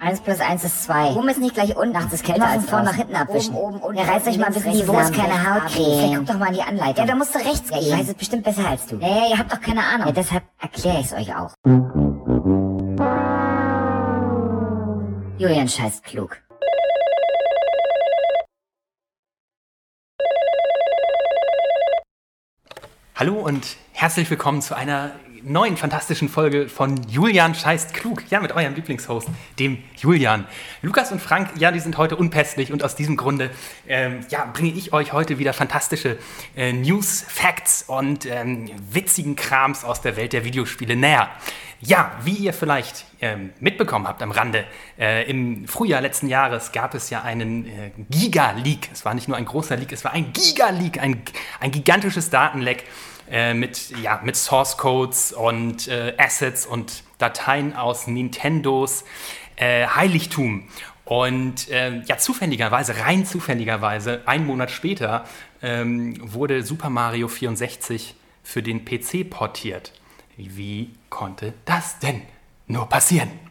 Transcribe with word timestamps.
Eins 0.00 0.20
plus 0.20 0.40
eins 0.40 0.62
ist 0.62 0.84
zwei. 0.84 1.12
Oben 1.12 1.30
ist 1.30 1.40
nicht 1.40 1.54
gleich 1.54 1.74
unten. 1.74 1.94
Nachts 1.94 2.12
ist 2.12 2.22
kälter 2.22 2.48
als 2.48 2.66
vorne 2.66 2.84
nach 2.84 2.94
hinten 2.94 3.16
abwischen. 3.16 3.54
Oben, 3.54 3.76
oben, 3.76 3.82
unten. 3.82 3.98
Ja, 3.98 4.04
reißt 4.04 4.28
euch 4.28 4.36
mal 4.36 4.48
ein 4.48 4.52
bisschen 4.52 4.72
die 4.72 4.86
Wurst, 4.86 5.14
keine 5.14 5.32
Hautcreme. 5.32 6.16
Guck 6.16 6.26
doch 6.26 6.38
mal 6.38 6.48
in 6.48 6.54
die 6.54 6.62
Anleitung. 6.62 7.06
Ja, 7.06 7.06
da 7.06 7.14
musst 7.14 7.34
du 7.34 7.38
rechts 7.38 7.70
gehen. 7.70 7.80
Ich 7.80 7.90
weiß 7.90 8.08
es 8.08 8.14
bestimmt 8.14 8.44
besser 8.44 8.68
als 8.68 8.86
du. 8.86 8.96
Ja, 8.96 9.08
ja, 9.08 9.28
ihr 9.30 9.38
habt 9.38 9.50
doch 9.50 9.60
keine 9.60 9.82
Ahnung. 9.82 10.08
Ja, 10.08 10.12
deshalb 10.12 10.44
erkläre 10.60 11.00
ich 11.00 11.06
es 11.06 11.12
euch 11.14 11.34
auch. 11.34 11.54
Julian 15.38 15.68
scheißt 15.68 16.04
klug. 16.04 16.42
Hallo 23.16 23.34
und 23.34 23.76
herzlich 23.92 24.28
willkommen 24.28 24.60
zu 24.60 24.76
einer 24.76 25.12
neuen 25.48 25.76
fantastischen 25.76 26.28
Folge 26.28 26.68
von 26.68 27.00
Julian 27.08 27.54
scheißt 27.54 27.94
klug. 27.94 28.22
Ja, 28.30 28.40
mit 28.40 28.52
eurem 28.52 28.74
Lieblingshost, 28.74 29.28
dem 29.58 29.82
Julian. 29.96 30.46
Lukas 30.82 31.10
und 31.10 31.20
Frank, 31.20 31.50
ja, 31.58 31.72
die 31.72 31.80
sind 31.80 31.96
heute 31.96 32.16
unpässlich 32.16 32.72
und 32.72 32.84
aus 32.84 32.94
diesem 32.94 33.16
Grunde 33.16 33.50
ähm, 33.86 34.20
ja, 34.28 34.44
bringe 34.52 34.70
ich 34.70 34.92
euch 34.92 35.12
heute 35.12 35.38
wieder 35.38 35.52
fantastische 35.52 36.18
äh, 36.56 36.72
News, 36.72 37.24
Facts 37.26 37.84
und 37.86 38.26
ähm, 38.26 38.70
witzigen 38.90 39.36
Krams 39.36 39.84
aus 39.84 40.00
der 40.00 40.16
Welt 40.16 40.32
der 40.32 40.44
Videospiele 40.44 40.96
näher. 40.96 41.30
Ja, 41.80 42.10
wie 42.24 42.34
ihr 42.34 42.52
vielleicht 42.52 43.04
ähm, 43.20 43.52
mitbekommen 43.60 44.08
habt 44.08 44.20
am 44.20 44.32
Rande, 44.32 44.64
äh, 44.98 45.30
im 45.30 45.68
Frühjahr 45.68 46.00
letzten 46.00 46.26
Jahres 46.26 46.72
gab 46.72 46.92
es 46.94 47.08
ja 47.08 47.22
einen 47.22 47.66
äh, 47.66 47.90
Giga-Leak. 48.10 48.90
Es 48.92 49.04
war 49.04 49.14
nicht 49.14 49.28
nur 49.28 49.36
ein 49.36 49.44
großer 49.44 49.76
Leak, 49.76 49.92
es 49.92 50.04
war 50.04 50.12
ein 50.12 50.32
Giga-Leak, 50.32 51.00
ein, 51.00 51.22
ein 51.60 51.70
gigantisches 51.70 52.30
Datenleck 52.30 52.84
äh, 53.30 53.54
mit, 53.54 53.90
ja, 54.02 54.20
mit 54.24 54.36
Source 54.36 54.76
Codes 54.76 55.32
und 55.32 55.88
äh, 55.88 56.14
Assets 56.18 56.66
und 56.66 57.02
Dateien 57.18 57.74
aus 57.74 58.06
Nintendos 58.06 59.04
äh, 59.56 59.86
Heiligtum. 59.86 60.68
Und 61.04 61.68
äh, 61.70 62.02
ja, 62.02 62.18
zufälligerweise, 62.18 62.98
rein 62.98 63.24
zufälligerweise, 63.24 64.22
einen 64.26 64.46
Monat 64.46 64.70
später 64.70 65.24
ähm, 65.62 66.14
wurde 66.20 66.62
Super 66.62 66.90
Mario 66.90 67.28
64 67.28 68.14
für 68.42 68.62
den 68.62 68.84
PC 68.84 69.28
portiert. 69.28 69.92
Wie 70.36 70.90
konnte 71.08 71.54
das 71.64 71.98
denn 71.98 72.22
nur 72.66 72.88
passieren? 72.88 73.47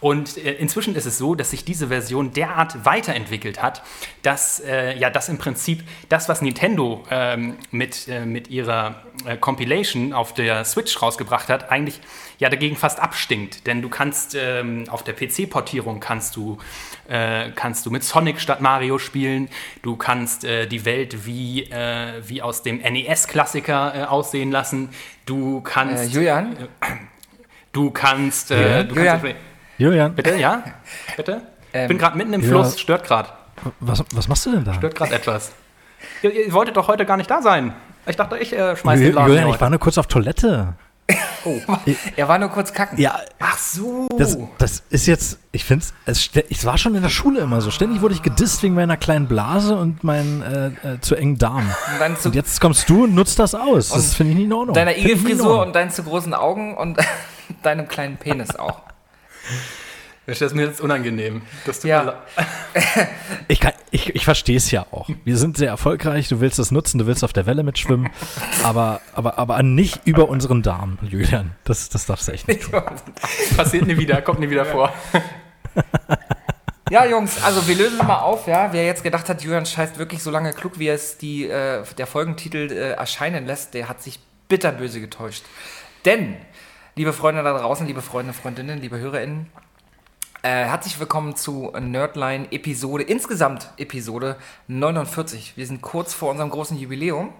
Und 0.00 0.36
äh, 0.38 0.52
inzwischen 0.54 0.94
ist 0.94 1.06
es 1.06 1.18
so, 1.18 1.34
dass 1.34 1.50
sich 1.50 1.64
diese 1.64 1.88
Version 1.88 2.32
derart 2.32 2.84
weiterentwickelt 2.84 3.62
hat, 3.62 3.82
dass, 4.22 4.60
äh, 4.60 4.96
ja, 4.96 5.10
dass 5.10 5.28
im 5.28 5.38
Prinzip 5.38 5.82
das, 6.08 6.28
was 6.28 6.42
Nintendo 6.42 7.04
ähm, 7.10 7.56
mit, 7.70 8.08
äh, 8.08 8.24
mit 8.24 8.48
ihrer 8.48 9.02
äh, 9.26 9.36
Compilation 9.36 10.12
auf 10.12 10.34
der 10.34 10.64
Switch 10.64 11.00
rausgebracht 11.00 11.48
hat, 11.48 11.70
eigentlich 11.70 12.00
ja 12.38 12.48
dagegen 12.48 12.76
fast 12.76 13.00
abstinkt. 13.00 13.66
Denn 13.66 13.82
du 13.82 13.88
kannst 13.88 14.36
ähm, 14.38 14.84
auf 14.88 15.02
der 15.02 15.14
PC-Portierung 15.14 16.00
kannst 16.00 16.36
du, 16.36 16.58
äh, 17.08 17.50
kannst 17.50 17.84
du 17.86 17.90
mit 17.90 18.04
Sonic 18.04 18.40
statt 18.40 18.60
Mario 18.60 18.98
spielen. 18.98 19.48
Du 19.82 19.96
kannst 19.96 20.44
äh, 20.44 20.66
die 20.66 20.84
Welt 20.84 21.26
wie, 21.26 21.68
wie 21.68 22.42
aus 22.42 22.62
dem 22.62 22.78
NES-Klassiker 22.78 24.10
aussehen 24.10 24.50
lassen. 24.50 24.90
Du 25.26 25.60
kannst. 25.60 26.12
Julian? 26.12 26.56
Du 27.72 27.90
kannst. 27.90 28.50
Äh, 28.50 28.84
du 28.84 28.94
Julian. 28.94 29.20
kannst 29.20 29.36
Julian. 29.78 30.14
Bitte, 30.14 30.36
ja? 30.36 30.62
Bitte? 31.16 31.42
Ähm, 31.72 31.88
Bin 31.88 31.98
gerade 31.98 32.16
mitten 32.16 32.32
im 32.32 32.42
Fluss, 32.42 32.80
stört 32.80 33.04
gerade. 33.04 33.28
Was, 33.80 34.02
was 34.12 34.28
machst 34.28 34.46
du 34.46 34.52
denn 34.52 34.64
da? 34.64 34.74
Stört 34.74 34.94
gerade 34.94 35.14
etwas. 35.14 35.52
Ihr, 36.22 36.46
ihr, 36.46 36.52
wolltet 36.52 36.76
doch 36.76 36.88
heute 36.88 37.04
gar 37.04 37.16
nicht 37.16 37.30
da 37.30 37.42
sein. 37.42 37.74
Ich 38.06 38.16
dachte, 38.16 38.38
ich 38.38 38.52
äh, 38.52 38.76
schmeiß 38.76 39.00
den 39.00 39.12
Laden 39.12 39.28
Julian, 39.28 39.46
heute. 39.46 39.56
ich 39.56 39.60
war 39.60 39.70
nur 39.70 39.80
kurz 39.80 39.98
auf 39.98 40.06
Toilette. 40.06 40.74
Oh. 41.44 41.56
er 42.16 42.28
war 42.28 42.36
nur 42.38 42.48
kurz 42.48 42.72
kacken. 42.72 42.98
Ja. 42.98 43.20
Ach 43.38 43.56
so. 43.56 44.08
Das, 44.18 44.36
das 44.58 44.82
ist 44.90 45.06
jetzt, 45.06 45.38
ich 45.52 45.64
finde 45.64 45.86
es, 46.04 46.30
es 46.34 46.66
war 46.66 46.76
schon 46.76 46.96
in 46.96 47.02
der 47.02 47.08
Schule 47.10 47.40
immer 47.40 47.60
so. 47.60 47.70
Ständig 47.70 48.02
wurde 48.02 48.14
ich 48.14 48.22
gedisst 48.22 48.62
wegen 48.64 48.74
meiner 48.74 48.96
kleinen 48.96 49.28
Blase 49.28 49.76
und 49.76 50.02
meinen 50.02 50.42
äh, 50.42 50.94
äh, 50.94 51.00
zu 51.00 51.14
engen 51.14 51.38
Darm. 51.38 51.70
Und, 52.04 52.26
und, 52.26 52.34
jetzt 52.34 52.60
kommst 52.60 52.90
du 52.90 53.04
und 53.04 53.14
nutzt 53.14 53.38
das 53.38 53.54
aus. 53.54 53.90
Das 53.90 54.14
finde 54.14 54.32
ich 54.32 54.38
nicht 54.38 54.46
in 54.46 54.52
Ordnung. 54.52 54.74
Deiner 54.74 54.98
Igelfrisur 54.98 55.62
und 55.62 55.74
deinen 55.76 55.92
zu 55.92 56.02
großen 56.02 56.34
Augen 56.34 56.76
und 56.76 56.98
deinem 57.62 57.88
kleinen 57.88 58.16
Penis 58.16 58.56
auch. 58.56 58.82
Das 60.26 60.42
ist 60.42 60.54
mir 60.54 60.66
jetzt 60.66 60.82
unangenehm. 60.82 61.40
Das 61.64 61.80
tut 61.80 61.88
ja. 61.88 62.22
ich, 63.48 63.60
ich, 63.90 64.14
ich 64.14 64.24
verstehe 64.26 64.58
es 64.58 64.70
ja 64.70 64.84
auch. 64.90 65.08
Wir 65.24 65.38
sind 65.38 65.56
sehr 65.56 65.70
erfolgreich, 65.70 66.28
du 66.28 66.40
willst 66.40 66.58
es 66.58 66.70
nutzen, 66.70 66.98
du 66.98 67.06
willst 67.06 67.24
auf 67.24 67.32
der 67.32 67.46
Welle 67.46 67.62
mitschwimmen, 67.62 68.10
aber, 68.62 69.00
aber, 69.14 69.38
aber 69.38 69.62
nicht 69.62 70.02
über 70.04 70.28
unseren 70.28 70.62
Darm, 70.62 70.98
Julian. 71.00 71.52
Das, 71.64 71.88
das 71.88 72.04
darfst 72.04 72.28
du 72.28 72.32
echt 72.32 72.46
nicht 72.46 72.62
tun. 72.62 72.82
Passiert 73.56 73.86
nie 73.86 73.96
wieder, 73.96 74.20
kommt 74.20 74.40
nie 74.40 74.50
wieder 74.50 74.66
vor. 74.66 74.92
Ja, 76.90 77.04
Jungs, 77.04 77.42
also 77.42 77.66
wir 77.68 77.74
lösen 77.74 77.98
mal 77.98 78.20
auf, 78.20 78.46
ja. 78.46 78.72
Wer 78.72 78.86
jetzt 78.86 79.02
gedacht 79.02 79.28
hat, 79.28 79.42
Julian 79.42 79.66
scheißt 79.66 79.98
wirklich 79.98 80.22
so 80.22 80.30
lange 80.30 80.52
klug, 80.52 80.78
wie 80.78 80.88
es 80.88 81.18
die, 81.18 81.44
äh, 81.44 81.84
der 81.98 82.06
Folgentitel 82.06 82.70
äh, 82.70 82.92
erscheinen 82.92 83.46
lässt, 83.46 83.74
der 83.74 83.88
hat 83.88 84.02
sich 84.02 84.20
bitterböse 84.48 85.00
getäuscht. 85.00 85.44
Denn, 86.04 86.36
liebe 86.98 87.12
Freunde 87.12 87.44
da 87.44 87.56
draußen, 87.56 87.86
liebe 87.86 88.02
Freunde, 88.02 88.32
Freundinnen, 88.32 88.80
liebe 88.80 88.98
HörerInnen, 88.98 89.46
äh, 90.42 90.48
herzlich 90.48 90.98
willkommen 90.98 91.36
zu 91.36 91.72
Nerdline 91.78 92.50
Episode, 92.50 93.04
insgesamt 93.04 93.68
Episode 93.76 94.34
49. 94.66 95.52
Wir 95.54 95.64
sind 95.64 95.80
kurz 95.80 96.12
vor 96.12 96.32
unserem 96.32 96.50
großen 96.50 96.76
Jubiläum. 96.76 97.32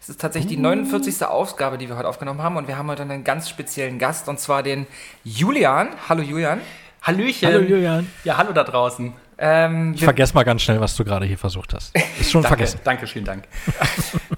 Es 0.00 0.08
ist 0.08 0.20
tatsächlich 0.20 0.56
die 0.56 0.60
49. 0.60 1.26
Ausgabe, 1.26 1.78
die 1.78 1.88
wir 1.88 1.96
heute 1.96 2.08
aufgenommen 2.08 2.42
haben 2.42 2.56
und 2.56 2.66
wir 2.66 2.76
haben 2.76 2.90
heute 2.90 3.02
einen 3.02 3.22
ganz 3.22 3.48
speziellen 3.48 4.00
Gast 4.00 4.28
und 4.28 4.40
zwar 4.40 4.64
den 4.64 4.84
Julian. 5.22 5.90
Hallo 6.08 6.22
Julian. 6.22 6.60
Hallöchen. 7.00 7.48
Hallo 7.52 7.60
Julian. 7.60 8.10
Ja, 8.24 8.36
hallo 8.36 8.52
da 8.52 8.64
draußen. 8.64 9.12
Ähm, 9.38 9.94
ich 9.94 10.04
vergesse 10.04 10.34
mal 10.34 10.44
ganz 10.44 10.62
schnell, 10.62 10.80
was 10.80 10.96
du 10.96 11.04
gerade 11.04 11.26
hier 11.26 11.38
versucht 11.38 11.74
hast. 11.74 11.96
Ist 12.20 12.30
schon 12.30 12.42
danke, 12.42 12.56
vergessen. 12.56 12.80
Danke, 12.84 13.06
vielen 13.06 13.24
Dank. 13.24 13.44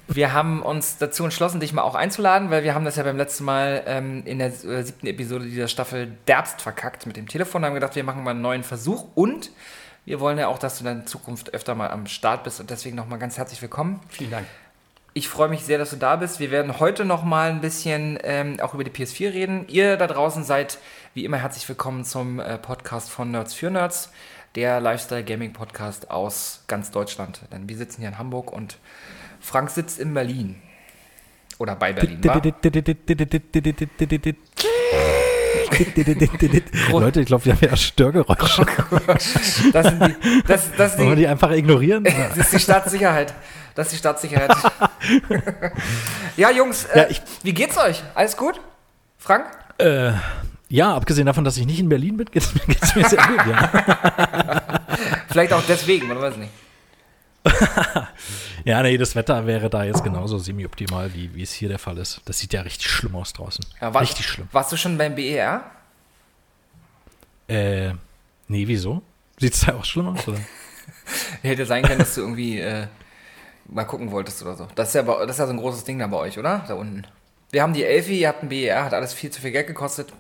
wir 0.09 0.33
haben 0.33 0.63
uns 0.63 0.99
dazu 0.99 1.25
entschlossen, 1.25 1.61
dich 1.61 1.73
mal 1.73 1.83
auch 1.83 1.95
einzuladen, 1.95 2.51
weil 2.51 2.65
wir 2.65 2.75
haben 2.75 2.85
das 2.85 2.97
ja 2.97 3.03
beim 3.03 3.17
letzten 3.17 3.45
Mal 3.45 3.83
ähm, 3.87 4.23
in 4.25 4.39
der 4.39 4.49
äh, 4.49 4.83
siebten 4.83 5.07
Episode 5.07 5.45
dieser 5.45 5.69
Staffel 5.69 6.13
derbst 6.27 6.63
verkackt 6.63 7.07
mit 7.07 7.17
dem 7.17 7.29
Telefon. 7.29 7.63
Da 7.63 7.67
haben 7.67 7.75
wir 7.75 7.81
gedacht, 7.81 7.97
wir 7.97 8.05
machen 8.05 8.25
mal 8.25 8.31
einen 8.31 8.41
neuen 8.41 8.63
Versuch 8.63 9.07
und 9.15 9.51
wir 10.05 10.21
wollen 10.21 10.39
ja 10.39 10.49
auch, 10.49 10.59
dass 10.59 10.79
du 10.79 10.89
in 10.89 11.07
Zukunft 11.07 11.53
öfter 11.53 11.75
mal 11.75 11.91
am 11.91 12.07
Start 12.07 12.45
bist 12.45 12.61
und 12.61 12.71
deswegen 12.71 12.97
nochmal 12.97 13.19
ganz 13.19 13.37
herzlich 13.37 13.61
willkommen. 13.61 14.01
Vielen 14.09 14.31
Dank. 14.31 14.47
Ich 15.15 15.29
freue 15.29 15.49
mich 15.49 15.65
sehr, 15.65 15.79
dass 15.79 15.91
du 15.91 15.97
da 15.97 16.17
bist. 16.17 16.41
Wir 16.41 16.51
werden 16.51 16.79
heute 16.79 17.05
noch 17.07 17.25
mal 17.25 17.51
ein 17.51 17.63
bisschen 17.63 18.19
ähm, 18.23 18.61
auch 18.61 18.75
über 18.75 18.85
die 18.85 18.91
PS4 18.91 19.33
reden. 19.33 19.65
Ihr 19.67 19.97
da 19.97 20.07
draußen 20.07 20.45
seid 20.45 20.79
wie 21.15 21.25
immer 21.25 21.39
herzlich 21.39 21.67
willkommen 21.69 22.05
zum 22.05 22.39
äh, 22.39 22.59
Podcast 22.59 23.09
von 23.09 23.31
Nerds 23.31 23.55
für 23.55 23.71
Nerds 23.71 24.11
der 24.57 24.81
Lifestyle 24.81 25.23
Gaming 25.23 25.53
Podcast 25.53 26.11
aus 26.11 26.65
ganz 26.67 26.91
Deutschland. 26.91 27.43
Denn 27.53 27.69
wir 27.69 27.77
sitzen 27.77 28.01
hier 28.01 28.09
in 28.09 28.19
Hamburg 28.19 28.53
und 28.53 28.79
Frank 29.39 29.71
sitzt 29.71 30.01
in 30.01 30.15
Berlin. 30.15 30.61
Oder 31.59 31.77
bei 31.77 31.93
Berlin. 31.93 32.21
Leute, 36.91 37.21
ich 37.21 37.27
glaube, 37.27 37.45
wir 37.45 37.53
haben 37.53 37.65
ja 37.65 37.77
Störgeräusche. 37.77 38.65
das 39.73 39.87
sind 39.87 40.07
die, 40.07 40.43
das, 40.47 40.71
das 40.77 40.99
Wollen 40.99 41.11
wir 41.11 41.17
die 41.17 41.27
einfach 41.27 41.51
ignorieren? 41.51 42.05
das 42.29 42.39
ist 42.39 42.53
die 42.53 42.61
Staatssicherheit. 42.61 43.35
Das 43.75 43.87
ist 43.87 43.93
die 43.93 43.99
Staatssicherheit. 43.99 44.53
ja, 46.37 46.51
Jungs, 46.51 46.85
äh, 46.87 46.99
ja, 46.99 47.07
ich, 47.11 47.21
wie 47.43 47.53
geht's 47.53 47.77
euch? 47.77 48.03
Alles 48.15 48.37
gut? 48.37 48.61
Frank? 49.19 49.47
Äh, 49.79 50.13
ja, 50.69 50.95
abgesehen 50.95 51.27
davon, 51.27 51.45
dass 51.45 51.57
ich 51.57 51.67
nicht 51.67 51.81
in 51.81 51.89
Berlin 51.89 52.17
bin, 52.17 52.27
geht 52.33 52.43
es 52.43 52.95
mir 52.95 53.09
sehr 53.09 53.23
gut, 53.27 53.47
ja. 53.47 54.81
Vielleicht 55.29 55.53
auch 55.53 55.63
deswegen, 55.67 56.09
man 56.09 56.21
weiß 56.21 56.37
nicht. 56.37 56.51
ja, 58.65 58.83
nee, 58.83 58.99
das 58.99 59.15
Wetter 59.15 59.47
wäre 59.47 59.71
da 59.71 59.85
jetzt 59.85 60.03
genauso 60.03 60.39
semi-optimal, 60.39 61.15
wie, 61.15 61.33
wie 61.35 61.43
es 61.43 61.53
hier 61.53 61.69
der 61.69 61.79
Fall 61.79 61.97
ist. 61.99 62.21
Das 62.25 62.39
sieht 62.39 62.53
ja 62.53 62.63
richtig 62.63 62.89
schlimm 62.89 63.15
aus 63.15 63.33
draußen. 63.33 63.65
Ja, 63.81 63.95
war, 63.95 64.03
richtig 64.03 64.27
schlimm. 64.27 64.49
Warst 64.51 64.73
du 64.73 64.77
schon 64.77 64.99
beim 64.99 65.15
BER? 65.15 65.65
Äh, 67.49 67.93
nee, 68.49 68.67
wieso? 68.67 69.03
Sieht 69.39 69.55
es 69.55 69.61
da 69.61 69.75
auch 69.75 69.85
schlimm 69.85 70.09
aus, 70.09 70.27
oder? 70.27 70.41
Hätte 71.43 71.67
sein 71.67 71.85
können, 71.85 72.01
dass 72.01 72.15
du 72.15 72.23
irgendwie 72.23 72.59
äh, 72.59 72.89
mal 73.67 73.85
gucken 73.85 74.11
wolltest 74.11 74.43
oder 74.43 74.57
so. 74.57 74.69
Das 74.75 74.89
ist, 74.89 74.95
ja, 74.95 75.03
das 75.03 75.31
ist 75.31 75.39
ja 75.39 75.47
so 75.47 75.53
ein 75.53 75.59
großes 75.59 75.85
Ding 75.85 75.99
da 75.99 76.07
bei 76.07 76.17
euch, 76.17 76.39
oder? 76.39 76.65
Da 76.67 76.75
unten. 76.75 77.07
Wir 77.51 77.63
haben 77.63 77.75
die 77.75 77.85
Elfi, 77.85 78.21
ihr 78.21 78.29
habt 78.29 78.43
ein 78.43 78.49
BER, 78.49 78.85
hat 78.85 78.95
alles 78.95 79.15
viel 79.15 79.31
zu 79.31 79.41
viel 79.41 79.53
Geld 79.53 79.69
gekostet. 79.69 80.13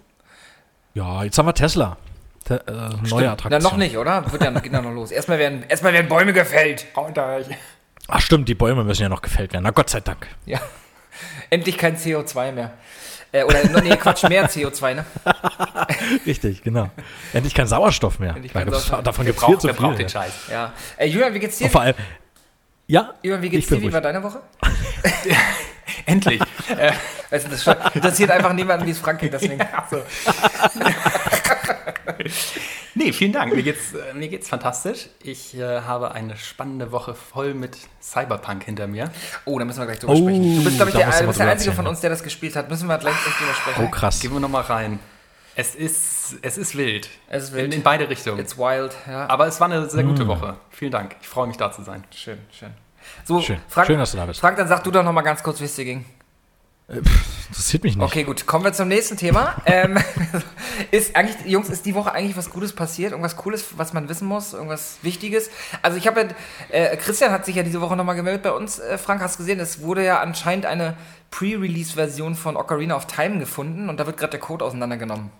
Ja, 0.96 1.25
jetzt 1.25 1.37
haben 1.37 1.44
wir 1.44 1.52
Tesla. 1.52 1.98
Te 2.43 2.54
äh, 2.66 3.08
neue 3.10 3.31
Attraktion. 3.31 3.50
Na, 3.50 3.58
noch 3.58 3.76
nicht, 3.76 3.98
oder? 3.98 4.32
Wird 4.32 4.43
ja, 4.43 4.50
geht 4.60 4.72
ja 4.72 4.81
noch 4.81 4.93
los. 4.93 5.10
Erstmal 5.10 5.38
werden, 5.38 5.62
erstmal 5.69 5.93
werden 5.93 6.08
Bäume 6.08 6.32
gefällt. 6.32 6.87
Ach 8.08 8.20
stimmt, 8.20 8.48
die 8.48 8.54
Bäume 8.54 8.82
müssen 8.82 9.02
ja 9.02 9.10
noch 9.10 9.20
gefällt 9.20 9.52
werden. 9.52 9.64
Na 9.64 9.72
Gott 9.72 9.90
sei 9.90 10.00
Dank. 10.00 10.26
Ja. 10.46 10.58
Endlich 11.50 11.76
kein 11.76 11.98
CO2 11.98 12.52
mehr. 12.52 12.72
Äh, 13.31 13.44
oder, 13.44 13.82
nee, 13.82 13.94
Quatsch, 13.96 14.26
mehr 14.26 14.48
CO2, 14.50 14.94
ne? 14.94 15.04
Richtig, 16.25 16.62
genau. 16.62 16.88
Endlich 17.34 17.52
kein 17.52 17.66
Sauerstoff 17.66 18.19
mehr. 18.19 18.31
Endlich 18.34 18.54
kein 18.54 18.70
Sauerstoff. 18.70 19.02
Davon 19.02 19.26
gibt 19.26 19.38
es 19.38 19.44
viel 19.44 19.58
zu 19.58 19.75
viel. 19.75 19.94
den 19.96 20.08
Scheiß. 20.08 20.32
Ja. 20.50 20.72
Äh, 20.96 21.08
Julian, 21.08 21.34
wie 21.34 21.40
geht's 21.40 21.58
dir? 21.58 21.64
Und 21.64 21.72
vor 21.72 21.82
allem, 21.82 21.94
ja. 22.87 23.12
Julian, 23.22 23.42
wie 23.42 23.50
geht's 23.50 23.66
dir? 23.66 23.82
Wie 23.82 23.92
war 23.92 24.00
deine 24.00 24.22
Woche? 24.22 24.40
Endlich. 26.06 26.40
äh, 26.69 26.93
also 27.31 27.48
das 27.48 27.66
interessiert 27.94 28.31
einfach 28.31 28.52
niemanden, 28.52 28.87
wie 28.87 28.90
es 28.90 28.98
Frank 28.98 29.20
geht, 29.20 29.32
deswegen. 29.32 29.58
Ja, 29.58 29.87
so. 29.90 30.02
Nee, 32.94 33.12
vielen 33.12 33.32
Dank. 33.32 33.54
Mir 33.54 33.62
geht's, 33.62 33.93
äh, 33.93 34.14
mir 34.14 34.28
geht's 34.28 34.48
fantastisch. 34.48 35.08
Ich 35.22 35.54
äh, 35.56 35.81
habe 35.82 36.12
eine 36.12 36.37
spannende 36.37 36.93
Woche 36.93 37.14
voll 37.14 37.52
mit 37.54 37.76
Cyberpunk 38.00 38.64
hinter 38.64 38.87
mir. 38.87 39.10
Oh, 39.44 39.58
da 39.58 39.64
müssen 39.66 39.81
wir 39.81 39.87
gleich 39.87 39.98
drüber 39.98 40.14
Oh, 40.14 40.16
sprechen. 40.16 40.56
Du 40.56 40.64
bist, 40.64 40.76
glaube 40.76 40.90
ich, 40.90 40.96
da 40.96 41.10
der, 41.10 41.26
bist 41.26 41.38
der 41.38 41.50
Einzige 41.50 41.72
von 41.72 41.87
uns, 41.87 42.00
der 42.00 42.10
das 42.10 42.22
gespielt 42.22 42.56
hat. 42.56 42.70
Müssen 42.70 42.88
wir 42.88 42.96
gleich 42.99 43.14
echt 43.14 43.38
drüber 43.40 43.52
sprechen. 43.54 43.84
Oh, 43.87 43.90
krass. 43.90 44.20
Gehen 44.20 44.32
wir 44.32 44.40
nochmal 44.40 44.62
rein. 44.62 44.99
Es 45.56 45.75
ist, 45.75 46.37
es 46.42 46.56
ist 46.58 46.76
wild. 46.76 47.08
Es 47.28 47.44
ist 47.44 47.52
wild. 47.54 47.66
In, 47.66 47.72
in 47.72 47.82
beide 47.82 48.08
Richtungen. 48.08 48.38
It's 48.38 48.56
wild, 48.56 48.94
ja. 49.06 49.28
Aber 49.28 49.46
es 49.46 49.60
war 49.60 49.70
eine 49.70 49.88
sehr 49.90 50.04
Mm. 50.04 50.08
gute 50.08 50.26
Woche. 50.26 50.56
Vielen 50.70 50.92
Dank. 50.92 51.16
Ich 51.20 51.28
freue 51.28 51.46
mich, 51.46 51.56
da 51.58 51.70
zu 51.72 51.82
sein. 51.82 52.04
schön, 52.14 52.38
schön. 52.50 52.72
So, 53.25 53.41
Schön. 53.41 53.58
Frank, 53.69 53.87
Schön, 53.87 53.99
dass 53.99 54.12
du 54.12 54.17
da 54.17 54.26
bist. 54.26 54.41
Frank, 54.41 54.56
dann 54.56 54.69
sag 54.69 54.85
du 54.85 54.91
doch 54.91 55.03
noch 55.03 55.12
mal 55.12 55.23
ganz 55.23 55.43
kurz, 55.43 55.61
wie 55.61 55.64
es 55.64 55.75
dir 55.75 55.85
ging. 55.85 56.05
Interessiert 56.88 57.82
mich 57.82 57.97
nicht. 57.97 58.05
Okay, 58.05 58.23
gut, 58.23 58.47
kommen 58.47 58.64
wir 58.64 58.73
zum 58.73 58.87
nächsten 58.87 59.17
Thema. 59.17 59.56
ähm, 59.67 59.99
ist 60.93 61.17
eigentlich, 61.17 61.44
Jungs, 61.44 61.69
ist 61.69 61.85
die 61.85 61.97
Woche 61.97 62.12
eigentlich 62.12 62.37
was 62.37 62.50
Gutes 62.50 62.73
passiert? 62.73 63.11
Irgendwas 63.11 63.37
Cooles, 63.37 63.76
was 63.76 63.93
man 63.93 64.08
wissen 64.08 64.29
muss? 64.29 64.53
Irgendwas 64.53 64.99
Wichtiges? 65.03 65.50
Also 65.82 65.99
ich 65.99 66.06
habe 66.06 66.20
ja, 66.20 66.29
äh, 66.69 66.97
Christian 66.97 67.32
hat 67.32 67.44
sich 67.44 67.56
ja 67.56 67.64
diese 67.64 67.81
Woche 67.81 67.97
nochmal 67.97 68.14
gemeldet 68.14 68.44
bei 68.44 68.53
uns. 68.53 68.79
Äh, 68.79 68.99
Frank, 68.99 69.20
hast 69.20 69.37
gesehen, 69.37 69.59
es 69.59 69.81
wurde 69.81 70.05
ja 70.05 70.20
anscheinend 70.20 70.64
eine 70.64 70.97
Pre-Release-Version 71.32 72.37
von 72.37 72.56
Ocarina 72.56 72.94
of 72.94 73.06
Time 73.06 73.41
gefunden 73.41 73.88
und 73.88 73.99
da 73.99 74.06
wird 74.06 74.17
gerade 74.17 74.31
der 74.32 74.41
Code 74.41 74.64
auseinandergenommen. 74.64 75.31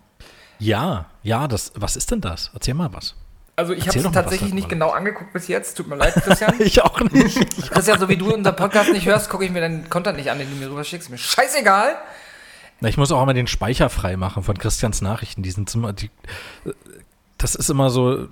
Ja, 0.59 1.05
ja, 1.23 1.47
das, 1.47 1.71
was 1.75 1.95
ist 1.95 2.11
denn 2.11 2.19
das? 2.19 2.51
Erzähl 2.53 2.73
mal 2.73 2.91
was. 2.91 3.15
Also 3.57 3.73
ich 3.73 3.87
habe 3.87 3.97
es 3.97 4.11
tatsächlich 4.11 4.53
nicht 4.53 4.69
genau 4.69 4.91
angeguckt 4.91 5.33
bis 5.33 5.47
jetzt. 5.47 5.75
Tut 5.75 5.87
mir 5.87 5.95
leid, 5.95 6.13
Christian. 6.13 6.53
Ich 6.59 6.79
auch 6.83 7.01
nicht. 7.01 7.71
Christian, 7.71 7.99
so 7.99 8.07
wie 8.07 8.15
du 8.15 8.31
unseren 8.31 8.55
Podcast 8.55 8.91
nicht 8.91 9.07
hörst, 9.07 9.31
gucke 9.31 9.45
ich 9.45 9.51
mir 9.51 9.61
deinen 9.61 9.89
Content 9.89 10.15
nicht 10.15 10.29
an, 10.29 10.37
den 10.37 10.47
du 10.47 10.55
mir 10.55 10.69
rüber 10.69 10.83
schickst. 10.83 11.09
Mir 11.09 11.17
scheißegal. 11.17 11.95
Na, 12.81 12.87
ich 12.87 12.97
muss 12.97 13.11
auch 13.11 13.21
immer 13.23 13.33
den 13.33 13.47
Speicher 13.47 13.89
freimachen 13.89 14.43
von 14.43 14.59
Christians 14.59 15.01
Nachrichten. 15.01 15.41
Die 15.41 15.49
sind 15.49 15.73
immer, 15.73 15.91
die, 15.91 16.11
das 17.39 17.55
ist 17.55 17.69
immer 17.71 17.89
so. 17.89 18.27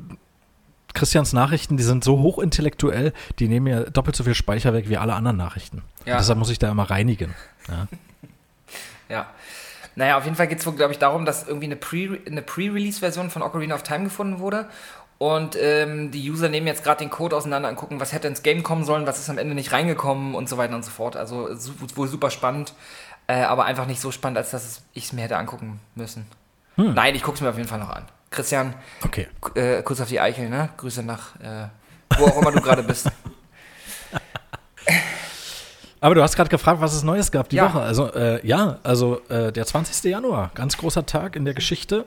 Christians 0.94 1.34
Nachrichten, 1.34 1.76
die 1.76 1.84
sind 1.84 2.04
so 2.06 2.20
hochintellektuell, 2.20 3.12
die 3.40 3.50
nehmen 3.50 3.68
ja 3.68 3.82
doppelt 3.82 4.16
so 4.16 4.24
viel 4.24 4.36
Speicher 4.36 4.74
weg 4.74 4.88
wie 4.88 4.96
alle 4.96 5.14
anderen 5.14 5.36
Nachrichten. 5.36 5.82
Ja. 6.06 6.18
Deshalb 6.18 6.38
muss 6.40 6.52
ich 6.52 6.60
da 6.60 6.70
immer 6.72 6.90
reinigen. 6.90 7.34
Ja. 7.68 7.88
Ja. 9.08 9.28
Naja, 9.96 10.18
auf 10.18 10.24
jeden 10.24 10.36
Fall 10.36 10.48
geht 10.48 10.60
es 10.60 10.66
wohl, 10.66 10.74
glaube 10.74 10.92
ich, 10.92 10.98
darum, 10.98 11.26
dass 11.26 11.48
irgendwie 11.48 11.68
eine 11.68 12.42
Pre-Release-Version 12.42 13.30
von 13.30 13.44
Ocarina 13.44 13.76
of 13.76 13.84
Time 13.84 14.06
gefunden 14.06 14.40
wurde. 14.40 14.68
Und 15.18 15.56
ähm, 15.60 16.12
die 16.12 16.30
User 16.30 16.50
nehmen 16.50 16.68
jetzt 16.68 16.84
gerade 16.84 17.00
den 17.00 17.10
Code 17.10 17.36
auseinander 17.38 17.70
und 17.70 17.76
gucken, 17.78 18.00
was 18.02 18.12
hätte 18.12 18.28
ins 18.28 18.44
Game 18.44 18.64
kommen 18.64 18.84
sollen, 18.84 19.08
was 19.08 19.18
ist 19.18 19.30
am 19.30 19.38
Ende 19.38 19.56
nicht 19.56 19.72
reingekommen 19.72 20.36
und 20.36 20.50
so 20.50 20.58
weiter 20.58 20.76
und 20.76 20.84
so 20.84 20.92
fort. 20.92 21.16
Also 21.16 21.50
wohl 21.96 22.08
super 22.10 22.30
spannend, 22.30 22.74
äh, 23.28 23.42
aber 23.44 23.64
einfach 23.66 23.86
nicht 23.88 24.02
so 24.02 24.12
spannend, 24.12 24.38
als 24.38 24.52
dass 24.52 24.82
ich 24.94 25.06
es 25.06 25.14
mir 25.14 25.22
hätte 25.22 25.38
angucken 25.38 25.80
müssen. 25.96 26.26
Nein, 26.76 27.16
ich 27.16 27.24
gucke 27.24 27.36
es 27.36 27.42
mir 27.42 27.50
auf 27.50 27.56
jeden 27.56 27.70
Fall 27.70 27.80
noch 27.80 27.90
an. 27.90 28.04
Christian, 28.30 28.74
Okay. 29.06 29.28
äh, 29.56 29.82
kurz 29.84 30.02
auf 30.02 30.10
die 30.10 30.20
Eichel, 30.20 30.50
ne? 30.50 30.68
Grüße 30.76 31.02
nach, 31.04 31.40
äh, 31.40 31.70
wo 32.18 32.26
auch 32.26 32.42
immer 32.42 32.52
du 32.52 32.60
gerade 32.60 32.84
bist. 32.84 33.10
Aber 36.02 36.14
du 36.14 36.22
hast 36.22 36.36
gerade 36.36 36.50
gefragt, 36.50 36.82
was 36.82 36.94
es 36.94 37.04
Neues 37.04 37.32
gab 37.32 37.50
die 37.50 37.56
Ja. 37.56 37.70
Woche. 37.74 37.80
Also, 37.82 38.12
äh, 38.14 38.46
ja, 38.46 38.78
also 38.84 39.22
äh, 39.30 39.52
der 39.52 39.66
20. 39.66 40.04
Januar, 40.12 40.52
ganz 40.54 40.78
großer 40.78 41.06
Tag 41.06 41.36
in 41.36 41.46
der 41.46 41.54
Geschichte. 41.54 42.06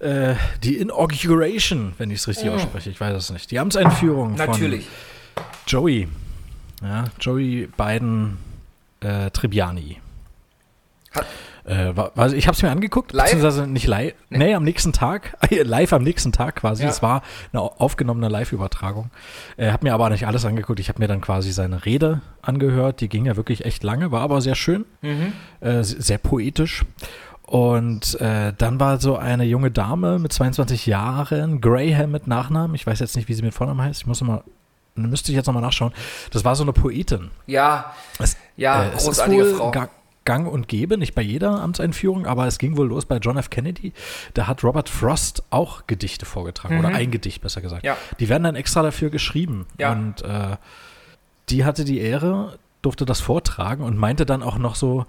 Äh, 0.00 0.34
die 0.62 0.76
Inauguration, 0.76 1.92
wenn 1.98 2.10
ich 2.10 2.20
es 2.20 2.28
richtig 2.28 2.50
ausspreche, 2.50 2.90
ich 2.90 3.00
weiß 3.00 3.16
es 3.16 3.30
nicht. 3.30 3.50
Die 3.50 3.58
Amtseinführung 3.58 4.34
Natürlich. 4.36 4.86
von 5.34 5.44
Joey. 5.66 6.08
Ja, 6.82 7.04
Joey 7.20 7.68
Biden 7.76 8.38
äh, 9.00 9.30
Tribbiani. 9.30 9.98
Hat- 11.12 11.26
Äh, 11.64 11.94
war, 11.94 12.12
war, 12.14 12.32
ich 12.32 12.46
habe 12.46 12.56
es 12.56 12.62
mir 12.62 12.70
angeguckt, 12.70 13.12
Live? 13.12 13.26
beziehungsweise 13.26 13.66
nicht 13.66 13.86
live, 13.86 14.14
nee. 14.30 14.54
am 14.54 14.64
nächsten 14.64 14.94
Tag, 14.94 15.36
live 15.50 15.92
am 15.92 16.02
nächsten 16.02 16.32
Tag 16.32 16.56
quasi. 16.56 16.84
Ja. 16.84 16.88
Es 16.88 17.02
war 17.02 17.20
eine 17.52 17.60
au- 17.60 17.74
aufgenommene 17.76 18.28
Live-Übertragung. 18.30 19.10
Äh, 19.58 19.70
habe 19.70 19.84
mir 19.86 19.92
aber 19.92 20.08
nicht 20.08 20.26
alles 20.26 20.46
angeguckt. 20.46 20.80
Ich 20.80 20.88
habe 20.88 20.98
mir 20.98 21.08
dann 21.08 21.20
quasi 21.20 21.52
seine 21.52 21.84
Rede 21.84 22.22
angehört. 22.40 23.02
Die 23.02 23.10
ging 23.10 23.26
ja 23.26 23.36
wirklich 23.36 23.66
echt 23.66 23.82
lange, 23.82 24.10
war 24.12 24.22
aber 24.22 24.40
sehr 24.40 24.54
schön, 24.54 24.86
äh, 25.02 25.82
se- 25.82 26.00
sehr 26.00 26.16
poetisch. 26.16 26.86
Und 27.48 28.20
äh, 28.20 28.52
dann 28.58 28.78
war 28.78 29.00
so 29.00 29.16
eine 29.16 29.44
junge 29.44 29.70
Dame 29.70 30.18
mit 30.18 30.34
22 30.34 30.84
Jahren, 30.84 31.62
Graham 31.62 32.10
mit 32.10 32.26
Nachnamen. 32.26 32.74
Ich 32.74 32.86
weiß 32.86 33.00
jetzt 33.00 33.16
nicht, 33.16 33.26
wie 33.28 33.32
sie 33.34 33.42
mit 33.42 33.54
Vornamen 33.54 33.80
heißt. 33.80 34.02
Ich 34.02 34.06
muss 34.06 34.20
mal, 34.20 34.42
müsste 34.96 35.32
ich 35.32 35.36
jetzt 35.36 35.46
nochmal 35.46 35.62
nachschauen. 35.62 35.94
Das 36.30 36.44
war 36.44 36.54
so 36.56 36.62
eine 36.62 36.74
Poetin. 36.74 37.30
Ja, 37.46 37.94
Es, 38.18 38.36
ja, 38.58 38.84
äh, 38.84 38.90
großartige 38.90 39.44
wohl 39.46 39.54
Frau. 39.54 39.70
ga- 39.70 39.88
gang 40.26 40.46
und 40.46 40.68
gäbe, 40.68 40.98
nicht 40.98 41.14
bei 41.14 41.22
jeder 41.22 41.62
Amtseinführung, 41.62 42.26
aber 42.26 42.46
es 42.46 42.58
ging 42.58 42.76
wohl 42.76 42.86
los 42.88 43.06
bei 43.06 43.16
John 43.16 43.38
F. 43.38 43.48
Kennedy. 43.48 43.94
Da 44.34 44.46
hat 44.46 44.62
Robert 44.62 44.90
Frost 44.90 45.42
auch 45.48 45.86
Gedichte 45.86 46.26
vorgetragen, 46.26 46.78
oder 46.78 46.88
ein 46.88 47.10
Gedicht 47.10 47.40
besser 47.40 47.62
gesagt. 47.62 47.82
Mhm. 47.84 47.86
Ja. 47.86 47.96
Die 48.20 48.28
werden 48.28 48.42
dann 48.42 48.56
extra 48.56 48.82
dafür 48.82 49.08
geschrieben. 49.08 49.64
Ja. 49.78 49.92
Und 49.92 50.20
äh, 50.20 50.56
die 51.48 51.64
hatte 51.64 51.86
die 51.86 51.98
Ehre, 52.00 52.58
durfte 52.82 53.06
das 53.06 53.22
vortragen 53.22 53.82
und 53.84 53.96
meinte 53.96 54.26
dann 54.26 54.42
auch 54.42 54.58
noch 54.58 54.74
so, 54.74 55.06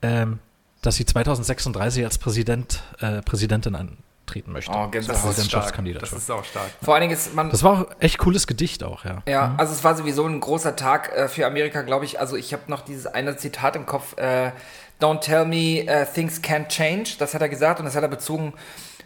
ähm, 0.00 0.38
dass 0.86 0.96
sie 0.96 1.06
2036 1.06 2.04
als 2.04 2.18
Präsident, 2.18 2.82
äh, 3.00 3.22
Präsidentin 3.22 3.74
antreten 3.74 4.52
möchte. 4.52 4.70
Oh. 4.72 4.88
Das 4.90 5.00
ist 5.00 5.04
stark. 5.06 5.22
Präsidentschaftskandidatur. 5.22 6.08
Das 6.08 6.18
ist 6.18 6.30
auch 6.30 6.44
stark. 6.44 6.70
Vor 6.82 6.94
allen 6.94 7.02
Dingen 7.02 7.14
ist 7.14 7.34
man. 7.34 7.50
Das 7.50 7.62
war 7.62 7.72
auch 7.72 7.86
echt 8.00 8.18
cooles 8.18 8.46
Gedicht 8.46 8.82
auch, 8.84 9.04
ja. 9.04 9.22
Ja, 9.26 9.54
also 9.56 9.72
es 9.72 9.84
war 9.84 9.94
sowieso 9.96 10.26
ein 10.26 10.40
großer 10.40 10.76
Tag 10.76 11.12
äh, 11.16 11.28
für 11.28 11.46
Amerika, 11.46 11.82
glaube 11.82 12.04
ich. 12.04 12.20
Also 12.20 12.36
ich 12.36 12.52
habe 12.52 12.62
noch 12.68 12.82
dieses 12.82 13.06
eine 13.06 13.36
Zitat 13.36 13.76
im 13.76 13.86
Kopf, 13.86 14.16
äh, 14.18 14.52
Don't 15.00 15.20
tell 15.20 15.44
me 15.44 15.84
uh, 15.88 16.04
things 16.14 16.40
can't 16.40 16.68
change. 16.68 17.16
Das 17.18 17.34
hat 17.34 17.42
er 17.42 17.48
gesagt 17.48 17.80
und 17.80 17.84
das 17.86 17.96
hat 17.96 18.02
er 18.02 18.08
bezogen 18.08 18.52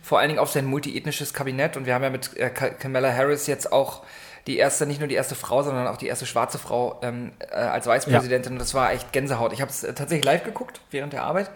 vor 0.02 0.18
allen 0.18 0.28
Dingen 0.28 0.38
auf 0.38 0.50
sein 0.50 0.66
multiethnisches 0.66 1.32
Kabinett. 1.32 1.76
Und 1.76 1.86
wir 1.86 1.94
haben 1.94 2.02
ja 2.02 2.10
mit 2.10 2.36
äh, 2.36 2.50
Ka- 2.50 2.68
Kamala 2.70 3.12
Harris 3.12 3.46
jetzt 3.46 3.72
auch 3.72 4.02
die 4.46 4.56
erste, 4.56 4.86
nicht 4.86 4.98
nur 5.00 5.08
die 5.08 5.14
erste 5.14 5.34
Frau, 5.34 5.62
sondern 5.62 5.86
auch 5.88 5.96
die 5.96 6.06
erste 6.06 6.26
schwarze 6.26 6.58
Frau 6.58 6.98
ähm, 7.02 7.32
äh, 7.38 7.54
als 7.54 7.86
Vicepräsidentin. 7.86 8.52
Und 8.52 8.58
das 8.58 8.74
war 8.74 8.92
echt 8.92 9.12
Gänsehaut. 9.12 9.52
Ich 9.52 9.60
habe 9.60 9.70
es 9.70 9.84
äh, 9.84 9.92
tatsächlich 9.94 10.24
live 10.24 10.44
geguckt 10.44 10.80
während 10.90 11.12
der 11.12 11.24
Arbeit. 11.24 11.50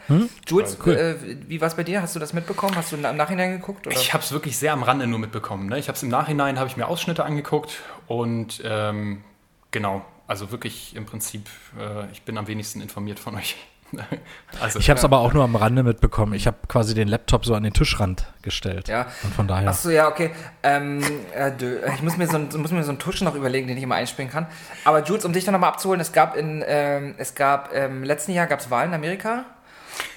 Jules, 0.46 0.76
Cool. 0.84 0.94
äh, 0.94 1.14
wie 1.48 1.60
war 1.60 1.68
es 1.68 1.74
bei 1.74 1.84
dir? 1.84 2.02
Hast 2.02 2.14
du 2.14 2.20
das 2.20 2.32
mitbekommen? 2.32 2.76
Hast 2.76 2.92
du 2.92 2.96
im 2.96 3.02
Nachhinein 3.02 3.52
geguckt? 3.52 3.86
Oder? 3.86 3.96
Ich 3.96 4.12
habe 4.12 4.22
es 4.22 4.32
wirklich 4.32 4.58
sehr 4.58 4.72
am 4.72 4.82
Rande 4.82 5.06
nur 5.06 5.18
mitbekommen. 5.18 5.68
Ne? 5.68 5.78
Ich 5.78 5.88
habe 5.88 5.96
es 5.96 6.02
im 6.02 6.08
Nachhinein, 6.10 6.58
habe 6.58 6.68
ich 6.68 6.76
mir 6.76 6.86
Ausschnitte 6.88 7.24
angeguckt 7.24 7.78
und 8.06 8.60
ähm, 8.64 9.24
genau, 9.70 10.04
also 10.26 10.50
wirklich 10.50 10.96
im 10.96 11.06
Prinzip, 11.06 11.48
äh, 11.78 12.10
ich 12.12 12.22
bin 12.22 12.38
am 12.38 12.46
wenigsten 12.46 12.80
informiert 12.80 13.18
von 13.18 13.34
euch. 13.36 13.56
also, 14.60 14.78
Ich 14.78 14.88
habe 14.90 14.98
es 14.98 15.04
aber 15.04 15.18
auch 15.18 15.32
nur 15.32 15.44
am 15.44 15.56
Rande 15.56 15.82
mitbekommen. 15.82 16.34
Ich 16.34 16.46
habe 16.46 16.56
quasi 16.68 16.94
den 16.94 17.08
Laptop 17.08 17.44
so 17.44 17.54
an 17.54 17.62
den 17.62 17.72
Tischrand 17.72 18.26
gestellt. 18.42 18.88
Ja. 18.88 19.06
Und 19.22 19.34
von 19.34 19.48
daher. 19.48 19.68
Achso, 19.68 19.90
ja, 19.90 20.08
okay. 20.08 20.30
Ähm, 20.62 21.02
äh, 21.34 21.52
ich 21.94 22.02
muss 22.02 22.16
mir, 22.16 22.26
so 22.26 22.36
ein, 22.36 22.48
muss 22.56 22.70
mir 22.70 22.82
so 22.84 22.90
einen 22.90 22.98
Tusch 22.98 23.20
noch 23.22 23.34
überlegen, 23.34 23.68
den 23.68 23.76
ich 23.76 23.82
immer 23.82 23.96
einspielen 23.96 24.30
kann. 24.30 24.46
Aber 24.84 25.02
Jules, 25.02 25.24
um 25.24 25.32
dich 25.32 25.44
dann 25.44 25.52
nochmal 25.52 25.70
abzuholen, 25.70 26.00
es 26.00 26.12
gab 26.12 26.36
in, 26.36 26.64
ähm, 26.66 27.14
es 27.18 27.34
gab 27.34 27.72
im 27.72 28.02
letzten 28.04 28.32
Jahr 28.32 28.46
gab's 28.46 28.70
Wahlen 28.70 28.90
in 28.90 28.94
Amerika 28.94 29.44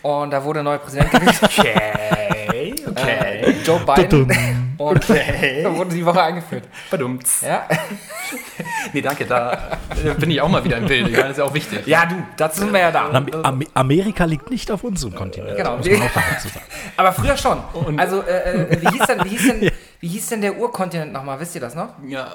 und 0.01 0.31
da 0.31 0.43
wurde 0.43 0.59
ein 0.59 0.65
neuer 0.65 0.77
Präsident 0.77 1.11
gewählt. 1.11 1.39
okay, 1.41 1.81
okay. 2.95 3.41
äh, 3.41 3.53
Joe 3.63 3.79
Biden. 3.79 4.75
Und 4.77 5.09
da 5.63 5.75
wurde 5.75 5.95
die 5.95 6.05
Woche 6.05 6.21
eingeführt. 6.21 6.63
Badumts. 6.91 7.41
Ja, 7.41 7.67
Nee, 8.93 9.01
danke, 9.01 9.25
da 9.25 9.77
äh, 10.03 10.13
bin 10.17 10.31
ich 10.31 10.41
auch 10.41 10.49
mal 10.49 10.63
wieder 10.63 10.77
im 10.77 10.85
Bild. 10.85 11.07
Ich 11.07 11.13
meine, 11.13 11.23
das 11.23 11.31
ist 11.31 11.37
ja 11.37 11.43
auch 11.45 11.53
wichtig. 11.53 11.85
ja 11.85 12.05
du, 12.05 12.15
dazu 12.37 12.61
sind 12.61 12.73
wir 12.73 12.79
ja 12.79 12.91
da. 12.91 13.09
Am 13.09 13.27
Am 13.43 13.63
Amerika 13.73 14.25
liegt 14.25 14.49
nicht 14.49 14.71
auf 14.71 14.83
unserem 14.83 15.15
Kontinent. 15.15 15.57
Genau. 15.57 15.77
Muss 15.77 15.89
man 15.89 16.01
auch 16.01 16.11
dazu 16.13 16.47
sagen. 16.47 16.65
Aber 16.97 17.11
früher 17.13 17.37
schon. 17.37 17.59
Also, 17.97 18.21
äh, 18.23 18.63
äh, 18.63 18.81
wie, 18.81 18.89
hieß 18.89 19.05
denn, 19.07 19.23
wie, 19.23 19.29
hieß 19.29 19.47
denn, 19.47 19.71
wie 19.99 20.07
hieß 20.07 20.29
denn 20.29 20.41
der 20.41 20.57
Urkontinent 20.57 21.13
nochmal? 21.13 21.39
Wisst 21.39 21.55
ihr 21.55 21.61
das 21.61 21.75
noch? 21.75 21.89
Ja, 22.07 22.31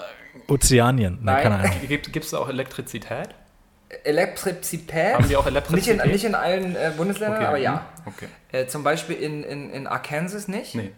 Ozeanien. 0.49 1.19
Nein, 1.23 1.35
Nein. 1.35 1.43
keine 1.43 1.55
Ahnung. 1.57 1.88
gibt 1.88 2.25
es 2.25 2.31
da 2.31 2.38
auch 2.38 2.49
Elektrizität? 2.49 3.31
Elektrizität? 4.05 5.15
Haben 5.15 5.29
wir 5.29 5.39
auch 5.41 5.45
Nicht 5.45 5.53
Elektrizität? 5.53 6.05
in, 6.05 6.11
nicht 6.13 6.25
in 6.25 6.35
allen 6.35 6.77
äh, 6.77 6.93
Bundesländern, 6.97 7.45
aber 7.45 7.57
ja. 7.59 7.87
hm, 8.05 8.13
Okay. 8.15 8.29
Äh, 8.53 8.67
zum 8.67 8.83
Beispiel 8.83 9.17
in, 9.17 9.43
in, 9.45 9.71
in 9.71 9.87
Arkansas 9.87 10.49
nicht. 10.49 10.75
Nee. 10.75 10.93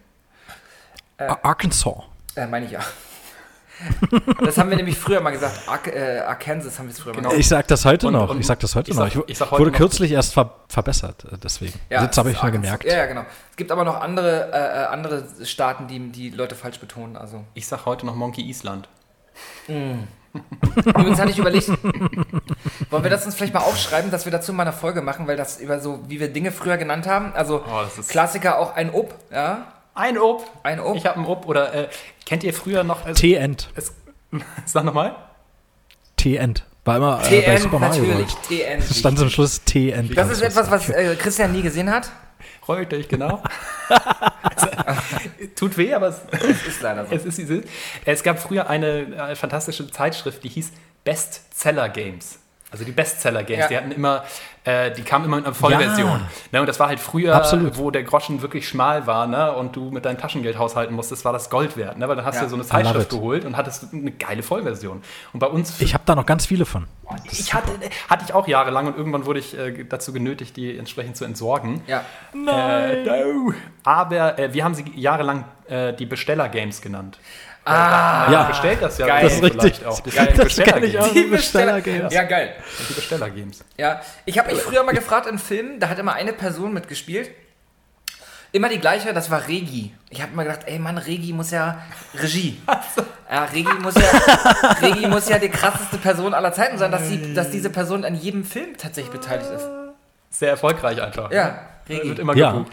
Ar- 1.19 1.39
Arkansas. 1.45 1.95
Äh, 2.37 2.47
meine 2.47 2.67
ich 2.67 2.73
ja. 2.73 2.81
Das 4.45 4.59
haben 4.59 4.71
wir 4.71 4.77
nämlich 4.77 4.97
früher 4.97 5.21
mal 5.21 5.31
gesagt. 5.33 5.63
Ar 5.67 5.81
äh, 5.93 6.21
Arkansas 6.21 6.79
haben 6.79 6.87
wir 6.87 6.93
es 6.93 7.01
früher 7.01 7.13
Genau. 7.15 7.31
mal 7.31 7.37
gesagt. 7.37 7.41
Ich 7.41 7.49
sag 7.49 7.67
das 7.69 7.85
heute 7.85 8.07
Und- 8.09 8.13
noch. 8.13 8.31
und- 8.31 8.39
ich 8.41 8.47
sag 8.47 8.61
das 8.61 8.75
heute 8.77 8.91
ich 8.93 8.97
noch. 8.97 9.11
sag- 9.11 9.23
Ich, 9.25 9.31
ich 9.31 9.39
sag 9.39 9.51
heute 9.51 9.61
wurde 9.61 9.71
noch- 9.73 9.79
kürzlich 9.79 10.13
erst 10.13 10.35
ver 10.35 10.55
verbessert, 10.69 11.25
äh, 11.25 11.37
deswegen. 11.43 11.73
Jetzt 11.91 12.17
habe 12.17 12.31
ich 12.31 12.41
mal 12.43 12.53
gemerkt. 12.53 12.85
Ja, 12.85 12.99
ja, 12.99 13.07
genau. 13.07 13.25
Es 13.51 13.57
gibt 13.57 13.73
aber 13.73 13.85
noch 13.85 14.01
andere, 14.01 14.53
äh, 14.53 14.83
äh, 14.83 14.85
andere 14.87 15.25
Staaten, 15.45 15.89
die 15.89 15.99
die 16.13 16.31
Leute 16.31 16.55
falsch 16.55 16.79
betonen. 16.79 17.17
Also. 17.17 17.43
Ich 17.55 17.67
sag 17.67 17.85
heute 17.87 18.07
noch 18.07 18.15
Monkey 18.15 18.43
Island. 18.49 18.89
Übrigens 20.77 21.21
hatte 21.21 21.31
ich 21.31 21.39
überlegt, 21.39 21.69
wollen 22.91 23.03
wir 23.03 23.11
das 23.11 23.27
uns 23.27 23.35
vielleicht 23.35 23.53
mal 23.55 23.61
aufschreiben, 23.61 24.11
dass 24.11 24.25
wir 24.25 24.33
dazu 24.33 24.53
mal 24.53 24.63
eine 24.63 24.73
Folge 24.73 25.03
machen, 25.03 25.27
weil 25.27 25.37
das 25.37 25.61
über 25.61 25.81
so, 25.81 26.01
wie 26.09 26.21
wir 26.21 26.33
Dinge 26.33 26.53
früher 26.53 26.77
genannt 26.79 27.07
haben. 27.07 27.33
Also 27.35 27.63
Oh, 27.67 27.83
das 27.83 27.99
ist- 27.99 28.11
Klassiker 28.11 28.59
auch 28.59 28.75
ein 28.75 28.91
Ob, 28.93 29.15
ja. 29.31 29.67
Ein 29.95 30.17
Ob. 30.17 30.49
Ein 30.63 30.81
Ob. 30.81 30.97
Ich 30.97 31.05
habe 31.05 31.21
ein 31.21 31.27
Ob. 31.27 31.47
Oder 31.47 31.75
äh, 31.75 31.89
kennt 32.25 32.45
ihr 32.45 32.55
früher 32.55 32.83
noch... 32.83 33.05
Also, 33.05 33.21
T-End. 33.21 33.69
sag 34.65 34.85
nochmal. 34.85 35.17
T-End. 36.17 36.65
War 36.85 36.97
immer 36.97 37.21
äh, 37.31 37.43
bei 37.43 37.57
Super 37.59 37.79
Mario 37.79 38.03
natürlich. 38.05 38.35
Es 38.51 38.99
stand 38.99 39.19
zum 39.19 39.29
Schluss 39.29 39.63
T-End. 39.65 40.17
Das 40.17 40.31
ist 40.31 40.41
etwas, 40.41 40.71
was 40.71 40.89
äh, 40.89 41.15
Christian 41.17 41.53
nie 41.53 41.63
gesehen 41.63 41.91
hat. 41.91 42.11
Reut 42.67 42.93
euch, 42.95 43.09
genau. 43.09 43.43
Tut 45.57 45.77
weh, 45.77 45.93
aber 45.95 46.09
es, 46.09 46.21
Das 46.31 46.67
ist 46.67 46.83
leider 46.83 47.07
so. 47.07 47.15
es 47.15 47.25
ist 47.25 47.39
diese. 47.39 47.63
Es 48.05 48.23
gab 48.23 48.39
früher 48.39 48.69
eine 48.69 49.31
äh, 49.31 49.37
fantastische 49.37 49.91
Zeitschrift, 49.91 50.43
die 50.45 50.49
hieß 50.49 50.73
Bestseller 51.05 51.89
Games. 51.89 52.39
Also 52.73 52.85
die 52.85 52.93
Bestseller 52.93 53.45
Games, 53.45 53.65
Ja. 53.65 53.69
die 53.69 53.77
hatten 53.77 53.93
immer, 53.93 54.25
äh, 54.65 54.91
die 54.93 55.03
kamen 55.03 55.27
immer 55.27 55.39
in 55.39 55.45
einer 55.45 55.55
Vollversion. 55.55 56.09
Ja. 56.21 56.29
Ne, 56.53 56.61
und 56.61 56.67
das 56.67 56.81
war 56.81 56.89
halt 56.89 56.99
früher, 57.01 57.35
Absolut. 57.37 57.77
wo 57.77 57.91
der 57.91 58.03
Groschen 58.03 58.41
wirklich 58.41 58.67
schmal 58.67 59.07
war, 59.07 59.27
ne, 59.27 59.53
und 59.53 59.77
du 59.77 59.91
mit 59.91 60.05
deinem 60.07 60.17
Taschengeld 60.19 60.59
haushalten 60.59 60.95
musstest, 60.95 61.25
war 61.27 61.33
das 61.35 61.51
Gold 61.51 61.77
wert, 61.77 61.99
ne, 61.99 62.09
weil 62.09 62.17
dann 62.17 62.25
hast 62.25 62.37
Ja. 62.37 62.43
du 62.45 62.49
so 62.49 62.57
eine 62.57 62.65
Zeitschrift 62.65 63.13
it. 63.13 63.19
geholt 63.19 63.45
und 63.45 63.57
hattest 63.59 63.93
eine 63.93 64.11
geile 64.11 64.43
Vollversion. 64.43 65.03
Und 65.35 65.41
bei 65.41 65.47
uns 65.49 65.81
Ich 65.81 65.93
habe 65.95 66.05
da 66.07 66.15
noch 66.15 66.25
ganz 66.27 66.47
viele 66.47 66.65
von. 66.65 66.87
ich 67.31 67.53
hatte, 67.53 67.73
hatte 68.09 68.25
ich 68.27 68.33
auch 68.33 68.49
jahrelang 68.49 68.87
und 68.87 68.97
irgendwann 68.97 69.27
wurde 69.27 69.39
ich 69.41 69.57
äh, 69.57 69.85
dazu 69.85 70.13
genötigt, 70.15 70.57
die 70.57 70.79
entsprechend 70.79 71.17
zu 71.19 71.25
entsorgen. 71.27 71.83
Ja. 71.87 72.05
Äh, 72.35 73.05
no. 73.05 73.53
Aber 73.85 74.39
äh, 74.39 74.55
wir 74.55 74.65
haben 74.65 74.75
sie 74.75 74.85
jahrelang 74.95 75.45
äh, 75.69 75.93
die 75.93 76.07
Besteller-Games 76.07 76.81
genannt. 76.81 77.19
Ah, 77.65 78.27
Ja, 78.27 78.33
Ja. 78.33 78.43
bestellt 78.45 78.79
das 78.83 78.99
ja 78.99 79.07
Geil. 79.07 79.23
Das 79.25 79.33
ist 79.35 79.39
vielleicht 79.39 79.63
richtig. 79.65 79.87
auch. 79.87 80.01
Das, 80.01 80.15
Geil. 80.15 80.27
Das 80.27 80.37
ich 80.37 80.45
Besteller-Games. 80.45 80.97
auch. 80.97 81.13
Die 81.13 81.23
Besteller-Games. 81.25 82.13
Ja, 82.15 82.23
geil. 82.25 82.55
Sind 82.77 82.89
Die 82.91 82.95
Besteller-Games. 82.95 83.65
Ja, 83.77 84.01
ich 84.25 84.39
habe 84.39 84.53
mich 84.53 84.61
früher 84.63 84.83
mal 84.83 84.93
gefragt 84.95 85.27
in 85.27 85.39
Filmen, 85.39 85.79
da 85.79 85.89
hat 85.89 85.99
immer 85.99 86.15
eine 86.15 86.33
Person 86.33 86.73
mitgespielt. 86.73 87.31
Immer 88.55 88.69
die 88.69 88.79
gleiche, 88.81 89.15
das 89.15 89.31
war 89.31 89.49
Regi. 89.49 89.95
Ich 90.11 90.21
habe 90.21 90.33
immer 90.33 90.45
gedacht, 90.45 90.61
ey 90.67 90.79
Mann, 90.79 90.99
Regi 90.99 91.33
muss 91.33 91.51
ja 91.53 91.83
Regie. 92.15 92.61
Ja, 93.33 93.45
Regi 93.45 93.73
muss 93.81 93.95
ja, 93.95 94.73
Regi 94.83 95.07
muss 95.09 95.27
ja 95.31 95.39
die 95.39 95.49
krasseste 95.49 95.97
Person 95.97 96.35
aller 96.35 96.53
Zeiten 96.53 96.77
sein, 96.77 96.91
dass, 96.93 97.09
sie, 97.09 97.33
dass 97.33 97.49
diese 97.51 97.71
Person 97.71 98.05
an 98.05 98.15
jedem 98.15 98.45
Film 98.45 98.77
tatsächlich 98.77 99.11
beteiligt 99.11 99.49
ist. 99.51 99.67
Sehr 100.29 100.51
erfolgreich 100.51 101.01
einfach. 101.01 101.31
Ja, 101.33 101.61
Wird 101.87 102.03
Regi. 102.05 102.21
immer 102.21 102.37
Ja. 102.37 102.51
gebucht. 102.53 102.73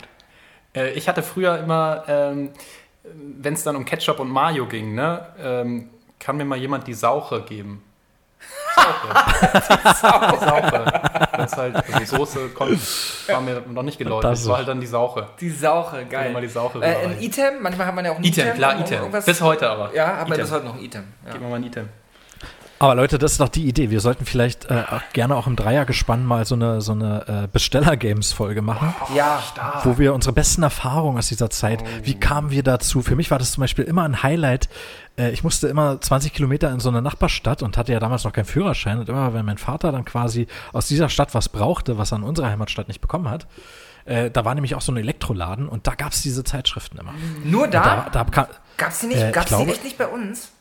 Äh, 0.76 0.90
ich 0.90 1.08
hatte 1.08 1.24
früher 1.24 1.58
immer, 1.60 2.04
ähm, 2.10 2.50
wenn 3.42 3.54
es 3.54 3.64
dann 3.64 3.76
um 3.76 3.86
Ketchup 3.86 4.20
und 4.20 4.30
Mayo 4.30 4.66
ging, 4.68 4.96
ne, 4.96 5.26
ähm, 5.42 5.90
kann 6.20 6.38
mir 6.38 6.46
mal 6.46 6.58
jemand 6.58 6.88
die 6.88 6.94
Sauche 6.94 7.42
geben. 7.44 7.84
Sauche. 8.76 9.94
Sauche. 10.40 10.86
Das 11.34 11.52
ist 11.52 11.58
halt, 11.58 11.76
also 11.94 12.18
Soße 12.18 12.50
konnte, 12.50 12.78
war 13.28 13.42
mir 13.42 13.62
noch 13.68 13.84
nicht 13.84 13.98
geläufig. 13.98 14.22
Das 14.24 14.40
Das 14.40 14.48
war 14.48 14.54
ist- 14.56 14.58
halt 14.60 14.68
dann 14.70 14.80
die 14.82 14.88
Sauche. 14.88 15.28
Die 15.40 15.50
Sauche, 15.50 16.06
geil. 16.06 16.32
mal 16.32 16.42
die 16.42 16.48
Sauche 16.48 16.80
äh, 16.82 17.06
ein 17.06 17.22
Item, 17.22 17.62
manchmal 17.62 17.88
hat 17.88 17.96
man 17.96 18.06
ja 18.06 18.12
auch 18.12 18.18
ein 18.18 18.24
Item, 18.24 18.46
Item. 18.48 18.56
klar, 18.58 18.80
Item. 18.80 19.12
Bis 19.12 19.42
heute 19.42 19.70
aber. 19.70 19.94
Ja, 19.94 20.18
wir 20.26 20.34
Item. 20.36 20.38
bis 20.44 20.52
heute 20.52 20.66
noch 20.66 20.76
ein 20.76 20.84
Item. 20.84 21.04
Ja. 21.26 21.32
Gib 21.34 21.42
mir 21.42 21.50
mal 21.50 21.56
ein 21.58 21.64
Item. 21.64 21.90
Aber 22.82 22.96
Leute, 22.96 23.18
das 23.18 23.34
ist 23.34 23.42
doch 23.42 23.50
die 23.50 23.68
Idee. 23.68 23.90
Wir 23.90 24.00
sollten 24.00 24.26
vielleicht 24.26 24.72
äh, 24.72 24.84
auch 24.90 25.02
gerne 25.12 25.36
auch 25.36 25.48
im 25.48 25.58
Dreiergespann 25.58 26.26
mal 26.26 26.46
so 26.46 26.56
eine, 26.56 26.80
so 26.80 26.94
eine 26.94 27.44
äh, 27.44 27.48
Besteller-Games-Folge 27.52 28.62
machen, 28.62 28.96
ja. 29.14 29.44
wo 29.84 29.98
wir 29.98 30.14
unsere 30.14 30.34
besten 30.34 30.64
Erfahrungen 30.64 31.18
aus 31.18 31.28
dieser 31.28 31.50
Zeit, 31.50 31.84
wie 32.04 32.18
kamen 32.18 32.52
wir 32.52 32.64
dazu? 32.64 33.02
Für 33.02 33.18
mich 33.18 33.32
war 33.32 33.38
das 33.38 33.52
zum 33.52 33.62
Beispiel 33.62 33.84
immer 33.84 34.04
ein 34.04 34.24
Highlight. 34.24 34.70
Äh, 35.18 35.32
ich 35.32 35.44
musste 35.44 35.68
immer 35.68 36.00
20 36.00 36.32
Kilometer 36.32 36.72
in 36.72 36.80
so 36.80 36.88
eine 36.88 37.02
Nachbarstadt 37.02 37.62
und 37.64 37.78
hatte 37.78 37.92
ja 37.92 38.00
damals 38.00 38.24
noch 38.24 38.32
keinen 38.32 38.46
Führerschein. 38.46 38.98
Und 39.00 39.10
immer, 39.10 39.34
wenn 39.34 39.46
mein 39.46 39.58
Vater 39.58 39.92
dann 39.92 40.06
quasi 40.06 40.48
aus 40.72 40.88
dieser 40.88 41.10
Stadt 41.10 41.36
was 41.36 41.50
brauchte, 41.50 41.98
was 41.98 42.14
er 42.14 42.20
in 42.20 42.24
unserer 42.24 42.50
Heimatstadt 42.50 42.88
nicht 42.88 43.02
bekommen 43.02 43.30
hat, 43.30 43.46
äh, 44.06 44.32
da 44.32 44.46
war 44.46 44.56
nämlich 44.56 44.76
auch 44.76 44.82
so 44.82 44.94
ein 44.94 44.98
Elektroladen 44.98 45.68
und 45.68 45.86
da 45.86 45.96
gab 45.96 46.14
es 46.14 46.22
diese 46.22 46.46
Zeitschriften 46.46 46.98
immer. 46.98 47.14
Nur 47.44 47.64
Und 47.66 47.74
da, 47.74 48.08
da? 48.12 48.24
da 48.24 48.24
kam, 48.24 48.46
Gab's 48.78 49.02
die 49.02 49.08
nicht? 49.08 49.22
Äh, 49.22 49.32
Gab's 49.32 49.48
glaube- 49.48 49.66
die 49.66 49.72
echt 49.72 49.84
nicht 49.84 49.98
bei 49.98 50.08
uns? 50.08 50.52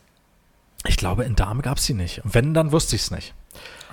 Ich 0.85 0.97
glaube, 0.97 1.23
in 1.25 1.35
Dame 1.35 1.61
gab 1.61 1.77
es 1.77 1.85
die 1.85 1.93
nicht. 1.93 2.23
Und 2.23 2.33
wenn, 2.33 2.53
dann 2.53 2.71
wusste 2.71 2.95
ich 2.95 3.03
es 3.03 3.11
nicht. 3.11 3.33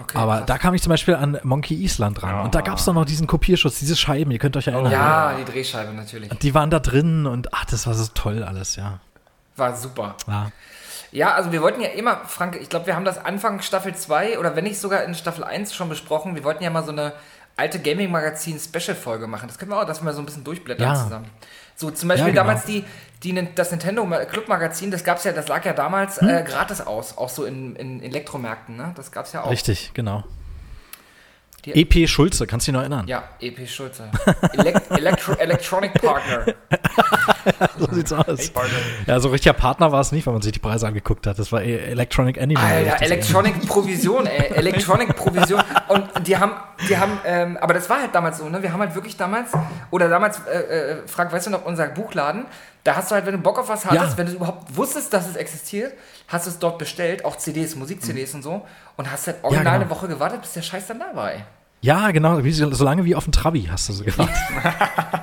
Okay, 0.00 0.18
Aber 0.18 0.36
krass. 0.38 0.46
da 0.46 0.58
kam 0.58 0.74
ich 0.74 0.82
zum 0.82 0.90
Beispiel 0.90 1.14
an 1.14 1.38
Monkey 1.42 1.74
Island 1.74 2.22
ran. 2.22 2.44
Und 2.44 2.54
da 2.54 2.60
gab 2.60 2.78
es 2.78 2.84
doch 2.84 2.92
noch 2.94 3.04
diesen 3.06 3.26
Kopierschutz, 3.26 3.78
diese 3.78 3.96
Scheiben, 3.96 4.30
ihr 4.30 4.38
könnt 4.38 4.56
euch 4.56 4.66
erinnern. 4.66 4.92
Ja, 4.92 5.34
die 5.38 5.44
Drehscheibe 5.50 5.92
natürlich. 5.92 6.28
Die 6.38 6.54
waren 6.54 6.70
da 6.70 6.78
drin 6.78 7.26
und 7.26 7.52
ach, 7.54 7.64
das 7.64 7.86
war 7.86 7.94
so 7.94 8.06
toll 8.14 8.42
alles, 8.44 8.76
ja. 8.76 9.00
War 9.56 9.76
super. 9.76 10.16
ja. 10.28 10.50
Ja, 11.12 11.32
also 11.34 11.50
wir 11.52 11.62
wollten 11.62 11.80
ja 11.80 11.88
immer, 11.90 12.22
Frank, 12.26 12.58
ich 12.60 12.68
glaube, 12.68 12.86
wir 12.88 12.94
haben 12.96 13.04
das 13.06 13.16
Anfang 13.16 13.62
Staffel 13.62 13.94
2 13.94 14.38
oder 14.38 14.54
wenn 14.54 14.64
nicht 14.64 14.78
sogar 14.78 15.02
in 15.04 15.14
Staffel 15.14 15.44
1 15.44 15.72
schon 15.72 15.88
besprochen. 15.88 16.34
Wir 16.34 16.44
wollten 16.44 16.62
ja 16.62 16.68
mal 16.68 16.84
so 16.84 16.90
eine 16.90 17.12
alte 17.56 17.78
Gaming-Magazin-Special-Folge 17.78 19.26
machen. 19.26 19.48
Das 19.48 19.56
können 19.56 19.70
wir 19.70 19.80
auch, 19.80 19.86
dass 19.86 20.02
wir 20.02 20.12
so 20.12 20.20
ein 20.20 20.26
bisschen 20.26 20.44
durchblättern 20.44 20.86
Ja. 20.88 20.94
zusammen. 21.02 21.26
So 21.74 21.90
zum 21.90 22.08
Beispiel 22.08 22.28
Ja, 22.28 22.32
genau. 22.34 22.42
damals 22.46 22.64
die, 22.66 22.84
die, 23.26 23.48
das 23.54 23.70
Nintendo 23.70 24.06
Club-Magazin, 24.06 24.90
das 24.90 25.04
gab's 25.04 25.24
ja, 25.24 25.32
das 25.32 25.48
lag 25.48 25.64
ja 25.64 25.72
damals 25.72 26.20
Hm? 26.20 26.28
äh, 26.28 26.42
gratis 26.44 26.80
aus, 26.80 27.18
auch 27.18 27.28
so 27.28 27.44
in, 27.44 27.76
in 27.76 28.02
Elektromärkten, 28.02 28.76
ne? 28.76 28.92
Das 28.96 29.10
gab's 29.10 29.32
ja 29.32 29.42
auch. 29.42 29.50
Richtig, 29.50 29.92
genau. 29.94 30.24
Die- 31.74 31.82
EP 32.02 32.08
Schulze, 32.08 32.46
kannst 32.46 32.66
du 32.66 32.70
dich 32.70 32.74
noch 32.74 32.80
erinnern? 32.82 33.06
Ja, 33.08 33.24
EP 33.40 33.68
Schulze. 33.68 34.08
Electro 34.90 35.32
Electronic 35.34 35.94
Partner. 35.94 36.54
So 37.78 37.86
sieht's 37.92 38.12
aus. 38.12 38.50
Ja, 39.06 39.20
so 39.20 39.28
richtiger 39.28 39.52
Partner 39.52 39.92
war 39.92 40.00
es 40.00 40.10
nicht, 40.10 40.26
weil 40.26 40.32
man 40.32 40.42
sich 40.42 40.52
die 40.52 40.58
Preise 40.58 40.86
angeguckt 40.86 41.26
hat. 41.28 41.38
Das 41.38 41.52
war 41.52 41.62
eh 41.62 41.76
Electronic 41.76 42.40
Animal. 42.40 42.64
Alter. 42.64 43.02
Electronic 43.02 43.66
Provision, 43.68 44.26
ey. 44.26 44.52
Electronic 44.54 45.14
Provision. 45.14 45.62
Und 45.88 46.26
die 46.26 46.36
haben, 46.36 46.52
die 46.88 46.96
haben, 46.96 47.20
ähm, 47.24 47.56
aber 47.60 47.74
das 47.74 47.88
war 47.88 48.00
halt 48.00 48.14
damals 48.14 48.38
so, 48.38 48.48
ne? 48.48 48.62
Wir 48.62 48.72
haben 48.72 48.80
halt 48.80 48.94
wirklich 48.94 49.16
damals, 49.16 49.52
oder 49.92 50.08
damals, 50.08 50.40
äh, 50.46 50.58
äh, 50.58 50.96
Frank, 51.06 51.32
weißt 51.32 51.46
du 51.46 51.50
noch, 51.50 51.64
unser 51.64 51.86
Buchladen, 51.88 52.46
da 52.82 52.96
hast 52.96 53.10
du 53.10 53.14
halt, 53.14 53.26
wenn 53.26 53.32
du 53.34 53.38
Bock 53.38 53.58
auf 53.60 53.68
was 53.68 53.84
hattest, 53.86 54.12
Ja. 54.12 54.18
wenn 54.18 54.26
du 54.26 54.32
überhaupt 54.32 54.76
wusstest, 54.76 55.12
dass 55.12 55.28
es 55.28 55.36
existiert, 55.36 55.92
hast 56.28 56.46
du 56.46 56.50
es 56.50 56.58
dort 56.58 56.78
bestellt, 56.78 57.24
auch 57.24 57.36
CDs, 57.36 57.76
Musik-CDs 57.76 58.34
und 58.34 58.42
so, 58.42 58.66
und 58.96 59.10
hast 59.10 59.26
halt 59.28 59.36
original 59.44 59.64
genau. 59.64 59.76
eine 59.82 59.90
Woche 59.90 60.08
gewartet, 60.08 60.40
bis 60.42 60.52
der 60.54 60.62
Scheiß 60.62 60.86
dann 60.88 60.98
da 60.98 61.14
war, 61.14 61.32
ey. 61.32 61.44
Ja, 61.80 62.10
genau, 62.10 62.42
wie, 62.42 62.52
so 62.52 62.84
lange 62.84 63.04
wie 63.04 63.14
auf 63.14 63.24
dem 63.24 63.32
Trabi 63.32 63.68
hast 63.70 63.88
du 63.88 63.92
so 63.92 64.04
gewartet. 64.04 64.34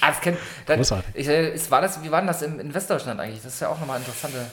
Ah, 0.00 0.08
das 0.08 0.20
kennt, 0.20 0.38
dann, 0.66 0.80
ich, 1.14 1.28
äh, 1.28 1.54
ist, 1.54 1.70
war 1.70 1.80
das, 1.80 2.02
wie 2.04 2.10
war 2.10 2.20
denn 2.20 2.28
das 2.28 2.42
in, 2.42 2.60
in 2.60 2.72
Westdeutschland 2.72 3.18
eigentlich? 3.18 3.42
Das 3.42 3.54
ist 3.54 3.60
ja 3.60 3.68
auch 3.68 3.80
nochmal 3.80 3.98
interessante. 3.98 4.46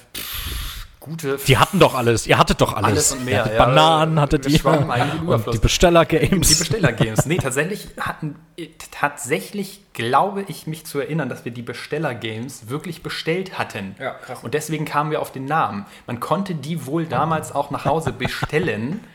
Gute 1.00 1.38
Die 1.48 1.58
hatten 1.58 1.80
doch 1.80 1.96
alles, 1.96 2.28
ihr 2.28 2.38
hattet 2.38 2.62
doch 2.62 2.74
alles. 2.74 2.90
Alles 2.90 3.12
und 3.14 3.26
mehr, 3.26 3.34
Ihr 3.34 3.40
hattet 3.46 3.58
ja. 3.58 3.66
Bananen 3.66 4.20
hattet 4.20 4.46
ihr. 4.48 4.64
Und 4.66 5.54
die 5.54 5.58
Besteller-Games. 5.58 6.48
Die 6.48 6.56
Besteller-Games. 6.56 7.26
Nee, 7.26 7.38
tatsächlich 7.38 7.88
hatten, 8.00 8.36
äh, 8.56 8.68
tatsächlich 8.92 9.82
glaube 9.94 10.46
ich 10.48 10.68
mich 10.68 10.86
zu 10.86 11.00
erinnern, 11.00 11.28
dass 11.28 11.44
wir 11.44 11.52
die 11.52 11.64
Besteller-Games 11.64 12.70
wirklich 12.70 13.02
bestellt 13.02 13.58
hatten. 13.58 13.96
Ja, 14.00 14.12
krass. 14.12 14.44
Und 14.44 14.54
deswegen 14.54 14.86
kamen 14.86 15.10
wir 15.10 15.22
auf 15.22 15.32
den 15.32 15.46
Namen. 15.46 15.88
Man 16.06 16.20
konnte 16.20 16.54
die 16.54 16.86
wohl 16.86 17.08
damals 17.08 17.52
auch 17.52 17.72
nach 17.72 17.86
Hause 17.86 18.14
bestellen. 18.14 19.04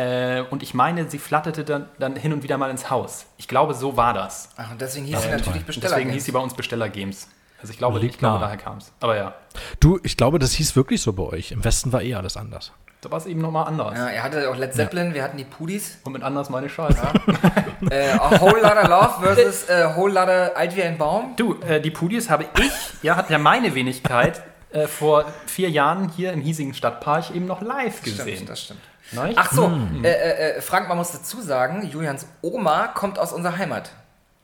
äh, 0.00 0.42
und 0.50 0.62
ich 0.62 0.74
meine, 0.74 1.08
sie 1.10 1.18
flatterte 1.18 1.64
dann, 1.64 1.88
dann 1.98 2.16
hin 2.16 2.32
und 2.32 2.42
wieder 2.42 2.56
mal 2.58 2.70
ins 2.70 2.90
Haus. 2.90 3.26
Ich 3.36 3.48
glaube, 3.48 3.74
so 3.74 3.96
war 3.96 4.14
das. 4.14 4.48
Ach, 4.56 4.70
und 4.70 4.80
deswegen 4.80 5.06
hieß 5.06 5.20
sie 5.22 5.28
natürlich 5.28 5.60
Und 5.60 5.66
Besteller. 5.66 5.88
deswegen 5.94 6.10
hieß 6.10 6.24
sie 6.24 6.32
bei 6.32 6.40
uns 6.40 6.54
Besteller-Games. 6.54 7.28
Also 7.60 7.72
ich 7.72 7.78
glaube, 7.78 7.98
Liegt 7.98 8.14
ich 8.14 8.18
glaube 8.18 8.38
daher 8.40 8.56
kam 8.56 8.78
es. 8.78 8.90
Aber 9.00 9.16
ja, 9.16 9.34
Du, 9.80 9.98
ich 10.02 10.16
glaube, 10.16 10.38
das 10.38 10.52
hieß 10.52 10.76
wirklich 10.76 11.02
so 11.02 11.12
bei 11.12 11.24
euch. 11.24 11.52
Im 11.52 11.62
Westen 11.64 11.92
war 11.92 12.00
eh 12.02 12.14
alles 12.14 12.36
anders. 12.38 12.72
da 13.02 13.10
war 13.10 13.18
es 13.18 13.26
eben 13.26 13.40
nochmal 13.42 13.66
anders. 13.66 13.98
Ja, 13.98 14.06
er 14.08 14.22
hatte 14.22 14.48
auch 14.50 14.56
Led 14.56 14.72
Zeppelin, 14.72 15.12
wir 15.12 15.22
hatten 15.22 15.36
die 15.36 15.44
Pudis. 15.44 15.98
Und 16.04 16.12
mit 16.14 16.22
anders 16.22 16.48
meine 16.48 16.68
Scheiße. 16.70 16.98
Äh, 17.90 18.10
a 18.12 18.40
Whole 18.40 18.60
Lotta 18.62 18.86
Love 18.86 19.14
versus 19.22 19.68
äh, 19.68 19.94
Whole 19.96 20.12
Lotta 20.14 20.48
Alt 20.54 20.74
wie 20.76 20.82
ein 20.82 20.96
Baum. 20.98 21.34
Du, 21.36 21.60
äh, 21.60 21.80
die 21.80 21.90
Pudis 21.90 22.30
habe 22.30 22.44
ich, 22.54 22.70
ja, 23.02 23.16
hat 23.16 23.28
ja 23.30 23.38
meine 23.38 23.74
Wenigkeit 23.74 24.42
äh, 24.70 24.86
vor 24.86 25.24
vier 25.46 25.68
Jahren 25.70 26.08
hier 26.10 26.32
im 26.32 26.40
hiesigen 26.40 26.72
Stadtpark 26.74 27.34
eben 27.34 27.46
noch 27.46 27.60
live 27.60 28.02
gesehen. 28.02 28.28
Stimmt, 28.36 28.48
das 28.50 28.62
stimmt. 28.62 28.80
Nicht? 29.12 29.38
Ach 29.38 29.52
so, 29.52 29.70
äh, 30.02 30.08
äh, 30.08 30.50
äh, 30.56 30.60
Frank, 30.60 30.88
man 30.88 30.96
muss 30.98 31.12
dazu 31.12 31.40
sagen, 31.42 31.86
Julians 31.88 32.26
Oma 32.42 32.88
kommt 32.88 33.18
aus 33.18 33.32
unserer 33.32 33.56
Heimat. 33.56 33.90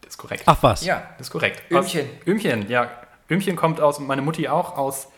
das 0.02 0.11
ist 0.14 0.18
korrekt. 0.18 0.42
Ach 0.46 0.58
was. 0.61 0.85
Ja. 0.85 1.02
Das 1.18 1.28
ist 1.28 1.32
korrekt. 1.32 1.62
Öhmchen. 1.70 2.06
Aus, 2.06 2.26
Öhmchen, 2.26 2.68
ja. 2.68 2.88
Öhmchen 3.30 3.56
kommt 3.56 3.80
aus, 3.80 3.99
und 3.99 4.06
meine 4.06 4.23
Mutti 4.23 4.49
auch, 4.49 4.76
aus 4.76 5.08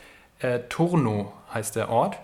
äh, 0.41 0.61
Turno 0.69 1.33
heißt 1.53 1.77
der 1.77 1.89
Ort. 1.91 2.17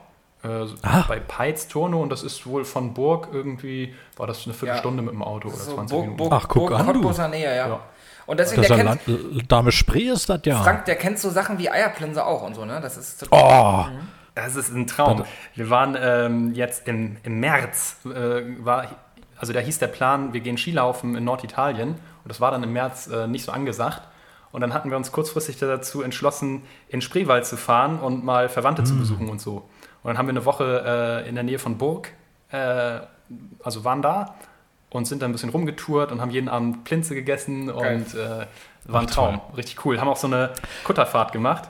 Äh, 0.42 0.66
Ah. 0.82 1.04
Bei 1.08 1.20
Peitz, 1.20 1.68
Turno. 1.68 2.02
Und 2.02 2.10
das 2.10 2.22
ist 2.22 2.46
wohl 2.46 2.64
von 2.66 2.92
Burg 2.94 3.28
irgendwie, 3.32 3.94
war 4.16 4.26
das 4.26 4.44
eine 4.44 4.52
Viertelstunde 4.54 5.02
mit 5.02 5.12
dem 5.14 5.22
Auto 5.22 5.48
oder 5.48 5.56
So 5.56 5.74
20 5.74 5.90
Burg, 5.94 6.02
Minuten. 6.04 6.16
Burg, 6.18 6.32
Ach, 6.34 6.48
guck 6.48 6.68
Burg 6.68 6.80
an, 6.80 6.86
du. 6.86 6.92
Cottbuser 6.92 7.28
Nähe, 7.28 7.56
ja. 7.56 7.68
Ja. 7.68 7.80
Und 8.26 8.38
deswegen, 8.40 8.62
Das 8.62 8.68
der 8.68 8.78
ist 8.78 8.84
ja 8.86 8.94
kennt, 8.96 9.06
Land, 9.34 9.52
Dame 9.52 9.72
Spree 9.72 10.08
ist 10.08 10.28
das 10.30 10.40
ja. 10.44 10.62
Frank, 10.62 10.84
der 10.86 10.96
kennt 10.96 11.18
so 11.18 11.28
Sachen 11.30 11.58
wie 11.58 11.68
Eierplinse 11.70 12.24
auch 12.24 12.42
und 12.42 12.54
so, 12.54 12.64
ne? 12.64 12.80
Das 12.80 12.96
ist 12.96 13.20
total. 13.20 13.42
Oh, 13.42 13.98
Das 14.34 14.56
ist 14.56 14.74
ein 14.74 14.86
Traum. 14.86 15.24
Wir 15.54 15.70
waren 15.70 15.96
ähm, 16.00 16.54
jetzt 16.54 16.88
im, 16.88 17.16
im 17.22 17.40
März, 17.40 17.98
äh, 18.04 18.42
war, 18.64 18.88
also 19.38 19.52
da 19.52 19.60
hieß 19.60 19.78
der 19.78 19.86
Plan, 19.86 20.32
wir 20.32 20.40
gehen 20.40 20.58
Skilaufen 20.58 21.14
in 21.14 21.24
Norditalien. 21.24 21.90
Und 21.90 22.28
das 22.28 22.40
war 22.40 22.50
dann 22.50 22.62
im 22.62 22.72
März 22.72 23.06
äh, 23.06 23.26
nicht 23.26 23.44
so 23.44 23.52
angesagt. 23.52 24.02
Und 24.50 24.60
dann 24.60 24.72
hatten 24.72 24.90
wir 24.90 24.96
uns 24.96 25.10
kurzfristig 25.10 25.58
dazu 25.58 26.02
entschlossen, 26.02 26.62
in 26.88 27.00
Spreewald 27.00 27.44
zu 27.44 27.56
fahren 27.56 27.98
und 27.98 28.24
mal 28.24 28.48
Verwandte 28.48 28.84
zu 28.84 28.96
besuchen 28.96 29.28
und 29.28 29.40
so. 29.40 29.68
Und 30.02 30.10
dann 30.10 30.16
haben 30.16 30.26
wir 30.26 30.32
eine 30.32 30.44
Woche 30.44 31.24
äh, 31.24 31.28
in 31.28 31.34
der 31.34 31.42
Nähe 31.42 31.58
von 31.58 31.76
Burg, 31.76 32.12
äh, 32.52 33.00
also 33.64 33.82
waren 33.82 34.00
da 34.00 34.36
und 34.90 35.06
sind 35.06 35.22
dann 35.22 35.30
ein 35.30 35.32
bisschen 35.32 35.50
rumgetourt 35.50 36.12
und 36.12 36.20
haben 36.20 36.30
jeden 36.30 36.48
Abend 36.48 36.84
Plinze 36.84 37.16
gegessen 37.16 37.66
Geil. 37.66 37.96
und 37.96 38.14
äh, 38.14 38.46
war 38.84 39.00
ein 39.00 39.08
Traum. 39.08 39.40
Richtig 39.56 39.84
cool. 39.84 40.00
Haben 40.00 40.08
auch 40.08 40.16
so 40.16 40.28
eine 40.28 40.52
Kutterfahrt 40.84 41.32
gemacht. 41.32 41.68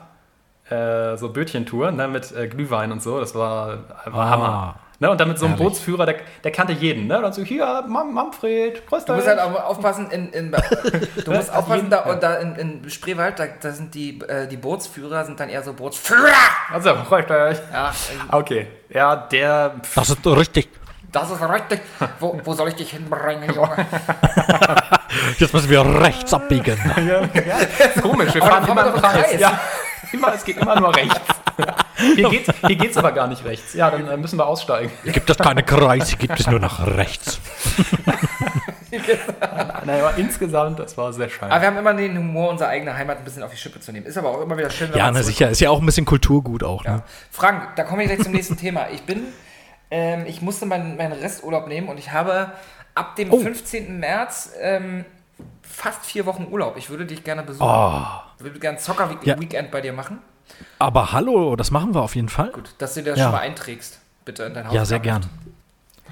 Äh, 0.69 1.15
so 1.17 1.29
Bötchentour 1.29 1.91
ne, 1.91 2.07
mit 2.07 2.31
äh, 2.35 2.47
Glühwein 2.47 2.91
und 2.91 3.01
so. 3.03 3.19
Das 3.19 3.35
war, 3.35 3.77
war 4.05 4.25
Ah. 4.25 4.29
Hammer. 4.29 4.75
Ne? 4.99 5.11
Und 5.11 5.19
dann 5.19 5.27
mit 5.27 5.37
so 5.37 5.45
einem 5.45 5.55
Herrlich. 5.57 5.73
Bootsführer, 5.73 6.05
der, 6.05 6.15
der 6.43 6.51
kannte 6.53 6.71
jeden. 6.71 7.07
Ne? 7.07 7.17
Und 7.17 7.23
dann 7.23 7.33
so, 7.33 7.43
hier, 7.43 7.83
Mam 7.85 8.13
Manfred, 8.13 8.87
grüß 8.87 9.03
Du 9.03 9.13
dich. 9.13 9.25
musst 9.25 9.27
halt 9.27 9.39
auch 9.41 9.63
aufpassen, 9.65 10.09
in, 10.09 10.29
in, 10.31 10.51
du 11.25 11.31
musst 11.33 11.53
aufpassen, 11.53 11.89
da, 11.89 12.15
da 12.15 12.35
in, 12.35 12.55
in 12.55 12.89
Spreewald, 12.89 13.37
da, 13.37 13.43
da 13.61 13.71
sind 13.73 13.93
die, 13.93 14.21
äh, 14.21 14.47
die 14.47 14.55
Bootsführer, 14.55 15.25
sind 15.25 15.37
dann 15.39 15.49
eher 15.49 15.63
so 15.63 15.73
Bootsführer. 15.73 16.29
Also, 16.73 16.93
grüß 17.09 17.25
dich. 17.25 17.59
Ja, 17.73 17.91
Okay, 18.31 18.67
ja, 18.89 19.15
der, 19.17 19.73
Das 19.95 20.09
ist 20.09 20.25
richtig. 20.25 20.69
das 21.11 21.29
ist 21.29 21.41
richtig. 21.41 21.81
Wo, 22.21 22.39
wo 22.45 22.53
soll 22.53 22.69
ich 22.69 22.75
dich 22.75 22.91
hinbringen, 22.91 23.53
Junge? 23.53 23.85
Jetzt 25.37 25.53
müssen 25.53 25.69
wir 25.69 26.01
rechts 26.01 26.33
abbiegen. 26.33 26.77
komisch, 28.01 28.33
wir 28.33 28.41
fahren 28.41 28.65
immer 28.67 28.87
im 28.87 28.93
Kreis. 28.93 29.25
Kreis. 29.29 29.39
Ja, 29.41 29.59
immer, 30.13 30.33
es 30.33 30.43
geht 30.43 30.57
immer 30.57 30.79
nur 30.79 30.95
rechts. 30.95 31.19
Hier 32.15 32.29
geht's, 32.29 32.49
hier 32.67 32.75
geht's 32.75 32.97
aber 32.97 33.11
gar 33.13 33.27
nicht 33.27 33.45
rechts. 33.45 33.73
Ja, 33.73 33.89
dann 33.89 34.07
äh, 34.07 34.17
müssen 34.17 34.37
wir 34.37 34.45
aussteigen. 34.45 34.91
Gibt 35.05 35.29
es 35.29 35.37
keine 35.37 35.63
Kreise, 35.63 36.17
gibt 36.17 36.39
es 36.39 36.47
nur 36.47 36.59
nach 36.59 36.85
rechts. 36.85 37.39
Naja, 39.85 40.07
aber 40.07 40.17
insgesamt, 40.17 40.79
das 40.79 40.97
war 40.97 41.11
sehr 41.11 41.29
schön. 41.29 41.49
Aber 41.51 41.59
wir 41.61 41.67
haben 41.67 41.77
immer 41.77 41.93
den 41.93 42.17
Humor, 42.17 42.49
unsere 42.49 42.69
eigene 42.69 42.95
Heimat 42.95 43.17
ein 43.17 43.23
bisschen 43.25 43.43
auf 43.43 43.51
die 43.51 43.57
Schippe 43.57 43.79
zu 43.81 43.91
nehmen. 43.91 44.05
Ist 44.05 44.17
aber 44.17 44.29
auch 44.29 44.41
immer 44.41 44.57
wieder 44.57 44.69
schön, 44.69 44.89
wenn 44.91 44.97
Ja, 44.97 45.05
man 45.05 45.15
na 45.15 45.23
sicher. 45.23 45.49
Ist 45.49 45.59
ja 45.59 45.69
auch 45.69 45.79
ein 45.81 45.85
bisschen 45.85 46.05
Kulturgut 46.05 46.63
auch. 46.63 46.85
Ja. 46.85 46.95
Ne? 46.97 47.03
Frank, 47.29 47.75
da 47.75 47.83
komme 47.83 48.03
ich 48.03 48.09
gleich 48.09 48.23
zum 48.23 48.31
nächsten 48.31 48.55
Thema. 48.57 48.87
Ich 48.93 49.03
bin, 49.03 49.23
ähm, 49.91 50.23
ich 50.25 50.41
musste 50.41 50.65
meinen, 50.65 50.95
meinen 50.97 51.11
Resturlaub 51.13 51.67
nehmen 51.67 51.89
und 51.89 51.97
ich 51.99 52.11
habe 52.13 52.51
ab 52.93 53.15
dem 53.17 53.31
Oh. 53.31 53.39
15. 53.39 53.99
März 53.99 54.53
ähm, 54.61 55.03
fast 55.61 56.05
vier 56.05 56.25
Wochen 56.25 56.47
Urlaub. 56.49 56.77
Ich 56.77 56.89
würde 56.89 57.05
dich 57.05 57.23
gerne 57.23 57.43
besuchen. 57.43 57.67
Oh. 57.69 58.01
Ich 58.37 58.43
würde 58.43 58.59
gerne 58.59 58.77
Zocker-Weekend 58.77 59.53
Ja. 59.53 59.61
bei 59.71 59.81
dir 59.81 59.93
machen. 59.93 60.19
Aber 60.79 61.11
hallo, 61.11 61.55
das 61.55 61.71
machen 61.71 61.93
wir 61.95 62.01
auf 62.01 62.15
jeden 62.15 62.29
Fall. 62.29 62.51
Gut, 62.51 62.75
dass 62.77 62.93
du 62.93 63.01
dir 63.03 63.11
das 63.11 63.19
Ja. 63.19 63.25
schon 63.25 63.31
mal 63.33 63.39
einträgst, 63.39 63.99
bitte 64.25 64.43
in 64.43 64.53
dein 64.53 64.67
Haus. 64.67 64.73
Ja, 64.73 64.85
sehr 64.85 64.99
gern. 64.99 65.25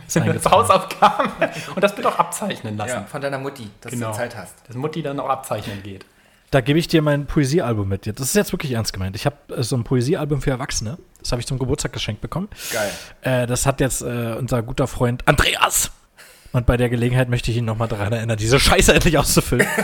Das 0.06 0.18
eingetragen. 0.22 0.56
Hausaufgaben. 0.56 1.32
Und 1.76 1.84
das 1.84 1.96
bitte 1.96 2.08
auch 2.10 2.18
abzeichnen 2.20 2.78
lassen. 2.78 2.90
Ja, 2.92 3.04
von 3.04 3.22
deiner 3.22 3.38
Mutti, 3.38 3.70
dass 3.82 3.92
Genau. 3.92 4.10
du 4.12 4.18
Zeit 4.18 4.36
hast. 4.36 4.56
Dass 4.68 4.76
Mutti 4.76 5.02
dann 5.04 5.20
auch 5.20 5.30
abzeichnen 5.30 5.84
geht. 5.84 6.06
Da 6.52 6.62
gebe 6.62 6.78
ich 6.78 6.88
dir 6.88 7.02
mein 7.02 7.26
Poesiealbum 7.26 7.88
mit. 7.88 8.06
Das 8.06 8.20
ist 8.28 8.36
jetzt 8.36 8.52
wirklich 8.52 8.74
ernst 8.74 8.94
gemeint. 8.94 9.16
Ich 9.16 9.26
habe 9.26 9.36
äh, 9.56 9.64
so 9.64 9.76
ein 9.76 9.84
Poesiealbum 9.84 10.42
für 10.42 10.52
Erwachsene. 10.52 10.98
Das 11.20 11.32
habe 11.32 11.40
ich 11.40 11.48
zum 11.48 11.58
Geburtstag 11.58 11.94
geschenkt 11.94 12.22
bekommen. 12.22 12.48
Geil. 12.72 12.92
Äh, 13.22 13.48
das 13.48 13.66
hat 13.66 13.80
jetzt 13.80 14.02
äh, 14.02 14.36
unser 14.38 14.62
guter 14.62 14.88
Freund 14.88 15.28
Andreas. 15.28 15.92
Und 16.52 16.68
bei 16.68 16.78
der 16.78 16.90
Gelegenheit 16.90 17.30
möchte 17.30 17.50
ich 17.50 17.58
ihn 17.58 17.66
nochmal 17.66 17.88
daran 17.88 18.14
erinnern, 18.14 18.38
diese 18.38 18.60
Scheiße 18.60 18.94
endlich 18.94 19.18
auszufüllen. 19.18 19.68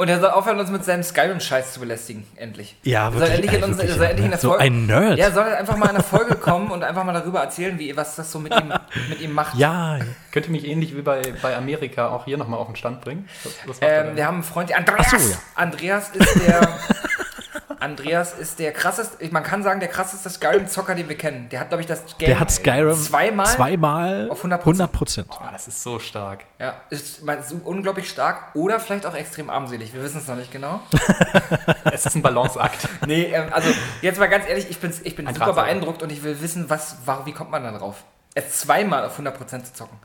Und 0.00 0.08
er 0.08 0.18
soll 0.18 0.30
aufhören, 0.30 0.58
uns 0.58 0.70
mit 0.70 0.82
seinem 0.82 1.02
Skyrim-Scheiß 1.02 1.74
zu 1.74 1.80
belästigen, 1.80 2.26
endlich. 2.36 2.74
Ja, 2.84 3.08
Er 3.08 3.12
soll 3.12 3.20
wirklich, 3.20 3.34
endlich 3.34 3.52
in, 3.52 3.58
ey, 3.58 3.64
uns, 3.68 3.76
er 3.76 3.82
wirklich, 3.82 3.96
soll 3.98 4.06
endlich 4.06 4.24
in 4.24 4.30
der 4.30 4.40
so 4.40 4.48
Folge. 4.48 4.64
ein 4.64 4.86
Nerd. 4.86 5.18
Ja, 5.18 5.24
er 5.26 5.32
soll 5.32 5.44
einfach 5.44 5.76
mal 5.76 5.90
in 5.90 5.96
eine 5.96 6.02
Folge 6.02 6.34
kommen 6.36 6.70
und 6.70 6.82
einfach 6.82 7.04
mal 7.04 7.12
darüber 7.12 7.40
erzählen, 7.40 7.78
wie, 7.78 7.94
was 7.94 8.16
das 8.16 8.32
so 8.32 8.38
mit 8.38 8.54
ihm, 8.54 8.72
mit 9.10 9.20
ihm 9.20 9.32
macht. 9.32 9.56
Ja, 9.58 9.98
Könnt 10.32 10.46
ihr 10.46 10.52
mich 10.52 10.66
ähnlich 10.66 10.96
wie 10.96 11.02
bei, 11.02 11.34
bei 11.42 11.54
Amerika 11.54 12.08
auch 12.08 12.24
hier 12.24 12.38
nochmal 12.38 12.60
auf 12.60 12.68
den 12.68 12.76
Stand 12.76 13.02
bringen? 13.02 13.28
Ähm, 13.82 14.16
wir 14.16 14.26
haben 14.26 14.36
einen 14.36 14.42
Freund, 14.42 14.74
Andreas. 14.74 15.06
Ach 15.12 15.18
so, 15.18 15.30
ja. 15.32 15.36
Andreas 15.54 16.08
ist 16.14 16.46
der. 16.46 16.60
Andreas 17.80 18.34
ist 18.34 18.58
der 18.58 18.72
krasseste, 18.72 19.26
man 19.32 19.42
kann 19.42 19.62
sagen, 19.62 19.80
der 19.80 19.88
krasseste 19.88 20.28
Skyrim-Zocker, 20.30 20.94
den 20.94 21.08
wir 21.08 21.16
kennen. 21.16 21.48
Der 21.48 21.60
hat, 21.60 21.68
glaube 21.68 21.80
ich, 21.82 21.86
das 21.88 22.04
Game 22.18 22.28
der 22.28 22.40
hat 22.40 22.50
Skyrim 22.50 22.94
zweimal. 22.94 23.46
zweimal 23.46 24.28
auf 24.30 24.44
100%. 24.44 24.60
100 24.60 24.92
Prozent. 24.92 25.28
Ah, 25.40 25.50
das 25.52 25.66
ist 25.68 25.82
so 25.82 25.98
stark. 25.98 26.44
Ja, 26.58 26.74
ist 26.90 27.22
man- 27.24 27.42
so 27.42 27.56
unglaublich 27.64 28.08
stark 28.10 28.54
oder 28.54 28.78
vielleicht 28.80 29.06
auch 29.06 29.14
extrem 29.14 29.50
armselig. 29.50 29.92
Wir 29.94 30.02
wissen 30.02 30.18
es 30.18 30.28
noch 30.28 30.36
nicht 30.36 30.52
genau. 30.52 30.80
Es 31.92 32.06
ist 32.06 32.14
ein 32.14 32.22
Balanceakt. 32.22 32.88
Nee, 33.06 33.24
ähm, 33.32 33.46
also 33.52 33.70
jetzt 34.02 34.18
mal 34.18 34.28
ganz 34.28 34.46
ehrlich, 34.48 34.70
ich 34.70 34.78
bin, 34.78 34.92
ich 35.02 35.16
bin 35.16 35.26
Ein 35.26 35.34
super 35.34 35.46
Drahtseil. 35.46 35.64
beeindruckt 35.64 36.02
und 36.02 36.12
ich 36.12 36.22
will 36.22 36.40
wissen, 36.40 36.68
was, 36.70 36.98
warum, 37.04 37.26
wie 37.26 37.32
kommt 37.32 37.50
man 37.50 37.62
da 37.64 37.72
drauf? 37.72 38.04
Es 38.34 38.60
zweimal 38.60 39.04
auf 39.04 39.18
100% 39.18 39.64
zu 39.64 39.72
zocken. 39.74 39.98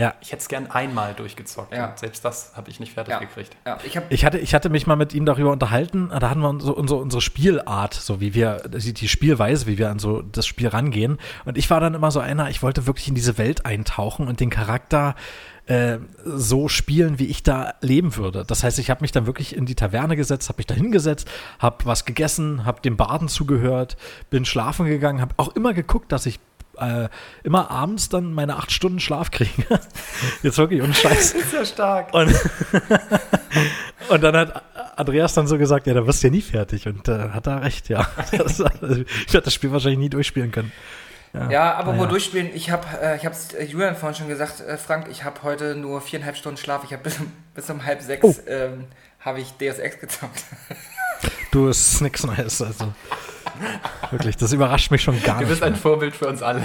Ja. 0.00 0.14
Ich 0.20 0.32
hätte 0.32 0.40
es 0.40 0.48
gern 0.48 0.70
einmal 0.70 1.12
durchgezockt. 1.14 1.74
Ja. 1.74 1.90
Und 1.90 1.98
selbst 1.98 2.24
das 2.24 2.52
habe 2.56 2.70
ich 2.70 2.80
nicht 2.80 2.94
fertig 2.94 3.12
Ja, 3.12 3.18
gekriegt. 3.18 3.54
ja 3.66 3.78
ich 3.84 3.96
habe 3.96 4.06
Ich 4.08 4.24
hatte, 4.24 4.38
ich 4.38 4.54
hatte 4.54 4.70
mich 4.70 4.86
mal 4.86 4.96
mit 4.96 5.12
ihm 5.12 5.26
darüber 5.26 5.52
unterhalten, 5.52 6.08
da 6.08 6.30
hatten 6.30 6.40
wir 6.40 6.58
so 6.60 6.74
unsere, 6.74 7.00
unsere 7.00 7.20
Spielart, 7.20 7.92
so 7.92 8.20
wie 8.20 8.34
wir, 8.34 8.62
die 8.68 8.94
die 8.94 9.08
Spielweise, 9.08 9.66
wie 9.66 9.76
wir 9.76 9.90
an 9.90 9.98
so 9.98 10.22
das 10.22 10.46
Spiel 10.46 10.68
rangehen. 10.68 11.18
Und 11.44 11.58
ich 11.58 11.68
war 11.68 11.80
dann 11.80 11.94
immer 11.94 12.10
so 12.10 12.20
einer, 12.20 12.48
ich 12.48 12.62
wollte 12.62 12.86
wirklich 12.86 13.08
in 13.08 13.14
diese 13.14 13.36
Welt 13.36 13.66
eintauchen 13.66 14.26
und 14.26 14.40
den 14.40 14.48
Charakter 14.48 15.14
äh, 15.66 15.98
so 16.24 16.68
spielen, 16.68 17.18
wie 17.18 17.26
ich 17.26 17.42
da 17.42 17.74
leben 17.82 18.16
würde. 18.16 18.44
Das 18.46 18.64
heißt, 18.64 18.78
ich 18.78 18.90
habe 18.90 19.02
mich 19.02 19.12
dann 19.12 19.26
wirklich 19.26 19.54
in 19.54 19.66
die 19.66 19.74
Taverne 19.74 20.16
gesetzt, 20.16 20.48
habe 20.48 20.56
mich 20.58 20.66
da 20.66 20.74
hingesetzt, 20.74 21.28
habe 21.58 21.84
was 21.84 22.06
gegessen, 22.06 22.64
habe 22.64 22.80
dem 22.80 22.96
Baden 22.96 23.28
zugehört, 23.28 23.96
bin 24.30 24.44
schlafen 24.44 24.86
gegangen, 24.86 25.20
habe 25.20 25.34
auch 25.36 25.54
immer 25.54 25.74
geguckt, 25.74 26.10
dass 26.10 26.26
ich 26.26 26.40
äh, 26.80 27.08
immer 27.42 27.70
abends 27.70 28.08
dann 28.08 28.32
meine 28.32 28.56
acht 28.56 28.72
Stunden 28.72 29.00
Schlaf 29.00 29.30
kriege. 29.30 29.50
Jetzt 30.42 30.58
wirklich 30.58 30.82
ohne 30.82 30.94
Scheiß. 30.94 31.32
ist 31.34 31.52
ja 31.52 31.64
stark. 31.64 32.12
Und, 32.14 32.34
und 34.08 34.22
dann 34.22 34.36
hat 34.36 34.62
Andreas 34.96 35.34
dann 35.34 35.46
so 35.46 35.58
gesagt, 35.58 35.86
ja, 35.86 35.94
da 35.94 36.06
wirst 36.06 36.22
du 36.22 36.28
ja 36.28 36.30
nie 36.32 36.42
fertig. 36.42 36.86
Und 36.86 37.08
äh, 37.08 37.30
hat 37.30 37.46
er 37.46 37.62
recht, 37.62 37.88
ja. 37.88 38.06
Das, 38.32 38.60
also, 38.60 39.02
ich 39.26 39.32
werde 39.32 39.44
das 39.44 39.54
Spiel 39.54 39.72
wahrscheinlich 39.72 39.98
nie 39.98 40.10
durchspielen 40.10 40.50
können. 40.50 40.72
Ja, 41.48 41.74
aber 41.74 41.92
wo 41.92 41.98
naja. 41.98 42.08
durchspielen, 42.08 42.50
ich 42.52 42.72
habe 42.72 42.84
äh, 43.00 43.16
ich 43.16 43.24
hab's 43.24 43.54
äh, 43.54 43.64
Julian 43.64 43.94
vorhin 43.94 44.16
schon 44.18 44.26
gesagt, 44.26 44.60
äh, 44.62 44.76
Frank, 44.76 45.06
ich 45.08 45.22
habe 45.22 45.44
heute 45.44 45.76
nur 45.76 46.00
viereinhalb 46.00 46.36
Stunden 46.36 46.56
Schlaf. 46.58 46.82
Ich 46.82 46.92
habe 46.92 47.04
bis, 47.04 47.20
um- 47.20 47.32
bis 47.54 47.70
um 47.70 47.84
halb 47.86 48.02
sechs 48.02 48.24
Oh. 48.24 48.34
ähm, 48.48 48.86
habe 49.20 49.38
ich 49.40 49.52
Deus 49.52 49.78
Ex 49.78 50.00
gezockt. 50.00 50.42
Du, 51.52 51.68
es 51.68 51.92
ist 51.94 52.00
nix 52.00 52.24
Neues. 52.24 52.60
Also. 52.60 52.92
Wirklich, 54.10 54.36
das 54.36 54.52
überrascht 54.52 54.90
mich 54.90 55.02
schon 55.02 55.20
gar 55.22 55.36
Du 55.36 55.40
nicht. 55.40 55.50
bist 55.50 55.62
ein 55.62 55.76
Vorbild 55.76 56.14
für 56.16 56.26
uns 56.28 56.42
alle. 56.42 56.62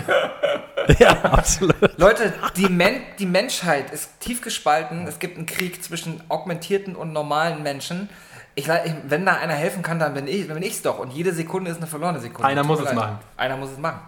ja, 0.99 1.11
absolut. 1.23 1.75
Leute, 1.97 2.33
die, 2.55 2.69
Men 2.69 3.01
die 3.19 3.25
Menschheit 3.25 3.91
ist 3.91 4.19
tief 4.19 4.41
gespalten. 4.41 5.07
Es 5.07 5.19
gibt 5.19 5.37
einen 5.37 5.45
Krieg 5.45 5.83
zwischen 5.83 6.21
augmentierten 6.29 6.95
und 6.95 7.13
normalen 7.13 7.63
Menschen. 7.63 8.09
Ich, 8.55 8.69
wenn 9.07 9.25
da 9.25 9.33
einer 9.35 9.53
helfen 9.53 9.83
kann, 9.83 9.99
dann 9.99 10.13
bin 10.13 10.27
ich 10.27 10.47
es 10.49 10.81
doch. 10.81 10.99
Und 10.99 11.11
jede 11.11 11.33
Sekunde 11.33 11.71
ist 11.71 11.77
eine 11.77 11.87
verlorene 11.87 12.19
Sekunde. 12.19 12.47
Einer 12.47 12.61
Tut 12.61 12.69
muss 12.71 12.79
es 12.79 12.85
leid. 12.85 12.95
machen. 12.95 13.19
Einer 13.35 13.57
muss 13.57 13.71
es 13.71 13.77
machen. 13.77 13.99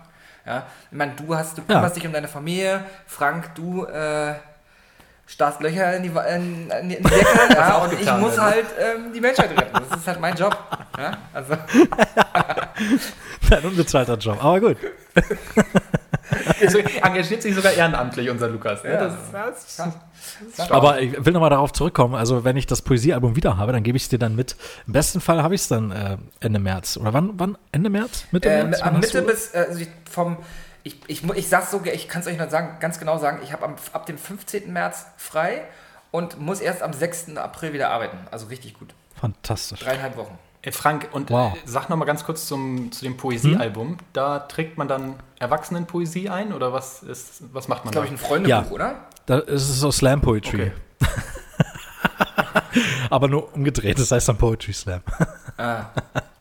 Ja? 0.45 0.63
Ich 0.89 0.97
meine, 0.97 1.12
du 1.13 1.36
hast, 1.36 1.58
du 1.58 1.62
Ja. 1.67 1.76
kümmerst 1.76 1.97
dich 1.97 2.06
um 2.08 2.13
deine 2.13 2.30
Familie. 2.30 2.86
Frank, 3.06 3.54
du 3.56 3.84
äh, 3.86 4.36
starrst 5.27 5.61
Löcher 5.61 5.95
in 5.97 6.03
die, 6.03 6.09
in, 6.09 6.71
in 6.71 6.89
die 6.89 6.95
Decke. 6.95 7.25
ja, 7.53 7.75
auch 7.75 7.83
und 7.83 7.93
ich 7.93 8.11
muss 8.13 8.37
werden. 8.37 8.41
halt 8.41 8.65
ähm, 8.79 9.13
die 9.13 9.21
Menschheit 9.21 9.51
retten. 9.51 9.77
Das 9.89 9.99
ist 9.99 10.07
halt 10.07 10.19
mein 10.19 10.35
Job. 10.35 10.57
Ja? 10.97 11.17
Also, 11.33 11.53
Ein 13.51 13.63
unbezahlter 13.63 14.17
Job. 14.17 14.43
Aber 14.43 14.59
gut. 14.59 14.77
Also, 16.61 16.79
engagiert 16.79 17.41
sich 17.41 17.55
sogar 17.55 17.71
ehrenamtlich, 17.71 18.29
unser 18.29 18.49
Lukas. 18.49 18.83
Ne? 18.83 18.91
Ja. 18.91 19.05
Das, 19.05 19.13
das, 19.31 19.77
das 19.77 19.87
ist. 20.59 20.71
Aber 20.71 20.99
ich 20.99 21.25
will 21.25 21.31
nochmal 21.31 21.49
darauf 21.49 21.71
zurückkommen. 21.71 22.15
Also, 22.15 22.43
wenn 22.43 22.57
ich 22.57 22.67
das 22.67 22.81
Poesiealbum 22.81 23.37
wieder 23.37 23.57
habe, 23.57 23.71
dann 23.71 23.81
gebe 23.81 23.95
ich 23.95 24.03
es 24.03 24.09
dir 24.09 24.19
dann 24.19 24.35
mit. 24.35 24.57
Im 24.87 24.93
besten 24.93 25.21
Fall 25.21 25.41
habe 25.41 25.55
ich 25.55 25.61
es 25.61 25.67
dann 25.69 25.91
äh, 25.91 26.17
Ende 26.41 26.59
März. 26.59 26.97
Oder 26.97 27.13
wann? 27.13 27.31
wann? 27.37 27.57
Ende 27.71 27.89
März? 27.89 28.25
Mitte 28.31 28.49
äh, 28.49 28.65
März? 28.65 28.83
hast 28.83 28.93
Mitte 28.99 29.21
bis 29.21 29.53
äh, 29.53 29.65
also 29.69 29.85
vom 30.11 30.37
ich, 30.83 30.99
ich, 31.07 31.23
ich 31.23 31.49
sag's 31.49 31.71
so, 31.71 31.81
ich 31.83 32.07
kann 32.07 32.21
es 32.21 32.27
euch 32.27 32.37
noch 32.37 32.49
sagen, 32.49 32.77
ganz 32.79 32.99
genau 32.99 33.17
sagen, 33.17 33.39
ich 33.43 33.51
habe 33.53 33.65
ab 33.93 34.05
dem 34.05 34.17
15. 34.17 34.71
März 34.71 35.05
frei 35.17 35.63
und 36.11 36.39
muss 36.39 36.59
erst 36.61 36.81
am 36.83 36.93
6. 36.93 37.37
April 37.37 37.73
wieder 37.73 37.89
arbeiten. 37.89 38.17
Also 38.31 38.47
richtig 38.47 38.77
gut. 38.79 38.93
Fantastisch. 39.19 39.79
Dreieinhalb 39.79 40.15
Wochen. 40.17 40.37
Äh, 40.61 40.71
Frank, 40.71 41.09
und 41.11 41.29
Wow. 41.29 41.53
äh, 41.55 41.59
sag 41.65 41.89
noch 41.89 41.97
mal 41.97 42.05
ganz 42.05 42.23
kurz 42.23 42.47
zum, 42.47 42.91
zu 42.91 43.03
dem 43.03 43.17
Poesiealbum. 43.17 43.97
Da 44.13 44.39
trägt 44.39 44.77
man 44.77 44.87
dann 44.87 45.15
Erwachsenenpoesie 45.39 46.29
ein 46.29 46.53
oder 46.53 46.73
was 46.73 47.03
ist, 47.03 47.43
was 47.53 47.67
macht 47.67 47.85
man 47.85 47.91
Glaube 47.91 48.07
da? 48.07 48.13
ich, 48.13 48.19
ein 48.19 48.23
Freundebuch, 48.25 48.65
Ja. 48.69 48.71
oder? 48.71 48.95
Da 49.25 49.39
ist 49.39 49.69
es 49.69 49.79
so 49.79 49.91
Slam 49.91 50.21
Poetry. 50.21 50.71
Okay. 51.01 51.03
Aber 53.09 53.27
nur 53.27 53.53
umgedreht, 53.53 53.99
das 53.99 54.11
heißt 54.11 54.29
dann 54.29 54.37
Poetry 54.37 54.73
Slam. 54.73 55.01
Ah. 55.57 55.85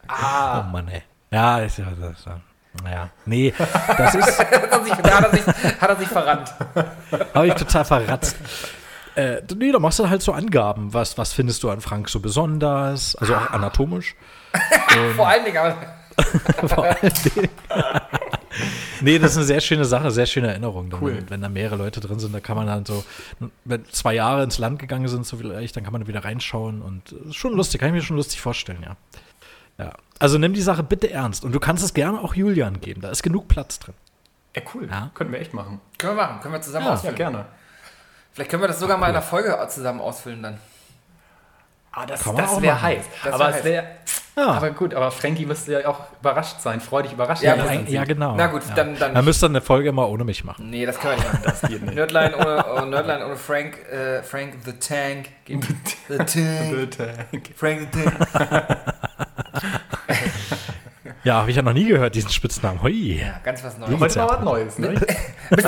Oh 0.09 0.63
Mann, 0.71 0.87
ey. 0.87 1.03
Ja, 1.33 1.59
ist 1.59 1.79
ja, 1.79 1.87
das, 2.01 2.25
ja. 2.25 2.41
Naja, 2.85 3.11
nee, 3.25 3.53
das 3.97 4.15
ist, 4.15 4.39
hat, 4.39 4.53
er 4.53 4.85
sich, 4.85 4.95
da 4.95 5.17
hat, 5.21 5.25
er 5.25 5.31
sich, 5.31 5.47
hat 5.81 5.91
er 5.91 5.97
sich 5.97 6.09
verrannt. 6.09 6.55
habe 7.35 7.47
ich 7.47 7.55
total 7.55 7.85
verratzt. 7.85 8.37
Äh, 9.15 9.41
nee, 9.57 9.73
da 9.73 9.79
machst 9.79 9.99
du 9.99 10.09
halt 10.09 10.23
so 10.23 10.33
Angaben. 10.33 10.93
Was, 10.93 11.17
was 11.17 11.33
findest 11.33 11.63
du 11.63 11.71
an 11.71 11.81
Frank 11.81 12.09
so 12.09 12.21
besonders? 12.21 13.17
Also 13.17 13.35
auch 13.35 13.51
anatomisch. 13.51 14.15
Vor 15.17 15.27
allen 15.29 15.45
Dingen, 15.45 15.57
aber 15.57 16.69
Vor 16.69 16.85
allen 16.85 17.13
Dingen. 17.25 17.49
nee, 19.01 19.19
das 19.19 19.33
ist 19.33 19.37
eine 19.39 19.47
sehr 19.47 19.61
schöne 19.61 19.85
Sache, 19.87 20.11
sehr 20.11 20.27
schöne 20.27 20.49
Erinnerung. 20.49 20.91
Dann, 20.91 21.01
Cool. 21.03 21.17
wenn, 21.17 21.31
wenn 21.31 21.41
da 21.41 21.49
mehrere 21.49 21.77
Leute 21.77 22.01
drin 22.01 22.19
sind, 22.19 22.35
da 22.35 22.41
kann 22.41 22.57
man 22.57 22.67
dann 22.67 22.85
so, 22.85 23.05
wenn 23.65 23.85
zwei 23.87 24.15
Jahre 24.15 24.43
ins 24.45 24.59
Land 24.59 24.79
gegangen 24.79 25.09
sind, 25.09 25.27
so 25.27 25.39
vielleicht, 25.39 25.77
dann 25.77 25.85
kann 25.85 25.93
man 25.95 26.07
wieder 26.07 26.25
reinschauen 26.25 26.83
und 26.83 27.13
äh, 27.13 27.31
ist 27.31 27.37
schon 27.37 27.55
lustig, 27.55 27.81
kann 27.81 27.89
ich 27.89 27.95
mir 27.95 28.03
schon 28.03 28.17
lustig 28.17 28.41
vorstellen, 28.41 28.83
ja. 28.85 28.97
Ja. 29.79 29.93
Also 30.19 30.39
nimm 30.39 30.55
die 30.55 30.63
Sache 30.63 30.83
bitte 30.83 31.11
ernst 31.11 31.45
und 31.45 31.53
du 31.53 31.61
kannst 31.61 31.85
es 31.85 31.93
gerne 31.95 32.21
auch 32.21 32.35
Julian 32.35 32.81
geben, 32.81 33.01
da 33.03 33.11
ist 33.11 33.23
genug 33.23 33.49
Platz 33.49 33.79
drin. 33.79 33.95
Ja, 34.55 34.63
cool. 34.75 34.89
Ja. 34.91 35.11
Könnten 35.15 35.33
wir 35.35 35.41
echt 35.41 35.53
machen. 35.53 35.81
können 35.99 36.17
wir 36.17 36.23
machen, 36.25 36.41
können 36.41 36.55
wir 36.55 36.63
zusammen 36.63 36.87
Ja. 36.87 36.91
Ja, 36.93 36.95
ausfüllen. 36.97 37.17
gerne. 37.17 37.45
Vielleicht 38.33 38.51
können 38.51 38.63
wir 38.63 38.69
das 38.69 38.81
sogar 38.81 38.97
mal 38.99 39.07
in 39.09 39.13
einer 39.17 39.23
Folge 39.23 39.55
zusammen 39.69 40.01
ausfüllen 40.01 40.43
dann. 40.43 40.59
Ah, 41.93 42.05
das, 42.05 42.23
das 42.25 42.61
wäre 42.63 42.81
heiß. 42.83 43.05
Das 43.25 43.33
aber 43.35 43.45
wär 43.45 43.49
es 43.51 43.57
heiß. 43.57 43.65
wäre. 43.65 43.87
Ja. 44.37 44.47
Aber 44.49 44.71
gut, 44.73 44.93
aber 44.93 45.11
Frankie 45.11 45.47
müsste 45.47 45.73
ja 45.73 45.89
auch 45.89 46.01
überrascht 46.21 46.61
sein, 46.61 46.83
freudig 46.83 47.13
überrascht 47.13 47.43
Ja, 47.43 47.57
sein. 47.57 47.87
Ja, 47.87 47.93
ja, 47.93 48.05
genau. 48.05 48.35
Na 48.37 48.49
gut, 48.49 48.63
ja. 48.69 48.75
dann- 48.75 48.89
dann 48.93 48.99
Dann 48.99 49.13
nicht. 49.15 49.25
müsst 49.25 49.43
ihr 49.43 49.47
eine 49.49 49.63
Folge 49.63 49.89
immer 49.89 50.07
ohne 50.11 50.25
mich 50.25 50.45
machen. 50.45 50.69
Nee, 50.69 50.85
das 50.85 50.99
können 50.99 51.17
wir 51.17 51.23
nicht 51.23 51.33
machen. 51.33 51.43
Das 51.45 51.61
geht 51.63 51.83
nicht. 51.83 51.95
Nerdline 51.95 52.37
ohne, 52.37 52.65
oh, 52.83 52.85
Nerdline 52.85 53.25
ohne 53.27 53.37
Frank, 53.37 53.79
äh, 53.91 54.23
Frank 54.23 54.57
the 54.67 54.73
Tank. 54.75 55.29
geht 55.47 55.57
nicht. 55.57 55.97
The 56.09 56.87
Tank. 56.87 57.51
Frank 57.57 57.89
the 57.95 58.05
Tank. 58.33 58.77
Ja, 61.27 61.41
habe 61.41 61.51
ich 61.51 61.57
ja 61.57 61.63
noch 61.63 61.73
nie 61.73 61.87
gehört, 61.87 62.15
diesen 62.15 62.31
Spitznamen. 62.31 62.81
Hui. 62.81 63.19
Ja, 63.19 63.41
ganz 63.43 63.65
was 63.65 63.77
Neues. 63.79 63.99
Heute 63.99 64.19
mal 64.21 64.29
was 64.29 64.45
Neues, 64.45 64.79
ne? 64.79 64.95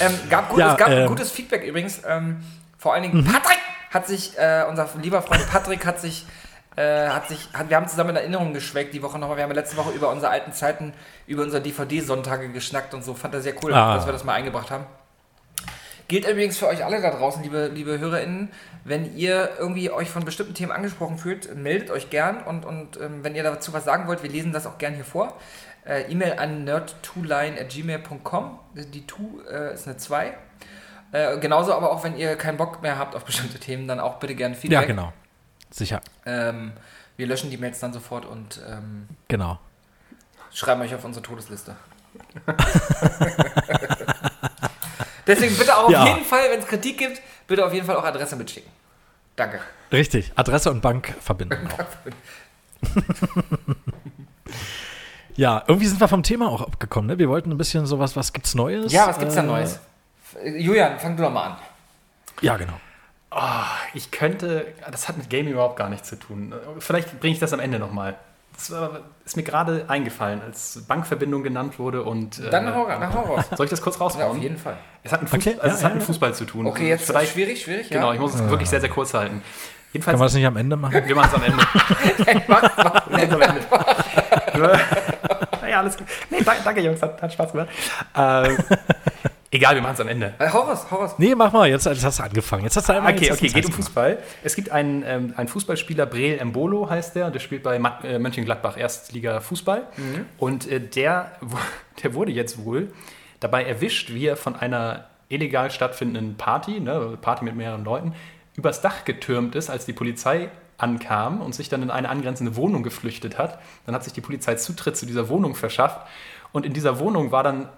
Ähm, 0.00 0.12
gab 0.28 0.48
gut, 0.48 0.58
Ja, 0.58 0.72
es 0.72 0.76
gab 0.76 0.88
ähm, 0.88 1.06
gutes 1.06 1.30
Feedback 1.30 1.62
übrigens. 1.62 2.00
Ähm, 2.06 2.42
vor 2.78 2.94
allen 2.94 3.02
Dingen 3.04 3.24
Patrick 3.24 3.58
hat 3.90 4.08
sich, 4.08 4.36
äh, 4.36 4.64
unser 4.68 4.88
lieber 5.00 5.22
Freund 5.22 5.48
Patrick 5.48 5.86
hat 5.86 6.00
sich, 6.00 6.26
äh, 6.76 7.08
hat 7.08 7.28
sich, 7.28 7.48
hat, 7.52 7.68
wir 7.68 7.76
haben 7.76 7.86
zusammen 7.86 8.10
in 8.10 8.16
Erinnerung 8.16 8.54
geschweckt 8.54 8.92
die 8.92 9.02
Woche 9.02 9.18
nochmal. 9.20 9.36
Wir 9.36 9.44
haben 9.44 9.52
letzte 9.52 9.76
Woche 9.76 9.90
über 9.92 10.10
unsere 10.10 10.32
alten 10.32 10.52
Zeiten, 10.52 10.94
über 11.26 11.42
unsere 11.44 11.62
DVD-Sonntage 11.62 12.48
geschnackt 12.48 12.92
und 12.92 13.04
so. 13.04 13.14
Fand 13.14 13.34
er 13.34 13.40
sehr 13.40 13.54
cool, 13.62 13.72
Ah. 13.72 13.94
dass 13.94 14.06
wir 14.06 14.12
das 14.12 14.24
mal 14.24 14.32
eingebracht 14.32 14.70
haben. 14.72 14.84
Gilt 16.08 16.26
übrigens 16.26 16.56
für 16.56 16.66
euch 16.66 16.84
alle 16.84 17.02
da 17.02 17.10
draußen, 17.10 17.42
liebe, 17.42 17.66
liebe 17.68 17.98
HörerInnen, 17.98 18.50
wenn 18.84 19.14
ihr 19.16 19.50
irgendwie 19.58 19.90
euch 19.90 20.08
von 20.08 20.24
bestimmten 20.24 20.54
Themen 20.54 20.72
angesprochen 20.72 21.18
fühlt, 21.18 21.54
meldet 21.54 21.90
euch 21.90 22.08
gern 22.08 22.42
und, 22.42 22.64
und 22.64 22.98
ähm, 22.98 23.22
wenn 23.22 23.34
ihr 23.34 23.42
dazu 23.42 23.74
was 23.74 23.84
sagen 23.84 24.06
wollt, 24.08 24.22
wir 24.22 24.30
lesen 24.30 24.52
das 24.52 24.66
auch 24.66 24.78
gern 24.78 24.94
hier 24.94 25.04
vor. 25.04 25.36
Äh, 25.84 26.10
E-Mail 26.10 26.38
an 26.38 26.66
nerd2line.gmail.com. 26.66 28.58
Die 28.74 29.06
2 29.06 29.18
äh, 29.50 29.74
ist 29.74 29.86
eine 29.86 29.98
2. 29.98 30.34
Äh, 31.12 31.38
genauso 31.38 31.74
aber 31.74 31.92
auch, 31.92 32.02
wenn 32.04 32.16
ihr 32.16 32.36
keinen 32.36 32.56
Bock 32.56 32.80
mehr 32.82 32.98
habt 32.98 33.14
auf 33.14 33.24
bestimmte 33.24 33.58
Themen, 33.58 33.86
dann 33.86 34.00
auch 34.00 34.18
bitte 34.18 34.34
gerne 34.34 34.54
Feedback. 34.54 34.80
Ja, 34.80 34.86
genau. 34.86 35.12
Sicher. 35.70 36.00
Ähm, 36.24 36.72
wir 37.18 37.26
löschen 37.26 37.50
die 37.50 37.58
Mails 37.58 37.80
dann 37.80 37.92
sofort 37.92 38.24
und 38.24 38.62
ähm, 38.66 39.08
Genau. 39.28 39.58
schreiben 40.52 40.80
euch 40.80 40.94
auf 40.94 41.04
unsere 41.04 41.22
Todesliste. 41.22 41.76
Deswegen 45.28 45.56
bitte 45.56 45.76
auch 45.76 45.84
auf 45.84 45.90
Ja. 45.90 46.06
jeden 46.06 46.24
Fall, 46.24 46.50
wenn 46.50 46.58
es 46.58 46.66
Kritik 46.66 46.98
gibt, 46.98 47.20
bitte 47.46 47.64
auf 47.64 47.72
jeden 47.72 47.86
Fall 47.86 47.94
auch 47.96 48.04
Adresse 48.04 48.34
mitschicken. 48.34 48.70
Danke. 49.36 49.60
Richtig. 49.92 50.32
Adresse 50.34 50.70
und 50.72 50.80
Bank 50.80 51.14
verbinden. 51.20 51.68
Ja, 55.36 55.62
irgendwie 55.68 55.86
sind 55.86 56.00
wir 56.00 56.08
vom 56.08 56.24
Thema 56.24 56.48
auch 56.48 56.62
abgekommen. 56.62 57.06
Ne? 57.08 57.18
Wir 57.18 57.28
wollten 57.28 57.52
ein 57.52 57.58
bisschen 57.58 57.86
sowas, 57.86 58.16
was 58.16 58.32
gibt's 58.32 58.56
Neues? 58.56 58.90
Ja, 58.92 59.06
was 59.06 59.20
gibt's 59.20 59.36
da 59.36 59.42
Äh, 59.42 59.46
Neues? 59.46 59.78
Julian, 60.44 60.98
fang 60.98 61.16
du 61.16 61.22
doch 61.22 61.30
mal 61.30 61.44
an. 61.50 61.56
Ja, 62.40 62.56
genau. 62.56 62.72
Ich 63.94 64.10
könnte, 64.10 64.66
das 64.90 65.06
hat 65.08 65.16
mit 65.16 65.30
Gaming 65.30 65.52
überhaupt 65.52 65.76
gar 65.76 65.90
nichts 65.90 66.08
zu 66.08 66.16
tun. 66.18 66.52
Vielleicht 66.80 67.20
bringe 67.20 67.34
ich 67.34 67.38
das 67.38 67.52
am 67.52 67.60
Ende 67.60 67.78
nochmal. 67.78 68.16
Das 68.58 68.72
ist 69.24 69.36
mir 69.36 69.44
gerade 69.44 69.84
eingefallen, 69.86 70.42
als 70.42 70.82
Bankverbindung 70.88 71.44
genannt 71.44 71.78
wurde 71.78 72.02
und. 72.02 72.40
äh, 72.40 72.50
Dann 72.50 72.74
hau, 72.74 72.86
dann 72.88 73.14
hau 73.14 73.20
raus. 73.20 73.44
Soll 73.56 73.64
ich 73.66 73.70
das 73.70 73.80
kurz 73.80 73.94
Ja, 73.96 74.02
raushauen? 74.02 74.36
auf 74.36 74.42
jeden 74.42 74.58
Fall. 74.58 74.76
Es 75.04 75.12
hat, 75.12 75.20
mit 75.22 75.30
Fuß, 75.30 75.38
Okay, 75.38 75.56
also 75.60 75.66
ja, 75.68 75.74
es 75.74 75.84
hat 75.84 75.90
ja, 75.90 75.94
mit 75.94 76.02
ja. 76.02 76.06
Fußball 76.06 76.34
zu 76.34 76.44
tun. 76.44 76.66
Okay, 76.66 76.88
jetzt 76.88 77.06
Vielleicht, 77.06 77.32
schwierig, 77.34 77.62
schwierig, 77.62 77.88
Genau, 77.88 78.08
ja. 78.08 78.14
ich 78.14 78.20
muss 78.20 78.34
es 78.34 78.40
wirklich 78.50 78.68
sehr, 78.68 78.80
sehr 78.80 78.90
kurz 78.90 79.14
halten. 79.14 79.42
Jedenfalls, 79.92 80.14
Können 80.14 80.20
wir 80.20 80.24
das 80.26 80.34
nicht 80.34 80.46
am 80.46 80.56
Ende 80.56 80.76
machen? 80.76 81.02
wir 81.06 81.14
machen 81.14 81.30
es 81.32 81.34
am 81.34 81.42
Ende. 81.44 81.58
Wir 82.26 82.42
machen's 82.48 83.32
am 83.32 83.40
Ende. 83.40 83.60
naja, 85.62 85.78
alles 85.78 85.96
gut. 85.96 86.06
Nee, 86.30 86.42
danke, 86.44 86.62
danke 86.64 86.80
Jungs, 86.82 87.00
hat, 87.00 87.22
hat 87.22 87.32
Spaß 87.32 87.52
gemacht. 87.52 87.68
Ähm, 88.16 88.58
egal, 89.50 89.74
wir 89.74 89.82
machen 89.82 89.94
es 89.94 90.00
am 90.00 90.08
Ende. 90.08 90.34
Äh, 90.38 90.48
Hau 90.50 90.60
raus, 90.60 90.86
hau 90.90 90.96
raus. 90.96 91.14
Nee, 91.18 91.34
mach 91.34 91.52
mal. 91.52 91.68
Jetzt, 91.68 91.86
jetzt 91.86 92.04
hast 92.04 92.18
du 92.18 92.22
angefangen. 92.24 92.64
Jetzt 92.64 92.76
hast 92.76 92.88
du 92.88 92.92
einmal 92.94 93.12
Okay, 93.12 93.22
jetzt 93.24 93.30
hast 93.32 93.40
du 93.40 93.46
okay, 93.46 93.54
geht 93.54 93.66
um 93.66 93.72
Fußball. 93.72 94.18
Es 94.44 94.54
gibt 94.56 94.70
einen, 94.70 95.02
ähm, 95.06 95.34
einen 95.36 95.48
Fußballspieler, 95.48 96.06
Breel 96.06 96.38
Embolo 96.38 96.88
heißt 96.88 97.14
der, 97.16 97.30
der 97.30 97.40
spielt 97.40 97.62
bei 97.62 97.78
Ma- 97.78 98.00
äh, 98.02 98.18
Mönchengladbach 98.18 98.76
Erstliga 98.76 99.40
Fußball. 99.40 99.84
Und 100.38 100.70
äh, 100.70 100.80
der, 100.80 101.32
der 102.02 102.14
wurde 102.14 102.32
jetzt 102.32 102.64
wohl 102.64 102.92
dabei 103.40 103.64
erwischt, 103.64 104.12
wie 104.12 104.26
er 104.26 104.36
von 104.36 104.56
einer 104.56 105.04
illegal 105.28 105.70
stattfindenden 105.70 106.36
Party, 106.36 106.80
ne, 106.80 107.18
Party 107.20 107.44
mit 107.44 107.54
mehreren 107.54 107.84
Leuten, 107.84 108.14
übers 108.54 108.80
Dach 108.80 109.04
getürmt 109.04 109.54
ist, 109.54 109.70
als 109.70 109.84
die 109.86 109.92
Polizei 109.92 110.48
ankam 110.78 111.40
und 111.40 111.54
sich 111.54 111.68
dann 111.68 111.82
in 111.82 111.90
eine 111.90 112.08
angrenzende 112.08 112.56
Wohnung 112.56 112.82
geflüchtet 112.82 113.36
hat. 113.36 113.58
Dann 113.86 113.94
hat 113.94 114.04
sich 114.04 114.12
die 114.12 114.20
Polizei 114.20 114.54
Zutritt 114.54 114.96
zu 114.96 115.06
dieser 115.06 115.28
Wohnung 115.28 115.54
verschafft. 115.54 116.00
Und 116.52 116.64
in 116.64 116.72
dieser 116.72 116.98
Wohnung 116.98 117.30
war 117.30 117.42
dann 117.42 117.68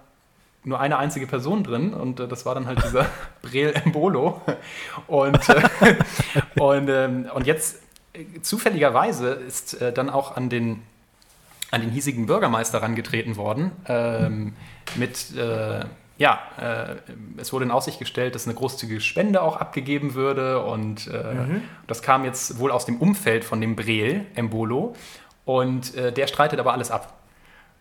nur 0.65 0.81
eine 0.81 0.99
einzige 0.99 1.27
Person 1.27 1.65
drin 1.65 1.95
und 1.95 2.21
äh, 2.21 2.29
das 2.29 2.45
war 2.45 2.55
dann 2.55 2.67
halt 2.67 2.83
dieser 2.85 3.07
Breel 3.43 3.73
Embolo. 3.73 4.41
Und, 5.07 5.49
äh, 5.49 5.63
und, 6.61 6.89
ähm, 6.89 7.31
und 7.35 7.47
jetzt 7.47 7.83
äh, 8.13 8.41
zufälligerweise 8.43 9.31
ist 9.31 9.81
äh, 9.81 9.93
dann 9.93 10.11
auch 10.11 10.37
an 10.37 10.51
den, 10.51 10.83
an 11.71 11.81
den 11.81 11.91
hiesigen 11.91 12.27
Bürgermeister 12.27 12.81
herangetreten 12.81 13.37
worden 13.37 13.73
ähm, 13.87 14.55
mit, 14.97 15.35
äh, 15.37 15.85
ja, 16.19 16.39
äh, 16.61 16.97
es 17.39 17.53
wurde 17.53 17.65
in 17.65 17.71
Aussicht 17.71 17.99
gestellt, 17.99 18.35
dass 18.35 18.47
eine 18.47 18.55
großzügige 18.55 19.01
Spende 19.01 19.41
auch 19.41 19.57
abgegeben 19.57 20.15
würde 20.15 20.63
und 20.63 21.07
äh, 21.07 21.61
das 21.87 22.03
kam 22.03 22.25
jetzt 22.25 22.59
wohl 22.59 22.71
aus 22.71 22.85
dem 22.85 22.99
Umfeld 22.99 23.45
von 23.45 23.61
dem 23.63 23.77
Breel 23.77 24.27
Embolo 24.35 24.95
und 25.47 25.95
äh, 25.95 26.13
der 26.13 26.27
streitet 26.27 26.61
aber 26.61 26.75
alles 26.75 26.91
ab. 26.91 27.20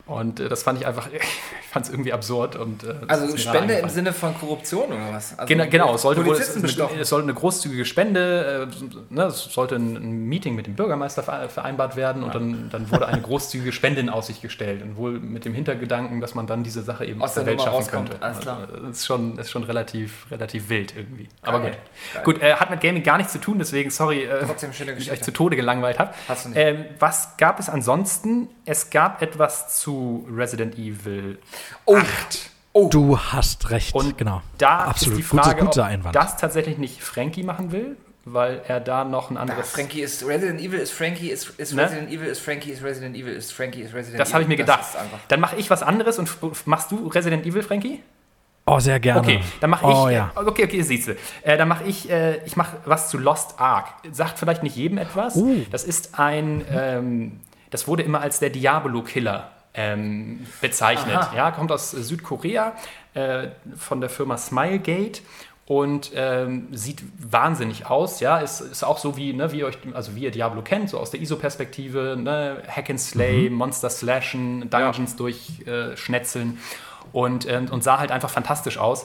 Und 0.10 0.40
äh, 0.40 0.50
das 0.50 0.64
fand 0.64 0.80
ich 0.80 0.88
einfach, 0.88 1.08
ich 1.14 1.68
fand 1.72 1.86
es 1.86 1.92
irgendwie 1.92 2.14
absurd. 2.14 2.56
Und, 2.56 2.84
äh, 2.84 2.96
Also 3.08 3.36
Spende 3.38 3.76
im. 3.76 3.90
Sinne 3.90 4.14
von 4.14 4.38
Korruption 4.38 4.88
oder 4.88 5.14
was? 5.14 5.38
Also 5.38 5.48
Genau, 5.48 5.66
genau, 5.70 5.96
es 5.96 6.02
sollte, 6.04 6.26
wohl, 6.26 6.36
es, 6.36 6.56
es, 6.56 7.10
sollte 7.10 7.24
eine 7.24 7.34
großzügige 7.34 7.86
Spende, 7.86 8.68
äh, 8.72 9.14
ne, 9.14 9.24
es 9.26 9.44
sollte 9.46 9.76
ein, 9.76 9.96
ein 9.96 10.26
Meeting 10.26 10.56
mit 10.56 10.68
dem 10.68 10.76
Bürgermeister 10.76 11.24
ver- 11.24 11.50
vereinbart 11.50 11.96
werden 11.96 12.24
und 12.24 12.34
dann, 12.36 12.70
dann 12.72 12.92
wurde 12.92 13.08
eine 13.08 13.22
großzügige 13.22 13.72
Spende 13.72 14.02
in 14.02 14.10
Aussicht 14.10 14.42
gestellt 14.42 14.82
und 14.84 14.96
wohl 14.98 15.20
mit 15.20 15.46
dem 15.46 15.54
Hintergedanken, 15.54 16.22
dass 16.22 16.36
man 16.36 16.48
dann 16.48 16.64
diese 16.64 16.82
Sache 16.82 17.06
eben 17.06 17.22
Aus 17.22 17.34
der 17.34 17.46
Welt 17.46 17.62
schaffen 17.62 17.88
könnte. 17.88 18.18
alles 18.22 18.40
klar. 18.40 18.60
Also, 18.72 18.88
Das 18.88 18.98
ist 18.98 19.06
schon, 19.06 19.38
ist 19.38 19.50
schon 19.52 19.64
relativ, 19.64 20.26
relativ 20.32 20.70
wild 20.70 20.96
irgendwie. 20.96 21.28
Aber 21.42 21.60
Geil, 21.60 21.72
gut. 21.72 21.80
geil. 22.14 22.24
Gut, 22.24 22.42
äh, 22.42 22.54
hat 22.56 22.70
mit 22.70 22.82
Gaming 22.82 23.04
gar 23.04 23.18
nichts 23.18 23.34
zu 23.34 23.40
tun, 23.40 23.60
deswegen 23.60 23.90
sorry, 23.90 24.24
äh, 24.24 24.46
Trotzdem 24.46 24.74
schöne 24.74 24.94
ich 24.94 25.12
euch 25.12 25.22
zu 25.22 25.32
Tode 25.34 25.56
gelangweilt 25.56 26.00
habe. 26.00 26.14
Hast 26.28 26.46
du 26.46 26.50
nicht. 26.50 26.58
Ähm, 26.60 26.86
was 27.00 27.38
gab 27.38 27.60
es 27.60 27.70
ansonsten? 27.70 28.48
Es 28.66 28.90
gab 28.90 29.22
etwas 29.22 29.80
zu 29.80 29.99
Resident 30.36 30.78
Evil 30.78 31.40
Oh. 31.86 31.98
8. 31.98 32.50
Du 32.92 33.18
hast 33.20 33.70
recht. 33.72 33.94
Und 33.96 34.18
genau. 34.18 34.42
Da 34.58 34.86
Absolut. 34.86 35.20
ist 35.20 35.32
die 35.32 35.38
Frage, 35.38 35.50
Gutes, 35.60 35.66
guter 35.76 35.82
ob 35.82 35.88
Einwand. 35.88 36.16
das 36.16 36.38
tatsächlich 36.38 36.78
nicht 36.78 37.04
Frankie 37.04 37.44
machen 37.44 37.72
will, 37.72 37.98
weil 38.26 38.62
er 38.68 38.80
da 38.80 39.04
noch 39.04 39.32
ein 39.32 39.38
anderes... 39.38 39.72
Frankie 39.72 40.02
ist 40.02 40.26
Resident 40.26 40.62
Evil 40.62 40.80
ist 40.80 40.92
Frankie 40.92 41.30
ist, 41.30 41.50
ist 41.60 41.74
Ne? 41.74 41.84
Resident 41.84 42.10
Evil 42.12 42.28
ist 42.28 42.40
Frankie 42.40 42.70
ist 42.72 42.84
Resident 42.84 43.16
Evil 43.18 43.34
ist 43.34 43.52
Frankie 43.52 43.82
ist 43.82 43.94
Resident 43.94 44.20
das 44.20 44.30
Evil. 44.30 44.34
habe 44.36 44.44
ich 44.44 44.48
mir 44.50 44.56
gedacht. 44.56 44.80
Das. 44.94 44.98
Dann 45.28 45.40
mache 45.40 45.56
ich 45.58 45.70
was 45.70 45.82
anderes 45.84 46.20
und 46.20 46.30
machst 46.68 46.92
du 46.92 47.08
Resident 47.08 47.46
Evil, 47.46 47.64
Frankie? 47.64 48.02
Oh, 48.66 48.80
sehr 48.80 49.00
gerne. 49.00 49.20
Okay, 49.22 49.42
dann 49.62 49.72
mache 49.72 49.86
ich. 49.90 49.98
Oh, 49.98 50.10
ja. 50.10 50.32
äh, 50.36 50.40
Okay, 50.46 50.66
okay, 50.66 50.82
siehst 50.84 51.08
du. 51.08 51.16
Äh, 51.42 51.58
dann 51.58 51.68
mache 51.68 51.86
ich. 51.86 52.08
Äh, 52.10 52.38
ich 52.46 52.56
mache 52.56 52.78
was 52.86 53.10
zu 53.10 53.18
Lost 53.18 53.60
Ark. 53.60 53.88
Sagt 54.12 54.38
vielleicht 54.38 54.62
nicht 54.62 54.76
jedem 54.76 55.00
etwas. 55.00 55.36
Uh. 55.36 55.66
Das 55.72 55.84
ist 55.84 56.20
ein. 56.20 56.64
Ähm, 56.72 57.40
das 57.72 57.88
wurde 57.88 58.04
immer 58.04 58.22
als 58.22 58.38
der 58.40 58.52
Diablo 58.52 59.02
Killer 59.02 59.50
ähm, 59.74 60.46
bezeichnet. 60.62 61.16
Aha. 61.16 61.36
Ja, 61.36 61.52
kommt 61.52 61.72
aus 61.72 61.92
Südkorea 61.92 62.74
äh, 63.14 63.50
von 63.76 64.02
der 64.02 64.10
Firma 64.10 64.38
Smilegate 64.38 65.22
und 65.66 66.12
ähm, 66.16 66.68
sieht 66.72 67.04
wahnsinnig 67.20 67.86
aus. 67.86 68.20
Ja, 68.20 68.40
ist, 68.40 68.60
ist 68.62 68.84
auch 68.84 68.98
so 68.98 69.16
wie, 69.18 69.34
ne, 69.34 69.52
wie, 69.52 69.60
ihr 69.60 69.68
euch, 69.68 69.78
also 69.94 70.16
wie 70.16 70.24
ihr 70.24 70.32
Diablo 70.32 70.64
kennt, 70.64 70.90
so 70.90 70.98
aus 71.00 71.12
der 71.12 71.22
ISO-Perspektive, 71.22 72.18
ne, 72.20 72.64
Hack 72.68 72.90
and 72.90 73.00
Slay, 73.00 73.50
Monster 73.52 73.90
Slashen, 73.90 74.70
Dungeons 74.70 75.16
durchschnetzeln. 75.16 76.54
Äh, 76.54 76.88
und, 77.12 77.48
ähm, 77.48 77.68
und 77.70 77.84
sah 77.84 78.00
halt 78.00 78.12
einfach 78.12 78.30
fantastisch 78.30 78.78
aus. 78.78 79.04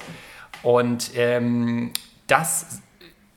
Und 0.63 1.11
ähm, 1.15 1.93
das 2.27 2.81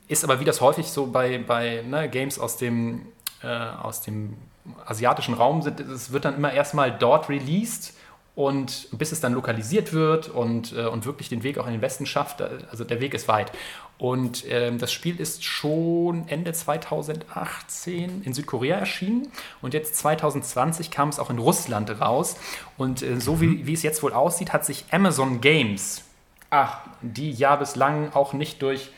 ist 0.07 0.23
aber 0.23 0.39
wie 0.39 0.45
das 0.45 0.61
häufig 0.61 0.87
so 0.87 1.07
bei, 1.07 1.37
bei 1.37 1.83
ne, 1.85 2.09
Games 2.09 2.39
aus 2.39 2.57
dem, 2.57 3.07
äh, 3.43 3.47
aus 3.47 4.01
dem 4.01 4.37
asiatischen 4.85 5.33
Raum 5.33 5.61
sind, 5.61 5.79
es 5.79 6.11
wird 6.11 6.25
dann 6.25 6.35
immer 6.35 6.53
erstmal 6.53 6.91
dort 6.91 7.29
released 7.29 7.93
und 8.35 8.89
bis 8.91 9.11
es 9.11 9.19
dann 9.19 9.33
lokalisiert 9.33 9.93
wird 9.93 10.29
und, 10.29 10.71
äh, 10.73 10.85
und 10.85 11.05
wirklich 11.05 11.27
den 11.29 11.41
Weg 11.43 11.57
auch 11.57 11.65
in 11.65 11.73
den 11.73 11.81
Westen 11.81 12.05
schafft, 12.05 12.41
also 12.41 12.83
der 12.83 12.99
Weg 12.99 13.13
ist 13.13 13.27
weit. 13.27 13.51
Und 13.97 14.45
ähm, 14.47 14.77
das 14.77 14.93
Spiel 14.93 15.19
ist 15.19 15.43
schon 15.43 16.27
Ende 16.27 16.53
2018 16.53 18.21
in 18.23 18.33
Südkorea 18.33 18.77
erschienen 18.77 19.29
und 19.63 19.73
jetzt 19.73 19.95
2020 19.95 20.91
kam 20.91 21.09
es 21.09 21.17
auch 21.17 21.31
in 21.31 21.39
Russland 21.39 21.99
raus. 21.99 22.37
Und 22.77 23.01
äh, 23.01 23.19
so 23.19 23.41
wie, 23.41 23.65
wie 23.65 23.73
es 23.73 23.81
jetzt 23.81 24.03
wohl 24.03 24.13
aussieht, 24.13 24.53
hat 24.53 24.65
sich 24.65 24.85
Amazon 24.91 25.41
Games, 25.41 26.03
Ach, 26.49 26.79
die 27.01 27.31
ja 27.31 27.57
bislang 27.57 28.13
auch 28.13 28.31
nicht 28.31 28.61
durch 28.61 28.91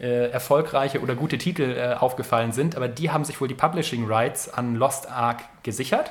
äh, 0.00 0.30
erfolgreiche 0.30 1.00
oder 1.00 1.14
gute 1.14 1.38
Titel 1.38 1.76
äh, 1.76 1.94
aufgefallen 1.94 2.52
sind, 2.52 2.76
aber 2.76 2.88
die 2.88 3.10
haben 3.10 3.24
sich 3.24 3.40
wohl 3.40 3.48
die 3.48 3.54
Publishing 3.54 4.06
Rights 4.06 4.52
an 4.52 4.74
Lost 4.76 5.10
Ark 5.10 5.42
gesichert 5.62 6.10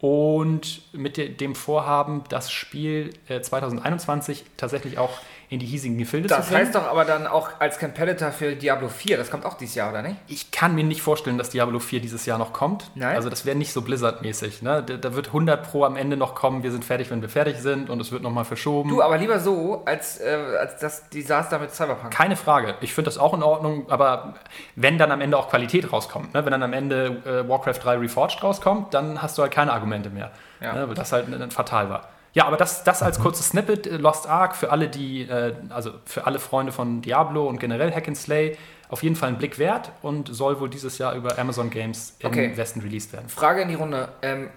und 0.00 0.82
mit 0.92 1.16
de 1.16 1.28
dem 1.28 1.54
Vorhaben, 1.54 2.22
das 2.28 2.52
Spiel 2.52 3.10
äh, 3.28 3.40
2021 3.40 4.44
tatsächlich 4.56 4.98
auch 4.98 5.10
in 5.50 5.58
die 5.58 5.66
hiesigen 5.66 5.96
Gefilde 5.96 6.28
Das 6.28 6.46
zu 6.46 6.52
bringen. 6.52 6.66
heißt 6.66 6.74
doch 6.74 6.86
aber 6.86 7.04
dann 7.04 7.26
auch 7.26 7.48
als 7.58 7.78
Competitor 7.78 8.32
für 8.32 8.54
Diablo 8.54 8.88
4, 8.88 9.16
das 9.16 9.30
kommt 9.30 9.46
auch 9.46 9.54
dieses 9.54 9.74
Jahr, 9.74 9.90
oder 9.90 10.02
nicht? 10.02 10.16
Ich 10.26 10.50
kann 10.50 10.74
mir 10.74 10.84
nicht 10.84 11.00
vorstellen, 11.00 11.38
dass 11.38 11.48
Diablo 11.50 11.78
4 11.78 12.00
dieses 12.00 12.26
Jahr 12.26 12.38
noch 12.38 12.52
kommt. 12.52 12.90
Nein? 12.94 13.16
Also 13.16 13.30
das 13.30 13.46
wäre 13.46 13.56
nicht 13.56 13.72
so 13.72 13.80
Blizzard-mäßig. 13.80 14.60
Ne? 14.62 14.82
Da, 14.82 14.96
da 14.96 15.14
wird 15.14 15.28
100 15.28 15.70
Pro 15.70 15.84
am 15.84 15.96
Ende 15.96 16.16
noch 16.18 16.34
kommen, 16.34 16.62
wir 16.62 16.70
sind 16.70 16.84
fertig, 16.84 17.10
wenn 17.10 17.22
wir 17.22 17.30
fertig 17.30 17.56
sind 17.58 17.88
und 17.88 18.00
es 18.00 18.12
wird 18.12 18.22
nochmal 18.22 18.44
verschoben. 18.44 18.90
Du, 18.90 19.02
aber 19.02 19.16
lieber 19.16 19.40
so, 19.40 19.82
als, 19.86 20.20
äh, 20.20 20.36
als 20.60 20.78
das 20.80 21.08
Desaster 21.08 21.58
mit 21.58 21.74
Cyberpunk. 21.74 22.12
Keine 22.12 22.36
Frage. 22.36 22.74
Ich 22.82 22.92
finde 22.92 23.08
das 23.08 23.16
auch 23.16 23.32
in 23.32 23.42
Ordnung, 23.42 23.90
aber 23.90 24.34
wenn 24.76 24.98
dann 24.98 25.10
am 25.10 25.22
Ende 25.22 25.38
auch 25.38 25.48
Qualität 25.48 25.90
rauskommt, 25.92 26.34
ne? 26.34 26.44
wenn 26.44 26.52
dann 26.52 26.62
am 26.62 26.74
Ende 26.74 27.22
äh, 27.24 27.48
Warcraft 27.48 27.78
3 27.82 27.96
Reforged 27.96 28.42
rauskommt, 28.42 28.92
dann 28.92 29.22
hast 29.22 29.38
du 29.38 29.42
halt 29.42 29.52
keine 29.52 29.72
Argumente 29.72 30.10
mehr. 30.10 30.30
Ja. 30.60 30.74
Ne? 30.74 30.88
Weil 30.88 30.94
das 30.94 31.12
halt 31.12 31.26
fatal 31.52 31.88
war. 31.88 32.08
Ja, 32.34 32.46
aber 32.46 32.56
das, 32.56 32.84
das 32.84 33.02
als 33.02 33.18
kurzes 33.18 33.48
Snippet, 33.48 33.86
äh, 33.86 33.96
Lost 33.96 34.26
Ark, 34.26 34.54
für 34.54 34.70
alle, 34.70 34.88
die, 34.88 35.22
äh, 35.22 35.54
also 35.70 35.92
für 36.04 36.26
alle 36.26 36.38
Freunde 36.38 36.72
von 36.72 37.00
Diablo 37.02 37.48
und 37.48 37.58
generell 37.58 37.92
Hack 37.92 38.06
and 38.08 38.16
Slay, 38.16 38.56
auf 38.88 39.02
jeden 39.02 39.16
Fall 39.16 39.30
ein 39.30 39.38
Blick 39.38 39.58
wert 39.58 39.92
und 40.02 40.34
soll 40.34 40.60
wohl 40.60 40.70
dieses 40.70 40.98
Jahr 40.98 41.14
über 41.14 41.38
Amazon 41.38 41.70
Games 41.70 42.16
im 42.20 42.28
Okay. 42.28 42.56
Westen 42.56 42.80
released 42.80 43.12
werden. 43.12 43.28
Frage 43.28 43.62
in 43.62 43.68
die 43.68 43.74
Runde. 43.74 44.08
Ähm, 44.22 44.50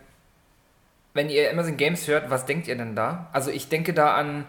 wenn 1.14 1.30
ihr 1.30 1.50
Amazon 1.52 1.76
Games 1.76 2.08
hört, 2.08 2.30
was 2.30 2.46
denkt 2.46 2.68
ihr 2.68 2.78
denn 2.78 2.96
da? 2.96 3.30
Also 3.34 3.52
ich 3.52 3.68
denke 3.68 3.94
da 3.94 4.16
an 4.16 4.46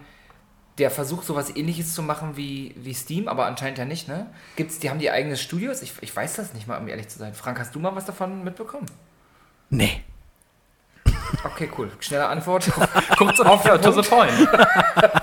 der 0.78 0.90
Versuch, 0.90 1.22
sowas 1.22 1.54
ähnliches 1.54 1.94
zu 1.94 2.02
machen 2.02 2.37
wie, 2.37 2.74
wie 2.76 2.94
Steam, 2.94 3.28
aber 3.28 3.46
anscheinend 3.46 3.78
ja 3.78 3.85
nicht, 3.85 4.08
ne? 4.08 4.26
Gibt's, 4.56 4.78
die 4.78 4.88
haben 4.88 4.98
die 5.00 5.11
eigenen 5.11 5.37
Studios? 5.37 5.82
Ich, 5.82 5.92
ich 6.00 6.14
weiß 6.14 6.35
das 6.35 6.54
nicht 6.54 6.66
mal, 6.66 6.78
um 6.78 6.88
ehrlich 6.88 7.08
zu 7.08 7.18
sein. 7.18 7.35
Frank, 7.35 7.58
hast 7.58 7.74
du 7.74 7.80
mal 7.80 7.94
was 7.94 8.06
davon 8.06 8.42
mitbekommen? 8.44 8.87
Nee. 9.68 10.02
Okay, 11.44 11.70
cool. 11.78 11.90
Schnelle 12.00 12.26
Antwort. 12.28 12.70
Kurz 13.16 13.38
und 13.40 13.46
auf, 13.46 13.64
ja, 13.64 13.78
to 13.78 13.90
the 13.92 14.08
point. 14.08 14.32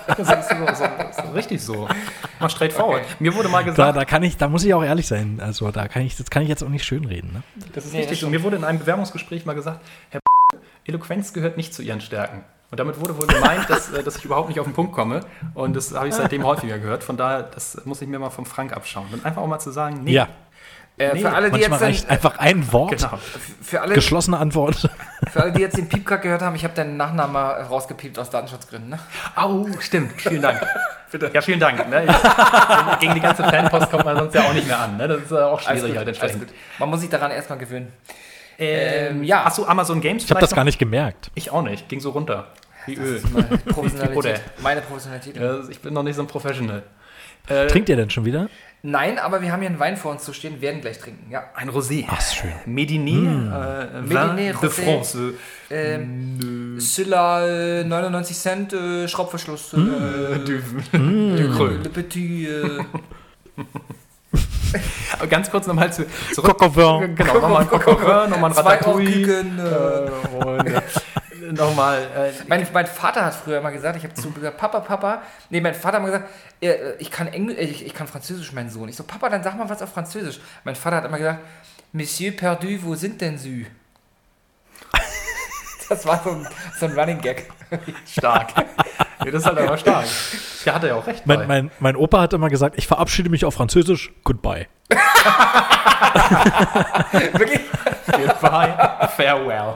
Das 0.08 0.20
ist 0.20 0.50
so, 0.50 0.56
so, 0.74 1.24
so, 1.24 1.32
richtig 1.34 1.62
so. 1.62 1.88
Mal 2.40 2.50
straight 2.50 2.74
forward. 2.74 3.04
Mir 3.20 3.34
wurde 3.36 3.48
mal 3.50 3.64
Da, 3.64 3.70
gesagt, 3.70 3.98
da 3.98 4.06
kann 4.06 4.24
ich, 4.24 4.38
da 4.38 4.48
muss 4.50 4.64
ich 4.64 4.74
auch 4.74 4.84
ehrlich 4.84 5.08
sein. 5.08 5.40
Also 5.42 5.72
da 5.72 5.88
kann 5.88 6.02
ich, 6.04 6.18
das 6.18 6.30
kann 6.30 6.44
ich 6.44 6.50
jetzt 6.50 6.64
auch 6.64 6.70
nicht 6.70 6.84
schönreden. 6.84 7.32
Ne? 7.34 7.44
das 7.74 7.86
ist 7.86 7.94
Nee, 7.94 8.00
richtig 8.00 8.20
das 8.20 8.26
so. 8.26 8.30
Mir 8.30 8.44
wurde 8.44 8.58
in 8.58 8.64
einem 8.64 8.80
Bewerbungsgespräch 8.80 9.46
mal 9.46 9.54
gesagt, 9.54 9.80
Herr 10.10 10.20
Eloquenz 10.86 11.34
gehört 11.34 11.58
nicht 11.58 11.74
zu 11.74 11.82
Ihren 11.84 12.02
Stärken. 12.02 12.44
Und 12.72 12.80
damit 12.80 13.00
wurde 13.00 13.18
wohl 13.18 13.26
gemeint, 13.28 13.68
dass, 13.70 13.92
äh, 13.92 14.04
dass 14.04 14.18
ich 14.18 14.26
überhaupt 14.26 14.50
nicht 14.50 14.60
auf 14.60 14.68
den 14.68 14.74
Punkt 14.74 14.94
komme. 14.94 15.22
Und 15.56 15.76
das 15.76 15.94
habe 15.94 16.08
ich 16.08 16.14
seitdem 16.14 16.44
häufiger 16.46 16.78
gehört. 16.78 17.04
Von 17.04 17.18
daher, 17.18 17.44
das 17.44 17.84
muss 17.86 18.02
ich 18.02 18.08
mir 18.08 18.20
mal 18.20 18.30
vom 18.30 18.46
Frank 18.46 18.74
abschauen. 18.74 19.08
Und 19.12 19.26
einfach 19.26 19.42
auch 19.42 19.48
mal 19.48 19.60
zu 19.60 19.72
sagen, 19.72 20.02
nee, 20.04 20.12
Ja, 20.14 20.28
äh, 21.00 21.14
Nee, 21.14 21.22
für, 21.22 21.32
alle, 21.32 21.50
die 21.50 21.60
manchmal 21.60 21.70
jetzt 21.72 21.82
den, 21.82 21.86
reicht 21.88 22.10
einfach 22.10 22.38
ein 22.38 22.72
Wort. 22.72 22.98
genau. 22.98 23.18
für, 23.62 23.82
alle, 23.82 23.96
Geschlossene 23.96 24.38
Antwort. 24.38 24.90
für 25.32 25.42
alle, 25.42 25.52
die 25.54 25.62
jetzt 25.62 25.78
den 25.78 25.90
Piepkack 25.90 26.22
gehört 26.22 26.42
haben, 26.42 26.56
ich 26.56 26.64
habe 26.64 26.74
deinen 26.76 26.98
Nachnamen 26.98 27.34
mal 27.34 27.62
rausgepiept 27.64 28.20
aus 28.20 28.30
Datenschutzgründen. 28.30 28.90
Ne? 28.92 29.00
Au, 29.36 29.66
stimmt. 29.80 30.22
Vielen 30.22 30.42
Dank. 30.42 30.62
Bitte. 31.12 31.32
Ja, 31.34 31.42
vielen 31.42 31.60
Dank. 31.60 31.90
Ne? 31.90 32.06
Ich, 32.06 33.00
gegen 33.00 33.16
die 33.16 33.20
ganze 33.22 33.44
Fanpost 33.44 33.90
kommt 33.90 34.06
man 34.06 34.16
sonst 34.18 34.36
ja 34.36 34.42
auch 34.44 34.54
nicht 34.54 34.68
mehr 34.68 34.80
an. 34.80 34.98
Ne? 34.98 35.08
Das 35.08 35.22
ist 35.24 35.32
äh, 35.32 35.36
auch 35.38 35.66
Alles 35.66 35.66
schwierig 35.66 35.82
gut, 35.82 35.98
halt 35.98 36.08
alles 36.08 36.20
entsprechend. 36.20 36.48
gut. 36.50 36.56
Man 36.78 36.90
muss 36.90 37.02
sich 37.02 37.10
daran 37.10 37.32
erstmal 37.32 37.58
gewöhnen. 37.58 37.92
Ähm, 38.60 39.24
ja. 39.24 39.46
Hast 39.46 39.58
du 39.58 39.66
Amazon 39.66 40.02
Games 40.02 40.26
Ich 40.26 40.30
habe 40.30 40.42
das 40.42 40.54
gar 40.54 40.66
nicht 40.66 40.78
gemerkt. 40.78 41.32
Ich 41.34 41.50
auch 41.52 41.62
nicht. 41.64 41.88
Ging 41.90 42.00
so 42.02 42.10
runter. 42.12 42.48
Wie 42.86 42.96
Öl. 42.96 43.22
Meine 43.34 43.58
Professionalität. 43.58 44.42
Meine 44.62 44.82
Professionalität. 44.82 45.38
Ja, 45.38 45.60
ich 45.70 45.80
bin 45.80 45.94
noch 45.94 46.04
nicht 46.04 46.16
so 46.16 46.22
ein 46.24 46.28
Professional. 46.28 46.84
Äh, 47.48 47.68
Trinkt 47.68 47.90
ihr 47.90 47.96
denn 47.96 48.10
schon 48.10 48.26
wieder? 48.26 48.50
Nein, 48.82 49.20
aber 49.20 49.42
wir 49.42 49.52
haben 49.52 49.60
hier 49.60 49.70
einen 49.70 49.80
Wein 49.80 49.98
vor 49.98 50.12
uns 50.12 50.24
zu 50.24 50.32
stehen, 50.32 50.62
werden 50.62 50.80
gleich 50.80 51.00
trinken. 51.00 51.30
Ja. 51.30 51.44
Ein 51.54 51.70
Rosé. 51.70 52.06
Ach, 52.08 52.18
ist 52.20 52.36
schön. 52.36 52.52
Mediné, 52.66 53.10
äh, 53.12 54.02
Mediné, 54.02 54.38
Vin 54.38 54.38
de 54.38 54.52
Rosé. 54.54 54.70
France. 54.70 55.34
Ähm, 55.70 56.80
Sylla, 56.80 57.46
äh, 57.46 57.84
99 57.84 58.38
Cent, 58.38 58.74
äh, 58.74 59.08
Schraubverschluss. 59.08 59.74
Äh, 59.74 59.78
Du, 59.78 60.62
du 60.94 61.52
Kröll. 61.56 61.80
Le 61.84 61.90
Petit. 61.90 62.48
Äh, 62.48 62.80
Aber 65.18 65.28
Ganz 65.30 65.50
kurz 65.52 65.68
nochmal 65.68 65.92
zu, 65.92 66.06
zurück. 66.34 66.58
Cocovin. 66.58 67.16
Genau, 67.16 67.34
nochmal 67.40 67.64
ein 67.64 67.68
Coquin, 67.70 68.30
nochmal 68.30 68.52
ein 68.52 68.54
zwei 68.54 68.62
Ratatouille. 68.62 69.12
Küken, 69.12 69.60
äh. 69.60 69.64
Äh, 69.64 70.46
und, 70.46 70.68
äh, 70.74 70.82
nochmal. 71.54 72.02
Äh, 72.16 72.32
Mein, 72.48 72.68
mein 72.74 72.88
Vater 72.88 73.26
hat 73.26 73.36
früher 73.36 73.60
immer 73.60 73.72
gesagt, 73.72 73.98
ich 73.98 74.04
habe 74.04 74.14
zu 74.14 74.32
gesagt, 74.32 74.58
Papa, 74.58 74.80
Papa. 74.82 75.22
Nee, 75.50 75.62
mein 75.62 75.74
Vater 75.76 75.98
hat 75.98 76.04
immer 76.04 76.12
gesagt, 76.12 76.30
äh, 76.62 76.94
ich 77.00 77.12
kann 77.12 77.28
Englisch, 77.28 77.58
äh, 77.58 77.64
ich, 77.64 77.86
ich 77.86 77.94
kann 77.94 78.08
Französisch, 78.08 78.52
mein 78.54 78.70
Sohn. 78.70 78.90
Ich 78.90 78.96
so, 78.96 79.04
Papa, 79.04 79.30
dann 79.30 79.44
sag 79.44 79.58
mal 79.58 79.70
was 79.70 79.82
auf 79.82 79.92
Französisch. 79.94 80.40
Mein 80.64 80.76
Vater 80.76 80.98
hat 80.98 81.06
immer 81.06 81.18
gesagt, 81.18 81.40
Monsieur 81.92 82.32
Perdu, 82.32 82.78
wo 82.84 82.96
sind 82.96 83.20
denn 83.22 83.38
Sie? 83.38 83.66
Das 85.90 86.06
war 86.06 86.22
so 86.24 86.30
ein, 86.30 86.48
so 86.80 86.86
ein 86.86 86.92
Running 86.92 87.20
Gag. 87.20 87.50
stark. 88.08 88.54
ja, 88.56 88.66
das 89.26 89.42
ist 89.42 89.46
halt 89.48 89.58
aber 89.58 89.76
stark. 89.76 90.06
Ja, 90.64 90.76
hat 90.76 90.84
er 90.84 90.90
ja 90.90 90.96
auch 90.96 91.08
recht. 91.08 91.26
Mein, 91.26 91.48
mein, 91.48 91.72
mein 91.80 91.96
Opa 91.96 92.22
hat 92.22 92.34
immer 92.34 92.50
gesagt, 92.50 92.76
ich 92.78 92.86
verabschiede 92.86 93.32
mich 93.32 93.44
auf 93.44 93.56
Französisch. 93.56 94.12
Goodbye. 94.24 94.68
Wirklich? 97.34 97.62
Goodbye, 98.12 99.08
farewell. 99.16 99.74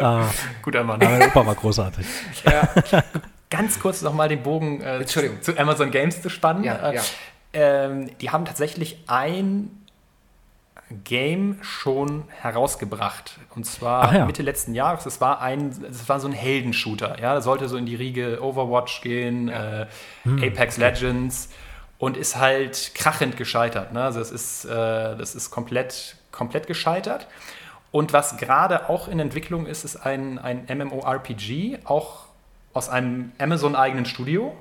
Ah, 0.00 0.24
Guter 0.62 0.84
Mann. 0.84 0.98
mein 1.00 1.22
Opa 1.22 1.44
war 1.46 1.54
großartig. 1.54 2.06
Ja. 2.44 3.02
Ganz 3.50 3.80
kurz 3.80 4.02
nochmal 4.02 4.28
den 4.28 4.42
Bogen 4.42 4.82
äh, 4.82 5.04
zu 5.06 5.20
Amazon 5.56 5.90
Games 5.90 6.20
zu 6.22 6.28
spannen. 6.28 6.64
Ja, 6.64 6.90
Äh, 6.90 6.96
ja. 6.96 7.02
Ähm, 7.54 8.10
die 8.18 8.28
haben 8.30 8.44
tatsächlich 8.44 9.02
ein 9.06 9.70
Game 11.04 11.58
schon 11.62 12.24
herausgebracht. 12.40 13.38
Und 13.54 13.64
zwar 13.64 14.14
ja. 14.14 14.26
Mitte 14.26 14.42
letzten 14.42 14.74
Jahres. 14.74 15.06
Es 15.06 15.20
war 15.20 15.40
ein, 15.40 15.74
es 15.90 16.08
war 16.08 16.20
so 16.20 16.28
ein 16.28 16.32
Heldenshooter. 16.34 17.18
Ja, 17.20 17.34
das 17.34 17.44
sollte 17.44 17.68
so 17.68 17.76
in 17.76 17.86
die 17.86 17.94
Riege 17.94 18.38
Overwatch 18.42 19.00
gehen, 19.00 19.48
äh, 19.48 19.86
Hm, 20.24 20.42
Apex 20.42 20.76
Legends 20.76 21.48
und 21.98 22.16
ist 22.18 22.36
halt 22.36 22.92
krachend 22.94 23.36
gescheitert. 23.38 23.92
Ne? 23.94 24.02
Also 24.02 24.20
es 24.20 24.30
ist, 24.30 24.64
äh, 24.66 25.16
das 25.16 25.34
ist 25.34 25.50
komplett, 25.50 26.16
komplett 26.38 26.66
gescheitert. 26.66 27.26
Und 27.90 28.12
was 28.12 28.36
gerade 28.36 28.88
auch 28.88 29.08
in 29.08 29.18
Entwicklung 29.18 29.66
ist, 29.66 29.84
ist 29.84 29.96
ein, 29.96 30.38
ein 30.38 30.66
MMORPG, 30.68 31.78
auch 31.84 32.26
aus 32.72 32.88
einem 32.88 33.32
Amazon-eigenen 33.38 34.06
Studio, 34.06 34.56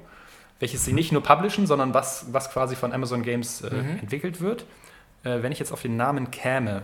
welches 0.60 0.86
sie 0.86 0.94
nicht 0.94 1.12
nur 1.12 1.22
publishen, 1.22 1.68
sondern 1.68 1.94
was, 1.94 2.34
was 2.34 2.50
quasi 2.52 2.76
von 2.76 2.92
Amazon 2.94 3.22
Games 3.22 3.62
äh, 3.62 3.68
entwickelt 4.02 4.42
wird. 4.42 4.66
Äh, 5.24 5.44
wenn 5.44 5.52
ich 5.52 5.60
jetzt 5.60 5.72
auf 5.72 5.82
den 5.82 5.98
Namen 5.98 6.32
käme, 6.32 6.84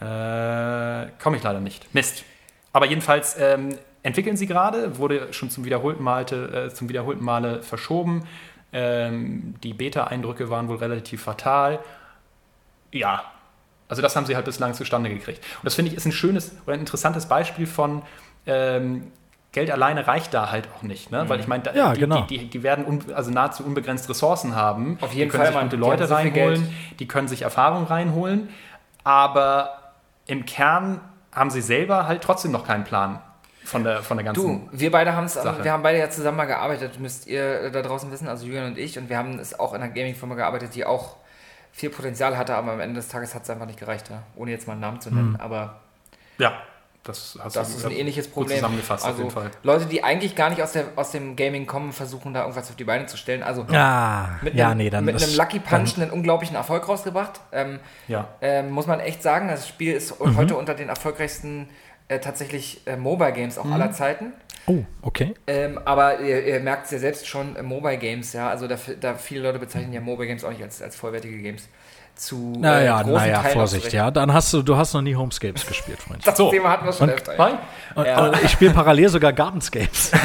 äh, 0.00 1.08
komme 1.22 1.36
ich 1.36 1.42
leider 1.42 1.60
nicht. 1.60 1.92
Mist. 1.94 2.24
Aber 2.72 2.86
jedenfalls 2.86 3.36
ähm, 3.38 3.76
entwickeln 4.02 4.36
sie 4.36 4.46
gerade, 4.46 4.98
wurde 4.98 5.32
schon 5.32 5.50
zum 5.50 5.64
wiederholten, 5.64 6.02
Malte, 6.02 6.68
äh, 6.68 6.74
zum 6.74 6.88
wiederholten 6.88 7.24
Male 7.24 7.62
verschoben. 7.62 8.26
Ähm, 8.72 9.56
die 9.62 9.74
Beta-Eindrücke 9.74 10.48
waren 10.48 10.68
wohl 10.68 10.76
relativ 10.76 11.22
fatal. 11.22 11.80
Ja, 12.92 13.24
also 13.88 14.02
das 14.02 14.16
haben 14.16 14.26
sie 14.26 14.34
halt 14.34 14.44
bislang 14.44 14.74
zustande 14.74 15.10
gekriegt. 15.10 15.38
Und 15.38 15.64
das 15.64 15.74
finde 15.74 15.90
ich 15.90 15.96
ist 15.96 16.06
ein 16.06 16.12
schönes 16.12 16.52
oder 16.64 16.74
ein 16.74 16.80
interessantes 16.80 17.26
Beispiel 17.26 17.66
von 17.66 18.02
ähm, 18.46 19.12
Geld 19.52 19.70
alleine 19.70 20.06
reicht 20.06 20.34
da 20.34 20.50
halt 20.50 20.68
auch 20.76 20.82
nicht, 20.82 21.10
ne? 21.10 21.26
Weil 21.28 21.40
ich 21.40 21.46
meine, 21.46 21.62
Ja, 21.74 21.94
die, 21.94 22.00
genau. 22.00 22.22
die, 22.22 22.38
die, 22.38 22.50
die 22.50 22.62
werden 22.62 22.84
un, 22.84 23.00
also 23.14 23.30
nahezu 23.30 23.64
unbegrenzt 23.64 24.08
Ressourcen 24.10 24.54
haben. 24.54 24.98
Auf 25.00 25.14
jeden 25.14 25.30
die 25.30 25.36
können 25.36 25.44
Fall, 25.44 25.52
sich 25.52 25.62
gute 25.62 25.76
Die 25.76 25.80
Leute 25.80 26.06
so 26.06 26.14
reinholen, 26.14 26.74
die 26.98 27.08
können 27.08 27.26
sich 27.26 27.42
Erfahrung 27.42 27.84
reinholen, 27.84 28.50
aber 29.02 29.94
im 30.26 30.44
Kern 30.44 31.00
haben 31.32 31.50
sie 31.50 31.62
selber 31.62 32.06
halt 32.06 32.22
trotzdem 32.22 32.52
noch 32.52 32.66
keinen 32.66 32.84
Plan 32.84 33.20
von 33.64 33.82
der, 33.82 34.02
von 34.02 34.16
der 34.16 34.24
ganzen. 34.24 34.42
Du, 34.42 34.68
wir 34.72 34.90
beide 34.90 35.14
haben 35.14 35.24
es, 35.24 35.36
wir 35.36 35.72
haben 35.72 35.82
beide 35.82 35.98
ja 35.98 36.10
zusammen 36.10 36.36
mal 36.36 36.44
gearbeitet, 36.44 37.00
müsst 37.00 37.26
ihr 37.26 37.70
da 37.70 37.82
draußen 37.82 38.10
wissen, 38.10 38.28
also 38.28 38.46
Julian 38.46 38.66
und 38.66 38.78
ich, 38.78 38.98
und 38.98 39.08
wir 39.08 39.16
haben 39.16 39.38
es 39.38 39.58
auch 39.58 39.72
in 39.72 39.82
einer 39.82 39.92
Gaming-Firma 39.92 40.34
gearbeitet, 40.34 40.74
die 40.74 40.84
auch 40.84 41.16
viel 41.76 41.90
Potenzial 41.90 42.36
hatte, 42.38 42.54
aber 42.54 42.72
am 42.72 42.80
Ende 42.80 42.96
des 42.96 43.08
Tages 43.08 43.34
hat 43.34 43.42
es 43.42 43.50
einfach 43.50 43.66
nicht 43.66 43.78
gereicht, 43.78 44.08
ja? 44.10 44.22
ohne 44.34 44.50
jetzt 44.50 44.66
mal 44.66 44.72
einen 44.72 44.80
Namen 44.80 45.00
zu 45.00 45.10
nennen, 45.10 45.36
aber 45.38 45.80
Ja, 46.38 46.54
das, 47.04 47.38
das 47.52 47.74
ist 47.76 47.84
ein 47.84 47.92
ähnliches 47.92 48.28
Problem. 48.28 48.56
zusammengefasst 48.56 49.04
auf 49.04 49.10
also 49.10 49.22
jeden 49.22 49.34
Fall. 49.34 49.50
Leute, 49.62 49.84
die 49.86 50.02
eigentlich 50.02 50.34
gar 50.34 50.48
nicht 50.50 50.62
aus, 50.62 50.72
der, 50.72 50.86
aus 50.96 51.10
dem 51.12 51.36
Gaming 51.36 51.66
kommen, 51.66 51.92
versuchen 51.92 52.32
da 52.34 52.40
irgendwas 52.40 52.68
auf 52.70 52.76
die 52.76 52.84
Beine 52.84 53.06
zu 53.06 53.16
stellen. 53.16 53.42
Also 53.42 53.64
Ja, 53.70 54.38
mit, 54.42 54.54
ja, 54.54 54.68
einem, 54.70 54.78
nee, 54.78 54.90
dann 54.90 55.04
mit 55.04 55.22
einem 55.22 55.34
Lucky 55.36 55.60
Punch 55.60 55.98
einen 55.98 56.10
unglaublichen 56.10 56.56
Erfolg 56.56 56.88
rausgebracht. 56.88 57.40
Ähm, 57.52 57.78
Ja. 58.08 58.26
ähm, 58.40 58.70
muss 58.70 58.86
man 58.86 58.98
echt 59.00 59.22
sagen, 59.22 59.48
das 59.48 59.68
Spiel 59.68 59.94
ist 59.94 60.18
Mhm. 60.18 60.36
heute 60.36 60.56
unter 60.56 60.74
den 60.74 60.88
erfolgreichsten 60.88 61.68
äh, 62.08 62.20
tatsächlich 62.20 62.86
äh, 62.86 62.96
Mobile 62.96 63.32
Games 63.32 63.58
auch 63.58 63.64
Mhm. 63.66 63.72
aller 63.74 63.92
Zeiten. 63.92 64.32
Oh, 64.66 64.84
okay. 65.02 65.34
Ähm, 65.46 65.78
aber 65.84 66.20
ihr, 66.20 66.44
ihr 66.44 66.60
merkt 66.60 66.86
es 66.86 66.90
ja 66.92 66.98
selbst 66.98 67.26
schon, 67.28 67.54
äh, 67.56 67.62
Mobile 67.62 67.98
Games, 67.98 68.32
ja, 68.32 68.50
also 68.50 68.66
da, 68.66 68.76
da 69.00 69.14
viele 69.14 69.42
Leute 69.42 69.58
bezeichnen 69.58 69.92
ja 69.92 70.00
Mobile 70.00 70.26
Games 70.28 70.42
auch 70.44 70.50
nicht 70.50 70.62
als, 70.62 70.82
als 70.82 70.96
vollwertige 70.96 71.38
Games. 71.38 71.68
Zu 72.16 72.54
äh, 72.56 72.58
Naja, 72.60 72.96
großen 73.02 73.12
naja, 73.14 73.42
Teilen 73.42 73.52
Vorsicht, 73.52 73.92
ja. 73.92 74.10
Dann 74.10 74.32
hast 74.32 74.50
du, 74.54 74.62
du 74.62 74.74
hast 74.74 74.94
noch 74.94 75.02
nie 75.02 75.14
Homescapes 75.14 75.66
gespielt, 75.66 75.98
Freund. 76.00 76.22
Das 76.26 76.36
So. 76.38 76.50
Thema 76.50 76.70
hatten 76.70 76.86
wir 76.86 76.92
schon 76.94 77.10
Und- 77.10 77.14
öfter. 77.14 77.58
Und, 77.94 78.06
Ja. 78.06 78.24
und 78.26 78.42
ich 78.42 78.50
spiele 78.50 78.72
parallel 78.72 79.08
sogar 79.10 79.32
Gardenscapes. 79.32 80.12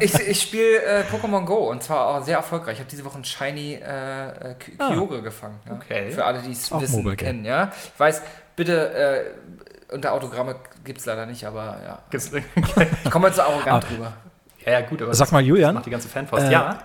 Ich, 0.00 0.12
ich 0.12 0.42
spiele 0.42 0.82
äh, 0.82 1.02
Pokémon 1.04 1.44
Go 1.44 1.70
und 1.70 1.80
zwar 1.84 2.08
auch 2.08 2.24
sehr 2.24 2.36
erfolgreich. 2.38 2.74
Ich 2.74 2.80
habe 2.80 2.90
diese 2.90 3.04
Woche 3.04 3.18
ein 3.18 3.24
Shiny 3.24 3.74
äh, 3.74 3.76
äh, 3.80 4.54
Ah. 4.78 4.90
Kyogre 4.92 5.22
gefangen. 5.22 5.60
Ja? 5.66 5.74
Okay. 5.74 6.10
Für 6.10 6.24
alle, 6.24 6.40
die 6.42 6.50
es 6.50 6.72
Auch 6.72 6.80
wissen, 6.82 7.16
kennen. 7.16 7.44
Ja? 7.44 7.70
Ich 7.94 8.00
weiß, 8.00 8.22
bitte, 8.56 8.92
äh, 8.92 9.94
unter 9.94 10.12
Autogramme 10.12 10.56
gibt 10.84 11.00
es 11.00 11.06
leider 11.06 11.26
nicht, 11.26 11.44
aber 11.46 11.80
ja. 11.84 11.98
Gibt's- 12.10 12.30
Ich 13.04 13.10
komme 13.10 13.26
jetzt 13.28 13.36
so 13.36 13.42
Ah. 13.42 13.46
arrogant 13.46 13.88
drüber. 13.90 14.12
ja, 14.64 14.72
ja, 14.72 14.80
gut, 14.82 15.02
aber 15.02 15.14
Sag 15.14 15.26
das 15.26 15.32
mal, 15.32 15.42
Julian, 15.42 15.74
macht 15.74 15.86
die 15.86 15.90
ganze 15.90 16.08
Fanpost. 16.08 16.44
äh, 16.44 16.52
ja, 16.52 16.78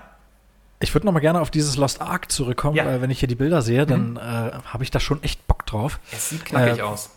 Ich 0.81 0.93
würde 0.95 1.05
noch 1.05 1.11
mal 1.13 1.19
gerne 1.19 1.41
auf 1.41 1.51
dieses 1.51 1.75
Lost 1.75 1.99
Ark 2.01 2.31
zurückkommen, 2.31 2.77
Ja. 2.77 2.85
weil 2.85 3.01
wenn 3.01 3.09
ich 3.09 3.19
hier 3.19 3.27
die 3.27 3.35
Bilder 3.35 3.61
sehe, 3.61 3.85
dann 3.85 4.15
äh, 4.15 4.19
habe 4.63 4.83
ich 4.83 4.91
da 4.91 4.99
schon 5.01 5.21
echt 5.23 5.45
Bock 5.45 5.65
drauf. 5.65 5.99
Es 6.11 6.29
sieht 6.29 6.45
knackig 6.45 6.79
Äh, 6.79 6.81
aus. 6.83 7.09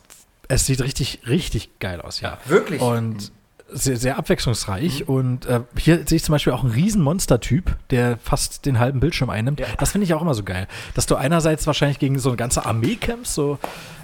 Es 0.49 0.67
sieht 0.67 0.83
richtig, 0.83 1.21
richtig 1.29 1.79
geil 1.79 2.01
aus, 2.01 2.21
ja. 2.21 2.39
Wirklich? 2.47 2.81
Und 2.83 3.31
sehr, 3.75 3.97
sehr 3.97 4.19
abwechslungsreich. 4.19 5.09
Und 5.09 5.47
äh, 5.47 5.61
hier 5.79 6.03
sehe 6.07 6.17
ich 6.17 6.25
zum 6.25 6.33
Beispiel 6.35 6.53
auch 6.53 6.63
einen 6.65 6.73
riesen 6.73 7.01
Monstertyp, 7.03 7.77
der 7.91 8.19
fast 8.19 8.67
den 8.67 8.79
halben 8.81 8.99
Bildschirm 9.01 9.31
einnimmt. 9.31 9.61
Ja. 9.61 9.67
Das 9.79 9.93
finde 9.93 10.05
ich 10.07 10.13
auch 10.13 10.21
immer 10.21 10.35
so 10.35 10.43
geil. 10.43 10.67
Dass 10.95 11.07
du 11.07 11.15
einerseits 11.15 11.67
wahrscheinlich 11.67 11.99
gegen 12.01 12.19
so 12.19 12.31
eine 12.31 12.37
ganze 12.37 12.67
Armee 12.67 12.97
kämpfst, 12.97 13.33
so 13.35 13.59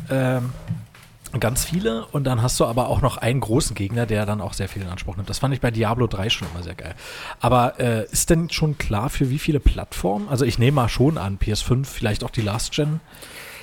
ähm, 0.09 0.53
ganz 1.41 1.65
viele, 1.65 2.07
und 2.13 2.25
dann 2.25 2.43
hast 2.43 2.59
du 2.61 2.65
aber 2.65 2.89
auch 2.89 3.01
noch 3.03 3.17
einen 3.19 3.41
großen 3.41 3.75
Gegner, 3.75 4.07
der 4.07 4.27
dann 4.27 4.41
auch 4.41 4.53
sehr 4.55 4.69
viel 4.69 4.83
in 4.83 4.89
Anspruch 4.89 5.17
nimmt. 5.17 5.29
Das 5.31 5.39
fand 5.39 5.55
ich 5.55 5.61
bei 5.61 5.71
Diablo 5.71 6.07
3 6.07 6.31
schon 6.31 6.49
immer 6.55 6.63
sehr 6.63 6.75
geil. 6.75 6.95
Aber 7.41 7.79
äh, 7.81 8.05
ist 8.11 8.31
denn 8.31 8.51
schon 8.51 8.79
klar, 8.79 9.11
für 9.11 9.31
wie 9.31 9.39
viele 9.39 9.61
Plattformen? 9.61 10.29
Also 10.29 10.45
ich 10.45 10.59
nehme 10.59 10.77
mal 10.77 10.89
schon 10.89 11.19
an, 11.19 11.39
PS5, 11.39 11.85
vielleicht 11.87 12.25
auch 12.25 12.31
die 12.31 12.43
Last-Gen. 12.43 13.01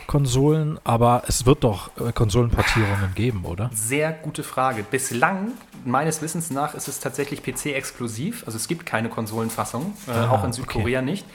Konsolen, 0.08 0.80
aber 0.84 1.24
es 1.28 1.48
wird 1.48 1.64
doch 1.64 1.90
äh, 2.00 2.12
Konsolenportierungen 2.12 3.16
geben, 3.16 3.44
oder? 3.44 3.72
Sehr 3.74 4.12
gute 4.14 4.44
Frage. 4.44 4.84
Bislang, 4.84 5.54
meines 5.84 6.22
Wissens 6.22 6.52
nach, 6.52 6.76
ist 6.76 6.88
es 6.88 7.00
tatsächlich 7.00 7.42
PC-exklusiv. 7.42 8.44
Also 8.46 8.56
es 8.58 8.68
gibt 8.68 8.86
keine 8.86 9.10
Konsolenfassung, 9.10 9.94
äh, 10.08 10.12
Ah, 10.12 10.30
auch 10.30 10.44
in 10.44 10.54
Südkorea 10.54 11.02
nicht. 11.02 11.26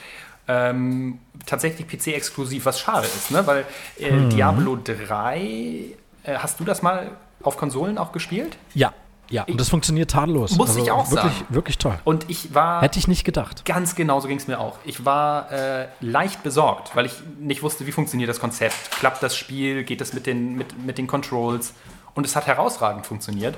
Ähm, 0.46 1.18
tatsächlich 1.46 1.88
PC-exklusiv, 1.88 2.64
was 2.64 2.78
schade 2.78 3.06
ist, 3.06 3.32
ne? 3.32 3.44
weil 3.46 3.64
äh, 3.98 4.12
Mhm. 4.12 4.30
Diablo 4.30 4.76
3, 4.82 5.38
äh, 5.40 5.94
hast 6.26 6.60
du 6.60 6.64
das 6.64 6.82
mal 6.82 7.10
auf 7.42 7.56
Konsolen 7.56 7.98
auch 7.98 8.12
gespielt? 8.12 8.56
Ja, 8.74 8.92
ja. 9.30 9.44
Und 9.44 9.60
das 9.60 9.68
funktioniert 9.68 10.10
tadellos. 10.10 10.56
Muss 10.56 10.76
ich 10.76 10.90
auch 10.90 11.10
wirklich, 11.10 11.32
sagen. 11.32 11.46
Wirklich 11.48 11.78
toll. 11.78 11.98
Und 12.04 12.28
ich 12.28 12.52
war 12.52 12.82
Hätte 12.82 12.98
ich 12.98 13.06
nicht 13.06 13.24
gedacht. 13.24 13.64
Ganz 13.64 13.94
genau 13.94 14.18
so 14.20 14.28
ging 14.28 14.38
es 14.38 14.48
mir 14.48 14.58
auch. 14.58 14.78
Ich 14.84 15.04
war 15.04 15.50
äh, 15.52 15.86
leicht 16.00 16.42
besorgt, 16.42 16.96
weil 16.96 17.06
ich 17.06 17.14
nicht 17.38 17.62
wusste, 17.62 17.86
wie 17.86 17.92
funktioniert 17.92 18.28
das 18.28 18.40
Konzept. 18.40 18.90
Klappt 18.90 19.22
das 19.22 19.36
Spiel? 19.36 19.84
Geht 19.84 20.00
das 20.00 20.12
mit 20.12 20.26
den, 20.26 20.56
mit, 20.56 20.84
mit 20.84 20.98
den 20.98 21.06
Controls? 21.06 21.74
Und 22.14 22.26
es 22.26 22.34
hat 22.34 22.48
herausragend 22.48 23.06
funktioniert. 23.06 23.56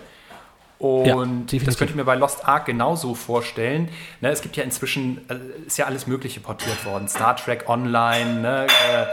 Und 0.79 1.53
Ja, 1.53 1.61
das 1.65 1.79
könnte 1.79 1.93
ich 1.93 1.97
mir 1.97 2.05
bei 2.05 2.17
Lost 2.17 2.47
Ark 2.47 2.67
genauso 2.67 3.15
vorstellen. 3.15 3.89
Ne, 4.21 4.31
es 4.31 4.43
gibt 4.43 4.57
ja 4.57 4.65
inzwischen, 4.65 5.19
äh, 5.31 5.67
ist 5.67 5.79
ja 5.79 5.87
alles 5.87 6.07
Mögliche 6.07 6.41
portiert 6.41 6.85
worden. 6.85 7.09
Star 7.09 7.37
Trek 7.37 7.69
Online, 7.69 8.41
ne, 8.41 8.67
äh, 8.67 9.07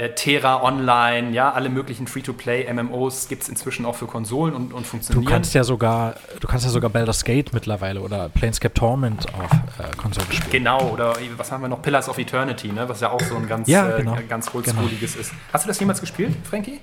äh, 0.00 0.14
Terra 0.14 0.62
Online, 0.62 1.30
ja, 1.32 1.52
alle 1.52 1.68
möglichen 1.68 2.06
Free-to-Play-MMOs 2.06 3.28
gibt 3.28 3.42
es 3.42 3.48
inzwischen 3.48 3.84
auch 3.84 3.94
für 3.94 4.06
Konsolen 4.06 4.54
und, 4.54 4.72
und 4.72 4.84
Du 4.84 4.88
funktionieren. 4.88 5.26
kannst 5.30 5.54
ja 5.54 5.62
sogar, 5.62 6.14
du 6.40 6.48
kannst 6.48 6.64
ja 6.64 6.70
sogar 6.70 6.90
Baldur's 6.90 7.22
Gate 7.24 7.52
mittlerweile 7.52 8.00
oder 8.00 8.28
Planescape 8.30 8.72
Torment 8.74 9.26
auf 9.34 9.50
äh, 9.78 9.94
Konsolen 9.96 10.30
spielen. 10.32 10.50
Genau, 10.50 10.88
oder 10.90 11.14
was 11.36 11.52
haben 11.52 11.62
wir 11.62 11.68
noch? 11.68 11.82
Pillars 11.82 12.08
of 12.08 12.18
Eternity, 12.18 12.68
ne? 12.72 12.88
was 12.88 13.00
ja 13.00 13.10
auch 13.10 13.20
so 13.20 13.36
ein 13.36 13.46
ganz, 13.46 13.68
Ja, 13.68 13.96
genau. 13.96 14.16
äh, 14.16 14.22
ganz 14.22 14.54
oldschooliges 14.54 15.16
ist. 15.16 15.32
Hast 15.52 15.64
du 15.64 15.68
das 15.68 15.78
jemals 15.78 16.00
gespielt, 16.00 16.34
Frankie? 16.48 16.80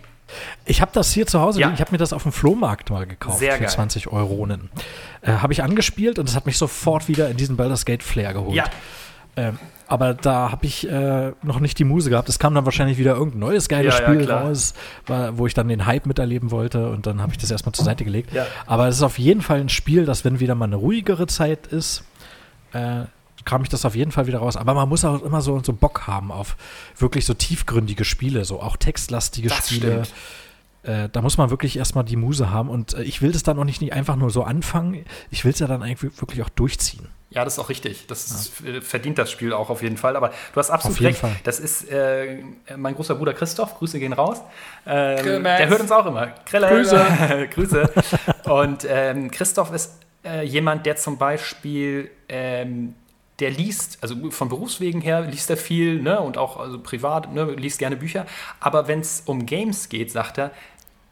Ich 0.65 0.81
habe 0.81 0.91
das 0.93 1.11
hier 1.11 1.25
zu 1.25 1.39
Hause, 1.39 1.61
Ja. 1.61 1.71
ich 1.73 1.79
habe 1.79 1.91
mir 1.91 1.97
das 1.97 2.11
auf 2.13 2.23
dem 2.23 2.33
Flohmarkt 2.33 2.89
mal 2.89 3.05
gekauft 3.07 3.39
Sehr 3.39 3.53
für 3.53 3.59
geil. 3.61 3.69
20 3.69 4.07
Euronen. 4.07 4.69
Äh, 5.21 5.31
habe 5.31 5.53
ich 5.53 5.63
angespielt 5.63 6.19
und 6.19 6.27
es 6.29 6.35
hat 6.35 6.45
mich 6.45 6.57
sofort 6.57 7.07
wieder 7.07 7.29
in 7.29 7.37
diesen 7.37 7.55
Baldur's 7.55 7.85
Gate 7.85 8.03
Flair 8.03 8.33
geholt. 8.33 8.55
Ja. 8.55 8.65
Ähm, 9.37 9.57
aber 9.87 10.13
da 10.13 10.51
habe 10.51 10.65
ich 10.65 10.89
äh, 10.89 11.31
noch 11.43 11.59
nicht 11.59 11.79
die 11.79 11.83
Muse 11.83 12.09
gehabt. 12.09 12.29
Es 12.29 12.39
kam 12.39 12.53
dann 12.55 12.65
wahrscheinlich 12.65 12.97
wieder 12.97 13.15
irgendein 13.15 13.39
neues 13.39 13.69
geiles 13.69 13.95
Ja, 13.97 14.01
ja, 14.01 14.07
Spiel 14.13 14.25
klar. 14.25 14.43
raus, 14.43 14.73
wo 15.33 15.47
ich 15.47 15.53
dann 15.53 15.67
den 15.67 15.85
Hype 15.85 16.05
miterleben 16.05 16.51
wollte 16.51 16.89
und 16.89 17.05
dann 17.05 17.21
habe 17.21 17.31
ich 17.31 17.37
das 17.37 17.51
erstmal 17.51 17.73
zur 17.73 17.85
Seite 17.85 18.03
gelegt. 18.05 18.33
Ja. 18.33 18.45
Aber 18.65 18.87
es 18.87 18.97
ist 18.97 19.03
auf 19.03 19.17
jeden 19.19 19.41
Fall 19.41 19.59
ein 19.59 19.69
Spiel, 19.69 20.05
das, 20.05 20.25
wenn 20.25 20.39
wieder 20.39 20.55
mal 20.55 20.65
eine 20.65 20.75
ruhigere 20.75 21.27
Zeit 21.27 21.67
ist, 21.67 22.03
äh, 22.73 23.03
kam 23.45 23.63
ich 23.63 23.69
das 23.69 23.85
auf 23.85 23.95
jeden 23.95 24.11
Fall 24.11 24.27
wieder 24.27 24.39
raus. 24.39 24.57
Aber 24.57 24.73
man 24.73 24.89
muss 24.89 25.05
auch 25.05 25.23
immer 25.23 25.41
so, 25.41 25.61
so 25.63 25.71
Bock 25.71 26.05
haben 26.07 26.31
auf 26.31 26.57
wirklich 26.97 27.25
so 27.25 27.33
tiefgründige 27.33 28.03
Spiele, 28.03 28.43
so 28.43 28.61
auch 28.61 28.75
textlastige 28.75 29.47
Das 29.49 29.67
Spiele. 29.69 30.05
stimmt. 30.05 30.13
Äh, 30.83 31.09
da 31.09 31.21
muss 31.21 31.37
man 31.37 31.49
wirklich 31.49 31.77
erstmal 31.77 32.03
die 32.03 32.17
Muse 32.17 32.49
haben 32.51 32.69
und 32.69 32.93
äh, 32.93 33.03
ich 33.03 33.21
will 33.21 33.31
das 33.31 33.43
dann 33.43 33.57
auch 33.57 33.63
nicht, 33.63 33.81
nicht 33.81 33.93
einfach 33.93 34.15
nur 34.17 34.29
so 34.29 34.43
anfangen, 34.43 35.05
ich 35.31 35.43
will 35.45 35.51
es 35.51 35.59
ja 35.59 35.67
dann 35.67 35.81
eigentlich 35.81 36.19
wirklich 36.19 36.41
auch 36.43 36.49
durchziehen. 36.49 37.07
Ja, 37.29 37.43
das 37.43 37.53
ist 37.53 37.59
auch 37.59 37.69
richtig. 37.69 38.07
Das 38.07 38.25
ist, 38.27 38.65
äh, 38.65 38.81
verdient 38.81 39.17
das 39.17 39.29
Spiel 39.29 39.51
auch 39.51 39.69
auf 39.69 39.81
jeden 39.81 39.97
Fall. 39.97 40.15
Aber 40.15 40.29
du 40.29 40.59
hast 40.59 40.69
absolut 40.69 41.01
recht. 41.01 41.19
Fall. 41.19 41.35
Das 41.43 41.59
ist 41.59 41.89
äh, 41.91 42.37
mein 42.77 42.95
großer 42.95 43.15
Bruder 43.15 43.33
Christoph. 43.33 43.77
Grüße 43.77 43.99
gehen 43.99 44.13
raus. 44.13 44.41
Ähm, 44.85 45.43
der 45.43 45.67
hört 45.67 45.81
uns 45.81 45.91
auch 45.91 46.05
immer. 46.05 46.33
Grille. 46.45 46.69
Grüße. 46.69 47.47
Grüße. 47.53 47.89
Und 48.45 48.87
ähm, 48.89 49.29
Christoph 49.29 49.73
ist 49.73 49.99
äh, 50.23 50.43
jemand, 50.45 50.85
der 50.85 50.95
zum 50.95 51.17
Beispiel 51.17 52.09
ähm, 52.29 52.95
der 53.39 53.51
liest, 53.51 53.99
also 54.01 54.31
von 54.31 54.49
Berufswegen 54.49 55.01
her 55.01 55.21
liest 55.21 55.49
er 55.49 55.57
viel, 55.57 56.01
ne, 56.01 56.19
und 56.19 56.37
auch 56.37 56.57
also 56.57 56.79
privat, 56.79 57.33
ne, 57.33 57.51
liest 57.51 57.79
gerne 57.79 57.95
Bücher. 57.95 58.25
Aber 58.59 58.87
wenn 58.87 59.01
es 59.01 59.21
um 59.25 59.45
Games 59.45 59.89
geht, 59.89 60.11
sagt 60.11 60.37
er, 60.37 60.51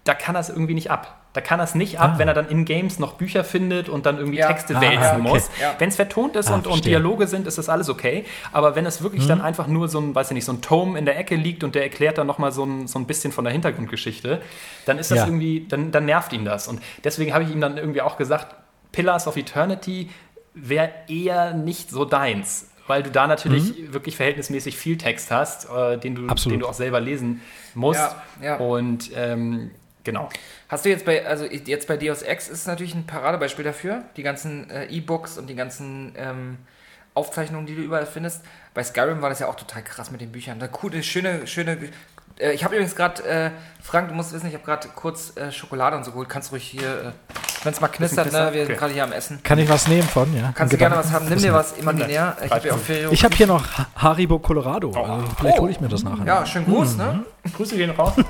da 0.06 0.14
kann 0.14 0.36
er 0.36 0.42
es 0.42 0.50
irgendwie 0.50 0.74
nicht 0.74 0.90
ab. 0.90 1.25
Da 1.36 1.42
kann 1.42 1.60
er 1.60 1.66
es 1.66 1.76
nicht 1.76 2.00
ab, 2.00 2.14
Ah. 2.16 2.18
wenn 2.18 2.28
er 2.30 2.34
dann 2.34 2.48
in 2.48 2.64
Games 2.64 2.98
noch 2.98 3.14
Bücher 3.14 3.44
findet 3.44 3.90
und 3.90 4.06
dann 4.06 4.18
irgendwie 4.18 4.38
Ja. 4.40 4.48
Texte 4.48 4.76
Ah, 4.78 4.82
wälzen 4.82 5.04
okay. 5.04 5.22
muss. 5.22 5.50
Ja. 5.62 5.76
Wenn 5.78 5.90
es 5.90 5.98
vertont 5.98 6.36
ist 6.38 6.50
Ah, 6.50 6.56
und, 6.56 6.66
und. 6.66 6.86
Dialoge 6.86 7.28
sind, 7.28 7.46
ist 7.46 7.58
das 7.58 7.68
alles 7.70 7.90
okay. 7.90 8.24
Aber 8.54 8.76
wenn 8.78 8.86
es 8.86 9.04
wirklich 9.04 9.28
dann 9.28 9.42
einfach 9.42 9.68
nur 9.68 9.90
so 9.90 10.00
ein, 10.00 10.16
weiß 10.16 10.32
ich 10.32 10.36
nicht, 10.36 10.46
so 10.46 10.54
ein 10.54 10.62
Tome 10.62 10.98
in 10.98 11.04
der 11.06 11.20
Ecke 11.20 11.36
liegt 11.36 11.66
und 11.66 11.76
der 11.76 11.84
erklärt 11.84 12.18
dann 12.18 12.26
nochmal 12.26 12.52
so 12.54 12.64
ein, 12.66 12.88
so 12.88 12.98
ein 12.98 13.06
bisschen 13.06 13.32
von 13.34 13.44
der 13.44 13.52
Hintergrundgeschichte, 13.52 14.42
dann 14.86 14.98
ist 14.98 15.12
das 15.12 15.20
Ja. 15.20 15.26
irgendwie, 15.26 15.66
dann, 15.68 15.92
dann 15.92 16.06
nervt 16.06 16.32
ihn 16.32 16.46
das. 16.46 16.68
Und 16.70 16.82
deswegen 17.04 17.34
habe 17.34 17.44
ich 17.44 17.52
ihm 17.52 17.60
dann 17.60 17.78
irgendwie 17.78 18.02
auch 18.02 18.18
gesagt, 18.18 18.56
Pillars 18.94 19.28
of 19.28 19.36
Eternity 19.36 20.10
wäre 20.54 20.90
eher 21.10 21.54
nicht 21.54 21.90
so 21.90 22.06
deins. 22.06 22.70
Weil 22.88 23.02
du 23.04 23.10
da 23.12 23.26
natürlich 23.28 23.92
wirklich 23.92 24.16
verhältnismäßig 24.16 24.78
viel 24.78 24.98
Text 24.98 25.32
hast, 25.32 25.68
äh, 25.70 25.98
den, 25.98 26.16
du, 26.16 26.28
Absolut. 26.28 26.54
den 26.54 26.60
du 26.62 26.68
auch 26.68 26.74
selber 26.76 27.00
lesen 27.02 27.42
musst. 27.74 28.00
Ja, 28.00 28.46
ja. 28.46 28.56
Und 28.58 29.10
ähm, 29.16 29.72
genau. 30.06 30.30
Hast 30.70 30.86
du 30.86 30.90
jetzt 30.90 31.04
bei, 31.04 31.26
also 31.26 31.44
jetzt 31.46 31.88
bei 31.88 31.98
Deus 31.98 32.22
Ex 32.22 32.48
ist 32.48 32.68
natürlich 32.68 32.96
ein 32.96 33.06
Paradebeispiel 33.06 33.66
dafür, 33.66 34.06
die 34.16 34.24
ganzen 34.24 34.70
äh, 34.70 34.86
E-Books 34.86 35.38
und 35.38 35.48
die 35.48 35.56
ganzen 35.56 36.14
ähm, 36.16 36.58
Aufzeichnungen, 37.14 37.66
die 37.66 37.76
du 37.76 37.82
überall 37.82 38.06
findest. 38.06 38.44
Bei 38.74 38.84
Skyrim 38.84 39.22
war 39.22 39.30
das 39.30 39.40
ja 39.40 39.48
auch 39.48 39.56
total 39.56 39.84
krass 39.84 40.12
mit 40.12 40.22
den 40.22 40.32
Büchern. 40.32 40.60
Da 40.60 40.68
coole, 40.68 41.04
schöne, 41.04 41.48
schöne. 41.48 41.78
Äh, 42.40 42.52
ich 42.54 42.64
habe 42.64 42.76
übrigens 42.76 42.96
gerade, 42.96 43.24
äh, 43.24 43.52
Frank, 43.82 44.10
du 44.10 44.16
musst 44.16 44.34
wissen, 44.34 44.48
ich 44.48 44.54
habe 44.54 44.64
gerade 44.66 44.88
kurz 44.96 45.36
äh, 45.38 45.52
Schokolade 45.52 45.96
und 45.96 46.04
so 46.04 46.12
geholt. 46.12 46.28
Kannst 46.28 46.52
ruhig 46.52 46.64
hier, 46.64 46.82
äh, 46.90 47.12
wenn 47.64 47.74
es 47.74 47.80
mal 47.82 47.88
knistert, 47.88 48.26
ne? 48.26 48.32
knistert? 48.32 48.54
Wir 48.54 48.62
Okay. 48.62 48.68
sind 48.72 48.80
gerade 48.80 48.94
hier 48.94 49.04
am 49.04 49.12
Essen. 49.12 49.42
Kann 49.44 49.58
ich 49.60 49.70
was 49.70 49.88
nehmen 49.88 50.08
von? 50.08 50.36
Ja, 50.36 50.52
Kannst 50.56 50.74
du 50.74 50.78
gerne 50.78 50.98
was 50.98 51.12
haben? 51.12 51.28
Nimm 51.30 51.40
dir 51.40 51.54
was 51.54 51.74
imaginär. 51.74 52.36
Ich 52.44 52.52
habe 52.52 52.68
ja 52.68 52.74
habe 53.24 53.36
hier 53.36 53.48
noch 53.48 53.66
Ha- 53.78 53.88
Haribo 53.96 54.40
Colorado. 54.40 54.90
Also 54.92 55.26
vielleicht 55.40 55.60
hole 55.60 55.72
ich 55.72 55.80
mir 55.80 55.88
das 55.88 56.04
nachher. 56.04 56.26
Ja, 56.26 56.46
schön 56.46 56.66
Gruß, 56.66 56.98
ne? 56.98 57.24
Grüße 57.56 57.76
gehen 57.78 57.92
raus. 57.92 58.14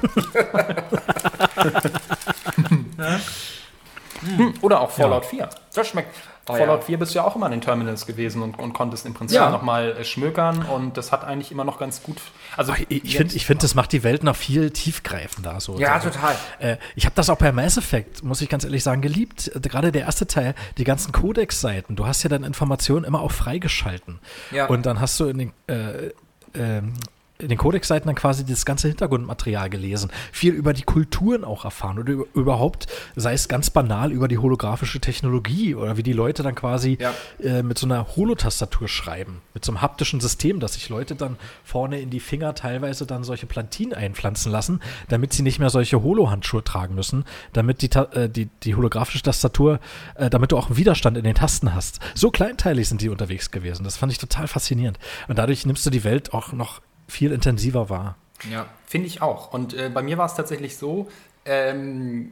Hm, 4.26 4.54
Oder 4.62 4.82
auch 4.82 4.92
Fallout 4.92 5.26
4. 5.26 5.50
Das 5.74 5.88
schmeckt. 5.88 6.16
Oh, 6.48 6.54
Fallout 6.56 6.82
ja. 6.82 6.86
4 6.86 7.00
bist 7.00 7.14
du 7.16 7.20
ja 7.20 7.26
auch 7.26 7.36
immer 7.36 7.48
in 7.48 7.54
den 7.54 7.62
Terminals 7.62 8.06
gewesen 8.06 8.44
und, 8.44 8.60
und 8.60 8.74
konntest 8.74 9.06
im 9.08 9.16
Prinzip 9.16 9.38
Ja. 9.38 9.50
nochmal 9.50 9.98
äh, 9.98 10.06
schmökern 10.06 10.64
und 10.64 10.96
das 10.96 11.12
hat 11.12 11.24
eigentlich 11.24 11.52
immer 11.52 11.64
noch 11.64 11.80
ganz 11.80 12.04
gut. 12.04 12.18
Also 12.56 12.72
Ich, 12.88 13.04
ich 13.04 13.18
finde, 13.18 13.36
ich 13.36 13.46
find, 13.48 13.64
das 13.64 13.74
macht 13.74 13.92
die 13.92 14.04
Welt 14.04 14.24
noch 14.24 14.36
viel 14.36 14.70
tiefgreifender. 14.70 15.60
So. 15.60 15.80
Ja, 15.80 15.94
Also, 15.94 16.10
total. 16.12 16.36
Äh, 16.60 16.78
ich 16.96 17.06
habe 17.06 17.16
das 17.16 17.32
auch 17.32 17.38
bei 17.38 17.52
Mass 17.52 17.78
Effect, 17.78 18.24
muss 18.24 18.42
ich 18.42 18.50
ganz 18.50 18.64
ehrlich 18.64 18.84
sagen, 18.84 19.02
geliebt. 19.02 19.52
Äh, 19.56 19.60
Gerade 19.60 19.92
der 19.92 20.04
erste 20.04 20.28
Teil, 20.28 20.54
die 20.78 20.84
ganzen 20.84 21.12
Codex-Seiten. 21.12 21.96
Du 21.96 22.06
hast 22.06 22.22
ja 22.22 22.30
dann 22.30 22.44
Informationen 22.44 23.06
immer 23.06 23.22
auch 23.22 23.32
freigeschalten. 23.32 24.20
Ja. 24.52 24.68
Und 24.68 24.86
dann 24.86 25.02
hast 25.02 25.20
du 25.20 25.26
in 25.26 25.38
den, 25.40 25.54
äh, 25.68 26.12
ähm, 26.54 26.94
in 27.38 27.50
den 27.50 27.58
Codex-Seiten 27.58 28.08
dann 28.08 28.16
quasi 28.16 28.46
das 28.46 28.66
ganze 28.66 28.88
Hintergrundmaterial 28.88 29.70
gelesen. 29.70 30.10
Viel 30.32 30.54
über 30.54 30.74
die 30.74 30.84
Kulturen 30.84 31.44
auch 31.44 31.66
erfahren 31.66 32.00
oder 32.00 32.14
über, 32.14 32.26
überhaupt, 32.34 32.88
sei 33.16 33.34
es 33.34 33.48
ganz 33.48 33.70
banal, 33.70 34.12
über 34.12 34.28
die 34.28 34.38
holographische 34.38 35.02
Technologie 35.02 35.76
oder 35.76 35.98
wie 35.98 36.04
die 36.04 36.14
Leute 36.14 36.44
dann 36.44 36.56
quasi 36.56 36.98
Ja. 37.00 37.14
äh, 37.44 37.62
mit 37.62 37.78
so 37.78 37.88
einer 37.88 38.16
Holotastatur 38.16 38.88
schreiben. 38.88 39.42
Mit 39.54 39.66
so 39.66 39.72
einem 39.72 39.82
haptischen 39.82 40.22
System, 40.22 40.60
dass 40.60 40.74
sich 40.76 40.88
Leute 40.90 41.16
dann 41.16 41.38
vorne 41.64 42.00
in 42.00 42.10
die 42.10 42.22
Finger 42.22 42.56
teilweise 42.56 43.06
dann 43.06 43.24
solche 43.24 43.48
Plantinen 43.48 43.94
einpflanzen 43.94 44.52
lassen, 44.52 44.80
damit 45.10 45.34
sie 45.34 45.44
nicht 45.44 45.60
mehr 45.60 45.70
solche 45.70 46.02
Holo-Handschuhe 46.02 46.64
tragen 46.64 46.96
müssen, 46.96 47.26
damit 47.52 47.82
die, 47.82 47.90
äh, 47.92 48.30
die, 48.30 48.48
die 48.64 48.76
holographische 48.76 49.22
Tastatur, 49.24 49.80
äh, 50.16 50.30
damit 50.30 50.52
du 50.54 50.58
auch 50.58 50.68
einen 50.68 50.78
Widerstand 50.78 51.18
in 51.18 51.24
den 51.24 51.36
Tasten 51.36 51.76
hast. 51.76 52.00
So 52.14 52.32
kleinteilig 52.32 52.88
sind 52.88 53.02
die 53.02 53.10
unterwegs 53.10 53.52
gewesen. 53.52 53.84
Das 53.84 53.98
fand 53.98 54.12
ich 54.12 54.20
total 54.20 54.48
faszinierend. 54.48 55.00
Und 55.28 55.38
dadurch 55.38 55.66
nimmst 55.66 55.86
du 55.86 55.90
die 55.90 56.04
Welt 56.06 56.34
auch 56.34 56.54
noch 56.54 56.82
viel 57.08 57.32
intensiver 57.32 57.90
wahr. 57.90 58.16
Ja. 58.52 58.66
Finde 58.86 59.08
ich 59.08 59.22
auch. 59.22 59.54
Und 59.54 59.74
äh, 59.74 59.90
bei 59.90 60.02
mir 60.02 60.18
war 60.18 60.26
es 60.26 60.36
tatsächlich 60.36 60.78
so, 60.78 61.08
ähm, 61.46 62.32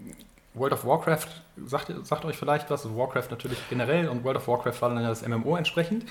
World 0.53 0.73
of 0.73 0.85
Warcraft, 0.85 1.27
sagt, 1.65 1.91
sagt 2.03 2.25
euch 2.25 2.37
vielleicht 2.37 2.69
was, 2.69 2.85
Warcraft 2.95 3.27
natürlich 3.31 3.57
generell 3.69 4.07
und 4.07 4.23
World 4.23 4.37
of 4.37 4.47
Warcraft 4.47 4.81
war 4.81 4.89
dann 4.89 5.01
ja 5.01 5.09
das 5.09 5.27
MMO 5.27 5.55
entsprechend. 5.55 6.05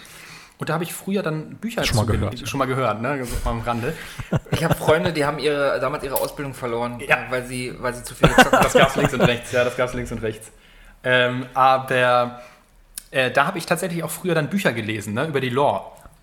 Und 0.58 0.68
da 0.68 0.74
habe 0.74 0.84
ich 0.84 0.92
früher 0.92 1.22
dann 1.22 1.56
Bücher 1.56 1.82
Schon 1.84 1.96
mal 1.96 2.06
gehört. 2.06 2.48
Schon 2.48 2.58
mal 2.58 2.66
gehört, 2.66 3.00
ne? 3.02 3.24
So 3.24 3.50
am 3.50 3.60
Rande. 3.62 3.94
Ich 4.52 4.62
habe 4.62 4.74
Freunde, 4.74 5.12
die 5.12 5.24
haben 5.24 5.38
ihre, 5.38 5.80
damals 5.80 6.04
ihre 6.04 6.14
Ausbildung 6.14 6.54
verloren, 6.54 7.00
Ja. 7.00 7.18
weil, 7.30 7.44
sie, 7.46 7.74
weil 7.80 7.94
sie 7.94 8.04
zu 8.04 8.14
viel 8.14 8.28
gezockt 8.28 8.52
haben. 8.52 8.62
Das 8.62 8.72
gab 8.72 8.88
es 8.90 8.96
links 8.96 9.14
und 9.14 9.20
rechts, 9.22 9.52
ja, 9.52 9.64
das 9.64 9.76
gab 9.76 9.88
es 9.88 9.94
links 9.94 10.12
und 10.12 10.18
rechts. 10.18 10.52
Ähm, 11.04 11.46
aber 11.54 12.40
äh, 13.10 13.30
da 13.32 13.46
habe 13.46 13.58
ich 13.58 13.66
tatsächlich 13.66 14.04
auch 14.04 14.10
früher 14.10 14.34
dann 14.34 14.50
Bücher 14.50 14.72
gelesen, 14.72 15.14
ne, 15.14 15.26
über 15.26 15.40
die 15.40 15.48
Lore. 15.50 15.82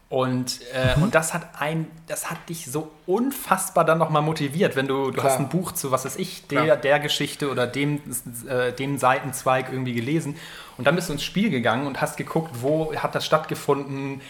Und, 0.09 0.61
äh, 0.73 0.97
mhm. 0.97 1.03
und 1.03 1.15
das 1.15 1.35
hat 1.35 1.49
ein, 1.59 1.85
das 2.07 2.31
hat 2.31 2.49
dich 2.49 2.65
so 2.65 2.91
unfassbar 3.05 3.85
dann 3.85 3.99
nochmal 3.99 4.23
motiviert, 4.23 4.75
wenn 4.75 4.87
du, 4.87 5.11
du 5.11 5.21
hast 5.21 5.37
ein 5.37 5.49
Buch 5.49 5.71
zu, 5.71 5.91
was 5.91 6.03
weiß 6.03 6.15
ich, 6.15 6.47
der, 6.47 6.77
der 6.77 6.99
Geschichte 6.99 7.51
oder 7.51 7.67
dem, 7.67 8.01
äh, 8.47 8.71
dem 8.71 8.97
Seitenzweig 8.97 9.67
irgendwie 9.71 9.93
gelesen. 9.93 10.35
Und 10.79 10.87
dann 10.87 10.95
bist 10.95 11.09
du 11.09 11.13
ins 11.13 11.23
Spiel 11.23 11.51
gegangen 11.51 11.85
und 11.85 12.01
hast 12.01 12.17
geguckt, 12.17 12.49
wo 12.61 12.95
hat 12.95 13.13
das 13.13 13.23
stattgefunden, 13.23 14.21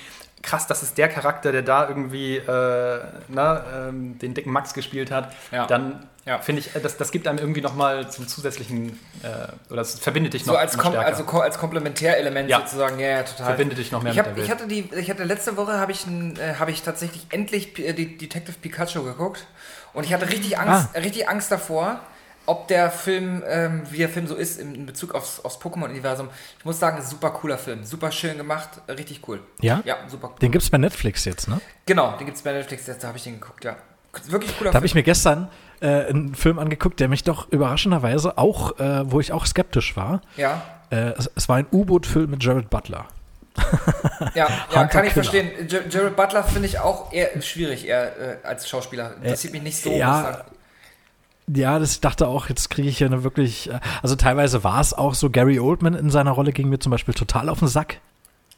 krass, 0.42 0.68
das 0.68 0.84
ist 0.84 0.98
der 0.98 1.10
Charakter, 1.10 1.52
der 1.52 1.62
da 1.62 1.88
irgendwie 1.88 2.38
äh, 2.38 3.00
na, 3.28 3.64
ähm, 3.88 4.18
den 4.20 4.34
dicken 4.34 4.52
Max 4.52 4.74
gespielt 4.74 5.12
hat, 5.12 5.34
ja. 5.52 5.66
dann 5.68 6.08
ja. 6.26 6.40
finde 6.40 6.62
ich, 6.62 6.72
das, 6.82 6.98
das 6.98 7.12
gibt 7.12 7.28
einem 7.28 7.40
irgendwie 7.40 7.62
nochmal 7.62 8.10
zum 8.10 8.28
zusätzlichen, 8.28 9.00
äh, 9.24 9.28
oder 9.70 9.78
das 9.78 10.00
verbindet 10.00 10.34
dich 10.34 10.46
noch, 10.46 10.54
so 10.54 10.60
als 10.60 10.78
noch 10.78 10.86
stärker. 10.86 11.06
Also 11.06 11.26
als 11.40 11.58
Komplementärelement 11.58 12.50
ja. 12.50 12.60
sozusagen, 12.60 13.00
ja, 13.00 13.08
ja, 13.10 13.24
total. 13.24 13.48
Verbindet 13.48 13.78
dich 13.78 13.92
noch 13.92 14.04
mehr 14.04 14.14
ich 14.14 14.20
hab, 14.20 14.28
mit 14.28 14.38
der 14.38 14.44
Welt. 14.44 14.46
Ich 14.46 14.52
hatte, 14.52 14.68
die, 14.68 14.90
ich 15.00 15.10
hatte 15.10 15.24
letzte 15.24 15.58
Woche, 15.58 15.80
habe 15.80 15.92
ich, 15.92 16.06
äh, 16.08 16.56
hab 16.60 16.70
ich 16.70 16.82
tatsächlich 16.84 17.28
endlich 17.32 17.78
äh, 17.80 17.94
die 17.94 18.18
Detective 18.18 18.56
Pikachu 18.62 19.04
geguckt 19.04 19.46
und 19.94 20.06
ich 20.06 20.14
hatte 20.14 20.30
richtig 20.30 20.58
Angst, 20.60 20.90
ah. 20.94 21.00
richtig 21.00 21.28
Angst 21.28 21.52
davor, 21.52 22.00
ob 22.50 22.68
der 22.68 22.90
Film, 22.90 23.44
ähm, 23.48 23.84
wie 23.92 24.00
der 24.00 24.10
Film 24.10 24.26
so 24.26 24.34
ist 24.34 24.60
in 24.60 24.88
Bezug 24.88 25.14
aufs, 25.14 25.40
aufs 25.46 25.58
Pokémon-Universum. 25.58 26.30
Ich 26.58 26.66
muss 26.66 26.80
sagen, 26.80 27.00
super 27.04 27.30
cooler 27.30 27.60
Film. 27.60 27.86
Super 27.86 28.12
schön 28.12 28.38
gemacht, 28.38 28.70
richtig 28.90 29.22
cool. 29.28 29.40
Ja? 29.62 29.82
Ja, 29.86 29.98
super 30.08 30.30
cool. 30.30 30.40
Den 30.42 30.52
gibt 30.52 30.64
es 30.64 30.70
bei 30.70 30.80
Netflix 30.80 31.26
jetzt, 31.26 31.48
ne? 31.48 31.62
Genau, 31.86 32.18
den 32.18 32.26
gibt 32.26 32.38
es 32.38 32.44
bei 32.44 32.52
Netflix 32.52 32.88
jetzt, 32.88 33.04
da 33.04 33.10
habe 33.10 33.18
ich 33.18 33.24
den 33.24 33.40
geguckt, 33.40 33.64
ja. 33.64 33.76
Wirklich 34.26 34.30
cooler 34.30 34.50
da 34.50 34.54
Film. 34.58 34.72
Da 34.72 34.76
habe 34.78 34.86
ich 34.88 34.96
mir 34.96 35.04
gestern 35.04 35.50
äh, 35.80 36.08
einen 36.08 36.34
Film 36.34 36.58
angeguckt, 36.58 37.00
der 37.00 37.08
mich 37.08 37.24
doch 37.24 37.52
überraschenderweise 37.52 38.40
auch, 38.40 38.80
äh, 38.80 39.12
wo 39.12 39.20
ich 39.20 39.32
auch 39.32 39.46
skeptisch 39.46 39.96
war. 39.96 40.22
Ja. 40.36 40.64
Äh, 40.90 41.14
es, 41.18 41.30
es, 41.36 41.48
war 41.48 41.58
ein 41.58 41.68
U-Boot-Film 41.72 42.32
mit 42.32 42.44
Jared 42.44 42.72
Butler. 42.72 43.06
ja, 44.34 44.48
ja 44.74 44.86
kann 44.88 45.06
ich 45.06 45.14
verstehen. 45.14 45.52
Jared 45.68 46.16
Butler 46.16 46.44
finde 46.44 46.68
ich 46.68 46.80
auch 46.80 47.14
eher 47.14 47.40
schwierig, 47.44 47.88
eher 47.88 48.18
äh, 48.18 48.38
als 48.44 48.68
Schauspieler. 48.68 49.16
Interessiert 49.18 49.54
mich 49.54 49.62
nicht 49.62 49.84
so. 49.84 49.92
Ja, 49.92 50.46
ja, 51.56 51.80
das 51.80 51.94
ich 51.94 52.02
dachte 52.02 52.28
auch, 52.28 52.50
jetzt 52.50 52.70
kriege 52.70 52.90
ich 52.90 52.98
hier 52.98 53.08
eine 53.08 53.24
wirklich, 53.24 53.70
äh, 53.70 53.80
also 54.02 54.16
teilweise 54.16 54.64
war 54.64 54.80
es 54.82 54.94
auch 54.94 55.14
so, 55.14 55.30
Gary 55.30 55.60
Oldman 55.60 55.94
in 55.94 56.10
seiner 56.10 56.32
Rolle 56.32 56.52
ging 56.52 56.70
mir 56.70 56.80
zum 56.80 56.92
Beispiel 56.92 57.14
total 57.14 57.50
auf 57.50 57.60
den 57.60 57.68
Sack. 57.68 58.02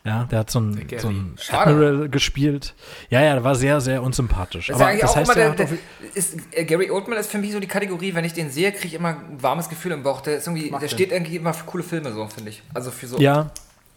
Ja, 0.03 0.23
der 0.23 0.39
hat 0.39 0.49
so 0.49 0.59
ein, 0.59 0.87
so 0.97 1.09
ein 1.09 1.35
Admiral 1.51 2.09
gespielt. 2.09 2.73
Ja, 3.11 3.21
ja, 3.21 3.33
der 3.33 3.43
war 3.43 3.53
sehr, 3.53 3.81
sehr 3.81 4.01
unsympathisch. 4.01 4.67
Das 4.67 4.81
Aber 4.81 4.97
das 4.97 5.15
heißt, 5.15 5.35
der, 5.35 5.51
der, 5.51 5.69
ist, 6.15 6.37
äh, 6.51 6.65
Gary 6.65 6.89
Oldman 6.89 7.19
ist 7.19 7.29
für 7.29 7.37
mich 7.37 7.51
so 7.51 7.59
die 7.59 7.67
Kategorie, 7.67 8.15
wenn 8.15 8.25
ich 8.25 8.33
den 8.33 8.49
sehe, 8.49 8.71
kriege 8.71 8.87
ich 8.87 8.93
immer 8.95 9.09
ein 9.09 9.43
warmes 9.43 9.69
Gefühl 9.69 9.91
im 9.91 10.01
Bauch. 10.01 10.21
Der 10.21 10.37
ist 10.37 10.47
irgendwie, 10.47 10.71
der 10.71 10.87
steht 10.87 11.11
irgendwie 11.11 11.35
immer 11.35 11.53
für 11.53 11.65
coole 11.65 11.83
Filme 11.83 12.11
so, 12.13 12.25
finde 12.27 12.49
ich. 12.49 12.63
Also 12.73 12.89
für 12.89 13.05
so. 13.05 13.19
Ja, 13.19 13.51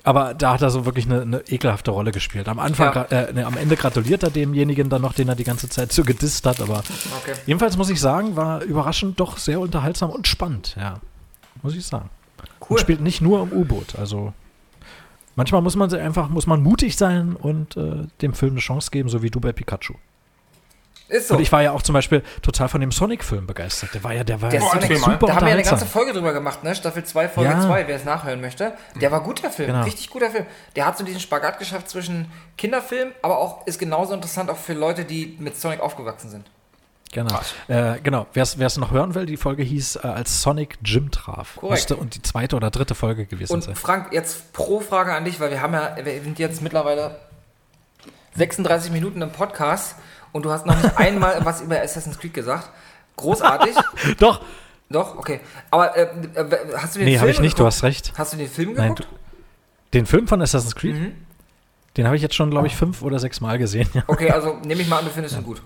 aber 0.04 0.34
da 0.34 0.52
hat 0.52 0.62
er 0.62 0.68
so 0.68 0.84
wirklich 0.84 1.06
eine, 1.06 1.22
eine 1.22 1.40
ekelhafte 1.48 1.90
Rolle 1.90 2.12
gespielt. 2.12 2.46
Am 2.48 2.58
Anfang, 2.58 2.94
ja. 2.94 3.04
äh, 3.04 3.32
ne, 3.32 3.46
am 3.46 3.56
Ende 3.56 3.74
gratuliert 3.74 4.22
er 4.22 4.28
demjenigen 4.30 4.90
dann 4.90 5.00
noch, 5.00 5.14
den 5.14 5.28
er 5.28 5.34
die 5.34 5.44
ganze 5.44 5.70
Zeit 5.70 5.92
so 5.92 6.04
gedisst 6.04 6.44
hat. 6.44 6.60
Aber 6.60 6.80
okay. 7.22 7.32
jedenfalls 7.46 7.78
muss 7.78 7.88
ich 7.88 7.98
sagen, 7.98 8.36
war 8.36 8.62
überraschend 8.62 9.18
doch 9.18 9.38
sehr 9.38 9.60
unterhaltsam 9.60 10.10
und 10.10 10.28
spannend. 10.28 10.76
Ja, 10.78 11.00
muss 11.62 11.74
ich 11.74 11.86
sagen. 11.86 12.10
Cool. 12.60 12.76
Und 12.76 12.80
spielt 12.80 13.00
nicht 13.00 13.22
nur 13.22 13.42
im 13.42 13.52
U-Boot. 13.52 13.98
Also 13.98 14.34
manchmal 15.36 15.62
muss 15.62 15.74
man 15.74 15.92
einfach, 15.94 16.28
muss 16.28 16.46
man 16.46 16.62
mutig 16.62 16.96
sein 16.96 17.34
und 17.34 17.78
äh, 17.78 18.06
dem 18.20 18.34
Film 18.34 18.52
eine 18.52 18.60
Chance 18.60 18.90
geben, 18.90 19.08
so 19.08 19.22
wie 19.22 19.30
du 19.30 19.40
bei 19.40 19.52
Pikachu. 19.52 19.94
Ist 21.14 21.28
so. 21.28 21.36
Und 21.36 21.42
ich 21.42 21.52
war 21.52 21.62
ja 21.62 21.70
auch 21.70 21.82
zum 21.82 21.92
Beispiel 21.92 22.24
total 22.42 22.68
von 22.68 22.80
dem 22.80 22.90
Sonic-Film 22.90 23.46
begeistert. 23.46 23.94
Der 23.94 24.02
war 24.02 24.12
ja, 24.12 24.24
der 24.24 24.42
war 24.42 24.50
der 24.50 24.60
ja 24.60 24.68
Sonic, 24.68 24.98
super 24.98 25.26
Da 25.26 25.34
haben 25.36 25.42
wir 25.42 25.48
ja 25.50 25.54
eine 25.54 25.62
ganze 25.62 25.86
Folge 25.86 26.12
drüber 26.12 26.32
gemacht, 26.32 26.64
ne? 26.64 26.74
Staffel 26.74 27.04
2, 27.04 27.28
Folge 27.28 27.50
ja. 27.50 27.60
2, 27.60 27.86
wer 27.86 27.94
es 27.94 28.04
nachhören 28.04 28.40
möchte. 28.40 28.72
Der 29.00 29.12
war 29.12 29.20
guter 29.20 29.48
Film, 29.50 29.68
genau. 29.68 29.84
richtig 29.84 30.10
guter 30.10 30.30
Film. 30.30 30.44
Der 30.74 30.86
hat 30.86 30.98
so 30.98 31.04
diesen 31.04 31.20
Spagat 31.20 31.60
geschafft 31.60 31.88
zwischen 31.88 32.32
Kinderfilm, 32.58 33.12
aber 33.22 33.38
auch 33.38 33.64
ist 33.64 33.78
genauso 33.78 34.12
interessant 34.12 34.50
auch 34.50 34.56
für 34.56 34.72
Leute, 34.72 35.04
die 35.04 35.36
mit 35.38 35.56
Sonic 35.56 35.78
aufgewachsen 35.78 36.30
sind. 36.30 36.50
Genau. 37.12 37.38
Äh, 37.68 38.00
genau. 38.02 38.26
Wer 38.32 38.42
es 38.42 38.76
noch 38.76 38.90
hören 38.90 39.14
will, 39.14 39.24
die 39.24 39.36
Folge 39.36 39.62
hieß 39.62 40.00
äh, 40.02 40.08
als 40.08 40.42
Sonic 40.42 40.78
Jim 40.84 41.12
traf. 41.12 41.54
Korrekt. 41.54 41.70
Müsste 41.70 41.96
und 41.96 42.16
die 42.16 42.22
zweite 42.22 42.56
oder 42.56 42.72
dritte 42.72 42.96
Folge 42.96 43.26
gewesen 43.26 43.52
und 43.52 43.62
sein. 43.62 43.76
Frank, 43.76 44.12
jetzt 44.12 44.52
pro 44.52 44.80
Frage 44.80 45.14
an 45.14 45.24
dich, 45.24 45.38
weil 45.38 45.52
wir 45.52 45.62
haben 45.62 45.74
ja, 45.74 45.96
wir 46.02 46.22
sind 46.22 46.40
jetzt 46.40 46.60
mittlerweile 46.60 47.20
36 48.36 48.90
Minuten 48.90 49.22
im 49.22 49.30
Podcast 49.30 49.94
und 50.34 50.44
du 50.44 50.50
hast 50.50 50.66
noch 50.66 50.76
nicht 50.76 50.98
einmal 50.98 51.42
was 51.44 51.62
über 51.62 51.80
Assassin's 51.80 52.18
Creed 52.18 52.34
gesagt. 52.34 52.68
Großartig. 53.16 53.74
Doch. 54.18 54.42
Doch, 54.90 55.16
okay. 55.16 55.40
Aber 55.70 55.96
äh, 55.96 56.02
äh 56.02 56.06
hast 56.76 56.94
du 56.94 56.98
den 56.98 57.06
nee, 57.06 57.12
Film? 57.12 57.12
Nee, 57.12 57.18
habe 57.18 57.30
ich 57.30 57.40
nicht, 57.40 57.56
geguckt? 57.56 57.60
du 57.60 57.66
hast 57.66 57.82
recht. 57.84 58.12
Hast 58.18 58.32
du 58.32 58.36
den 58.36 58.48
Film 58.48 58.74
geguckt? 58.74 59.00
Nein, 59.00 59.18
den 59.94 60.06
Film 60.06 60.26
von 60.26 60.42
Assassin's 60.42 60.74
Creed? 60.74 60.96
Mhm. 60.96 61.12
Den 61.96 62.06
habe 62.06 62.16
ich 62.16 62.22
jetzt 62.22 62.34
schon, 62.34 62.50
glaube 62.50 62.66
ich, 62.66 62.74
fünf 62.74 63.02
oder 63.02 63.20
sechs 63.20 63.40
Mal 63.40 63.58
gesehen. 63.58 63.88
Okay, 64.08 64.30
also 64.30 64.58
nehme 64.64 64.82
ich 64.82 64.88
mal 64.88 64.98
an, 64.98 65.04
du 65.04 65.12
findest 65.12 65.36
ja. 65.36 65.40
ihn 65.40 65.44
gut. 65.44 65.62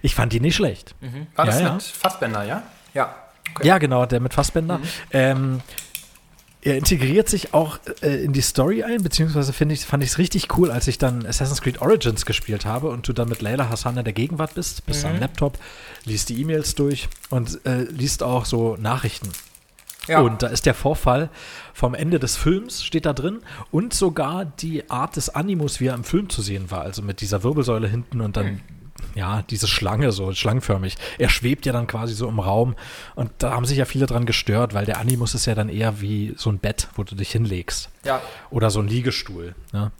Ich 0.00 0.14
fand 0.14 0.32
ihn 0.32 0.42
nicht 0.42 0.56
schlecht. 0.56 0.94
Mhm. 1.00 1.26
War 1.36 1.44
das 1.44 1.60
ja, 1.60 1.74
mit 1.74 1.82
Fassbender, 1.82 2.44
ja? 2.44 2.62
Ja. 2.94 3.14
Okay. 3.54 3.68
Ja, 3.68 3.76
genau, 3.76 4.06
der 4.06 4.20
mit 4.20 4.32
Fassbender. 4.32 4.78
Mhm. 4.78 4.84
Ähm, 5.12 5.60
er 6.64 6.76
integriert 6.76 7.28
sich 7.28 7.54
auch 7.54 7.80
äh, 8.02 8.24
in 8.24 8.32
die 8.32 8.40
Story 8.40 8.84
ein, 8.84 9.02
beziehungsweise 9.02 9.52
finde 9.52 9.74
ich, 9.74 9.84
fand 9.84 10.02
ich 10.04 10.10
es 10.10 10.18
richtig 10.18 10.56
cool, 10.56 10.70
als 10.70 10.86
ich 10.86 10.96
dann 10.96 11.26
Assassin's 11.26 11.60
Creed 11.60 11.82
Origins 11.82 12.24
gespielt 12.24 12.64
habe 12.64 12.88
und 12.88 13.06
du 13.06 13.12
dann 13.12 13.28
mit 13.28 13.42
Layla 13.42 13.68
Hassan 13.68 13.96
in 13.96 14.04
der 14.04 14.12
Gegenwart 14.12 14.54
bist, 14.54 14.86
bist 14.86 15.04
mhm. 15.04 15.10
am 15.10 15.20
Laptop, 15.20 15.58
liest 16.04 16.28
die 16.28 16.40
E-Mails 16.40 16.76
durch 16.76 17.08
und 17.30 17.64
äh, 17.66 17.82
liest 17.82 18.22
auch 18.22 18.44
so 18.44 18.76
Nachrichten. 18.76 19.28
Ja. 20.06 20.20
Und 20.20 20.42
da 20.42 20.48
ist 20.48 20.66
der 20.66 20.74
Vorfall 20.74 21.30
vom 21.74 21.94
Ende 21.94 22.18
des 22.18 22.36
Films, 22.36 22.84
steht 22.84 23.06
da 23.06 23.12
drin, 23.12 23.40
und 23.70 23.92
sogar 23.92 24.44
die 24.44 24.88
Art 24.90 25.16
des 25.16 25.30
Animus, 25.30 25.80
wie 25.80 25.86
er 25.86 25.94
im 25.94 26.04
Film 26.04 26.28
zu 26.28 26.42
sehen 26.42 26.70
war, 26.70 26.82
also 26.82 27.02
mit 27.02 27.20
dieser 27.20 27.42
Wirbelsäule 27.42 27.88
hinten 27.88 28.20
und 28.20 28.36
dann 28.36 28.46
mhm 28.46 28.60
ja, 29.14 29.42
diese 29.42 29.68
Schlange, 29.68 30.12
so 30.12 30.32
schlangenförmig. 30.32 30.96
Er 31.18 31.28
schwebt 31.28 31.66
ja 31.66 31.72
dann 31.72 31.86
quasi 31.86 32.14
so 32.14 32.28
im 32.28 32.38
Raum 32.38 32.74
und 33.14 33.30
da 33.38 33.52
haben 33.52 33.64
sich 33.64 33.78
ja 33.78 33.84
viele 33.84 34.06
dran 34.06 34.26
gestört, 34.26 34.74
weil 34.74 34.84
der 34.86 34.98
Animus 34.98 35.34
ist 35.34 35.46
ja 35.46 35.54
dann 35.54 35.68
eher 35.68 36.00
wie 36.00 36.34
so 36.36 36.50
ein 36.50 36.58
Bett, 36.58 36.88
wo 36.94 37.04
du 37.04 37.14
dich 37.14 37.30
hinlegst. 37.30 37.90
Ja. 38.04 38.20
Oder 38.50 38.70
so 38.70 38.80
ein 38.80 38.88
Liegestuhl. 38.88 39.54
Ne? 39.72 39.90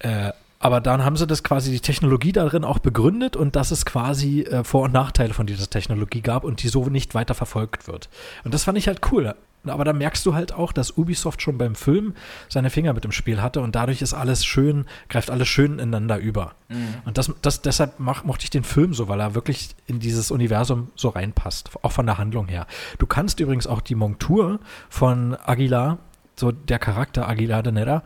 Äh, 0.00 0.32
aber 0.64 0.80
dann 0.80 1.04
haben 1.04 1.16
sie 1.16 1.26
das 1.26 1.44
quasi 1.44 1.70
die 1.70 1.80
Technologie 1.80 2.32
darin 2.32 2.64
auch 2.64 2.78
begründet 2.78 3.36
und 3.36 3.54
dass 3.54 3.70
es 3.70 3.84
quasi 3.84 4.42
äh, 4.42 4.64
Vor- 4.64 4.84
und 4.84 4.94
Nachteile 4.94 5.34
von 5.34 5.46
dieser 5.46 5.68
Technologie 5.68 6.22
gab 6.22 6.42
und 6.42 6.62
die 6.62 6.68
so 6.68 6.86
nicht 6.86 7.14
weiter 7.14 7.34
verfolgt 7.34 7.86
wird. 7.86 8.08
Und 8.44 8.54
das 8.54 8.64
fand 8.64 8.78
ich 8.78 8.88
halt 8.88 9.00
cool. 9.12 9.34
Aber 9.66 9.84
da 9.84 9.92
merkst 9.92 10.24
du 10.26 10.34
halt 10.34 10.52
auch, 10.52 10.72
dass 10.72 10.96
Ubisoft 10.96 11.42
schon 11.42 11.58
beim 11.58 11.74
Film 11.74 12.14
seine 12.48 12.70
Finger 12.70 12.92
mit 12.92 13.04
dem 13.04 13.12
Spiel 13.12 13.40
hatte 13.40 13.60
und 13.60 13.74
dadurch 13.74 14.02
ist 14.02 14.14
alles 14.14 14.44
schön, 14.44 14.86
greift 15.08 15.30
alles 15.30 15.48
schön 15.48 15.78
ineinander 15.78 16.18
über. 16.18 16.54
Mhm. 16.68 16.94
Und 17.04 17.18
das, 17.18 17.32
das, 17.42 17.62
deshalb 17.62 17.98
mach, 17.98 18.24
mochte 18.24 18.44
ich 18.44 18.50
den 18.50 18.64
Film 18.64 18.94
so, 18.94 19.08
weil 19.08 19.20
er 19.20 19.34
wirklich 19.34 19.74
in 19.86 20.00
dieses 20.00 20.30
Universum 20.30 20.90
so 20.96 21.08
reinpasst, 21.08 21.70
auch 21.82 21.92
von 21.92 22.06
der 22.06 22.18
Handlung 22.18 22.48
her. 22.48 22.66
Du 22.98 23.06
kannst 23.06 23.40
übrigens 23.40 23.66
auch 23.66 23.80
die 23.80 23.94
Montur 23.94 24.60
von 24.88 25.36
Aguilar, 25.44 25.98
so 26.36 26.52
der 26.52 26.78
Charakter 26.78 27.28
Aguilar 27.28 27.62
de 27.62 27.72
Nera, 27.72 28.02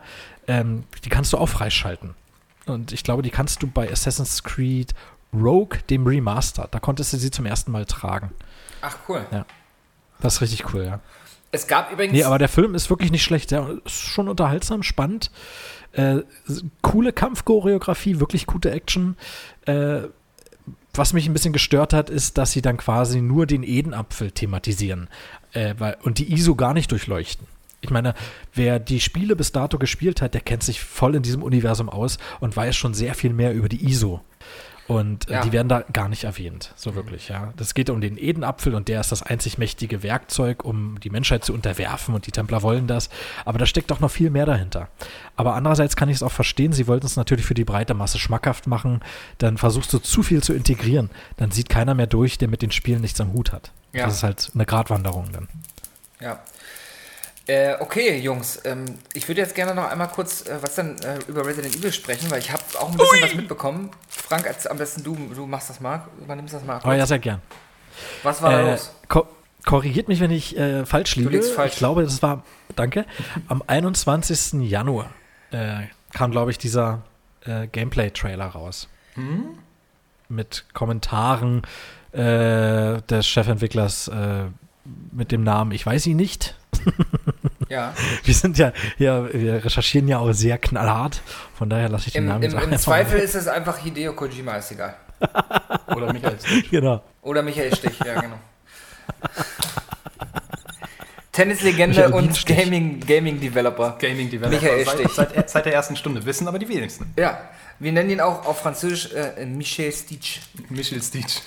ähm, 0.47 0.83
die 1.03 1.09
kannst 1.09 1.33
du 1.33 1.37
auch 1.37 1.49
freischalten. 1.49 2.15
Und 2.65 2.91
ich 2.91 3.03
glaube, 3.03 3.21
die 3.21 3.31
kannst 3.31 3.63
du 3.63 3.67
bei 3.67 3.91
Assassin's 3.91 4.43
Creed 4.43 4.93
Rogue, 5.33 5.79
dem 5.89 6.07
Remaster, 6.07 6.67
da 6.71 6.79
konntest 6.79 7.13
du 7.13 7.17
sie 7.17 7.31
zum 7.31 7.45
ersten 7.45 7.71
Mal 7.71 7.85
tragen. 7.85 8.31
Ach, 8.81 8.97
cool. 9.07 9.25
Ja. 9.31 9.45
Das 10.21 10.35
ist 10.35 10.41
richtig 10.41 10.73
cool, 10.73 10.85
ja. 10.85 10.99
Es 11.51 11.67
gab 11.67 11.91
übrigens. 11.91 12.13
Nee, 12.13 12.23
aber 12.23 12.37
der 12.37 12.49
Film 12.49 12.75
ist 12.75 12.89
wirklich 12.89 13.11
nicht 13.11 13.23
schlecht. 13.23 13.51
Der 13.51 13.79
ist 13.85 14.01
schon 14.01 14.27
unterhaltsam, 14.27 14.83
spannend. 14.83 15.31
Äh, 15.93 16.17
coole 16.81 17.11
Kampfchoreografie, 17.13 18.19
wirklich 18.19 18.45
gute 18.45 18.71
Action. 18.71 19.17
Äh, 19.65 20.01
was 20.93 21.13
mich 21.13 21.27
ein 21.27 21.33
bisschen 21.33 21.53
gestört 21.53 21.93
hat, 21.93 22.09
ist, 22.09 22.37
dass 22.37 22.51
sie 22.51 22.61
dann 22.61 22.77
quasi 22.77 23.21
nur 23.21 23.45
den 23.45 23.63
Edenapfel 23.63 24.31
thematisieren 24.31 25.07
äh, 25.53 25.75
weil, 25.77 25.97
und 26.01 26.19
die 26.19 26.33
ISO 26.33 26.55
gar 26.55 26.73
nicht 26.73 26.91
durchleuchten. 26.91 27.47
Ich 27.81 27.89
meine, 27.89 28.13
wer 28.53 28.79
die 28.79 28.99
Spiele 28.99 29.35
bis 29.35 29.51
dato 29.51 29.77
gespielt 29.77 30.21
hat, 30.21 30.33
der 30.33 30.41
kennt 30.41 30.63
sich 30.63 30.81
voll 30.81 31.15
in 31.15 31.23
diesem 31.23 31.43
Universum 31.43 31.89
aus 31.89 32.17
und 32.39 32.55
weiß 32.55 32.75
schon 32.75 32.93
sehr 32.93 33.15
viel 33.15 33.31
mehr 33.31 33.53
über 33.53 33.69
die 33.69 33.85
ISO. 33.87 34.21
Und 34.89 35.29
äh, 35.29 35.33
ja. 35.33 35.41
die 35.41 35.51
werden 35.51 35.69
da 35.69 35.83
gar 35.93 36.09
nicht 36.09 36.23
erwähnt, 36.23 36.73
so 36.75 36.95
wirklich, 36.95 37.29
ja. 37.29 37.53
Das 37.57 37.75
geht 37.75 37.91
um 37.91 38.01
den 38.01 38.17
Edenapfel 38.17 38.73
und 38.73 38.87
der 38.87 38.99
ist 38.99 39.11
das 39.11 39.21
einzig 39.21 39.59
mächtige 39.59 40.01
Werkzeug, 40.01 40.65
um 40.65 40.99
die 40.99 41.11
Menschheit 41.11 41.45
zu 41.45 41.53
unterwerfen 41.53 42.15
und 42.15 42.25
die 42.25 42.31
Templer 42.31 42.63
wollen 42.63 42.87
das. 42.87 43.11
Aber 43.45 43.59
da 43.59 43.67
steckt 43.67 43.91
doch 43.91 43.99
noch 43.99 44.09
viel 44.09 44.31
mehr 44.31 44.47
dahinter. 44.47 44.87
Aber 45.35 45.53
andererseits 45.53 45.95
kann 45.95 46.09
ich 46.09 46.15
es 46.15 46.23
auch 46.23 46.31
verstehen, 46.31 46.73
sie 46.73 46.87
wollten 46.87 47.05
es 47.05 47.17
natürlich 47.17 47.45
für 47.45 47.53
die 47.53 47.65
breite 47.65 47.93
Masse 47.93 48.17
schmackhaft 48.17 48.65
machen. 48.65 49.01
Dann 49.37 49.59
versuchst 49.59 49.93
du 49.93 49.99
zu 49.99 50.23
viel 50.23 50.41
zu 50.41 50.53
integrieren. 50.53 51.11
Dann 51.37 51.51
sieht 51.51 51.69
keiner 51.69 51.93
mehr 51.93 52.07
durch, 52.07 52.39
der 52.39 52.47
mit 52.47 52.63
den 52.63 52.71
Spielen 52.71 53.01
nichts 53.01 53.21
am 53.21 53.33
Hut 53.33 53.51
hat. 53.51 53.71
Ja. 53.93 54.05
Das 54.05 54.15
ist 54.15 54.23
halt 54.23 54.49
eine 54.55 54.65
Gratwanderung 54.65 55.29
dann. 55.31 55.47
Ja. 56.19 56.39
Äh, 57.49 57.77
okay, 57.79 58.19
Jungs, 58.19 58.61
ähm, 58.63 58.85
ich 59.15 59.27
würde 59.27 59.41
jetzt 59.41 59.55
gerne 59.55 59.73
noch 59.73 59.89
einmal 59.89 60.07
kurz 60.09 60.47
äh, 60.47 60.61
was 60.61 60.75
dann 60.75 60.97
äh, 60.99 61.17
über 61.27 61.43
Resident 61.43 61.75
Evil 61.75 61.91
sprechen, 61.91 62.29
weil 62.29 62.37
ich 62.37 62.51
habe 62.51 62.61
auch 62.77 62.91
ein 62.91 62.95
bisschen 62.95 63.17
Ui. 63.17 63.23
was 63.23 63.33
mitbekommen. 63.33 63.89
Frank, 64.07 64.45
als, 64.45 64.67
am 64.67 64.77
besten 64.77 65.03
du, 65.03 65.15
du 65.33 65.47
machst 65.47 65.67
das 65.67 65.79
mal, 65.79 66.05
übernimmst 66.21 66.53
das 66.53 66.63
mal. 66.63 66.73
Kurz. 66.73 66.85
Oh 66.85 66.95
ja, 66.95 67.07
sehr 67.07 67.17
gern. 67.17 67.41
Was 68.21 68.43
war 68.43 68.51
da 68.51 68.59
äh, 68.59 68.71
los? 68.73 68.93
Ko 69.07 69.25
korrigiert 69.65 70.09
mich, 70.09 70.19
wenn 70.19 70.29
ich 70.29 70.55
äh, 70.57 70.85
falsch 70.85 71.15
liege. 71.15 71.31
Du 71.31 71.35
liegst 71.37 71.53
falsch. 71.53 71.73
Ich 71.73 71.79
glaube, 71.79 72.03
das 72.03 72.21
war, 72.21 72.43
danke, 72.75 73.07
am 73.47 73.63
21. 73.65 74.69
Januar 74.69 75.09
äh, 75.49 75.87
kam, 76.13 76.29
glaube 76.29 76.51
ich, 76.51 76.59
dieser 76.59 77.01
äh, 77.45 77.65
Gameplay-Trailer 77.65 78.45
raus. 78.45 78.89
Mit 80.27 80.65
Kommentaren 80.73 81.63
äh, 82.11 83.01
des 83.01 83.27
Chefentwicklers 83.27 84.07
äh, 84.07 84.45
mit 85.11 85.31
dem 85.31 85.43
Namen 85.43 85.71
Ich 85.71 85.83
weiß 85.83 86.05
ihn 86.05 86.17
nicht. 86.17 86.55
Ja. 87.69 87.93
Wir 88.23 88.33
sind 88.33 88.57
ja, 88.57 88.73
ja, 88.97 89.31
wir 89.31 89.63
recherchieren 89.63 90.07
ja 90.07 90.17
auch 90.17 90.31
sehr 90.33 90.57
knallhart. 90.57 91.21
Von 91.55 91.69
daher 91.69 91.87
lasse 91.87 92.07
ich 92.07 92.13
den 92.13 92.23
Im, 92.23 92.29
Namen 92.29 92.43
im, 92.43 92.57
im 92.57 92.77
Zweifel 92.79 93.19
mal. 93.19 93.23
ist 93.23 93.35
es 93.35 93.47
einfach 93.47 93.77
Hideo 93.77 94.13
Kojima, 94.13 94.55
ist 94.55 94.71
egal. 94.71 94.95
Oder 95.95 96.11
Michael 96.11 96.39
Stich. 96.39 96.71
Genau. 96.71 97.03
Oder 97.21 97.43
Michael 97.43 97.75
Stich, 97.75 97.99
ja, 98.03 98.19
genau. 98.19 98.39
Tennislegende 101.31 102.09
und. 102.09 102.45
Gaming, 102.45 102.99
Gaming 103.05 103.39
Developer. 103.39 103.97
Gaming 103.99 104.29
Developer. 104.29 104.61
Michael 104.61 104.85
Stich. 104.87 105.11
seit, 105.13 105.35
seit, 105.35 105.49
seit 105.49 105.65
der 105.65 105.73
ersten 105.73 105.95
Stunde. 105.95 106.25
Wissen 106.25 106.47
aber 106.47 106.57
die 106.57 106.67
wenigsten. 106.67 107.13
Ja, 107.17 107.49
wir 107.77 107.91
nennen 107.91 108.09
ihn 108.09 108.21
auch 108.21 108.45
auf 108.45 108.61
Französisch 108.61 109.13
äh, 109.13 109.45
Michel 109.45 109.91
Stich. 109.91 110.41
Michael 110.69 111.01
Stich. 111.01 111.41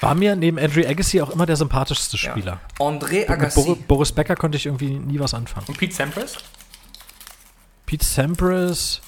War 0.00 0.14
mir 0.14 0.36
neben 0.36 0.58
Andrew 0.58 0.82
Agassi 0.86 1.20
auch 1.22 1.30
immer 1.30 1.46
der 1.46 1.56
sympathischste 1.56 2.16
Ja. 2.16 2.30
Spieler. 2.30 2.60
André 2.78 3.20
Mit 3.20 3.30
Agassi. 3.30 3.62
Bor 3.64 3.76
Boris 3.76 4.12
Becker 4.12 4.36
konnte 4.36 4.56
ich 4.56 4.66
irgendwie 4.66 4.98
nie 4.98 5.18
was 5.18 5.32
anfangen. 5.34 5.66
Und 5.68 5.78
Pete 5.78 5.94
Sampras? 5.94 6.36
Pete 7.86 8.04
Sampras. 8.04 9.00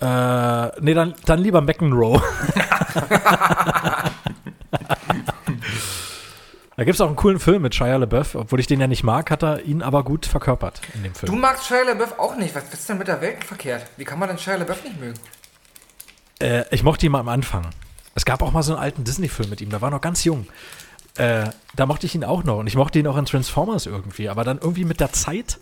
Äh, 0.00 0.80
nee, 0.82 0.92
dann, 0.94 1.14
dann 1.24 1.38
lieber 1.38 1.60
McEnroe. 1.62 2.20
da 6.76 6.84
gibt 6.84 6.94
es 6.94 7.00
auch 7.00 7.06
einen 7.06 7.16
coolen 7.16 7.40
Film 7.40 7.62
mit 7.62 7.74
Shia 7.74 7.96
LaBeouf. 7.96 8.34
Obwohl 8.34 8.60
ich 8.60 8.66
den 8.66 8.80
ja 8.80 8.86
nicht 8.86 9.02
mag, 9.04 9.30
hat 9.30 9.42
er 9.42 9.62
ihn 9.62 9.82
aber 9.82 10.04
gut 10.04 10.26
verkörpert 10.26 10.80
in 10.94 11.02
dem 11.02 11.12
Du 11.14 11.18
Film. 11.20 11.40
magst 11.40 11.66
Shia 11.66 11.82
LaBeouf 11.82 12.18
auch 12.18 12.36
nicht. 12.36 12.54
Was 12.54 12.64
ist 12.72 12.88
denn 12.88 12.98
mit 12.98 13.08
der 13.08 13.20
Welt 13.22 13.42
verkehrt? 13.44 13.86
Wie 13.96 14.04
kann 14.04 14.18
man 14.18 14.28
denn 14.28 14.38
Shia 14.38 14.56
LaBeouf 14.56 14.84
nicht 14.84 15.00
mögen? 15.00 15.18
Äh, 16.40 16.64
ich 16.70 16.82
mochte 16.82 17.06
ihn 17.06 17.12
mal 17.12 17.20
am 17.20 17.28
Anfang. 17.30 17.66
Es 18.16 18.24
gab 18.24 18.42
auch 18.42 18.50
mal 18.50 18.62
so 18.62 18.72
einen 18.72 18.82
alten 18.82 19.04
Disney-Film 19.04 19.50
mit 19.50 19.60
ihm, 19.60 19.68
da 19.70 19.80
war 19.80 19.90
er 19.90 19.92
noch 19.92 20.00
ganz 20.00 20.24
jung. 20.24 20.46
Äh, 21.16 21.50
da 21.76 21.86
mochte 21.86 22.06
ich 22.06 22.14
ihn 22.14 22.24
auch 22.24 22.44
noch 22.44 22.58
und 22.58 22.66
ich 22.66 22.74
mochte 22.74 22.98
ihn 22.98 23.06
auch 23.06 23.16
in 23.16 23.26
Transformers 23.26 23.86
irgendwie, 23.86 24.28
aber 24.28 24.42
dann 24.42 24.58
irgendwie 24.58 24.84
mit 24.84 25.00
der 25.00 25.12
Zeit. 25.12 25.58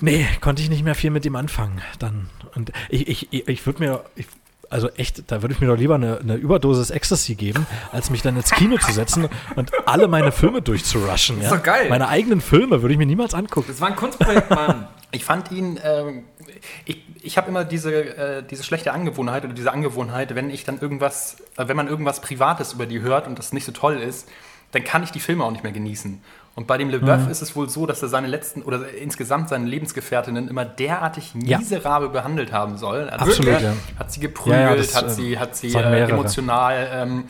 Nee, 0.00 0.26
konnte 0.40 0.62
ich 0.62 0.68
nicht 0.68 0.84
mehr 0.84 0.94
viel 0.94 1.10
mit 1.10 1.24
ihm 1.24 1.36
anfangen. 1.36 1.80
Dann. 1.98 2.28
Und 2.54 2.72
ich, 2.90 3.08
ich, 3.32 3.48
ich, 3.48 3.66
würde 3.66 3.82
mir. 3.82 4.04
Ich, 4.14 4.26
also 4.70 4.88
echt, 4.90 5.30
da 5.30 5.40
würde 5.40 5.54
ich 5.54 5.60
mir 5.60 5.68
doch 5.68 5.76
lieber 5.76 5.94
eine, 5.94 6.18
eine 6.18 6.34
Überdosis 6.34 6.90
Ecstasy 6.90 7.34
geben, 7.34 7.66
als 7.92 8.10
mich 8.10 8.22
dann 8.22 8.36
ins 8.36 8.50
Kino 8.50 8.76
zu 8.76 8.92
setzen 8.92 9.28
und 9.56 9.70
alle 9.86 10.08
meine 10.08 10.32
Filme 10.32 10.62
durchzurushen. 10.62 11.40
Ja? 11.40 11.50
doch 11.50 11.62
geil. 11.62 11.88
Meine 11.88 12.08
eigenen 12.08 12.40
Filme 12.40 12.82
würde 12.82 12.92
ich 12.92 12.98
mir 12.98 13.06
niemals 13.06 13.34
angucken. 13.34 13.68
Das 13.68 13.80
war 13.80 13.88
ein 13.88 13.96
Kunstprojekt, 13.96 14.50
Mann. 14.50 14.88
Ich 15.12 15.24
fand 15.24 15.52
ihn, 15.52 15.78
ähm, 15.84 16.24
ich, 16.86 17.02
ich 17.24 17.36
habe 17.38 17.48
immer 17.48 17.64
diese, 17.64 17.92
äh, 18.16 18.42
diese 18.42 18.62
schlechte 18.62 18.92
Angewohnheit 18.92 19.44
oder 19.44 19.54
diese 19.54 19.72
Angewohnheit, 19.72 20.34
wenn 20.34 20.50
ich 20.50 20.64
dann 20.64 20.78
irgendwas, 20.80 21.36
äh, 21.56 21.66
wenn 21.68 21.76
man 21.76 21.88
irgendwas 21.88 22.20
Privates 22.20 22.72
über 22.74 22.86
die 22.86 23.00
hört 23.00 23.26
und 23.26 23.38
das 23.38 23.52
nicht 23.52 23.64
so 23.64 23.72
toll 23.72 23.96
ist, 23.96 24.28
dann 24.72 24.84
kann 24.84 25.02
ich 25.02 25.10
die 25.12 25.20
Filme 25.20 25.44
auch 25.44 25.50
nicht 25.50 25.62
mehr 25.62 25.72
genießen. 25.72 26.22
Und 26.56 26.66
bei 26.68 26.78
dem 26.78 26.88
LeBeouf 26.90 27.28
ist 27.28 27.42
es 27.42 27.56
wohl 27.56 27.68
so, 27.68 27.84
dass 27.86 28.00
er 28.02 28.08
seine 28.08 28.28
letzten 28.28 28.62
oder 28.62 28.88
insgesamt 28.92 29.48
seine 29.48 29.66
Lebensgefährtinnen 29.66 30.46
immer 30.48 30.64
derartig 30.64 31.32
Ja. 31.42 31.58
miserabel 31.58 32.08
behandelt 32.10 32.52
haben 32.52 32.76
soll. 32.78 33.08
Also 33.08 33.24
Absolut, 33.26 33.60
ja. 33.60 33.72
Hat 33.98 34.12
sie 34.12 34.20
geprügelt, 34.20 34.60
Ja, 34.60 34.70
ja, 34.70 34.76
das, 34.76 34.94
hat 34.94 35.06
äh, 35.06 35.10
sie, 35.10 35.38
hat 35.38 35.56
sie 35.56 35.74
äh, 35.74 36.02
emotional 36.10 36.88
ähm, 36.92 37.24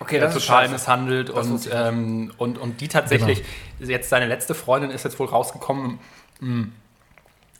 Okay, 0.00 0.16
äh, 0.16 0.20
das 0.20 0.34
total 0.34 0.62
scheiße. 0.64 0.72
misshandelt 0.74 1.28
Das 1.30 1.46
und, 1.46 1.68
ähm, 1.72 2.32
und, 2.36 2.58
und 2.58 2.80
die 2.80 2.88
tatsächlich, 2.88 3.42
Genau. 3.78 3.90
jetzt 3.90 4.10
seine 4.10 4.26
letzte 4.26 4.54
Freundin 4.54 4.90
ist 4.90 5.04
jetzt 5.04 5.18
wohl 5.18 5.28
rausgekommen, 5.28 5.98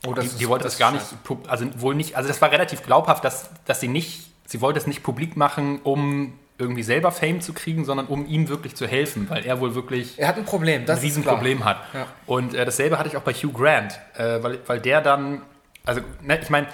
Oh, 0.06 0.14
die, 0.14 0.28
die 0.28 0.48
wollte 0.48 0.64
das 0.64 0.78
gar 0.78 0.92
nicht, 0.92 1.04
also 1.48 1.66
wohl 1.80 1.94
nicht, 1.94 2.16
also 2.16 2.28
das 2.28 2.40
war 2.40 2.52
relativ 2.52 2.82
glaubhaft, 2.82 3.24
dass, 3.24 3.50
dass 3.64 3.80
sie 3.80 3.88
nicht, 3.88 4.30
sie 4.46 4.60
wollte 4.60 4.78
es 4.78 4.86
nicht 4.86 5.02
publik 5.02 5.36
machen, 5.36 5.80
um 5.82 6.34
irgendwie 6.58 6.82
selber 6.82 7.12
Fame 7.12 7.40
zu 7.40 7.52
kriegen, 7.52 7.84
sondern 7.84 8.06
um 8.06 8.26
ihm 8.26 8.48
wirklich 8.48 8.74
zu 8.74 8.86
helfen, 8.86 9.30
weil 9.30 9.46
er 9.46 9.60
wohl 9.60 9.74
wirklich 9.74 10.18
Er 10.18 10.28
hat 10.28 10.36
ein 10.36 10.44
Problem. 10.44 10.84
Das 10.86 10.98
ein 10.98 11.04
Riesenproblem 11.04 11.64
hat. 11.64 11.78
Ja. 11.94 12.06
Und 12.26 12.54
äh, 12.54 12.64
dasselbe 12.64 12.98
hatte 12.98 13.08
ich 13.08 13.16
auch 13.16 13.22
bei 13.22 13.32
Hugh 13.32 13.52
Grant, 13.52 13.98
äh, 14.16 14.42
weil, 14.42 14.58
weil 14.66 14.80
der 14.80 15.00
dann, 15.00 15.42
also 15.84 16.00
ne, 16.20 16.38
ich 16.42 16.50
meine, 16.50 16.66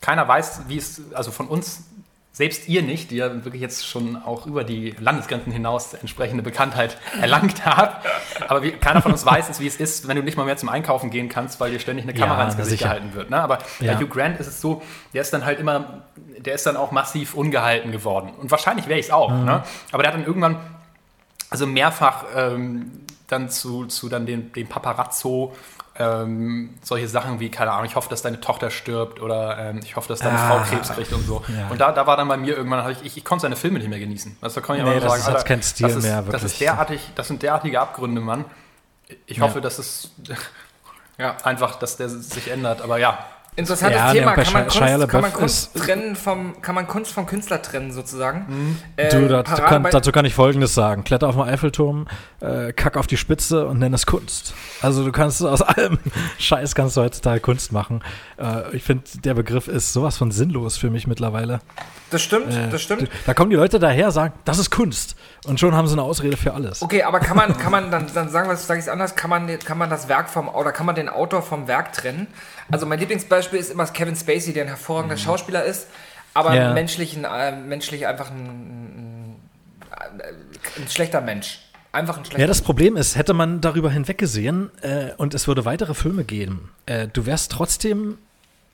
keiner 0.00 0.26
weiß, 0.26 0.62
wie 0.68 0.76
es, 0.76 1.02
also 1.14 1.30
von 1.30 1.46
uns, 1.46 1.87
selbst 2.38 2.68
ihr 2.68 2.82
nicht, 2.82 3.10
die 3.10 3.16
ja 3.16 3.44
wirklich 3.44 3.60
jetzt 3.60 3.84
schon 3.84 4.14
auch 4.14 4.46
über 4.46 4.62
die 4.62 4.94
Landesgrenzen 5.00 5.50
hinaus 5.50 5.92
entsprechende 5.94 6.40
Bekanntheit 6.44 6.96
erlangt 7.20 7.66
habt, 7.66 8.06
aber 8.48 8.62
wie, 8.62 8.70
keiner 8.70 9.02
von 9.02 9.10
uns 9.10 9.26
weiß 9.26 9.48
es, 9.48 9.58
wie 9.58 9.66
es 9.66 9.74
ist, 9.74 10.06
wenn 10.06 10.16
du 10.16 10.22
nicht 10.22 10.36
mal 10.36 10.44
mehr 10.44 10.56
zum 10.56 10.68
Einkaufen 10.68 11.10
gehen 11.10 11.28
kannst, 11.28 11.58
weil 11.58 11.72
dir 11.72 11.80
ständig 11.80 12.04
eine 12.08 12.16
Ja, 12.16 12.26
Kamera 12.26 12.44
ins 12.44 12.54
na 12.54 12.60
Gesicht 12.60 12.78
sicher. 12.78 12.94
gehalten 12.94 13.12
wird. 13.14 13.30
Ne? 13.30 13.40
Aber 13.42 13.58
Ja. 13.80 13.92
bei 13.94 13.98
Hugh 13.98 14.06
Grant 14.08 14.38
ist 14.38 14.46
es 14.46 14.60
so, 14.60 14.82
der 15.14 15.22
ist 15.22 15.32
dann 15.32 15.44
halt 15.44 15.58
immer, 15.58 16.04
der 16.38 16.54
ist 16.54 16.64
dann 16.64 16.76
auch 16.76 16.92
massiv 16.92 17.34
ungehalten 17.34 17.90
geworden. 17.90 18.30
Und 18.40 18.52
wahrscheinlich 18.52 18.86
wäre 18.86 19.00
ich 19.00 19.06
es 19.06 19.12
auch. 19.12 19.30
Mhm. 19.32 19.44
Ne? 19.44 19.64
Aber 19.90 20.04
der 20.04 20.12
hat 20.12 20.18
dann 20.20 20.26
irgendwann 20.26 20.58
also 21.50 21.66
mehrfach 21.66 22.24
ähm, 22.36 22.92
dann 23.26 23.50
zu, 23.50 23.86
zu 23.86 24.08
dann 24.08 24.26
den, 24.26 24.52
dem 24.52 24.68
Paparazzo 24.68 25.56
ähm, 25.98 26.70
solche 26.82 27.08
Sachen 27.08 27.40
wie, 27.40 27.50
keine 27.50 27.72
Ahnung, 27.72 27.86
ich 27.86 27.96
hoffe, 27.96 28.08
dass 28.08 28.22
deine 28.22 28.40
Tochter 28.40 28.70
stirbt 28.70 29.20
oder 29.20 29.58
ähm, 29.58 29.80
ich 29.82 29.96
hoffe, 29.96 30.08
dass 30.08 30.20
deine 30.20 30.38
Ah. 30.38 30.48
Frau 30.62 30.70
Krebs 30.70 30.90
kriegt 30.92 31.12
und 31.12 31.26
so. 31.26 31.42
Ja. 31.48 31.68
Und 31.68 31.80
da, 31.80 31.92
da 31.92 32.06
war 32.06 32.16
dann 32.16 32.28
bei 32.28 32.36
mir 32.36 32.56
irgendwann, 32.56 32.90
ich, 32.92 33.04
ich, 33.04 33.16
ich 33.16 33.24
konnte 33.24 33.42
seine 33.42 33.56
Filme 33.56 33.78
nicht 33.78 33.88
mehr 33.88 33.98
genießen. 33.98 34.36
Also, 34.40 34.60
da 34.60 34.66
kann 34.66 34.76
ich 34.76 34.82
Nee, 34.84 35.00
das 35.00 35.10
sagen, 35.12 35.22
ist- 35.34 35.40
hat 35.40 35.46
keinen 35.46 35.62
Stil 35.62 35.88
das 35.88 35.96
ist, 35.96 36.02
mehr, 36.04 36.16
Das, 36.22 36.26
wirklich. 36.26 36.44
ist 36.52 36.60
derartig, 36.60 37.10
das 37.14 37.28
sind 37.28 37.42
derartige 37.42 37.80
Abgründe, 37.80 38.20
Mann. 38.20 38.44
Ich 39.26 39.38
Ja. 39.38 39.44
hoffe, 39.44 39.60
dass 39.60 39.78
es 39.78 40.10
Ja. 41.18 41.36
einfach, 41.42 41.76
dass 41.76 41.96
der 41.96 42.08
sich 42.08 42.48
ändert. 42.50 42.80
Aber 42.80 42.98
ja, 42.98 43.18
Interessantes 43.58 43.98
Ja, 43.98 44.12
Thema. 44.12 44.30
und 44.30 44.36
bei 44.36 44.44
Kann 44.44 44.52
man, 44.52 44.62
Kunst, 44.68 45.08
kann 45.10 45.20
man 45.20 45.32
Kunst 45.32 45.74
trennen 45.74 46.16
vom, 46.16 46.62
kann 46.62 46.74
man 46.76 46.86
Kunst 46.86 47.12
vom 47.12 47.26
Künstler 47.26 47.60
trennen 47.60 47.90
sozusagen? 47.92 48.78
Äh, 48.96 49.08
Du, 49.10 49.26
dazu 49.28 49.60
kann, 49.62 49.82
dazu 49.90 50.12
kann 50.12 50.24
ich 50.24 50.34
Folgendes 50.34 50.74
sagen. 50.74 51.02
Kletter 51.02 51.26
auf 51.28 51.34
den 51.34 51.42
Eiffelturm, 51.44 52.06
äh, 52.40 52.72
kack 52.72 52.96
auf 52.96 53.08
die 53.08 53.16
Spitze 53.16 53.66
und 53.66 53.80
nenn 53.80 53.92
es 53.92 54.06
Kunst. 54.06 54.54
Also 54.80 55.04
du 55.04 55.10
kannst 55.10 55.42
aus 55.42 55.60
allem 55.62 55.98
Scheiß 56.38 56.76
kannst 56.76 56.96
du 56.96 57.00
heutzutage 57.00 57.40
Kunst 57.40 57.72
machen. 57.72 58.00
Äh, 58.38 58.76
ich 58.76 58.84
finde, 58.84 59.02
der 59.24 59.34
Begriff 59.34 59.66
ist 59.66 59.92
sowas 59.92 60.16
von 60.16 60.30
sinnlos 60.30 60.76
für 60.76 60.88
mich 60.90 61.08
mittlerweile. 61.08 61.58
das 62.10 62.22
stimmt, 62.22 62.54
Äh, 62.54 62.68
das 62.70 62.80
stimmt. 62.82 63.08
Da 63.26 63.34
kommen 63.34 63.50
die 63.50 63.56
Leute 63.56 63.80
daher, 63.80 64.12
sagen, 64.12 64.34
das 64.44 64.58
ist 64.60 64.70
Kunst. 64.70 65.16
Und 65.46 65.60
schon 65.60 65.74
haben 65.74 65.86
sie 65.86 65.92
eine 65.92 66.02
Ausrede 66.02 66.36
für 66.36 66.52
alles. 66.52 66.82
Okay, 66.82 67.02
aber 67.04 67.20
kann 67.20 67.36
man, 67.36 67.56
kann 67.56 67.70
man 67.70 67.90
dann, 67.90 68.06
dann 68.12 68.28
sagen 68.28 68.48
wir 68.48 68.54
es, 68.54 68.66
sage 68.66 68.80
ich 68.80 68.86
es 68.86 68.88
anders, 68.90 69.14
kann 69.14 69.30
man, 69.30 69.58
kann 69.60 69.78
man 69.78 69.88
das 69.88 70.08
Werk 70.08 70.28
vom, 70.28 70.48
oder 70.48 70.72
kann 70.72 70.84
man 70.86 70.94
den 70.94 71.08
Autor 71.08 71.42
vom 71.42 71.68
Werk 71.68 71.92
trennen? 71.92 72.26
Also 72.70 72.86
mein 72.86 72.98
Lieblingsbeispiel 72.98 73.58
ist 73.58 73.70
immer 73.70 73.86
Kevin 73.86 74.16
Spacey, 74.16 74.52
der 74.52 74.64
ein 74.64 74.68
hervorragender 74.68 75.16
Schauspieler 75.16 75.64
ist, 75.64 75.86
aber 76.34 76.54
Ja. 76.54 76.72
menschlich, 76.72 77.16
ein, 77.16 77.24
äh, 77.24 77.52
menschlich 77.56 78.06
einfach 78.06 78.30
ein, 78.30 79.36
ein, 79.90 80.20
ein 80.82 80.88
schlechter 80.88 81.20
Mensch. 81.20 81.60
Einfach 81.92 82.18
ein 82.18 82.24
schlechter 82.24 82.40
Ja, 82.40 82.46
das 82.46 82.60
Problem 82.62 82.96
ist, 82.96 83.16
hätte 83.16 83.32
man 83.32 83.60
darüber 83.60 83.90
hinweggesehen 83.90 84.70
äh, 84.82 85.12
und 85.16 85.34
es 85.34 85.46
würde 85.48 85.64
weitere 85.64 85.94
Filme 85.94 86.24
geben, 86.24 86.70
äh, 86.86 87.08
du 87.08 87.26
wärst 87.26 87.52
trotzdem 87.52 88.18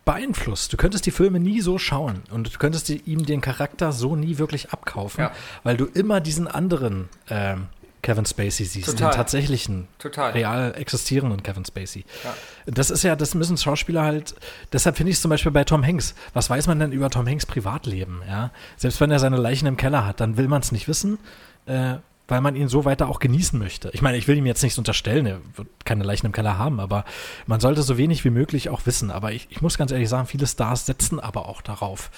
beeinflusst. 0.05 0.73
Du 0.73 0.77
könntest 0.77 1.07
die 1.07 1.11
Filme 1.11 1.41
nie 1.41 1.61
so 1.61 1.79
schauen 1.79 2.23
und 2.31 2.53
du 2.55 2.59
könntest 2.59 2.89
die, 2.89 2.99
ihm 3.03 3.25
den 3.25 3.41
Charakter 3.41 3.93
so 3.93 4.17
nie 4.17 4.39
wirklich 4.39 4.71
abkaufen, 4.71 5.21
Ja. 5.25 5.33
weil 5.63 5.77
du 5.77 5.87
immer 5.87 6.21
diesen 6.21 6.47
anderen 6.49 7.09
ähm, 7.31 7.69
Kevin 8.03 8.27
Spacey 8.27 8.67
siehst, 8.67 8.85
Total. 8.91 9.11
den 9.11 9.17
tatsächlichen, 9.17 9.89
Total. 9.99 10.33
real 10.33 10.75
existierenden 10.77 11.43
Kevin 11.43 11.65
Spacey. 11.65 12.05
Ja. 12.23 12.35
Das 12.67 12.91
ist 12.91 13.03
ja, 13.03 13.17
das 13.17 13.35
müssen 13.35 13.57
Schauspieler 13.57 14.03
halt, 14.03 14.35
deshalb 14.75 14.99
finde 14.99 15.11
ich 15.11 15.17
es 15.17 15.23
zum 15.23 15.31
Beispiel 15.31 15.53
bei 15.53 15.65
Tom 15.65 15.83
Hanks. 15.83 16.15
Was 16.35 16.51
weiß 16.51 16.67
man 16.67 16.79
denn 16.79 16.93
über 16.93 17.09
Tom 17.09 17.27
Hanks 17.27 17.47
Privatleben? 17.47 18.21
Ja? 18.29 18.51
Selbst 18.77 19.01
wenn 19.01 19.11
er 19.11 19.21
seine 19.21 19.39
Leichen 19.39 19.67
im 19.67 19.79
Keller 19.79 20.05
hat, 20.05 20.21
dann 20.21 20.37
will 20.37 20.49
man 20.49 20.61
es 20.61 20.71
nicht 20.71 20.87
wissen, 20.87 21.19
äh, 21.65 21.95
weil 22.29 22.41
man 22.41 22.57
ihn 22.57 22.69
so 22.69 22.85
weiter 22.85 23.09
auch 23.09 23.19
genießen 23.19 23.59
möchte. 23.59 23.91
Ich 23.93 24.03
meine, 24.03 24.17
ich 24.17 24.27
will 24.29 24.37
ihm 24.37 24.47
jetzt 24.47 24.63
nichts 24.63 24.79
unterstellen, 24.79 25.27
er 25.27 25.41
wird 25.57 25.69
keine 25.85 26.05
Leichen 26.05 26.27
im 26.27 26.33
Keller 26.33 26.59
haben, 26.59 26.81
aber 26.81 27.05
man 27.47 27.61
sollte 27.61 27.83
so 27.83 27.99
wenig 27.99 28.25
wie 28.25 28.31
möglich 28.31 28.71
auch 28.71 28.87
wissen. 28.87 29.11
Aber 29.11 29.33
ich, 29.33 29.47
ich 29.51 29.61
muss 29.61 29.77
ganz 29.77 29.93
ehrlich 29.93 30.09
sagen, 30.09 30.27
viele 30.27 30.47
Stars 30.47 30.87
setzen 30.87 31.21
aber 31.21 31.49
auch 31.49 31.61
darauf, 31.61 32.11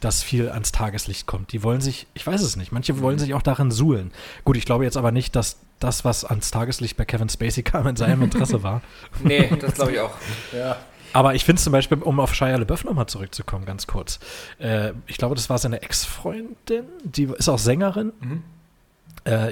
dass 0.00 0.22
viel 0.22 0.48
ans 0.48 0.72
Tageslicht 0.72 1.26
kommt. 1.26 1.52
Die 1.52 1.62
wollen 1.62 1.82
sich, 1.82 2.06
ich 2.14 2.26
weiß 2.26 2.40
es 2.40 2.56
nicht, 2.56 2.72
manche 2.72 3.00
wollen 3.00 3.18
sich 3.18 3.34
auch 3.34 3.42
darin 3.42 3.70
suhlen. 3.70 4.12
Gut, 4.44 4.56
ich 4.56 4.64
glaube 4.64 4.84
jetzt 4.84 4.96
aber 4.96 5.12
nicht, 5.12 5.36
dass 5.36 5.58
das, 5.78 6.04
was 6.04 6.24
ans 6.24 6.50
Tageslicht 6.50 6.96
bei 6.96 7.04
Kevin 7.04 7.28
Spacey 7.28 7.62
kam, 7.62 7.86
in 7.86 7.96
seinem 7.96 8.22
Interesse 8.22 8.62
war. 8.62 8.80
Nee, 9.22 9.50
das 9.60 9.74
glaube 9.74 9.92
ich 9.92 10.00
auch. 10.00 10.12
ja. 10.56 10.76
Aber 11.12 11.34
ich 11.34 11.44
finde 11.44 11.60
zum 11.60 11.72
Beispiel, 11.72 11.98
um 11.98 12.20
auf 12.20 12.34
Shia 12.34 12.56
LaBeouf 12.56 12.84
nochmal 12.84 13.06
zurückzukommen, 13.06 13.64
ganz 13.64 13.86
kurz. 13.86 14.20
Äh, 14.58 14.92
ich 15.06 15.18
glaube, 15.18 15.34
das 15.34 15.50
war 15.50 15.58
seine 15.58 15.82
Ex-Freundin, 15.82 16.84
die 17.04 17.24
ist 17.24 17.48
auch 17.48 17.58
Sängerin. 17.58 18.12
Äh, 18.22 18.26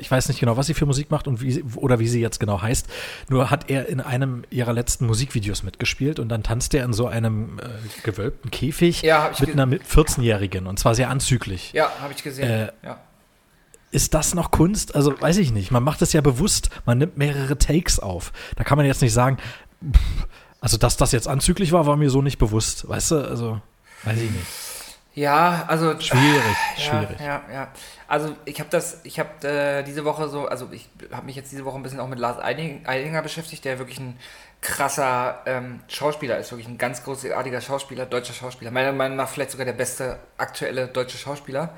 ich 0.00 0.10
weiß 0.10 0.28
nicht 0.28 0.40
genau, 0.40 0.56
was 0.56 0.66
sie 0.66 0.74
für 0.74 0.86
Musik 0.86 1.10
macht 1.10 1.26
und 1.28 1.42
wie 1.42 1.62
oder 1.76 1.98
wie 1.98 2.08
sie 2.08 2.20
jetzt 2.20 2.40
genau 2.40 2.62
heißt. 2.62 2.86
Nur 3.28 3.50
hat 3.50 3.70
er 3.70 3.88
in 3.88 4.00
einem 4.00 4.44
ihrer 4.50 4.72
letzten 4.72 5.06
Musikvideos 5.06 5.62
mitgespielt 5.62 6.18
und 6.18 6.28
dann 6.28 6.42
tanzt 6.42 6.74
er 6.74 6.84
in 6.84 6.92
so 6.92 7.06
einem 7.06 7.58
äh, 7.58 7.68
gewölbten 8.02 8.50
Käfig 8.50 9.02
Ja, 9.02 9.30
mit 9.38 9.50
einer 9.50 9.66
mit 9.66 9.82
14-Jährigen 9.84 10.66
und 10.66 10.78
zwar 10.78 10.94
sehr 10.94 11.10
anzüglich. 11.10 11.72
Ja, 11.72 11.90
habe 12.00 12.12
ich 12.14 12.22
gesehen. 12.22 12.48
Äh, 12.48 12.72
ja. 12.84 13.00
Ist 13.90 14.14
das 14.14 14.34
noch 14.34 14.50
Kunst? 14.50 14.94
Also 14.94 15.18
weiß 15.20 15.38
ich 15.38 15.52
nicht. 15.52 15.70
Man 15.70 15.82
macht 15.82 16.02
es 16.02 16.12
ja 16.12 16.20
bewusst. 16.20 16.68
Man 16.84 16.98
nimmt 16.98 17.16
mehrere 17.16 17.56
Takes 17.56 17.98
auf. 17.98 18.32
Da 18.56 18.64
kann 18.64 18.76
man 18.76 18.86
jetzt 18.86 19.00
nicht 19.00 19.14
sagen, 19.14 19.38
pff, 19.82 20.26
also 20.60 20.76
dass 20.76 20.96
das 20.96 21.12
jetzt 21.12 21.28
anzüglich 21.28 21.72
war, 21.72 21.86
war 21.86 21.96
mir 21.96 22.10
so 22.10 22.20
nicht 22.20 22.38
bewusst. 22.38 22.88
Weißt 22.88 23.12
du? 23.12 23.16
Also 23.16 23.60
Weiß 24.04 24.18
ich 24.18 24.30
nicht. 24.30 24.46
Ja, 25.18 25.64
also 25.66 25.98
Schwierig, 25.98 26.56
ja, 26.76 26.82
schwierig. 26.82 27.20
Ja, 27.20 27.42
ja. 27.52 27.68
Also 28.06 28.36
ich 28.44 28.60
habe 28.60 28.70
das, 28.70 29.00
ich 29.02 29.18
habe 29.18 29.48
äh, 29.48 29.82
diese 29.82 30.04
Woche 30.04 30.28
so, 30.28 30.46
also 30.46 30.68
ich 30.70 30.88
habe 31.10 31.26
mich 31.26 31.34
jetzt 31.34 31.50
diese 31.50 31.64
Woche 31.64 31.76
ein 31.76 31.82
bisschen 31.82 31.98
auch 31.98 32.06
mit 32.06 32.20
Lars 32.20 32.38
Eidinger 32.38 33.20
beschäftigt, 33.20 33.64
der 33.64 33.80
wirklich 33.80 33.98
ein 33.98 34.16
krasser 34.60 35.42
ähm, 35.46 35.80
Schauspieler 35.88 36.38
ist, 36.38 36.52
wirklich 36.52 36.68
ein 36.68 36.78
ganz 36.78 37.02
großartiger 37.02 37.60
Schauspieler, 37.60 38.06
deutscher 38.06 38.32
Schauspieler. 38.32 38.70
Meiner 38.70 38.92
Meinung 38.92 39.16
nach 39.16 39.28
vielleicht 39.28 39.50
sogar 39.50 39.66
der 39.66 39.72
beste 39.72 40.20
aktuelle 40.36 40.86
deutsche 40.86 41.18
Schauspieler. 41.18 41.70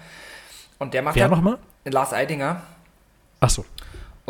Und 0.78 0.93
der 0.93 1.01
macht 1.01 1.16
Wer 1.16 1.22
ja 1.22 1.28
nochmal? 1.28 1.59
Lars 1.86 2.12
Eidinger. 2.12 2.61
Ach 3.41 3.49
so. 3.49 3.64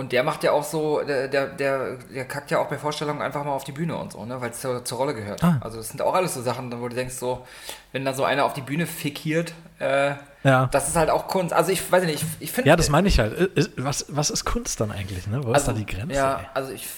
Und 0.01 0.13
der 0.13 0.23
macht 0.23 0.43
ja 0.45 0.53
auch 0.53 0.65
so, 0.65 1.03
der, 1.03 1.29
der, 1.29 1.47
der, 1.49 1.97
der 1.97 2.25
kackt 2.25 2.51
ja 2.51 2.59
auch 2.59 2.69
bei 2.69 2.79
Vorstellungen 2.79 3.21
einfach 3.21 3.45
mal 3.45 3.53
auf 3.53 3.65
die 3.65 3.73
Bühne 3.73 3.99
und 3.99 4.13
so, 4.13 4.25
ne? 4.25 4.41
weil 4.41 4.49
es 4.49 4.59
zur, 4.59 4.83
zur 4.83 4.97
Rolle 4.97 5.13
gehört. 5.13 5.45
Ah. 5.45 5.59
Also 5.61 5.77
das 5.77 5.91
sind 5.91 6.01
auch 6.01 6.15
alles 6.15 6.33
so 6.33 6.41
Sachen, 6.41 6.73
wo 6.81 6.89
du 6.89 6.97
denkst, 6.97 7.17
so, 7.17 7.47
wenn 7.93 8.07
da 8.07 8.15
so 8.15 8.25
einer 8.25 8.47
auf 8.47 8.55
die 8.55 8.63
Bühne 8.63 8.87
fikiert, 8.87 9.53
äh, 9.79 10.13
Ja. 10.43 10.69
das 10.73 10.89
ist 10.89 10.97
halt 10.97 11.11
auch 11.11 11.29
Kunst. 11.29 11.53
Also 11.53 11.71
ich 11.71 11.93
weiß 11.93 12.05
nicht, 12.05 12.23
ich, 12.23 12.29
ich 12.41 12.51
finde. 12.51 12.71
Ja, 12.71 12.77
das 12.77 12.89
meine 12.89 13.09
ich 13.09 13.19
halt. 13.19 13.51
Was, 13.77 14.07
was 14.09 14.31
ist 14.31 14.47
Kunst 14.47 14.81
dann 14.81 14.91
eigentlich? 14.91 15.27
Ne? 15.27 15.45
Wo 15.45 15.53
ist 15.53 15.69
da 15.69 15.75
die 15.75 15.85
Grenze? 15.85 16.15
Ja, 16.15 16.39
ey? 16.39 16.47
also 16.55 16.73
ich. 16.73 16.89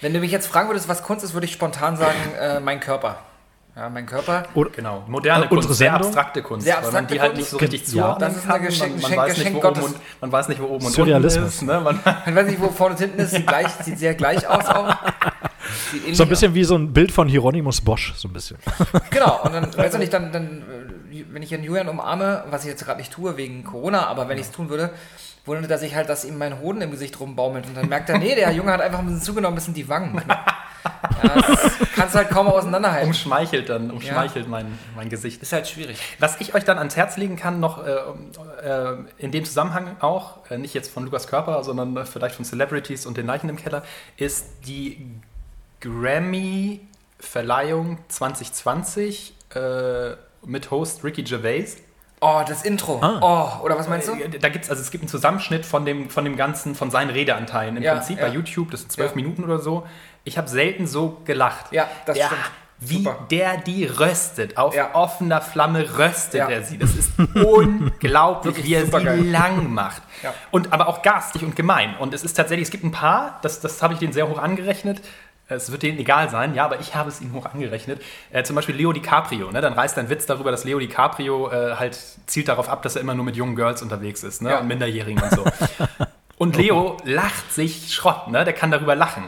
Wenn 0.00 0.12
du 0.12 0.18
mich 0.18 0.32
jetzt 0.32 0.48
fragen 0.48 0.68
würdest, 0.68 0.88
was 0.88 1.04
Kunst 1.04 1.24
ist, 1.24 1.34
würde 1.34 1.46
ich 1.46 1.52
spontan 1.52 1.96
sagen, 1.96 2.18
äh, 2.40 2.58
mein 2.58 2.80
Körper. 2.80 3.18
Ja, 3.76 3.88
mein 3.90 4.06
Körper. 4.06 4.44
Oder, 4.54 4.70
Genau, 4.70 5.02
moderne 5.08 5.46
Äh, 5.46 5.48
Kunst, 5.48 5.68
unsere 5.68 5.74
sehr 5.74 5.90
Sendung? 5.90 6.06
abstrakte 6.08 6.42
Kunst, 6.42 6.64
Sehr 6.64 6.74
weil 6.76 6.82
man 6.82 6.86
abstrakte 6.90 7.14
die 7.14 7.20
halt 7.20 7.32
Kunst. 7.32 7.40
nicht 7.40 7.50
so 7.50 7.56
richtig 7.56 7.80
Ja. 7.82 7.86
zuordnen 7.88 8.28
Das 8.28 8.36
ist 8.38 8.46
kann. 8.46 8.60
ein 8.60 8.66
Geschenk- 8.68 8.80
man, 8.80 8.90
man, 8.90 9.00
Geschenk- 9.00 9.16
weiß 9.16 9.38
nicht, 9.38 9.54
und, 9.64 9.94
man 10.20 10.32
weiß 10.32 10.48
nicht, 10.48 10.60
wo 10.60 10.64
oben 10.66 10.86
und 10.86 10.98
unten 10.98 11.24
ist. 11.24 11.62
Ne? 11.62 11.80
Man, 11.80 12.00
Ich 12.26 12.34
weiß 12.34 12.46
nicht, 12.46 12.60
wo 12.60 12.68
vorne 12.70 12.94
und 12.94 13.00
hinten 13.00 13.18
ist, 13.18 13.30
sieht, 13.32 13.46
gleich, 13.46 13.68
sieht 13.82 13.98
sehr 13.98 14.14
gleich 14.14 14.46
aus 14.48 14.66
auch. 14.66 14.94
So 16.12 16.22
ein 16.22 16.28
bisschen 16.28 16.54
wie 16.54 16.62
so 16.64 16.76
ein 16.76 16.92
Bild 16.92 17.10
von 17.10 17.26
Hieronymus 17.28 17.80
Bosch, 17.80 18.14
so 18.16 18.28
ein 18.28 18.32
bisschen. 18.32 18.58
Genau, 19.10 19.40
und 19.42 19.52
dann, 19.52 19.76
weißt 19.76 19.94
du 19.94 19.98
nicht, 19.98 20.12
dann, 20.12 20.30
dann, 20.30 20.62
äh, 21.10 21.24
wenn 21.32 21.42
ich 21.42 21.52
einen 21.52 21.64
Julian 21.64 21.88
umarme, 21.88 22.44
was 22.50 22.62
ich 22.64 22.70
jetzt 22.70 22.84
gerade 22.84 22.98
nicht 23.00 23.12
tue 23.12 23.36
wegen 23.36 23.64
Corona, 23.64 24.06
aber 24.06 24.28
wenn 24.28 24.36
ich 24.38 24.44
es 24.44 24.52
tun 24.52 24.68
würde, 24.68 24.90
wundert 25.44 25.70
er 25.70 25.78
sich 25.78 25.94
halt, 25.94 26.08
dass 26.08 26.24
ihm 26.24 26.38
mein 26.38 26.60
Hoden 26.60 26.80
im 26.80 26.90
Gesicht 26.90 27.20
rumbaumelt. 27.20 27.66
Und 27.66 27.76
dann 27.76 27.88
merkt 27.88 28.08
er, 28.08 28.18
nee, 28.18 28.34
der 28.34 28.50
Junge 28.52 28.72
hat 28.72 28.80
einfach 28.80 29.00
ein 29.00 29.06
bisschen 29.06 29.22
zugenommen, 29.22 29.54
ein 29.54 29.56
bisschen 29.56 29.74
die 29.74 29.88
Wangen. 29.88 30.22
Ja, 31.22 31.40
das 31.40 31.78
kannst 31.94 32.14
du 32.14 32.18
halt 32.18 32.28
kaum 32.30 32.48
auseinanderhalten. 32.48 33.08
umschmeichelt 33.08 33.70
dann, 33.70 33.90
umschmeichelt 33.90 34.46
mein, 34.48 34.78
mein 34.96 35.08
Gesicht. 35.08 35.40
Ist 35.42 35.52
halt 35.52 35.66
schwierig. 35.68 35.98
Was 36.18 36.38
ich 36.40 36.54
euch 36.54 36.64
dann 36.64 36.76
ans 36.78 36.96
Herz 36.96 37.16
legen 37.16 37.36
kann, 37.36 37.60
noch 37.60 37.86
äh, 37.86 37.94
äh, 38.62 38.96
in 39.16 39.30
dem 39.30 39.46
Zusammenhang 39.46 39.96
auch, 40.00 40.38
äh, 40.50 40.58
nicht 40.58 40.74
jetzt 40.74 40.92
von 40.92 41.04
Lukas 41.04 41.26
Körper, 41.26 41.64
sondern 41.64 41.96
äh, 41.96 42.04
vielleicht 42.04 42.34
von 42.34 42.44
Celebrities 42.44 43.06
und 43.06 43.16
den 43.16 43.24
Leichen 43.26 43.48
im 43.48 43.56
Keller, 43.56 43.82
ist 44.16 44.46
die 44.66 45.06
Grammy-Verleihung 45.80 47.96
2020 48.08 49.34
äh, 49.54 50.10
mit 50.44 50.70
Host 50.70 51.02
Ricky 51.04 51.22
Gervais. 51.22 51.78
Oh, 52.26 52.42
das 52.48 52.62
Intro. 52.62 53.00
Oh, 53.20 53.62
oder 53.64 53.78
was 53.78 53.86
meinst 53.86 54.08
du? 54.08 54.14
Äh, 54.14 54.28
Da 54.38 54.48
gibt's, 54.48 54.70
also 54.70 54.80
es 54.80 54.90
gibt 54.90 55.02
einen 55.02 55.08
Zusammenschnitt 55.10 55.66
von 55.66 55.84
dem, 55.84 56.08
von 56.08 56.24
dem 56.24 56.36
Ganzen, 56.36 56.74
von 56.74 56.90
seinen 56.90 57.10
Redeanteilen. 57.10 57.76
Im 57.76 57.82
Ja, 57.82 57.94
Prinzip 57.96 58.18
ja. 58.18 58.26
bei 58.26 58.32
YouTube, 58.32 58.70
das 58.70 58.80
sind 58.80 58.92
zwölf 58.92 59.10
Ja. 59.10 59.16
Minuten 59.16 59.44
oder 59.44 59.58
so. 59.58 59.86
Ich 60.24 60.38
habe 60.38 60.48
selten 60.48 60.86
so 60.86 61.20
gelacht. 61.26 61.66
Ja, 61.70 61.86
das 62.06 62.16
stimmt. 62.16 62.40
Wie 62.80 63.04
Super. 63.04 63.26
der 63.30 63.58
die 63.58 63.84
röstet, 63.84 64.56
auf 64.58 64.74
offener 64.94 65.40
Flamme 65.40 65.98
röstet 65.98 66.40
er 66.48 66.62
sie. 66.64 66.76
Das 66.78 66.94
ist 66.96 67.12
unglaublich, 67.44 68.64
wie 68.64 68.74
er 68.74 68.84
supergeil. 68.86 69.18
sie 69.22 69.30
lang 69.30 69.72
macht. 69.72 70.02
Und 70.50 70.72
aber 70.72 70.88
auch 70.88 71.02
garstig 71.02 71.42
und 71.44 71.56
gemein. 71.56 71.94
Und 71.98 72.14
es 72.14 72.24
ist 72.24 72.34
tatsächlich, 72.34 72.66
es 72.66 72.70
gibt 72.72 72.84
ein 72.84 72.90
paar, 72.92 73.38
das, 73.42 73.60
das 73.60 73.82
habe 73.82 73.94
ich 73.94 74.00
denen 74.00 74.12
sehr 74.12 74.28
hoch 74.28 74.38
angerechnet. 74.38 75.00
Es 75.46 75.70
wird 75.70 75.82
denen 75.82 75.98
egal 75.98 76.30
sein, 76.30 76.54
ja, 76.54 76.64
aber 76.64 76.80
ich 76.80 76.94
habe 76.94 77.10
es 77.10 77.20
ihnen 77.20 77.34
hoch 77.34 77.44
angerechnet. 77.46 78.00
Äh, 78.30 78.44
zum 78.44 78.56
Beispiel 78.56 78.74
Leo 78.74 78.92
DiCaprio, 78.92 79.50
ne? 79.50 79.60
dann 79.60 79.74
reißt 79.74 79.98
ein 79.98 80.08
Witz 80.08 80.24
darüber, 80.26 80.50
dass 80.50 80.64
Leo 80.64 80.78
DiCaprio 80.78 81.50
äh, 81.50 81.74
halt 81.76 81.98
zielt 82.26 82.48
darauf 82.48 82.68
ab, 82.70 82.82
dass 82.82 82.96
er 82.96 83.02
immer 83.02 83.14
nur 83.14 83.24
mit 83.26 83.36
jungen 83.36 83.54
Girls 83.54 83.82
unterwegs 83.82 84.22
ist 84.22 84.40
ne? 84.40 84.50
Ja. 84.50 84.58
und 84.60 84.68
Minderjährigen 84.68 85.22
und 85.22 85.30
so. 85.32 85.44
Und 86.36 86.56
Leo 86.56 86.96
lacht 87.04 87.52
sich 87.52 87.94
Schrott, 87.94 88.26
ne? 88.28 88.44
der 88.44 88.52
kann 88.54 88.72
darüber 88.72 88.96
lachen. 88.96 89.22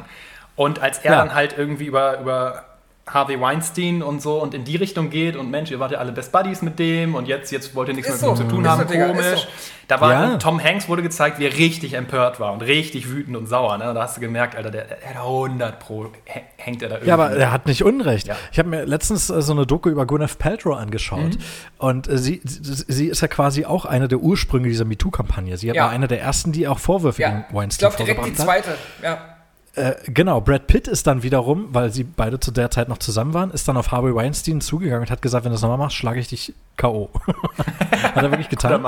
Und 0.56 0.80
als 0.80 0.98
er 0.98 1.12
Ja. 1.12 1.18
dann 1.18 1.34
halt 1.34 1.56
irgendwie 1.56 1.84
über, 1.86 2.18
über 2.20 2.64
Harvey 3.08 3.40
Weinstein 3.40 4.02
und 4.02 4.20
so 4.20 4.42
und 4.42 4.52
in 4.52 4.64
die 4.64 4.74
Richtung 4.74 5.10
geht 5.10 5.36
und 5.36 5.48
Mensch, 5.48 5.70
ihr 5.70 5.78
wart 5.78 5.92
ja 5.92 5.98
alle 5.98 6.10
Best 6.10 6.32
Buddies 6.32 6.60
mit 6.62 6.78
dem 6.80 7.14
und 7.14 7.28
jetzt, 7.28 7.52
jetzt 7.52 7.72
wollt 7.76 7.86
ihr 7.88 7.94
nichts 7.94 8.10
Ist 8.10 8.20
mehr 8.20 8.30
mit 8.30 8.38
so. 8.38 8.42
ihm 8.44 8.48
zu 8.48 8.54
tun 8.56 8.64
Ist 8.64 8.70
haben, 8.70 8.82
so, 8.82 8.92
Digga, 8.92 9.06
komisch. 9.06 9.40
so. 9.42 9.48
Da 9.86 10.00
war 10.00 10.12
Ja. 10.12 10.36
Tom 10.38 10.60
Hanks 10.60 10.88
wurde 10.88 11.02
gezeigt, 11.02 11.38
wie 11.38 11.46
er 11.46 11.52
richtig 11.56 11.92
empört 11.94 12.40
war 12.40 12.52
und 12.52 12.62
richtig 12.62 13.08
wütend 13.08 13.36
und 13.36 13.46
sauer. 13.46 13.78
Ne? 13.78 13.94
Da 13.94 14.02
hast 14.02 14.16
du 14.16 14.20
gemerkt, 14.20 14.56
Alter, 14.56 14.72
der, 14.72 14.86
der 14.86 15.08
hat 15.10 15.16
100 15.18 15.78
pro 15.78 16.06
hä- 16.24 16.40
hängt 16.56 16.82
er 16.82 16.88
da 16.88 16.94
irgendwie. 16.96 17.08
Ja, 17.08 17.14
aber 17.14 17.30
er 17.30 17.52
hat 17.52 17.66
nicht 17.66 17.84
Unrecht. 17.84 18.26
Ja. 18.26 18.34
Ich 18.50 18.58
habe 18.58 18.68
mir 18.68 18.84
letztens 18.84 19.30
äh, 19.30 19.40
so 19.40 19.52
eine 19.52 19.64
Doku 19.66 19.88
über 19.88 20.04
Gwyneth 20.04 20.38
Paltrow 20.40 20.76
angeschaut. 20.76 21.20
Mhm. 21.36 21.38
Und 21.78 22.08
äh, 22.08 22.18
sie, 22.18 22.40
sie 22.42 22.74
sie 22.88 23.06
ist 23.06 23.20
ja 23.22 23.28
quasi 23.28 23.64
auch 23.64 23.84
eine 23.84 24.08
der 24.08 24.18
Ursprünge 24.18 24.66
dieser 24.68 24.84
MeToo-Kampagne. 24.84 25.56
Sie 25.56 25.68
Ja. 25.68 25.84
war 25.84 25.90
eine 25.90 26.08
der 26.08 26.20
ersten, 26.20 26.50
die 26.50 26.66
auch 26.66 26.80
Vorwürfe 26.80 27.22
Ja, 27.22 27.28
gegen 27.30 27.44
ich 27.48 27.54
Weinstein 27.54 27.90
glaube 27.90 28.04
direkt 28.04 28.26
die 28.26 28.34
vorgebracht 28.34 28.66
hat. 28.66 28.66
zweite. 28.66 28.78
Ja. 29.04 29.35
Äh, 29.76 29.94
genau, 30.06 30.40
Brad 30.40 30.66
Pitt 30.66 30.88
ist 30.88 31.06
dann 31.06 31.22
wiederum, 31.22 31.68
weil 31.72 31.92
sie 31.92 32.02
beide 32.02 32.40
zu 32.40 32.50
der 32.50 32.70
Zeit 32.70 32.88
noch 32.88 32.96
zusammen 32.96 33.34
waren, 33.34 33.50
ist 33.50 33.68
dann 33.68 33.76
auf 33.76 33.92
Harvey 33.92 34.14
Weinstein 34.14 34.62
zugegangen 34.62 35.02
und 35.02 35.10
hat 35.10 35.20
gesagt, 35.20 35.44
wenn 35.44 35.50
du 35.50 35.54
das 35.54 35.62
nochmal 35.62 35.76
machst, 35.76 35.96
schlage 35.96 36.18
ich 36.18 36.28
dich 36.28 36.54
K.O. 36.78 37.10
hat 38.02 38.22
er 38.22 38.30
wirklich 38.30 38.48
getan. 38.48 38.84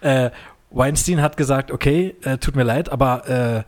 Äh, 0.00 0.30
Weinstein 0.70 1.20
hat 1.20 1.36
gesagt, 1.36 1.70
okay, 1.70 2.16
äh, 2.22 2.38
tut 2.38 2.56
mir 2.56 2.62
leid, 2.62 2.90
aber 2.90 3.66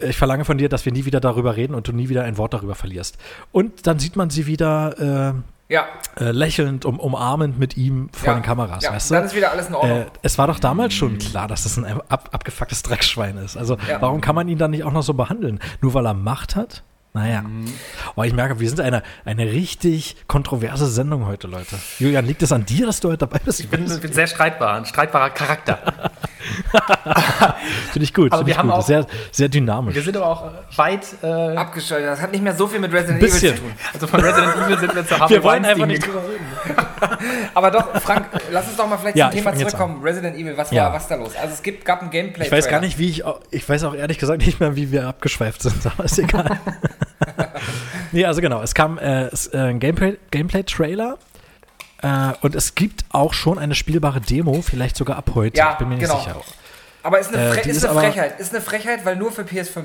äh, 0.00 0.06
ich 0.06 0.18
verlange 0.18 0.44
von 0.44 0.58
dir, 0.58 0.68
dass 0.68 0.84
wir 0.84 0.92
nie 0.92 1.06
wieder 1.06 1.20
darüber 1.20 1.56
reden 1.56 1.74
und 1.74 1.88
du 1.88 1.92
nie 1.92 2.10
wieder 2.10 2.24
ein 2.24 2.36
Wort 2.36 2.52
darüber 2.52 2.74
verlierst. 2.74 3.16
Und 3.50 3.86
dann 3.86 3.98
sieht 3.98 4.16
man 4.16 4.28
sie 4.28 4.46
wieder 4.46 5.42
Ja. 5.72 5.86
äh, 6.20 6.30
lächelnd, 6.30 6.84
um, 6.84 7.00
umarmend 7.00 7.58
mit 7.58 7.76
ihm 7.76 8.10
vor 8.12 8.28
ja. 8.28 8.34
den 8.38 8.42
Kameras, 8.42 8.84
ja. 8.84 8.92
weißt 8.92 9.10
Dann 9.10 9.22
du? 9.22 9.26
ist 9.28 9.34
wieder 9.34 9.50
alles 9.52 9.68
in 9.68 9.74
Ordnung. 9.74 10.00
Äh, 10.02 10.06
es 10.22 10.36
war 10.36 10.46
doch 10.46 10.58
damals 10.60 10.92
schon 10.92 11.18
klar, 11.18 11.48
dass 11.48 11.62
das 11.62 11.78
ein 11.78 11.84
ab, 11.86 12.28
abgefucktes 12.32 12.82
Dreckschwein 12.82 13.38
ist. 13.38 13.56
Also 13.56 13.76
Ja. 13.88 14.00
warum 14.00 14.20
kann 14.20 14.34
man 14.34 14.48
ihn 14.48 14.58
dann 14.58 14.72
nicht 14.72 14.84
auch 14.84 14.92
noch 14.92 15.02
so 15.02 15.14
behandeln? 15.14 15.58
Nur 15.80 15.94
weil 15.94 16.06
er 16.06 16.14
Macht 16.14 16.54
hat? 16.56 16.82
Naja. 17.14 17.44
Aber 18.16 18.24
ich 18.26 18.32
merke, 18.32 18.58
wir 18.58 18.66
sind 18.68 18.80
eine, 18.80 19.02
eine 19.26 19.44
richtig 19.44 20.16
kontroverse 20.28 20.86
Sendung 20.86 21.26
heute, 21.26 21.46
Leute. 21.46 21.76
Julian, 21.98 22.24
liegt 22.24 22.42
es 22.42 22.52
an 22.52 22.64
dir, 22.64 22.86
dass 22.86 23.00
du 23.00 23.08
heute 23.08 23.18
dabei 23.18 23.38
bist? 23.44 23.60
Ich 23.60 23.68
bin, 23.68 23.84
bin 24.00 24.12
sehr 24.14 24.26
streitbar, 24.26 24.76
ein 24.76 24.86
streitbarer 24.86 25.28
Charakter. 25.28 25.78
Finde 27.92 28.04
ich 28.04 28.14
gut. 28.14 28.32
Aber 28.32 28.38
Finde 28.38 28.46
wir 28.46 28.52
ich 28.52 28.58
haben 28.58 28.68
gut. 28.70 28.78
auch- 28.78 28.86
Sehr, 28.86 29.06
sehr 29.30 29.48
dynamisch. 29.50 29.94
Wir 29.94 30.02
sind 30.02 30.16
aber 30.16 30.26
auch 30.26 30.50
weit, 30.76 31.04
äh, 31.22 31.26
Abgeschaltet. 31.54 32.08
Das 32.08 32.20
hat 32.22 32.32
nicht 32.32 32.42
mehr 32.42 32.54
so 32.54 32.66
viel 32.66 32.80
mit 32.80 32.90
Resident. 32.92 33.22
Evil 33.22 33.30
zu 33.30 33.54
tun. 33.56 33.72
also 33.92 34.06
von 34.06 34.20
Resident 34.20 34.56
Evil 34.56 34.78
sind 34.78 34.94
wir 34.94 35.06
zu 35.06 35.18
Harvey 35.20 35.34
Wir 35.34 35.42
wollen 35.44 35.64
einfach 35.66 35.86
nicht 35.86 36.06
drüber 36.06 36.22
reden. 36.22 36.46
Aber 37.54 37.70
doch, 37.70 37.94
Frank, 38.00 38.26
lass 38.50 38.68
uns 38.68 38.76
doch 38.76 38.88
mal 38.88 38.96
vielleicht 38.96 39.16
Ja, 39.18 39.30
zum 39.30 39.38
Thema 39.38 39.54
zurückkommen. 39.54 40.02
Resident 40.02 40.34
Evil, 40.36 40.56
was 40.56 40.70
Ja. 40.70 40.84
war 40.86 40.94
was 40.94 41.08
da 41.08 41.16
los? 41.16 41.36
Also 41.36 41.52
es 41.52 41.62
gibt, 41.62 41.84
gab 41.84 42.00
ein 42.00 42.10
Gameplay. 42.10 42.46
Ich 42.46 42.52
weiß 42.52 42.68
gar 42.68 42.80
nicht, 42.80 42.98
wie 42.98 43.10
ich, 43.10 43.22
ich 43.50 43.68
weiß 43.68 43.84
auch 43.84 43.94
ehrlich 43.94 44.18
gesagt 44.18 44.44
nicht 44.46 44.60
mehr, 44.60 44.76
wie 44.76 44.90
wir 44.90 45.06
abgeschweift 45.06 45.60
sind, 45.62 45.84
aber 45.86 46.04
ist 46.04 46.18
egal. 46.18 46.58
nee, 48.12 48.24
also 48.24 48.40
genau, 48.40 48.62
es 48.62 48.74
kam 48.74 48.98
äh, 48.98 49.26
äh, 49.26 49.30
ein 49.52 49.80
Gameplay- 49.80 50.18
Gameplay-Trailer 50.30 51.18
äh, 52.02 52.32
und 52.40 52.54
es 52.54 52.74
gibt 52.74 53.04
auch 53.10 53.32
schon 53.34 53.58
eine 53.58 53.74
spielbare 53.74 54.20
Demo, 54.20 54.62
vielleicht 54.62 54.96
sogar 54.96 55.16
ab 55.16 55.30
heute, 55.34 55.56
Ja, 55.58 55.72
ich 55.72 55.78
bin 55.78 55.88
mir 55.88 55.96
nicht 55.96 56.04
genau. 56.08 56.18
sicher. 56.20 56.36
Aber 57.02 57.18
ist 57.18 57.34
eine, 57.34 57.42
Äh, 57.48 57.52
Fre 57.52 57.62
die 57.62 57.70
ist 57.70 57.76
ist 57.78 57.84
eine 57.84 57.92
aber- 57.98 58.00
Frechheit. 58.12 58.40
Ist 58.40 58.52
eine 58.54 58.62
Frechheit, 58.62 59.04
weil 59.04 59.16
nur 59.16 59.32
für 59.32 59.42
PS5. 59.42 59.84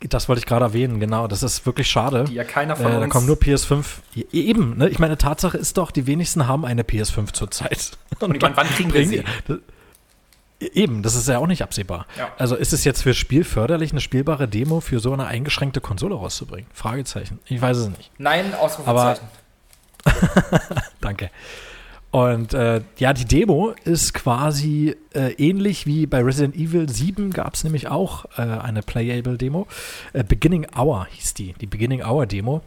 Das 0.00 0.28
wollte 0.28 0.40
ich 0.40 0.46
gerade 0.46 0.64
erwähnen, 0.66 1.00
genau, 1.00 1.26
das 1.26 1.42
ist 1.42 1.64
wirklich 1.64 1.88
schade. 1.88 2.24
Die 2.24 2.34
ja 2.34 2.44
keiner 2.44 2.74
Äh, 2.74 2.82
von 2.82 2.92
da 2.92 2.98
uns. 2.98 3.10
kommen 3.10 3.26
nur 3.26 3.36
PS5. 3.36 3.84
E- 4.14 4.24
Eben, 4.32 4.76
ne? 4.76 4.88
Ich 4.90 4.98
meine, 4.98 5.16
Tatsache 5.16 5.56
ist 5.56 5.78
doch, 5.78 5.90
die 5.90 6.06
wenigsten 6.06 6.46
haben 6.46 6.66
eine 6.66 6.82
PS5 6.82 7.32
zurzeit. 7.32 7.92
Und 8.20 8.40
meine, 8.42 8.54
wann 8.56 8.66
kriegen 8.68 8.92
wir 8.92 9.06
sie? 9.06 9.24
Eben, 10.58 11.02
das 11.02 11.14
ist 11.14 11.28
ja 11.28 11.38
auch 11.38 11.46
nicht 11.46 11.62
absehbar. 11.62 12.06
Ja. 12.16 12.32
Also 12.38 12.56
ist 12.56 12.72
es 12.72 12.84
jetzt 12.84 13.02
für 13.02 13.12
Spiel 13.12 13.44
förderlich, 13.44 13.90
eine 13.90 14.00
spielbare 14.00 14.48
Demo 14.48 14.80
für 14.80 15.00
so 15.00 15.12
eine 15.12 15.26
eingeschränkte 15.26 15.82
Konsole 15.82 16.14
rauszubringen? 16.14 16.70
Fragezeichen. 16.72 17.38
Ich 17.46 17.60
weiß 17.60 17.76
es 17.76 17.88
nicht. 17.88 18.10
Nein, 18.18 18.54
Ausrufezeichen. 18.54 19.26
Danke. 21.00 21.30
Und 22.10 22.54
äh, 22.54 22.80
ja, 22.96 23.12
die 23.12 23.26
Demo 23.26 23.74
ist 23.84 24.14
quasi 24.14 24.96
äh, 25.12 25.32
ähnlich 25.32 25.84
wie 25.84 26.06
bei 26.06 26.22
Resident 26.22 26.56
Evil 26.56 26.88
7 26.88 27.30
gab 27.30 27.54
es 27.54 27.64
nämlich 27.64 27.88
auch 27.88 28.24
äh, 28.38 28.42
eine 28.42 28.80
Playable 28.80 29.36
Demo. 29.36 29.66
Äh, 30.14 30.24
Beginning 30.24 30.66
Hour 30.74 31.06
hieß 31.10 31.34
die, 31.34 31.52
die 31.60 31.66
Beginning 31.66 32.02
Hour 32.02 32.24
Demo. 32.24 32.62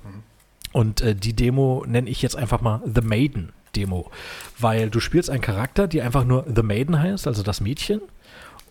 Und 0.72 1.02
äh, 1.02 1.16
die 1.16 1.34
Demo 1.34 1.84
nenne 1.88 2.10
ich 2.10 2.22
jetzt 2.22 2.36
einfach 2.36 2.62
mal 2.62 2.82
The 2.86 3.02
Maiden 3.02 3.52
Demo, 3.76 4.12
weil 4.58 4.90
du 4.90 5.00
spielst 5.00 5.30
einen 5.30 5.42
Charakter, 5.42 5.88
die 5.88 6.02
einfach 6.02 6.24
nur 6.24 6.46
The 6.54 6.64
Maiden 6.64 7.02
heißt, 7.02 7.28
also 7.28 7.44
das 7.44 7.62
Mädchen, 7.62 8.02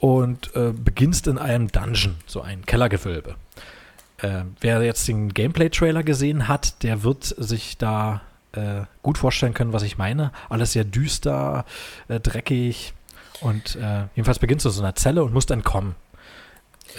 und 0.00 0.54
äh, 0.54 0.72
beginnst 0.72 1.26
in 1.26 1.38
einem 1.38 1.70
Dungeon, 1.72 2.16
so 2.26 2.40
ein 2.40 2.64
Kellergewölbe. 2.66 3.34
Äh, 4.18 4.42
wer 4.60 4.82
jetzt 4.82 5.06
den 5.08 5.32
Gameplay-Trailer 5.32 6.02
gesehen 6.02 6.48
hat, 6.48 6.82
der 6.82 7.02
wird 7.02 7.24
sich 7.24 7.78
da 7.78 8.22
äh, 8.52 8.82
gut 9.02 9.18
vorstellen 9.18 9.54
können, 9.54 9.72
was 9.72 9.82
ich 9.82 9.98
meine. 9.98 10.32
Alles 10.48 10.72
sehr 10.72 10.84
düster, 10.84 11.64
äh, 12.08 12.20
dreckig 12.20 12.94
und 13.40 13.76
äh, 13.76 14.04
jedenfalls 14.14 14.38
beginnst 14.38 14.64
du 14.64 14.70
in 14.70 14.74
so 14.74 14.82
einer 14.82 14.94
Zelle 14.94 15.22
und 15.22 15.32
musst 15.32 15.50
entkommen. 15.50 15.94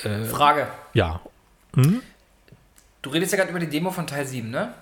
Äh, 0.04 0.26
Frage. 0.26 0.68
ja. 0.94 1.20
Hm? 1.76 2.02
Du 3.02 3.12
redest 3.12 3.32
ja 3.32 3.38
gerade 3.38 3.52
über 3.52 3.60
die 3.60 3.70
Demo 3.70 3.92
von 3.92 4.08
Teil 4.08 4.26
7, 4.26 4.50
ne? 4.50 4.74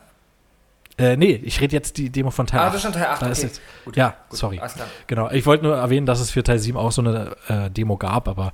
Äh, 1.00 1.16
nee, 1.16 1.40
ich 1.44 1.62
rede 1.62 1.74
jetzt 1.76 1.98
die 1.98 2.10
Demo 2.10 2.32
von 2.32 2.48
Teil 2.48 2.60
Ah, 2.62 2.68
8. 2.68 2.74
das 2.74 2.76
ist 2.78 2.82
schon 2.84 2.94
Teil 2.94 3.06
8, 3.06 3.22
Da 3.22 3.28
ist 3.28 3.38
okay. 3.40 3.48
jetzt, 3.48 3.62
Gut, 3.86 3.96
ja, 3.98 4.16
gut, 4.30 4.40
sorry. 4.40 4.60
Genau, 5.06 5.30
ich 5.30 5.46
wollte 5.46 5.64
nur 5.64 5.76
erwähnen, 5.78 6.08
dass 6.08 6.20
es 6.20 6.32
für 6.32 6.42
Teil 6.42 6.58
7 6.58 6.76
auch 6.78 6.92
so 6.92 7.02
eine 7.04 7.36
äh, 7.48 7.70
Demo 7.70 7.98
gab, 7.98 8.28
aber 8.28 8.52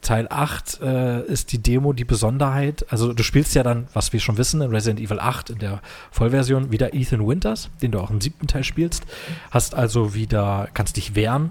Teil 0.00 0.28
8 0.30 0.80
äh, 0.82 1.22
ist 1.26 1.50
die 1.52 1.58
Demo 1.60 1.92
die 1.92 2.04
Besonderheit. 2.04 2.86
Also 2.90 3.12
du 3.12 3.22
spielst 3.24 3.54
ja 3.56 3.62
dann, 3.64 3.88
was 3.92 4.12
wir 4.12 4.20
schon 4.20 4.38
wissen, 4.38 4.62
in 4.62 4.70
Resident 4.70 5.00
Evil 5.00 5.18
8 5.18 5.50
in 5.50 5.58
der 5.58 5.80
Vollversion 6.12 6.70
wieder 6.70 6.94
Ethan 6.94 7.26
Winters, 7.26 7.70
den 7.82 7.90
du 7.90 7.98
auch 7.98 8.10
im 8.10 8.20
siebten 8.20 8.46
Teil 8.46 8.62
spielst. 8.64 9.02
Hast 9.50 9.74
also 9.74 10.14
wieder, 10.14 10.68
kannst 10.74 10.96
dich 10.96 11.16
wehren, 11.16 11.50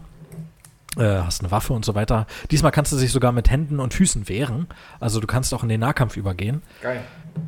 hast 0.98 1.42
eine 1.42 1.52
Waffe 1.52 1.74
und 1.74 1.86
so 1.86 1.96
weiter. 1.96 2.26
Diesmal 2.52 2.72
kannst 2.72 2.92
du 2.92 2.98
dich 2.98 3.12
sogar 3.12 3.32
mit 3.32 3.50
Händen 3.50 3.80
und 3.80 3.94
Füßen 3.94 4.28
wehren. 4.28 4.68
Also 5.00 5.20
du 5.20 5.28
kannst 5.28 5.54
auch 5.54 5.64
in 5.64 5.70
den 5.70 5.80
Nahkampf 5.80 6.18
übergehen 6.18 6.62
Geil. 6.82 7.02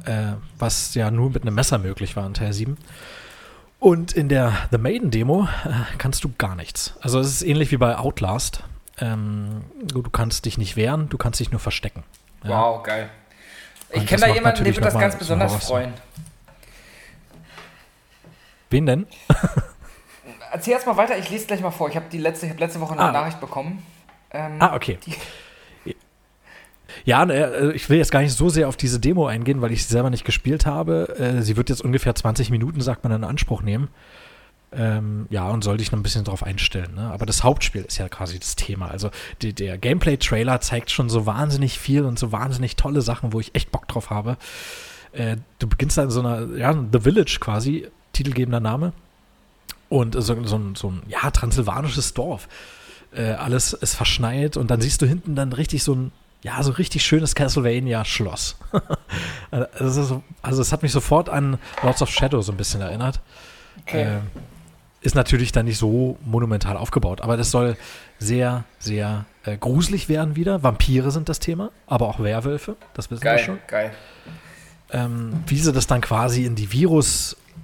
äh, 0.05 0.33
was 0.59 0.93
ja 0.93 1.09
nur 1.11 1.31
mit 1.31 1.41
einem 1.41 1.55
Messer 1.55 1.77
möglich 1.79 2.15
war 2.15 2.25
in 2.27 2.33
Teil 2.33 2.53
7. 2.53 2.77
Und 3.79 4.11
in 4.11 4.29
der 4.29 4.53
The 4.69 4.77
Maiden 4.77 5.09
Demo 5.09 5.47
äh, 5.65 5.69
kannst 5.97 6.23
du 6.23 6.31
gar 6.37 6.55
nichts. 6.55 6.93
Also 7.01 7.19
es 7.19 7.27
ist 7.27 7.41
ähnlich 7.41 7.71
wie 7.71 7.77
bei 7.77 7.97
Outlast. 7.97 8.63
Ähm, 8.99 9.63
du, 9.83 10.03
du 10.03 10.09
kannst 10.11 10.45
dich 10.45 10.59
nicht 10.59 10.75
wehren, 10.75 11.09
du 11.09 11.17
kannst 11.17 11.39
dich 11.39 11.49
nur 11.49 11.59
verstecken. 11.59 12.03
Ja. 12.43 12.49
Wow, 12.51 12.83
geil. 12.83 13.09
Ich 13.89 14.05
kenne 14.05 14.21
da 14.21 14.27
jemanden, 14.27 14.63
der 14.63 14.75
wird 14.75 14.85
das 14.85 14.93
ganz 14.93 15.15
besonders 15.17 15.55
freuen. 15.55 15.93
Wen 18.69 18.85
denn? 18.85 19.07
Erzähl 20.51 20.73
erst 20.73 20.85
mal 20.85 20.97
weiter, 20.97 21.17
ich 21.17 21.29
lese 21.29 21.45
gleich 21.47 21.61
mal 21.61 21.71
vor. 21.71 21.89
Ich 21.89 21.95
habe 21.95 22.05
letzte, 22.17 22.45
ich 22.45 22.51
hab 22.51 22.59
letzte 22.59 22.79
Woche 22.81 22.93
eine 22.93 23.01
Ah. 23.01 23.11
Nachricht 23.11 23.39
bekommen. 23.39 23.83
Ähm, 24.31 24.57
Ah, 24.59 24.75
okay. 24.75 24.97
Ja, 27.05 27.23
äh, 27.23 27.71
ich 27.71 27.89
will 27.89 27.97
jetzt 27.97 28.11
gar 28.11 28.21
nicht 28.21 28.33
so 28.33 28.49
sehr 28.49 28.67
auf 28.67 28.75
diese 28.75 28.99
Demo 28.99 29.25
eingehen, 29.25 29.61
weil 29.61 29.71
ich 29.71 29.85
sie 29.85 29.91
selber 29.93 30.09
nicht 30.09 30.25
gespielt 30.25 30.65
habe. 30.65 31.15
Äh, 31.17 31.41
Sie 31.41 31.55
wird 31.55 31.69
jetzt 31.69 31.81
ungefähr 31.81 32.13
20 32.13 32.49
Minuten, 32.49 32.81
sagt 32.81 33.03
man, 33.03 33.13
in 33.13 33.23
Anspruch 33.23 33.61
nehmen. 33.61 33.87
Ähm, 34.73 35.25
ja, 35.29 35.49
und 35.49 35.63
soll 35.63 35.77
dich 35.77 35.91
noch 35.91 35.99
ein 35.99 36.03
bisschen 36.03 36.23
drauf 36.25 36.43
einstellen. 36.43 36.95
Ne? 36.95 37.09
Aber 37.11 37.25
das 37.25 37.43
Hauptspiel 37.43 37.83
ist 37.83 37.97
ja 37.97 38.07
quasi 38.09 38.39
das 38.39 38.55
Thema. 38.57 38.89
Also 38.89 39.09
die, 39.41 39.53
der 39.53 39.77
Gameplay-Trailer 39.77 40.59
zeigt 40.61 40.91
schon 40.91 41.09
so 41.09 41.25
wahnsinnig 41.25 41.79
viel 41.79 42.03
und 42.03 42.19
so 42.19 42.31
wahnsinnig 42.31 42.75
tolle 42.75 43.01
Sachen, 43.01 43.31
wo 43.33 43.39
ich 43.39 43.55
echt 43.55 43.71
Bock 43.71 43.87
drauf 43.87 44.09
habe. 44.09 44.37
Äh, 45.13 45.37
du 45.59 45.67
beginnst 45.67 45.97
da 45.97 46.03
in 46.03 46.09
so 46.11 46.19
einer, 46.19 46.57
ja, 46.57 46.73
The 46.91 46.99
Village 46.99 47.37
quasi, 47.39 47.87
titelgebender 48.13 48.59
Name. 48.61 48.93
Und 49.91 50.13
so, 50.13 50.41
so, 50.45 50.55
ein, 50.55 50.75
so 50.75 50.89
ein, 50.89 51.03
ja, 51.09 51.29
transsilvanisches 51.31 52.13
Dorf. 52.13 52.47
Äh, 53.13 53.31
alles 53.31 53.73
ist 53.73 53.95
verschneit 53.95 54.55
und 54.55 54.71
dann 54.71 54.79
siehst 54.79 55.01
du 55.01 55.05
hinten 55.05 55.35
dann 55.35 55.51
richtig 55.51 55.83
so 55.83 55.93
ein, 55.93 56.11
ja, 56.43 56.63
so 56.63 56.71
richtig 56.71 57.03
schönes 57.03 57.35
Castlevania-Schloss. 57.35 58.55
also, 59.51 60.03
so, 60.03 60.23
also 60.41 60.61
es 60.61 60.71
hat 60.71 60.81
mich 60.81 60.93
sofort 60.93 61.27
an 61.27 61.59
Lords 61.83 62.01
of 62.01 62.09
Shadow 62.09 62.41
so 62.41 62.53
ein 62.53 62.57
bisschen 62.57 62.79
erinnert. 62.79 63.19
okay. 63.85 64.03
Äh, 64.03 64.19
ist 65.01 65.15
natürlich 65.15 65.51
dann 65.51 65.65
nicht 65.65 65.77
so 65.77 66.17
monumental 66.23 66.77
aufgebaut, 66.77 67.19
aber 67.19 67.35
das 67.35 67.51
soll 67.51 67.75
sehr, 68.19 68.63
sehr 68.79 69.25
äh, 69.43 69.57
gruselig 69.57 70.07
werden 70.07 70.37
wieder. 70.37 70.63
Vampire 70.63 71.11
sind 71.11 71.27
das 71.27 71.39
Thema, 71.39 71.71
aber 71.85 72.07
auch 72.07 72.21
Werwölfe, 72.21 72.77
das 72.93 73.11
wissen 73.11 73.23
wir 73.23 73.31
geil, 73.31 73.43
schon. 73.43 73.59
geil. 73.67 73.91
Ähm, 74.91 75.43
wie 75.47 75.57
sie 75.57 75.73
das 75.73 75.87
dann 75.87 75.99
quasi 75.99 76.45
in 76.45 76.55
die 76.55 76.71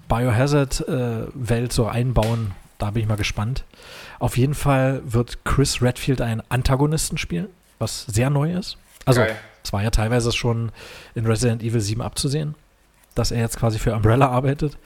Virus-Biohazard-Welt 0.10 1.74
so 1.74 1.88
einbauen, 1.88 2.53
da 2.78 2.91
bin 2.91 3.03
ich 3.03 3.08
mal 3.08 3.18
gespannt. 3.18 3.64
Auf 4.20 4.38
jeden 4.38 4.53
Fall 4.53 5.01
wird 5.05 5.43
Chris 5.45 5.82
Redfield 5.82 6.22
einen 6.22 6.41
Antagonisten 6.49 7.18
spielen, 7.18 7.47
was 7.80 8.05
sehr 8.05 8.30
neu 8.30 8.53
ist. 8.53 8.78
Also, 9.05 9.22
es 9.64 9.74
war 9.74 9.84
ja 9.84 9.89
teilweise 9.89 10.32
schon 10.32 10.72
in 11.16 11.26
Resident 11.26 11.64
Evil 11.64 11.82
7 11.82 12.01
abzusehen, 12.01 12.55
dass 13.16 13.32
er 13.32 13.39
jetzt 13.39 13.58
quasi 13.58 13.80
für 13.80 13.93
Umbrella 13.93 14.30
arbeitet, 14.30 14.78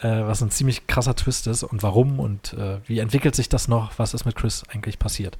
äh, 0.00 0.08
was 0.08 0.42
ein 0.42 0.50
ziemlich 0.50 0.86
krasser 0.86 1.16
Twist 1.16 1.46
ist 1.46 1.62
und 1.62 1.82
warum 1.82 2.20
und 2.20 2.52
äh, 2.54 2.78
wie 2.86 2.98
entwickelt 2.98 3.34
sich 3.34 3.48
das 3.48 3.68
noch, 3.68 3.98
was 3.98 4.14
ist 4.14 4.24
mit 4.24 4.36
Chris 4.36 4.64
eigentlich 4.68 4.98
passiert. 4.98 5.38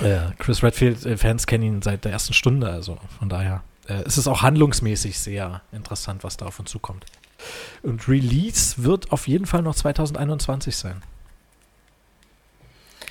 Äh, 0.00 0.18
Chris 0.38 0.62
Redfield-Fans 0.62 1.46
kennen 1.46 1.64
ihn 1.64 1.82
seit 1.82 2.04
der 2.04 2.12
ersten 2.12 2.32
Stunde, 2.32 2.70
also 2.70 2.98
von 3.18 3.28
daher 3.28 3.62
äh, 3.88 4.04
ist 4.04 4.16
es 4.16 4.28
auch 4.28 4.42
handlungsmäßig 4.42 5.18
sehr 5.18 5.62
interessant, 5.72 6.22
was 6.22 6.36
da 6.36 6.46
auf 6.46 6.60
uns 6.60 6.70
zukommt. 6.70 7.06
Und 7.82 8.08
Release 8.08 8.82
wird 8.82 9.12
auf 9.12 9.28
jeden 9.28 9.46
Fall 9.46 9.62
noch 9.62 9.74
2021 9.74 10.76
sein. 10.76 11.02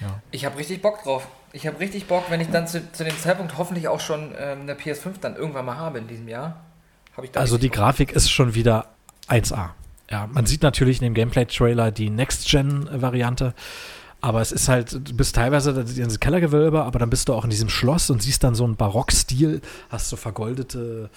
Ja. 0.01 0.21
Ich 0.31 0.45
habe 0.45 0.57
richtig 0.57 0.81
Bock 0.81 1.03
drauf. 1.03 1.27
Ich 1.53 1.65
habe 1.65 1.79
richtig 1.79 2.07
Bock, 2.07 2.25
wenn 2.29 2.41
ich 2.41 2.49
dann 2.49 2.67
zu, 2.67 2.91
zu 2.91 3.03
dem 3.03 3.17
Zeitpunkt 3.17 3.57
hoffentlich 3.57 3.87
auch 3.87 3.99
schon 3.99 4.33
ähm, 4.37 4.61
eine 4.61 4.73
PS5 4.73 5.13
dann 5.21 5.35
irgendwann 5.35 5.65
mal 5.65 5.77
habe 5.77 5.97
in 5.97 6.07
diesem 6.07 6.27
Jahr. 6.27 6.61
Also 7.33 7.57
die 7.57 7.69
Bock. 7.69 7.77
Grafik 7.77 8.11
ist 8.11 8.29
schon 8.29 8.53
wieder 8.53 8.89
1A. 9.27 9.69
Ja, 10.09 10.27
man 10.27 10.45
sieht 10.45 10.61
natürlich 10.61 11.01
in 11.01 11.05
dem 11.05 11.13
Gameplay-Trailer 11.13 11.91
die 11.91 12.09
Next-Gen-Variante, 12.09 13.53
aber 14.21 14.41
es 14.41 14.51
ist 14.51 14.69
halt, 14.69 14.93
du 14.93 15.15
bist 15.15 15.35
teilweise 15.35 15.71
in 15.71 15.85
diesem 15.85 16.19
Kellergewölbe, 16.19 16.83
aber 16.83 16.99
dann 16.99 17.09
bist 17.09 17.27
du 17.27 17.33
auch 17.33 17.43
in 17.43 17.49
diesem 17.49 17.69
Schloss 17.69 18.09
und 18.09 18.21
siehst 18.21 18.43
dann 18.43 18.55
so 18.55 18.63
einen 18.63 18.77
Barockstil, 18.77 19.61
hast 19.89 20.09
so 20.09 20.15
vergoldete 20.15 21.09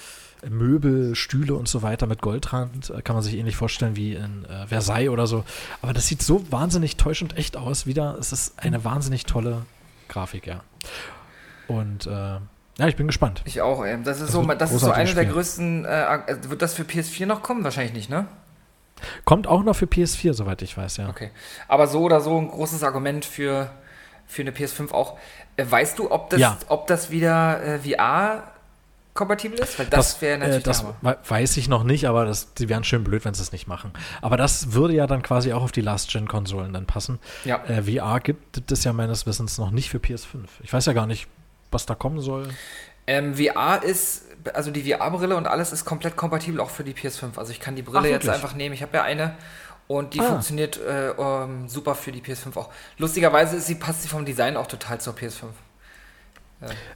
Möbel, 0.48 1.14
Stühle 1.14 1.54
und 1.54 1.68
so 1.68 1.82
weiter 1.82 2.06
mit 2.06 2.22
Goldrand, 2.22 2.90
äh, 2.90 3.02
kann 3.02 3.14
man 3.14 3.22
sich 3.22 3.36
ähnlich 3.36 3.56
vorstellen 3.56 3.96
wie 3.96 4.14
in 4.14 4.44
äh, 4.46 4.66
Versailles 4.66 5.10
oder 5.10 5.26
so. 5.26 5.44
Aber 5.82 5.92
das 5.92 6.06
sieht 6.06 6.22
so 6.22 6.50
wahnsinnig 6.50 6.96
täuschend 6.96 7.36
echt 7.36 7.56
aus 7.56 7.86
wieder. 7.86 8.16
Es 8.18 8.32
ist 8.32 8.58
eine 8.58 8.84
wahnsinnig 8.84 9.26
tolle 9.26 9.62
Grafik, 10.08 10.46
ja. 10.46 10.62
Und 11.68 12.06
äh, 12.06 12.10
ja, 12.10 12.88
ich 12.88 12.96
bin 12.96 13.06
gespannt. 13.06 13.42
Ich 13.44 13.60
auch, 13.60 13.84
ey. 13.84 13.98
Das 14.02 14.16
ist 14.18 14.26
Das 14.28 14.32
so, 14.32 14.42
das 14.42 14.72
ist 14.72 14.80
so 14.80 14.90
eine 14.90 15.12
der 15.12 15.26
größten. 15.26 15.84
Äh, 15.84 16.14
äh, 16.14 16.36
wird 16.48 16.62
das 16.62 16.74
für 16.74 16.82
PS4 16.82 17.26
noch 17.26 17.42
kommen? 17.42 17.62
Wahrscheinlich 17.62 17.92
nicht, 17.92 18.08
ne? 18.10 18.26
Kommt 19.24 19.46
auch 19.46 19.62
noch 19.62 19.76
für 19.76 19.86
PS4, 19.86 20.32
soweit 20.32 20.62
ich 20.62 20.76
weiß, 20.76 20.96
ja. 20.98 21.08
Okay. 21.08 21.30
Aber 21.68 21.86
so 21.86 22.00
oder 22.02 22.20
so 22.20 22.38
ein 22.38 22.48
großes 22.48 22.82
Argument 22.82 23.24
für, 23.24 23.70
für 24.26 24.42
eine 24.42 24.50
PS5 24.50 24.92
auch. 24.92 25.18
Äh, 25.56 25.64
weißt 25.68 25.98
du, 25.98 26.10
ob 26.10 26.30
das, 26.30 26.40
Ja. 26.40 26.56
ob 26.68 26.86
das 26.86 27.10
wieder 27.10 27.62
äh, 27.62 27.84
VR-kompatibel 29.20 29.58
ist? 29.58 29.78
Weil 29.78 29.86
das, 29.86 30.20
wäre 30.20 30.38
natürlich 30.38 30.60
äh, 30.60 30.62
das 30.62 30.84
weiß 31.28 31.56
ich 31.56 31.68
noch 31.68 31.84
nicht, 31.84 32.06
aber 32.06 32.24
das, 32.24 32.54
die 32.54 32.68
wären 32.68 32.84
schön 32.84 33.04
blöd, 33.04 33.24
wenn 33.24 33.34
sie 33.34 33.42
es 33.42 33.52
nicht 33.52 33.66
machen. 33.66 33.92
Aber 34.22 34.36
das 34.36 34.72
würde 34.72 34.94
ja 34.94 35.06
dann 35.06 35.22
quasi 35.22 35.52
auch 35.52 35.62
auf 35.62 35.72
die 35.72 35.80
Last-Gen-Konsolen 35.80 36.72
dann 36.72 36.86
passen. 36.86 37.18
Ja. 37.44 37.62
Äh, 37.64 37.82
VR 37.82 38.20
gibt 38.20 38.70
es 38.70 38.84
ja 38.84 38.92
meines 38.92 39.26
Wissens 39.26 39.58
noch 39.58 39.70
nicht 39.70 39.90
für 39.90 39.98
PS5. 39.98 40.46
Ich 40.62 40.72
weiß 40.72 40.86
ja 40.86 40.92
gar 40.92 41.06
nicht, 41.06 41.28
was 41.70 41.86
da 41.86 41.94
kommen 41.94 42.20
soll. 42.20 42.48
Ähm, 43.06 43.34
VR 43.34 43.82
ist, 43.82 44.24
also 44.54 44.70
die 44.70 44.90
VR-Brille 44.90 45.36
und 45.36 45.46
alles 45.46 45.72
ist 45.72 45.84
komplett 45.84 46.16
kompatibel 46.16 46.60
auch 46.60 46.70
für 46.70 46.84
die 46.84 46.94
PS5. 46.94 47.36
Also 47.38 47.52
ich 47.52 47.60
kann 47.60 47.76
die 47.76 47.82
Brille 47.82 48.00
Ach, 48.00 48.04
jetzt 48.06 48.28
einfach 48.28 48.54
nehmen. 48.54 48.74
Ich 48.74 48.82
habe 48.82 48.96
ja 48.96 49.02
eine 49.02 49.34
und 49.88 50.14
die 50.14 50.20
Ah. 50.20 50.24
funktioniert 50.24 50.78
äh, 50.78 51.10
ähm, 51.10 51.68
super 51.68 51.94
für 51.94 52.12
die 52.12 52.20
PS5 52.20 52.56
auch. 52.56 52.70
Lustigerweise 52.98 53.56
ist 53.56 53.66
sie, 53.66 53.74
passt 53.74 54.02
sie 54.02 54.08
vom 54.08 54.24
Design 54.24 54.56
auch 54.56 54.66
total 54.68 55.00
zur 55.00 55.14
PS5. 55.14 55.46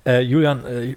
Äh, 0.07 0.21
Julian, 0.21 0.65
äh, 0.67 0.97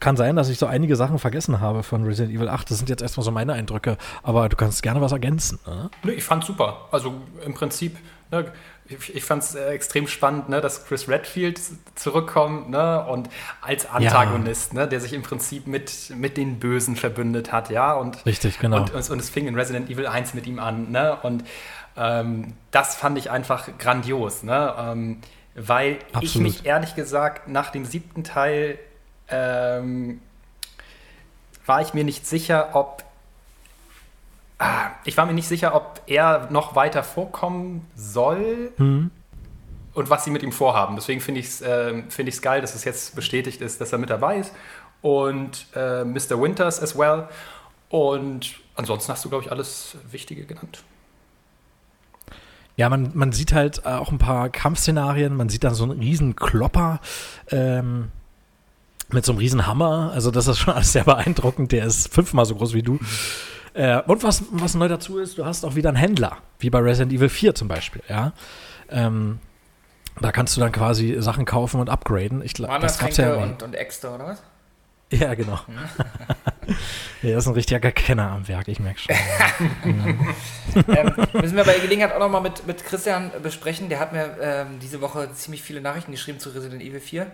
kann 0.00 0.16
sein, 0.16 0.36
dass 0.36 0.48
ich 0.48 0.58
so 0.58 0.66
einige 0.66 0.96
Sachen 0.96 1.18
vergessen 1.18 1.60
habe 1.60 1.82
von 1.82 2.04
Resident 2.04 2.34
Evil 2.34 2.48
8. 2.48 2.70
Das 2.70 2.78
sind 2.78 2.88
jetzt 2.88 3.02
erstmal 3.02 3.24
so 3.24 3.30
meine 3.30 3.52
Eindrücke, 3.52 3.96
aber 4.22 4.48
du 4.48 4.56
kannst 4.56 4.82
gerne 4.82 5.00
was 5.00 5.12
ergänzen. 5.12 5.58
Ne? 5.66 5.90
Nö, 6.02 6.12
ich 6.12 6.24
fand's 6.24 6.46
super. 6.46 6.88
Also 6.90 7.14
im 7.44 7.54
Prinzip, 7.54 7.96
ne, 8.30 8.52
ich, 8.86 9.14
ich 9.14 9.24
fand's 9.24 9.54
äh, 9.54 9.68
extrem 9.68 10.06
spannend, 10.08 10.48
ne, 10.48 10.60
dass 10.60 10.86
Chris 10.86 11.08
Redfield 11.08 11.60
zurückkommt 11.94 12.70
ne, 12.70 13.04
und 13.06 13.30
als 13.62 13.86
Antagonist, 13.86 14.74
ne, 14.74 14.86
der 14.86 15.00
sich 15.00 15.12
im 15.12 15.22
Prinzip 15.22 15.66
mit, 15.66 16.12
mit 16.16 16.36
den 16.36 16.58
Bösen 16.58 16.96
verbündet 16.96 17.52
hat, 17.52 17.70
ja. 17.70 17.94
Und, 17.94 18.26
Richtig, 18.26 18.58
genau. 18.58 18.78
Und, 18.78 18.92
und, 18.92 19.10
und 19.10 19.18
es 19.20 19.30
fing 19.30 19.46
in 19.46 19.54
Resident 19.54 19.88
Evil 19.90 20.06
1 20.06 20.34
mit 20.34 20.46
ihm 20.46 20.58
an, 20.58 20.90
ne? 20.90 21.16
Und 21.22 21.44
ähm, 21.96 22.54
das 22.70 22.96
fand 22.96 23.16
ich 23.16 23.30
einfach 23.30 23.68
grandios, 23.78 24.42
ne? 24.42 24.74
Ähm, 24.78 25.20
weil 25.54 25.98
ich 26.08 26.16
Absolut. 26.16 26.42
mich 26.42 26.66
ehrlich 26.66 26.96
gesagt 26.96 27.48
nach 27.48 27.70
dem 27.70 27.84
siebten 27.84 28.24
Teil 28.24 28.78
ähm, 29.28 30.20
war 31.66 31.80
ich 31.80 31.94
mir 31.94 32.04
nicht 32.04 32.26
sicher, 32.26 32.70
ob 32.74 33.04
Ah, 34.58 34.92
ich 35.04 35.16
war 35.16 35.26
mir 35.26 35.32
nicht 35.32 35.48
sicher, 35.48 35.74
ob 35.74 36.00
er 36.06 36.48
noch 36.50 36.76
weiter 36.76 37.02
vorkommen 37.02 37.86
soll 37.96 38.72
Hm. 38.76 39.10
und 39.94 40.10
was 40.10 40.24
sie 40.24 40.30
mit 40.30 40.44
ihm 40.44 40.52
vorhaben. 40.52 40.94
Deswegen 40.94 41.20
finde 41.20 41.40
ich 41.40 41.46
es 41.46 41.60
ähm, 41.60 42.08
find 42.08 42.40
geil, 42.40 42.60
dass 42.60 42.74
es 42.76 42.84
jetzt 42.84 43.16
bestätigt 43.16 43.60
ist, 43.60 43.80
dass 43.80 43.92
er 43.92 43.98
mit 43.98 44.10
dabei 44.10 44.38
ist. 44.38 44.52
Und 45.02 45.66
äh, 45.74 46.04
Mr. 46.04 46.40
Winters 46.40 46.80
as 46.80 46.96
well. 46.96 47.28
Und 47.88 48.54
ansonsten 48.76 49.12
hast 49.12 49.24
du, 49.24 49.28
glaube 49.28 49.44
ich, 49.44 49.50
alles 49.50 49.96
Wichtige 50.10 50.46
genannt. 50.46 50.84
Ja, 52.76 52.88
man, 52.88 53.10
man 53.14 53.32
sieht 53.32 53.52
halt 53.52 53.82
äh, 53.84 53.88
auch 53.88 54.10
ein 54.12 54.18
paar 54.18 54.48
Kampfszenarien. 54.50 55.36
Man 55.36 55.48
sieht 55.48 55.64
dann 55.64 55.74
so 55.74 55.84
einen 55.84 55.98
riesen 55.98 56.36
Klopper 56.36 57.00
ähm, 57.50 58.10
mit 59.10 59.24
so 59.24 59.32
einem 59.32 59.38
riesen 59.38 59.66
Hammer. 59.66 60.12
Also 60.14 60.30
das 60.30 60.46
ist 60.46 60.58
schon 60.58 60.74
alles 60.74 60.92
sehr 60.92 61.04
beeindruckend. 61.04 61.72
Der 61.72 61.84
ist 61.84 62.12
fünfmal 62.12 62.46
so 62.46 62.54
groß 62.54 62.74
wie 62.74 62.82
du. 62.82 62.98
Äh, 63.74 64.00
und 64.02 64.22
was, 64.22 64.44
was 64.50 64.74
neu 64.74 64.88
dazu 64.88 65.18
ist, 65.18 65.38
du 65.38 65.44
hast 65.44 65.64
auch 65.64 65.74
wieder 65.74 65.88
einen 65.88 65.98
Händler, 65.98 66.38
wie 66.60 66.70
bei 66.70 66.78
Resident 66.78 67.12
Evil 67.12 67.28
4 67.28 67.54
zum 67.54 67.68
Beispiel. 67.68 68.02
Ja, 68.08 68.32
ähm, 68.88 69.40
da 70.20 70.30
kannst 70.30 70.56
du 70.56 70.60
dann 70.60 70.70
quasi 70.70 71.16
Sachen 71.18 71.44
kaufen 71.44 71.80
und 71.80 71.90
upgraden. 71.90 72.42
Ich 72.42 72.54
glaube, 72.54 72.78
das 72.80 72.98
gab's 72.98 73.16
ja 73.16 73.34
immer. 73.34 73.42
und, 73.42 73.62
und 73.62 73.74
Äxte 73.74 74.10
oder 74.10 74.26
was? 74.26 74.42
Ja, 75.10 75.34
genau. 75.34 75.58
Er 77.22 77.38
ist 77.38 77.46
ein 77.46 77.54
richtiger 77.54 77.92
Kenner 77.92 78.30
am 78.30 78.48
Werk, 78.48 78.68
ich 78.68 78.80
merke 78.80 78.98
schon. 78.98 79.14
ähm, 79.84 81.14
müssen 81.32 81.56
wir 81.56 81.64
bei 81.64 81.78
Gelegenheit 81.78 82.12
auch 82.12 82.18
nochmal 82.18 82.40
mit, 82.40 82.66
mit 82.66 82.84
Christian 82.84 83.30
besprechen. 83.42 83.88
Der 83.88 83.98
hat 83.98 84.12
mir 84.12 84.36
ähm, 84.40 84.78
diese 84.80 85.00
Woche 85.00 85.30
ziemlich 85.34 85.62
viele 85.62 85.80
Nachrichten 85.80 86.12
geschrieben 86.12 86.38
zu 86.38 86.50
Resident 86.50 86.82
Evil 86.82 87.00
4. 87.00 87.26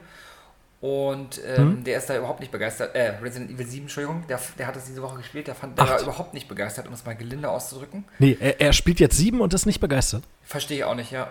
Und 0.80 1.38
ähm, 1.44 1.56
hm? 1.56 1.84
der 1.84 1.98
ist 1.98 2.08
da 2.08 2.16
überhaupt 2.16 2.40
nicht 2.40 2.50
begeistert. 2.50 2.94
Äh, 2.94 3.18
Resident 3.22 3.50
Evil 3.50 3.66
7, 3.66 3.82
Entschuldigung, 3.82 4.24
der, 4.28 4.40
der 4.58 4.66
hat 4.66 4.76
das 4.76 4.86
diese 4.86 5.02
Woche 5.02 5.18
gespielt, 5.18 5.46
der, 5.46 5.54
fand, 5.54 5.78
der 5.78 5.86
war 5.86 6.00
überhaupt 6.00 6.32
nicht 6.32 6.48
begeistert, 6.48 6.88
um 6.88 6.94
es 6.94 7.04
mal 7.04 7.14
gelinde 7.14 7.50
auszudrücken. 7.50 8.04
Nee, 8.18 8.38
er, 8.40 8.60
er 8.62 8.72
spielt 8.72 8.98
jetzt 8.98 9.16
7 9.18 9.42
und 9.42 9.52
ist 9.52 9.66
nicht 9.66 9.80
begeistert. 9.80 10.24
Verstehe 10.42 10.78
ich 10.78 10.84
auch 10.84 10.94
nicht, 10.94 11.10
ja. 11.10 11.30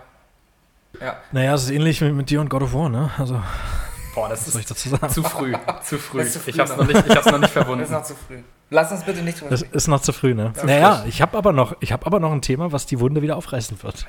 ja. 1.02 1.18
Naja, 1.32 1.56
es 1.56 1.64
ist 1.64 1.72
ähnlich 1.72 2.00
mit, 2.02 2.14
mit 2.14 2.30
dir 2.30 2.41
und 2.41 2.50
God 2.50 2.62
of 2.62 2.74
War, 2.76 2.89
ne? 2.89 3.10
Also. 3.18 3.41
Boah, 4.14 4.30
das 4.30 4.47
ist 4.47 4.68
zu 4.68 4.84
früh. 4.84 5.10
zu 5.10 5.24
früh. 5.24 5.54
zu 5.84 5.97
früh. 5.97 6.22
Ich 6.22 6.60
hab's, 6.60 6.76
noch 6.76 6.86
nicht, 6.86 7.08
ich 7.08 7.16
hab's 7.16 7.32
noch 7.32 7.39
nicht 7.39 7.54
verwunden. 7.54 7.80
Das 7.89 7.89
ist 7.89 7.93
noch 7.95 8.04
zu 8.04 8.16
früh. 8.16 8.43
Lass 8.72 8.92
uns 8.92 9.04
bitte 9.04 9.24
nicht 9.24 9.40
drüber 9.40 9.50
Das 9.50 9.64
ist 9.64 9.88
noch 9.88 10.02
zu 10.02 10.14
früh, 10.14 10.36
ne? 10.36 10.54
Ja, 10.58 10.64
naja, 10.64 11.04
ich 11.08 11.22
habe 11.22 11.36
aber, 11.38 11.54
noch, 11.54 11.76
hab 11.82 12.06
aber 12.06 12.20
noch 12.20 12.32
ein 12.32 12.42
Thema, 12.42 12.72
was 12.72 12.86
die 12.86 13.00
Wunde 13.00 13.22
wieder 13.24 13.36
aufreißen 13.36 13.82
wird. 13.82 14.06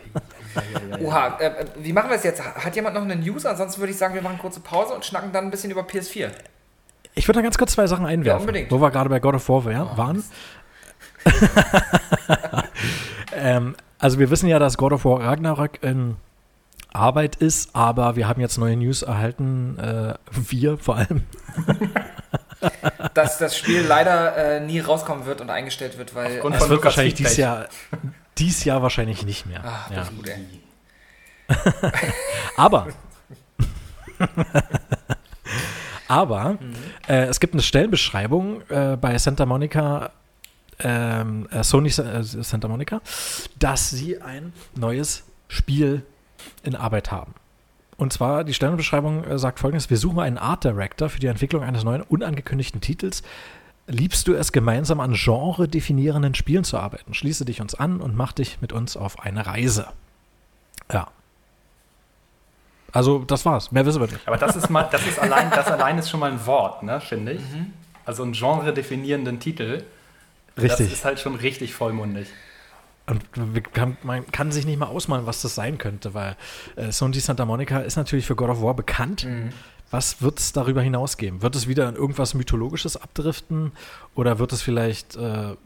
Oha, 1.03 1.39
äh, 1.39 1.47
äh, 1.47 1.67
wie 1.79 1.95
machen 1.95 2.11
wir 2.11 2.17
es 2.17 2.25
jetzt? 2.25 2.43
Hat 2.43 2.77
jemand 2.77 2.95
noch 2.95 3.03
eine 3.03 3.17
News? 3.17 3.47
Ansonsten 3.47 3.81
würde 3.81 3.93
ich 3.93 3.99
sagen, 3.99 4.15
wir 4.15 4.21
machen 4.21 4.35
eine 4.35 4.43
kurze 4.43 4.61
Pause 4.61 4.95
und 4.95 5.05
schnacken 5.05 5.33
dann 5.33 5.45
ein 5.45 5.51
bisschen 5.51 5.71
über 5.71 5.83
PS4. 5.83 6.29
Ich 7.15 7.27
würde 7.27 7.39
da 7.39 7.43
ganz 7.43 7.57
kurz 7.57 7.73
zwei 7.73 7.87
Sachen 7.87 8.05
einwerfen, 8.05 8.55
ja, 8.55 8.71
wo 8.71 8.81
wir 8.81 8.91
gerade 8.91 9.09
bei 9.09 9.19
God 9.19 9.37
of 9.37 9.49
War 9.49 9.65
oh, 9.67 9.97
waren. 9.97 10.23
ähm, 13.35 13.77
also 13.99 14.19
wir 14.19 14.31
wissen 14.31 14.49
ja, 14.49 14.59
dass 14.59 14.77
God 14.77 14.93
of 14.93 15.05
War 15.07 15.21
Ragnarök 15.21 15.83
in 15.83 16.17
Arbeit 16.93 17.37
ist, 17.37 17.75
aber 17.75 18.17
wir 18.17 18.29
haben 18.29 18.41
jetzt 18.41 18.59
neue 18.59 18.77
News 18.77 19.03
erhalten, 19.03 19.79
äh, 19.79 20.15
wir 20.33 20.77
vor 20.77 20.97
allem. 20.97 21.23
dass 23.15 23.39
das 23.39 23.57
Spiel 23.57 23.83
leider 23.83 24.37
äh, 24.37 24.61
nie 24.61 24.81
rauskommen 24.81 25.27
wird 25.27 25.41
und 25.41 25.51
eingestellt 25.51 25.99
wird, 25.99 26.15
weil 26.15 26.37
Aufgrund 26.37 26.57
es 26.57 26.69
wird 26.69 26.85
wahrscheinlich 26.85 27.15
dieses 27.15 27.37
Jahr, 27.37 27.69
dies 28.39 28.65
Jahr 28.65 28.83
wahrscheinlich 28.83 29.25
nicht 29.25 29.47
mehr. 29.47 29.63
Ach, 29.65 29.91
ja. 29.91 30.05
gut, 30.05 30.31
aber 32.57 32.89
aber 36.09 36.59
mhm. 36.61 36.75
äh, 37.09 37.25
es 37.25 37.41
gibt 37.41 37.55
eine 37.55 37.63
Stellenbeschreibung 37.63 38.63
äh, 38.69 38.97
bei 39.01 39.19
Santa 39.19 39.47
Monica 39.47 40.13
ähm, 40.83 41.49
äh, 41.51 41.63
Sony 41.63 41.89
äh, 41.89 42.23
Santa 42.23 42.69
Monica, 42.69 43.01
dass 43.59 43.91
sie 43.91 44.21
ein 44.21 44.53
neues 44.75 45.25
Spiel 45.49 46.05
in 46.63 46.75
Arbeit 46.75 47.11
haben. 47.11 47.35
Und 48.01 48.15
zwar, 48.15 48.45
die 48.45 48.55
Stellenbeschreibung 48.55 49.25
äh, 49.25 49.39
sagt 49.39 49.59
folgendes: 49.59 49.91
Wir 49.91 49.99
suchen 49.99 50.21
einen 50.21 50.39
Art 50.39 50.65
Director 50.65 51.11
für 51.11 51.21
die 51.21 51.27
Entwicklung 51.27 51.63
eines 51.63 51.85
neuen 51.85 52.01
unangekündigten 52.01 52.81
Titels. 52.81 53.23
Liebst 53.87 54.27
du 54.27 54.33
es, 54.33 54.53
gemeinsam 54.53 55.01
an 55.01 55.13
genre-definierenden 55.13 56.35
Spielen 56.35 56.65
zu 56.65 56.79
arbeiten? 56.79 57.13
Schließe 57.13 57.45
dich 57.45 57.61
uns 57.61 57.75
an 57.75 58.01
und 58.01 58.17
mach 58.17 58.33
dich 58.33 58.63
mit 58.63 58.73
uns 58.73 58.97
auf 58.97 59.21
eine 59.21 59.47
Reise. 59.47 59.87
Ja. 60.91 61.09
Also, 62.91 63.19
das 63.19 63.45
war's. 63.45 63.71
Mehr 63.71 63.85
wissen 63.85 64.01
wir 64.01 64.07
nicht. 64.09 64.27
Aber 64.27 64.39
das 64.39 64.57
ist 64.57 64.71
mal, 64.71 64.89
das 64.91 65.07
ist 65.07 65.19
allein, 65.19 65.51
das 65.51 65.67
allein 65.67 65.99
ist 65.99 66.09
schon 66.09 66.21
mal 66.21 66.33
ein 66.33 66.47
Wort, 66.47 66.83
ne, 66.83 67.03
finde 67.03 67.33
ich. 67.33 67.43
Mhm. 67.43 67.75
Also 68.07 68.23
einen 68.23 68.33
genre-definierenden 68.33 69.41
Titel. 69.41 69.85
Richtig. 70.57 70.71
Das 70.71 70.81
ist 70.81 71.05
halt 71.05 71.21
schon 71.21 71.35
richtig 71.35 71.75
vollmundig. 71.75 72.29
Und 73.11 74.05
man 74.05 74.27
kann 74.31 74.53
sich 74.53 74.67
nicht 74.67 74.79
mal 74.79 74.87
ausmalen, 74.87 75.27
was 75.27 75.43
das 75.43 75.55
sein 75.55 75.79
könnte, 75.79 76.15
weil 76.15 76.37
äh, 76.77 76.93
Sony 76.93 77.19
Santa 77.21 77.45
Monica 77.45 77.81
ist 77.81 77.97
natürlich 77.97 78.27
für 78.27 78.37
God 78.37 78.51
of 78.51 78.63
War 78.63 78.75
bekannt. 78.75 79.25
Mhm. 79.25 79.51
Was 79.91 80.23
wird 80.23 80.39
es 80.39 80.53
darüber 80.53 80.83
hinaus 80.83 81.17
geben? 81.17 81.43
Wird 81.43 81.57
es 81.57 81.67
wieder 81.67 81.89
in 81.89 81.97
irgendwas 81.97 82.35
Mythologisches 82.35 82.97
abdriften? 82.97 83.73
Oder 84.15 84.39
wird 84.39 84.53
es 84.53 84.63
vielleicht 84.63 85.17
äh, 85.17 85.57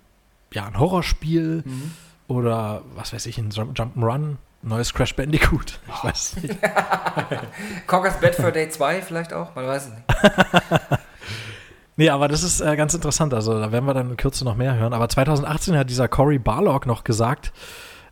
ja, 0.52 0.66
ein 0.66 0.78
Horrorspiel? 0.78 1.62
Mhm. 1.64 1.90
Oder 2.26 2.82
was 2.94 3.12
weiß 3.12 3.26
ich, 3.26 3.36
ein 3.38 3.50
Jump'n'Run? 3.50 4.36
Neues 4.62 4.94
Crash 4.94 5.14
Bandicoot? 5.14 5.78
Ich 5.86 5.94
oh. 6.02 6.08
weiß 6.08 6.36
nicht. 6.36 6.58
Conker's 7.86 8.18
Bad 8.18 8.34
for 8.34 8.50
Day 8.50 8.70
2 8.70 9.02
vielleicht 9.02 9.34
auch? 9.34 9.54
Man 9.54 9.66
weiß 9.66 9.88
es 9.88 9.92
nicht. 9.92 11.00
Nee, 11.96 12.10
aber 12.10 12.28
das 12.28 12.42
ist 12.42 12.60
äh, 12.60 12.76
ganz 12.76 12.94
interessant. 12.94 13.34
Also 13.34 13.58
da 13.58 13.70
werden 13.70 13.84
wir 13.86 13.94
dann 13.94 14.10
in 14.10 14.16
Kürze 14.16 14.44
noch 14.44 14.56
mehr 14.56 14.76
hören. 14.76 14.92
Aber 14.92 15.08
2018 15.08 15.76
hat 15.76 15.90
dieser 15.90 16.08
Cory 16.08 16.38
Barlog 16.38 16.86
noch 16.86 17.04
gesagt, 17.04 17.52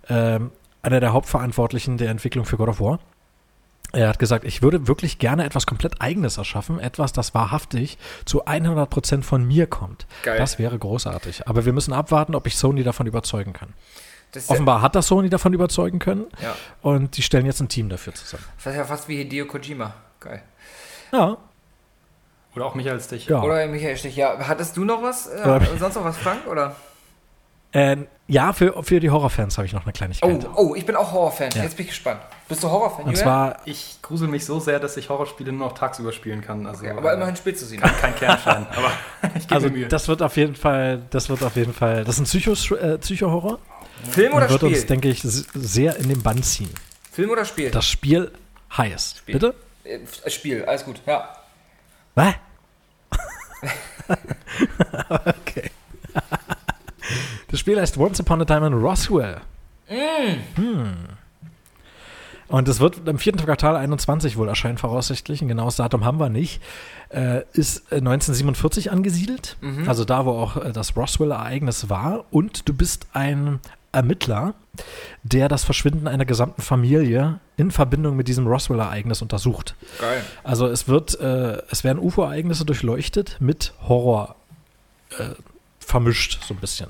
ähm, 0.08 0.52
einer 0.82 1.00
der 1.00 1.12
Hauptverantwortlichen 1.12 1.98
der 1.98 2.10
Entwicklung 2.10 2.44
für 2.44 2.56
God 2.56 2.68
of 2.68 2.80
War. 2.80 3.00
Er 3.92 4.08
hat 4.08 4.18
gesagt, 4.18 4.44
ich 4.44 4.62
würde 4.62 4.88
wirklich 4.88 5.18
gerne 5.18 5.44
etwas 5.44 5.66
komplett 5.66 6.00
Eigenes 6.00 6.38
erschaffen, 6.38 6.80
etwas, 6.80 7.12
das 7.12 7.34
wahrhaftig 7.34 7.98
zu 8.24 8.46
100% 8.46 9.22
von 9.22 9.46
mir 9.46 9.66
kommt. 9.66 10.06
Geil. 10.22 10.38
Das 10.38 10.58
wäre 10.58 10.78
großartig. 10.78 11.46
Aber 11.46 11.66
wir 11.66 11.74
müssen 11.74 11.92
abwarten, 11.92 12.34
ob 12.34 12.46
ich 12.46 12.56
Sony 12.56 12.84
davon 12.84 13.06
überzeugen 13.06 13.52
kann. 13.52 13.74
Offenbar 14.48 14.80
hat 14.80 14.94
das 14.94 15.08
Sony 15.08 15.28
davon 15.28 15.52
überzeugen 15.52 15.98
können. 15.98 16.26
Ja. 16.40 16.54
Und 16.80 17.18
die 17.18 17.22
stellen 17.22 17.44
jetzt 17.44 17.60
ein 17.60 17.68
Team 17.68 17.90
dafür 17.90 18.14
zusammen. 18.14 18.44
Das 18.56 18.72
ist 18.72 18.78
ja 18.78 18.84
fast 18.84 19.08
wie 19.08 19.18
Hideo 19.18 19.44
Kojima. 19.44 19.92
Geil. 20.20 20.42
Ja, 21.12 21.36
oder 22.54 22.66
auch 22.66 22.74
Michael 22.74 23.00
Stich. 23.00 23.26
Ja. 23.26 23.42
Oder 23.42 23.66
Michael 23.66 23.96
Stich, 23.96 24.16
ja. 24.16 24.36
Hattest 24.46 24.76
du 24.76 24.84
noch 24.84 25.02
was? 25.02 25.26
Äh, 25.26 25.60
sonst 25.78 25.94
noch 25.94 26.04
was, 26.04 26.18
Frank? 26.18 26.46
Oder? 26.46 26.76
Äh, 27.72 27.96
ja, 28.28 28.52
für, 28.52 28.82
für 28.82 29.00
die 29.00 29.10
Horrorfans 29.10 29.56
habe 29.56 29.66
ich 29.66 29.72
noch 29.72 29.84
eine 29.84 29.92
Kleinigkeit. 29.92 30.46
Oh, 30.54 30.70
oh 30.70 30.74
ich 30.74 30.84
bin 30.84 30.94
auch 30.94 31.12
Horrorfan. 31.12 31.50
Ja. 31.54 31.62
Jetzt 31.62 31.76
bin 31.76 31.84
ich 31.84 31.90
gespannt. 31.90 32.20
Bist 32.48 32.62
du 32.62 32.70
Horrorfan? 32.70 33.06
Und 33.06 33.16
zwar, 33.16 33.60
ich 33.64 33.98
grusel 34.02 34.28
mich 34.28 34.44
so 34.44 34.60
sehr, 34.60 34.78
dass 34.78 34.96
ich 34.98 35.08
Horrorspiele 35.08 35.52
nur 35.52 35.68
noch 35.68 35.78
tagsüber 35.78 36.12
spielen 36.12 36.42
kann. 36.42 36.66
Also, 36.66 36.84
okay, 36.84 36.94
aber 36.96 37.14
immerhin 37.14 37.36
spielst 37.36 37.62
du 37.62 37.66
sie. 37.66 37.78
Kann 37.78 37.96
kein 37.98 38.14
Kernschein. 38.14 38.66
aber 38.76 38.92
ich 39.34 39.42
gebe 39.42 39.54
also, 39.54 39.66
mir 39.68 39.72
Mühe. 39.72 39.88
Das 39.88 40.08
wird 40.08 40.20
auf 40.20 40.36
jeden 40.36 40.54
Fall, 40.54 41.02
das 41.10 41.30
wird 41.30 41.42
auf 41.42 41.56
jeden 41.56 41.72
Fall, 41.72 42.04
das 42.04 42.16
ist 42.16 42.20
ein 42.20 42.24
Psycho, 42.24 42.74
äh, 42.74 42.98
Psycho-Horror. 42.98 43.58
Film 44.10 44.34
oder 44.34 44.50
wird 44.50 44.60
Spiel? 44.60 44.70
Wird 44.70 44.78
uns, 44.78 44.86
denke 44.86 45.08
ich, 45.08 45.22
sehr 45.22 45.96
in 45.96 46.08
den 46.08 46.22
Bann 46.22 46.42
ziehen. 46.42 46.70
Film 47.10 47.30
oder 47.30 47.46
Spiel? 47.46 47.70
Das 47.70 47.86
Spiel 47.86 48.32
heißt. 48.76 49.18
Spiel. 49.18 49.32
Bitte? 49.34 49.54
Äh, 49.84 50.30
Spiel, 50.30 50.64
alles 50.64 50.84
gut, 50.84 51.00
ja. 51.06 51.36
Was? 52.14 52.34
okay. 55.08 55.70
Das 57.50 57.60
Spiel 57.60 57.80
heißt 57.80 57.96
Once 57.98 58.20
Upon 58.20 58.42
a 58.42 58.44
Time 58.44 58.66
in 58.66 58.74
Roswell. 58.74 59.40
Mm. 59.88 60.58
Hm. 60.60 60.94
Und 62.52 62.68
es 62.68 62.80
wird 62.80 63.08
im 63.08 63.18
vierten 63.18 63.42
Quartal 63.42 63.76
21 63.76 64.36
wohl 64.36 64.46
erscheinen, 64.46 64.76
voraussichtlich. 64.76 65.40
Ein 65.40 65.48
genaues 65.48 65.76
Datum 65.76 66.04
haben 66.04 66.20
wir 66.20 66.28
nicht. 66.28 66.60
Äh, 67.08 67.44
ist 67.54 67.90
1947 67.90 68.86
äh, 68.86 68.90
angesiedelt, 68.90 69.56
mhm. 69.62 69.88
also 69.88 70.04
da, 70.04 70.26
wo 70.26 70.32
auch 70.32 70.58
äh, 70.58 70.70
das 70.70 70.94
Roswell-Ereignis 70.94 71.88
war. 71.88 72.26
Und 72.30 72.68
du 72.68 72.74
bist 72.74 73.06
ein 73.14 73.60
Ermittler, 73.92 74.54
der 75.22 75.48
das 75.48 75.64
Verschwinden 75.64 76.08
einer 76.08 76.24
gesamten 76.24 76.62
Familie 76.62 77.40
in 77.56 77.70
Verbindung 77.70 78.16
mit 78.16 78.26
diesem 78.26 78.46
Roswell-Ereignis 78.46 79.22
untersucht. 79.22 79.76
Geil. 80.00 80.24
Also 80.42 80.66
es 80.66 80.88
wird, 80.88 81.20
äh, 81.20 81.62
es 81.70 81.84
werden 81.84 81.98
UFO-Ereignisse 81.98 82.64
durchleuchtet 82.64 83.36
mit 83.40 83.74
Horror 83.86 84.34
äh, 85.18 85.34
vermischt, 85.78 86.42
so 86.42 86.54
ein 86.54 86.60
bisschen. 86.60 86.88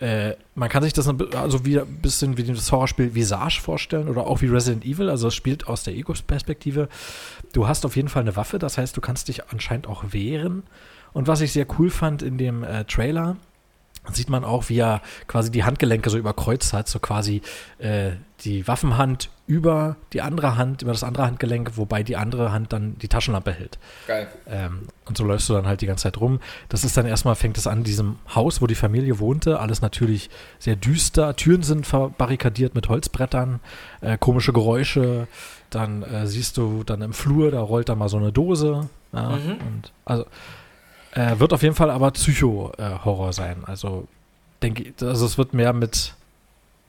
Äh, 0.00 0.34
man 0.54 0.68
kann 0.68 0.82
sich 0.82 0.92
das 0.92 1.06
also 1.06 1.64
wie 1.64 1.78
ein 1.78 2.02
bisschen 2.02 2.36
wie 2.36 2.42
das 2.42 2.72
Horrorspiel 2.72 3.14
Visage 3.14 3.60
vorstellen 3.60 4.08
oder 4.08 4.26
auch 4.26 4.40
wie 4.40 4.46
Resident 4.46 4.84
Evil. 4.84 5.08
Also 5.08 5.28
es 5.28 5.34
spielt 5.34 5.68
aus 5.68 5.84
der 5.84 5.94
Ego-Perspektive. 5.94 6.88
Du 7.52 7.68
hast 7.68 7.86
auf 7.86 7.94
jeden 7.96 8.08
Fall 8.08 8.22
eine 8.22 8.34
Waffe, 8.36 8.58
das 8.58 8.76
heißt, 8.76 8.96
du 8.96 9.00
kannst 9.00 9.28
dich 9.28 9.48
anscheinend 9.50 9.86
auch 9.86 10.04
wehren. 10.12 10.64
Und 11.12 11.28
was 11.28 11.40
ich 11.40 11.52
sehr 11.52 11.66
cool 11.78 11.90
fand 11.90 12.22
in 12.22 12.38
dem 12.38 12.64
äh, 12.64 12.84
Trailer, 12.84 13.36
sieht 14.14 14.30
man 14.30 14.44
auch, 14.44 14.68
wie 14.68 14.78
er 14.78 15.02
quasi 15.26 15.50
die 15.50 15.64
Handgelenke 15.64 16.10
so 16.10 16.18
überkreuzt 16.18 16.72
hat, 16.72 16.88
so 16.88 16.98
quasi 16.98 17.42
äh, 17.78 18.12
die 18.44 18.66
Waffenhand 18.66 19.28
über 19.46 19.96
die 20.12 20.22
andere 20.22 20.56
Hand, 20.56 20.82
über 20.82 20.92
das 20.92 21.02
andere 21.02 21.26
Handgelenk, 21.26 21.76
wobei 21.76 22.02
die 22.02 22.16
andere 22.16 22.52
Hand 22.52 22.72
dann 22.72 22.96
die 22.98 23.08
Taschenlampe 23.08 23.52
hält. 23.52 23.78
Geil. 24.06 24.28
Ähm, 24.46 24.88
und 25.06 25.16
so 25.16 25.24
läufst 25.24 25.48
du 25.48 25.54
dann 25.54 25.66
halt 25.66 25.80
die 25.80 25.86
ganze 25.86 26.04
Zeit 26.04 26.20
rum. 26.20 26.40
Das 26.68 26.84
ist 26.84 26.96
dann 26.96 27.04
erstmal, 27.04 27.34
fängt 27.34 27.58
es 27.58 27.66
an, 27.66 27.82
diesem 27.82 28.16
Haus, 28.32 28.62
wo 28.62 28.66
die 28.66 28.74
Familie 28.76 29.18
wohnte, 29.18 29.58
alles 29.58 29.82
natürlich 29.82 30.30
sehr 30.58 30.76
düster. 30.76 31.34
Türen 31.36 31.62
sind 31.62 31.86
verbarrikadiert 31.86 32.74
mit 32.74 32.88
Holzbrettern, 32.88 33.60
äh, 34.00 34.16
komische 34.18 34.52
Geräusche. 34.52 35.26
Dann 35.68 36.02
äh, 36.02 36.26
siehst 36.26 36.56
du 36.56 36.84
dann 36.84 37.02
im 37.02 37.12
Flur, 37.12 37.50
da 37.50 37.60
rollt 37.60 37.88
da 37.88 37.94
mal 37.94 38.08
so 38.08 38.16
eine 38.16 38.32
Dose. 38.32 38.88
Ja, 39.12 39.30
mhm. 39.30 39.58
und 39.66 39.92
also 40.04 40.26
äh, 41.12 41.38
wird 41.38 41.52
auf 41.52 41.62
jeden 41.62 41.74
Fall 41.74 41.90
aber 41.90 42.10
Psycho-Horror 42.10 43.32
sein. 43.32 43.64
Also 43.64 44.06
denke 44.62 44.92
also 45.00 45.26
es 45.26 45.38
wird 45.38 45.54
mehr 45.54 45.72
mit 45.72 46.14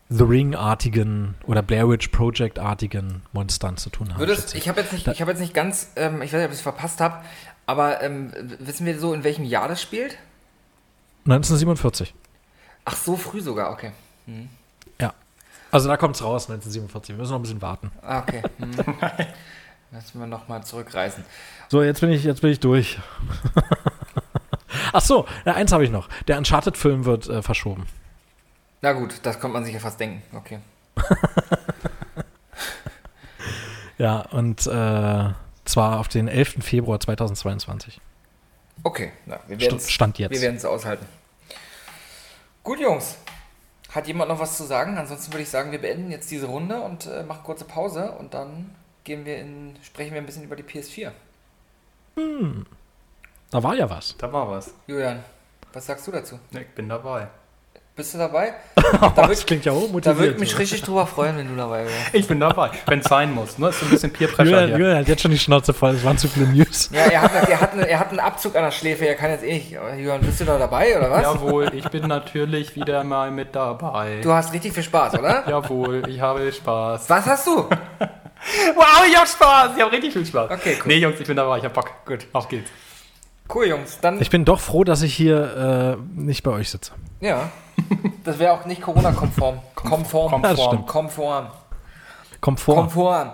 The 0.09 0.24
Ring-artigen 0.24 1.36
oder 1.45 1.61
Blair 1.61 1.88
Witch 1.89 2.09
Project-artigen 2.09 3.22
Monstern 3.32 3.78
zu 3.78 3.89
tun 3.89 4.13
haben. 4.13 4.19
Würdest, 4.19 4.55
ich 4.55 4.67
habe 4.67 4.82
jetzt, 4.82 4.91
nicht, 4.91 5.07
hab 5.07 5.28
jetzt 5.28 5.39
nicht 5.39 5.53
ganz, 5.53 5.91
ähm, 5.95 6.22
ich 6.22 6.34
weiß 6.34 6.39
nicht, 6.39 6.45
ob 6.45 6.51
ich 6.51 6.57
es 6.57 6.61
verpasst 6.61 6.99
habe, 6.99 7.24
aber 7.65 8.01
ähm, 8.03 8.34
wissen 8.59 8.86
wir 8.86 8.99
so, 8.99 9.13
in 9.13 9.24
welchem 9.24 9.45
Jahr 9.45 9.69
das 9.69 9.82
spielt? 9.82 10.17
1947. 11.26 12.13
Ach, 12.84 12.95
so 12.95 13.15
früh 13.15 13.41
sogar, 13.41 13.72
okay. 13.72 13.91
Hm. 14.26 14.49
Ja. 14.99 15.13
Also 15.72 15.88
da 15.88 15.95
kommt 15.95 16.15
es 16.15 16.24
raus, 16.24 16.49
1947. 16.49 17.15
Wir 17.15 17.22
müssen 17.22 17.32
noch 17.32 17.39
ein 17.39 17.43
bisschen 17.43 17.61
warten. 17.61 17.91
Ah, 18.01 18.19
okay. 18.19 18.41
Hm. 18.57 18.72
Lassen 19.91 20.19
wir 20.19 20.28
nochmal 20.28 20.63
zurückreisen. 20.63 21.24
So, 21.69 21.84
jetzt 21.84 22.01
bin 22.01 22.11
ich, 22.11 22.24
jetzt 22.24 22.41
bin 22.41 22.51
ich 22.51 22.59
durch. 22.59 22.99
Ach 24.93 25.01
so, 25.01 25.25
ja, 25.45 25.53
eins 25.53 25.71
habe 25.71 25.84
ich 25.84 25.91
noch. 25.91 26.09
Der 26.27 26.38
Uncharted-Film 26.38 27.05
wird 27.05 27.27
äh, 27.27 27.41
verschoben. 27.41 27.88
Na 28.82 28.93
gut, 28.93 29.19
das 29.23 29.39
konnte 29.39 29.53
man 29.53 29.65
sich 29.65 29.73
ja 29.73 29.79
fast 29.79 29.99
denken. 29.99 30.21
Okay. 30.36 30.59
Ja, 34.01 34.21
und 34.32 34.65
äh, 34.65 35.29
zwar 35.65 35.99
auf 35.99 36.07
den 36.07 36.27
11. 36.27 36.63
Februar 36.65 36.99
2022. 36.99 38.01
Okay, 38.82 39.11
na, 39.27 39.39
wir 39.47 39.59
werden 40.41 40.55
es 40.55 40.65
aushalten. 40.65 41.05
Gut, 42.63 42.79
Jungs. 42.79 43.17
Hat 43.91 44.07
jemand 44.07 44.29
noch 44.29 44.39
was 44.39 44.57
zu 44.57 44.63
sagen? 44.63 44.97
Ansonsten 44.97 45.32
würde 45.32 45.43
ich 45.43 45.49
sagen, 45.49 45.71
wir 45.71 45.79
beenden 45.79 46.09
jetzt 46.09 46.32
diese 46.32 46.47
Runde 46.47 46.82
und 46.82 47.05
äh, 47.05 47.21
machen 47.21 47.43
kurze 47.43 47.65
Pause 47.65 48.11
und 48.13 48.34
dann 48.34 48.73
gehen 49.03 49.23
wir 49.23 49.38
in, 49.38 49.75
sprechen 49.84 50.13
wir 50.13 50.21
ein 50.21 50.25
bisschen 50.25 50.45
über 50.45 50.55
die 50.55 50.63
PS4. 50.63 51.11
Da 53.52 53.62
war 53.62 53.76
ja 53.76 53.89
was. 53.89 54.16
Da 54.18 54.32
war 54.32 54.49
was. 54.49 54.74
Julian, 54.88 55.24
was 55.74 55.86
sagst 55.86 56.08
du 56.08 56.12
dazu? 56.12 56.39
Ne, 56.52 56.62
Ich 56.62 56.70
bin 56.70 56.88
dabei. 56.89 57.28
Bist 57.93 58.14
du 58.14 58.18
dabei? 58.18 58.54
Da 58.91 59.08
würd- 59.10 59.28
das 59.30 59.45
klingt 59.45 59.66
ja 59.66 59.74
Da 59.74 59.80
hochmotiviert. 59.80 60.18
würde 60.18 60.32
ich 60.34 60.39
mich 60.39 60.58
richtig 60.58 60.82
drüber 60.84 61.06
freuen, 61.06 61.38
wenn 61.38 61.47
du 61.49 61.56
dabei 61.56 61.84
wärst. 61.86 62.14
Ich 62.14 62.28
bin 62.28 62.39
dabei, 62.39 62.72
wenn 62.88 62.99
es 62.99 63.06
sein 63.06 63.34
muss. 63.34 63.58
Ne? 63.58 63.68
Ist 63.70 63.80
so 63.82 63.86
ein 63.86 63.89
bisschen 63.89 64.12
Peer 64.14 64.28
Pressure 64.30 64.45
Julian, 64.45 64.68
hier. 64.70 64.78
Julian 64.78 64.97
hat 64.99 65.08
jetzt 65.10 65.22
schon 65.22 65.32
die 65.32 65.38
Schnauze 65.39 65.74
voll. 65.74 65.91
Es 65.91 66.04
waren 66.06 66.18
zu 66.18 66.28
viele 66.30 66.47
News. 66.47 66.89
Ja, 66.93 67.02
er 67.06 67.22
hat, 67.22 67.49
er, 67.49 67.60
hat, 67.62 67.76
er 67.76 67.99
hat 67.99 68.10
einen 68.10 68.20
Abzug 68.20 68.56
an 68.56 68.64
der 68.64 68.72
Schläfe, 68.72 69.06
er 69.08 69.16
kann 69.16 69.30
jetzt 69.32 69.43
eh 69.43 69.54
nicht. 69.54 69.72
Julian, 69.72 70.22
bist 70.22 70.39
du 70.39 70.45
da 70.45 70.58
dabei 70.58 70.97
oder 70.97 71.12
was? 71.12 71.24
Jawohl, 71.24 71.72
ich 71.74 71.88
bin 71.89 72.08
natürlich 72.08 72.76
wieder 72.76 73.04
mal 73.04 73.30
mit 73.32 73.54
dabei. 73.56 74.20
Du 74.22 74.32
hast 74.32 74.54
richtig 74.54 74.74
viel 74.74 74.84
Spaß, 74.84 75.16
oder? 75.16 75.43
Jawohl, 75.49 76.04
ich 76.08 76.20
habe 76.22 76.49
Spaß. 76.52 77.10
Was 77.10 77.26
hast 77.26 77.47
du? 77.47 77.68
Wow, 78.76 79.06
ich 79.08 79.16
habe 79.16 79.28
Spaß. 79.28 79.72
Ich 79.76 79.82
habe 79.84 79.91
richtig 79.91 80.14
viel 80.14 80.26
Spaß. 80.26 80.49
Okay, 80.49 80.76
cool. 80.80 80.88
Nee, 80.88 80.95
Jungs, 80.97 81.20
ich 81.20 81.28
bin 81.28 81.38
dabei. 81.38 81.60
Ich 81.60 81.64
habe 81.64 81.74
Bock. 81.76 81.91
Gut, 82.08 82.26
auf 82.34 82.47
geht's. 82.47 82.72
Cool, 83.54 83.68
Jungs. 83.68 83.99
Dann, 84.02 84.22
Ich 84.22 84.30
bin 84.30 84.45
doch 84.45 84.60
froh, 84.60 84.84
dass 84.84 85.02
ich 85.02 85.14
hier 85.14 85.97
äh, 85.97 86.20
nicht 86.20 86.43
bei 86.43 86.52
euch 86.52 86.70
sitze. 86.70 86.91
ja. 87.20 87.49
Das 88.24 88.38
wäre 88.38 88.54
auch 88.54 88.66
nicht 88.66 88.82
Corona-konform. 88.82 89.60
Konform. 89.74 90.32
Konform. 90.86 90.86
Komfort. 92.39 92.76
Konform. 92.76 93.32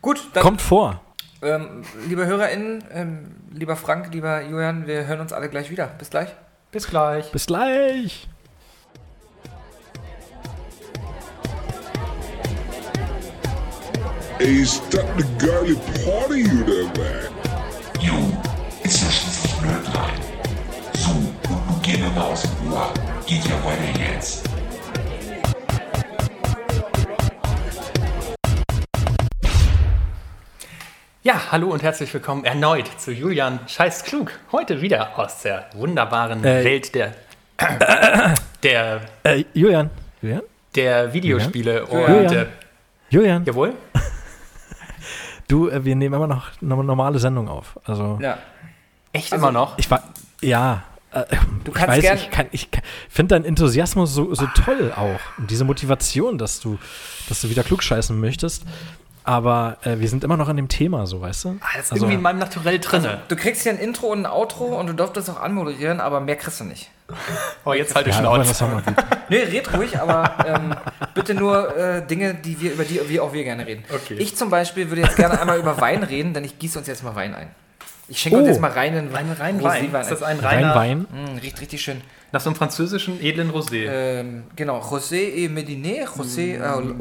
Gut, 0.00 0.26
dann, 0.32 0.42
Kommt 0.42 0.62
vor. 0.62 1.00
ähm, 1.42 1.82
liebe 2.08 2.24
HörerInnen, 2.24 2.82
ähm, 2.90 3.34
lieber 3.52 3.76
Frank, 3.76 4.12
lieber 4.14 4.40
Julian, 4.42 4.86
wir 4.86 5.06
hören 5.06 5.20
uns 5.20 5.32
alle 5.34 5.50
gleich 5.50 5.70
wieder. 5.70 5.86
Bis 5.98 6.08
gleich. 6.08 6.30
Bis 6.70 6.86
gleich. 6.88 7.30
Bis 7.30 7.46
gleich. 7.46 8.26
Hey, 14.38 14.60
is 14.62 14.80
that 14.90 15.06
the 15.16 15.24
girly 15.38 15.76
party 16.04 16.40
you 16.42 16.64
there, 16.64 16.84
man? 16.96 17.30
Schließlich 18.00 18.02
Nerdline. 18.02 18.84
So, 18.86 19.33
ja 31.22 31.50
hallo 31.50 31.68
und 31.70 31.82
herzlich 31.82 32.12
willkommen 32.12 32.44
erneut 32.44 32.86
zu 32.98 33.12
Julian 33.12 33.60
Scheiß 33.66 34.04
Klug. 34.04 34.32
Heute 34.52 34.80
wieder 34.82 35.18
aus 35.18 35.42
der 35.42 35.66
wunderbaren 35.74 36.44
Äh. 36.44 36.64
Welt 36.64 36.94
der, 36.94 37.14
der, 38.62 39.00
Äh, 39.22 39.44
Julian. 39.54 39.90
Julian? 40.20 40.42
der 40.74 41.12
Videospiele 41.12 41.86
und 41.86 42.00
Julian. 42.00 42.34
äh, 42.34 42.46
Julian, 43.08 43.44
jawohl. 43.44 43.74
du, 45.48 45.68
äh, 45.68 45.84
wir 45.84 45.94
nehmen 45.94 46.14
immer 46.16 46.26
noch 46.26 46.48
eine 46.60 46.74
normale 46.82 47.18
Sendung 47.18 47.48
auf. 47.48 47.78
Also, 47.84 48.18
Ja. 48.20 48.38
Echt 49.12 49.32
Also, 49.32 49.44
immer 49.44 49.52
noch? 49.52 49.78
ich 49.78 49.88
war, 49.90 50.02
ja. 50.40 50.82
Du 51.64 51.70
ich 51.70 51.74
kannst 51.74 51.88
weiß, 51.96 52.00
gern- 52.02 52.18
ich, 52.18 52.30
kann, 52.30 52.46
ich 52.52 52.68
finde 53.08 53.34
deinen 53.34 53.44
Enthusiasmus 53.44 54.12
so, 54.14 54.34
so 54.34 54.46
toll 54.64 54.92
auch. 54.96 55.20
Und 55.38 55.50
diese 55.50 55.64
Motivation, 55.64 56.38
dass 56.38 56.60
du, 56.60 56.78
dass 57.28 57.40
du 57.40 57.48
wieder 57.50 57.62
klugscheißen 57.62 58.18
möchtest. 58.18 58.64
Aber 59.26 59.78
äh, 59.84 60.00
wir 60.00 60.08
sind 60.10 60.22
immer 60.22 60.36
noch 60.36 60.48
an 60.50 60.56
dem 60.56 60.68
Thema, 60.68 61.06
so, 61.06 61.22
weißt 61.22 61.44
du? 61.44 61.48
Ah, 61.60 61.66
das 61.76 61.86
ist 61.86 61.92
Also- 61.92 62.04
irgendwie 62.04 62.16
in 62.16 62.20
meinem 62.22 62.38
Naturell 62.40 62.78
drinne. 62.78 63.22
Du 63.28 63.36
kriegst 63.36 63.62
hier 63.62 63.72
ein 63.72 63.78
Intro 63.78 64.08
und 64.08 64.26
ein 64.26 64.30
Outro 64.30 64.78
und 64.78 64.86
du 64.86 64.92
durftest 64.92 65.30
auch 65.30 65.40
anmoderieren, 65.40 65.98
aber 66.00 66.20
mehr 66.20 66.36
kriegst 66.36 66.60
du 66.60 66.64
nicht. 66.64 66.90
oh, 67.64 67.72
jetzt 67.72 67.94
halt 67.94 68.06
die 68.06 68.10
Ja, 68.10 68.18
Schnauze. 68.18 68.64
Nee, 69.30 69.38
red 69.44 69.72
ruhig, 69.72 69.98
aber 69.98 70.30
ähm, 70.46 70.74
bitte 71.14 71.34
nur 71.34 71.74
äh, 71.74 72.06
Dinge, 72.06 72.34
die 72.34 72.60
wir, 72.60 72.72
über 72.74 72.84
die 72.84 73.00
wir 73.08 73.24
auch 73.24 73.32
wir 73.32 73.44
gerne 73.44 73.66
reden. 73.66 73.84
Okay. 73.94 74.16
Ich 74.18 74.36
zum 74.36 74.50
Beispiel 74.50 74.90
würde 74.90 75.00
jetzt 75.00 75.16
gerne 75.16 75.40
einmal 75.40 75.58
über 75.58 75.80
Wein 75.80 76.02
reden, 76.02 76.34
denn 76.34 76.44
ich 76.44 76.58
gieße 76.58 76.78
uns 76.78 76.86
jetzt 76.88 77.02
mal 77.02 77.14
Wein 77.14 77.34
ein. 77.34 77.48
Ich 78.08 78.18
schenke 78.20 78.36
uns 78.38 78.46
Oh. 78.46 78.50
jetzt 78.50 78.60
mal 78.60 78.70
reinen 78.70 79.08
Rein, 79.12 79.32
rein, 79.32 79.58
Roséwein 79.60 79.92
Wein. 79.92 80.02
Ist 80.02 80.10
das 80.10 80.22
ein. 80.22 80.38
ein 80.38 80.44
Rein 80.44 80.64
reiner, 80.64 80.74
Wein. 80.74 81.06
Mm, 81.10 81.38
riecht 81.38 81.60
richtig 81.60 81.80
schön. 81.80 82.02
nach 82.32 82.40
so 82.40 82.50
einem 82.50 82.56
französischen 82.56 83.20
edlen 83.22 83.50
Rosé? 83.50 83.86
Ähm, 83.88 84.44
genau, 84.56 84.78
Rosé 84.80 85.44
et 85.44 85.50
Mediné, 85.50 86.04
Rosé 86.06 86.56
äh, 86.58 86.94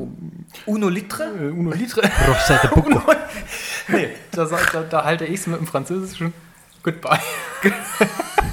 Uno 0.66 0.89
Litre. 0.89 1.24
Äh, 1.26 1.49
Uno 1.49 1.72
Litre. 1.72 2.01
Rosette 2.28 2.70
Bucco. 2.70 3.01
nee, 3.89 4.10
da, 4.32 4.45
da, 4.45 4.82
da 4.84 5.04
halte 5.04 5.26
ich 5.26 5.39
es 5.41 5.47
mit 5.47 5.60
dem 5.60 5.68
französischen 5.68 6.34
Goodbye. 6.84 7.20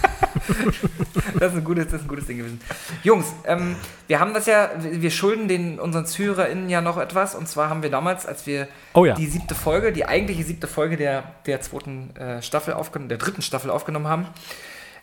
Das 1.39 1.53
ist 1.53 1.59
ein 1.59 1.65
gutes, 1.65 1.87
das 1.87 1.95
ist 1.95 2.03
ein 2.03 2.09
gutes 2.09 2.27
Ding 2.27 2.39
gewesen. 2.39 2.61
Jungs, 3.03 3.27
ähm, 3.47 3.77
wir 4.07 4.21
haben 4.21 4.35
das 4.35 4.47
ja, 4.47 4.71
wir 4.79 5.11
schulden 5.11 5.49
den, 5.49 5.79
unseren 5.79 6.07
ZuhörerInnen 6.07 6.69
ja 6.69 6.81
noch 6.81 6.99
etwas. 6.99 7.35
Und 7.35 7.49
zwar 7.49 7.71
haben 7.71 7.83
wir 7.83 7.91
damals, 7.91 8.27
als 8.27 8.47
wir 8.47 8.69
Oh 8.95 9.05
ja. 9.05 9.15
die 9.15 9.27
siebte 9.27 9.55
Folge, 9.55 9.93
die 9.93 10.07
eigentliche 10.07 10.45
siebte 10.45 10.67
Folge 10.67 10.97
der, 10.97 11.25
der 11.47 11.61
zweiten 11.61 12.15
äh, 12.17 12.43
Staffel 12.43 12.75
aufgenommen, 12.75 13.09
der 13.09 13.19
dritten 13.19 13.43
Staffel 13.43 13.71
aufgenommen 13.71 14.09
haben, 14.09 14.27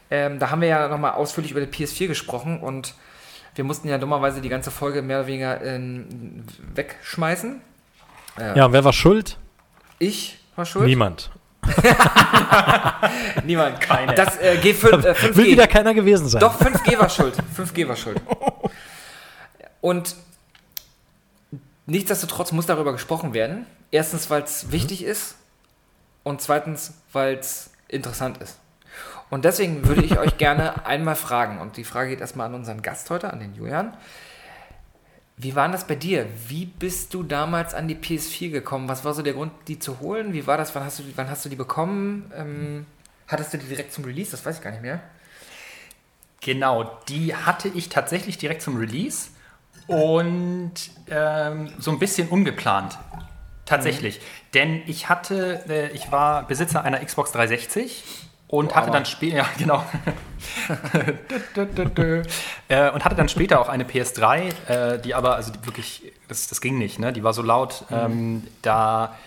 ähm, 0.10 0.40
da 0.40 0.52
haben 0.52 0.62
wir 0.62 0.68
ja 0.68 0.88
nochmal 0.88 1.14
ausführlich 1.14 1.52
über 1.52 1.62
die 1.62 1.68
PS4 1.68 2.08
gesprochen 2.08 2.60
und 2.60 2.94
wir 3.56 3.64
mussten 3.64 3.90
ja 3.90 3.98
dummerweise 3.98 4.42
die 4.42 4.50
ganze 4.50 4.72
Folge 4.72 5.02
mehr 5.02 5.20
oder 5.20 5.28
weniger 5.28 5.62
äh, 5.62 5.80
wegschmeißen. 6.76 7.62
Ja, 8.40 8.66
und 8.68 8.74
wer 8.74 8.84
war 8.84 8.94
schuld? 8.94 9.40
Ich 9.98 10.38
war 10.56 10.66
schuld. 10.66 10.86
Niemand. 10.86 11.32
Niemand. 13.44 13.82
Keine. 13.82 14.14
Das 14.16 14.38
äh, 14.38 14.58
G5, 14.62 15.06
äh, 15.06 15.12
5G. 15.12 15.36
Will 15.36 15.46
wieder 15.48 15.68
keiner 15.68 15.94
gewesen 15.94 16.28
sein. 16.28 16.40
Doch, 16.40 16.60
5G 16.60 16.98
war 16.98 17.10
schuld. 17.10 17.36
5G 17.58 17.88
war 17.88 17.96
schuld. 17.96 18.22
Und 19.82 20.16
nichtsdestotrotz 21.86 22.52
muss 22.52 22.66
darüber 22.66 22.94
gesprochen 22.94 23.34
werden. 23.34 23.66
Erstens, 23.92 24.30
weil 24.30 24.44
es 24.44 24.72
wichtig 24.72 25.04
ist 25.04 25.36
und 26.24 26.42
zweitens, 26.42 26.94
weil 27.14 27.36
es 27.36 27.70
interessant 27.88 28.38
ist. 28.40 28.60
Und 29.30 29.46
deswegen 29.46 29.86
würde 29.86 30.04
ich 30.04 30.18
euch 30.18 30.38
gerne 30.38 30.86
einmal 30.86 31.16
fragen, 31.16 31.60
und 31.60 31.78
die 31.78 31.84
Frage 31.84 32.10
geht 32.10 32.22
erstmal 32.22 32.48
an 32.48 32.54
unseren 32.54 32.82
Gast 32.82 33.10
heute, 33.10 33.32
an 33.32 33.40
den 33.40 33.56
Julian. 33.56 33.94
Wie 35.40 35.56
war 35.56 35.70
das 35.70 35.86
bei 35.86 35.94
dir? 35.94 36.26
Wie 36.48 36.66
bist 36.66 37.14
du 37.14 37.22
damals 37.22 37.76
an 37.76 37.88
die 37.88 37.96
PS4 37.96 38.50
gekommen? 38.50 38.90
Was 38.90 39.06
war 39.06 39.14
so 39.14 39.22
der 39.22 39.34
Grund, 39.34 39.52
die 39.68 39.78
zu 39.78 40.00
holen? 40.00 40.34
Wie 40.34 40.48
war 40.48 40.58
das? 40.58 40.74
Wann 40.74 40.84
hast 40.84 40.98
du, 40.98 41.04
wann 41.16 41.30
hast 41.30 41.46
du 41.46 41.50
die 41.50 41.56
bekommen? 41.56 42.32
Ähm, 42.36 42.88
hattest 43.28 43.54
du 43.54 43.60
die 43.60 43.68
direkt 43.68 43.94
zum 43.94 44.04
Release? 44.04 44.32
Das 44.32 44.44
weiß 44.44 44.58
ich 44.58 44.64
gar 44.64 44.72
nicht 44.72 44.82
mehr. 44.82 45.00
Genau, 46.42 47.00
die 47.08 47.36
hatte 47.36 47.68
ich 47.68 47.90
tatsächlich 47.90 48.40
direkt 48.40 48.64
zum 48.64 48.78
Release 48.78 49.30
und 49.86 50.74
ähm, 51.10 51.72
so 51.78 51.92
ein 51.92 52.00
bisschen 52.00 52.30
ungeplant. 52.30 52.98
Tatsächlich. 53.66 54.22
Denn 54.54 54.82
ich 54.88 55.10
hatte, 55.10 55.64
äh, 55.70 55.92
ich 55.92 56.12
war 56.12 56.48
Besitzer 56.48 56.84
einer 56.84 57.04
Xbox 57.04 57.32
360 57.34 58.27
und 58.48 58.76
hatte 58.76 58.88
Armer. 58.88 58.94
dann 58.94 59.06
später, 59.06 59.38
ja 59.38 59.46
genau, 59.58 59.84
äh, 62.70 62.92
und 62.92 63.04
hatte 63.04 63.16
dann 63.16 63.30
später 63.30 63.60
auch 63.60 63.70
eine 63.70 63.84
PS3, 63.84 64.68
äh, 64.68 65.00
die 65.02 65.14
aber, 65.14 65.36
also 65.36 65.52
die 65.52 65.66
wirklich, 65.66 66.04
das, 66.28 66.48
das 66.48 66.62
ging 66.62 66.78
nicht, 66.78 67.00
ne? 67.00 67.12
die 67.12 67.24
war 67.24 67.34
so 67.34 67.42
laut, 67.42 67.84
ähm, 67.92 68.48
da, 68.62 69.18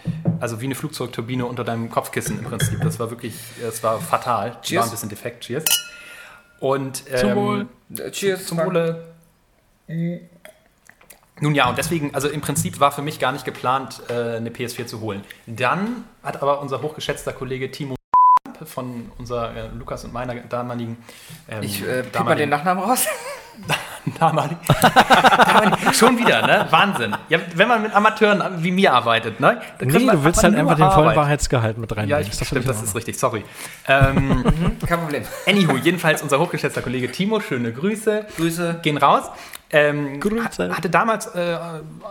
also 0.41 0.61
wie 0.61 0.67
eine 0.67 0.75
Flugzeugturbine 0.75 1.45
unter 1.45 1.65
deinem 1.65 1.91
Kopfkissen 1.91 2.39
im 2.39 2.45
Prinzip. 2.45 2.81
Das 2.83 2.99
war 2.99 3.11
wirklich, 3.11 3.35
das 3.61 3.83
war 3.83 4.01
fatal. 4.01 4.57
Die 4.65 4.69
Cheers. 4.69 4.81
war 4.81 4.89
ein 4.89 4.91
bisschen 4.93 5.09
defekt, 5.09 5.45
cheers. 5.45 5.65
Und 6.59 7.05
ähm, 7.11 7.19
Zum 7.19 7.35
Wohl. 7.37 7.67
Cheers. 8.13 8.47
zum. 8.47 8.59
Wohle. 8.59 9.05
Nun 11.41 11.55
ja, 11.55 11.69
und 11.69 11.79
deswegen, 11.79 12.15
also 12.15 12.29
im 12.29 12.43
Prinzip 12.43 12.81
war 12.81 12.93
für 12.93 13.03
mich 13.03 13.19
gar 13.19 13.33
nicht 13.33 13.45
geplant, 13.45 14.03
äh, 14.09 14.37
eine 14.37 14.51
PS4 14.51 14.87
zu 14.87 15.01
holen. 15.01 15.25
Dann 15.47 16.05
hat 16.23 16.43
aber 16.43 16.61
unser 16.61 16.83
hochgeschätzter 16.83 17.33
Kollege 17.33 17.71
Timo 17.71 17.97
von 18.67 19.11
unserer 19.19 19.55
äh, 19.57 19.69
Lukas 19.79 20.05
und 20.05 20.13
meiner 20.13 20.35
damaligen 20.35 20.97
ähm, 21.49 21.63
Ich 21.63 21.83
äh, 21.87 22.03
piep 22.03 22.25
mal 22.25 22.37
den 22.37 22.49
Nachnamen 22.51 22.83
raus. 22.85 23.07
damaligen, 24.19 24.57
schon 25.93 26.17
wieder, 26.19 26.47
ne? 26.47 26.67
Wahnsinn. 26.71 27.15
Ja, 27.29 27.39
wenn 27.55 27.69
man 27.69 27.83
mit 27.83 27.95
Amateuren 27.95 28.63
wie 28.63 28.71
mir 28.71 28.93
arbeitet, 28.95 29.39
ne? 29.41 29.61
dann 29.79 29.89
Nee, 29.89 29.99
man 30.01 30.17
du 30.17 30.25
willst 30.25 30.43
halt 30.43 30.55
einfach 30.55 30.77
den 30.77 30.91
vollen. 30.91 31.17
Wahrheitsgehalt 31.17 31.77
mit 31.79 31.91
reinbringen. 31.91 32.09
Ja, 32.11 32.21
ich, 32.21 32.31
Das 32.39 32.47
stimmt, 32.49 32.67
das 32.69 32.83
ist 32.83 32.95
richtig, 32.95 33.19
sorry. 33.19 33.45
Ähm, 33.87 34.45
Kein 34.87 35.01
Problem. 35.01 35.25
anywho, 35.47 35.77
jedenfalls 35.77 36.23
unser 36.23 36.39
hochgeschätzter 36.39 36.81
Kollege 36.83 37.11
Timo, 37.13 37.41
schöne 37.41 37.73
Grüße. 37.73 38.27
Grüße. 38.37 38.81
gehen 38.83 38.97
raus. 38.97 39.25
Ähm, 39.73 40.19
Grüße. 40.21 40.69
ha- 40.71 40.77
hatte 40.77 40.89
damals, 40.91 41.27
äh, 41.35 41.57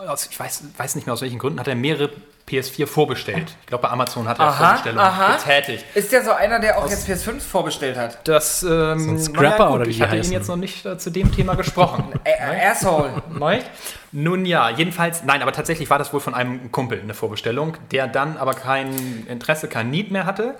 aus, 0.08 0.28
ich 0.30 0.40
weiß, 0.40 0.64
weiß 0.78 0.96
nicht 0.96 1.08
mehr 1.08 1.14
aus 1.14 1.22
welchen 1.22 1.40
Gründen, 1.40 1.60
hat 1.60 1.68
er 1.68 1.76
mehrere 1.76 2.12
PS4 2.50 2.88
vorbestellt. 2.88 3.56
Ich 3.62 3.68
glaube, 3.68 3.84
bei 3.84 3.90
Amazon 3.90 4.28
hat 4.28 4.40
er 4.40 4.48
Aha, 4.48 4.66
Vorbestellungen 4.66 5.06
aha. 5.06 5.38
getätigt. 5.38 5.86
Ist 5.94 6.12
der 6.12 6.24
so 6.24 6.32
einer, 6.32 6.60
der 6.60 6.78
auch 6.78 6.90
jetzt 6.90 7.08
PS5 7.08 7.40
vorbestellt 7.40 7.98
hat? 7.98 8.28
Das, 8.28 8.64
ähm, 8.64 9.16
ein 9.16 9.20
Scrapper 9.20 9.68
gut, 9.68 9.76
oder 9.76 9.86
wie 9.86 9.92
ich 9.92 10.02
hatte 10.02 10.16
ihn 10.16 10.20
heißen? 10.20 10.34
jetzt 10.34 10.48
noch 10.48 10.56
nicht 10.56 10.86
äh, 10.86 10.98
zu 10.98 11.10
dem 11.12 11.32
Thema 11.32 11.56
gesprochen. 11.56 12.14
Äh, 12.24 12.70
Asshole. 12.70 13.24
Nicht? 13.40 13.66
Nun 14.12 14.46
ja, 14.46 14.70
jedenfalls, 14.70 15.24
nein, 15.24 15.42
aber 15.42 15.52
tatsächlich 15.52 15.90
war 15.90 15.98
das 15.98 16.14
wohl 16.14 16.20
von 16.20 16.34
einem 16.34 16.72
Kumpel 16.72 17.00
eine 17.00 17.14
Vorbestellung, 17.14 17.78
der 17.92 18.08
dann 18.08 18.38
aber 18.38 18.54
kein 18.54 19.26
Interesse, 19.28 19.68
kein 19.68 19.90
Need 19.90 20.12
mehr 20.12 20.26
hatte. 20.26 20.56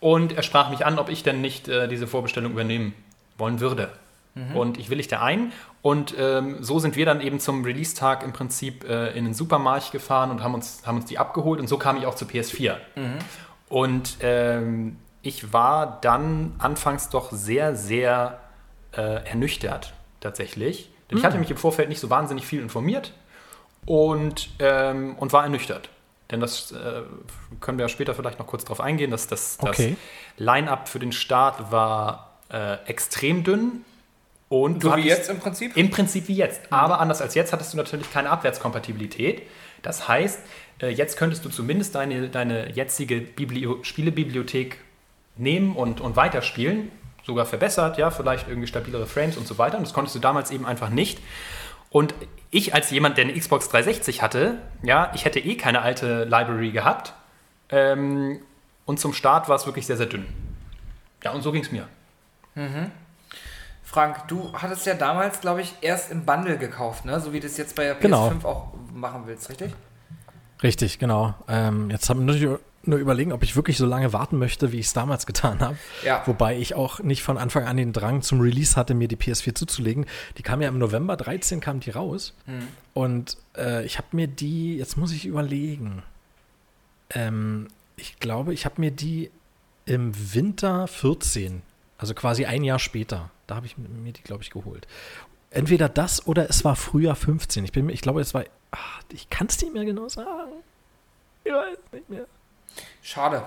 Und 0.00 0.32
er 0.32 0.42
sprach 0.42 0.70
mich 0.70 0.84
an, 0.84 0.98
ob 0.98 1.08
ich 1.10 1.22
denn 1.22 1.40
nicht 1.40 1.68
äh, 1.68 1.86
diese 1.86 2.06
Vorbestellung 2.06 2.52
übernehmen 2.52 2.94
wollen 3.38 3.60
würde. 3.60 3.90
Und 4.54 4.78
ich 4.78 4.88
willigte 4.88 5.20
ein. 5.20 5.52
Und 5.82 6.14
ähm, 6.18 6.62
so 6.62 6.78
sind 6.78 6.96
wir 6.96 7.04
dann 7.04 7.20
eben 7.20 7.38
zum 7.38 7.64
Release-Tag 7.64 8.22
im 8.22 8.32
Prinzip 8.32 8.88
äh, 8.88 9.10
in 9.10 9.24
den 9.24 9.34
Supermarkt 9.34 9.92
gefahren 9.92 10.30
und 10.30 10.42
haben 10.42 10.54
uns, 10.54 10.82
haben 10.86 10.96
uns 10.96 11.04
die 11.06 11.18
abgeholt. 11.18 11.60
Und 11.60 11.66
so 11.66 11.76
kam 11.76 11.96
ich 11.98 12.06
auch 12.06 12.14
zu 12.14 12.24
PS4. 12.24 12.76
Und 13.68 14.16
ähm, 14.20 14.96
ich 15.22 15.52
war 15.52 15.98
dann 16.00 16.54
anfangs 16.58 17.08
doch 17.08 17.30
sehr, 17.32 17.76
sehr 17.76 18.40
äh, 18.92 19.24
ernüchtert, 19.26 19.92
tatsächlich. 20.20 20.90
Denn 21.10 21.18
ich 21.18 21.24
hatte 21.24 21.38
mich 21.38 21.50
im 21.50 21.56
Vorfeld 21.58 21.88
nicht 21.88 22.00
so 22.00 22.08
wahnsinnig 22.08 22.46
viel 22.46 22.62
informiert 22.62 23.12
und, 23.84 24.48
ähm, 24.60 25.16
und 25.16 25.32
war 25.32 25.42
ernüchtert. 25.44 25.90
Denn 26.30 26.40
das 26.40 26.72
äh, 26.72 27.02
können 27.60 27.76
wir 27.76 27.84
ja 27.84 27.88
später 27.88 28.14
vielleicht 28.14 28.38
noch 28.38 28.46
kurz 28.46 28.64
drauf 28.64 28.80
eingehen, 28.80 29.10
dass 29.10 29.26
das, 29.26 29.58
das 29.58 29.68
Okay. 29.68 29.96
Line-Up 30.38 30.88
für 30.88 30.98
den 30.98 31.12
Start 31.12 31.70
war 31.70 32.38
äh, 32.50 32.76
extrem 32.86 33.44
dünn. 33.44 33.84
Und 34.52 34.82
du 34.84 34.90
So 34.90 34.96
wie 34.96 35.02
hattest- 35.04 35.16
jetzt 35.18 35.30
im 35.30 35.38
Prinzip? 35.38 35.76
im 35.78 35.90
Prinzip 35.90 36.28
wie 36.28 36.34
jetzt. 36.36 36.60
Aber 36.70 37.00
anders 37.00 37.22
als 37.22 37.34
jetzt 37.34 37.54
hattest 37.54 37.72
du 37.72 37.78
natürlich 37.78 38.12
keine 38.12 38.28
Abwärtskompatibilität. 38.28 39.42
Das 39.80 40.08
heißt, 40.08 40.40
äh, 40.82 40.88
jetzt 40.90 41.16
könntest 41.16 41.42
du 41.46 41.48
zumindest 41.48 41.94
deine, 41.94 42.28
deine 42.28 42.70
jetzige 42.70 43.22
Biblio 43.22 43.78
Spielebibliothek 43.82 44.76
nehmen 45.38 45.74
und, 45.74 46.02
und 46.02 46.16
weiterspielen. 46.16 46.90
Sogar 47.24 47.46
verbessert, 47.46 47.96
ja, 47.96 48.10
vielleicht 48.10 48.46
irgendwie 48.46 48.66
stabilere 48.68 49.06
Frames 49.06 49.38
und 49.38 49.46
so 49.46 49.56
weiter. 49.56 49.78
Und 49.78 49.84
das 49.86 49.94
konntest 49.94 50.14
du 50.16 50.20
damals 50.20 50.50
eben 50.50 50.66
einfach 50.66 50.90
nicht. 50.90 51.18
Und 51.88 52.14
ich 52.50 52.74
als 52.74 52.90
jemand, 52.90 53.16
der 53.16 53.24
eine 53.24 53.32
Xbox 53.38 53.70
360 53.70 54.20
hatte, 54.20 54.58
ja, 54.82 55.10
ich 55.14 55.24
hätte 55.24 55.40
eh 55.40 55.56
keine 55.56 55.80
alte 55.80 56.24
Library 56.24 56.72
gehabt. 56.72 57.14
Ähm, 57.70 58.40
und 58.84 59.00
zum 59.00 59.14
Start 59.14 59.48
war 59.48 59.56
es 59.56 59.64
wirklich 59.64 59.86
sehr, 59.86 59.96
sehr 59.96 60.06
dünn. 60.06 60.26
Ja, 61.24 61.30
und 61.30 61.40
so 61.40 61.52
ging 61.52 61.62
es 61.62 61.72
mir. 61.72 61.88
Frank, 63.92 64.26
du 64.28 64.50
hattest 64.54 64.86
ja 64.86 64.94
damals, 64.94 65.40
glaube 65.42 65.60
ich, 65.60 65.74
erst 65.82 66.10
im 66.10 66.24
Bundle 66.24 66.56
gekauft, 66.56 67.04
ne? 67.04 67.20
So 67.20 67.32
wie 67.34 67.40
du 67.40 67.46
es 67.46 67.58
jetzt 67.58 67.76
bei 67.76 67.84
der 67.84 67.96
PS5 67.98 68.00
Genau. 68.00 68.32
auch 68.42 68.68
machen 68.94 69.24
willst, 69.26 69.50
richtig? 69.50 69.74
Richtig, 70.62 70.98
genau. 70.98 71.34
Ähm, 71.46 71.90
jetzt 71.90 72.08
haben 72.08 72.26
wir 72.26 72.34
nur, 72.34 72.60
nur 72.84 72.98
überlegen, 72.98 73.32
ob 73.32 73.42
ich 73.42 73.54
wirklich 73.54 73.76
so 73.76 73.84
lange 73.84 74.14
warten 74.14 74.38
möchte, 74.38 74.72
wie 74.72 74.78
ich 74.78 74.86
es 74.86 74.92
damals 74.94 75.26
getan 75.26 75.60
habe. 75.60 75.76
Ja. 76.04 76.22
Wobei 76.24 76.56
ich 76.56 76.74
auch 76.74 77.00
nicht 77.00 77.22
von 77.22 77.36
Anfang 77.36 77.64
an 77.66 77.76
den 77.76 77.92
Drang 77.92 78.22
zum 78.22 78.40
Release 78.40 78.76
hatte, 78.76 78.94
mir 78.94 79.08
die 79.08 79.16
PS4 79.16 79.54
zuzulegen. 79.54 80.06
Die 80.38 80.42
kam 80.42 80.62
ja 80.62 80.68
im 80.68 80.78
November 80.78 81.18
13, 81.18 81.60
kam 81.60 81.80
die 81.80 81.90
raus. 81.90 82.32
Und 82.94 83.36
äh, 83.58 83.84
ich 83.84 83.98
habe 83.98 84.06
mir 84.12 84.26
die, 84.26 84.78
jetzt 84.78 84.96
muss 84.96 85.12
ich 85.12 85.26
überlegen. 85.26 86.02
Ähm, 87.10 87.68
ich 87.96 88.18
glaube, 88.20 88.54
ich 88.54 88.64
habe 88.64 88.80
mir 88.80 88.90
die 88.90 89.30
im 89.84 90.12
Winter 90.34 90.86
14, 90.86 91.60
also 91.98 92.14
quasi 92.14 92.46
ein 92.46 92.64
Jahr 92.64 92.78
später, 92.78 93.30
da 93.46 93.56
habe 93.56 93.66
ich 93.66 93.76
mir 93.78 94.12
die, 94.12 94.22
glaube 94.22 94.42
ich, 94.42 94.50
geholt. 94.50 94.86
Entweder 95.50 95.88
das 95.88 96.26
oder 96.26 96.48
es 96.48 96.64
war 96.64 96.76
früher 96.76 97.14
15. 97.14 97.64
Ich, 97.64 97.72
bin, 97.72 97.88
ich 97.88 98.00
glaube, 98.00 98.20
es 98.20 98.32
war, 98.32 98.44
ach, 98.70 99.02
ich 99.10 99.28
kann 99.28 99.48
es 99.48 99.60
nicht 99.60 99.74
mehr 99.74 99.84
genau 99.84 100.08
sagen. 100.08 100.52
Ich 101.44 101.52
weiß 101.52 101.78
nicht 101.92 102.08
mehr. 102.08 102.24
Schade. 103.02 103.42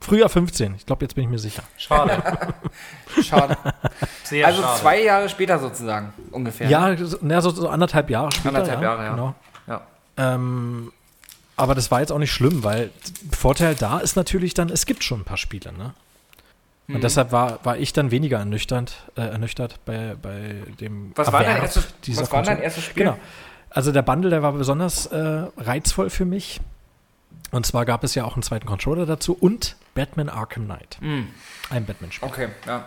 Früher 0.00 0.28
15. 0.28 0.74
Ich 0.74 0.84
glaube, 0.84 1.04
jetzt 1.04 1.14
bin 1.14 1.24
ich 1.24 1.30
mir 1.30 1.38
sicher. 1.38 1.62
Schade. 1.78 2.22
Schade. 3.22 3.56
Sehr 4.24 4.46
also 4.46 4.60
schade. 4.60 4.80
zwei 4.80 5.02
Jahre 5.02 5.28
später 5.30 5.58
sozusagen, 5.58 6.12
ungefähr. 6.30 6.68
Ja, 6.68 6.94
so, 6.96 7.16
na, 7.22 7.40
so, 7.40 7.50
so 7.50 7.68
anderthalb 7.70 8.10
Jahre 8.10 8.30
später. 8.30 8.48
Anderthalb 8.48 8.82
Jahre, 8.82 9.04
ja. 9.04 9.10
Genau. 9.12 9.34
ja. 9.66 9.80
Ähm, 10.18 10.92
aber 11.56 11.74
das 11.74 11.90
war 11.90 12.00
jetzt 12.00 12.12
auch 12.12 12.18
nicht 12.18 12.32
schlimm, 12.32 12.64
weil 12.64 12.90
Vorteil 13.30 13.74
da 13.74 14.00
ist 14.00 14.16
natürlich 14.16 14.52
dann, 14.52 14.68
es 14.68 14.84
gibt 14.84 15.04
schon 15.04 15.20
ein 15.20 15.24
paar 15.24 15.38
Spiele, 15.38 15.72
ne? 15.72 15.94
Mhm. 16.86 16.96
Und 16.96 17.04
deshalb 17.04 17.32
war, 17.32 17.64
war 17.64 17.76
ich 17.78 17.92
dann 17.92 18.10
weniger 18.10 18.38
ernüchternd, 18.38 18.96
äh, 19.16 19.22
ernüchtert 19.22 19.80
bei, 19.84 20.16
bei 20.20 20.54
dem 20.80 21.12
Was 21.14 21.32
war 21.32 21.42
dein 21.42 21.56
erstes- 21.62 21.94
was 22.08 22.30
war 22.32 22.42
dein 22.42 22.60
erstes 22.60 22.84
Spiel? 22.84 23.04
Genau. 23.04 23.18
Also 23.70 23.90
der 23.90 24.02
Bundle, 24.02 24.30
der 24.30 24.42
war 24.42 24.52
besonders 24.52 25.06
äh, 25.06 25.46
reizvoll 25.56 26.10
für 26.10 26.24
mich. 26.24 26.60
Und 27.50 27.66
zwar 27.66 27.84
gab 27.84 28.04
es 28.04 28.14
ja 28.14 28.24
auch 28.24 28.34
einen 28.34 28.42
zweiten 28.42 28.66
Controller 28.66 29.06
dazu 29.06 29.34
und 29.38 29.76
Batman 29.94 30.28
Arkham 30.28 30.64
Knight. 30.64 30.98
Ein 31.70 31.84
Batman-Spiel. 31.86 32.28
Mhm. 32.28 32.32
Okay, 32.34 32.48
ja. 32.66 32.84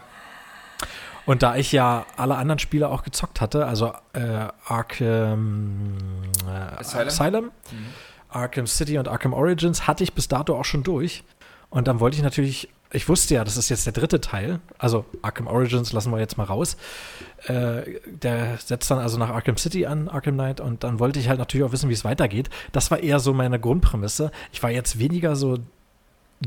Und 1.25 1.43
da 1.43 1.55
ich 1.57 1.71
ja 1.73 2.05
alle 2.15 2.35
anderen 2.37 2.59
Spiele 2.59 2.87
auch 2.89 3.03
gezockt 3.03 3.41
hatte, 3.41 3.65
also 3.65 3.93
äh, 4.13 4.47
Arkham 4.65 5.97
äh, 6.47 6.79
Asylum? 6.79 7.07
Asylum, 7.07 7.51
Arkham 8.29 8.67
City 8.67 8.97
und 8.97 9.07
Arkham 9.07 9.33
Origins 9.33 9.87
hatte 9.87 10.03
ich 10.03 10.13
bis 10.13 10.27
dato 10.27 10.57
auch 10.57 10.65
schon 10.65 10.83
durch. 10.83 11.23
Und 11.69 11.87
dann 11.87 11.99
wollte 11.99 12.15
ich 12.17 12.23
natürlich, 12.23 12.69
ich 12.91 13.09
wusste 13.09 13.35
ja, 13.35 13.43
das 13.43 13.57
ist 13.57 13.69
jetzt 13.69 13.85
der 13.85 13.93
dritte 13.93 14.21
Teil, 14.21 14.59
also 14.77 15.05
Arkham 15.21 15.47
Origins 15.47 15.91
lassen 15.93 16.11
wir 16.11 16.19
jetzt 16.19 16.37
mal 16.37 16.45
raus. 16.45 16.77
Äh, 17.45 17.99
der 18.05 18.57
setzt 18.57 18.89
dann 18.89 18.99
also 18.99 19.17
nach 19.17 19.29
Arkham 19.29 19.57
City 19.57 19.85
an, 19.85 20.07
Arkham 20.07 20.35
Knight, 20.35 20.59
und 20.61 20.83
dann 20.83 20.99
wollte 20.99 21.19
ich 21.19 21.29
halt 21.29 21.39
natürlich 21.39 21.65
auch 21.65 21.71
wissen, 21.71 21.89
wie 21.89 21.93
es 21.93 22.05
weitergeht. 22.05 22.49
Das 22.71 22.89
war 22.91 22.99
eher 22.99 23.19
so 23.19 23.33
meine 23.33 23.59
Grundprämisse. 23.59 24.31
Ich 24.51 24.63
war 24.63 24.71
jetzt 24.71 24.99
weniger 24.99 25.35
so 25.35 25.59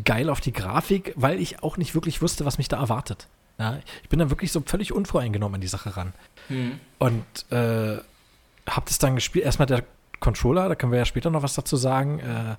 geil 0.04 0.30
auf 0.30 0.40
die 0.40 0.52
Grafik, 0.52 1.12
weil 1.16 1.40
ich 1.40 1.62
auch 1.62 1.76
nicht 1.76 1.94
wirklich 1.94 2.22
wusste, 2.22 2.44
was 2.44 2.58
mich 2.58 2.68
da 2.68 2.78
erwartet. 2.78 3.28
Ja, 3.58 3.78
ich 4.02 4.08
bin 4.08 4.18
dann 4.18 4.30
wirklich 4.30 4.52
so 4.52 4.62
völlig 4.64 4.92
unvoreingenommen 4.92 5.56
an 5.56 5.60
die 5.60 5.66
Sache 5.66 5.96
ran. 5.96 6.14
Und 6.98 7.24
äh, 7.50 7.98
habe 8.68 8.86
das 8.86 8.98
dann 8.98 9.16
gespielt. 9.16 9.44
Erstmal 9.44 9.66
der 9.66 9.84
Controller, 10.20 10.68
da 10.68 10.74
können 10.74 10.92
wir 10.92 10.98
ja 10.98 11.04
später 11.04 11.30
noch 11.30 11.42
was 11.42 11.54
dazu 11.54 11.76
sagen, 11.76 12.20
äh, 12.20 12.56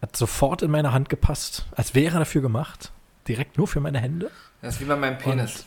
hat 0.00 0.16
sofort 0.16 0.62
in 0.62 0.70
meine 0.70 0.92
Hand 0.92 1.08
gepasst, 1.08 1.66
als 1.72 1.94
wäre 1.94 2.16
er 2.16 2.20
dafür 2.20 2.40
gemacht. 2.40 2.92
Direkt 3.30 3.58
nur 3.58 3.68
für 3.68 3.78
meine 3.78 4.00
Hände. 4.00 4.28
Das 4.60 4.74
ist 4.74 4.80
wie 4.80 4.86
bei 4.86 4.96
meinem 4.96 5.16
Penis. 5.16 5.64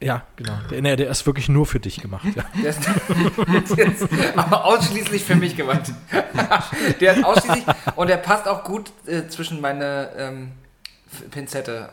Ja, 0.00 0.24
genau. 0.34 0.54
Der, 0.68 0.82
nee, 0.82 0.96
der 0.96 1.08
ist 1.08 1.24
wirklich 1.24 1.48
nur 1.48 1.66
für 1.66 1.78
dich 1.78 2.00
gemacht. 2.00 2.26
Ja. 2.34 2.44
Der 2.60 2.70
ist, 2.70 3.78
der 3.78 3.86
ist 3.86 4.08
aber 4.36 4.64
ausschließlich 4.64 5.22
für 5.22 5.36
mich 5.36 5.56
gemacht. 5.56 5.92
Der 7.00 7.14
ist 7.14 7.24
ausschließlich 7.24 7.64
und 7.94 8.08
der 8.08 8.16
passt 8.16 8.48
auch 8.48 8.64
gut 8.64 8.90
äh, 9.06 9.28
zwischen 9.28 9.60
meine 9.60 10.08
ähm, 10.16 10.52
Pinzette. 11.30 11.90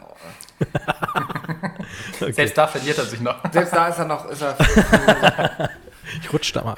Selbst 2.31 2.57
da 2.57 2.65
verliert 2.65 2.97
er 2.97 3.05
sich 3.05 3.19
noch. 3.19 3.35
Selbst 3.51 3.73
da 3.73 3.89
ist 3.89 3.99
er 3.99 4.05
noch, 4.05 4.25
ist 4.31 4.41
er. 4.41 5.69
Ich 6.23 6.33
rutsch 6.33 6.55
da 6.55 6.63
mal. 6.63 6.77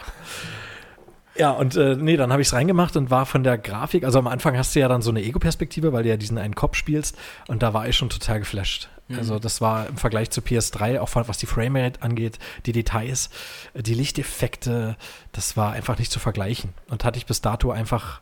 Ja, 1.39 1.51
und 1.51 1.75
äh, 1.77 1.95
nee, 1.95 2.17
dann 2.17 2.31
habe 2.31 2.41
ich 2.41 2.49
es 2.49 2.53
reingemacht 2.53 2.95
und 2.97 3.09
war 3.09 3.25
von 3.25 3.43
der 3.43 3.57
Grafik, 3.57 4.03
also 4.03 4.19
am 4.19 4.27
Anfang 4.27 4.57
hast 4.57 4.75
du 4.75 4.79
ja 4.81 4.87
dann 4.89 5.01
so 5.01 5.09
eine 5.09 5.23
Ego-Perspektive, 5.23 5.93
weil 5.93 6.03
du 6.03 6.09
ja 6.09 6.17
diesen 6.17 6.37
einen 6.37 6.53
Kopf 6.53 6.75
spielst 6.75 7.17
und 7.47 7.63
da 7.63 7.73
war 7.73 7.87
ich 7.87 7.95
schon 7.95 8.09
total 8.09 8.39
geflasht. 8.39 8.89
Also 9.17 9.39
das 9.39 9.59
war 9.59 9.87
im 9.87 9.97
Vergleich 9.97 10.29
zu 10.29 10.41
PS3, 10.41 10.99
auch 10.99 11.09
von, 11.09 11.27
was 11.27 11.39
die 11.39 11.47
Framerate 11.47 12.03
angeht, 12.03 12.37
die 12.67 12.73
Details, 12.73 13.31
äh, 13.73 13.81
die 13.81 13.95
Lichteffekte, 13.95 14.97
das 15.31 15.57
war 15.57 15.71
einfach 15.71 15.97
nicht 15.97 16.11
zu 16.11 16.19
vergleichen. 16.19 16.75
Und 16.89 17.03
hatte 17.03 17.17
ich 17.17 17.25
bis 17.25 17.41
dato 17.41 17.71
einfach, 17.71 18.21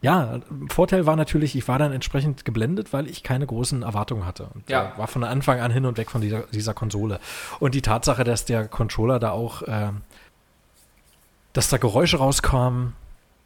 ja, 0.00 0.38
Vorteil 0.68 1.06
war 1.06 1.16
natürlich, 1.16 1.56
ich 1.56 1.66
war 1.66 1.80
dann 1.80 1.90
entsprechend 1.92 2.44
geblendet, 2.44 2.92
weil 2.92 3.08
ich 3.08 3.24
keine 3.24 3.46
großen 3.48 3.82
Erwartungen 3.82 4.24
hatte. 4.24 4.48
Und 4.54 4.70
Ja. 4.70 4.92
äh, 4.94 4.98
war 4.98 5.08
von 5.08 5.24
Anfang 5.24 5.58
an 5.60 5.72
hin 5.72 5.86
und 5.86 5.98
weg 5.98 6.08
von 6.10 6.20
dieser, 6.20 6.42
dieser 6.52 6.74
Konsole. 6.74 7.18
Und 7.58 7.74
die 7.74 7.82
Tatsache, 7.82 8.22
dass 8.22 8.44
der 8.44 8.68
Controller 8.68 9.18
da 9.18 9.32
auch 9.32 9.62
ähm, 9.66 10.02
dass 11.52 11.68
da 11.68 11.76
Geräusche 11.76 12.18
rauskamen. 12.18 12.94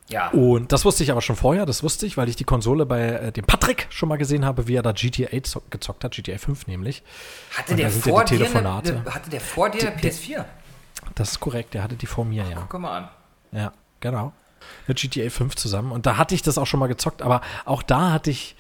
Ja. 0.09 0.29
Und 0.31 0.71
das 0.71 0.85
wusste 0.85 1.03
ich 1.03 1.11
aber 1.11 1.21
schon 1.21 1.35
vorher, 1.35 1.67
das 1.67 1.83
wusste 1.83 2.07
ich, 2.07 2.17
weil 2.17 2.29
ich 2.29 2.37
die 2.37 2.45
Konsole 2.45 2.87
bei 2.87 3.01
äh, 3.09 3.33
dem 3.33 3.45
Patrick 3.45 3.89
schon 3.91 4.09
mal 4.09 4.17
gesehen 4.19 4.45
habe, 4.45 4.69
wie 4.69 4.77
er 4.77 4.83
da 4.83 4.93
GTA 4.93 5.43
zo- 5.43 5.63
gezockt 5.71 6.05
hat, 6.05 6.13
GTA 6.13 6.39
5 6.39 6.69
nämlich. 6.69 7.03
Hatte 7.57 7.73
Und 7.73 7.79
der, 7.79 7.89
ja 7.89 7.93
vor 7.93 8.25
die 8.25 8.39
dir 8.39 8.47
eine, 8.57 9.05
hatte 9.13 9.31
der 9.31 9.41
vor 9.41 9.69
dir 9.69 9.89
eine 9.89 9.97
PS4? 10.01 10.45
Das 11.17 11.33
ist 11.33 11.41
korrekt, 11.41 11.75
der 11.75 11.83
hatte 11.83 11.97
die 11.97 12.07
vor 12.07 12.25
mir, 12.25 12.45
ja. 12.49 12.67
Guck 12.69 12.81
mal 12.81 12.97
an. 12.97 13.09
Ja, 13.51 13.73
genau. 13.99 14.33
Mit 14.87 14.99
GTA 14.99 15.29
5 15.29 15.57
zusammen. 15.57 15.91
Und 15.91 16.07
da 16.07 16.17
hatte 16.17 16.37
ich 16.37 16.43
das 16.43 16.57
auch 16.57 16.67
schon 16.67 16.79
mal 16.79 16.87
gezockt, 16.87 17.21
aber 17.23 17.41
auch 17.65 17.83
da 17.83 18.13
hatte 18.13 18.31
ich 18.31 18.55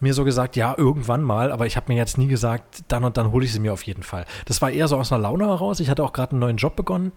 mir 0.00 0.12
so 0.12 0.24
gesagt, 0.24 0.54
ja, 0.54 0.74
irgendwann 0.76 1.22
mal, 1.22 1.50
aber 1.50 1.64
ich 1.66 1.76
habe 1.76 1.90
mir 1.90 1.96
jetzt 1.96 2.18
nie 2.18 2.26
gesagt, 2.26 2.82
dann 2.88 3.04
und 3.04 3.16
dann 3.16 3.32
hole 3.32 3.46
ich 3.46 3.52
sie 3.54 3.58
mir 3.60 3.72
auf 3.72 3.84
jeden 3.84 4.02
Fall. 4.02 4.26
Das 4.44 4.60
war 4.60 4.70
eher 4.70 4.86
so 4.86 4.98
aus 4.98 5.10
einer 5.12 5.22
Laune 5.22 5.46
heraus. 5.46 5.80
Ich 5.80 5.88
hatte 5.88 6.04
auch 6.04 6.12
gerade 6.12 6.32
einen 6.32 6.40
neuen 6.40 6.56
Job 6.58 6.76
begonnen, 6.76 7.12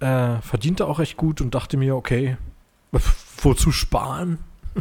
äh, 0.00 0.40
verdiente 0.42 0.86
auch 0.86 0.98
recht 0.98 1.16
gut 1.16 1.40
und 1.40 1.54
dachte 1.54 1.76
mir, 1.76 1.94
okay, 1.96 2.36
wozu 3.42 3.70
sparen? 3.72 4.38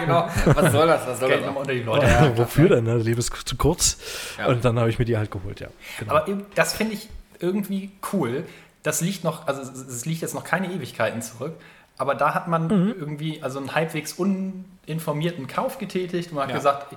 Genau. 0.00 0.28
Was 0.46 0.72
soll 0.72 0.86
das? 0.86 1.06
Was 1.06 1.20
soll 1.20 1.28
Geld 1.28 1.40
das? 1.40 1.46
nochmal 1.46 1.60
unter 1.62 1.74
die 1.74 1.82
Leute. 1.82 2.32
Wofür 2.36 2.68
denn? 2.68 2.84
Ne? 2.84 2.96
Das 2.96 3.04
Leben 3.04 3.18
ist 3.20 3.32
zu 3.48 3.56
kurz. 3.56 3.98
Ja. 4.38 4.46
Und 4.48 4.64
dann 4.64 4.78
habe 4.78 4.90
ich 4.90 4.98
mir 4.98 5.04
die 5.04 5.16
halt 5.16 5.30
geholt, 5.30 5.60
ja. 5.60 5.68
Genau. 5.98 6.14
Aber 6.16 6.26
das 6.54 6.72
finde 6.74 6.94
ich 6.94 7.08
irgendwie 7.38 7.92
cool. 8.12 8.44
Das 8.82 9.00
liegt 9.00 9.22
noch, 9.22 9.46
also 9.46 9.62
es- 9.62 10.04
liegt 10.04 10.22
jetzt 10.22 10.34
noch 10.34 10.44
keine 10.44 10.72
Ewigkeiten 10.72 11.22
zurück, 11.22 11.54
Aber 11.98 12.14
da 12.16 12.34
hat 12.34 12.48
man 12.48 12.66
Mhm. 12.66 12.94
irgendwie 12.98 13.42
also 13.42 13.58
einen 13.60 13.74
halbwegs 13.74 14.14
uninformierten 14.14 15.46
Kauf 15.46 15.78
getätigt 15.78 16.30
und 16.30 16.36
man 16.36 16.48
hat 16.48 16.54
gesagt, 16.54 16.96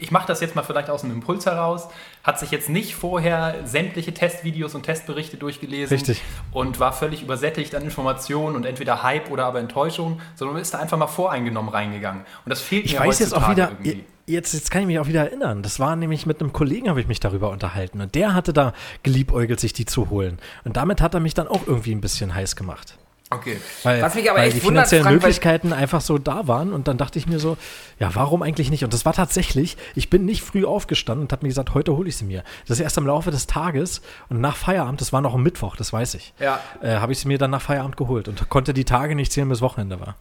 ich, 0.00 0.10
mache 0.10 0.26
das 0.26 0.40
jetzt 0.40 0.54
mal 0.56 0.62
vielleicht 0.62 0.90
aus 0.90 1.04
einem 1.04 1.14
Impuls 1.14 1.46
heraus, 1.46 1.88
hat 2.22 2.38
sich 2.38 2.50
jetzt 2.50 2.68
nicht 2.68 2.94
vorher 2.94 3.56
sämtliche 3.64 4.12
Testvideos 4.12 4.74
und 4.74 4.82
Testberichte 4.82 5.36
durchgelesen 5.36 5.96
Richtig. 5.96 6.22
und 6.52 6.80
war 6.80 6.92
völlig 6.92 7.22
übersättigt 7.22 7.74
an 7.74 7.82
Informationen 7.82 8.56
und 8.56 8.66
entweder 8.66 9.02
Hype 9.02 9.30
oder 9.30 9.46
aber 9.46 9.60
Enttäuschung, 9.60 10.20
sondern 10.34 10.56
ist 10.58 10.74
da 10.74 10.78
einfach 10.78 10.98
mal 10.98 11.06
voreingenommen 11.06 11.72
reingegangen. 11.72 12.22
Und 12.44 12.50
das 12.50 12.60
fehlt 12.60 12.86
Ich 12.86 12.98
mir 12.98 13.06
weiß 13.06 13.18
jetzt 13.18 13.34
auch 13.34 13.50
wieder, 13.50 13.70
irgendwie. 13.70 14.04
jetzt, 14.26 14.54
jetzt 14.54 14.70
kann 14.70 14.82
ich 14.82 14.86
mich 14.86 14.98
auch 14.98 15.06
wieder 15.06 15.24
erinnern. 15.24 15.62
Das 15.62 15.78
war 15.80 15.96
nämlich 15.96 16.26
mit 16.26 16.40
einem 16.40 16.52
Kollegen, 16.52 16.88
habe 16.88 17.00
ich 17.00 17.08
mich 17.08 17.20
darüber 17.20 17.50
unterhalten. 17.50 18.00
Und 18.00 18.14
der 18.14 18.34
hatte 18.34 18.52
da 18.52 18.72
geliebäugelt, 19.02 19.60
sich 19.60 19.72
die 19.72 19.86
zu 19.86 20.10
holen. 20.10 20.38
Und 20.64 20.76
damit 20.76 21.00
hat 21.00 21.14
er 21.14 21.20
mich 21.20 21.34
dann 21.34 21.48
auch 21.48 21.66
irgendwie 21.66 21.94
ein 21.94 22.00
bisschen 22.00 22.34
heiß 22.34 22.56
gemacht. 22.56 22.98
Okay. 23.28 23.60
Weil, 23.82 24.02
Was 24.02 24.14
mich 24.14 24.30
aber 24.30 24.38
weil 24.38 24.46
echt 24.48 24.58
die 24.58 24.62
wundert, 24.62 24.86
finanziellen 24.86 25.02
Frank, 25.04 25.16
Möglichkeiten 25.22 25.72
einfach 25.72 26.00
so 26.00 26.16
da 26.16 26.46
waren. 26.46 26.72
Und 26.72 26.86
dann 26.86 26.96
dachte 26.96 27.18
ich 27.18 27.26
mir 27.26 27.40
so, 27.40 27.56
ja, 27.98 28.14
warum 28.14 28.42
eigentlich 28.42 28.70
nicht? 28.70 28.84
Und 28.84 28.92
das 28.94 29.04
war 29.04 29.14
tatsächlich, 29.14 29.76
ich 29.96 30.10
bin 30.10 30.24
nicht 30.24 30.44
früh 30.44 30.64
aufgestanden 30.64 31.24
und 31.26 31.32
habe 31.32 31.42
mir 31.44 31.48
gesagt, 31.48 31.74
heute 31.74 31.96
hole 31.96 32.08
ich 32.08 32.16
sie 32.16 32.24
mir. 32.24 32.44
Das 32.68 32.78
ist 32.78 32.84
erst 32.84 32.98
im 32.98 33.06
Laufe 33.06 33.32
des 33.32 33.48
Tages 33.48 34.00
und 34.28 34.40
nach 34.40 34.56
Feierabend, 34.56 35.00
das 35.00 35.12
war 35.12 35.20
noch 35.22 35.34
am 35.34 35.42
Mittwoch, 35.42 35.74
das 35.74 35.92
weiß 35.92 36.14
ich, 36.14 36.34
Ja. 36.38 36.60
äh, 36.82 36.96
habe 36.98 37.10
ich 37.12 37.18
sie 37.18 37.26
mir 37.26 37.38
dann 37.38 37.50
nach 37.50 37.62
Feierabend 37.62 37.96
geholt 37.96 38.28
und 38.28 38.48
konnte 38.48 38.72
die 38.72 38.84
Tage 38.84 39.16
nicht 39.16 39.32
zählen, 39.32 39.48
bis 39.48 39.60
Wochenende 39.60 39.98
war. 39.98 40.14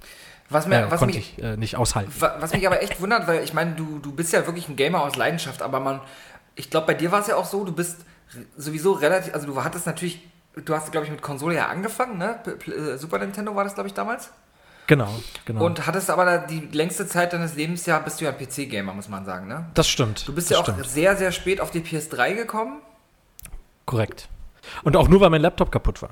Was, 0.49 0.65
mir, 0.65 0.88
Äh, 0.88 0.91
was, 0.91 0.99
konnte 0.99 1.15
mich, 1.18 1.36
ich 1.38 1.44
äh, 1.44 1.57
nicht 1.57 1.76
aushalten. 1.76 2.11
wa- 2.19 2.38
was 2.40 2.53
mich 2.53 2.65
aber 2.65 2.82
echt 2.82 2.99
wundert, 3.02 3.27
weil 3.27 3.44
ich 3.44 3.53
meine, 3.53 3.73
du, 3.76 3.99
du 3.99 4.11
bist 4.14 4.34
ja 4.34 4.45
wirklich 4.48 4.68
ein 4.68 4.76
Gamer 4.76 5.03
aus 5.03 5.15
Leidenschaft, 5.15 5.61
aber 5.61 5.80
man, 5.80 6.02
ich 6.56 6.72
glaube, 6.72 6.88
bei 6.88 6.94
dir 6.95 7.11
war 7.11 7.19
es 7.22 7.27
ja 7.27 7.36
auch 7.36 7.45
so, 7.45 7.64
du 7.65 7.72
bist 7.72 7.98
sowieso 8.57 8.94
relativ, 8.94 9.34
also 9.36 9.45
du 9.45 9.64
hattest 9.64 9.86
natürlich, 9.86 10.22
du 10.64 10.73
hast, 10.73 10.91
glaube 10.91 11.06
ich, 11.06 11.11
mit 11.11 11.22
Konsole 11.22 11.56
ja 11.56 11.68
angefangen, 11.68 12.18
ne? 12.18 12.40
Äh, 12.45 12.98
Super 12.98 13.19
Nintendo 13.19 13.56
war 13.56 13.64
das, 13.64 13.73
glaube 13.73 13.88
ich, 13.88 13.94
damals. 13.94 14.32
Genau, 14.88 15.10
genau. 15.45 15.65
Und 15.65 15.88
hattest 15.88 16.11
aber 16.11 16.38
die 16.38 16.60
längste 16.72 17.07
Zeit 17.07 17.34
deines 17.34 17.56
Lebens 17.56 17.86
ja, 17.88 17.98
bist 17.99 18.22
du 18.22 18.26
ja 18.26 18.32
ein 18.32 18.38
PC-Gamer, 18.38 18.94
muss 18.94 19.10
man 19.10 19.26
sagen, 19.26 19.48
ne? 19.48 19.65
das 19.73 19.88
stimmt. 19.88 20.27
Du 20.27 20.34
bist 20.34 20.52
ja 20.52 20.60
auch 20.60 20.64
stimmt. 20.64 20.86
sehr, 20.88 21.18
sehr 21.18 21.32
spät 21.32 21.60
auf 21.60 21.72
die 21.72 21.82
PS3 21.82 22.36
gekommen. 22.36 22.82
korrekt. 23.86 24.30
Und 24.84 24.95
auch 24.95 25.07
nur, 25.07 25.22
weil 25.22 25.30
mein 25.30 25.41
Laptop 25.41 25.72
kaputt 25.72 26.02
war. 26.02 26.11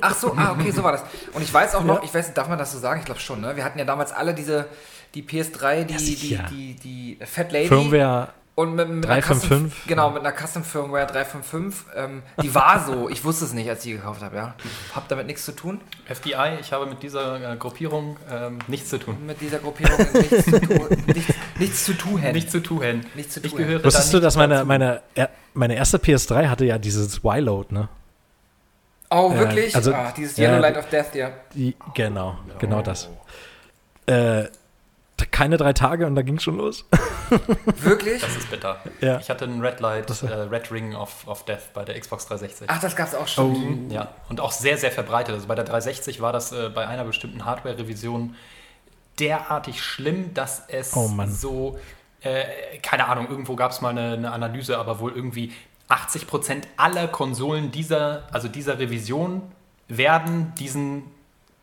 Ach 0.00 0.14
so, 0.14 0.34
ah, 0.36 0.52
okay, 0.52 0.70
so 0.70 0.82
war 0.82 0.92
das. 0.92 1.04
Und 1.32 1.42
ich 1.42 1.52
weiß 1.52 1.74
auch 1.74 1.84
noch, 1.84 2.02
ich 2.02 2.12
weiß 2.12 2.32
darf 2.34 2.48
man 2.48 2.58
das 2.58 2.72
so 2.72 2.78
sagen? 2.78 3.00
Ich 3.00 3.06
glaube 3.06 3.20
schon, 3.20 3.40
ne? 3.40 3.56
Wir 3.56 3.64
hatten 3.64 3.78
ja 3.78 3.84
damals 3.84 4.12
alle 4.12 4.34
diese, 4.34 4.66
die 5.14 5.22
PS3, 5.22 5.84
die, 5.84 5.94
die, 5.94 5.98
sicher. 5.98 6.46
die, 6.50 6.74
die, 6.74 7.18
Fat 7.24 7.52
Lady. 7.52 7.68
Firmware 7.68 8.28
Und 8.56 8.76
mit, 8.76 8.88
mit 8.88 9.04
einer 9.06 9.20
355, 9.20 9.72
Custom, 9.72 9.88
genau, 9.88 10.10
mit 10.10 10.24
einer 10.24 10.32
Custom 10.32 10.62
Firmware 10.62 11.06
355. 11.06 11.86
Ähm, 11.96 12.22
die 12.40 12.54
war 12.54 12.84
so, 12.86 13.08
ich 13.08 13.24
wusste 13.24 13.44
es 13.46 13.52
nicht, 13.52 13.68
als 13.68 13.80
ich 13.84 13.90
die 13.90 13.96
gekauft 13.96 14.22
habe, 14.22 14.36
ja. 14.36 14.54
Hab 14.94 15.08
damit 15.08 15.26
nichts 15.26 15.44
zu 15.44 15.50
tun. 15.52 15.80
FDI, 16.06 16.58
ich 16.60 16.72
habe 16.72 16.86
mit 16.86 17.02
dieser 17.02 17.54
äh, 17.54 17.56
Gruppierung 17.56 18.16
ähm, 18.30 18.60
nichts 18.68 18.90
zu 18.90 18.98
tun. 18.98 19.26
Mit 19.26 19.40
dieser 19.40 19.58
Gruppierung 19.58 19.98
nichts 20.12 20.44
zu 20.44 20.60
tun. 20.60 20.88
Nichts, 21.06 21.34
nichts 21.58 21.84
zu 21.84 21.94
tun. 21.94 22.20
Nichts 22.32 22.52
zu 22.52 22.60
tun. 22.62 23.00
Nichts 23.16 23.34
zu 23.34 23.40
Ich 23.42 23.50
tun. 23.50 23.58
gehöre 23.58 23.82
Wusstest 23.84 24.14
da 24.14 24.18
du, 24.18 24.22
dass 24.22 24.36
meine, 24.36 24.64
meine, 24.64 25.02
meine 25.52 25.74
erste 25.74 25.98
PS3 25.98 26.46
hatte 26.48 26.64
ja 26.64 26.78
dieses 26.78 27.18
Y-Load, 27.24 27.74
ne? 27.74 27.88
Oh, 29.10 29.34
wirklich? 29.34 29.74
also- 29.74 29.92
ah, 29.92 30.12
dieses 30.16 30.36
ja, 30.36 30.50
Yellow 30.50 30.60
Light 30.60 30.76
die- 30.76 30.78
of 30.78 30.88
Death, 30.90 31.14
ja. 31.16 31.30
Die, 31.54 31.74
genau, 31.94 32.38
genau 32.60 32.82
das. 32.82 33.08
Äh, 34.06 34.44
keine 35.30 35.56
drei 35.56 35.72
Tage 35.72 36.06
und 36.06 36.14
da 36.14 36.22
ging 36.22 36.38
schon 36.38 36.56
los. 36.56 36.84
Wirklich? 37.76 38.20
Das 38.22 38.36
ist 38.36 38.50
bitter. 38.50 38.80
Ja. 39.00 39.18
Ich 39.18 39.30
hatte 39.30 39.44
einen 39.44 39.60
Red 39.60 39.80
Light, 39.80 40.10
äh, 40.22 40.26
Red 40.26 40.70
Ring 40.70 40.94
of, 40.94 41.26
of 41.26 41.44
Death 41.44 41.72
bei 41.72 41.84
der 41.84 41.98
Xbox 41.98 42.26
360. 42.26 42.68
Ach, 42.70 42.80
das 42.80 42.94
gab's 42.96 43.14
auch 43.14 43.28
schon. 43.28 43.90
Ja, 43.90 44.08
und 44.28 44.40
auch 44.40 44.52
sehr, 44.52 44.76
sehr 44.78 44.90
verbreitet. 44.92 45.34
Also 45.34 45.46
bei 45.46 45.54
der 45.54 45.64
360 45.64 46.20
war 46.20 46.32
das 46.32 46.52
äh, 46.52 46.68
bei 46.68 46.86
einer 46.86 47.04
bestimmten 47.04 47.44
Hardware-Revision 47.44 48.34
derartig 49.18 49.82
schlimm, 49.82 50.34
dass 50.34 50.64
es 50.68 50.94
Oh 50.96 51.08
Mann. 51.08 51.32
so, 51.32 51.78
äh, 52.22 52.44
keine 52.82 53.06
Ahnung, 53.06 53.28
irgendwo 53.28 53.54
gab 53.56 53.70
es 53.70 53.80
mal 53.80 53.90
eine, 53.90 54.12
eine 54.14 54.32
Analyse, 54.32 54.78
aber 54.78 54.98
wohl 55.00 55.12
irgendwie 55.12 55.52
80% 55.88 56.62
aller 56.76 57.08
Konsolen 57.08 57.70
dieser, 57.70 58.24
also 58.32 58.48
dieser 58.48 58.78
Revision 58.78 59.42
werden 59.88 60.52
diesen, 60.58 61.04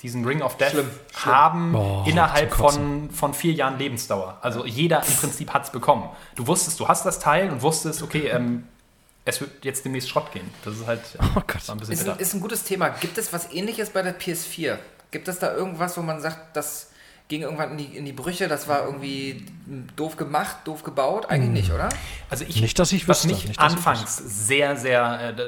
diesen 0.01 0.25
Ring 0.25 0.41
of 0.41 0.57
Death 0.57 0.71
Schlimm, 0.71 0.89
schlimm. 1.15 1.33
haben 1.35 1.71
Boah, 1.73 2.05
innerhalb 2.07 2.53
von, 2.53 3.09
von 3.11 3.33
vier 3.33 3.53
Jahren 3.53 3.77
Lebensdauer. 3.77 4.37
Also 4.41 4.65
jeder 4.65 5.05
im 5.05 5.13
Prinzip 5.15 5.53
hat 5.53 5.65
es 5.65 5.69
bekommen. 5.69 6.09
Du 6.35 6.47
wusstest, 6.47 6.79
du 6.79 6.87
hast 6.87 7.05
das 7.05 7.19
Teil 7.19 7.49
und 7.51 7.61
wusstest, 7.61 8.01
okay, 8.01 8.27
ähm, 8.27 8.67
es 9.25 9.39
wird 9.41 9.63
jetzt 9.63 9.85
demnächst 9.85 10.09
Schrott 10.09 10.31
gehen. 10.31 10.49
Das 10.65 10.75
ist 10.75 10.87
halt 10.87 11.01
Oh 11.19 11.41
Gott. 11.45 11.69
ein 11.69 11.77
bisschen 11.77 11.93
Ist 11.93 12.09
ein, 12.09 12.17
ist 12.17 12.33
ein 12.33 12.41
gutes 12.41 12.63
Thema. 12.63 12.89
Gibt 12.89 13.17
es 13.17 13.31
was 13.31 13.51
ähnliches 13.51 13.91
bei 13.91 14.01
der 14.01 14.19
PS4? 14.19 14.77
Gibt 15.11 15.27
es 15.27 15.39
da 15.39 15.53
irgendwas, 15.53 15.97
wo 15.97 16.01
man 16.01 16.21
sagt, 16.21 16.55
das 16.55 16.90
ging 17.31 17.41
irgendwann 17.43 17.71
in 17.71 17.77
die, 17.77 17.97
in 17.97 18.05
die 18.05 18.11
Brüche, 18.11 18.47
das 18.49 18.67
war 18.67 18.85
irgendwie 18.85 19.45
doof 19.95 20.17
gemacht, 20.17 20.57
doof 20.65 20.83
gebaut? 20.83 21.27
Eigentlich 21.29 21.63
nicht, 21.63 21.71
oder? 21.71 21.87
Also 22.29 22.43
ich, 22.47 22.61
Nicht, 22.61 22.77
dass 22.77 22.91
ich 22.91 23.07
was 23.07 23.23
wüsste, 23.23 23.27
mich 23.29 23.47
nicht, 23.47 23.59
anfangs 23.59 24.17
sehr, 24.17 24.75
sehr, 24.75 25.33
äh, 25.37 25.41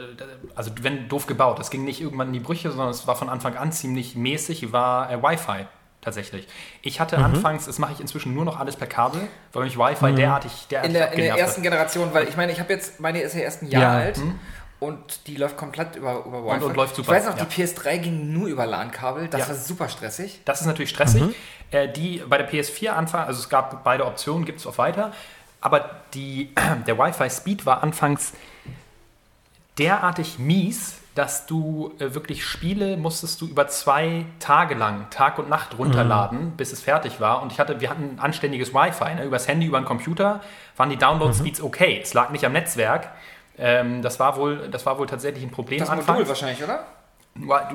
also 0.56 0.72
wenn 0.82 1.10
doof 1.10 1.28
gebaut, 1.28 1.60
das 1.60 1.70
ging 1.70 1.84
nicht 1.84 2.00
irgendwann 2.02 2.28
in 2.28 2.34
die 2.34 2.40
Brüche, 2.40 2.70
sondern 2.72 2.90
es 2.90 3.06
war 3.06 3.16
von 3.18 3.28
Anfang 3.30 3.58
an 3.58 3.72
ziemlich 3.74 4.16
mäßig, 4.16 4.72
war 4.72 5.12
äh, 5.12 5.22
Wi-Fi 5.22 5.66
tatsächlich. 6.00 6.48
Ich 6.82 7.02
hatte 7.02 7.18
Mhm. 7.18 7.26
anfangs, 7.26 7.66
das 7.66 7.80
mache 7.80 7.92
ich 7.94 8.00
inzwischen 8.00 8.34
nur 8.34 8.46
noch 8.46 8.60
alles 8.60 8.78
per 8.78 8.88
Kabel, 8.88 9.22
weil 9.52 9.66
mich 9.66 9.78
Wi-Fi 9.78 10.14
derartig, 10.14 10.68
derartig 10.72 10.88
In 10.90 10.94
der, 10.94 11.12
in 11.12 11.20
der 11.20 11.36
ersten. 11.36 11.64
Generation, 11.64 12.14
weil 12.14 12.30
ich 12.30 12.38
meine, 12.38 12.54
ich 12.54 12.60
habe 12.62 12.72
jetzt, 12.72 13.02
meine 13.02 13.20
ist 13.22 13.36
ja 13.36 13.42
erst 13.42 13.62
ein 13.62 13.68
Jahr 13.68 13.82
Ja. 13.82 13.92
alt 14.06 14.22
und 14.84 15.28
die 15.28 15.36
läuft 15.36 15.58
komplett 15.58 15.96
über, 15.96 16.24
über 16.26 16.46
Wi-Fi. 16.46 16.66
und 16.66 16.76
läuft 16.76 16.96
super, 16.96 17.12
Ich 17.12 17.18
weiß 17.18 17.30
noch, 17.32 17.38
ja. 17.38 17.46
die 17.46 17.64
PS3 17.64 17.98
ging 17.98 18.34
nur 18.34 18.48
über 18.48 18.66
LAN-Kabel, 18.66 19.28
das 19.28 19.42
Ja. 19.42 19.48
war 19.50 19.56
super 19.56 19.90
stressig. 19.90 20.42
Das 20.46 20.62
ist 20.62 20.68
natürlich 20.68 20.90
stressig. 20.90 21.22
Mhm. 21.22 21.36
Äh, 21.72 21.92
die 21.92 22.24
bei 22.28 22.38
der 22.38 22.50
PS4 22.50 22.90
Anfang, 22.90 23.26
also 23.26 23.40
es 23.40 23.50
gab 23.50 23.84
beide 23.84 24.06
Optionen, 24.06 24.46
gibt 24.46 24.60
es 24.60 24.68
auch 24.68 24.78
weiter. 24.78 25.12
Aber 25.62 25.90
die, 26.14 26.54
der 26.88 26.98
Wi-Fi-Speed 26.98 27.66
war 27.66 27.84
anfangs 27.84 28.34
derartig 29.78 30.38
mies, 30.40 31.00
dass 31.16 31.46
du 31.46 31.94
äh, 32.00 32.14
wirklich 32.14 32.44
Spiele 32.46 32.98
musstest 32.98 33.40
du 33.42 33.48
über 33.48 33.68
zwei 33.68 34.26
Tage 34.40 34.74
lang, 34.74 35.08
Tag 35.12 35.38
und 35.38 35.48
Nacht 35.48 35.78
runterladen, 35.78 36.52
bis 36.58 36.74
es 36.74 36.82
fertig 36.82 37.20
war. 37.20 37.42
Und 37.42 37.52
ich 37.52 37.60
hatte, 37.60 37.80
wir 37.82 37.90
hatten 37.90 38.18
ein 38.20 38.34
Wi-Fi, 38.34 39.16
ne? 39.16 39.24
übers 39.24 39.48
Handy, 39.48 39.68
über 39.68 39.80
den 39.80 39.86
Computer, 39.86 40.42
waren 40.76 40.90
die 40.90 40.98
Download-Speeds 40.98 41.62
okay. 41.62 42.00
Es 42.02 42.14
lag 42.14 42.32
nicht 42.32 42.46
am 42.46 42.54
Netzwerk. 42.54 43.10
Ähm, 43.58 44.02
das, 44.02 44.20
war 44.20 44.36
wohl, 44.38 44.70
das 44.70 44.86
war 44.86 44.98
wohl 44.98 45.08
tatsächlich 45.08 45.44
ein 45.44 45.52
Problem 45.52 45.80
Das 45.80 45.90
anfangs. 45.90 46.08
Modul 46.08 46.28
wahrscheinlich, 46.28 46.64
oder? 46.64 46.86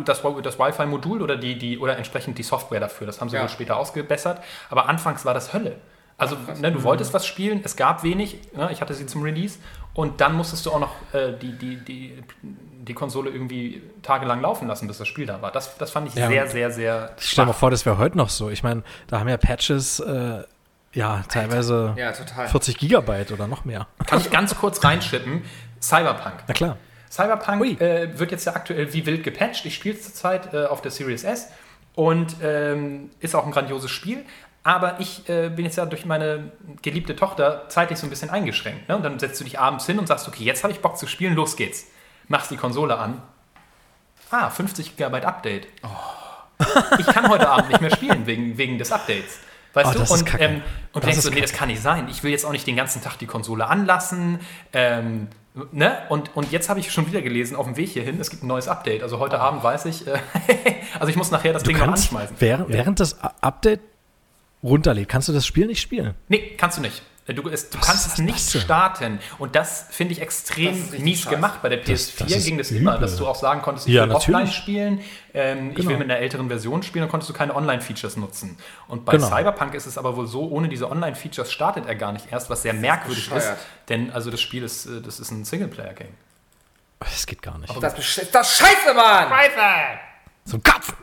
Das, 0.04 0.22
das 0.42 0.58
Wi-Fi-Modul 0.58 1.20
oder, 1.22 1.36
die, 1.36 1.58
die, 1.58 1.78
oder 1.78 1.96
entsprechend 1.96 2.38
die 2.38 2.42
Software 2.44 2.80
dafür. 2.80 3.06
Das 3.06 3.20
haben 3.20 3.28
sie 3.28 3.36
Ja. 3.36 3.42
wohl 3.42 3.48
später 3.48 3.76
ausgebessert. 3.76 4.40
Aber 4.70 4.88
anfangs 4.88 5.24
war 5.24 5.34
das 5.34 5.52
Hölle. 5.52 5.76
Also 6.16 6.36
ne, 6.60 6.72
du 6.72 6.82
wolltest 6.82 7.14
was 7.14 7.26
spielen, 7.26 7.60
es 7.64 7.76
gab 7.76 8.02
wenig, 8.02 8.38
ne, 8.52 8.70
ich 8.72 8.80
hatte 8.80 8.92
sie 8.92 9.06
zum 9.06 9.22
Release 9.22 9.58
und 9.94 10.20
dann 10.20 10.34
musstest 10.34 10.66
du 10.66 10.72
auch 10.72 10.80
noch 10.80 10.90
äh, 11.12 11.32
die, 11.32 11.52
die, 11.52 11.76
die, 11.76 12.22
die 12.42 12.94
Konsole 12.94 13.30
irgendwie 13.30 13.82
tagelang 14.02 14.40
laufen 14.40 14.66
lassen, 14.66 14.88
bis 14.88 14.98
das 14.98 15.06
Spiel 15.06 15.26
da 15.26 15.40
war. 15.42 15.52
Das, 15.52 15.78
das 15.78 15.92
fand 15.92 16.08
ich 16.08 16.14
Ja, 16.16 16.26
sehr, 16.28 16.48
sehr, 16.48 16.70
sehr 16.72 17.10
Stell 17.18 17.44
dir 17.44 17.46
mal 17.46 17.52
schwach. 17.52 17.60
vor, 17.60 17.70
das 17.70 17.86
wäre 17.86 17.98
heute 17.98 18.16
noch 18.16 18.30
so. 18.30 18.50
Ich 18.50 18.64
meine, 18.64 18.82
da 19.06 19.20
haben 19.20 19.28
ja 19.28 19.36
Patches, 19.36 20.00
äh, 20.00 20.42
ja, 20.92 21.22
teilweise 21.28 21.94
Ja, 21.96 22.10
total. 22.10 22.48
40 22.48 22.78
Gigabyte 22.78 23.30
oder 23.30 23.46
noch 23.46 23.64
mehr. 23.64 23.86
Kann 24.06 24.18
ich 24.20 24.30
ganz 24.30 24.56
kurz 24.56 24.82
reinschippen? 24.82 25.44
Cyberpunk. 25.80 26.34
Na 26.46 26.54
klar. 26.54 26.76
Cyberpunk 27.10 27.80
äh, 27.80 28.18
wird 28.18 28.30
jetzt 28.32 28.44
ja 28.44 28.54
aktuell 28.54 28.92
wie 28.92 29.06
wild 29.06 29.24
gepatcht. 29.24 29.64
Ich 29.64 29.74
spiele 29.74 29.94
es 29.96 30.04
zurzeit 30.04 30.52
äh, 30.52 30.66
auf 30.66 30.82
der 30.82 30.90
Series 30.90 31.24
S 31.24 31.48
und 31.94 32.36
ähm, 32.42 33.10
ist 33.20 33.34
auch 33.34 33.46
ein 33.46 33.52
grandioses 33.52 33.90
Spiel. 33.90 34.24
Aber 34.64 35.00
ich 35.00 35.26
äh, 35.28 35.48
bin 35.48 35.64
jetzt 35.64 35.76
ja 35.76 35.86
durch 35.86 36.04
meine 36.04 36.52
geliebte 36.82 37.16
Tochter 37.16 37.64
zeitlich 37.68 37.98
so 37.98 38.06
ein 38.06 38.10
bisschen 38.10 38.28
eingeschränkt. 38.28 38.88
Ne? 38.88 38.96
Und 38.96 39.02
dann 39.02 39.18
setzt 39.18 39.40
du 39.40 39.44
dich 39.44 39.58
abends 39.58 39.86
hin 39.86 39.98
und 39.98 40.06
sagst, 40.06 40.28
okay, 40.28 40.44
jetzt 40.44 40.62
habe 40.62 40.72
ich 40.72 40.80
Bock 40.80 40.98
zu 40.98 41.06
spielen, 41.06 41.34
los 41.34 41.56
geht's. 41.56 41.86
Machst 42.26 42.50
die 42.50 42.56
Konsole 42.56 42.98
an. 42.98 43.22
Ah, 44.30 44.50
50 44.50 44.96
GB 44.96 45.22
Update. 45.22 45.68
Ich 46.98 47.06
kann 47.06 47.28
heute 47.30 47.48
Abend 47.48 47.68
nicht 47.70 47.80
mehr 47.80 47.90
spielen 47.90 48.26
wegen, 48.26 48.58
wegen 48.58 48.76
des 48.78 48.92
Updates. 48.92 49.38
Weißt 49.72 49.90
Oh, 49.96 50.04
du? 50.04 50.12
und 50.12 50.40
ähm, 50.40 50.62
und 50.92 51.04
Das 51.04 51.10
denkst 51.12 51.24
du, 51.24 51.30
nee, 51.30 51.40
das 51.40 51.52
kann 51.52 51.68
nicht 51.68 51.80
sein. 51.80 52.08
Ich 52.10 52.22
will 52.22 52.30
jetzt 52.32 52.44
auch 52.44 52.52
nicht 52.52 52.66
den 52.66 52.76
ganzen 52.76 53.00
Tag 53.02 53.16
die 53.18 53.26
Konsole 53.26 53.66
anlassen. 53.66 54.40
Ähm, 54.72 55.28
ne? 55.72 55.98
und, 56.08 56.34
und 56.36 56.50
jetzt 56.52 56.68
habe 56.68 56.80
ich 56.80 56.90
schon 56.92 57.06
wieder 57.06 57.22
gelesen 57.22 57.56
auf 57.56 57.66
dem 57.66 57.76
Weg 57.76 57.90
hierhin, 57.90 58.20
es 58.20 58.30
gibt 58.30 58.42
ein 58.42 58.46
neues 58.46 58.68
Update. 58.68 59.02
Also 59.02 59.18
heute 59.18 59.40
Abend 59.40 59.62
weiß 59.62 59.84
ich, 59.86 60.06
äh, 60.06 60.18
also 60.98 61.08
ich 61.10 61.16
muss 61.16 61.30
nachher 61.30 61.52
das 61.52 61.62
Du 61.62 61.70
Ding 61.70 61.78
noch 61.78 61.88
anschmeißen. 61.88 62.36
während, 62.38 62.68
während 62.70 63.00
das 63.00 63.18
Update 63.40 63.80
runterlädt, 64.62 65.08
kannst 65.08 65.28
du 65.28 65.32
das 65.32 65.46
Spiel 65.46 65.66
nicht 65.66 65.80
spielen. 65.80 66.14
Nee, 66.28 66.54
kannst 66.56 66.78
du 66.78 66.82
nicht. 66.82 67.02
Du, 67.34 67.48
es, 67.50 67.68
du 67.68 67.78
kannst 67.78 68.06
ist 68.06 68.06
es 68.06 68.10
das 68.12 68.18
nicht 68.20 68.50
starten. 68.62 69.18
Und 69.38 69.54
das 69.54 69.84
finde 69.90 70.12
ich 70.14 70.20
extrem 70.22 70.78
Das 70.82 70.94
ist 70.94 70.98
mies 71.00 71.18
scheiße. 71.20 71.30
gemacht. 71.34 71.60
Bei 71.62 71.68
der 71.68 71.78
Das- 71.78 71.86
PS4 71.88 72.24
das 72.24 72.32
ist 72.38 72.44
ging 72.46 72.56
das 72.58 72.70
immer, 72.70 72.92
übel. 72.92 73.00
dass 73.02 73.16
du 73.16 73.26
auch 73.26 73.34
sagen 73.36 73.60
konntest, 73.60 73.86
ich 73.86 73.94
Ja, 73.94 74.04
will 74.06 74.12
offline 74.12 74.32
natürlich. 74.44 74.56
spielen, 74.56 75.00
ähm, 75.34 75.70
ich 75.70 75.76
Genau. 75.76 75.90
will 75.90 75.96
mit 75.98 76.10
einer 76.10 76.18
älteren 76.20 76.48
Version 76.48 76.82
spielen, 76.82 77.02
dann 77.02 77.10
konntest 77.10 77.28
du 77.28 77.34
keine 77.34 77.54
Online-Features 77.54 78.16
nutzen. 78.16 78.56
Und 78.86 79.04
bei 79.04 79.12
Genau. 79.12 79.28
Cyberpunk 79.28 79.74
ist 79.74 79.84
es 79.86 79.98
aber 79.98 80.16
wohl 80.16 80.26
so, 80.26 80.48
ohne 80.48 80.68
diese 80.70 80.90
Online-Features 80.90 81.52
startet 81.52 81.86
er 81.86 81.96
gar 81.96 82.12
nicht 82.12 82.32
erst, 82.32 82.48
was 82.48 82.62
sehr 82.62 82.72
merkwürdig 82.72 83.26
ist. 83.28 83.34
bescheuert. 83.34 83.58
Denn 83.90 84.10
also 84.10 84.30
das 84.30 84.40
Spiel 84.40 84.62
ist, 84.62 84.86
äh, 84.86 85.02
das 85.02 85.20
ist 85.20 85.30
ein 85.30 85.44
Singleplayer-Game. 85.44 86.14
Das 87.00 87.26
geht 87.26 87.42
gar 87.42 87.58
nicht. 87.58 87.72
Das, 87.82 87.96
ist 87.98 88.34
das 88.34 88.56
Scheiße, 88.58 88.94
Mann! 88.94 89.28
So 90.44 90.56
ein 90.56 90.62
Kopf! 90.62 90.94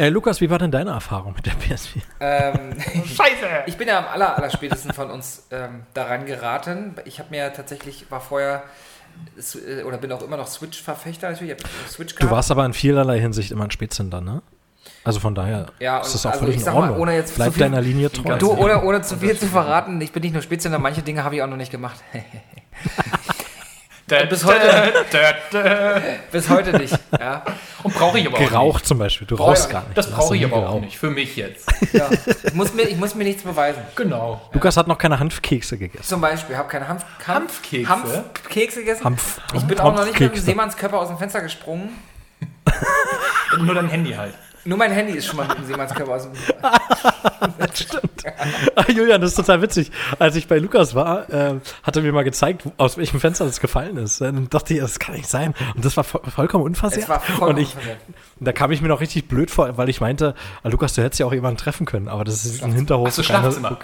Äh, 0.00 0.08
Lukas, 0.08 0.40
wie 0.40 0.48
war 0.48 0.58
denn 0.58 0.70
deine 0.70 0.92
Erfahrung 0.92 1.34
mit 1.34 1.44
der 1.44 1.52
PS4? 1.52 2.00
Ähm, 2.20 2.54
Scheiße! 3.04 3.64
ich 3.66 3.76
bin 3.76 3.86
ja 3.86 3.98
am 3.98 4.06
aller, 4.06 4.34
aller 4.34 4.48
spätesten 4.48 4.94
von 4.94 5.10
uns 5.10 5.46
ähm, 5.50 5.82
daran 5.92 6.24
geraten. 6.24 6.94
Ich 7.04 7.18
habe 7.18 7.28
mir 7.28 7.52
tatsächlich, 7.52 8.10
war 8.10 8.22
vorher 8.22 8.62
äh, 9.68 9.82
oder 9.82 9.98
bin 9.98 10.10
auch 10.12 10.22
immer 10.22 10.38
noch 10.38 10.46
Switch-Verfechter 10.46 11.30
natürlich. 11.30 11.52
Ich 11.58 11.62
hab 11.64 11.70
Switch 11.90 12.14
Du 12.14 12.30
warst 12.30 12.50
aber 12.50 12.64
in 12.64 12.72
vielerlei 12.72 13.20
Hinsicht 13.20 13.50
immer 13.50 13.64
ein 13.64 13.70
Spätzünder, 13.70 14.22
ne? 14.22 14.40
Also 15.04 15.20
von 15.20 15.34
daher 15.34 15.66
Ja, 15.80 15.98
ist 16.00 16.14
das 16.14 16.24
auch 16.24 16.30
also 16.30 16.40
völlig 16.40 16.54
ich 16.56 16.60
in 16.62 16.64
sag 16.64 16.74
mal, 16.74 16.80
Ordnung. 16.84 17.00
ohne 17.00 17.14
jetzt 17.14 17.30
zu 17.30 17.34
Bleib 17.36 17.52
viel- 17.52 17.60
deiner 17.62 17.82
Linie 17.82 18.10
treu. 18.10 18.38
Du, 18.38 18.52
ohne, 18.52 18.82
ohne 18.82 19.02
zu 19.02 19.18
viel 19.18 19.36
zu 19.38 19.46
verraten, 19.48 20.00
ich 20.00 20.12
bin 20.12 20.22
nicht 20.22 20.32
nur 20.32 20.40
Spätzünder, 20.42 20.78
manche 20.78 21.02
Dinge 21.02 21.24
habe 21.24 21.34
ich 21.36 21.42
auch 21.42 21.46
noch 21.46 21.58
nicht 21.58 21.70
gemacht. 21.72 22.00
bis 24.28 24.44
heute- 24.44 24.92
Bis 26.32 26.48
heute 26.48 26.78
nicht. 26.78 26.98
Ja. 27.18 27.42
Und 27.82 27.94
brauche 27.94 28.18
ich 28.18 28.26
aber 28.26 28.36
auch 28.36 28.40
Geraucht 28.40 28.86
zum 28.86 28.98
Beispiel. 28.98 29.26
Du 29.26 29.34
rauchst 29.36 29.66
ich 29.66 29.72
gar 29.72 29.82
auch 29.82 29.88
nicht. 29.88 29.96
nicht. 29.96 30.08
Das 30.08 30.10
brauche 30.14 30.36
ich 30.36 30.44
aber 30.44 30.56
auch 30.56 30.60
geraucht. 30.62 30.80
nicht. 30.82 30.98
Für 30.98 31.10
mich 31.10 31.36
jetzt. 31.36 31.66
Ja. 31.92 32.08
Ich, 32.44 32.54
muss 32.54 32.74
mir, 32.74 32.82
ich 32.82 32.96
muss 32.96 33.14
mir 33.14 33.24
nichts 33.24 33.42
beweisen. 33.42 33.82
Genau. 33.96 34.40
Lukas 34.52 34.76
hat 34.76 34.86
noch 34.86 34.98
keine 34.98 35.18
Hanfkekse 35.18 35.78
gegessen. 35.78 36.04
Zum 36.04 36.20
Beispiel, 36.20 36.52
ich 36.54 36.58
habe 36.58 36.68
keine 36.68 36.86
Hanf, 36.88 37.04
Hanfkekse? 37.26 37.88
Hanfkekse 37.88 38.80
gegessen. 38.80 39.04
Hanf- 39.04 39.38
ich 39.54 39.62
bin 39.64 39.78
auch 39.80 39.94
noch 39.94 40.04
nicht 40.04 40.18
mit 40.20 40.34
dem. 40.36 40.40
Seemannskörper 40.42 40.98
aus 40.98 41.08
dem 41.08 41.18
Fenster 41.18 41.40
gesprungen. 41.40 41.90
Nur 43.58 43.74
dein 43.74 43.88
Handy 43.88 44.12
halt. 44.12 44.34
Nur 44.64 44.76
mein 44.76 44.92
Handy 44.92 45.14
ist 45.14 45.26
schon 45.26 45.36
mal 45.36 45.48
mit 45.48 45.58
dem 45.58 45.66
Seemannskörper 45.66 46.12
aus 46.12 46.24
dem 46.24 46.32
Ah, 48.76 48.84
Julian, 48.88 49.20
das 49.20 49.30
ist 49.30 49.36
total 49.36 49.62
witzig. 49.62 49.90
Als 50.18 50.36
ich 50.36 50.46
bei 50.46 50.58
Lukas 50.58 50.94
war, 50.94 51.28
äh, 51.30 51.60
hat 51.82 51.96
er 51.96 52.02
mir 52.02 52.12
mal 52.12 52.24
gezeigt, 52.24 52.64
aus 52.76 52.98
welchem 52.98 53.20
Fenster 53.20 53.44
das 53.46 53.60
gefallen 53.60 53.96
ist. 53.96 54.20
Dann 54.20 54.48
dachte 54.50 54.74
ich, 54.74 54.80
das 54.80 54.98
kann 54.98 55.14
nicht 55.14 55.28
sein. 55.28 55.54
Und 55.74 55.84
das 55.84 55.96
war 55.96 56.04
vo 56.04 56.20
vollkommen 56.30 56.64
unversehrt. 56.64 57.04
Es 57.04 57.08
war 57.08 57.20
vollkommen 57.20 57.52
und 57.52 57.58
ich, 57.58 57.74
unversehrt. 57.74 57.98
da 58.40 58.52
kam 58.52 58.70
ich 58.72 58.82
mir 58.82 58.88
noch 58.88 59.00
richtig 59.00 59.28
blöd 59.28 59.50
vor, 59.50 59.76
weil 59.78 59.88
ich 59.88 60.00
meinte, 60.00 60.34
ah, 60.62 60.68
Lukas, 60.68 60.94
du 60.94 61.02
hättest 61.02 61.20
ja 61.20 61.26
auch 61.26 61.32
jemanden 61.32 61.58
treffen 61.58 61.86
können. 61.86 62.08
Aber 62.08 62.24
das 62.24 62.44
ist 62.44 62.62
ein 62.62 62.72
Hinterhof, 62.72 63.08
Ach 63.08 63.12
so, 63.12 63.22
wo 63.22 63.26
keiner, 63.26 63.40
Schlafzimmer. 63.52 63.78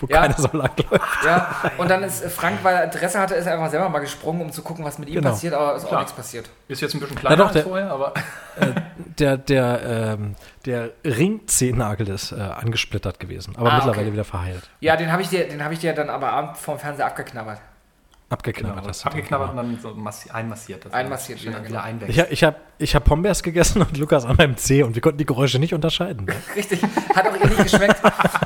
Wo 0.00 0.06
Ja. 0.06 0.22
keiner 0.22 0.34
so 0.36 0.48
lang 0.52 0.70
läuft. 0.90 1.24
Ja, 1.24 1.70
und 1.78 1.90
dann 1.90 2.02
ist 2.02 2.22
äh, 2.24 2.28
Frank, 2.30 2.58
weil 2.62 2.76
er 2.76 2.84
Interesse 2.84 3.18
hatte, 3.18 3.34
ist 3.34 3.46
er 3.46 3.54
einfach 3.54 3.70
selber 3.70 3.88
mal 3.88 3.98
gesprungen, 4.00 4.42
um 4.42 4.52
zu 4.52 4.62
gucken, 4.62 4.84
was 4.84 4.98
mit 4.98 5.08
ihm 5.08 5.16
Genau. 5.16 5.30
passiert, 5.30 5.54
aber 5.54 5.74
ist 5.76 5.84
auch 5.84 5.88
Klar. 5.88 6.00
nichts 6.00 6.14
passiert. 6.14 6.48
Ist 6.68 6.80
jetzt 6.80 6.94
ein 6.94 7.00
bisschen 7.00 7.16
kleiner 7.16 7.36
doch, 7.36 7.46
als 7.46 7.52
der- 7.54 7.62
vorher, 7.64 7.90
aber 7.90 8.14
Der, 9.18 9.36
der, 9.36 9.80
ähm, 10.18 10.34
der 10.64 10.90
Ringzehennagel 11.04 12.08
ist 12.08 12.32
äh, 12.32 12.36
angesplittert 12.40 13.18
gewesen, 13.18 13.54
aber 13.56 13.70
Ah, 13.72 13.76
mittlerweile 13.76 14.02
okay. 14.02 14.12
wieder 14.12 14.24
verheilt. 14.24 14.70
Ja, 14.80 14.96
den 14.96 15.10
habe 15.12 15.22
ich 15.22 15.28
dir, 15.28 15.48
den 15.48 15.62
habe 15.62 15.74
ich 15.74 15.80
dir 15.80 15.92
dann 15.92 16.08
aber 16.10 16.30
abends 16.32 16.60
vorm 16.60 16.78
Fernseher 16.78 17.06
abgeknabbert. 17.06 17.58
Abgeknabbert. 18.30 18.76
genau, 18.80 18.88
hast 18.88 19.04
du 19.04 19.08
den 19.08 19.12
abgeknabbert 19.18 19.50
und 19.50 19.56
dann 19.56 19.78
so 19.80 19.94
massi 19.94 20.28
einmassiert. 20.30 20.84
Das 20.84 20.92
Einmassiert 20.92 21.42
wieder 21.42 21.60
genau. 21.60 21.80
einwächst. 21.80 22.18
Ich, 22.18 22.30
ich 22.30 22.44
habe 22.44 22.56
ich 22.76 22.94
hab 22.94 23.04
Pombeers 23.04 23.42
gegessen 23.42 23.80
und 23.88 23.96
Lukas 23.96 24.26
an 24.26 24.36
meinem 24.36 24.54
Zeh 24.58 24.82
und 24.82 24.94
wir 24.94 25.00
konnten 25.00 25.16
die 25.16 25.24
Geräusche 25.24 25.58
nicht 25.58 25.72
unterscheiden. 25.72 26.26
Ne? 26.26 26.34
Richtig, 26.56 26.82
hat 27.14 27.26
auch 27.26 27.32
nicht 27.32 27.56
geschmeckt. 27.56 27.96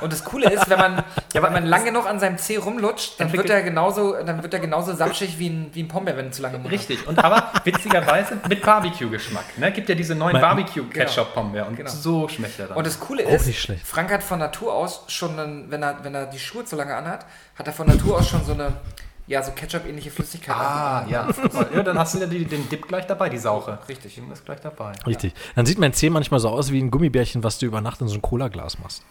Und 0.00 0.12
das 0.12 0.22
Coole 0.22 0.50
ist, 0.52 0.70
wenn 0.70 0.78
man, 0.78 1.02
ja, 1.34 1.42
wenn 1.42 1.52
man 1.52 1.66
lang 1.66 1.84
genug 1.84 2.06
an 2.06 2.20
seinem 2.20 2.38
Zeh 2.38 2.58
rumlutscht, 2.58 3.18
dann 3.18 3.32
wird 3.32 3.50
er 3.50 3.62
genauso, 3.62 4.12
dann 4.24 4.40
wird 4.40 4.54
er 4.54 4.60
genauso 4.60 4.94
sapschig 4.94 5.38
wie 5.40 5.48
ein, 5.48 5.70
wie 5.72 5.82
ein 5.82 5.88
Pombeer, 5.88 6.16
wenn 6.16 6.26
du 6.26 6.30
zu 6.30 6.42
lange 6.42 6.62
hast. 6.62 6.70
Richtig. 6.70 7.04
Und 7.08 7.18
aber 7.22 7.50
witzigerweise 7.64 8.38
mit 8.48 8.62
Barbecue-Geschmack. 8.62 9.58
Ne? 9.58 9.72
Gibt 9.72 9.88
ja 9.88 9.96
diese 9.96 10.14
neuen 10.14 10.40
Barbecue-Ketchup-Pombeer. 10.40 11.66
Und 11.66 11.76
Genau. 11.76 11.90
so 11.90 12.28
schmeckt 12.28 12.60
er 12.60 12.68
dann. 12.68 12.76
Und 12.76 12.86
das 12.86 13.00
Coole 13.00 13.26
Auch 13.26 13.30
ist, 13.32 13.46
nicht 13.46 13.60
schlecht. 13.60 13.84
Frank 13.84 14.12
hat 14.12 14.22
von 14.22 14.38
Natur 14.38 14.72
aus 14.74 15.04
schon, 15.08 15.36
einen, 15.38 15.70
wenn, 15.72 15.82
er, 15.82 16.04
wenn 16.04 16.14
er 16.14 16.26
die 16.26 16.38
Schuhe 16.38 16.64
zu 16.64 16.76
lange 16.76 16.94
anhat, 16.94 17.26
hat 17.56 17.66
er 17.66 17.72
von 17.72 17.88
Natur 17.88 18.18
aus 18.18 18.28
schon 18.28 18.44
so 18.44 18.52
eine, 18.52 18.74
ja, 19.26 19.42
so 19.42 19.52
Ketchup-ähnliche 19.52 20.10
Flüssigkeit. 20.10 20.54
ah, 20.56 21.06
ja. 21.08 21.28
ja. 21.74 21.82
Dann 21.82 21.98
hast 21.98 22.14
du 22.14 22.18
ja 22.18 22.26
die, 22.26 22.44
den 22.44 22.68
Dip 22.68 22.88
gleich 22.88 23.06
dabei, 23.06 23.28
die 23.28 23.38
Sauche. 23.38 23.78
Richtig. 23.88 24.14
Die 24.14 24.32
ist 24.32 24.44
gleich 24.44 24.60
dabei. 24.60 24.92
Richtig. 25.06 25.34
Dann 25.54 25.64
sieht 25.66 25.78
mein 25.78 25.92
Zeh 25.92 26.10
manchmal 26.10 26.40
so 26.40 26.48
aus 26.48 26.70
wie 26.72 26.80
ein 26.80 26.90
Gummibärchen, 26.90 27.42
was 27.44 27.58
du 27.58 27.66
über 27.66 27.80
Nacht 27.80 28.00
in 28.00 28.08
so 28.08 28.14
ein 28.16 28.22
Cola-Glas 28.22 28.78
machst. 28.80 29.02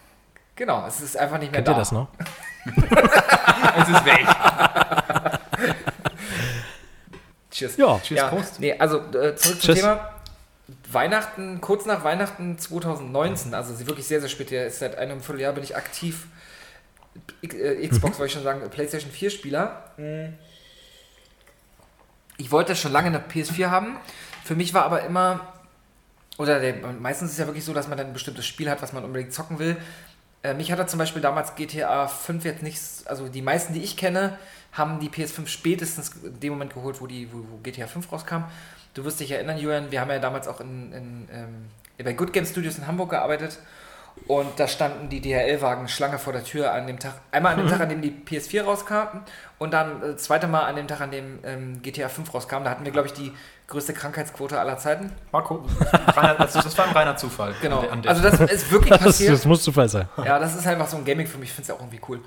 Genau, 0.55 0.85
es 0.85 1.01
ist 1.01 1.17
einfach 1.17 1.39
nicht 1.39 1.51
mehr 1.51 1.63
Kennt 1.63 1.67
da. 1.69 1.71
ihr 1.73 1.77
das 1.77 1.91
noch? 1.91 2.07
Es 3.77 3.87
ist 3.89 4.05
weg. 4.05 4.27
Cheers. 7.51 7.77
Ja. 7.77 7.99
Tschüss, 7.99 8.21
Prost. 8.29 8.59
Nee, 8.59 8.73
also 8.77 8.97
äh, 8.97 9.35
zurück 9.35 9.39
zum 9.39 9.59
Tschüss. 9.59 9.79
Thema. 9.79 10.09
Weihnachten, 10.91 11.61
kurz 11.61 11.85
nach 11.85 12.03
Weihnachten 12.03 12.57
2019, 12.57 13.53
also 13.53 13.73
sie 13.73 13.87
wirklich 13.87 14.07
sehr, 14.07 14.19
sehr 14.19 14.29
spät, 14.29 14.51
ja, 14.51 14.63
ist 14.63 14.79
seit 14.79 14.97
einem 14.97 15.21
Vierteljahr 15.21 15.53
bin 15.53 15.63
ich 15.63 15.75
aktiv, 15.75 16.27
Äh, 17.41 17.87
Xbox 17.87 18.19
wollte 18.19 18.27
ich 18.27 18.33
schon 18.33 18.43
sagen, 18.43 18.61
PlayStation 18.69 19.11
4 19.11 19.29
Spieler. 19.29 19.91
Ich 22.37 22.51
wollte 22.51 22.75
schon 22.75 22.91
lange 22.91 23.07
eine 23.07 23.19
PS4 23.19 23.69
haben. 23.69 23.97
Für 24.43 24.55
mich 24.55 24.73
war 24.73 24.85
aber 24.85 25.03
immer, 25.03 25.53
oder 26.37 26.59
der, 26.59 26.75
meistens 26.99 27.29
ist 27.29 27.33
es 27.33 27.39
ja 27.39 27.45
wirklich 27.45 27.65
so, 27.65 27.73
dass 27.73 27.87
man 27.87 27.97
dann 27.97 28.07
ein 28.07 28.13
bestimmtes 28.13 28.45
Spiel 28.47 28.69
hat, 28.69 28.81
was 28.81 28.93
man 28.93 29.03
unbedingt 29.03 29.33
zocken 29.33 29.59
will. 29.59 29.77
Äh, 30.43 30.55
mich 30.55 30.71
hat 30.71 30.79
er 30.79 30.87
zum 30.87 30.97
Beispiel 30.97 31.21
damals 31.21 31.55
GTA 31.55 32.07
5 32.07 32.45
jetzt 32.45 32.63
nicht, 32.63 32.81
also 33.05 33.27
die 33.27 33.41
meisten, 33.41 33.73
die 33.73 33.83
ich 33.83 33.95
kenne, 33.95 34.37
haben 34.71 34.99
die 34.99 35.09
PS5 35.09 35.47
spätestens 35.47 36.11
in 36.23 36.39
dem 36.39 36.53
Moment 36.53 36.73
geholt, 36.73 36.99
wo, 37.01 37.07
die, 37.07 37.31
wo, 37.31 37.37
wo 37.37 37.57
GTA 37.61 37.87
5 37.87 38.11
rauskam. 38.11 38.43
Du 38.93 39.05
wirst 39.05 39.19
dich 39.19 39.31
erinnern, 39.31 39.57
Julian, 39.57 39.91
wir 39.91 40.01
haben 40.01 40.09
ja 40.09 40.19
damals 40.19 40.47
auch 40.47 40.61
in, 40.61 40.91
in, 40.93 41.29
ähm, 41.31 41.65
bei 42.03 42.13
Good 42.13 42.33
Game 42.33 42.45
Studios 42.45 42.77
in 42.77 42.87
Hamburg 42.87 43.11
gearbeitet 43.11 43.59
und 44.27 44.59
da 44.59 44.67
standen 44.67 45.09
die 45.09 45.21
DHL-Wagen 45.21 45.87
Schlange 45.87 46.19
vor 46.19 46.33
der 46.33 46.43
Tür 46.43 46.71
an 46.73 46.87
dem 46.87 46.99
Tag. 46.99 47.15
Einmal 47.31 47.53
an 47.53 47.59
dem 47.59 47.67
Tag, 47.67 47.81
an 47.81 47.89
dem 47.89 48.01
die 48.01 48.11
PS4 48.11 48.63
rauskam 48.63 49.19
und 49.57 49.71
dann 49.73 50.01
äh, 50.03 50.17
zweite 50.17 50.47
Mal 50.47 50.65
an 50.65 50.75
dem 50.75 50.87
Tag, 50.87 51.01
an 51.01 51.11
dem 51.11 51.39
ähm, 51.43 51.81
GTA 51.81 52.09
5 52.09 52.33
rauskam. 52.33 52.63
Da 52.63 52.69
hatten 52.69 52.85
wir, 52.85 52.91
glaube 52.91 53.07
ich, 53.07 53.13
die 53.13 53.31
größte 53.67 53.93
Krankheitsquote 53.93 54.59
aller 54.59 54.77
Zeiten. 54.77 55.11
Marco, 55.31 55.65
reiner, 56.07 56.35
das, 56.35 56.53
das 56.53 56.77
war 56.77 56.87
ein 56.87 56.93
reiner 56.93 57.15
Zufall. 57.17 57.55
Genau. 57.61 57.85
Also 58.05 58.21
das 58.21 58.39
ist 58.39 58.71
wirklich 58.71 58.89
Das, 58.97 59.01
passiert. 59.01 59.33
das 59.33 59.45
muss 59.45 59.63
Zufall 59.63 59.89
sein. 59.89 60.07
Ja, 60.23 60.39
das 60.39 60.55
ist 60.55 60.67
einfach 60.67 60.87
so 60.87 60.97
ein 60.97 61.05
Gaming 61.05 61.27
für 61.27 61.37
mich. 61.37 61.49
Ich 61.49 61.55
finde 61.55 61.63
es 61.63 61.67
ja 61.69 61.75
auch 61.75 61.79
irgendwie 61.79 62.01
cool. 62.09 62.19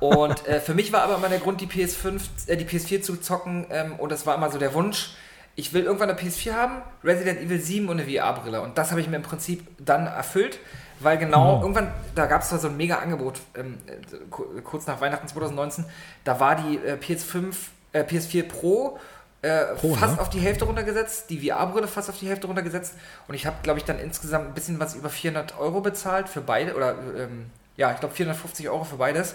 Und 0.00 0.46
äh, 0.46 0.60
für 0.60 0.74
mich 0.74 0.92
war 0.92 1.02
aber 1.02 1.16
immer 1.16 1.28
der 1.28 1.38
Grund, 1.38 1.60
die 1.60 1.66
PS5, 1.66 2.20
äh, 2.46 2.56
die 2.56 2.64
PS4 2.64 3.02
zu 3.02 3.16
zocken. 3.16 3.66
Ähm, 3.70 3.94
und 3.96 4.12
das 4.12 4.26
war 4.26 4.34
immer 4.34 4.50
so 4.50 4.58
der 4.58 4.74
Wunsch. 4.74 5.14
Ich 5.56 5.72
will 5.72 5.84
irgendwann 5.84 6.10
eine 6.10 6.18
PS4 6.18 6.52
haben, 6.52 6.82
Resident 7.04 7.40
Evil 7.40 7.60
7 7.60 7.88
und 7.88 8.00
eine 8.00 8.10
VR-Brille. 8.10 8.60
Und 8.60 8.76
das 8.76 8.90
habe 8.90 9.00
ich 9.00 9.08
mir 9.08 9.16
im 9.16 9.22
Prinzip 9.22 9.66
dann 9.78 10.06
erfüllt, 10.06 10.58
weil 11.00 11.18
genau 11.18 11.60
irgendwann, 11.62 11.92
da 12.14 12.26
gab 12.26 12.42
es 12.42 12.50
so 12.50 12.68
ein 12.68 12.76
mega 12.76 12.96
Angebot, 12.98 13.40
ähm, 13.56 13.78
äh, 13.86 14.16
ku- 14.30 14.46
kurz 14.62 14.86
nach 14.86 15.00
Weihnachten 15.00 15.26
2019. 15.28 15.84
Da 16.24 16.40
war 16.40 16.56
die 16.56 16.76
äh, 16.78 16.94
PS5, 16.94 17.54
äh, 17.92 18.02
PS4 18.02 18.44
Pro 18.48 18.98
äh, 19.42 19.74
Pro, 19.76 19.94
fast 19.94 20.16
ne? 20.16 20.20
auf 20.22 20.30
die 20.30 20.40
Hälfte 20.40 20.64
runtergesetzt, 20.64 21.28
die 21.30 21.46
VR-Brille 21.48 21.86
fast 21.88 22.08
auf 22.08 22.18
die 22.18 22.28
Hälfte 22.28 22.46
runtergesetzt 22.46 22.94
und 23.28 23.34
ich 23.34 23.44
habe, 23.46 23.56
glaube 23.62 23.78
ich, 23.78 23.84
dann 23.84 23.98
insgesamt 23.98 24.46
ein 24.48 24.54
bisschen 24.54 24.80
was 24.80 24.94
über 24.94 25.10
400 25.10 25.58
Euro 25.58 25.80
bezahlt 25.82 26.28
für 26.30 26.40
beide 26.40 26.74
oder 26.74 26.94
ähm, 27.18 27.50
ja, 27.76 27.92
ich 27.92 28.00
glaube 28.00 28.14
450 28.14 28.68
Euro 28.70 28.84
für 28.84 28.96
beides 28.96 29.34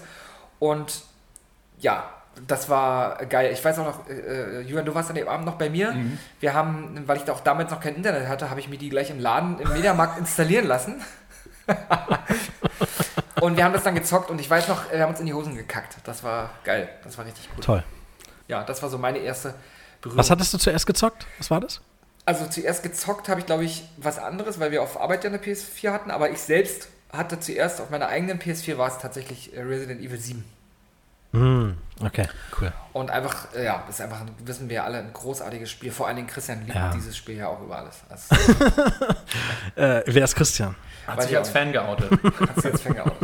und 0.57 1.03
ja, 1.79 2.09
das 2.47 2.69
war 2.69 3.17
geil. 3.25 3.51
Ich 3.53 3.63
weiß 3.63 3.79
auch 3.79 3.85
noch, 3.85 4.09
äh, 4.09 4.13
äh, 4.13 4.61
Julian, 4.61 4.85
du 4.85 4.95
warst 4.95 5.09
an 5.09 5.15
dem 5.15 5.27
Abend 5.27 5.45
noch 5.45 5.55
bei 5.55 5.69
mir. 5.69 5.93
Wir 6.39 6.53
haben, 6.53 7.03
weil 7.05 7.17
ich 7.17 7.23
da 7.23 7.33
auch 7.33 7.41
damals 7.41 7.69
noch 7.71 7.79
kein 7.81 7.95
Internet 7.95 8.27
hatte, 8.29 8.49
habe 8.49 8.59
ich 8.59 8.69
mir 8.69 8.77
die 8.77 8.89
gleich 8.89 9.09
im 9.09 9.19
Laden 9.19 9.59
im 9.59 9.71
Mediamarkt 9.73 10.17
installieren 10.17 10.65
lassen. 10.65 11.01
und 13.41 13.57
wir 13.57 13.63
haben 13.63 13.73
das 13.73 13.83
dann 13.83 13.95
gezockt 13.95 14.29
und 14.29 14.39
ich 14.39 14.49
weiß 14.49 14.67
noch, 14.67 14.91
wir 14.91 15.01
haben 15.01 15.09
uns 15.11 15.19
in 15.19 15.25
die 15.25 15.33
Hosen 15.33 15.55
gekackt. 15.55 15.97
Das 16.03 16.23
war 16.23 16.49
geil. 16.63 16.89
Das 17.03 17.17
war 17.17 17.25
richtig 17.25 17.49
gut. 17.55 17.63
Toll. 17.63 17.83
Ja, 18.47 18.63
das 18.63 18.81
war 18.81 18.89
so 18.89 18.97
meine 18.97 19.19
erste 19.19 19.53
Berührung. 20.01 20.17
Was 20.19 20.31
hattest 20.31 20.53
du 20.53 20.57
zuerst 20.57 20.85
gezockt? 20.87 21.25
Was 21.37 21.51
war 21.51 21.59
das? 21.61 21.81
Also 22.25 22.45
zuerst 22.47 22.83
gezockt 22.83 23.29
habe 23.29 23.39
ich, 23.39 23.45
glaube 23.45 23.63
ich, 23.65 23.89
was 23.97 24.19
anderes, 24.19 24.59
weil 24.59 24.71
wir 24.71 24.83
auf 24.83 24.99
Arbeit 24.99 25.23
ja 25.23 25.29
eine 25.29 25.39
PS4 25.39 25.91
hatten, 25.91 26.11
aber 26.11 26.29
ich 26.29 26.39
selbst 26.39 26.89
hatte 27.11 27.39
zuerst 27.39 27.81
auf 27.81 27.89
meiner 27.89 28.07
eigenen 28.07 28.39
PS4 28.39 28.77
war 28.77 28.87
es 28.87 28.99
tatsächlich 28.99 29.55
äh, 29.55 29.61
Resident 29.61 29.99
Evil 30.01 30.19
7. 30.19 30.43
Hm, 31.31 31.77
okay, 32.03 32.27
cool. 32.59 32.71
Und 32.93 33.11
einfach, 33.11 33.53
äh, 33.53 33.65
ja, 33.65 33.83
ist 33.87 34.01
einfach, 34.01 34.21
wissen 34.43 34.67
wir 34.69 34.83
alle, 34.83 34.97
ein 34.99 35.13
großartiges 35.13 35.69
Spiel. 35.69 35.91
Vor 35.91 36.07
allen 36.07 36.15
Dingen 36.17 36.27
Christian 36.27 36.61
liebt 36.65 36.75
Ja. 36.75 36.91
dieses 36.91 37.15
Spiel 37.15 37.37
ja 37.37 37.47
auch 37.47 37.61
über 37.61 37.77
alles. 37.77 37.97
Das 38.09 38.27
Äh, 39.75 40.03
wer 40.05 40.23
ist 40.23 40.35
Christian? 40.35 40.75
Hat 41.09 41.17
Weiß 41.17 41.23
sich 41.25 41.31
ich 41.33 41.37
als 41.37 41.49
Fan 41.53 41.71
geoutet. 41.71 42.09
hat's 42.39 42.63
jetzt 42.63 42.83
Fänger 42.83 43.05
auch. 43.05 43.15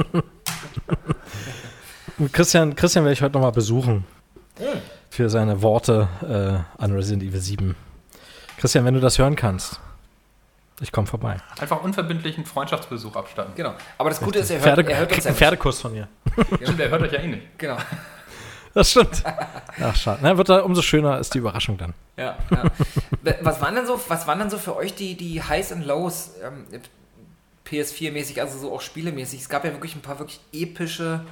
Christian, 2.31 2.75
Christian 2.75 3.03
werde 3.05 3.13
ich 3.13 3.21
heute 3.21 3.33
nochmal 3.33 3.51
besuchen. 3.51 4.05
Für 5.09 5.29
seine 5.29 5.61
Worte 5.61 6.07
äh, 6.21 6.81
an 6.81 6.91
Resident 6.93 7.23
Evil 7.23 7.39
7. 7.39 7.75
Christian, 8.57 8.85
wenn 8.85 8.93
du 8.93 8.99
das 9.01 9.19
hören 9.19 9.35
kannst, 9.35 9.79
ich 10.81 10.91
komme 10.91 11.07
vorbei. 11.07 11.37
Einfach 11.59 11.81
unverbindlichen 11.83 12.45
Freundschaftsbesuch 12.45 13.15
abstatten. 13.15 13.53
Genau. 13.55 13.73
Aber 13.97 14.09
das 14.09 14.19
Gute 14.19 14.39
ist, 14.39 14.49
er 14.49 14.57
hört, 14.57 14.75
Pferde, 14.75 14.91
er 14.91 14.99
hört 14.99 15.11
uns 15.11 15.23
ja 15.23 15.29
einen 15.29 15.33
nicht. 15.33 15.39
Pferdekuss 15.39 15.81
von 15.81 15.93
mir. 15.93 16.07
Stimmt, 16.61 16.79
er 16.79 16.89
hört 16.89 17.01
euch 17.01 17.11
ja 17.13 17.19
eh 17.19 17.27
nicht. 17.27 17.57
Genau. 17.57 17.77
Das 18.73 18.91
stimmt. 18.91 19.23
Ach, 19.81 19.95
schade. 19.95 20.19
Na, 20.21 20.35
wird 20.37 20.49
da, 20.49 20.59
umso 20.59 20.81
schöner 20.81 21.17
ist 21.19 21.33
die 21.33 21.37
Überraschung 21.37 21.77
dann. 21.77 21.93
Ja, 22.17 22.35
ja. 22.51 22.63
Was 23.39 23.61
waren 23.61 23.73
denn 23.73 23.85
so, 23.87 23.97
was 24.09 24.27
waren 24.27 24.37
denn 24.37 24.49
so 24.49 24.57
für 24.57 24.75
euch 24.75 24.93
die, 24.93 25.15
die 25.15 25.41
Highs 25.41 25.71
und 25.71 25.85
Lows 25.85 26.31
ähm, 26.45 26.65
PS4-mäßig, 27.67 28.39
also 28.39 28.57
so 28.57 28.73
auch 28.73 28.81
spielemäßig? 28.81 29.41
Es 29.41 29.49
gab 29.49 29.65
ja 29.65 29.71
wirklich 29.71 29.95
ein 29.95 30.01
paar 30.01 30.19
wirklich 30.19 30.39
epische, 30.53 31.25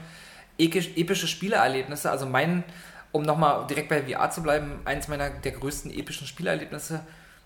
episch, 0.58 0.90
epische 0.96 1.28
Spielerlebnisse. 1.28 2.10
Also 2.10 2.26
mein, 2.26 2.64
um 3.12 3.24
nochmal 3.24 3.68
direkt 3.68 3.90
bei 3.90 4.04
VR 4.04 4.30
zu 4.32 4.42
bleiben, 4.42 4.80
eins 4.86 5.08
meiner 5.08 5.30
der 5.30 5.52
größten 5.52 5.92
epischen 5.92 6.28
Spielerlebnisse, 6.28 7.02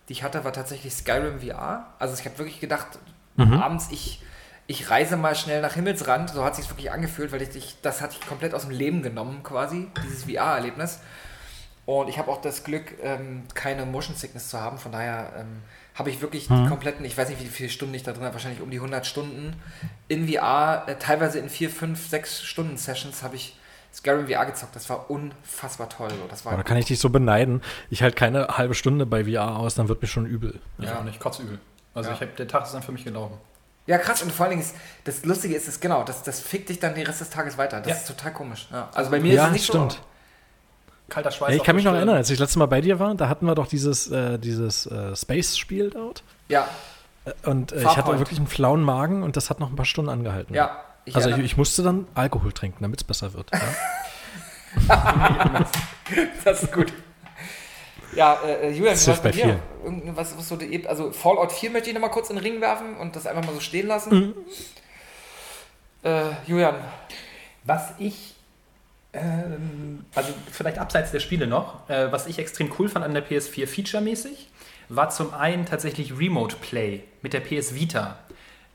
die 0.08 0.14
ich 0.14 0.24
hatte, 0.24 0.44
war 0.44 0.54
tatsächlich 0.54 0.94
Skyrim 0.94 1.42
VR. 1.42 1.94
Also 2.00 2.16
ich 2.18 2.26
habe 2.26 2.38
wirklich 2.38 2.60
gedacht, 2.60 3.00
abends, 3.38 3.90
ich, 3.92 4.22
ich 4.66 4.90
reise 4.90 5.18
mal 5.18 5.36
schnell 5.36 5.62
nach 5.62 5.74
Himmelsrand, 5.74 6.30
so 6.30 6.44
hat 6.44 6.56
sich 6.56 6.70
wirklich 6.70 6.92
angefühlt, 6.92 7.32
weil 7.32 7.42
ich, 7.42 7.56
ich 7.56 7.76
das 7.82 8.02
hatte 8.02 8.18
ich 8.20 8.28
komplett 8.28 8.54
aus 8.54 8.64
dem 8.64 8.72
Leben 8.72 9.04
genommen 9.04 9.44
quasi, 9.44 9.88
dieses 10.04 10.24
VR-Erlebnis. 10.24 11.00
Und 11.86 12.10
ich 12.10 12.18
habe 12.18 12.30
auch 12.30 12.42
das 12.42 12.66
Glück, 12.66 12.94
ähm, 13.02 13.44
keine 13.54 13.86
Motion 13.86 14.16
Sickness 14.16 14.50
zu 14.50 14.60
haben, 14.60 14.78
von 14.78 14.92
daher 14.92 15.32
ähm, 15.40 15.62
habe 15.98 16.10
ich 16.10 16.22
wirklich 16.22 16.48
die 16.48 16.68
kompletten, 16.68 17.04
ich 17.06 17.18
weiß 17.18 17.30
nicht, 17.30 17.42
wie 17.42 17.48
viele 17.48 17.70
Stunden 17.70 17.94
ich 17.96 18.04
da 18.04 18.12
drin 18.14 18.24
habe, 18.24 18.34
wahrscheinlich 18.34 18.62
um 18.62 18.70
die 18.70 18.78
100 18.78 19.06
Stunden 19.06 19.54
in 20.08 20.28
VR, 20.32 20.84
äh, 20.88 20.96
teilweise 20.96 21.40
in 21.40 21.50
4, 21.50 21.70
5, 21.70 22.08
6 22.10 22.44
Stunden 22.44 22.78
Sessions 22.78 23.24
habe 23.24 23.36
ich 23.36 23.56
Skyrim 23.94 24.28
VR 24.28 24.46
gezockt. 24.46 24.76
Das 24.76 24.90
war 24.90 25.10
unfassbar 25.10 25.90
toll. 25.90 26.10
So. 26.12 26.28
Das 26.30 26.46
war 26.46 26.54
Aber 26.54 26.62
da 26.62 26.68
kann 26.68 26.78
ich 26.78 26.86
dich 26.86 27.00
so 27.00 27.10
beneiden. 27.10 27.64
Ich 27.90 28.04
halte 28.04 28.16
keine 28.16 28.48
halbe 28.50 28.76
Stunde 28.76 29.06
bei 29.08 29.26
VR 29.26 29.58
aus, 29.58 29.74
dann 29.76 29.88
wird 29.88 30.02
mir 30.02 30.08
schon 30.08 30.26
übel. 30.28 30.60
Ich 30.78 30.90
auch 30.90 31.04
nicht, 31.04 31.20
kotzübel. 31.20 31.58
Also 31.96 32.10
Ja. 32.10 32.16
ich 32.16 32.22
hab, 32.22 32.36
der 32.36 32.48
Tag 32.48 32.66
ist 32.66 32.74
dann 32.74 32.84
für 32.84 32.92
mich 32.92 33.04
gelaufen. 33.04 33.38
Ja, 33.88 33.98
krass. 33.98 34.22
Und 34.22 34.32
vor 34.32 34.46
allen 34.46 34.52
Dingen, 34.52 34.62
ist, 34.62 34.76
das 35.06 35.24
Lustige 35.26 35.56
ist, 35.56 35.68
es 35.68 35.80
genau, 35.80 36.04
das, 36.04 36.22
das 36.22 36.42
fickt 36.42 36.70
dich 36.70 36.78
dann 36.80 36.94
den 36.94 37.08
Rest 37.08 37.22
des 37.22 37.30
Tages 37.32 37.58
weiter. 37.58 37.80
Das 37.80 37.88
Ja. 37.88 37.94
ist 37.96 38.08
total 38.08 38.34
komisch. 38.34 38.68
Ja. 38.72 38.90
Also 38.94 39.10
bei 39.10 39.20
mir 39.20 39.34
Ja, 39.34 39.44
ist 39.44 39.48
es 39.48 39.54
nicht 39.54 39.66
stimmt. 39.66 39.94
so. 39.94 40.00
Kalter 41.10 41.32
Schweiß. 41.32 41.52
Ja, 41.52 41.56
ich 41.58 41.64
kann 41.64 41.76
mich 41.76 41.86
noch 41.86 41.94
erinnern, 41.94 42.16
als 42.18 42.30
ich 42.30 42.38
das 42.38 42.48
letzte 42.48 42.60
Mal 42.60 42.66
bei 42.66 42.82
dir 42.82 43.00
war, 43.00 43.16
da 43.16 43.30
hatten 43.30 43.46
wir 43.46 43.56
doch 43.56 43.68
dieses, 43.68 44.12
äh, 44.12 44.38
dieses 44.38 44.86
äh, 44.88 45.16
Space-Spiel 45.16 45.90
dort. 45.92 46.24
Ja, 46.50 46.68
Und 47.46 47.72
äh, 47.72 47.82
ich 47.82 47.98
hatte 47.98 48.18
wirklich 48.20 48.40
einen 48.40 48.48
flauen 48.48 48.82
Magen 48.82 49.24
und 49.24 49.38
das 49.38 49.50
hat 49.50 49.60
noch 49.60 49.70
ein 49.70 49.76
paar 49.76 49.86
Stunden 49.86 50.10
angehalten. 50.10 50.54
ja. 50.54 50.84
Ich 51.06 51.16
also 51.16 51.30
ich, 51.30 51.38
ich 51.38 51.56
musste 51.56 51.84
dann 51.84 52.06
Alkohol 52.16 52.52
trinken, 52.52 52.80
damit 52.84 53.00
es 53.00 53.06
besser 53.06 53.34
wird. 53.34 53.50
Ja? 53.54 53.62
das 56.44 56.64
ist 56.64 56.74
gut. 56.74 56.92
Ja, 58.14 58.38
äh, 58.46 58.72
Julian, 58.72 58.94
Das 58.96 59.08
was 59.08 59.22
bei 59.22 59.30
bei 59.30 59.36
dir? 59.38 59.60
Irgendwas, 59.86 60.38
was 60.38 60.50
so 60.50 60.58
die, 60.58 60.86
also 60.86 61.12
Fallout 61.14 61.54
4 61.54 61.70
möchte 61.72 61.90
ich 61.90 61.94
nochmal 61.94 62.12
kurz 62.12 62.30
in 62.30 62.36
den 62.36 62.44
Ring 62.44 62.60
werfen 62.60 62.98
und 62.98 63.16
das 63.16 63.26
einfach 63.26 63.46
mal 63.46 63.54
so 63.54 63.62
stehen 63.62 63.88
lassen. 63.88 64.14
Mhm. 64.20 64.34
Äh, 66.04 66.24
Julian, 66.46 66.76
Was 67.64 67.94
ich, 68.00 68.36
ähm, 69.14 70.06
also 70.16 70.34
vielleicht 70.52 70.78
abseits 70.78 71.12
der 71.12 71.20
Spiele 71.20 71.48
noch, 71.48 71.90
äh, 71.90 72.12
was 72.12 72.28
ich 72.28 72.40
extrem 72.40 72.72
cool 72.78 72.90
fand 72.90 73.06
an 73.06 73.14
der 73.14 73.26
PS4 73.26 73.68
featuremäßig, 73.68 74.50
war 74.90 75.10
zum 75.10 75.34
einen 75.34 75.66
tatsächlich 75.66 76.18
Remote 76.18 76.58
Play 76.58 77.04
mit 77.22 77.34
der 77.34 77.42
PS 77.42 77.76
Vita. 77.76 78.20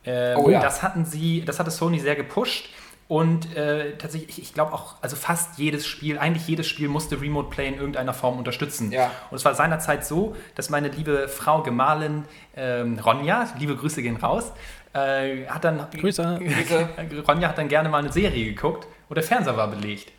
Ähm, 0.05 0.37
Oh 0.39 0.51
ja. 0.51 0.61
Das 0.61 0.83
hatten 0.83 1.05
sie, 1.05 1.45
das 1.45 1.59
hatte 1.59 1.71
Sony 1.71 1.99
sehr 2.01 2.17
gepusht. 2.17 2.69
Und 3.09 3.55
äh, 3.57 3.99
tatsächlich, 3.99 4.39
ich, 4.39 4.43
ich 4.43 4.55
glaube 4.55 4.73
auch, 4.73 4.95
also 5.03 5.17
fast 5.17 5.59
jedes 5.59 5.87
Spiel, 5.87 6.19
eigentlich 6.19 6.49
jedes 6.49 6.67
Spiel 6.67 6.89
musste 6.89 7.21
Remote 7.21 7.51
Play 7.51 7.69
in 7.69 7.75
irgendeiner 7.75 8.15
Form 8.15 8.39
unterstützen. 8.39 8.91
Ja. 8.91 9.11
Und 9.31 9.37
es 9.37 9.45
war 9.45 9.55
seinerzeit 9.55 10.07
so, 10.07 10.35
dass 10.55 10.71
meine 10.71 10.89
liebe 10.89 11.29
Frau 11.29 11.63
Gemahlin 11.63 12.25
ähm, 12.57 12.99
Ronja, 12.99 13.51
liebe 13.59 13.77
Grüße 13.77 14.01
gehen 14.01 14.17
raus, 14.17 14.53
äh, 14.95 15.47
hat 15.47 15.65
dann 15.65 15.87
Grüße. 15.91 16.41
Grüße. 16.43 16.89
Ronja 17.29 17.49
hat 17.51 17.59
dann 17.59 17.69
gerne 17.69 17.91
mal 17.91 17.99
eine 17.99 18.13
Serie 18.13 18.47
geguckt 18.47 18.87
und 19.11 19.17
der 19.17 19.25
Fernseher 19.25 19.59
war 19.59 19.69
belegt. 19.69 20.11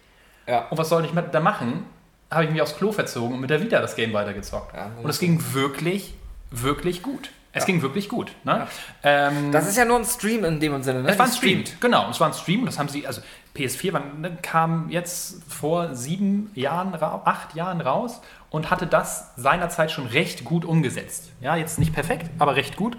Ja. 0.47 0.67
Und 0.69 0.77
was 0.77 0.89
soll 0.89 1.05
ich 1.05 1.11
da 1.31 1.39
machen? 1.39 1.85
Habe 2.31 2.45
ich 2.45 2.51
mich 2.51 2.61
aufs 2.61 2.75
Klo 2.75 2.91
verzogen 2.91 3.35
und 3.35 3.41
mit 3.41 3.49
der 3.49 3.61
Vita 3.61 3.79
das 3.79 3.95
Game 3.95 4.13
weitergezockt. 4.13 4.75
Ja, 4.75 4.91
und 5.01 5.09
es 5.09 5.19
ging 5.19 5.41
wirklich, 5.53 6.15
wirklich 6.51 7.03
gut. 7.03 7.29
Es 7.55 7.65
ging 7.67 7.83
wirklich 7.83 8.09
gut. 8.09 8.31
Ne? 8.43 8.67
Ähm, 9.03 9.51
das 9.51 9.67
ist 9.67 9.77
ja 9.77 9.85
nur 9.85 9.99
ein 9.99 10.05
Stream 10.05 10.43
in 10.43 10.59
dem 10.59 10.81
Sinne, 10.81 11.03
ne? 11.03 11.11
es 11.11 11.19
war 11.19 11.27
ein 11.27 11.31
Stream, 11.31 11.63
genau. 11.79 12.09
Es 12.09 12.19
war 12.19 12.27
ein 12.27 12.33
Stream 12.33 12.61
und 12.61 12.65
das 12.65 12.79
haben 12.79 12.89
sie, 12.89 13.05
also 13.05 13.21
PS4 13.55 13.93
war, 13.93 14.03
ne, 14.03 14.35
kam 14.41 14.89
jetzt 14.89 15.43
vor 15.47 15.93
sieben 15.93 16.49
Jahren, 16.55 16.95
acht 16.95 17.53
Jahren 17.53 17.79
raus 17.79 18.21
und 18.49 18.71
hatte 18.71 18.87
das 18.87 19.33
seinerzeit 19.35 19.91
schon 19.91 20.07
recht 20.07 20.45
gut 20.45 20.65
umgesetzt. 20.65 21.29
Ja, 21.41 21.55
jetzt 21.55 21.77
nicht 21.77 21.93
perfekt, 21.93 22.31
aber 22.39 22.55
recht 22.55 22.75
gut. 22.75 22.97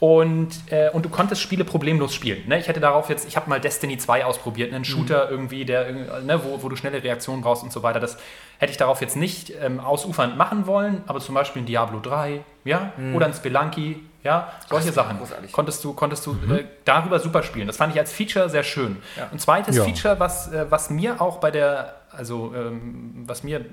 Und, 0.00 0.50
äh, 0.70 0.90
und 0.90 1.04
du 1.04 1.08
konntest 1.08 1.40
Spiele 1.40 1.64
problemlos 1.64 2.12
spielen. 2.14 2.46
Ne? 2.48 2.58
Ich 2.58 2.68
hätte 2.68 2.80
darauf 2.80 3.08
jetzt, 3.08 3.26
ich 3.26 3.36
habe 3.36 3.48
mal 3.48 3.60
Destiny 3.60 3.96
2 3.96 4.24
ausprobiert, 4.24 4.72
einen 4.74 4.84
Shooter 4.84 5.30
irgendwie, 5.30 5.64
der, 5.64 5.90
ne, 6.22 6.40
wo, 6.44 6.62
wo 6.62 6.68
du 6.68 6.76
schnelle 6.76 7.02
Reaktionen 7.02 7.42
brauchst 7.42 7.62
und 7.62 7.72
so 7.72 7.82
weiter. 7.82 8.00
Das 8.00 8.18
hätte 8.58 8.72
ich 8.72 8.76
darauf 8.76 9.00
jetzt 9.00 9.16
nicht 9.16 9.52
ähm, 9.62 9.80
ausufernd 9.80 10.36
machen 10.36 10.66
wollen, 10.66 11.02
aber 11.06 11.20
zum 11.20 11.34
Beispiel 11.34 11.62
ein 11.62 11.66
Diablo 11.66 12.00
3, 12.00 12.40
ja, 12.64 12.92
oder 13.14 13.26
ein 13.26 13.34
Spelunky, 13.34 14.02
ja, 14.24 14.52
solche 14.68 14.90
Sachen. 14.90 15.18
großartig. 15.18 15.52
Konntest 15.52 15.84
du, 15.84 15.92
konntest 15.92 16.26
du 16.26 16.32
äh, 16.32 16.64
darüber 16.84 17.18
super 17.20 17.42
spielen. 17.42 17.66
Das 17.66 17.76
fand 17.76 17.94
ich 17.94 18.00
als 18.00 18.12
Feature 18.12 18.50
sehr 18.50 18.62
schön. 18.64 18.96
Ein 19.30 19.38
zweites 19.38 19.76
Ja. 19.76 19.84
Feature, 19.84 20.18
was, 20.18 20.52
äh, 20.52 20.66
was 20.70 20.90
mir 20.90 21.20
auch 21.20 21.38
bei 21.38 21.50
der, 21.50 21.94
also 22.10 22.52
ähm, 22.56 23.24
was 23.26 23.44
mir 23.44 23.64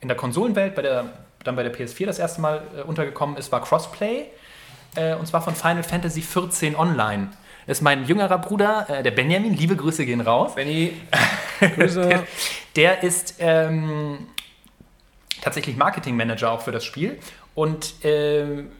in 0.00 0.08
der 0.08 0.16
Konsolenwelt, 0.16 0.74
bei 0.74 0.82
der, 0.82 1.06
dann 1.44 1.56
bei 1.56 1.62
der 1.62 1.74
PS4 1.74 2.06
das 2.06 2.18
erste 2.18 2.40
Mal 2.40 2.62
äh, 2.76 2.82
untergekommen 2.82 3.36
ist, 3.36 3.50
war 3.52 3.62
Crossplay. 3.62 4.26
Äh, 4.94 5.14
und 5.14 5.26
zwar 5.26 5.42
von 5.42 5.54
Final 5.54 5.82
Fantasy 5.82 6.22
14 6.22 6.76
Online. 6.76 7.28
Das 7.66 7.78
ist 7.78 7.82
mein 7.82 8.04
jüngerer 8.04 8.38
Bruder, 8.38 8.86
äh, 8.88 9.02
der 9.02 9.10
Benjamin. 9.10 9.54
Liebe 9.54 9.76
Grüße 9.76 10.04
gehen 10.04 10.20
raus. 10.20 10.54
Benny, 10.54 10.92
Grüße. 11.60 12.24
Der 12.76 13.02
ist 13.02 13.36
ähm, 13.38 14.28
tatsächlich 15.40 15.76
Marketingmanager 15.76 16.50
auch 16.50 16.62
für 16.62 16.72
das 16.72 16.84
Spiel. 16.84 17.18
Und 17.54 17.94
ähm, 18.02 18.70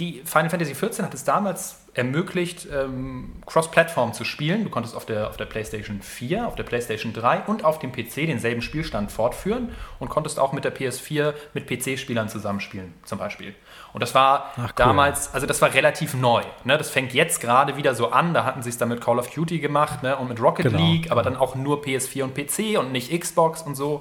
die 0.00 0.22
Final 0.24 0.50
Fantasy 0.50 0.72
XIV 0.72 1.04
hat 1.04 1.14
es 1.14 1.24
damals 1.24 1.80
ermöglicht, 1.92 2.66
ähm, 2.72 3.32
Cross-Plattform 3.46 4.12
zu 4.12 4.24
spielen. 4.24 4.64
Du 4.64 4.70
konntest 4.70 4.96
auf 4.96 5.04
der, 5.04 5.28
auf 5.28 5.36
der 5.36 5.44
PlayStation 5.44 6.00
4, 6.00 6.46
auf 6.46 6.54
der 6.54 6.62
PlayStation 6.62 7.12
3 7.12 7.42
und 7.42 7.64
auf 7.64 7.78
dem 7.78 7.92
PC 7.92 8.26
denselben 8.26 8.62
Spielstand 8.62 9.12
fortführen 9.12 9.70
und 9.98 10.08
konntest 10.08 10.38
auch 10.38 10.52
mit 10.52 10.64
der 10.64 10.74
PS4 10.74 11.34
mit 11.52 11.66
PC-Spielern 11.66 12.28
zusammenspielen, 12.28 12.94
zum 13.04 13.18
Beispiel. 13.18 13.54
Und 13.92 14.02
das 14.02 14.14
war 14.14 14.52
Ach, 14.56 14.68
cool. 14.68 14.72
damals, 14.76 15.34
also 15.34 15.46
das 15.46 15.60
war 15.62 15.74
relativ 15.74 16.14
neu. 16.14 16.42
Ne? 16.64 16.78
Das 16.78 16.90
fängt 16.90 17.12
jetzt 17.12 17.40
gerade 17.40 17.76
wieder 17.76 17.94
so 17.94 18.10
an. 18.10 18.34
Da 18.34 18.44
hatten 18.44 18.62
sie 18.62 18.70
es 18.70 18.78
dann 18.78 18.88
mit 18.88 19.00
Call 19.00 19.18
of 19.18 19.30
Duty 19.30 19.58
gemacht 19.58 20.02
ne? 20.02 20.16
und 20.16 20.28
mit 20.28 20.40
Rocket 20.40 20.66
Genau, 20.66 20.78
League, 20.78 21.10
aber 21.10 21.22
dann 21.22 21.36
auch 21.36 21.54
nur 21.54 21.82
PS4 21.82 22.24
und 22.24 22.34
PC 22.34 22.78
und 22.78 22.92
nicht 22.92 23.18
Xbox 23.18 23.62
und 23.62 23.74
so. 23.74 24.00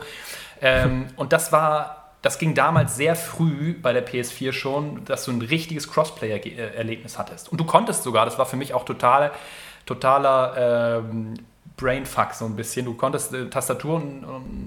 Ähm, 0.62 1.08
und 1.16 1.34
das 1.34 1.52
war, 1.52 2.12
das 2.22 2.38
ging 2.38 2.54
damals 2.54 2.96
sehr 2.96 3.16
früh 3.16 3.74
bei 3.74 3.94
der 3.94 4.06
PS4 4.08 4.52
schon, 4.52 5.06
dass 5.06 5.26
du 5.26 5.32
ein 5.32 5.42
richtiges 5.42 5.92
Crossplayer-Erlebnis 5.92 7.18
hattest. 7.18 7.50
Und 7.52 7.60
du 7.60 7.66
konntest 7.66 8.04
sogar, 8.04 8.26
das 8.26 8.38
war 8.38 8.46
für 8.46 8.58
mich 8.58 8.74
auch 8.74 8.86
total, 8.86 9.32
totaler 9.86 11.02
ähm, 11.04 11.34
Brainfuck 11.80 12.34
so 12.34 12.46
ein 12.46 12.56
bisschen. 12.56 12.86
Du 12.86 12.94
konntest 12.94 13.34
äh, 13.34 13.50
Tastatur 13.50 13.96
und, 13.96 14.24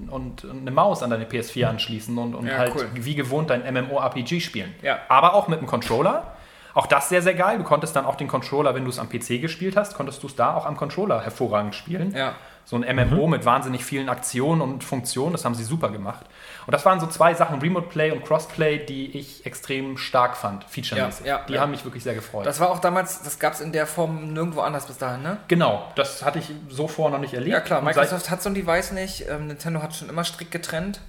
und, 0.09 0.43
und 0.45 0.61
eine 0.61 0.71
Maus 0.71 1.03
an 1.03 1.09
deine 1.09 1.25
PS4 1.25 1.65
anschließen 1.65 2.17
und, 2.17 2.33
und 2.35 2.47
Ja, 2.47 2.57
halt 2.57 2.73
cool. 2.75 2.89
wie 2.93 3.15
gewohnt 3.15 3.49
dein 3.49 3.61
MMORPG 3.73 4.39
spielen. 4.39 4.73
Ja. 4.81 4.99
Aber 5.09 5.33
auch 5.33 5.47
mit 5.47 5.59
einem 5.59 5.67
Controller. 5.67 6.33
Auch 6.73 6.87
das 6.87 7.09
sehr, 7.09 7.21
sehr 7.21 7.35
geil. 7.35 7.59
Du 7.59 7.63
konntest 7.63 7.95
dann 7.95 8.05
auch 8.05 8.15
den 8.15 8.27
Controller, 8.27 8.73
wenn 8.73 8.83
du 8.83 8.89
es 8.89 8.97
am 8.97 9.07
PC 9.07 9.39
gespielt 9.41 9.77
hast, 9.77 9.93
konntest 9.95 10.23
du 10.23 10.27
es 10.27 10.35
da 10.35 10.55
auch 10.55 10.65
am 10.65 10.75
Controller 10.75 11.21
hervorragend 11.21 11.75
spielen. 11.75 12.15
Ja. 12.15 12.33
So 12.65 12.77
ein 12.77 12.95
MMO 12.95 13.27
mit 13.27 13.45
wahnsinnig 13.45 13.85
vielen 13.85 14.09
Aktionen 14.09 14.61
und 14.61 14.83
Funktionen, 14.83 15.33
das 15.33 15.45
haben 15.45 15.53
sie 15.53 15.63
super 15.65 15.89
gemacht. 15.89 16.25
Und 16.65 16.71
das 16.71 16.85
waren 16.85 16.99
so 16.99 17.07
zwei 17.07 17.33
Sachen, 17.33 17.59
Remote 17.59 17.87
Play 17.87 18.11
und 18.11 18.25
Crossplay, 18.25 18.85
die 18.85 19.17
ich 19.17 19.45
extrem 19.45 19.97
stark 19.97 20.37
fand, 20.37 20.63
featuremäßig. 20.65 21.25
Ja, 21.25 21.39
ja, 21.39 21.45
die 21.45 21.53
ja. 21.53 21.61
haben 21.61 21.71
mich 21.71 21.83
wirklich 21.83 22.03
sehr 22.03 22.15
gefreut. 22.15 22.45
das 22.45 22.59
war 22.59 22.69
auch 22.69 22.79
damals, 22.79 23.21
das 23.21 23.39
gab 23.39 23.53
es 23.53 23.61
in 23.61 23.71
der 23.71 23.87
Form 23.87 24.33
nirgendwo 24.33 24.61
anders 24.61 24.85
bis 24.85 24.97
dahin, 24.97 25.21
ne? 25.21 25.37
genau, 25.47 25.91
das 25.95 26.23
hatte 26.23 26.39
ich 26.39 26.51
so 26.69 26.87
vorher 26.87 27.11
noch 27.11 27.21
nicht 27.21 27.33
erlebt. 27.33 27.53
Ja 27.53 27.61
klar, 27.61 27.81
Microsoft 27.81 28.29
hat 28.29 28.41
so 28.41 28.49
ein 28.49 28.55
Device 28.55 28.91
nicht, 28.91 29.25
ähm, 29.29 29.47
Nintendo 29.47 29.81
hat 29.81 29.95
schon 29.95 30.09
immer 30.09 30.23
strikt 30.23 30.51
getrennt 30.51 30.99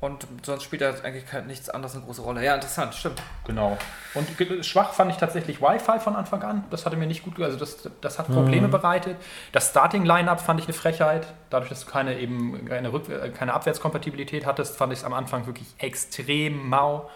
und 0.00 0.26
sonst 0.42 0.62
spielt 0.62 0.80
da 0.80 0.94
eigentlich 1.02 1.24
nichts 1.46 1.68
anderes 1.68 1.94
eine 1.94 2.04
große 2.04 2.22
Rolle. 2.22 2.42
Ja, 2.42 2.54
interessant, 2.54 2.94
stimmt. 2.94 3.20
Genau. 3.46 3.76
Und 4.14 4.26
schwach 4.64 4.94
fand 4.94 5.10
ich 5.10 5.18
tatsächlich 5.18 5.60
Wi-Fi 5.60 5.98
von 6.00 6.16
Anfang 6.16 6.42
an. 6.42 6.64
Das 6.70 6.86
hatte 6.86 6.96
mir 6.96 7.06
nicht 7.06 7.22
gut, 7.22 7.38
also 7.40 7.58
das, 7.58 7.88
das 8.00 8.18
hat 8.18 8.26
Probleme 8.28 8.68
bereitet. 8.68 9.16
Das 9.52 9.68
Starting-Line-Up 9.68 10.40
fand 10.40 10.58
ich 10.58 10.66
eine 10.66 10.72
Frechheit. 10.72 11.26
Dadurch, 11.50 11.68
dass 11.68 11.84
du 11.84 11.90
keine 11.90 12.18
eben 12.18 12.64
keine, 12.64 12.92
Rück 12.92 13.10
äh, 13.10 13.28
keine 13.28 13.52
Abwärtskompatibilität 13.52 14.46
hattest, 14.46 14.76
fand 14.76 14.92
ich 14.94 15.00
es 15.00 15.04
am 15.04 15.12
Anfang 15.12 15.44
wirklich 15.46 15.68
extrem 15.78 16.68
mau. 16.68 17.10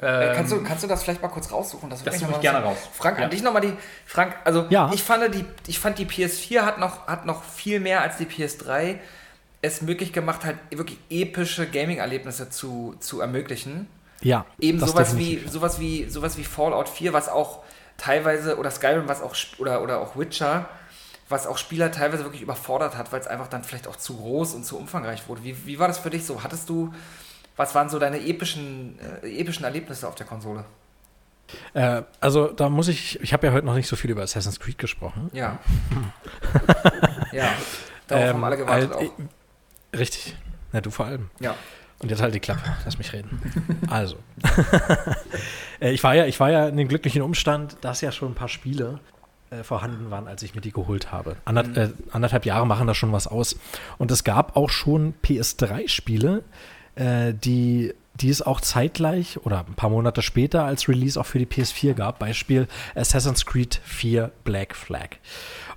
Äh, 0.00 0.06
Ähm, 0.30 0.32
kannst, 0.34 0.52
du, 0.52 0.62
kannst 0.64 0.82
du 0.82 0.88
das 0.88 1.02
vielleicht 1.04 1.22
mal 1.22 1.28
kurz 1.28 1.52
raussuchen? 1.52 1.90
das 1.90 2.04
würde 2.04 2.18
suche 2.18 2.32
ich 2.32 2.40
gerne 2.40 2.64
raus. 2.64 2.78
Frank, 2.94 3.18
Ja. 3.18 3.24
an 3.24 3.30
dich 3.30 3.42
nochmal 3.42 3.60
die. 3.62 3.74
Frank, 4.06 4.34
also 4.44 4.66
Ja. 4.70 4.90
ich, 4.94 5.02
fand 5.02 5.34
die, 5.34 5.44
ich 5.66 5.78
fand 5.78 5.98
die 5.98 6.06
PS4 6.06 6.62
hat 6.62 6.78
noch, 6.78 7.06
hat 7.06 7.26
noch 7.26 7.44
viel 7.44 7.80
mehr 7.80 8.00
als 8.00 8.16
die 8.16 8.24
PS3 8.26 8.98
es 9.64 9.80
möglich 9.80 10.12
gemacht, 10.12 10.44
halt 10.44 10.58
wirklich 10.70 10.98
epische 11.08 11.66
Gaming-Erlebnisse 11.66 12.50
zu, 12.50 12.94
zu 13.00 13.20
ermöglichen. 13.20 13.88
Ja, 14.20 14.46
Eben 14.58 14.78
sowas 14.78 15.16
wie, 15.16 15.42
sowas, 15.48 15.80
wie, 15.80 16.08
sowas 16.08 16.36
wie 16.36 16.44
Fallout 16.44 16.88
4, 16.88 17.12
was 17.12 17.28
auch 17.28 17.62
teilweise, 17.96 18.58
oder 18.58 18.70
Skyrim, 18.70 19.08
was 19.08 19.22
auch, 19.22 19.34
oder, 19.58 19.82
oder 19.82 20.00
auch 20.00 20.16
Witcher, 20.16 20.68
was 21.28 21.46
auch 21.46 21.58
Spieler 21.58 21.90
teilweise 21.90 22.24
wirklich 22.24 22.42
überfordert 22.42 22.96
hat, 22.96 23.12
weil 23.12 23.20
es 23.20 23.26
einfach 23.26 23.48
dann 23.48 23.64
vielleicht 23.64 23.88
auch 23.88 23.96
zu 23.96 24.16
groß 24.16 24.54
und 24.54 24.64
zu 24.64 24.78
umfangreich 24.78 25.28
wurde. 25.28 25.42
Wie, 25.44 25.66
wie 25.66 25.78
war 25.78 25.88
das 25.88 25.98
für 25.98 26.10
dich 26.10 26.26
so? 26.26 26.42
Hattest 26.42 26.68
du, 26.68 26.92
was 27.56 27.74
waren 27.74 27.88
so 27.88 27.98
deine 27.98 28.20
epischen, 28.20 28.98
äh, 29.22 29.40
epischen 29.40 29.64
Erlebnisse 29.64 30.06
auf 30.06 30.14
der 30.14 30.26
Konsole? 30.26 30.64
Äh, 31.72 32.02
also 32.20 32.48
da 32.48 32.68
muss 32.68 32.88
ich, 32.88 33.20
ich 33.20 33.32
habe 33.32 33.46
ja 33.46 33.52
heute 33.52 33.66
noch 33.66 33.74
nicht 33.74 33.88
so 33.88 33.96
viel 33.96 34.10
über 34.10 34.22
Assassin's 34.22 34.60
Creed 34.60 34.78
gesprochen. 34.78 35.30
Ja. 35.32 35.58
ja. 37.32 37.52
Darauf 38.06 38.28
haben 38.28 38.44
alle 38.44 38.56
gewartet 38.58 38.94
halt, 38.94 39.08
auch. 39.08 39.12
Richtig. 39.98 40.36
Ja, 40.72 40.80
du 40.80 40.90
vor 40.90 41.06
allem. 41.06 41.30
Ja. 41.40 41.54
Und 42.00 42.10
jetzt 42.10 42.20
halt 42.20 42.34
die 42.34 42.40
Klappe, 42.40 42.60
lass 42.84 42.98
mich 42.98 43.12
reden. 43.12 43.40
Also. 43.90 44.16
Äh, 45.80 45.90
ich, 45.90 46.04
war 46.04 46.14
ja, 46.14 46.24
ich 46.26 46.38
war 46.38 46.52
ja 46.52 46.68
in 46.68 46.76
dem 46.76 46.86
glücklichen 46.86 47.20
Umstand, 47.20 47.78
dass 47.80 48.00
ja 48.00 48.12
schon 48.12 48.30
ein 48.30 48.34
paar 48.36 48.48
Spiele 48.48 49.00
äh, 49.50 49.64
vorhanden 49.64 50.08
waren, 50.10 50.28
als 50.28 50.42
ich 50.44 50.54
mir 50.54 50.60
die 50.60 50.70
geholt 50.70 51.10
habe. 51.10 51.36
Ander, 51.44 51.64
äh, 51.76 51.90
anderthalb 52.12 52.46
Jahre 52.46 52.64
machen 52.64 52.86
da 52.86 52.94
schon 52.94 53.12
was 53.12 53.26
aus. 53.26 53.56
Und 53.98 54.12
es 54.12 54.22
gab 54.22 54.56
auch 54.56 54.70
schon 54.70 55.14
PS3-Spiele, 55.24 56.44
äh, 56.94 57.34
die, 57.34 57.92
die 58.14 58.30
es 58.30 58.40
auch 58.40 58.60
zeitgleich 58.60 59.38
oder 59.44 59.66
ein 59.66 59.74
paar 59.74 59.90
Monate 59.90 60.22
später 60.22 60.64
als 60.64 60.88
Release 60.88 61.20
auch 61.20 61.26
für 61.26 61.40
die 61.40 61.46
PS4 61.46 61.94
gab. 61.94 62.20
Beispiel 62.20 62.68
Assassin's 62.94 63.44
Creed 63.44 63.80
4 63.84 64.30
Black 64.44 64.76
Flag. 64.76 65.16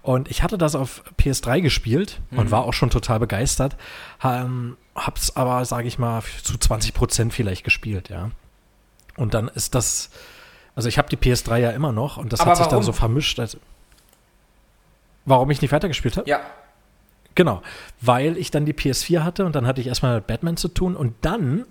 Und 0.07 0.31
ich 0.31 0.41
hatte 0.41 0.57
das 0.57 0.73
auf 0.73 1.03
PS3 1.19 1.59
gespielt 1.59 2.21
und 2.31 2.49
war 2.49 2.63
auch 2.63 2.71
schon 2.71 2.89
total 2.89 3.19
begeistert. 3.19 3.75
Ähm, 4.23 4.77
hab's 4.95 5.35
aber, 5.35 5.65
sage 5.65 5.89
ich 5.89 5.99
mal, 5.99 6.23
zu 6.43 6.57
20 6.57 6.93
Prozent 6.93 7.33
vielleicht 7.33 7.65
gespielt, 7.65 8.07
ja. 8.07 8.31
Und 9.17 9.33
dann 9.33 9.49
ist 9.49 9.75
das, 9.75 10.09
also 10.75 10.87
ich 10.87 10.97
habe 10.97 11.09
die 11.09 11.17
PS3 11.17 11.57
ja 11.57 11.71
immer 11.71 11.91
noch 11.91 12.15
und 12.15 12.31
das 12.31 12.39
Aber 12.39 12.51
hat 12.51 12.57
sich 12.57 12.67
dann 12.67 12.75
warum? 12.75 12.85
so 12.85 12.93
vermischt. 12.93 13.37
Als, 13.37 13.57
warum 15.25 15.51
ich 15.51 15.61
nicht 15.61 15.73
weitergespielt 15.73 16.15
habe? 16.15 16.29
Ja. 16.29 16.39
Genau, 17.35 17.61
weil 17.99 18.37
ich 18.37 18.49
dann 18.49 18.65
die 18.65 18.73
PS4 18.73 19.25
hatte 19.25 19.45
und 19.45 19.57
dann 19.57 19.67
hatte 19.67 19.81
ich 19.81 19.87
erstmal 19.87 20.15
mit 20.15 20.27
Batman 20.27 20.55
zu 20.55 20.69
tun 20.69 20.95
und 20.95 21.15
dann 21.19 21.65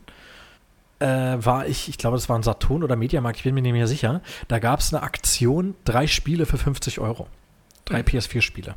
äh, 0.99 1.07
war 1.07 1.67
ich, 1.67 1.89
ich 1.89 1.97
glaube, 1.97 2.19
das 2.19 2.29
war 2.29 2.39
ein 2.39 2.43
Saturn 2.43 2.85
oder 2.85 2.97
Mediamarkt, 2.97 3.39
ich 3.39 3.45
bin 3.45 3.55
mir 3.55 3.63
nicht 3.63 3.73
mehr 3.73 3.87
sicher, 3.87 4.21
da 4.49 4.59
gab 4.59 4.81
es 4.81 4.93
eine 4.93 5.03
Aktion, 5.03 5.75
drei 5.87 6.07
Spiele 6.07 6.45
für 6.45 6.59
50 6.59 7.01
Euro. 7.01 7.29
Drei 7.87 8.01
PS4-Spiele. 8.01 8.75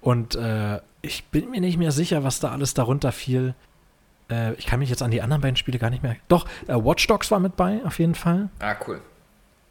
Und 0.00 0.34
äh, 0.34 0.80
ich 1.00 1.24
bin 1.26 1.50
mir 1.50 1.60
nicht 1.60 1.78
mehr 1.78 1.92
sicher, 1.92 2.24
was 2.24 2.40
da 2.40 2.50
alles 2.50 2.74
darunter 2.74 3.12
fiel. 3.12 3.54
Äh, 4.30 4.54
ich 4.54 4.66
kann 4.66 4.80
mich 4.80 4.90
jetzt 4.90 5.02
an 5.02 5.10
die 5.12 5.22
anderen 5.22 5.40
beiden 5.42 5.56
Spiele 5.56 5.78
gar 5.78 5.90
nicht 5.90 6.02
mehr. 6.02 6.16
Doch, 6.28 6.46
äh, 6.66 6.74
Watch 6.74 7.06
Dogs 7.06 7.30
war 7.30 7.38
mit 7.38 7.56
bei, 7.56 7.80
auf 7.84 7.98
jeden 8.00 8.14
Fall. 8.16 8.48
Ah, 8.58 8.74
cool. 8.86 9.00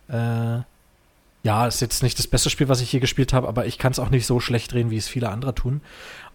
Äh, 0.07 0.63
ja, 1.43 1.67
ist 1.67 1.81
jetzt 1.81 2.03
nicht 2.03 2.19
das 2.19 2.27
beste 2.27 2.49
Spiel, 2.49 2.69
was 2.69 2.81
ich 2.81 2.89
hier 2.91 2.99
gespielt 2.99 3.33
habe, 3.33 3.47
aber 3.47 3.65
ich 3.65 3.77
kann 3.77 3.91
es 3.91 3.99
auch 3.99 4.09
nicht 4.09 4.25
so 4.27 4.39
schlecht 4.39 4.71
drehen, 4.73 4.91
wie 4.91 4.97
es 4.97 5.07
viele 5.07 5.29
andere 5.29 5.55
tun. 5.55 5.81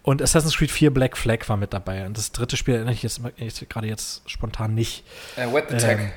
Und 0.03 0.21
Assassin's 0.21 0.57
Creed 0.57 0.71
4 0.71 0.93
Black 0.93 1.17
Flag 1.17 1.47
war 1.47 1.57
mit 1.57 1.73
dabei. 1.73 2.05
Und 2.05 2.17
das 2.17 2.31
dritte 2.31 2.57
Spiel 2.57 2.75
erinnere 2.75 2.93
ich 2.93 3.03
jetzt, 3.03 3.21
jetzt 3.37 3.69
gerade 3.69 3.87
jetzt 3.87 4.29
spontan 4.29 4.73
nicht. 4.75 5.03
Äh, 5.37 5.51
Wet 5.53 5.71
Attack. 5.73 5.99
Ähm, 5.99 6.11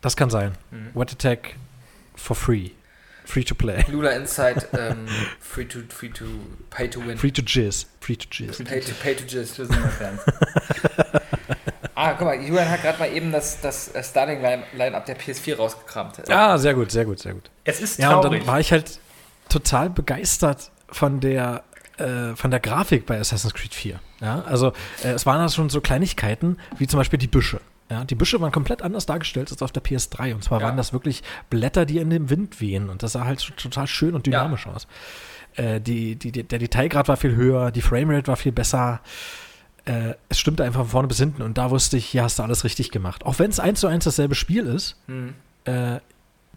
Das 0.00 0.16
kann 0.16 0.30
sein. 0.30 0.52
Wet 0.94 1.12
Attack 1.12 1.56
for 2.16 2.34
free. 2.36 2.70
Free 3.28 3.44
to 3.44 3.54
play. 3.54 3.84
Lula 3.90 4.12
Inside, 4.16 4.66
ähm, 4.72 5.06
free 5.38 5.66
to, 5.66 5.80
free 5.90 6.08
to, 6.08 6.24
pay 6.70 6.88
to 6.88 6.98
win. 7.00 7.18
Free 7.18 7.30
to 7.30 7.42
jizz. 7.42 7.84
Free 8.00 8.16
to 8.16 8.26
jizz. 8.30 8.64
Pay 8.64 8.80
to, 8.80 8.92
pay 9.02 9.14
to 9.14 9.24
jizz. 9.24 9.54
Für 9.54 9.66
Fans. 9.66 10.20
Ah, 11.94 12.12
guck 12.12 12.26
mal, 12.28 12.36
Julian 12.40 12.70
hat 12.70 12.82
gerade 12.82 12.96
mal 13.00 13.12
eben 13.12 13.32
das, 13.32 13.60
das 13.60 13.92
äh, 13.92 14.04
Starting 14.04 14.40
Line- 14.40 14.62
Line-Up 14.72 15.04
der 15.06 15.18
PS4 15.18 15.56
rausgekramt. 15.56 16.30
Ah, 16.30 16.56
sehr 16.56 16.72
gut, 16.74 16.92
sehr 16.92 17.04
gut, 17.04 17.18
sehr 17.18 17.34
gut. 17.34 17.50
Es 17.64 17.80
ist 17.80 17.98
Ja, 17.98 18.14
und 18.16 18.22
traurig. 18.22 18.38
dann 18.40 18.46
war 18.46 18.60
ich 18.60 18.70
halt 18.70 19.00
total 19.48 19.90
begeistert 19.90 20.70
von 20.88 21.18
der, 21.18 21.64
äh, 21.98 22.36
von 22.36 22.52
der 22.52 22.60
Grafik 22.60 23.04
bei 23.04 23.18
Assassin's 23.18 23.52
Creed 23.52 23.74
4. 23.74 23.98
Ja, 24.20 24.42
also 24.46 24.68
äh, 25.02 25.08
es 25.08 25.26
waren 25.26 25.40
da 25.40 25.48
schon 25.48 25.70
so 25.70 25.80
Kleinigkeiten, 25.80 26.58
wie 26.78 26.86
zum 26.86 26.98
Beispiel 26.98 27.18
die 27.18 27.26
Büsche. 27.26 27.60
Ja, 27.90 28.04
die 28.04 28.14
Büsche 28.14 28.40
waren 28.40 28.52
komplett 28.52 28.82
anders 28.82 29.06
dargestellt 29.06 29.50
als 29.50 29.62
auf 29.62 29.72
der 29.72 29.82
PS3. 29.82 30.34
Und 30.34 30.44
zwar 30.44 30.60
Ja. 30.60 30.66
waren 30.66 30.76
das 30.76 30.92
wirklich 30.92 31.22
Blätter, 31.48 31.86
die 31.86 31.98
in 31.98 32.10
dem 32.10 32.28
Wind 32.28 32.60
wehen. 32.60 32.90
Und 32.90 33.02
das 33.02 33.12
sah 33.12 33.24
halt 33.24 33.40
total 33.56 33.86
schön 33.86 34.14
und 34.14 34.26
dynamisch 34.26 34.66
aus. 34.66 34.86
Äh, 35.56 35.80
die, 35.80 36.16
die, 36.16 36.30
der 36.30 36.58
Detailgrad 36.58 37.08
war 37.08 37.16
viel 37.16 37.34
höher, 37.34 37.70
die 37.70 37.80
Framerate 37.82 38.26
war 38.28 38.36
viel 38.36 38.52
besser. 38.52 39.00
Äh, 39.86 40.14
es 40.28 40.38
stimmte 40.38 40.64
einfach 40.64 40.80
von 40.80 40.88
vorne 40.90 41.08
bis 41.08 41.18
hinten. 41.18 41.40
Und 41.40 41.56
da 41.56 41.70
wusste 41.70 41.96
ich, 41.96 42.04
hier 42.06 42.22
hast 42.24 42.38
du 42.38 42.42
alles 42.42 42.62
richtig 42.64 42.90
gemacht. 42.90 43.24
Auch 43.24 43.38
wenn 43.38 43.48
es 43.50 43.58
eins 43.58 43.80
zu 43.80 43.86
eins 43.86 44.04
dasselbe 44.04 44.34
Spiel 44.34 44.66
ist, 44.66 44.96
äh, 45.64 46.00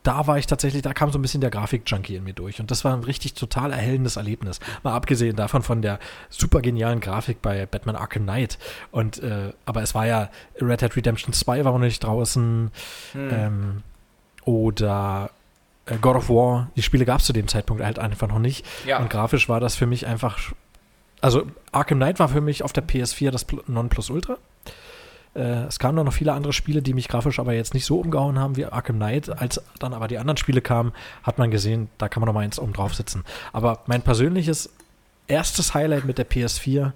da 0.04 0.26
war 0.26 0.38
ich 0.40 0.48
tatsächlich, 0.48 0.82
da 0.82 0.94
kam 0.94 1.12
so 1.12 1.20
ein 1.20 1.22
bisschen 1.22 1.42
der 1.42 1.52
Grafik-Junkie 1.52 2.16
in 2.16 2.24
mir 2.24 2.34
durch. 2.34 2.60
Und 2.60 2.72
das 2.72 2.84
war 2.84 2.94
ein 2.94 3.04
richtig 3.04 3.36
total 3.36 3.72
erhellendes 3.72 4.16
Erlebnis. 4.16 4.60
Mal 4.84 4.94
abgesehen 4.94 5.36
davon 5.36 5.62
von 5.62 5.82
der 5.82 6.00
super 6.30 6.62
genialen 6.62 7.00
Grafik 7.02 7.42
bei 7.42 7.66
Batman 7.68 7.96
Arkham 7.96 8.24
Knight. 8.24 8.58
Und, 8.92 9.22
äh, 9.22 9.54
aber 9.66 9.84
es 9.84 9.94
war 9.94 10.08
ja 10.08 10.30
Red 10.60 10.82
Dead 10.82 10.96
Redemption 10.96 11.34
2 11.34 11.64
war 11.66 11.72
noch 11.74 11.80
nicht 11.80 12.04
draußen. 12.04 12.72
Ähm, 13.14 13.84
oder 14.46 15.30
äh, 15.86 15.98
God 15.98 16.16
of 16.16 16.30
War. 16.30 16.72
Die 16.76 16.82
Spiele 16.82 17.06
gab 17.06 17.20
es 17.20 17.26
zu 17.26 17.34
dem 17.34 17.48
Zeitpunkt 17.48 17.84
halt 17.84 18.00
einfach 18.00 18.28
noch 18.28 18.40
nicht. 18.40 18.66
Ja. 18.86 19.00
Und 19.00 19.10
grafisch 19.10 19.50
war 19.50 19.60
das 19.60 19.76
für 19.76 19.86
mich 19.86 20.08
einfach. 20.08 20.40
Also 21.22 21.44
Arkham 21.72 22.00
Knight 22.00 22.18
war 22.20 22.30
für 22.30 22.42
mich 22.42 22.64
auf 22.64 22.74
der 22.74 22.84
PS4 22.88 23.30
das 23.30 23.48
Pl- 23.48 23.62
Nonplusultra. 23.68 24.38
Äh, 25.34 25.66
es 25.66 25.80
kamen 25.80 25.96
dann 25.96 26.06
noch 26.06 26.14
viele 26.14 26.34
andere 26.34 26.54
Spiele, 26.54 26.82
die 26.82 26.94
mich 26.94 27.08
grafisch 27.08 27.40
aber 27.40 27.54
jetzt 27.54 27.74
nicht 27.74 27.86
so 27.86 28.00
umgehauen 28.00 28.38
haben 28.38 28.58
wie 28.58 28.66
Arkham 28.66 28.98
Knight. 28.98 29.30
Als 29.30 29.62
dann 29.80 29.94
aber 29.94 30.08
die 30.08 30.18
anderen 30.18 30.38
Spiele 30.38 30.62
kamen, 30.62 30.94
hat 31.24 31.38
man 31.38 31.52
gesehen, 31.52 31.90
da 31.98 32.10
kann 32.10 32.22
man 32.22 32.28
noch 32.28 32.34
mal 32.34 32.42
eins 32.42 32.60
oben 32.60 32.74
drauf 32.74 32.94
sitzen. 32.94 33.24
Aber 33.54 33.80
mein 33.86 34.02
persönliches 34.02 34.70
erstes 35.28 35.74
Highlight 35.74 36.06
mit 36.06 36.18
der 36.18 36.30
PS4 36.30 36.92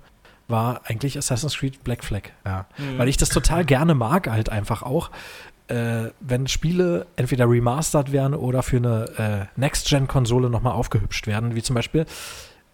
war 0.48 0.82
eigentlich 0.86 1.18
Assassin's 1.18 1.58
Creed 1.58 1.84
Black 1.84 2.04
Flag. 2.04 2.32
Ja. 2.46 2.66
Weil 2.98 3.08
ich 3.08 3.18
das 3.18 3.30
total 3.30 3.66
gerne 3.66 3.96
mag, 3.96 4.30
halt 4.30 4.50
einfach 4.50 4.84
auch. 4.84 5.10
Äh, 5.68 6.12
wenn 6.20 6.46
Spiele 6.48 7.08
entweder 7.16 7.50
remastered 7.50 8.12
werden 8.12 8.36
oder 8.36 8.62
für 8.62 8.78
eine 8.78 9.50
äh, 9.58 9.60
Next-Gen-Konsole 9.60 10.52
nochmal 10.52 10.74
aufgehübscht 10.74 11.26
werden, 11.26 11.56
wie 11.56 11.64
zum 11.64 11.74
Beispiel 11.74 12.06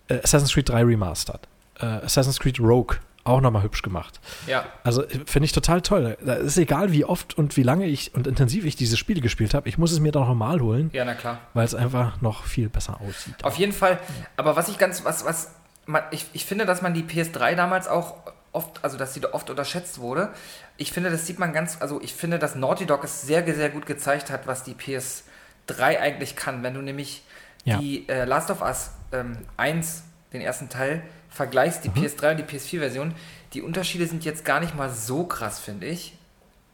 äh, 0.10 0.20
Assassin's 0.22 0.54
Creed 0.54 0.68
3 0.68 0.84
Remastered, 0.84 1.48
äh, 1.80 1.86
Assassin's 1.86 2.38
Creed 2.38 2.60
Rogue, 2.60 2.98
auch 3.23 3.41
nochmal 3.41 3.64
hübsch 3.64 3.81
gemacht. 3.81 4.19
Ja. 4.48 4.65
Also 4.84 5.03
finde 5.26 5.45
ich 5.45 5.52
total 5.52 5.81
toll. 5.81 6.18
Da 6.26 6.34
ist 6.34 6.57
egal, 6.57 6.91
wie 6.91 7.06
oft 7.06 7.38
und 7.38 7.56
wie 7.57 7.64
lange 7.64 7.85
ich 7.85 8.14
und 8.15 8.26
intensiv 8.27 8.65
ich 8.65 8.76
diese 8.76 8.98
Spiele 8.98 9.22
gespielt 9.22 9.53
habe. 9.53 9.69
Ich 9.69 9.77
muss 9.77 9.91
es 9.91 9.99
mir 9.99 10.11
doch 10.11 10.27
nochmal 10.27 10.60
holen, 10.60 10.89
Ja, 10.93 11.06
na 11.06 11.14
klar. 11.14 11.39
weil 11.53 11.65
es 11.65 11.76
einfach 11.76 12.22
noch 12.22 12.45
viel 12.45 12.69
besser 12.69 12.99
aussieht. 13.02 13.43
Auf 13.43 13.57
jeden 13.57 13.73
Fall. 13.73 13.99
Aber 14.38 14.56
was 14.56 14.69
ich 14.69 14.77
ganz, 14.77 15.06
was, 15.06 15.23
was, 15.26 15.52
man, 15.85 16.02
ich, 16.11 16.26
ich 16.34 16.45
finde, 16.45 16.65
dass 16.65 16.81
man 16.81 16.93
die 16.93 17.03
PS3 17.03 17.56
damals 17.56 17.88
auch 17.88 18.15
oft, 18.53 18.84
also 18.84 18.98
dass 18.98 19.14
sie 19.14 19.19
da 19.22 19.30
oft 19.34 19.49
unterschätzt 19.49 19.99
wurde. 19.99 20.30
Ich 20.77 20.91
finde, 20.91 21.10
das 21.10 21.26
sieht 21.27 21.39
man 21.39 21.53
ganz, 21.53 21.77
also 21.80 22.02
ich 22.02 22.14
finde, 22.14 22.38
dass 22.39 22.56
Naughty 22.56 22.85
Dog 22.85 23.03
es 23.03 23.22
sehr, 23.22 23.45
sehr 23.45 23.69
gut 23.69 23.85
gezeigt 23.85 24.30
hat, 24.30 24.45
was 24.48 24.64
die 24.64 24.73
PS3 24.73 25.99
eigentlich 25.99 26.35
kann. 26.35 26.64
Wenn 26.64 26.73
du 26.73 26.81
nämlich 26.81 27.23
Ja. 27.64 27.77
die 27.77 28.10
äh, 28.10 28.26
Last 28.26 28.49
of 28.52 28.61
Us 28.61 28.91
ähm, 29.14 29.38
1, 29.57 30.03
den 30.34 30.41
ersten 30.41 30.68
Teil, 30.69 31.02
vergleichst, 31.32 31.84
die 31.84 31.90
Mhm. 31.90 31.95
PS3 32.06 32.32
und 32.32 32.38
die 32.38 32.44
PS4-Version, 32.44 33.16
die 33.53 33.62
Unterschiede 33.64 34.06
sind 34.06 34.24
jetzt 34.26 34.45
gar 34.45 34.60
nicht 34.60 34.76
mal 34.76 34.90
so 34.91 35.24
krass, 35.24 35.60
finde 35.60 35.88
ich. 35.88 36.14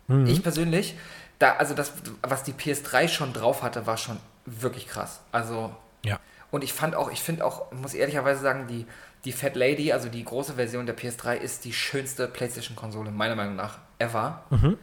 Mhm. 0.07 0.25
Ich 0.27 0.43
persönlich, 0.43 0.95
da, 1.39 1.53
also 1.55 1.73
das, 1.73 1.93
was 2.23 2.43
die 2.43 2.51
PS3 2.53 3.07
schon 3.07 3.31
drauf 3.33 3.61
hatte, 3.63 3.85
war 3.87 3.97
schon 3.97 4.17
wirklich 4.45 4.87
krass. 4.87 5.21
Also 5.31 5.75
Ja. 6.03 6.19
und 6.51 6.63
ich 6.63 6.73
fand 6.73 6.95
auch, 6.95 7.11
ich 7.11 7.21
finde 7.21 7.45
auch, 7.45 7.71
muss 7.71 7.93
ehrlicherweise 7.93 8.41
sagen, 8.41 8.67
die, 8.67 8.85
die 9.25 9.31
Fat 9.31 9.55
Lady, 9.55 9.91
also 9.93 10.09
die 10.09 10.23
große 10.23 10.53
Version 10.55 10.85
der 10.85 10.95
PS3, 10.97 11.35
ist 11.37 11.65
die 11.65 11.73
schönste 11.73 12.27
PlayStation-Konsole, 12.27 13.11
meiner 13.11 13.35
Meinung 13.35 13.55
nach, 13.55 13.77
ever. 13.99 14.43
Mhm. 14.49 14.77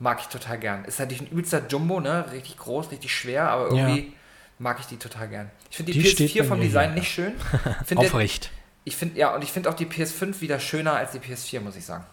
Mag 0.00 0.20
ich 0.20 0.26
total 0.28 0.58
gern. 0.58 0.84
Ist 0.84 0.98
natürlich 1.00 1.22
ein 1.22 1.28
übelster 1.28 1.62
Jumbo, 1.68 1.98
ne? 2.00 2.26
Richtig 2.32 2.56
groß, 2.58 2.90
richtig 2.92 3.12
schwer, 3.14 3.48
aber 3.50 3.66
irgendwie 3.66 4.12
mag 4.58 4.78
ich 4.80 4.86
die 4.86 4.96
total 4.96 5.28
gern. 5.28 5.50
Ich 5.70 5.76
finde 5.76 5.92
die, 5.92 5.98
Die 6.02 6.08
steht 6.08 6.30
PS4 6.30 6.38
bei 6.42 6.44
vom 6.48 6.60
Design 6.60 6.90
hier, 6.92 7.00
nicht 7.00 7.10
schön. 7.12 7.32
Finde- 7.84 8.06
Aufrecht. 8.06 8.50
Ich 8.88 8.96
finde, 8.96 9.18
ja, 9.18 9.34
und 9.34 9.44
ich 9.44 9.52
finde 9.52 9.68
auch 9.68 9.74
die 9.74 9.84
PS5 9.84 10.40
wieder 10.40 10.58
schöner 10.58 10.94
als 10.94 11.12
die 11.12 11.18
PS4, 11.18 11.60
muss 11.60 11.76
ich 11.76 11.84
sagen. 11.84 12.06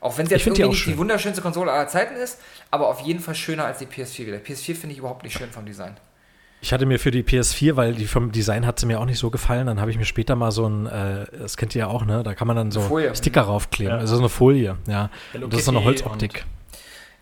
Auch 0.00 0.18
wenn 0.18 0.26
sie 0.26 0.34
jetzt 0.34 0.44
die 0.44 0.50
irgendwie 0.50 0.64
auch 0.64 0.68
nicht 0.68 0.80
die 0.84 0.90
schön. 0.90 0.98
wunderschönste 0.98 1.40
Konsole 1.40 1.72
aller 1.72 1.88
Zeiten 1.88 2.16
ist, 2.16 2.38
aber 2.70 2.88
auf 2.88 3.00
jeden 3.00 3.20
Fall 3.20 3.34
schöner 3.34 3.64
als 3.64 3.78
die 3.78 3.86
PS4 3.86 4.26
wieder. 4.26 4.36
PS4 4.36 4.74
finde 4.74 4.92
ich 4.92 4.98
überhaupt 4.98 5.24
nicht 5.24 5.36
schön 5.36 5.50
vom 5.50 5.64
Design. 5.64 5.96
Ich 6.60 6.72
hatte 6.74 6.84
mir 6.84 6.98
für 6.98 7.10
die 7.10 7.22
PS4, 7.22 7.76
weil 7.76 7.94
die 7.94 8.06
vom 8.06 8.30
Design 8.30 8.66
hat 8.66 8.78
sie 8.78 8.84
mir 8.84 9.00
auch 9.00 9.06
nicht 9.06 9.18
so 9.18 9.30
gefallen, 9.30 9.66
dann 9.68 9.80
habe 9.80 9.90
ich 9.90 9.96
mir 9.96 10.04
später 10.04 10.36
mal 10.36 10.52
so 10.52 10.68
ein, 10.68 10.86
äh, 10.86 11.24
das 11.38 11.56
kennt 11.56 11.74
ihr 11.74 11.80
ja 11.80 11.86
auch, 11.86 12.04
ne? 12.04 12.22
Da 12.22 12.34
kann 12.34 12.46
man 12.46 12.56
dann 12.56 12.70
so 12.70 12.82
Folie. 12.82 13.14
Sticker 13.16 13.42
raufkleben. 13.42 13.94
Ja. 13.94 13.98
Also 13.98 14.16
so 14.16 14.20
eine 14.20 14.28
Folie, 14.28 14.76
ja. 14.86 15.08
Und 15.32 15.50
das 15.50 15.60
ist 15.60 15.64
so 15.66 15.70
eine 15.72 15.82
Holzoptik. 15.82 16.44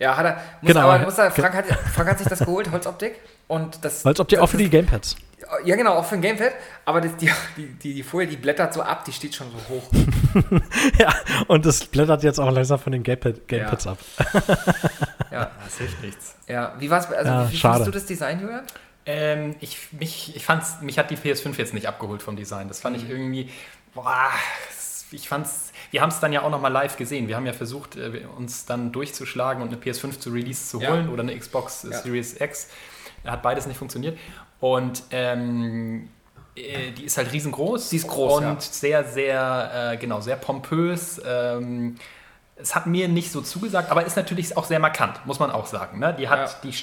Ja, 0.00 0.16
hat 0.16 0.26
er. 0.26 0.34
Muss 0.60 0.72
Genau. 0.72 0.80
aber, 0.88 1.04
muss 1.04 1.16
er, 1.18 1.30
Frank, 1.30 1.54
hat, 1.54 1.66
Frank 1.66 2.10
hat 2.10 2.18
sich 2.18 2.26
das 2.26 2.40
geholt, 2.40 2.70
Holzoptik. 2.72 3.14
Und 3.46 3.84
das. 3.84 4.04
Holzoptik 4.04 4.38
das, 4.38 4.44
auch 4.44 4.50
für 4.50 4.56
die 4.58 4.68
Gamepads. 4.68 5.16
Ja, 5.64 5.76
genau, 5.76 5.94
auch 5.94 6.04
für 6.04 6.14
ein 6.16 6.22
Gamepad. 6.22 6.52
Aber 6.84 7.00
das, 7.00 7.16
die, 7.16 7.30
die, 7.56 7.66
die, 7.66 7.94
die 7.94 8.02
Folie, 8.02 8.26
die 8.26 8.36
blättert 8.36 8.74
so 8.74 8.82
ab, 8.82 9.04
die 9.04 9.12
steht 9.12 9.34
schon 9.34 9.48
so 9.50 9.58
hoch. 9.74 9.90
ja, 10.98 11.14
und 11.48 11.64
das 11.66 11.84
blättert 11.84 12.22
jetzt 12.22 12.38
auch 12.38 12.50
langsam 12.50 12.78
von 12.78 12.92
den 12.92 13.02
Gamepad, 13.02 13.46
Gamepads 13.48 13.84
Ja. 13.84 13.92
ab. 13.92 13.98
Ja, 15.30 15.50
Das 15.64 15.76
hilft 15.78 16.02
nichts. 16.02 16.34
ja. 16.46 16.74
Wie 16.78 16.88
war's? 16.88 17.10
Also, 17.12 17.30
Ja, 17.30 17.50
wie, 17.52 17.56
findest 17.56 17.86
du 17.86 17.90
das 17.90 18.06
Design, 18.06 18.40
Julian? 18.40 18.62
Ähm, 19.04 19.54
ich, 19.60 19.92
mich, 19.92 20.34
ich 20.34 20.44
fand's, 20.44 20.80
mich 20.80 20.98
hat 20.98 21.10
die 21.10 21.16
PS5 21.16 21.56
jetzt 21.58 21.74
nicht 21.74 21.86
abgeholt 21.86 22.22
vom 22.22 22.36
Design. 22.36 22.68
Das 22.68 22.80
fand 22.80 22.96
ich 22.96 23.08
irgendwie, 23.08 23.50
boah, 23.94 24.30
ich 25.10 25.28
fand's, 25.28 25.72
wir 25.90 26.00
haben 26.00 26.08
es 26.10 26.20
dann 26.20 26.32
ja 26.32 26.42
auch 26.42 26.50
nochmal 26.50 26.72
live 26.72 26.96
gesehen. 26.96 27.28
Wir 27.28 27.36
haben 27.36 27.46
ja 27.46 27.52
versucht, 27.52 27.96
äh, 27.96 28.22
uns 28.36 28.66
dann 28.66 28.92
durchzuschlagen 28.92 29.62
und 29.62 29.68
eine 29.68 29.76
PS5 29.80 30.18
zu 30.18 30.30
Release 30.30 30.68
zu 30.68 30.80
Ja. 30.80 30.90
holen 30.90 31.08
oder 31.10 31.22
eine 31.22 31.36
Xbox 31.38 31.82
Ja. 31.84 31.92
Series 31.98 32.40
X. 32.40 32.68
Hat 33.24 33.42
beides 33.42 33.66
nicht 33.66 33.76
funktioniert. 33.76 34.16
Und 34.60 35.02
ähm, 35.10 36.08
äh, 36.56 36.92
die 36.92 37.04
ist 37.04 37.16
halt 37.18 37.32
riesengroß. 37.32 37.90
Die 37.90 37.96
ist 37.96 38.08
groß, 38.08 38.38
Und 38.38 38.44
ja. 38.44 38.56
sehr, 38.60 39.04
sehr, 39.04 39.92
äh, 39.92 39.96
genau, 39.96 40.20
sehr 40.20 40.36
pompös. 40.36 41.20
Ähm, 41.26 41.96
es 42.56 42.74
hat 42.74 42.86
mir 42.86 43.08
nicht 43.08 43.30
so 43.32 43.42
zugesagt, 43.42 43.90
aber 43.90 44.04
ist 44.06 44.16
natürlich 44.16 44.56
auch 44.56 44.64
sehr 44.64 44.78
markant, 44.78 45.24
muss 45.26 45.38
man 45.38 45.50
auch 45.50 45.66
sagen. 45.66 45.98
Ne? 45.98 46.14
Die, 46.18 46.28
hat, 46.28 46.50
Ja. 46.50 46.70
die, 46.70 46.74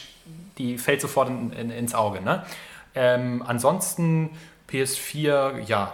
die 0.58 0.78
fällt 0.78 1.02
sofort 1.02 1.30
in, 1.30 1.52
in, 1.52 1.70
ins 1.72 1.96
Auge. 1.96 2.22
Ne? 2.22 2.44
Ähm, 2.94 3.44
ansonsten 3.46 4.30
PS4, 4.70 5.62
ja, 5.66 5.94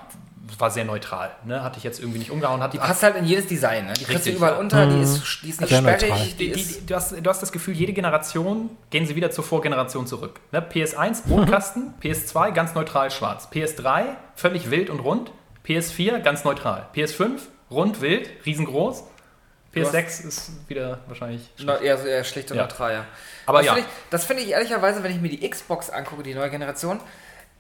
war 0.58 0.72
sehr 0.72 0.86
neutral. 0.86 1.32
Ne? 1.46 1.64
Hatte 1.64 1.78
ich 1.78 1.84
jetzt 1.84 2.00
irgendwie 2.00 2.20
nicht 2.20 2.32
umgehauen. 2.32 2.62
Hat, 2.62 2.74
Die 2.74 2.78
passt 2.78 3.04
halt 3.04 3.16
in 3.16 3.26
jedes 3.26 3.48
Design. 3.48 3.86
Ne? 3.88 3.94
Die 3.94 4.04
kriegst 4.06 4.26
du 4.26 4.32
überall 4.32 4.58
unter, 4.58 4.86
die 4.88 5.02
ist, 5.02 5.22
die 5.44 5.50
ist 5.50 5.62
nicht 5.62 5.70
Sehr 5.70 5.80
sperrig. 5.80 6.02
neutral. 6.10 6.26
Die 6.40 6.52
die, 6.52 6.86
du, 6.86 6.96
hast, 6.96 7.12
du 7.12 7.30
hast 7.30 7.42
das 7.42 7.52
Gefühl, 7.52 7.76
jede 7.76 7.94
Generation 7.94 8.70
gehen 8.90 9.06
sie 9.06 9.16
wieder 9.16 9.32
zur 9.32 9.44
Vorgeneration 9.44 10.08
zurück. 10.08 10.40
Ne? 10.52 10.60
PS1, 10.62 11.28
Brotkasten, 11.28 11.94
PS2 12.02 12.52
ganz 12.52 12.74
neutral 12.74 13.12
schwarz, 13.12 13.48
PS3 13.52 14.06
völlig 14.36 14.72
wild 14.72 14.90
und 14.90 15.00
rund, 15.00 15.32
PS4 15.68 16.20
ganz 16.20 16.44
neutral, 16.44 16.88
PS5 16.96 17.40
rund, 17.70 18.02
wild, 18.02 18.30
riesengroß, 18.46 19.04
PS6 19.76 20.26
ist 20.28 20.52
wieder 20.68 21.00
wahrscheinlich 21.08 21.48
Na, 21.60 21.80
eher, 21.80 22.04
eher 22.04 22.24
schlicht 22.24 22.50
und 22.50 22.58
Ja. 22.58 22.64
neutral, 22.64 22.92
ja. 22.94 23.06
Aber 23.46 23.60
das 23.60 23.68
ja. 23.68 23.74
Finde 23.76 23.88
ich, 23.88 23.96
das 24.10 24.26
finde 24.26 24.44
ich 24.44 24.50
ehrlicherweise, 24.50 25.04
wenn 25.04 25.12
ich 25.12 25.22
mir 25.22 25.30
die 25.30 25.48
Xbox 25.48 25.92
angucke, 25.92 26.24
die 26.24 26.34
neue 26.34 26.50
Generation, 26.50 27.00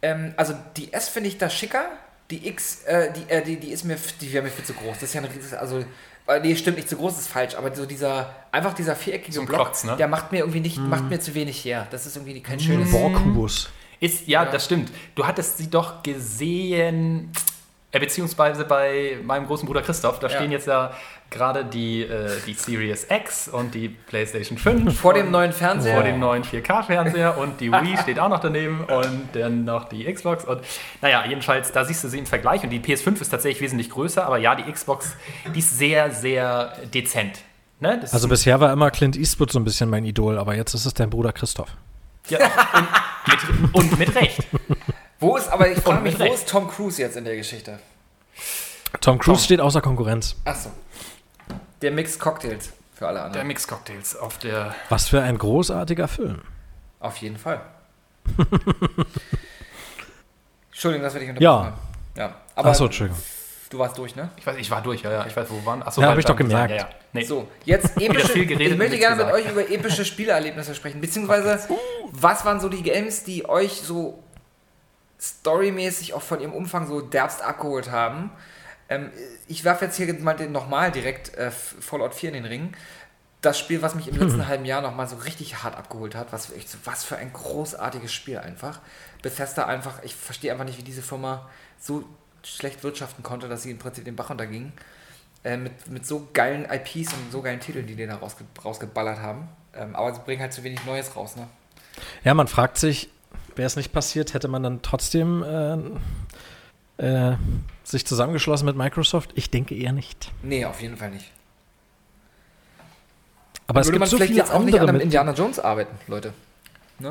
ähm, 0.02 0.34
also 0.38 0.56
die 0.76 0.92
S 0.92 1.08
finde 1.08 1.30
ich 1.30 1.38
da 1.38 1.50
schicker, 1.52 1.86
die 2.32 2.48
X, 2.48 2.84
äh, 2.84 3.12
die, 3.12 3.32
äh, 3.32 3.44
die, 3.44 3.58
die 3.58 3.72
ist 3.72 3.84
mir, 3.84 3.98
die 4.22 4.32
wäre 4.32 4.44
mir 4.44 4.52
viel 4.52 4.66
zu 4.66 4.74
groß. 4.74 4.94
Das 4.94 5.04
ist 5.04 5.14
ja 5.14 5.22
ein 5.22 5.26
riesiges, 5.26 5.54
also, 5.54 5.84
äh, 6.28 6.40
nee, 6.42 6.56
stimmt 6.56 6.78
nicht, 6.78 6.90
zu 6.90 6.96
groß 6.96 7.18
ist 7.18 7.28
falsch, 7.28 7.56
aber 7.56 7.76
so 7.76 7.86
dieser, 7.86 8.36
einfach 8.52 8.74
dieser 8.74 8.96
viereckige 8.96 9.34
So 9.34 9.46
Block, 9.46 9.66
Klotz, 9.66 9.84
ne? 9.84 9.96
der 9.98 10.08
macht 10.08 10.32
mir 10.32 10.40
irgendwie 10.40 10.60
nicht, 10.60 10.78
macht 10.78 11.10
mir 11.10 11.20
zu 11.20 11.34
wenig 11.34 11.64
her. 11.66 11.88
Das 11.90 12.06
ist 12.06 12.16
irgendwie 12.16 12.42
kein 12.42 12.60
schönes... 12.60 12.92
Borkubus. 12.92 13.70
Ist, 14.00 14.28
ja, 14.28 14.46
das 14.46 14.66
stimmt. 14.66 14.92
Du 15.16 15.26
hattest 15.28 15.58
sie 15.58 15.70
doch 15.70 16.04
gesehen, 16.04 17.32
beziehungsweise 17.98 18.66
bei 18.66 19.18
meinem 19.24 19.48
großen 19.48 19.66
Bruder 19.66 19.82
Christoph, 19.82 20.20
da 20.20 20.28
Ja. 20.28 20.36
stehen 20.36 20.52
jetzt 20.52 20.68
ja 20.68 20.92
gerade 21.32 21.66
die, 21.66 22.04
äh, 22.04 22.30
die 22.46 22.54
Series 22.54 23.08
X 23.10 23.48
und 23.48 23.74
die 23.74 23.90
PlayStation 23.90 24.58
5. 24.60 24.96
Vor 25.02 25.14
dem 25.16 25.32
neuen 25.32 25.54
Fernseher. 25.54 25.96
vor 25.96 26.04
dem 26.04 26.20
neuen 26.20 26.44
4K-Fernseher 26.44 27.38
und 27.38 27.60
die 27.62 27.72
Wii 27.72 27.98
steht 27.98 28.20
auch 28.20 28.30
noch 28.30 28.40
daneben 28.42 28.84
und 28.84 29.30
dann 29.34 29.64
noch 29.66 29.90
die 29.90 30.12
Xbox 30.12 30.44
und 30.46 30.62
naja, 31.02 31.24
jedenfalls, 31.28 31.72
da 31.72 31.84
siehst 31.86 32.04
du 32.04 32.10
sie 32.10 32.20
im 32.20 32.26
Vergleich 32.28 32.64
und 32.64 32.70
die 32.70 32.80
PS5 32.80 33.22
ist 33.22 33.30
tatsächlich 33.30 33.62
wesentlich 33.62 33.90
größer, 33.90 34.24
aber 34.26 34.38
ja, 34.38 34.54
die 34.56 34.72
Xbox, 34.72 35.16
die 35.56 35.60
ist 35.60 35.78
sehr, 35.78 36.12
sehr 36.12 36.74
dezent. 36.94 37.40
Ne? 37.80 37.98
Das 38.02 38.14
Also 38.14 38.28
bisher 38.28 38.60
war 38.60 38.72
immer 38.74 38.92
Clint 38.92 39.16
Eastwood 39.16 39.52
so 39.52 39.60
ein 39.60 39.64
bisschen 39.64 39.90
mein 39.90 40.06
Idol, 40.06 40.38
aber 40.38 40.54
jetzt 40.56 40.74
ist 40.74 40.86
es 40.86 40.94
dein 40.94 41.10
Bruder 41.10 41.32
Christoph. 41.32 41.70
ja, 42.30 42.40
und, 42.74 42.88
mit, 43.28 43.74
und 43.74 44.00
mit 44.00 44.16
Recht. 44.16 44.44
Wo 45.20 45.36
ist, 45.38 45.50
aber 45.50 45.70
ich 45.70 45.80
frage 45.84 46.02
mich, 46.02 46.20
wo 46.20 46.24
ist 46.34 46.48
Tom 46.50 46.70
Cruise 46.70 47.02
jetzt 47.02 47.18
in 47.18 47.26
der 47.26 47.36
Geschichte? 47.36 47.80
Tom 49.02 49.20
Cruise 49.20 49.44
steht 49.44 49.60
außer 49.62 49.82
Konkurrenz. 49.82 50.36
Achso. 50.46 50.72
Der 51.82 51.92
Mix 51.92 52.18
Cocktails 52.20 52.72
für 52.96 53.08
alle 53.08 53.18
Der 53.18 53.26
anderen. 53.26 53.48
Mix 53.48 53.68
Cocktails 53.68 54.16
auf 54.16 54.38
der 54.40 54.74
Was 54.90 55.08
für 55.10 55.22
ein 55.22 55.38
großartiger 55.38 56.08
Film. 56.08 56.42
Auf 57.00 57.18
jeden 57.18 57.38
Fall. 57.38 57.62
Entschuldigung, 60.72 61.04
dass 61.04 61.14
wir 61.14 61.20
dich 61.22 61.30
Ja. 61.40 61.52
unterbrochen 61.58 61.74
haben. 61.74 61.80
Ja. 62.18 62.36
Aber 62.56 62.70
Achso, 62.70 62.86
Entschuldigung. 62.86 63.22
du 63.70 63.80
warst 63.80 63.98
durch, 63.98 64.16
ne? 64.16 64.30
Ich 64.38 64.46
weiß, 64.46 64.58
ich 64.58 64.70
war 64.72 64.82
durch, 64.82 65.02
ja, 65.04 65.12
ja. 65.12 65.26
Ich 65.26 65.36
weiß, 65.36 65.50
wo 65.50 65.56
wir 65.56 65.66
waren. 65.66 65.84
Achso, 65.84 66.02
Ja, 66.02 66.08
weil 66.08 66.14
hab 66.14 66.20
ich 66.20 66.26
doch 66.26 66.36
gesagt, 66.36 66.68
gemerkt. 66.70 66.72
Ja, 66.72 66.90
ja. 66.90 66.96
Nee. 67.14 67.24
So, 67.24 67.48
jetzt 67.66 68.00
epische, 68.02 68.28
viel 68.28 68.46
geredet 68.46 68.74
ich 68.74 68.78
möchte 68.78 68.98
gerne 68.98 69.16
nichts 69.24 69.32
mit 69.34 69.46
euch 69.46 69.52
über 69.52 69.70
epische 69.70 70.06
Spielerlebnisse 70.06 70.76
sprechen. 70.76 71.02
Beziehungsweise, 71.02 71.60
was 72.12 72.46
waren 72.46 72.60
so 72.60 72.70
die 72.70 72.84
Games, 72.84 73.24
die 73.24 73.48
euch 73.48 73.74
so 73.82 74.22
storymäßig 75.20 76.14
auch 76.14 76.22
von 76.22 76.40
ihrem 76.40 76.54
Umfang 76.54 76.88
so 76.88 77.02
derbst 77.02 77.42
abgeholt 77.42 77.92
haben? 77.92 78.32
Ähm, 78.90 79.12
ich 79.48 79.64
werfe 79.64 79.86
jetzt 79.86 79.98
hier 79.98 80.12
mal 80.16 80.34
den- 80.36 80.52
nochmal 80.52 80.92
direkt 80.92 81.36
äh, 81.36 81.52
Fallout 81.52 82.14
4 82.16 82.30
in 82.30 82.36
den 82.36 82.46
Ring. 82.46 82.74
Das 83.42 83.58
Spiel, 83.58 83.82
was 83.82 83.96
mich 83.96 84.08
im 84.08 84.18
letzten 84.18 84.48
halben 84.48 84.66
Jahr 84.66 84.82
nochmal 84.82 85.08
so 85.08 85.16
richtig 85.18 85.64
hart 85.64 85.76
abgeholt 85.78 86.16
hat, 86.16 86.32
was, 86.32 86.46
so- 86.48 86.54
was 86.86 87.04
für 87.04 87.18
ein 87.18 87.32
großartiges 87.34 88.12
Spiel 88.14 88.38
einfach. 88.40 88.80
Bethesda 89.22 89.66
einfach, 89.66 90.04
ich 90.04 90.16
verstehe 90.16 90.52
einfach 90.52 90.66
nicht, 90.66 90.78
wie 90.78 90.84
diese 90.84 91.02
Firma 91.02 91.50
so 91.80 92.04
schlecht 92.44 92.84
wirtschaften 92.84 93.22
konnte, 93.22 93.48
dass 93.50 93.64
sie 93.64 93.72
im 93.72 93.78
Prinzip 93.80 94.06
den 94.06 94.16
Bach 94.16 94.30
unterging. 94.30 94.72
Äh, 95.44 95.56
mit, 95.58 95.88
mit 95.88 96.06
so 96.06 96.28
geilen 96.34 96.66
IPs 96.70 97.14
und 97.14 97.32
so 97.32 97.42
geilen 97.42 97.60
Titeln, 97.62 97.88
die 97.88 97.96
die 97.96 98.06
da 98.08 98.16
rausge 98.16 98.44
rausgeballert 98.64 99.20
haben. 99.20 99.48
Ähm, 99.74 99.96
aber 99.96 100.14
sie 100.14 100.20
bringen 100.22 100.42
halt 100.42 100.52
zu 100.52 100.64
wenig 100.64 100.84
Neues 100.86 101.16
raus, 101.16 101.36
ne? 101.38 101.48
Ja, 102.26 102.34
man 102.34 102.48
fragt 102.48 102.78
sich, 102.78 103.10
wäre 103.60 103.68
es 103.68 103.76
nicht 103.76 103.94
passiert, 103.94 104.34
hätte 104.34 104.48
man 104.48 104.64
dann 104.64 104.82
trotzdem 104.82 105.44
äh, 106.98 107.04
äh, 107.32 107.36
sich 107.84 108.08
zusammengeschlossen 108.08 108.66
mit 108.66 108.76
Microsoft? 108.76 109.30
Ich 109.36 109.52
denke 109.52 109.76
eher 109.76 109.92
nicht. 109.92 110.32
Nee, 110.42 110.66
auf 110.66 110.82
jeden 110.82 110.98
Fall 110.98 111.12
nicht. 111.12 111.30
Aber 113.68 113.82
es 113.82 113.88
Würde 113.88 113.94
gibt 113.96 114.00
man 114.00 114.10
so 114.10 114.18
vielleicht 114.18 114.30
viele 114.32 114.42
jetzt 114.44 114.52
auch 114.52 114.64
nicht 114.64 114.74
an 114.76 114.80
andere 114.80 114.90
einem 114.90 114.96
mit. 114.98 115.04
Indiana 115.04 115.34
Jones 115.34 115.60
arbeiten, 115.60 115.96
Leute. 116.08 116.34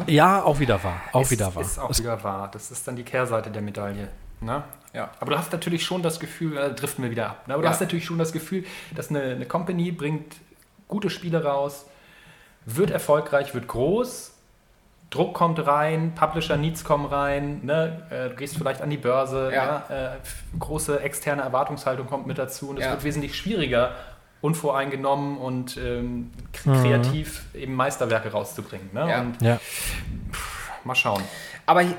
Ja, 0.06 0.42
auch 0.42 0.58
wieder 0.58 0.82
wahr. 0.82 1.00
Auch 1.12 1.22
ist, 1.22 1.30
wieder 1.30 1.54
wahr. 1.54 1.62
Ist 1.62 1.78
auch 1.78 1.90
Es- 1.90 2.00
wieder 2.00 2.22
wahr. 2.24 2.50
Das 2.52 2.70
ist 2.70 2.86
dann 2.88 2.96
die 2.96 3.04
Kehrseite 3.04 3.50
der 3.50 3.62
Medaille. 3.62 4.08
Ne? 4.40 4.62
Ja. 4.92 5.10
Aber 5.20 5.30
du 5.32 5.38
hast 5.38 5.50
natürlich 5.52 5.84
schon 5.84 6.02
das 6.02 6.18
Gefühl, 6.20 6.56
äh, 6.56 6.74
driften 6.74 7.02
wir 7.04 7.10
wieder 7.10 7.30
ab. 7.30 7.46
Ne? 7.48 7.54
Aber 7.54 7.62
Ja. 7.62 7.68
du 7.68 7.72
hast 7.74 7.80
natürlich 7.80 8.04
schon 8.04 8.18
das 8.18 8.32
Gefühl, 8.32 8.64
dass 8.94 9.08
eine, 9.10 9.22
eine 9.22 9.46
Company 9.46 9.90
bringt 9.92 10.36
gute 10.88 11.10
Spiele 11.10 11.42
raus, 11.44 11.86
wird 12.66 12.90
erfolgreich, 12.90 13.54
wird 13.54 13.66
groß, 13.66 14.32
Druck 15.10 15.32
kommt 15.34 15.66
rein, 15.66 16.12
Publisher 16.14 16.56
Needs 16.58 16.84
kommen 16.84 17.06
rein, 17.06 17.60
ne? 17.64 18.02
äh, 18.10 18.28
du 18.28 18.36
gehst 18.36 18.56
vielleicht 18.58 18.82
an 18.82 18.90
die 18.90 18.98
Börse, 18.98 19.50
Ja. 19.52 19.84
ja. 19.88 20.14
äh, 20.14 20.18
große 20.58 21.00
externe 21.00 21.40
Erwartungshaltung 21.42 22.06
kommt 22.06 22.26
mit 22.26 22.36
dazu 22.38 22.68
und 22.70 22.78
es 22.78 22.84
Ja. 22.84 22.90
wird 22.92 23.04
wesentlich 23.04 23.34
schwieriger, 23.34 23.92
unvoreingenommen 24.42 25.38
und 25.38 25.76
ähm, 25.78 26.30
Mhm. 26.64 26.72
kreativ 26.82 27.42
eben 27.54 27.74
Meisterwerke 27.74 28.30
rauszubringen. 28.30 28.90
Ne? 28.92 29.08
Ja. 29.08 29.20
Und 29.20 29.42
ja. 29.42 29.58
mal 30.84 30.94
schauen. 30.94 31.22
Aber 31.66 31.82
äh, 31.82 31.86
äh, 31.86 31.94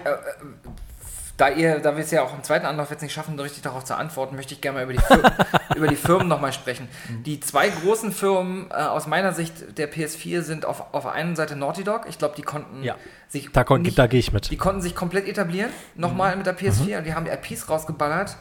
da 1.40 1.50
ihr, 1.50 1.80
da 1.80 1.96
wir 1.96 2.04
es 2.04 2.12
ja 2.12 2.22
auch 2.22 2.34
im 2.36 2.44
zweiten 2.44 2.66
Anlauf 2.66 2.92
jetzt 2.92 3.02
nicht 3.02 3.14
schaffen, 3.14 3.40
richtig 3.40 3.64
darauf 3.64 3.84
zu 3.86 3.96
antworten, 3.96 4.36
möchte 4.36 4.54
ich 4.54 4.62
gerne 4.62 4.78
mal 4.80 4.84
über 4.84 4.94
die, 4.94 5.00
Fir 5.00 5.24
über 5.76 5.88
die 5.88 5.96
Firmen 5.96 6.28
nochmal 6.28 6.54
sprechen. 6.54 6.88
Die 7.26 7.40
zwei 7.40 7.70
großen 7.70 8.12
Firmen 8.12 8.70
äh, 8.70 8.74
aus 8.74 9.08
meiner 9.08 9.34
Sicht 9.34 9.78
der 9.78 9.92
PS4 9.92 10.42
sind 10.42 10.66
auf, 10.66 10.94
auf 10.94 11.04
der 11.04 11.14
einen 11.14 11.36
Seite 11.36 11.56
Naughty 11.56 11.84
Dog. 11.84 12.06
Ich 12.10 12.18
glaube, 12.18 12.36
die 12.36 12.42
konnten 12.42 12.84
Ja. 12.84 12.96
sich 13.28 13.50
Da, 13.52 13.64
kon- 13.64 13.82
nicht- 13.82 13.98
da 13.98 14.08
gehe 14.08 14.20
ich 14.20 14.32
mit. 14.34 14.52
Die 14.52 14.58
konnten 14.58 14.82
sich 14.82 14.96
komplett 14.96 15.28
etablieren, 15.28 15.72
nochmal 15.96 16.36
mit 16.36 16.46
der 16.46 16.58
PS4. 16.58 16.98
Und 17.00 17.06
die 17.06 17.14
haben 17.14 17.26
die 17.26 17.32
IPs 17.32 17.70
rausgeballert. 17.70 18.36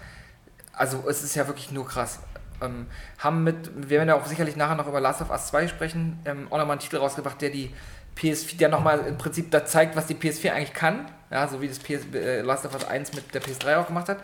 Also 0.73 1.05
es 1.09 1.23
ist 1.23 1.35
ja 1.35 1.47
wirklich 1.47 1.71
nur 1.71 1.87
krass. 1.87 2.21
Ähm, 2.61 2.87
haben 3.19 3.45
mit, 3.45 3.71
wir 3.77 3.91
werden 3.91 4.09
ja 4.09 4.17
auch 4.17 4.27
sicherlich 4.27 4.57
nachher 4.57 4.75
noch 4.75 4.89
über 4.89 5.01
Last 5.01 5.21
of 5.23 5.31
Us 5.31 5.47
2 5.49 5.69
sprechen, 5.69 6.19
ähm, 6.25 6.47
auch 6.51 6.59
nochmal 6.59 6.73
einen 6.73 6.81
Titel 6.81 6.97
rausgebracht, 6.97 7.41
der 7.41 7.51
die 7.51 7.73
PS4, 8.17 8.57
der 8.59 8.69
nochmal 8.69 8.99
im 9.07 9.17
Prinzip 9.17 9.53
da 9.53 9.65
zeigt, 9.65 9.95
was 9.95 10.07
die 10.09 10.15
PS4 10.15 10.51
eigentlich 10.51 10.73
kann. 10.75 11.07
Ja, 11.31 11.47
so 11.47 11.61
wie 11.61 11.69
das 11.69 11.79
PS, 11.79 12.07
äh, 12.15 12.41
Last 12.41 12.65
of 12.65 12.75
Us 12.75 12.85
1 12.85 13.15
mit 13.15 13.35
der 13.35 13.43
PS3 13.43 13.77
auch 13.79 13.87
gemacht 13.87 14.09
hat. 14.09 14.19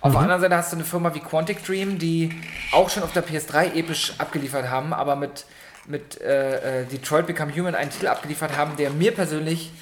Auf 0.00 0.12
der 0.12 0.20
anderen 0.20 0.40
Seite 0.40 0.56
hast 0.56 0.72
du 0.72 0.76
eine 0.76 0.84
Firma 0.84 1.14
wie 1.14 1.20
Quantic 1.20 1.64
Dream, 1.64 1.98
die 1.98 2.30
auch 2.72 2.90
schon 2.90 3.02
auf 3.02 3.12
der 3.12 3.26
PS3 3.26 3.74
episch 3.74 4.12
abgeliefert 4.18 4.68
haben, 4.68 4.92
aber 4.92 5.16
mit, 5.16 5.46
mit 5.86 6.20
äh, 6.20 6.82
äh, 6.82 6.84
Detroit 6.84 7.26
Become 7.26 7.54
Human 7.56 7.74
einen 7.74 7.90
Titel 7.90 8.06
abgeliefert 8.06 8.56
haben, 8.56 8.76
der 8.76 8.90
mir 8.90 9.12
persönlich 9.12 9.72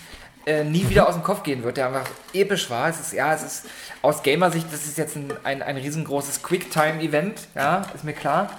äh, 0.46 0.64
nie 0.64 0.88
wieder 0.88 1.08
aus 1.08 1.14
dem 1.14 1.22
Kopf 1.22 1.42
gehen 1.42 1.62
wird, 1.62 1.76
der 1.76 1.88
einfach 1.88 2.08
episch 2.32 2.70
war. 2.70 2.88
Es 2.88 3.00
ist, 3.00 3.12
ja, 3.12 3.34
es 3.34 3.42
ist 3.42 3.66
aus 4.02 4.22
Gamer-Sicht, 4.22 4.66
das 4.72 4.84
ist 4.84 4.98
jetzt 4.98 5.16
ein, 5.16 5.32
ein, 5.42 5.62
ein 5.62 5.76
riesengroßes 5.76 6.42
Quicktime-Event, 6.42 7.48
ja, 7.54 7.84
ist 7.94 8.04
mir 8.04 8.12
klar. 8.12 8.50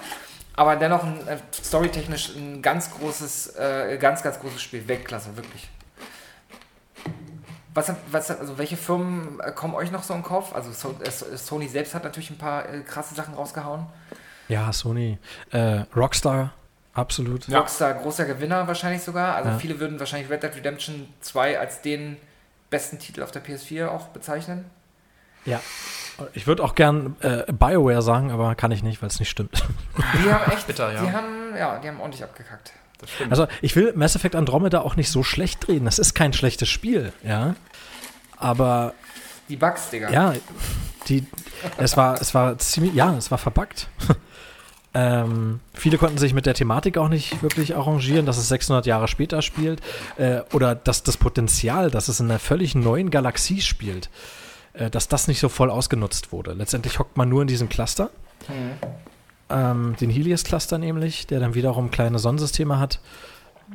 Aber 0.56 0.76
dennoch 0.76 1.03
ein, 1.03 1.27
äh, 1.27 1.38
storytechnisch 1.53 2.36
ein 2.36 2.61
ganz 2.61 2.91
großes, 2.91 3.56
äh, 3.56 3.98
ganz, 3.99 4.23
ganz 4.23 4.40
großes 4.40 4.61
Spiel. 4.61 4.88
Weltklasse, 4.88 5.36
wirklich. 5.36 5.69
Was, 7.76 7.91
was, 8.10 8.31
also 8.31 8.57
welche 8.57 8.77
Firmen 8.77 9.39
äh, 9.41 9.52
kommen 9.52 9.76
euch 9.76 9.91
noch 9.91 10.02
so 10.02 10.14
im 10.15 10.23
Kopf? 10.23 10.56
Also 10.56 10.72
so, 10.72 10.95
äh, 11.03 11.11
So- 11.11 11.35
Sony 11.35 11.68
selbst 11.68 11.93
hat 11.93 12.03
natürlich 12.03 12.31
ein 12.31 12.38
paar 12.38 12.68
äh, 12.68 12.80
krasse 12.81 13.14
Sachen 13.14 13.34
rausgehauen. 13.35 13.85
Ja, 14.47 14.72
Sony. 14.73 15.18
Äh, 15.52 15.84
Rockstar, 15.95 16.53
absolut. 16.93 17.47
Rockstar 17.52 17.93
großer 17.95 18.26
Gewinner 18.26 18.68
wahrscheinlich 18.68 19.03
sogar. 19.03 19.35
Also 19.35 19.49
Ja. 19.52 19.57
viele 19.60 19.80
würden 19.80 19.99
wahrscheinlich 19.99 20.30
Red 20.31 20.41
Dead 20.43 20.56
Redemption 20.56 21.07
2 21.22 21.60
als 21.60 21.81
den 21.81 22.18
besten 22.69 22.97
Titel 22.97 23.22
auf 23.22 23.31
der 23.31 23.43
PS4 23.43 23.88
auch 23.89 24.07
bezeichnen. 24.07 24.65
Ja. 25.45 25.60
Ich 26.34 26.47
würde 26.47 26.64
auch 26.64 26.76
gern 26.76 27.18
äh, 27.19 27.43
BioWare 27.52 28.02
sagen, 28.02 28.31
aber 28.31 28.56
kann 28.56 28.72
ich 28.72 28.84
nicht, 28.84 29.02
weil 29.02 29.10
es 29.10 29.19
nicht 29.19 29.30
stimmt. 29.30 29.65
Die 30.23 30.31
haben 30.31 30.49
echt, 30.52 30.65
Bitter, 30.68 30.91
ja. 30.93 31.02
die 31.03 31.11
haben, 31.11 31.56
ja, 31.57 31.77
die 31.80 31.88
haben 31.89 31.99
ordentlich 31.99 32.23
abgekackt. 32.23 32.72
Das 33.00 33.10
stimmt. 33.12 33.32
Also 33.32 33.48
ich 33.62 33.76
will 33.76 33.94
Mass 33.96 34.16
Effect 34.16 34.36
Andromeda 34.36 34.82
auch 34.82 34.96
nicht 34.96 35.10
so 35.10 35.24
schlecht 35.24 35.68
reden. 35.68 35.86
Das 35.86 36.00
ist 36.00 36.14
kein 36.14 36.34
schlechtes 36.34 36.70
Spiel, 36.70 37.14
ja. 37.24 37.56
Aber 38.38 38.94
Die 39.50 39.56
Bugs, 39.56 39.90
Digga. 39.90 40.10
ja, 40.12 40.34
die, 41.08 41.26
es 41.78 41.96
war, 41.98 42.20
es 42.22 42.34
war 42.34 42.58
ziemlich, 42.58 42.94
ja, 42.94 43.16
es 43.16 43.32
war 43.32 43.38
verbuggt. 43.38 43.90
ähm, 44.94 45.60
viele 45.74 45.98
konnten 45.98 46.18
sich 46.18 46.34
mit 46.34 46.46
der 46.46 46.54
Thematik 46.54 46.98
auch 46.98 47.10
nicht 47.10 47.42
wirklich 47.44 47.76
arrangieren, 47.76 48.26
dass 48.26 48.38
es 48.38 48.48
600 48.50 48.86
Jahre 48.86 49.08
später 49.08 49.42
spielt 49.42 49.82
äh, 50.18 50.42
oder 50.54 50.76
dass 50.76 51.04
das 51.04 51.18
Potenzial, 51.18 51.92
dass 51.92 52.08
es 52.08 52.20
in 52.20 52.30
einer 52.30 52.40
völlig 52.40 52.76
neuen 52.76 53.10
Galaxie 53.12 53.62
spielt, 53.62 54.10
äh, 54.74 54.90
dass 54.90 55.08
das 55.08 55.28
nicht 55.28 55.40
so 55.40 55.50
voll 55.50 55.70
ausgenutzt 55.70 56.32
wurde. 56.32 56.54
Letztendlich 56.54 57.00
hockt 57.00 57.18
man 57.18 57.30
nur 57.30 57.42
in 57.42 57.48
diesem 57.48 57.70
Cluster. 57.70 58.10
Ähm, 59.50 59.96
den 60.00 60.10
Helios-Cluster 60.10 60.78
nämlich, 60.78 61.28
der 61.28 61.40
dann 61.40 61.54
wiederum 61.54 61.92
kleine 61.92 62.20
Sonnensysteme 62.20 62.80
hat, 62.80 63.00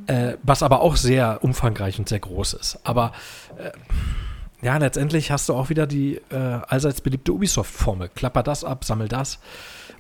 äh, 0.07 0.35
was 0.43 0.63
aber 0.63 0.81
auch 0.81 0.97
sehr 0.97 1.43
umfangreich 1.43 1.99
und 1.99 2.09
sehr 2.09 2.21
groß 2.21 2.55
ist. 2.55 2.79
Aber 2.85 3.13
äh, 3.57 3.71
ja, 4.63 4.77
letztendlich 4.77 5.31
hast 5.31 5.49
du 5.49 5.55
auch 5.55 5.71
wieder 5.71 5.87
die 5.87 6.17
äh, 6.31 6.37
allseits 6.37 7.01
beliebte 7.01 7.33
Ubisoft-Formel. 7.33 8.11
Klapper 8.15 8.43
das 8.43 8.65
ab, 8.65 8.85
sammel 8.85 9.09
das. 9.09 9.39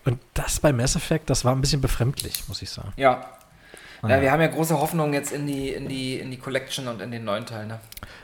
Und 0.05 0.19
das 0.35 0.61
bei 0.61 0.73
Mass 0.73 0.97
Effect, 0.97 1.31
das 1.31 1.45
war 1.45 1.55
ein 1.55 1.61
bisschen 1.61 1.81
befremdlich, 1.81 2.45
muss 2.49 2.63
ich 2.63 2.71
sagen. 2.71 2.93
Ja. 2.97 3.27
Ja, 4.03 4.21
wir 4.23 4.33
haben 4.33 4.41
ja 4.41 4.47
große 4.47 4.79
Hoffnungen 4.79 5.13
jetzt 5.13 5.33
in 5.33 5.47
die, 5.47 5.69
in 5.71 5.89
die, 5.89 6.19
in 6.19 6.31
die 6.31 6.39
Collection 6.39 6.89
und 6.89 7.03
in 7.03 7.11
den 7.11 7.25
neuen 7.25 7.45
Teil, 7.45 7.67
ne? 7.67 7.81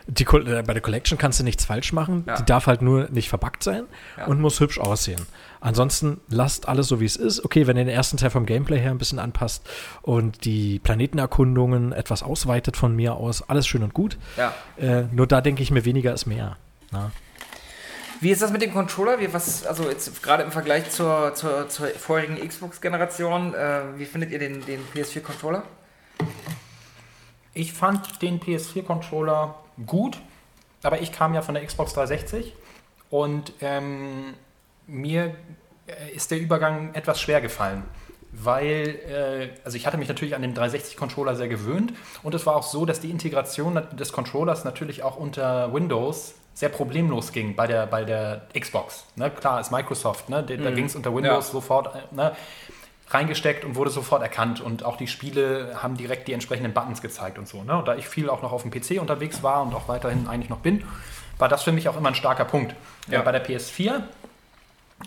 Die, 0.06 0.24
äh, 0.24 0.62
bei 0.62 0.72
der 0.72 0.80
Collection 0.80 1.18
kannst 1.18 1.40
du 1.40 1.44
nichts 1.44 1.64
falsch 1.64 1.92
machen. 1.92 2.24
Ja. 2.26 2.36
Die 2.36 2.44
darf 2.44 2.66
halt 2.66 2.80
nur 2.80 3.08
nicht 3.10 3.28
verbuggt 3.28 3.62
sein 3.62 3.84
Ja. 4.16 4.26
und 4.26 4.40
muss 4.40 4.60
hübsch 4.60 4.78
aussehen. 4.78 5.20
Ansonsten 5.60 6.20
lasst 6.28 6.68
alles 6.68 6.88
so, 6.88 7.00
wie 7.00 7.04
es 7.04 7.16
ist. 7.16 7.44
Okay, 7.44 7.66
wenn 7.66 7.76
ihr 7.76 7.84
den 7.84 7.94
ersten 7.94 8.16
Teil 8.16 8.30
vom 8.30 8.46
Gameplay 8.46 8.78
her 8.78 8.90
ein 8.90 8.98
bisschen 8.98 9.18
anpasst 9.18 9.68
und 10.02 10.44
die 10.44 10.78
Planetenerkundungen 10.78 11.92
etwas 11.92 12.22
ausweitet 12.22 12.76
von 12.76 12.94
mir 12.94 13.14
aus, 13.14 13.48
alles 13.48 13.66
schön 13.66 13.82
und 13.82 13.92
gut. 13.94 14.16
Äh, 14.78 15.02
nur 15.12 15.26
da 15.26 15.40
denke 15.40 15.62
ich 15.62 15.70
mir, 15.70 15.84
weniger 15.84 16.12
ist 16.14 16.26
mehr. 16.26 16.56
Na? 16.92 17.10
Wie 18.20 18.30
ist 18.30 18.40
das 18.40 18.50
mit 18.50 18.62
dem 18.62 18.72
Controller? 18.72 19.20
Wie, 19.20 19.32
was, 19.32 19.66
also 19.66 19.90
jetzt 19.90 20.22
gerade 20.22 20.42
im 20.42 20.50
Vergleich 20.50 20.90
zur, 20.90 21.34
zur, 21.34 21.68
zur 21.68 21.88
vorigen 21.88 22.36
Xbox-Generation, 22.36 23.54
äh, 23.54 23.80
wie 23.96 24.06
findet 24.06 24.30
ihr 24.30 24.38
den, 24.38 24.64
den 24.64 24.80
PS4-Controller? 24.94 25.62
Ich 27.52 27.74
fand 27.74 28.22
den 28.22 28.40
PS4-Controller 28.40 29.54
gut, 29.84 30.18
aber 30.82 31.02
ich 31.02 31.12
kam 31.12 31.34
ja 31.34 31.42
von 31.42 31.54
der 31.54 31.64
Xbox 31.64 31.92
360 31.92 32.54
und 33.10 33.52
ähm, 33.60 34.34
mir 34.86 35.34
äh, 35.86 36.14
ist 36.14 36.30
der 36.30 36.38
Übergang 36.38 36.94
etwas 36.94 37.20
schwer 37.20 37.42
gefallen. 37.42 37.82
Weil, 38.32 38.98
äh, 39.08 39.48
also 39.64 39.76
ich 39.76 39.86
hatte 39.86 39.98
mich 39.98 40.08
natürlich 40.08 40.34
an 40.34 40.42
den 40.42 40.54
360-Controller 40.54 41.36
sehr 41.36 41.48
gewöhnt 41.48 41.92
und 42.22 42.34
es 42.34 42.46
war 42.46 42.56
auch 42.56 42.62
so, 42.62 42.86
dass 42.86 43.00
die 43.00 43.10
Integration 43.10 43.82
des 43.92 44.12
Controllers 44.12 44.64
natürlich 44.64 45.02
auch 45.02 45.16
unter 45.16 45.72
Windows 45.74 46.34
sehr 46.56 46.70
problemlos 46.70 47.32
ging 47.32 47.54
bei 47.54 47.66
der, 47.66 47.86
bei 47.86 48.04
der 48.04 48.46
Xbox. 48.58 49.04
Ne? 49.14 49.30
Klar, 49.30 49.60
ist 49.60 49.70
Microsoft, 49.70 50.30
ne? 50.30 50.42
da, 50.42 50.56
da 50.56 50.70
ging 50.70 50.86
es 50.86 50.96
unter 50.96 51.14
Windows 51.14 51.48
Ja. 51.48 51.52
sofort 51.52 52.12
ne? 52.12 52.34
reingesteckt 53.10 53.62
und 53.64 53.76
wurde 53.76 53.90
sofort 53.90 54.22
erkannt 54.22 54.62
und 54.62 54.82
auch 54.82 54.96
die 54.96 55.06
Spiele 55.06 55.76
haben 55.82 55.98
direkt 55.98 56.28
die 56.28 56.32
entsprechenden 56.32 56.72
Buttons 56.72 57.02
gezeigt 57.02 57.38
und 57.38 57.46
so. 57.46 57.62
Ne? 57.62 57.76
Und 57.76 57.86
da 57.86 57.94
ich 57.94 58.08
viel 58.08 58.30
auch 58.30 58.40
noch 58.40 58.52
auf 58.52 58.62
dem 58.62 58.70
PC 58.70 58.98
unterwegs 59.02 59.42
war 59.42 59.62
und 59.62 59.74
auch 59.74 59.86
weiterhin 59.86 60.28
eigentlich 60.28 60.48
noch 60.48 60.60
bin, 60.60 60.82
war 61.36 61.50
das 61.50 61.62
für 61.62 61.72
mich 61.72 61.90
auch 61.90 61.96
immer 61.98 62.08
ein 62.08 62.14
starker 62.14 62.46
Punkt. 62.46 62.74
Ja. 63.06 63.20
Äh, 63.20 63.22
bei 63.22 63.32
der 63.32 63.46
PS4, 63.46 64.02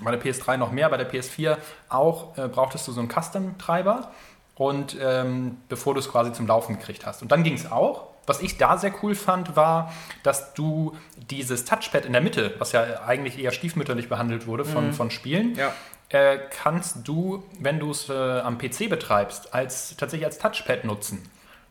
bei 0.04 0.16
der 0.16 0.22
PS3 0.22 0.58
noch 0.58 0.72
mehr, 0.72 0.88
bei 0.90 0.98
der 0.98 1.12
PS4 1.12 1.58
auch 1.90 2.38
äh, 2.38 2.48
brauchtest 2.48 2.88
du 2.88 2.92
so 2.92 3.00
einen 3.00 3.10
Custom-Treiber 3.10 4.12
und 4.54 4.96
ähm, 5.02 5.58
bevor 5.68 5.96
du 5.96 6.00
es 6.00 6.12
quasi 6.12 6.32
zum 6.32 6.46
Laufen 6.46 6.78
gekriegt 6.78 7.08
hast. 7.08 7.24
Und 7.24 7.32
dann 7.32 7.42
ging 7.42 7.56
es 7.56 7.72
auch. 7.72 8.09
Was 8.30 8.42
ich 8.42 8.58
da 8.58 8.78
sehr 8.78 8.94
cool 9.02 9.16
fand, 9.16 9.56
war, 9.56 9.92
dass 10.22 10.54
du 10.54 10.96
dieses 11.32 11.66
Touchpad 11.66 12.06
in 12.06 12.14
der 12.14 12.22
Mitte, 12.22 12.54
was 12.60 12.74
ja 12.74 13.02
eigentlich 13.08 13.40
eher 13.40 13.52
stiefmütterlich 13.52 14.08
behandelt 14.08 14.46
wurde 14.46 14.66
von, 14.66 14.94
von 14.94 15.10
Spielen, 15.10 15.56
Ja. 15.56 15.74
äh, 16.10 16.38
kannst 16.62 17.08
du, 17.08 17.44
wenn 17.60 17.80
du 17.80 17.90
es 17.90 18.08
äh, 18.08 18.14
am 18.14 18.60
PC 18.60 18.88
betreibst, 18.88 19.56
als 19.56 19.98
tatsächlich 19.98 20.28
als 20.28 20.38
Touchpad 20.38 20.86
nutzen. 20.86 21.28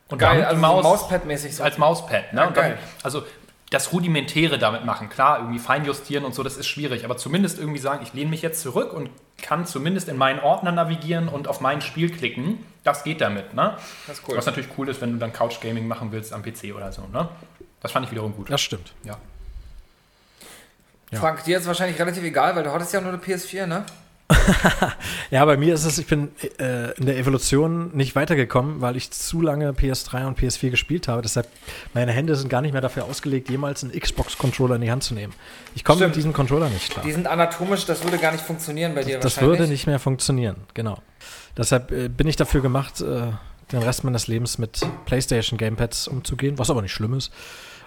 Und 0.09 0.17
Geil, 0.17 0.43
also 0.43 0.59
so 0.59 0.61
Mauspad-mäßig 0.81 1.55
so. 1.55 1.63
als 1.63 1.77
Mauspad. 1.77 2.33
Ne? 2.33 2.41
Ja, 2.41 2.51
dann, 2.51 2.73
also 3.03 3.23
das 3.69 3.93
Rudimentäre 3.93 4.57
damit 4.59 4.83
machen. 4.83 5.07
Klar, 5.07 5.39
irgendwie 5.39 5.59
feinjustieren 5.59 6.25
und 6.25 6.35
so, 6.35 6.43
das 6.43 6.57
ist 6.57 6.67
schwierig. 6.67 7.05
Aber 7.05 7.15
zumindest 7.15 7.57
irgendwie 7.57 7.79
sagen, 7.79 8.01
ich 8.03 8.13
lehne 8.13 8.31
mich 8.31 8.41
jetzt 8.41 8.61
zurück 8.61 8.91
und 8.91 9.09
kann 9.41 9.65
zumindest 9.65 10.09
in 10.09 10.17
meinen 10.17 10.39
Ordner 10.41 10.73
navigieren 10.73 11.29
und 11.29 11.47
auf 11.47 11.61
mein 11.61 11.79
Spiel 11.79 12.09
klicken. 12.09 12.65
Das 12.83 13.03
geht 13.03 13.21
damit. 13.21 13.53
Ne? 13.53 13.75
Das 14.07 14.19
ist 14.19 14.27
cool. 14.27 14.37
Was 14.37 14.45
natürlich 14.45 14.69
cool 14.77 14.87
ist, 14.89 15.01
wenn 15.01 15.11
du 15.13 15.17
dann 15.17 15.33
Couch 15.33 15.59
Gaming 15.61 15.87
machen 15.87 16.11
willst 16.11 16.31
am 16.33 16.41
PC 16.41 16.73
oder 16.75 16.91
so. 16.91 17.03
Ne? 17.11 17.27
Das 17.81 17.91
fand 17.91 18.05
ich 18.05 18.11
wiederum 18.11 18.33
gut. 18.35 18.49
Das 18.49 18.61
stimmt. 18.61 18.93
Ja. 19.03 19.17
Ja. 21.11 21.19
Frank, 21.19 21.43
dir 21.43 21.57
ist 21.57 21.63
es 21.63 21.67
wahrscheinlich 21.67 21.99
relativ 21.99 22.23
egal, 22.23 22.55
weil 22.55 22.63
du 22.63 22.71
hattest 22.71 22.93
ja 22.93 23.01
nur 23.01 23.11
eine 23.11 23.21
PS4, 23.21 23.65
ne? 23.65 23.83
Ja, 25.31 25.43
bei 25.45 25.57
mir 25.57 25.73
ist 25.73 25.85
es, 25.85 25.97
ich 25.97 26.05
bin 26.05 26.29
äh, 26.59 26.91
in 26.97 27.07
der 27.07 27.17
Evolution 27.17 27.89
nicht 27.95 28.15
weitergekommen, 28.15 28.79
weil 28.81 28.95
ich 28.95 29.09
zu 29.09 29.41
lange 29.41 29.71
PS3 29.71 30.27
und 30.27 30.39
PS4 30.39 30.69
gespielt 30.69 31.07
habe. 31.07 31.21
Deshalb, 31.23 31.47
meine 31.93 32.11
Hände 32.11 32.35
sind 32.35 32.49
gar 32.49 32.61
nicht 32.61 32.73
mehr 32.73 32.81
dafür 32.81 33.05
ausgelegt, 33.05 33.49
jemals 33.49 33.83
einen 33.83 33.99
Xbox-Controller 33.99 34.75
in 34.75 34.81
die 34.81 34.91
Hand 34.91 35.03
zu 35.03 35.15
nehmen. 35.15 35.33
Ich 35.73 35.83
komme 35.83 36.05
mit 36.05 36.15
diesem 36.15 36.33
Controller 36.33 36.69
nicht 36.69 36.91
klar. 36.91 37.03
Die 37.03 37.11
sind 37.11 37.25
anatomisch, 37.27 37.85
das 37.85 38.03
würde 38.03 38.19
gar 38.19 38.31
nicht 38.31 38.43
funktionieren 38.43 38.93
bei 38.93 39.03
dir 39.03 39.17
Das 39.19 39.35
wahrscheinlich. 39.37 39.59
würde 39.59 39.71
nicht 39.71 39.87
mehr 39.87 39.99
funktionieren, 39.99 40.57
genau. 40.75 40.99
Deshalb 41.57 41.91
äh, 41.91 42.09
bin 42.09 42.27
ich 42.27 42.35
dafür 42.35 42.61
gemacht, 42.61 43.01
äh, 43.01 43.31
den 43.71 43.83
Rest 43.83 44.03
meines 44.03 44.27
Lebens 44.27 44.57
mit 44.57 44.81
PlayStation 45.05 45.57
Gamepads 45.57 46.07
umzugehen, 46.07 46.57
was 46.57 46.69
aber 46.69 46.81
nicht 46.81 46.93
schlimm 46.93 47.13
ist. 47.13 47.31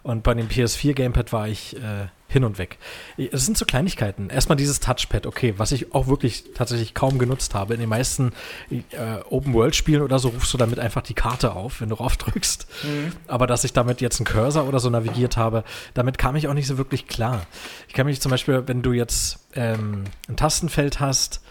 Und 0.03 0.25
bei 0.25 0.35
dem 0.35 0.49
PS4 0.49 0.95
Gamepad 0.95 1.33
war 1.33 1.47
ich 1.47 1.77
äh, 1.77 2.09
hin 2.27 2.43
und 2.45 2.59
weg. 2.59 2.79
Es 3.17 3.45
sind 3.45 3.57
so 3.57 3.65
Kleinigkeiten. 3.65 4.31
Erstmal 4.31 4.57
dieses 4.57 4.81
Touchpad, 4.81 5.27
okay, 5.27 5.55
was 5.59 5.71
ich 5.71 5.95
auch 5.95 6.09
wirklich 6.09 6.45
tatsächlich 6.55 6.93
kaum 6.93 7.19
genutzt 7.19 7.55
habe. 7.55 7.75
In 7.75 7.81
den 7.81 7.89
meisten 7.89 8.33
äh, 8.71 8.81
Open-World-Spielen 9.31 10.03
oder 10.03 10.19
so 10.19 10.31
rufst 10.31 10.53
du 10.53 10.59
damit 10.59 10.81
einfach 10.81 11.03
die 11.03 11.15
Karte 11.15 11.53
auf, 11.53 11.81
wenn 11.81 11.91
du 11.91 11.95
rauf 11.95 12.17
drückst. 12.17 12.67
Aber 13.29 13.47
dass 13.47 13.63
ich 13.63 13.73
damit 13.73 14.01
jetzt 14.01 14.19
einen 14.19 14.27
Cursor 14.27 14.67
oder 14.67 14.81
so 14.81 14.91
navigiert 14.91 15.37
habe, 15.37 15.63
damit 15.95 16.19
kam 16.19 16.35
ich 16.35 16.49
auch 16.49 16.55
nicht 16.55 16.67
so 16.67 16.79
wirklich 16.79 17.07
klar. 17.07 17.47
Ich 17.87 17.95
kann 17.95 18.07
mich 18.07 18.21
zum 18.21 18.31
Beispiel, 18.31 18.65
wenn 18.67 18.83
du 18.83 18.93
jetzt 18.93 19.47
ähm, 19.55 20.05
ein 20.29 20.37
Tastenfeld 20.37 20.99
hast, 20.99 21.43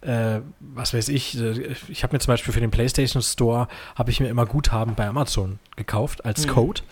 äh, 0.00 0.40
was 0.60 0.94
weiß 0.94 1.08
ich, 1.08 1.38
äh, 1.40 1.74
ich 1.88 2.02
habe 2.02 2.14
mir 2.14 2.20
zum 2.20 2.32
Beispiel 2.32 2.52
für 2.54 2.60
den 2.60 2.70
PlayStation 2.70 3.22
Store, 3.22 3.68
habe 3.96 4.10
ich 4.10 4.20
mir 4.20 4.28
immer 4.28 4.46
Guthaben 4.46 4.94
bei 4.94 5.06
Amazon 5.06 5.58
gekauft 5.76 6.24
als 6.24 6.46
Code. 6.46 6.82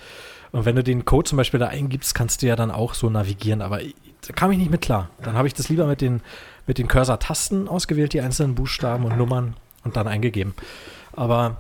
Und 0.53 0.65
wenn 0.65 0.77
du 0.77 0.83
den 0.83 1.05
Code 1.05 1.29
zum 1.29 1.37
Beispiel 1.37 1.61
da 1.61 1.69
eingibst, 1.69 2.15
kannst 2.15 2.43
du 2.43 2.47
ja 2.47 2.57
dann 2.57 2.71
auch 2.71 2.95
so 2.95 3.11
navigieren. 3.11 3.63
Aber 3.63 3.79
da 3.79 4.33
kam 4.35 4.51
ich 4.53 4.59
nicht 4.59 4.71
mit 4.71 4.81
klar. 4.81 5.11
Dann 5.23 5.35
habe 5.37 5.49
ich 5.49 5.55
das 5.55 5.69
lieber 5.69 5.87
mit 5.87 6.01
den, 6.01 6.23
mit 6.67 6.79
den 6.79 6.89
Cursor-Tasten 6.89 7.69
ausgewählt, 7.69 8.13
die 8.13 8.21
einzelnen 8.21 8.55
Buchstaben 8.55 9.05
und 9.05 9.17
Nummern 9.19 9.55
und 9.85 9.97
dann 9.97 10.09
eingegeben. 10.09 10.55
Aber 11.13 11.59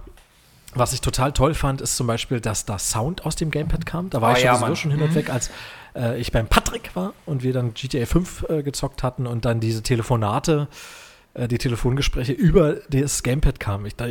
was 0.74 0.92
ich 0.92 1.00
total 1.00 1.32
toll 1.32 1.54
fand, 1.54 1.80
ist 1.80 1.96
zum 1.96 2.06
Beispiel, 2.06 2.40
dass 2.40 2.64
da 2.64 2.78
Sound 2.78 3.24
aus 3.24 3.36
dem 3.36 3.50
Gamepad 3.50 3.86
kam. 3.86 4.10
Da 4.10 4.20
war 4.20 4.32
Oh 4.32 4.36
ich 4.36 4.42
ja, 4.44 4.54
sowieso 4.54 4.66
Mann. 4.66 4.76
schon 4.76 4.90
hin 4.90 5.02
und 5.02 5.14
weg, 5.14 5.30
als 5.30 5.50
äh, 5.94 6.20
ich 6.20 6.32
beim 6.32 6.46
Patrick 6.46 6.94
war 6.94 7.12
und 7.24 7.42
wir 7.42 7.52
dann 7.52 7.72
GTA 7.74 8.04
5 8.06 8.46
äh, 8.48 8.62
gezockt 8.62 9.02
hatten 9.02 9.26
und 9.26 9.44
dann 9.44 9.60
diese 9.60 9.82
Telefonate, 9.82 10.68
äh, 11.36 11.48
die 11.48 11.58
Telefongespräche 11.58 12.32
über 12.32 12.74
das 12.90 13.22
Gamepad 13.22 13.60
kamen. 13.60 13.86
Ich 13.86 13.96
da, 13.96 14.06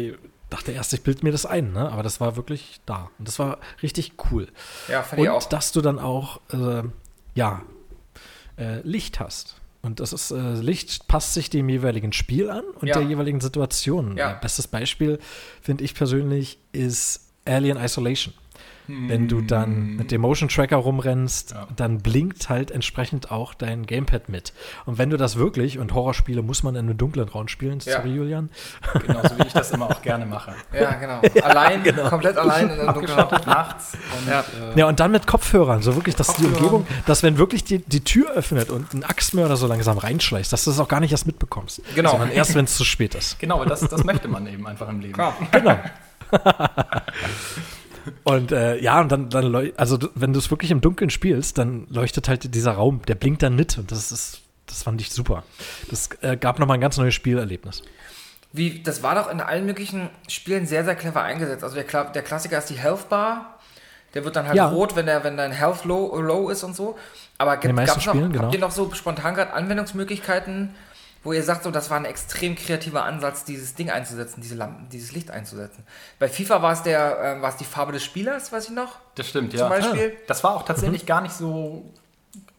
dachte 0.50 0.72
erst, 0.72 0.94
ich 0.94 1.02
bild 1.02 1.24
mir 1.24 1.32
das 1.32 1.46
ein, 1.46 1.74
ne? 1.74 1.92
aber 1.92 2.04
das 2.04 2.20
war 2.22 2.36
wirklich 2.36 2.80
da. 2.86 3.10
Und 3.20 3.28
das 3.28 3.40
war 3.40 3.58
richtig 3.84 4.14
cool. 4.32 4.48
Ja, 4.88 5.04
fand 5.04 5.22
ich 5.22 5.28
Und 5.30 5.36
auch. 5.36 5.44
dass 5.50 5.72
du 5.72 5.82
dann 5.82 6.00
auch, 6.00 6.40
äh, 6.54 6.84
ja, 7.34 7.62
äh, 8.58 8.80
Licht 8.82 9.20
hast. 9.20 9.56
Und 9.82 10.00
das 10.00 10.14
ist, 10.14 10.32
äh, 10.32 10.54
Licht 10.54 11.08
passt 11.08 11.34
sich 11.34 11.50
dem 11.50 11.70
jeweiligen 11.70 12.12
Spiel 12.14 12.50
an 12.50 12.64
und 12.80 12.88
Ja. 12.88 13.00
der 13.00 13.08
jeweiligen 13.08 13.40
Situation. 13.42 14.18
Ja. 14.18 14.32
Äh, 14.32 14.38
bestes 14.42 14.68
Beispiel, 14.68 15.20
finde 15.62 15.84
ich 15.84 15.94
persönlich, 15.94 16.58
ist 16.72 17.30
Alien 17.46 17.78
Isolation. 17.78 18.34
Wenn 18.88 19.28
du 19.28 19.42
dann 19.42 19.96
mit 19.96 20.12
dem 20.12 20.22
Motion 20.22 20.50
Tracker 20.50 20.78
rumrennst, 20.78 21.52
Ja. 21.52 21.68
dann 21.76 22.00
blinkt 22.00 22.50
halt 22.50 22.72
entsprechend 22.72 23.32
auch 23.32 23.54
dein 23.54 23.86
Gamepad 23.86 24.30
mit. 24.30 24.54
Und 24.86 24.98
wenn 24.98 25.10
du 25.10 25.18
das 25.18 25.36
wirklich, 25.38 25.80
und 25.80 25.94
Horrorspiele 25.94 26.42
muss 26.42 26.64
man 26.64 26.76
in 26.76 26.88
einem 26.88 26.98
dunklen 26.98 27.28
Raum 27.28 27.48
spielen, 27.48 27.80
Ja. 27.84 27.98
sorry 27.98 28.10
Julian, 28.14 28.50
Genauso 29.06 29.38
wie 29.38 29.48
ich 29.48 29.54
das 29.54 29.72
immer 29.72 29.86
auch 29.90 30.02
gerne 30.02 30.26
mache. 30.26 30.54
Ja, 30.74 30.92
genau. 30.94 31.22
Allein, 31.44 31.84
komplett 32.10 32.38
allein 32.38 32.70
in 32.70 32.78
der 32.78 32.94
Dunkelheit. 32.94 33.18
Abgeschottet 33.20 33.48
nachts 33.48 33.94
und 34.20 34.28
Ja. 34.30 34.40
äh, 34.42 34.80
Ja, 34.80 34.88
und 34.88 35.00
dann 35.00 35.12
mit 35.12 35.26
Kopfhörern, 35.28 35.82
so 35.82 35.96
wirklich, 35.96 36.16
dass 36.16 36.34
die. 36.36 36.46
Umgebung, 36.46 36.86
dass 37.06 37.24
wenn 37.24 37.38
wirklich 37.38 37.64
die, 37.64 37.80
die 37.80 38.04
Tür 38.04 38.32
öffnet 38.32 38.70
und 38.70 38.94
ein 38.94 39.04
Axtmörder 39.04 39.58
so 39.58 39.68
langsam 39.68 39.98
reinschleicht, 39.98 40.52
dass 40.54 40.64
du 40.64 40.70
das 40.72 40.80
auch 40.80 40.88
gar 40.88 41.00
nicht 41.00 41.12
erst 41.12 41.26
mitbekommst. 41.26 41.82
Genau. 41.96 42.12
Sondern 42.12 42.30
erst, 42.32 42.56
wenn 42.56 42.66
es 42.66 42.76
zu 42.78 42.86
spät 42.86 43.16
ist. 43.16 43.40
genau, 43.40 43.66
das, 43.66 43.80
das 43.82 44.04
möchte 44.04 44.28
man 44.28 44.46
eben 44.48 44.66
einfach 44.68 44.88
im 44.90 45.00
Leben. 45.00 45.14
Klar. 45.14 45.36
Genau. 45.52 45.80
und 48.24 48.52
äh, 48.52 48.78
ja, 48.80 49.02
und 49.02 49.12
dann, 49.12 49.30
dann 49.30 49.72
also 49.78 49.98
wenn 50.16 50.34
du 50.34 50.40
es 50.40 50.50
wirklich 50.52 50.72
im 50.72 50.82
Dunkeln 50.82 51.10
spielst, 51.10 51.58
dann 51.58 51.88
leuchtet 51.90 52.28
halt 52.28 52.54
dieser 52.54 52.74
Raum, 52.74 53.02
der 53.08 53.16
blinkt 53.16 53.44
dann 53.44 53.56
mit 53.56 53.78
und 53.78 53.92
das 53.92 54.12
ist, 54.12 54.42
das 54.68 54.84
fand 54.84 55.02
ich 55.02 55.12
super. 55.12 55.44
Das 55.90 56.10
äh, 56.22 56.38
gab 56.38 56.60
nochmal 56.60 56.78
ein 56.78 56.82
ganz 56.82 56.98
neues 56.98 57.14
Spielerlebnis. 57.14 57.84
Wie, 58.52 58.82
das 58.82 59.04
war 59.04 59.16
doch 59.16 59.30
in 59.30 59.42
allen 59.42 59.66
möglichen 59.66 60.10
Spielen 60.30 60.66
sehr, 60.66 60.86
sehr 60.86 60.96
clever 60.96 61.22
eingesetzt. 61.22 61.64
Also 61.64 61.76
der, 61.76 62.04
der 62.06 62.22
Klassiker 62.22 62.58
ist 62.58 62.70
die 62.70 62.78
Health 62.78 63.10
Bar. 63.10 63.60
Der 64.14 64.24
wird 64.24 64.38
dann 64.38 64.48
halt 64.48 64.56
Ja. 64.56 64.70
rot, 64.70 64.96
wenn, 64.96 65.08
der, 65.08 65.26
wenn 65.26 65.36
dein 65.36 65.52
Health 65.52 65.84
low, 65.84 66.16
low 66.22 66.50
ist 66.50 66.64
und 66.64 66.74
so. 66.74 66.98
Aber 67.38 67.58
gibt, 67.58 67.76
gab's 67.76 68.06
noch, 68.06 68.14
Spielen, 68.14 68.32
genau. 68.32 68.46
habt 68.46 68.54
ihr 68.54 68.62
noch 68.62 68.72
so 68.72 68.90
spontan 68.94 69.36
gerade 69.36 69.52
Anwendungsmöglichkeiten, 69.52 70.74
wo 71.26 71.34
ihr 71.34 71.44
sagt, 71.44 71.64
so, 71.64 71.72
das 71.72 71.90
war 71.90 71.98
ein 71.98 72.06
extrem 72.06 72.56
kreativer 72.56 73.04
Ansatz, 73.04 73.44
dieses 73.44 73.76
Ding 73.76 73.90
einzusetzen, 73.90 74.42
diese 74.42 74.56
Lampen, 74.56 74.88
dieses 74.90 75.12
Licht 75.12 75.32
einzusetzen? 75.32 75.84
Bei 76.20 76.30
FIFA 76.30 76.62
war 76.62 76.72
es 76.72 76.84
der, 76.84 77.38
äh, 77.38 77.42
war 77.42 77.50
es 77.50 77.58
die 77.58 77.66
Farbe 77.66 77.92
des 77.92 78.04
Spielers, 78.04 78.52
weiß 78.54 78.66
ich 78.66 78.76
noch. 78.76 79.00
Das 79.16 79.28
stimmt, 79.28 79.54
ja. 79.54 79.60
Zum 79.60 79.70
Beispiel. 79.70 80.16
Das 80.28 80.44
war 80.44 80.56
auch 80.56 80.64
tatsächlich 80.64 81.06
gar 81.06 81.22
nicht 81.22 81.34
so 81.34 81.92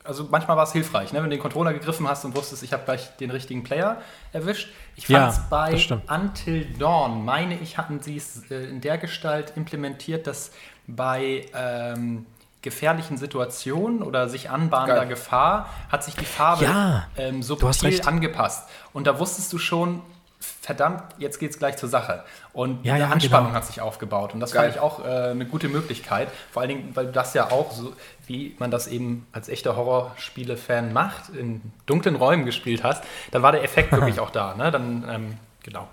also 0.07 0.29
manchmal 0.31 0.57
war 0.57 0.65
es 0.65 0.73
hilfreich, 0.73 1.13
ne? 1.13 1.19
wenn 1.19 1.31
du 1.31 1.37
den 1.37 1.43
Controller 1.43 1.73
gegriffen 1.73 2.09
hast 2.09 2.25
und 2.25 2.37
wusstest, 2.37 2.63
ich 2.63 2.73
habe 2.73 2.85
gleich 2.85 3.17
den 3.17 3.31
richtigen 3.31 3.65
Player 3.65 4.01
erwischt. 4.33 4.69
Ich 4.95 5.09
Ja, 5.09 5.31
fand 5.31 5.33
es 5.33 5.51
bei 5.51 5.71
das 5.73 5.83
stimmt. 5.83 6.11
Until 6.11 6.65
Dawn, 6.79 7.25
meine 7.25 7.59
ich, 7.59 7.77
hatten 7.77 8.01
sie 8.01 8.17
es 8.17 8.49
äh, 8.51 8.67
in 8.67 8.81
der 8.81 8.99
Gestalt 8.99 9.55
implementiert, 9.57 10.27
dass 10.27 10.53
bei 10.87 11.47
ähm, 11.55 12.27
gefährlichen 12.67 13.17
Situationen 13.17 14.03
oder 14.03 14.29
sich 14.29 14.51
anbahnender 14.51 15.03
Geil. 15.03 15.11
Gefahr 15.11 15.71
hat 15.89 16.03
sich 16.03 16.17
die 16.17 16.25
Farbe 16.25 16.65
Ja, 16.65 17.07
ähm, 17.17 17.41
subtil 17.41 18.01
angepasst. 18.05 18.69
Und 18.93 19.07
da 19.07 19.21
wusstest 19.21 19.53
du 19.53 19.59
schon, 19.59 20.03
verdammt, 20.41 21.05
jetzt 21.19 21.39
geht's 21.39 21.61
gleich 21.61 21.77
zur 21.77 21.89
Sache. 21.89 22.25
Und 22.53 22.85
Ja, 22.85 22.95
die 22.97 23.03
ja, 23.03 23.09
Anspannung 23.09 23.49
genau. 23.51 23.57
hat 23.57 23.67
sich 23.67 23.81
aufgebaut. 23.81 24.35
Und 24.35 24.41
das 24.41 24.51
Geil. 24.51 24.65
fand 24.65 24.75
ich 24.75 24.81
auch 24.83 25.05
äh, 25.05 25.31
eine 25.31 25.47
gute 25.47 25.69
Möglichkeit. 25.69 26.29
Vor 26.51 26.63
allen 26.63 26.71
Dingen, 26.71 26.91
weil 26.95 27.07
das 27.13 27.35
ja 27.35 27.53
auch 27.53 27.71
so, 27.71 27.93
wie 28.27 28.57
man 28.59 28.73
das 28.73 28.89
eben 28.89 29.29
als 29.31 29.49
echter 29.49 29.77
Horrorspiele-Fan 29.77 30.93
macht, 30.93 31.29
in 31.29 31.63
dunklen 31.87 32.17
Räumen 32.17 32.47
gespielt 32.47 32.83
hast, 32.83 33.05
dann 33.31 33.43
war 33.43 33.53
der 33.53 33.63
Effekt 33.63 33.93
wirklich 34.01 34.19
auch 34.19 34.31
da. 34.31 34.55
Ne? 34.57 34.73
Dann, 34.73 35.05
ähm, 35.09 35.39
genau. 35.63 35.87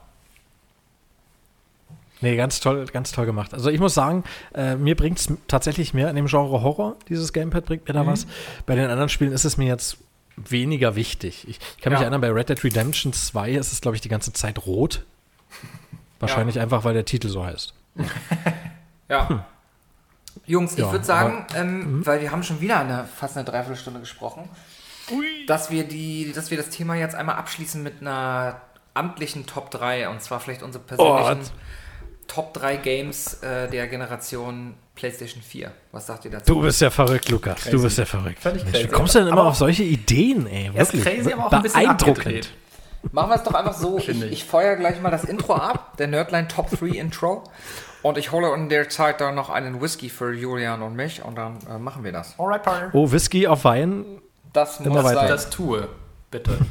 Nee, 2.24 2.36
ganz 2.38 2.60
toll, 2.62 2.86
ganz 2.86 3.12
toll 3.12 3.26
gemacht. 3.26 3.54
Also 3.54 3.70
ich 3.70 3.80
muss 3.82 3.94
sagen, 3.94 4.24
äh, 4.56 4.76
mir 4.76 4.96
bringt 4.96 5.20
es 5.20 5.28
tatsächlich 5.48 5.94
mehr 5.94 6.10
in 6.10 6.16
dem 6.16 6.28
Genre 6.28 6.62
Horror. 6.64 6.96
Dieses 7.10 7.34
Gamepad 7.34 7.66
bringt 7.66 7.86
mir 7.88 7.94
da 7.94 8.08
was. 8.08 8.26
Bei 8.66 8.76
den 8.76 8.90
anderen 8.90 9.10
Spielen 9.10 9.34
ist 9.34 9.44
es 9.44 9.58
mir 9.58 9.68
jetzt 9.68 9.98
weniger 10.38 10.96
wichtig. 10.96 11.46
Ich, 11.50 11.60
ich 11.76 11.82
kann 11.82 11.92
mich 11.92 12.00
Ja. 12.00 12.06
erinnern, 12.06 12.22
bei 12.22 12.32
Red 12.32 12.48
Dead 12.50 12.64
Redemption 12.64 13.12
2 13.12 13.52
ist 13.52 13.74
es, 13.74 13.82
glaube 13.82 13.96
ich, 13.96 14.02
die 14.02 14.10
ganze 14.10 14.32
Zeit 14.32 14.66
rot. 14.66 15.04
Wahrscheinlich 16.20 16.60
einfach, 16.62 16.86
weil 16.86 16.94
der 16.94 17.06
Titel 17.06 17.28
so 17.28 17.46
heißt. 17.46 17.74
Ja. 19.10 19.46
Jungs, 20.46 20.74
ich 20.74 20.80
Ja, 20.80 20.92
würde 20.92 21.06
sagen, 21.06 21.46
ähm, 21.56 22.06
weil 22.06 22.22
wir 22.22 22.32
haben 22.32 22.42
schon 22.42 22.62
wieder 22.62 22.80
eine, 22.80 23.06
fast 23.06 23.36
eine 23.38 23.46
Dreiviertelstunde 23.46 24.00
gesprochen, 24.00 24.48
dass 25.46 25.70
wir, 25.72 25.84
die, 25.84 26.32
dass 26.34 26.50
wir 26.52 26.58
das 26.58 26.70
Thema 26.70 26.96
jetzt 26.96 27.14
einmal 27.14 27.36
abschließen 27.36 27.84
mit 27.84 28.02
einer 28.02 28.62
amtlichen 28.94 29.46
Top 29.46 29.70
3 29.72 30.08
und 30.10 30.22
zwar 30.22 30.40
vielleicht 30.40 30.64
unsere 30.64 30.84
persönlichen 30.84 31.42
Top 32.34 32.54
3 32.54 32.78
Games 32.78 33.36
äh, 33.44 33.70
der 33.70 33.88
Generation 33.88 34.74
PlayStation 34.96 35.42
4. 35.44 35.72
Was 35.92 36.08
sagt 36.08 36.26
ihr 36.26 36.32
dazu? 36.32 36.54
Du 36.54 36.62
bist 36.62 36.82
ja 36.82 36.90
verrückt, 36.90 37.30
Lukas. 37.30 37.64
Du 37.66 37.82
bist 37.82 37.98
ja 37.98 38.06
verrückt. 38.06 38.40
Völlig 38.40 38.64
Mensch, 38.64 38.78
wie 38.78 38.82
crazy. 38.84 38.94
kommst 38.96 39.16
du 39.16 39.20
denn 39.20 39.28
immer 39.28 39.42
Aber 39.42 39.50
auf 39.50 39.56
solche 39.56 39.84
Ideen, 39.84 40.48
ey? 40.48 40.72
Er 40.74 40.82
ist 40.82 40.94
Wirklich. 40.94 41.04
crazy, 41.18 41.34
aber 41.34 41.46
auch 41.48 41.52
ein 41.52 41.62
bisschen 41.62 41.84
Beeindruckend. 41.84 42.18
abgedreht. 42.20 42.50
Machen 43.12 43.30
wir 43.30 43.36
es 43.36 43.44
doch 43.44 43.54
einfach 43.54 43.74
so. 43.74 43.98
Ich, 43.98 44.10
ich. 44.10 44.46
feuer 44.46 44.76
gleich 44.78 45.00
mal 45.02 45.12
das 45.12 45.26
Intro 45.26 45.56
ab, 45.56 45.98
der 45.98 46.08
Nerdline 46.08 46.48
Top 46.48 46.72
3 46.72 46.88
Intro. 46.88 47.44
Und 48.02 48.18
ich 48.18 48.32
hole 48.32 48.54
in 48.56 48.70
der 48.70 48.90
Zeit 48.90 49.22
dann 49.22 49.36
noch 49.36 49.50
einen 49.50 49.82
Whisky 49.82 50.10
für 50.10 50.34
Julian 50.34 50.82
und 50.82 50.96
mich 50.96 51.24
und 51.24 51.36
dann 51.38 51.58
äh, 51.70 51.78
machen 51.78 52.04
wir 52.04 52.12
das. 52.12 52.38
Alright, 52.40 52.64
Partner. 52.64 52.90
Oh, 52.94 53.12
Whisky 53.12 53.48
auf 53.48 53.64
Wein. 53.64 54.06
Das 54.54 54.80
Immer 54.80 54.90
muss 54.96 55.04
weiter. 55.06 55.20
sein. 55.20 55.28
Das 55.28 55.50
tue, 55.50 55.88
bitte. 56.34 56.58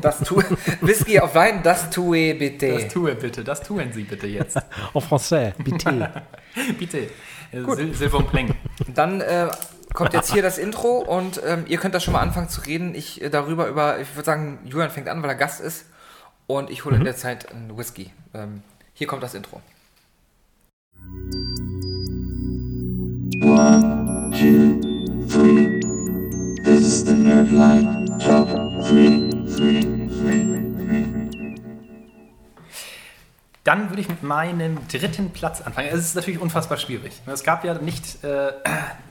Das 0.00 0.20
tue, 0.20 0.44
Whisky 0.80 1.18
auf 1.18 1.34
Wein, 1.34 1.60
das 1.64 1.90
tue 1.90 2.32
bitte. 2.34 2.72
Das 2.72 2.88
tue 2.88 3.16
bitte. 3.16 3.42
Das 3.42 3.62
tun 3.62 3.82
Sie 3.92 4.04
bitte 4.04 4.28
jetzt. 4.28 4.56
En 4.94 5.00
français, 5.00 5.52
bitte. 5.58 6.22
bitte. 6.78 7.08
Sil 7.50 7.90
Silver 7.94 8.18
und 8.18 8.30
Pleng. 8.30 8.54
Dann 8.94 9.20
äh, 9.20 9.48
kommt 9.92 10.12
jetzt 10.12 10.32
hier 10.32 10.42
das 10.42 10.56
Intro 10.56 10.98
und 10.98 11.40
ähm, 11.44 11.64
ihr 11.66 11.78
könnt 11.78 11.96
da 11.96 12.00
schon 12.00 12.12
mal 12.12 12.20
anfangen 12.20 12.48
zu 12.48 12.60
reden. 12.60 12.94
Ich 12.94 13.20
äh, 13.20 13.28
darüber 13.28 13.66
über, 13.66 13.98
ich 13.98 14.14
würde 14.14 14.24
sagen, 14.24 14.60
Julian 14.66 14.90
fängt 14.90 15.08
an, 15.08 15.20
weil 15.20 15.30
er 15.30 15.36
Gast 15.36 15.60
ist 15.60 15.86
und 16.46 16.70
ich 16.70 16.84
hole 16.84 16.96
in 16.96 17.04
der 17.04 17.16
Zeit 17.16 17.50
einen 17.50 17.76
Whisky. 17.76 18.12
Ähm, 18.34 18.62
hier 18.94 19.08
kommt 19.08 19.24
das 19.24 19.34
Intro. 19.34 19.60
One, 23.42 24.30
two, 24.30 25.26
three. 25.28 25.77
Is 26.88 27.04
the 27.04 27.12
Nerdline 27.12 28.06
Top 28.18 28.48
3, 28.48 29.28
3, 29.58 29.80
3, 29.82 30.48
3. 31.52 31.60
Dann 33.62 33.90
würde 33.90 34.00
ich 34.00 34.08
mit 34.08 34.22
meinem 34.22 34.78
dritten 34.88 35.28
Platz 35.28 35.60
anfangen. 35.60 35.88
Es 35.92 36.00
ist 36.00 36.16
natürlich 36.16 36.40
unfassbar 36.40 36.78
schwierig. 36.78 37.12
Es 37.26 37.44
gab 37.44 37.62
ja 37.66 37.74
nicht, 37.74 38.24
äh, 38.24 38.52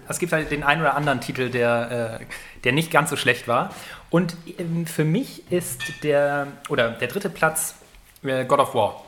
es 0.08 0.18
gibt 0.18 0.34
halt 0.34 0.50
den 0.50 0.64
einen 0.64 0.82
oder 0.82 0.96
anderen 0.96 1.22
Titel, 1.22 1.52
der, 1.52 2.20
äh, 2.20 2.26
der 2.64 2.72
nicht 2.72 2.90
ganz 2.90 3.12
so 3.12 3.16
schlecht 3.16 3.48
war. 3.48 3.70
Und 4.10 4.36
ähm, 4.58 4.88
für 4.88 5.06
mich 5.06 5.52
ist 5.52 5.84
der, 6.02 6.48
oder 6.70 6.90
der 6.90 7.10
dritte 7.10 7.30
Platz 7.30 7.76
äh, 8.24 8.44
God 8.46 8.58
of 8.58 8.74
War. 8.74 9.04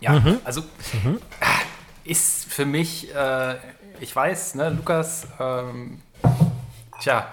Ja, 0.00 0.22
also 0.44 0.60
äh, 0.60 2.10
ist 2.10 2.44
für 2.44 2.66
mich, 2.66 3.14
äh, 3.14 3.54
ich 4.00 4.14
weiß, 4.14 4.56
ne, 4.56 4.68
Lukas, 4.68 5.26
ähm, 5.40 6.02
Tja, 7.00 7.26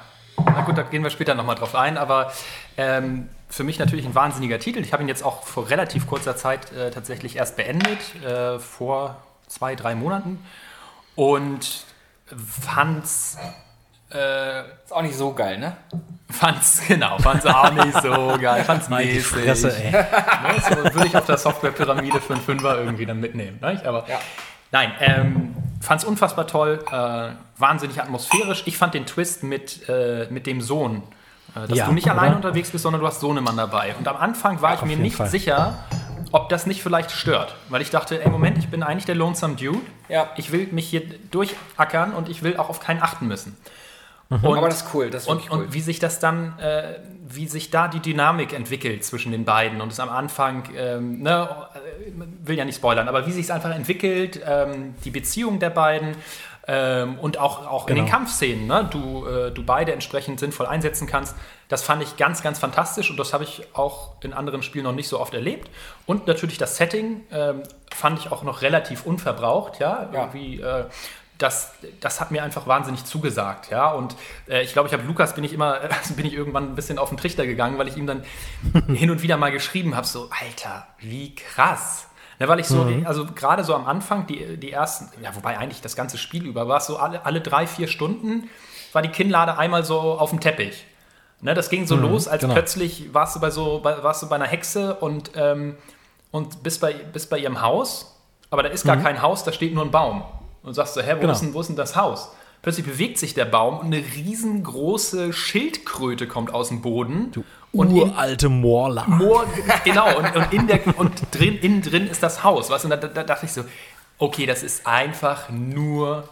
na 0.46 0.62
gut, 0.62 0.78
da 0.78 0.84
gehen 0.84 1.04
wir 1.04 1.10
später 1.10 1.36
nochmal 1.36 1.56
drauf 1.56 1.76
ein, 1.76 1.98
aber 1.98 2.32
ähm, 2.78 3.30
für 3.50 3.64
mich 3.64 3.80
natürlich 3.80 4.06
ein 4.06 4.16
wahnsinniger 4.16 4.60
Titel. 4.60 4.80
Ich 4.80 4.94
habe 4.94 5.04
ihn 5.04 5.10
jetzt 5.10 5.24
auch 5.24 5.44
vor 5.46 5.70
relativ 5.70 6.08
kurzer 6.08 6.36
Zeit 6.36 6.72
äh, 6.74 6.92
tatsächlich 6.92 7.36
erst 7.38 7.56
beendet, 7.58 8.00
äh, 8.24 8.60
vor 8.60 9.18
zwei, 9.48 9.76
drei 9.76 9.96
Monaten 9.96 10.44
und 11.16 11.86
fand's, 12.62 13.38
äh, 14.14 14.60
Ist 14.62 14.92
auch 14.92 15.02
nicht 15.02 15.16
so 15.16 15.34
geil, 15.34 15.58
ne? 15.60 15.76
fand's, 16.30 16.82
genau, 16.88 17.18
fand's 17.20 17.46
auch 17.46 17.72
nicht 17.72 18.02
so 18.02 18.38
geil, 18.40 18.64
fand's 18.66 18.90
mäßig. 18.90 19.26
Fresse, 19.26 19.74
ey. 19.82 19.92
Ne, 19.92 20.06
so 20.62 20.76
würde 20.94 21.08
ich 21.08 21.16
auf 21.18 21.26
der 21.26 21.38
Softwarepyramide 21.38 22.20
für 22.20 22.34
einen 22.34 22.42
Fünfer 22.42 22.78
irgendwie 22.78 23.06
dann 23.06 23.20
mitnehmen. 23.22 23.60
Ne? 23.62 23.82
Aber 23.86 24.06
Ja. 24.10 24.20
nein, 24.72 24.92
ähm, 25.00 25.56
fand 25.82 26.02
es 26.02 26.08
unfassbar 26.08 26.46
toll, 26.48 26.84
äh, 26.92 27.30
wahnsinnig 27.58 28.02
atmosphärisch. 28.02 28.64
Ich 28.66 28.78
fand 28.78 28.94
den 28.94 29.06
Twist 29.06 29.44
mit, 29.44 29.88
äh, 29.90 30.28
mit 30.30 30.46
dem 30.48 30.62
Sohn, 30.62 31.04
äh, 31.56 31.68
dass 31.68 31.78
Ja, 31.78 31.86
du 31.88 31.94
nicht 31.94 32.10
alleine 32.10 32.36
unterwegs 32.36 32.72
bist, 32.72 32.84
sondern 32.84 33.02
du 33.02 33.08
hast 33.08 33.20
Sohnemann 33.20 33.58
dabei. 33.58 33.96
Und 33.98 34.08
am 34.08 34.18
Anfang 34.18 34.62
war 34.62 34.76
ich 34.76 34.82
mir 34.84 34.98
nicht 34.98 35.16
Fall. 35.16 35.30
sicher, 35.30 35.76
ob 36.32 36.50
das 36.50 36.66
nicht 36.68 36.84
vielleicht 36.84 37.12
stört. 37.12 37.56
Weil 37.70 37.82
ich 37.82 37.90
dachte, 37.90 38.24
ey, 38.24 38.30
Moment, 38.30 38.58
ich 38.58 38.68
bin 38.70 38.84
eigentlich 38.84 39.06
der 39.06 39.16
Lonesome 39.16 39.56
Dude. 39.56 39.80
Ja. 40.10 40.30
Ich 40.38 40.52
will 40.52 40.68
mich 40.72 40.88
hier 40.90 41.02
durchackern 41.32 42.14
und 42.14 42.30
ich 42.30 42.44
will 42.44 42.58
auch 42.58 42.70
auf 42.70 42.80
keinen 42.80 43.02
achten 43.02 43.28
müssen. 43.28 43.58
Und, 44.30 44.44
Aber 44.46 44.68
das 44.68 44.82
ist 44.82 44.94
cool, 44.94 45.10
das 45.10 45.24
ist 45.24 45.30
und, 45.30 45.50
cool. 45.50 45.60
und 45.60 45.74
wie 45.74 45.80
sich 45.80 46.00
das 46.00 46.20
dann, 46.20 46.60
äh, 46.60 47.00
wie 47.26 47.48
sich 47.48 47.70
da 47.70 47.88
die 47.88 48.02
Dynamik 48.02 48.52
entwickelt 48.52 49.06
zwischen 49.06 49.32
den 49.32 49.46
beiden 49.46 49.80
und 49.80 49.90
es 49.94 50.02
am 50.02 50.10
Anfang, 50.10 50.64
ähm, 50.76 51.22
ne, 51.22 51.48
äh, 51.74 52.12
will 52.46 52.58
ja 52.58 52.66
nicht 52.66 52.76
spoilern, 52.76 53.08
aber 53.08 53.26
wie 53.26 53.32
sich 53.32 53.46
es 53.46 53.52
einfach 53.52 53.74
entwickelt, 53.74 54.42
ähm, 54.46 54.96
die 55.06 55.12
Beziehung 55.12 55.60
der 55.60 55.70
beiden 55.70 56.18
ähm, 56.68 57.18
und 57.20 57.38
auch, 57.38 57.66
auch 57.66 57.88
in 57.88 57.96
den 57.96 58.06
Genau. 58.06 58.18
Kampfszenen, 58.18 58.68
ne, 58.68 58.88
du, 58.92 59.26
äh, 59.26 59.52
du 59.52 59.64
beide 59.64 59.94
entsprechend 59.94 60.40
sinnvoll 60.40 60.66
einsetzen 60.66 61.08
kannst, 61.08 61.36
das 61.70 61.82
fand 61.84 62.04
ich 62.04 62.18
ganz, 62.18 62.42
ganz 62.44 62.60
fantastisch 62.60 63.10
und 63.10 63.18
das 63.18 63.34
habe 63.34 63.44
ich 63.46 63.64
auch 63.74 64.12
in 64.22 64.34
anderen 64.34 64.64
Spielen 64.64 64.84
noch 64.86 64.94
nicht 64.94 65.08
so 65.08 65.20
oft 65.20 65.34
erlebt. 65.34 65.70
Und 66.06 66.28
natürlich 66.28 66.58
das 66.58 66.78
Setting 66.78 67.22
ähm, 67.32 67.64
fand 67.94 68.20
ich 68.20 68.32
auch 68.32 68.44
noch 68.44 68.62
relativ 68.62 69.06
unverbraucht, 69.06 69.80
ja, 69.80 70.10
Ja. 70.14 70.20
irgendwie. 70.22 70.62
Äh, 70.62 70.86
das, 71.38 71.74
das 72.00 72.20
hat 72.20 72.32
mir 72.32 72.42
einfach 72.42 72.66
wahnsinnig 72.66 73.06
zugesagt, 73.06 73.70
ja. 73.70 73.92
Und 73.92 74.16
äh, 74.50 74.64
ich 74.64 74.74
glaube, 74.74 74.88
ich 74.88 74.94
habe 74.94 75.04
Lukas 75.04 75.36
bin 75.36 75.44
ich 75.44 75.54
immer, 75.54 75.80
also 75.82 76.14
bin 76.16 76.26
ich 76.26 76.34
irgendwann 76.34 76.64
ein 76.72 76.76
bisschen 76.76 76.98
auf 76.98 77.10
den 77.10 77.18
Trichter 77.20 77.46
gegangen, 77.46 77.78
weil 77.78 77.88
ich 77.88 77.96
ihm 77.96 78.08
dann 78.08 78.24
hin 78.88 79.12
und 79.12 79.22
wieder 79.22 79.38
mal 79.38 79.52
geschrieben 79.52 79.96
habe, 79.96 80.08
so, 80.08 80.30
Alter, 80.42 80.88
wie 80.98 81.36
krass. 81.36 82.08
Ne, 82.40 82.48
weil 82.48 82.60
ich 82.60 82.68
so, 82.68 82.88
also 83.06 83.26
gerade 83.26 83.64
so 83.64 83.74
am 83.74 83.88
Anfang, 83.88 84.28
die, 84.28 84.58
die 84.58 84.72
ersten, 84.72 85.10
ja, 85.24 85.36
wobei 85.36 85.58
eigentlich 85.58 85.82
das 85.82 85.96
ganze 85.96 86.20
Spiel 86.20 86.46
über 86.46 86.68
war 86.68 86.80
so 86.82 86.98
alle, 86.98 87.26
alle 87.26 87.42
drei, 87.42 87.66
vier 87.66 87.88
Stunden 87.88 88.50
war 88.94 89.02
die 89.02 89.10
Kinnlade 89.10 89.58
einmal 89.58 89.84
so 89.84 90.00
auf 90.00 90.30
dem 90.30 90.40
Teppich. 90.40 90.86
Ne, 91.42 91.54
das 91.54 91.70
ging 91.70 91.86
so 91.88 91.96
los, 91.96 92.28
als 92.28 92.42
genau. 92.42 92.54
plötzlich 92.54 93.14
warst 93.14 93.36
du 93.36 93.40
bei 93.40 93.50
so, 93.50 93.80
bei, 93.82 94.04
warst 94.04 94.22
du 94.24 94.30
bei 94.30 94.36
einer 94.36 94.46
Hexe 94.48 94.96
und, 94.96 95.32
ähm, 95.36 95.76
und 96.32 96.64
bist 96.64 96.82
bei, 96.82 96.94
bist 96.94 97.30
bei 97.30 97.40
ihrem 97.40 97.62
Haus, 97.62 98.20
aber 98.50 98.64
da 98.64 98.70
ist 98.70 98.86
gar 98.86 98.98
kein 98.98 99.22
Haus, 99.22 99.44
da 99.44 99.52
steht 99.52 99.74
nur 99.74 99.84
ein 99.84 99.92
Baum. 99.92 100.24
Und 100.64 100.74
sagst 100.74 100.96
du, 100.96 101.02
hä, 101.02 101.14
wo, 101.16 101.22
Genau. 101.22 101.34
ist 101.34 101.42
denn, 101.42 101.54
wo 101.54 101.62
ist 101.62 101.68
denn 101.68 101.76
das 101.76 101.96
Haus? 101.96 102.32
Plötzlich 102.62 102.86
bewegt 102.86 103.18
sich 103.20 103.34
der 103.34 103.46
Baum 103.46 103.80
und 103.80 103.86
eine 103.86 103.98
riesengroße 104.04 105.32
Schildkröte 105.32 106.28
kommt 106.28 106.54
aus 106.54 106.70
dem 106.70 106.82
Boden. 106.82 107.32
Und 107.74 107.92
Uralte 107.92 108.50
Moorla. 108.50 109.06
Moor, 109.08 109.46
genau, 109.84 110.18
und, 110.18 110.36
und, 110.36 110.54
in 110.54 110.68
der, 110.68 110.98
und 110.98 111.22
drin, 111.32 111.58
innen 111.60 111.82
drin 111.82 112.08
ist 112.08 112.24
das 112.24 112.44
Haus. 112.44 112.68
Du? 112.70 112.74
Und 112.74 112.90
da, 112.90 112.96
da 112.98 113.24
dachte 113.24 113.46
ich 113.46 113.52
so, 113.52 113.64
okay, 114.18 114.46
das 114.46 114.64
ist 114.64 114.88
einfach 114.88 115.50
nur 115.50 116.28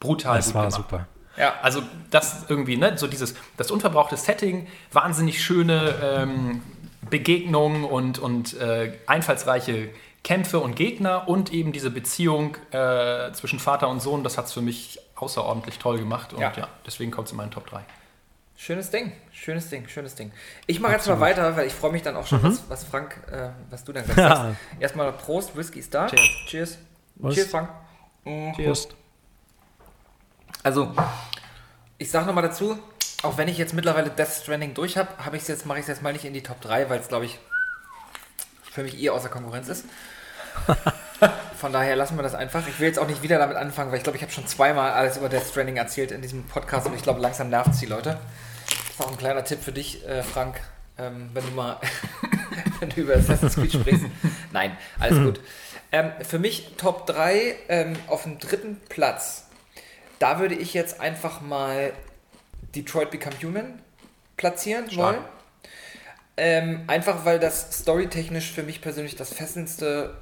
brutal 0.00 0.36
Das 0.36 0.46
gut 0.46 0.54
war 0.54 0.62
gemacht. 0.64 0.76
super. 0.76 1.06
Ja. 1.36 1.54
Also 1.62 1.82
das 2.10 2.46
irgendwie, 2.48 2.76
ne, 2.76 2.98
so 2.98 3.06
dieses, 3.06 3.34
das 3.56 3.70
unverbrauchte 3.70 4.16
Setting, 4.16 4.66
wahnsinnig 4.92 5.42
schöne 5.42 5.94
ähm, 6.02 6.60
Begegnungen 7.08 7.84
und, 7.84 8.18
und 8.18 8.58
äh, 8.60 8.92
einfallsreiche 9.06 9.88
Kämpfe 10.22 10.58
und 10.60 10.76
Gegner 10.76 11.28
und 11.28 11.50
eben 11.52 11.72
diese 11.72 11.90
Beziehung 11.90 12.56
äh, 12.72 13.32
zwischen 13.32 13.58
Vater 13.58 13.88
und 13.88 14.00
Sohn, 14.02 14.22
das 14.22 14.36
hat 14.36 14.46
es 14.46 14.52
für 14.52 14.60
mich 14.60 14.98
außerordentlich 15.16 15.78
toll 15.78 15.98
gemacht 15.98 16.32
und 16.34 16.40
Ja. 16.40 16.52
ja, 16.56 16.68
deswegen 16.86 17.10
kommt 17.10 17.28
es 17.28 17.32
in 17.32 17.38
meinen 17.38 17.50
Top 17.50 17.66
3. 17.70 17.80
Schönes 18.62 18.90
Ding, 18.90 19.10
schönes 19.32 19.70
Ding, 19.70 19.88
schönes 19.88 20.14
Ding. 20.14 20.32
Ich 20.66 20.80
mache 20.80 20.92
jetzt 20.92 21.08
mal 21.08 21.18
weiter, 21.18 21.56
weil 21.56 21.66
ich 21.66 21.72
freue 21.72 21.92
mich 21.92 22.02
dann 22.02 22.14
auch 22.14 22.26
schon, 22.26 22.42
was, 22.42 22.60
was 22.68 22.84
Frank, 22.84 23.18
äh, 23.32 23.48
was 23.70 23.84
du 23.84 23.92
dann 23.94 24.04
gleich 24.04 24.18
Ja. 24.18 24.36
sagst. 24.36 24.56
Erstmal 24.78 25.12
Prost, 25.14 25.56
Whisky 25.56 25.78
ist 25.78 25.94
da. 25.94 26.08
Cheers. 26.08 26.28
Cheers. 26.46 26.78
Was? 27.14 27.34
Cheers, 27.34 27.48
Frank. 27.48 27.70
Prost. 28.56 28.94
Also, 30.62 30.92
Ich 31.96 32.10
sag 32.10 32.26
nochmal 32.26 32.42
dazu, 32.42 32.78
auch 33.22 33.38
wenn 33.38 33.48
ich 33.48 33.56
jetzt 33.56 33.72
mittlerweile 33.72 34.10
Death 34.10 34.28
Stranding 34.42 34.74
durch 34.74 34.98
habe, 34.98 35.08
jetzt, 35.32 35.64
mache 35.64 35.78
ich 35.78 35.84
es 35.84 35.88
jetzt 35.88 36.02
mal 36.02 36.12
nicht 36.12 36.26
in 36.26 36.34
die 36.34 36.42
Top 36.42 36.60
3, 36.60 36.90
weil 36.90 37.00
es, 37.00 37.08
glaube 37.08 37.24
ich, 37.24 37.38
für 38.70 38.82
mich 38.82 39.00
eh 39.00 39.08
außer 39.08 39.30
Konkurrenz 39.30 39.68
ist. 39.68 39.86
Von 41.56 41.72
daher 41.72 41.96
lassen 41.96 42.16
wir 42.16 42.22
das 42.22 42.34
einfach. 42.34 42.68
Ich 42.68 42.78
will 42.78 42.88
jetzt 42.88 42.98
auch 42.98 43.06
nicht 43.06 43.22
wieder 43.22 43.38
damit 43.38 43.56
anfangen, 43.56 43.90
weil 43.90 43.96
ich 43.96 44.04
glaube, 44.04 44.16
ich 44.18 44.22
habe 44.22 44.32
schon 44.32 44.46
zweimal 44.46 44.90
alles 44.90 45.16
über 45.16 45.30
Death 45.30 45.46
Stranding 45.46 45.78
erzählt 45.78 46.12
in 46.12 46.20
diesem 46.20 46.44
Podcast 46.44 46.86
und 46.86 46.94
ich 46.94 47.02
glaube, 47.02 47.20
langsam 47.20 47.48
nervt 47.48 47.70
es 47.70 47.78
die 47.80 47.86
Leute. 47.86 48.18
Auch 49.00 49.10
ein 49.10 49.16
kleiner 49.16 49.44
Tipp 49.44 49.62
für 49.62 49.72
dich, 49.72 50.06
äh, 50.06 50.22
Frank, 50.22 50.60
ähm, 50.98 51.30
wenn 51.32 51.44
du 51.44 51.52
mal 51.52 51.80
wenn 52.80 52.90
du 52.90 53.00
über 53.00 53.14
Assassin's 53.14 53.54
Creed 53.54 53.72
sprichst. 53.72 54.04
Nein, 54.52 54.76
alles 54.98 55.18
gut. 55.24 55.40
Ähm, 55.90 56.12
für 56.20 56.38
mich 56.38 56.74
Top 56.76 57.06
3 57.06 57.56
ähm, 57.68 57.96
auf 58.08 58.24
dem 58.24 58.38
dritten 58.38 58.78
Platz. 58.88 59.46
Da 60.18 60.38
würde 60.38 60.54
ich 60.54 60.74
jetzt 60.74 61.00
einfach 61.00 61.40
mal 61.40 61.92
Detroit 62.74 63.10
Become 63.10 63.36
Human 63.42 63.78
platzieren 64.36 64.90
Stark. 64.90 65.16
wollen. 65.16 65.24
Ähm, 66.36 66.84
einfach 66.86 67.24
weil 67.24 67.38
das 67.38 67.80
storytechnisch 67.80 68.52
für 68.52 68.62
mich 68.62 68.80
persönlich 68.82 69.16
das 69.16 69.32
fesselndste 69.32 70.14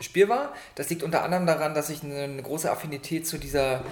Spiel 0.00 0.28
war. 0.28 0.52
Das 0.74 0.90
liegt 0.90 1.02
unter 1.02 1.22
anderem 1.22 1.46
daran, 1.46 1.74
dass 1.74 1.90
ich 1.90 2.02
eine, 2.02 2.22
eine 2.22 2.42
große 2.42 2.70
Affinität 2.70 3.26
zu 3.26 3.38
dieser 3.38 3.82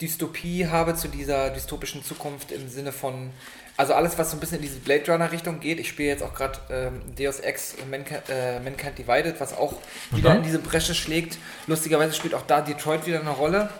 Dystopie 0.00 0.66
habe, 0.66 0.94
zu 0.94 1.08
dieser 1.08 1.50
dystopischen 1.50 2.04
Zukunft 2.04 2.52
im 2.52 2.68
Sinne 2.68 2.92
von, 2.92 3.30
also 3.76 3.94
alles, 3.94 4.18
was 4.18 4.30
so 4.30 4.36
ein 4.36 4.40
bisschen 4.40 4.58
in 4.58 4.62
diese 4.62 4.78
Blade 4.78 5.10
Runner 5.10 5.32
Richtung 5.32 5.60
geht. 5.60 5.80
Ich 5.80 5.88
spiele 5.88 6.10
jetzt 6.10 6.22
auch 6.22 6.34
gerade 6.34 6.58
ähm, 6.70 7.00
Deus 7.18 7.40
Ex 7.40 7.76
Mankind, 7.90 8.22
äh, 8.28 8.60
Mankind 8.60 8.98
Divided, 8.98 9.40
was 9.40 9.54
auch 9.54 9.74
wieder 10.10 10.34
in 10.36 10.42
diese 10.42 10.58
Bresche 10.58 10.94
schlägt. 10.94 11.38
Lustigerweise 11.66 12.14
spielt 12.14 12.34
auch 12.34 12.46
da 12.46 12.60
Detroit 12.60 13.06
wieder 13.06 13.20
eine 13.20 13.30
Rolle. 13.30 13.70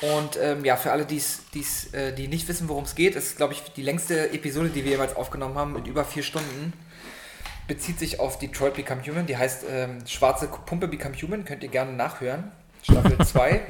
Und 0.00 0.38
ähm, 0.40 0.64
ja, 0.64 0.76
für 0.76 0.90
alle, 0.90 1.04
die's, 1.06 1.42
die's, 1.54 1.92
äh, 1.94 2.12
die 2.12 2.28
nicht 2.28 2.48
wissen, 2.48 2.68
worum 2.68 2.84
es 2.84 2.94
geht, 2.94 3.14
ist, 3.14 3.36
glaube 3.36 3.54
ich, 3.54 3.62
die 3.74 3.82
längste 3.82 4.32
Episode, 4.32 4.68
die 4.68 4.84
wir 4.84 4.92
jeweils 4.92 5.16
aufgenommen 5.16 5.54
haben, 5.56 5.72
mit 5.72 5.86
über 5.86 6.04
vier 6.04 6.22
Stunden, 6.22 6.72
bezieht 7.68 7.98
sich 7.98 8.20
auf 8.20 8.38
Detroit 8.38 8.74
Become 8.74 9.02
Human. 9.06 9.26
Die 9.26 9.36
heißt 9.36 9.64
ähm, 9.70 9.98
Schwarze 10.06 10.48
Pumpe 10.48 10.88
Become 10.88 11.14
Human, 11.22 11.44
könnt 11.44 11.62
ihr 11.62 11.68
gerne 11.70 11.92
nachhören. 11.92 12.52
Staffel 12.82 13.18
2. 13.24 13.62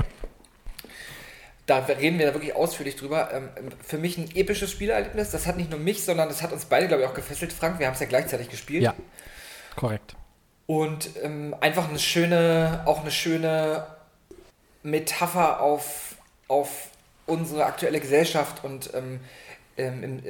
Da 1.67 1.79
reden 1.79 2.19
wir 2.19 2.27
da 2.27 2.35
wirklich 2.35 2.55
ausführlich 2.55 2.97
drüber. 2.97 3.31
Ähm, 3.33 3.49
für 3.83 3.99
mich 3.99 4.19
ein 4.19 4.29
episches 4.35 4.71
Spielerlebnis. 4.71 5.31
Das 5.31 5.47
hat 5.47 5.57
nicht 5.57 5.71
nur 5.71 5.81
mich, 5.81 6.05
sondern 6.05 6.29
das 6.29 6.43
hat 6.43 6.53
uns 6.53 6.67
beide, 6.67 6.89
glaube 6.89 7.03
ich, 7.03 7.09
auch 7.09 7.15
gefesselt. 7.15 7.53
Frank, 7.53 7.79
wir 7.79 7.87
haben 7.87 7.95
es 7.95 8.01
ja 8.01 8.07
gleichzeitig 8.07 8.51
gespielt. 8.51 8.83
Ja, 8.83 8.95
korrekt. 9.77 10.15
Und 10.67 11.11
ähm, 11.23 11.55
einfach 11.61 11.89
eine 11.89 11.99
schöne, 11.99 12.83
auch 12.87 13.01
eine 13.01 13.11
schöne 13.11 13.87
Metapher 14.83 15.61
auf, 15.61 16.17
auf 16.49 16.89
unsere 17.27 17.65
aktuelle 17.65 18.01
Gesellschaft 18.01 18.65
und 18.65 18.91
ähm, 18.95 19.21
ähm, 19.77 20.23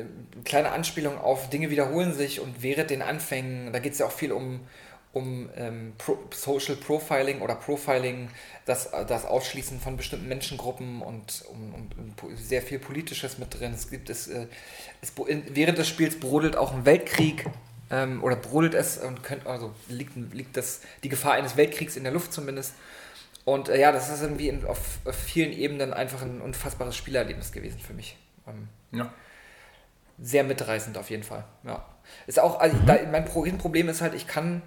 kleine 0.45 0.71
Anspielung 0.73 1.19
auf 1.19 1.51
Dinge 1.51 1.71
wiederholen 1.71 2.15
sich 2.15 2.41
und 2.41 2.63
während 2.63 2.91
den 2.91 3.03
Anfängen, 3.03 3.73
da 3.73 3.79
geht 3.79 3.93
es 3.93 3.99
ja 3.99 4.07
auch 4.07 4.13
viel 4.13 4.33
um, 4.33 4.61
um 5.15 5.49
ähm, 5.57 5.95
Pro 5.97 6.19
Social 6.33 6.77
Profiling 6.77 7.41
oder 7.41 7.55
Profiling, 7.55 8.29
das, 8.67 8.91
das 8.91 9.25
Ausschließen 9.25 9.81
von 9.81 9.97
bestimmten 9.97 10.29
Menschengruppen 10.29 11.03
und 11.03 11.45
um, 11.49 11.75
um, 11.75 12.37
sehr 12.37 12.63
viel 12.63 12.79
Politisches 12.79 13.39
mit 13.39 13.59
drin. 13.59 13.73
Es 13.73 13.89
gibt 13.89 14.11
es, 14.11 14.27
äh, 14.27 14.47
es 15.01 15.13
während 15.17 15.79
des 15.79 15.89
Spiels 15.89 16.19
brodelt 16.19 16.57
auch 16.57 16.73
ein 16.73 16.85
Weltkrieg 16.85 17.47
ähm, 17.91 18.23
oder 18.25 18.37
brodelt 18.37 18.75
es 18.75 18.99
und 18.99 19.23
könnt, 19.23 19.47
also 19.47 19.73
liegt, 19.89 20.17
liegt 20.33 20.57
das, 20.57 20.81
die 21.05 21.09
Gefahr 21.09 21.35
eines 21.35 21.57
Weltkriegs 21.57 21.97
in 21.97 22.03
der 22.03 22.13
Luft 22.13 22.33
zumindest. 22.33 22.75
Und 23.45 23.69
äh, 23.69 23.79
ja, 23.79 23.93
das 23.93 24.11
ist 24.11 24.23
irgendwie 24.23 24.49
in, 24.49 24.65
auf, 24.65 24.99
auf 25.05 25.15
vielen 25.15 25.53
Ebenen 25.53 25.93
einfach 25.93 26.23
ein 26.23 26.41
unfassbares 26.41 26.97
Spielerlebnis 26.97 27.53
gewesen 27.53 27.79
für 27.79 27.93
mich. 27.93 28.17
Ähm, 28.49 28.69
Ja. 28.91 29.13
sehr 30.19 30.45
mitreißend 30.45 30.99
auf 30.99 31.11
jeden 31.11 31.23
Fall. 31.23 31.45
Ja. 31.63 31.85
Ist 32.27 32.41
auch, 32.41 32.59
also 32.59 32.77
da, 32.87 32.99
mein 33.11 33.25
Pro 33.25 33.47
Problem 33.59 33.89
ist 33.89 34.01
halt, 34.01 34.15
ich 34.15 34.27
kann 34.27 34.63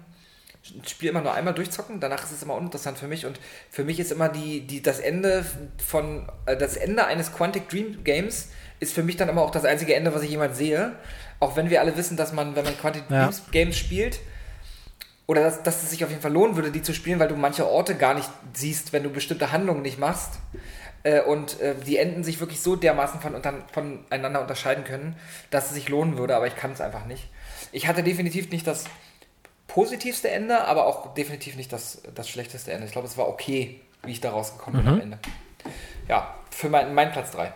ein 0.74 0.86
Spiel 0.86 1.10
immer 1.10 1.22
nur 1.22 1.32
einmal 1.34 1.54
durchzocken, 1.54 2.00
danach 2.00 2.24
ist 2.24 2.32
es 2.32 2.42
immer 2.42 2.54
uninteressant 2.54 2.98
für 2.98 3.06
mich 3.06 3.26
und 3.26 3.40
für 3.70 3.84
mich 3.84 4.00
ist 4.00 4.12
immer 4.12 4.28
die, 4.28 4.66
die, 4.66 4.82
das 4.82 5.00
Ende 5.00 5.44
von, 5.84 6.28
äh, 6.46 6.56
das 6.56 6.76
Ende 6.76 7.06
eines 7.06 7.32
Quantic 7.32 7.68
Dream 7.68 8.04
Games 8.04 8.48
ist 8.80 8.92
für 8.92 9.02
mich 9.02 9.16
dann 9.16 9.28
immer 9.28 9.42
auch 9.42 9.50
das 9.50 9.64
einzige 9.64 9.94
Ende, 9.94 10.14
was 10.14 10.22
ich 10.22 10.30
jemals 10.30 10.56
sehe. 10.58 10.96
Auch 11.40 11.56
wenn 11.56 11.70
wir 11.70 11.80
alle 11.80 11.96
wissen, 11.96 12.16
dass 12.16 12.32
man, 12.32 12.54
wenn 12.54 12.64
man 12.64 12.76
Quantic 12.76 13.04
Ja. 13.10 13.30
Games 13.50 13.76
spielt, 13.76 14.20
oder 15.28 15.42
dass, 15.42 15.62
dass 15.62 15.82
es 15.82 15.90
sich 15.90 16.02
auf 16.04 16.10
jeden 16.10 16.22
Fall 16.22 16.32
lohnen 16.32 16.56
würde, 16.56 16.70
die 16.70 16.80
zu 16.80 16.94
spielen, 16.94 17.18
weil 17.18 17.28
du 17.28 17.36
manche 17.36 17.68
Orte 17.68 17.94
gar 17.94 18.14
nicht 18.14 18.30
siehst, 18.54 18.94
wenn 18.94 19.02
du 19.02 19.10
bestimmte 19.10 19.52
Handlungen 19.52 19.82
nicht 19.82 19.98
machst. 19.98 20.40
Äh, 21.02 21.20
und 21.20 21.60
äh, 21.60 21.74
die 21.86 21.98
Enden 21.98 22.24
sich 22.24 22.40
wirklich 22.40 22.60
so 22.60 22.76
dermaßen 22.76 23.20
von, 23.20 23.34
unter, 23.34 23.54
voneinander 23.72 24.40
unterscheiden 24.40 24.84
können, 24.84 25.16
dass 25.50 25.66
es 25.66 25.74
sich 25.74 25.88
lohnen 25.90 26.16
würde, 26.16 26.34
aber 26.34 26.46
ich 26.46 26.56
kann 26.56 26.72
es 26.72 26.80
einfach 26.80 27.04
nicht. 27.04 27.28
Ich 27.72 27.86
hatte 27.86 28.02
definitiv 28.02 28.50
nicht 28.50 28.66
das 28.66 28.84
positivste 29.68 30.28
Ende, 30.30 30.64
aber 30.66 30.86
auch 30.86 31.14
definitiv 31.14 31.56
nicht 31.56 31.72
das, 31.72 32.02
das 32.14 32.28
schlechteste 32.28 32.72
Ende. 32.72 32.86
Ich 32.86 32.92
glaube, 32.92 33.06
es 33.06 33.16
war 33.16 33.28
okay, 33.28 33.80
wie 34.02 34.12
ich 34.12 34.20
da 34.20 34.30
rausgekommen 34.30 34.82
bin 34.82 34.92
am 34.92 35.00
Ende. 35.00 35.18
Ja, 36.08 36.34
für 36.50 36.68
mein, 36.68 36.92
mein 36.94 37.12
Platz 37.12 37.30
3. 37.32 37.52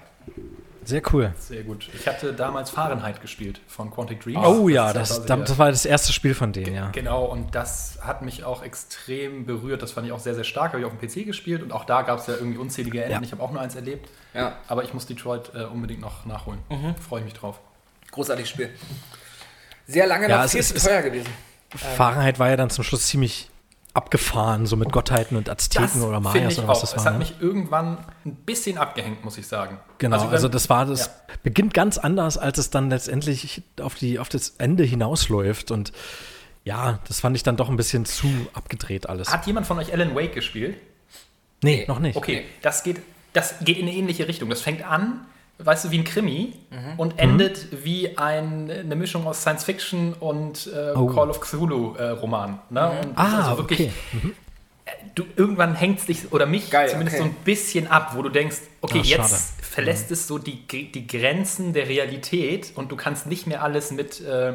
Sehr 0.84 1.00
cool. 1.12 1.32
Sehr 1.38 1.62
gut. 1.62 1.88
Ich 1.94 2.08
hatte 2.08 2.32
damals 2.34 2.70
Fahrenheit 2.70 3.20
gespielt 3.20 3.60
von 3.68 3.90
Quantic 3.92 4.20
Dream. 4.20 4.44
Oh 4.44 4.68
ja, 4.68 4.92
das, 4.92 5.10
quasi 5.10 5.26
das, 5.28 5.44
der- 5.48 5.58
war 5.58 5.70
das 5.70 5.84
erste 5.86 6.12
Spiel 6.12 6.34
von 6.34 6.52
denen, 6.52 6.74
ja. 6.74 6.90
Genau, 6.90 7.24
und 7.24 7.54
das 7.54 7.98
hat 8.02 8.22
mich 8.22 8.42
auch 8.42 8.64
extrem 8.64 9.46
berührt. 9.46 9.80
Das 9.80 9.92
fand 9.92 10.08
ich 10.08 10.12
auch 10.12 10.18
sehr, 10.18 10.34
sehr 10.34 10.42
stark. 10.42 10.72
Habe 10.72 10.80
ich 10.80 10.84
auf 10.86 10.92
dem 10.92 10.98
PC 11.08 11.24
gespielt 11.24 11.62
und 11.62 11.70
auch 11.72 11.84
da 11.84 12.02
gab 12.02 12.18
es 12.18 12.26
ja 12.26 12.34
irgendwie 12.34 12.58
unzählige 12.58 12.98
Enden. 13.00 13.12
Ja. 13.12 13.20
Ich 13.22 13.30
habe 13.30 13.40
auch 13.42 13.52
nur 13.52 13.60
eins 13.60 13.76
erlebt. 13.76 14.08
Ja, 14.34 14.56
Aber 14.66 14.82
ich 14.82 14.92
muss 14.92 15.06
Detroit 15.06 15.52
äh, 15.54 15.64
unbedingt 15.64 16.00
noch 16.00 16.26
nachholen. 16.26 16.58
Freue 17.00 17.20
ich 17.20 17.26
mich 17.26 17.34
drauf. 17.34 17.60
großartiges 18.10 18.50
Spiel. 18.50 18.70
Sehr 19.86 20.06
lange 20.08 20.28
Ja, 20.28 20.46
viel 20.48 20.60
ist- 20.60 20.70
zu 20.70 20.74
es- 20.76 20.82
teuer 20.84 21.02
gewesen. 21.02 21.28
Fahrenheit 21.78 22.38
war 22.38 22.48
ja 22.50 22.56
dann 22.56 22.70
zum 22.70 22.84
Schluss 22.84 23.06
ziemlich 23.06 23.48
abgefahren, 23.94 24.64
so 24.66 24.76
mit 24.76 24.90
Gottheiten 24.90 25.36
und 25.36 25.50
Azteken 25.50 26.02
oder 26.02 26.16
finde 26.22 26.38
Mayas 26.40 26.58
oder 26.58 26.68
was 26.68 26.78
auch. 26.78 26.80
das 26.82 26.90
Es 26.92 26.96
war. 26.98 27.04
hat 27.04 27.12
ne? 27.14 27.18
mich 27.18 27.34
irgendwann 27.40 27.98
ein 28.24 28.34
bisschen 28.36 28.78
abgehängt, 28.78 29.22
muss 29.22 29.36
ich 29.36 29.46
sagen. 29.46 29.78
Genau, 29.98 30.18
also, 30.28 30.44
wenn- 30.46 30.52
das 30.52 30.70
war 30.70 30.86
das 30.86 31.06
Ja. 31.06 31.12
beginnt 31.42 31.74
ganz 31.74 31.98
anders, 31.98 32.38
als 32.38 32.56
es 32.58 32.70
dann 32.70 32.88
letztendlich 32.88 33.62
auf 33.80 33.94
die 33.94 34.18
auf 34.18 34.30
das 34.30 34.54
Ende 34.58 34.84
hinausläuft 34.84 35.70
und 35.70 35.92
ja, 36.64 37.00
das 37.08 37.20
fand 37.20 37.36
ich 37.36 37.42
dann 37.42 37.56
doch 37.56 37.68
ein 37.68 37.76
bisschen 37.76 38.04
zu 38.06 38.28
abgedreht 38.54 39.08
alles. 39.08 39.30
Hat 39.32 39.46
jemand 39.46 39.66
von 39.66 39.78
euch 39.78 39.92
Alan 39.92 40.14
Wake 40.14 40.32
gespielt? 40.34 40.76
nee, 41.62 41.84
noch 41.86 41.98
nicht. 41.98 42.16
Okay, 42.16 42.44
das 42.62 42.82
geht, 42.84 43.00
das 43.34 43.56
geht 43.60 43.76
in 43.78 43.86
eine 43.88 43.94
ähnliche 43.96 44.26
Richtung. 44.26 44.48
Das 44.48 44.62
fängt 44.62 44.84
an, 44.84 45.26
weißt 45.58 45.84
du, 45.84 45.90
wie 45.90 45.98
ein 45.98 46.04
Krimi 46.04 46.54
Mhm. 46.70 46.94
und 46.98 47.18
endet 47.18 47.84
wie 47.84 48.16
ein, 48.18 48.70
eine 48.70 48.96
Mischung 48.96 49.26
aus 49.26 49.40
Science 49.42 49.64
Fiction 49.64 50.14
und 50.14 50.68
äh, 50.74 50.92
Oh. 50.96 51.06
Call 51.06 51.30
of 51.30 51.40
Cthulhu 51.40 51.94
äh, 51.96 52.08
Roman. 52.10 52.58
Ne? 52.70 52.88
Und 52.90 53.12
Ah, 53.16 53.48
also 53.50 53.58
wirklich, 53.58 53.80
okay. 53.80 54.32
du 55.14 55.24
irgendwann 55.36 55.74
hängst 55.74 56.08
dich 56.08 56.32
oder 56.32 56.46
mich 56.46 56.70
Geil, 56.70 56.88
zumindest 56.88 57.18
okay. 57.20 57.28
so 57.28 57.30
ein 57.30 57.44
bisschen 57.44 57.86
ab, 57.86 58.12
wo 58.16 58.22
du 58.22 58.28
denkst, 58.28 58.56
okay, 58.80 59.04
schade. 59.04 59.22
jetzt 59.22 59.52
verlässt 59.64 60.10
es 60.10 60.26
so 60.26 60.38
die, 60.38 60.66
die 60.66 61.06
Grenzen 61.06 61.72
der 61.72 61.88
Realität 61.88 62.72
und 62.74 62.90
du 62.90 62.96
kannst 62.96 63.26
nicht 63.26 63.46
mehr 63.46 63.62
alles 63.62 63.90
mit 63.92 64.20
äh, 64.20 64.54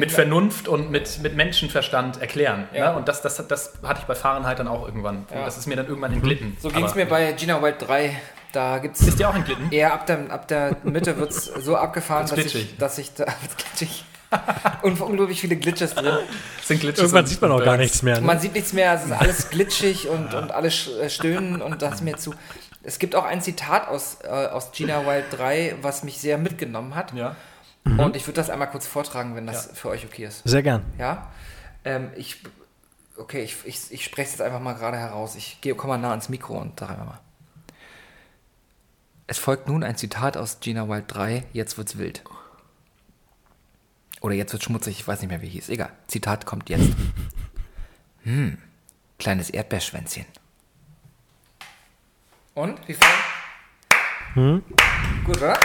mit 0.00 0.10
Vernunft 0.10 0.66
und 0.66 0.90
mit, 0.90 1.20
mit 1.22 1.36
Menschenverstand 1.36 2.20
erklären. 2.20 2.68
Ja. 2.74 2.90
Ne? 2.90 2.96
Und 2.98 3.06
das, 3.06 3.22
das, 3.22 3.36
das 3.46 3.74
hatte 3.84 4.00
ich 4.00 4.06
bei 4.06 4.16
Fahrenheit 4.16 4.58
dann 4.58 4.66
auch 4.66 4.84
irgendwann. 4.84 5.24
Ja. 5.32 5.44
das 5.44 5.56
ist 5.56 5.68
mir 5.68 5.76
dann 5.76 5.86
irgendwann 5.86 6.12
entglitten. 6.12 6.56
So 6.60 6.68
ging 6.68 6.84
es 6.84 6.96
mir 6.96 7.06
bei 7.06 7.30
Gina 7.34 7.62
Wild 7.62 7.76
3. 7.78 8.20
Da 8.58 8.78
gibt 8.78 9.00
Ist 9.00 9.18
dir 9.20 9.28
auch 9.28 9.36
entglitten? 9.36 9.70
eher 9.70 9.92
ab 9.92 10.04
der, 10.06 10.30
ab 10.32 10.48
der 10.48 10.76
Mitte 10.82 11.16
wird 11.16 11.30
es 11.30 11.44
so 11.44 11.76
abgefahren, 11.76 12.26
dass 12.26 12.36
ich, 12.38 12.50
glitschig. 12.50 12.76
dass 12.76 12.98
ich 12.98 13.14
da 13.14 13.24
glitschig. 13.56 14.04
Und 14.82 15.00
unglaublich 15.00 15.40
viele 15.40 15.54
Glitches 15.54 15.94
drin. 15.94 16.18
Sind 16.64 16.80
Glitches 16.80 16.98
Irgendwann 16.98 17.26
sieht 17.26 17.40
man 17.40 17.52
auch 17.52 17.62
gar 17.64 17.76
nichts 17.76 18.02
mehr. 18.02 18.16
Ne? 18.20 18.26
Man 18.26 18.40
sieht 18.40 18.54
nichts 18.54 18.72
mehr, 18.72 18.94
es 18.94 19.04
ist 19.04 19.12
alles 19.12 19.50
glitschig 19.50 20.08
und, 20.08 20.34
und 20.34 20.50
alles 20.50 20.74
sch- 20.74 20.98
äh, 20.98 21.08
stöhnen 21.08 21.62
und 21.62 21.80
das 21.82 21.94
ist 21.96 22.00
mir 22.02 22.16
zu. 22.16 22.34
Es 22.82 22.98
gibt 22.98 23.14
auch 23.14 23.24
ein 23.24 23.40
Zitat 23.42 23.86
aus, 23.86 24.18
äh, 24.24 24.28
aus 24.28 24.72
Gina 24.72 25.06
Wild 25.06 25.26
3, 25.30 25.76
was 25.82 26.02
mich 26.02 26.18
sehr 26.18 26.36
mitgenommen 26.36 26.96
hat. 26.96 27.12
Ja. 27.14 27.36
Und 27.84 28.16
ich 28.16 28.26
würde 28.26 28.34
das 28.40 28.50
einmal 28.50 28.68
kurz 28.70 28.88
vortragen, 28.88 29.36
wenn 29.36 29.46
das 29.46 29.66
Ja. 29.68 29.74
für 29.74 29.88
euch 29.90 30.04
okay 30.04 30.24
ist. 30.24 30.42
Sehr 30.44 30.64
gern. 30.64 30.82
Ja? 30.98 31.28
Ähm, 31.84 32.10
ich, 32.16 32.42
okay, 33.16 33.42
ich, 33.44 33.56
ich, 33.64 33.78
ich 33.92 34.04
spreche 34.04 34.26
es 34.26 34.32
jetzt 34.32 34.42
einfach 34.42 34.60
mal 34.60 34.74
gerade 34.74 34.96
heraus. 34.98 35.36
Ich 35.36 35.60
gehe, 35.60 35.76
komm 35.76 35.90
mal 35.90 35.96
nah 35.98 36.10
ans 36.10 36.28
Mikro 36.28 36.58
und 36.58 36.78
sage 36.80 36.92
einfach 36.94 37.06
mal. 37.06 37.20
Es 39.30 39.38
folgt 39.38 39.68
nun 39.68 39.84
ein 39.84 39.94
Zitat 39.94 40.38
aus 40.38 40.58
Gina 40.60 40.88
Wild 40.88 41.04
3, 41.08 41.44
jetzt 41.52 41.76
wird's 41.76 41.98
wild. 41.98 42.24
Oder 44.22 44.34
jetzt 44.34 44.52
wird 44.54 44.64
schmutzig, 44.64 44.98
ich 45.00 45.06
weiß 45.06 45.20
nicht 45.20 45.28
mehr, 45.28 45.42
wie 45.42 45.48
hieß. 45.50 45.68
Egal, 45.68 45.92
Zitat 46.08 46.44
kommt 46.46 46.68
jetzt. 46.68 46.90
Hm, 48.24 48.58
kleines 49.18 49.48
Erdbeerschwänzchen. 49.48 50.26
Und, 52.52 52.76
wie 52.86 52.94
viel? 52.94 54.62
Gut, 55.24 55.36
oder? 55.38 55.58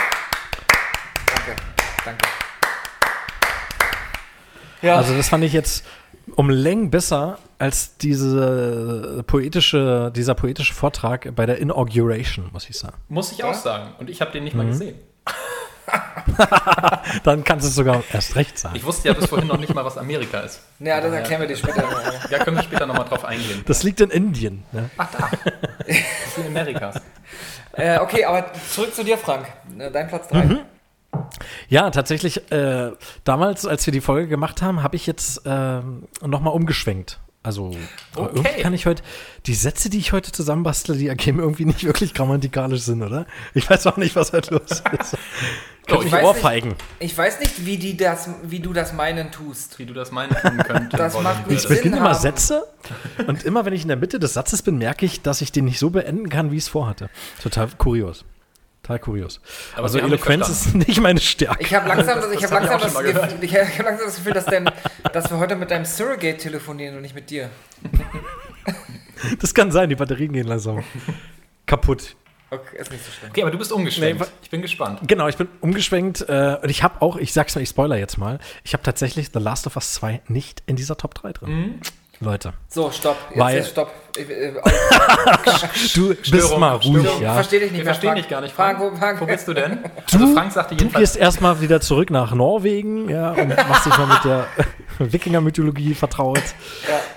Danke, 1.26 1.56
danke. 2.04 2.26
Ja, 4.80 4.96
Also 4.96 5.14
das 5.16 5.28
fand 5.28 5.44
ich 5.44 5.52
jetzt 5.52 5.84
um 6.36 6.50
Längen 6.50 6.90
besser 6.90 7.38
als 7.58 7.96
diese 7.96 9.22
poetische, 9.26 10.12
dieser 10.14 10.34
poetische 10.34 10.74
Vortrag 10.74 11.34
bei 11.34 11.46
der 11.46 11.58
Inauguration, 11.58 12.50
muss 12.52 12.68
ich 12.68 12.78
sagen. 12.78 12.96
Muss 13.08 13.32
ich 13.32 13.44
auch 13.44 13.54
sagen. 13.54 13.94
Und 13.98 14.10
ich 14.10 14.20
habe 14.20 14.32
den 14.32 14.44
nicht 14.44 14.56
mal 14.56 14.66
gesehen. 14.66 14.96
Dann 17.24 17.44
kannst 17.44 17.64
du 17.64 17.68
es 17.68 17.74
sogar 17.74 18.02
erst 18.12 18.36
recht 18.36 18.58
sagen. 18.58 18.74
Ich 18.76 18.84
wusste 18.84 19.08
ja 19.08 19.14
bis 19.14 19.26
vorhin 19.26 19.46
noch 19.46 19.58
nicht 19.58 19.74
mal, 19.74 19.84
was 19.84 19.98
Amerika 19.98 20.40
ist. 20.40 20.60
Ja, 20.80 21.00
das 21.00 21.12
erklären 21.12 21.42
wir 21.42 21.48
dir 21.48 21.56
später. 21.56 21.82
noch. 21.82 22.28
Da 22.30 22.38
können 22.38 22.56
wir 22.56 22.62
später 22.62 22.86
nochmal 22.86 23.06
drauf 23.06 23.24
eingehen. 23.24 23.62
Das 23.66 23.82
liegt 23.82 24.00
in 24.00 24.10
Indien. 24.10 24.64
Ne? 24.72 24.90
Ach 24.96 25.08
da. 25.12 25.30
Das 25.86 25.96
ist 26.28 26.38
in 26.38 26.46
Amerikas. 26.46 26.96
äh, 27.72 27.98
okay, 27.98 28.24
aber 28.24 28.46
zurück 28.70 28.94
zu 28.94 29.04
dir, 29.04 29.18
Frank. 29.18 29.46
Dein 29.92 30.08
Platz 30.08 30.28
3. 30.28 30.44
Mhm. 30.44 30.60
Ja, 31.68 31.90
tatsächlich, 31.90 32.50
äh, 32.52 32.92
damals, 33.24 33.66
als 33.66 33.86
wir 33.86 33.92
die 33.92 34.00
Folge 34.00 34.28
gemacht 34.28 34.62
haben, 34.62 34.82
habe 34.82 34.96
ich 34.96 35.06
jetzt 35.06 35.42
ähm, 35.44 36.04
nochmal 36.24 36.54
umgeschwenkt. 36.54 37.20
Also 37.42 37.72
Okay. 38.16 38.30
irgendwie 38.36 38.62
kann 38.62 38.72
ich 38.72 38.86
heute, 38.86 39.02
die 39.44 39.54
Sätze, 39.54 39.90
die 39.90 39.98
ich 39.98 40.12
heute 40.12 40.32
zusammenbastle, 40.32 40.96
die 40.96 41.08
ergeben 41.08 41.40
irgendwie 41.40 41.66
nicht 41.66 41.84
wirklich 41.84 42.14
grammatikalisch 42.14 42.80
Sinn, 42.80 43.02
oder? 43.02 43.26
Ich 43.52 43.68
weiß 43.68 43.86
auch 43.86 43.98
nicht, 43.98 44.16
was 44.16 44.32
heute 44.32 44.54
los 44.54 44.62
ist. 44.70 44.82
Könnte 45.86 46.06
ich 46.06 46.12
mich 46.12 46.12
weiß 46.14 46.24
ohrfeigen. 46.24 46.74
Ich 46.98 47.16
weiß 47.16 47.40
nicht, 47.40 47.66
wie, 47.66 47.76
die 47.76 47.98
das, 47.98 48.30
wie 48.42 48.60
du 48.60 48.72
das 48.72 48.94
meinen 48.94 49.30
tust. 49.30 49.78
Wie 49.78 49.84
du 49.84 49.92
das 49.92 50.10
meinen 50.12 50.34
tun 50.34 50.56
könntest. 50.56 50.98
Das 50.98 51.20
macht 51.20 51.46
nicht 51.46 51.56
Ich 51.56 51.68
Sinn 51.68 51.76
beginne 51.76 51.98
immer 51.98 52.12
haben. 52.14 52.18
Sätze 52.18 52.66
und 53.26 53.44
immer, 53.44 53.66
wenn 53.66 53.74
ich 53.74 53.82
in 53.82 53.88
der 53.88 53.98
Mitte 53.98 54.18
des 54.18 54.32
Satzes 54.32 54.62
bin, 54.62 54.78
merke 54.78 55.04
ich, 55.04 55.20
dass 55.20 55.42
ich 55.42 55.52
den 55.52 55.66
nicht 55.66 55.78
so 55.78 55.90
beenden 55.90 56.30
kann, 56.30 56.50
wie 56.50 56.56
ich 56.56 56.62
es 56.62 56.68
vorhatte. 56.68 57.10
Total 57.42 57.68
kurios. 57.76 58.24
Total 58.84 58.98
kurios. 58.98 59.40
Aber 59.76 59.84
also 59.84 59.98
Eloquenz 59.98 60.46
ist 60.50 60.74
nicht 60.74 61.00
meine 61.00 61.18
Stärke. 61.18 61.62
Ich 61.62 61.74
habe 61.74 61.88
langsam, 61.88 62.20
das, 62.20 62.30
ich 62.32 62.40
Das 62.40 62.52
hab 62.52 62.62
langsam, 62.68 62.80
das 62.80 63.32
ich 63.40 63.54
hab 63.56 63.82
langsam 63.82 64.06
das 64.06 64.16
Gefühl, 64.16 64.34
dass, 64.34 64.44
denn, 64.44 64.70
dass 65.10 65.30
wir 65.30 65.38
heute 65.38 65.56
mit 65.56 65.70
deinem 65.70 65.86
Surrogate 65.86 66.36
telefonieren 66.36 66.94
und 66.96 67.02
nicht 67.02 67.14
mit 67.14 67.30
dir. 67.30 67.50
Das 69.40 69.54
kann 69.54 69.72
sein, 69.72 69.88
die 69.88 69.94
Batterien 69.94 70.34
gehen 70.34 70.46
langsam 70.46 70.84
kaputt. 71.64 72.14
Okay, 72.50 72.76
ist 72.78 72.90
nicht 72.92 73.02
so 73.02 73.10
schlimm. 73.10 73.30
Okay, 73.30 73.40
aber 73.40 73.50
du 73.50 73.56
bist 73.56 73.72
umgeschwenkt. 73.72 74.20
Nee, 74.20 74.26
ich 74.42 74.50
bin 74.50 74.60
gespannt. 74.60 75.00
Genau, 75.06 75.28
ich 75.28 75.38
bin 75.38 75.48
umgeschwenkt 75.62 76.28
äh, 76.28 76.58
und 76.62 76.68
ich 76.68 76.82
habe 76.82 77.00
auch, 77.00 77.16
ich 77.16 77.32
sag's 77.32 77.54
mal, 77.54 77.62
ich 77.62 77.70
spoiler 77.70 77.96
jetzt 77.96 78.18
mal, 78.18 78.38
ich 78.64 78.74
habe 78.74 78.82
tatsächlich 78.82 79.30
The 79.32 79.38
Last 79.38 79.66
of 79.66 79.76
Us 79.76 79.94
2 79.94 80.20
nicht 80.28 80.62
in 80.66 80.76
dieser 80.76 80.98
Top 80.98 81.14
3 81.14 81.32
drin. 81.32 81.50
Mhm. 81.50 81.80
Leute, 82.24 82.52
So, 82.68 82.90
stopp. 82.90 83.16
Jetzt, 83.30 83.38
Weil- 83.38 83.56
jetzt 83.56 83.70
stopp. 83.70 83.90
Ich, 84.16 84.30
äh, 84.30 84.52
du 85.94 86.08
bist 86.14 86.26
Störung, 86.26 86.60
mal 86.60 86.74
ruhig, 86.76 87.02
Störung. 87.02 87.22
ja. 87.22 87.34
Versteh 87.34 87.58
dich 87.58 87.70
nicht 87.72 87.78
Wir 87.80 87.84
verstehen 87.84 88.10
Frank. 88.10 88.20
dich 88.22 88.28
gar 88.28 88.40
nicht. 88.40 88.54
Frank, 88.54 88.78
Frank, 88.78 88.92
wo, 88.94 88.96
Frank, 88.96 89.20
wo 89.20 89.26
bist 89.26 89.48
du 89.48 89.54
denn? 89.54 89.78
Also 90.12 90.32
Frank 90.34 90.52
sagte 90.52 90.76
Du 90.76 90.84
jedenfalls, 90.84 91.12
gehst 91.14 91.16
erstmal 91.20 91.60
wieder 91.60 91.80
zurück 91.80 92.10
nach 92.10 92.32
Norwegen, 92.34 93.08
ja, 93.08 93.32
und 93.32 93.48
machst 93.48 93.86
dich 93.86 93.98
mal 93.98 94.06
mit 94.06 94.24
der 94.24 94.46
Wikinger-Mythologie 95.00 95.94
vertraut. 95.94 96.40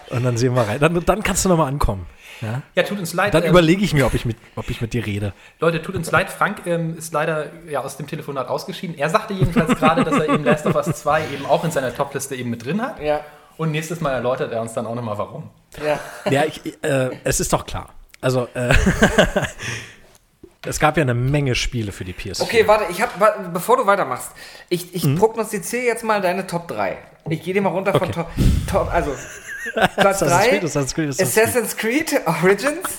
Und 0.09 0.23
dann 0.23 0.37
sehen 0.37 0.55
wir 0.55 0.63
rein. 0.67 0.79
Dann, 0.79 1.03
dann 1.05 1.21
kannst 1.23 1.45
du 1.45 1.49
nochmal 1.49 1.67
ankommen. 1.67 2.05
Ja? 2.41 2.61
ja, 2.75 2.83
tut 2.83 2.99
uns 2.99 3.13
leid. 3.13 3.33
Dann 3.33 3.43
ähm, 3.43 3.49
überlege 3.49 3.83
ich 3.83 3.93
mir, 3.93 4.05
ob 4.05 4.13
ich, 4.13 4.23
mit, 4.25 4.37
ob 4.55 4.69
ich 4.69 4.79
mit 4.81 4.93
dir 4.93 5.05
rede. 5.05 5.33
Leute, 5.59 5.81
tut 5.81 5.95
uns 5.95 6.11
leid. 6.11 6.29
Frank 6.29 6.67
ähm, 6.67 6.95
ist 6.97 7.11
leider 7.13 7.47
ja, 7.69 7.81
aus 7.83 7.97
dem 7.97 8.05
Telefonat 8.07 8.47
ausgeschieden. 8.47 8.95
Er 8.97 9.09
sagte 9.09 9.33
jedenfalls 9.33 9.75
gerade, 9.79 10.03
dass 10.03 10.13
er 10.15 10.29
eben 10.29 10.43
Last 10.43 10.65
of 10.67 10.75
Us 10.75 10.85
2 10.85 11.21
eben 11.33 11.45
auch 11.47 11.63
in 11.63 11.71
seiner 11.71 11.93
Topliste 11.95 12.35
eben 12.35 12.49
mit 12.51 12.63
drin 12.63 12.79
hat. 12.81 13.01
Ja, 13.01 13.21
Und 13.57 13.71
nächstes 13.71 14.01
Mal 14.01 14.13
erläutert 14.13 14.51
er 14.51 14.61
uns 14.61 14.73
dann 14.73 14.85
auch 14.85 14.95
nochmal, 14.95 15.17
warum. 15.17 15.49
ja. 15.83 15.99
Ja, 16.29 16.45
ich, 16.45 16.61
äh, 16.83 17.09
es 17.23 17.39
ist 17.39 17.51
doch 17.53 17.65
klar. 17.65 17.89
Also, 18.21 18.47
äh, 18.53 18.73
es 20.65 20.79
gab 20.79 20.97
ja 20.97 21.03
eine 21.03 21.13
Menge 21.13 21.55
Spiele 21.55 21.91
für 21.91 22.03
die 22.03 22.13
PS4. 22.13 22.41
Okay, 22.41 22.67
warte, 22.67 22.91
ich 22.91 23.01
hab, 23.01 23.53
bevor 23.53 23.77
du 23.77 23.85
weitermachst, 23.85 24.31
ich, 24.69 24.93
ich 24.95 25.05
Mhm. 25.05 25.17
prognostiziere 25.17 25.83
jetzt 25.85 26.03
mal 26.03 26.21
deine 26.21 26.45
Top 26.47 26.67
3. 26.67 26.97
Ich 27.29 27.43
gehe 27.43 27.53
dir 27.53 27.61
mal 27.61 27.69
runter 27.69 27.91
von 27.93 28.03
Okay. 28.03 28.11
Top, 28.13 28.27
Top, 28.69 28.93
also 28.93 29.11
Platz 29.73 30.21
Assassin's 30.23 30.31
3, 30.31 30.49
Creed, 30.49 30.63
Assassin's 30.63 30.93
Creed, 30.93 31.09
Assassin's 31.09 31.37
Assassin's 31.37 31.77
Creed 31.77 32.21
Origins, 32.25 32.89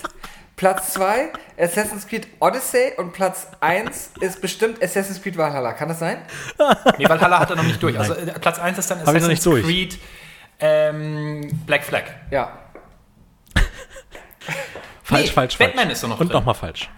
Platz 0.55 0.93
2, 0.93 1.29
Assassin's 1.57 2.07
Creed 2.07 2.27
Odyssey 2.39 2.91
und 2.97 3.13
Platz 3.13 3.47
1 3.59 4.11
ist 4.19 4.41
bestimmt 4.41 4.83
Assassin's 4.83 5.21
Creed 5.21 5.37
Valhalla. 5.37 5.73
Kann 5.73 5.89
das 5.89 5.99
sein? 5.99 6.17
Nee, 6.97 7.07
Valhalla 7.07 7.39
hat 7.39 7.49
er 7.49 7.55
noch 7.55 7.63
nicht 7.63 7.81
durch. 7.81 7.97
Also 7.97 8.13
äh, 8.13 8.25
Platz 8.39 8.59
1 8.59 8.77
ist 8.77 8.91
dann 8.91 9.05
Hab 9.05 9.13
durch. 9.15 9.63
Creed 9.65 9.97
ähm, 10.59 11.49
Black 11.65 11.83
Flag. 11.83 12.03
Ja. 12.31 12.57
Falsch, 15.03 15.27
Nee, 15.27 15.31
falsch, 15.31 15.57
falsch. 15.57 15.57
Batman 15.57 15.89
ist 15.89 16.03
doch 16.03 16.09
noch 16.09 16.19
Und 16.19 16.31
nochmal 16.31 16.53
falsch. 16.55 16.89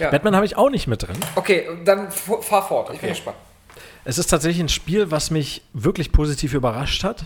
ja. 0.00 0.10
Batman 0.10 0.34
habe 0.34 0.46
ich 0.46 0.56
auch 0.56 0.70
nicht 0.70 0.86
mit 0.86 1.02
drin. 1.06 1.16
Okay, 1.36 1.66
dann 1.84 2.10
fahr 2.10 2.42
fort. 2.66 2.86
Ich 2.92 3.00
bin 3.00 3.08
Okay. 3.08 3.08
gespannt. 3.10 3.36
Es 4.04 4.18
ist 4.18 4.28
tatsächlich 4.28 4.60
ein 4.62 4.68
Spiel, 4.68 5.10
was 5.10 5.30
mich 5.30 5.62
wirklich 5.72 6.12
positiv 6.12 6.54
überrascht 6.54 7.02
hat. 7.04 7.24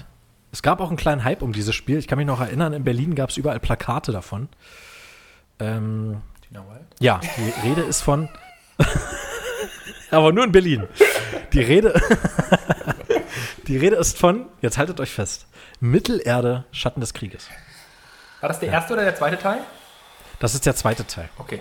Es 0.52 0.62
gab 0.62 0.80
auch 0.80 0.88
einen 0.88 0.96
kleinen 0.96 1.24
Hype 1.24 1.42
um 1.42 1.52
dieses 1.52 1.74
Spiel. 1.74 1.98
Ich 1.98 2.08
kann 2.08 2.18
mich 2.18 2.26
noch 2.26 2.40
erinnern, 2.40 2.72
in 2.72 2.84
Berlin 2.84 3.14
gab 3.14 3.30
es 3.30 3.36
überall 3.36 3.60
Plakate 3.60 4.12
davon. 4.12 4.48
Ähm, 5.58 6.22
Tina 6.48 6.60
Wild. 6.68 6.86
ja, 7.00 7.20
die 7.36 7.68
Rede 7.68 7.82
ist 7.82 8.00
von. 8.00 8.28
Aber 10.10 10.32
nur 10.32 10.44
in 10.44 10.52
Berlin. 10.52 10.88
Die 11.52 11.60
Rede. 11.60 12.00
Die 13.70 13.76
Rede 13.76 13.94
ist 13.94 14.18
von, 14.18 14.46
jetzt 14.62 14.78
haltet 14.78 14.98
euch 14.98 15.10
fest, 15.10 15.46
Mittelerde, 15.78 16.64
Schatten 16.72 17.00
des 17.00 17.14
Krieges. 17.14 17.46
War 18.40 18.48
das 18.48 18.58
der 18.58 18.70
erste 18.70 18.94
oder 18.94 19.04
der 19.04 19.14
zweite 19.14 19.38
Teil? 19.38 19.60
Das 20.40 20.54
ist 20.54 20.66
der 20.66 20.74
zweite 20.74 21.06
Teil. 21.06 21.28
Okay. 21.38 21.60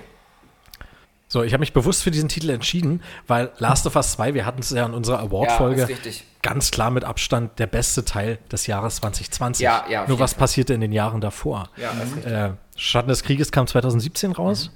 So, 1.27 1.43
ich 1.43 1.53
habe 1.53 1.59
mich 1.59 1.73
bewusst 1.73 2.01
für 2.01 2.09
diesen 2.09 2.27
Titel 2.27 2.49
entschieden, 2.49 3.03
weil 3.27 3.51
Last 3.59 3.85
of 3.85 3.95
Us 3.95 4.13
2, 4.13 4.33
wir 4.33 4.47
hatten 4.47 4.61
es 4.61 4.71
ja 4.71 4.87
in 4.87 4.95
unserer 4.95 5.19
Award-Folge, 5.19 5.87
Ja, 5.87 6.11
ganz 6.41 6.71
klar 6.71 6.89
mit 6.89 7.03
Abstand 7.03 7.59
der 7.59 7.67
beste 7.67 8.03
Teil 8.03 8.39
des 8.51 8.65
Jahres 8.65 8.95
2020. 8.95 9.63
Ja, 9.63 9.85
ja, 9.87 10.07
Nur 10.07 10.19
was 10.19 10.33
passierte 10.33 10.73
in 10.73 10.81
den 10.81 10.91
Jahren 10.91 11.21
davor? 11.21 11.69
Ja, 11.77 11.93
das 11.93 12.07
ist 12.07 12.15
richtig. 12.15 12.33
Äh, 12.33 12.51
Schatten 12.75 13.09
des 13.09 13.21
Krieges 13.21 13.51
kam 13.51 13.67
2017 13.67 14.31
raus. 14.31 14.71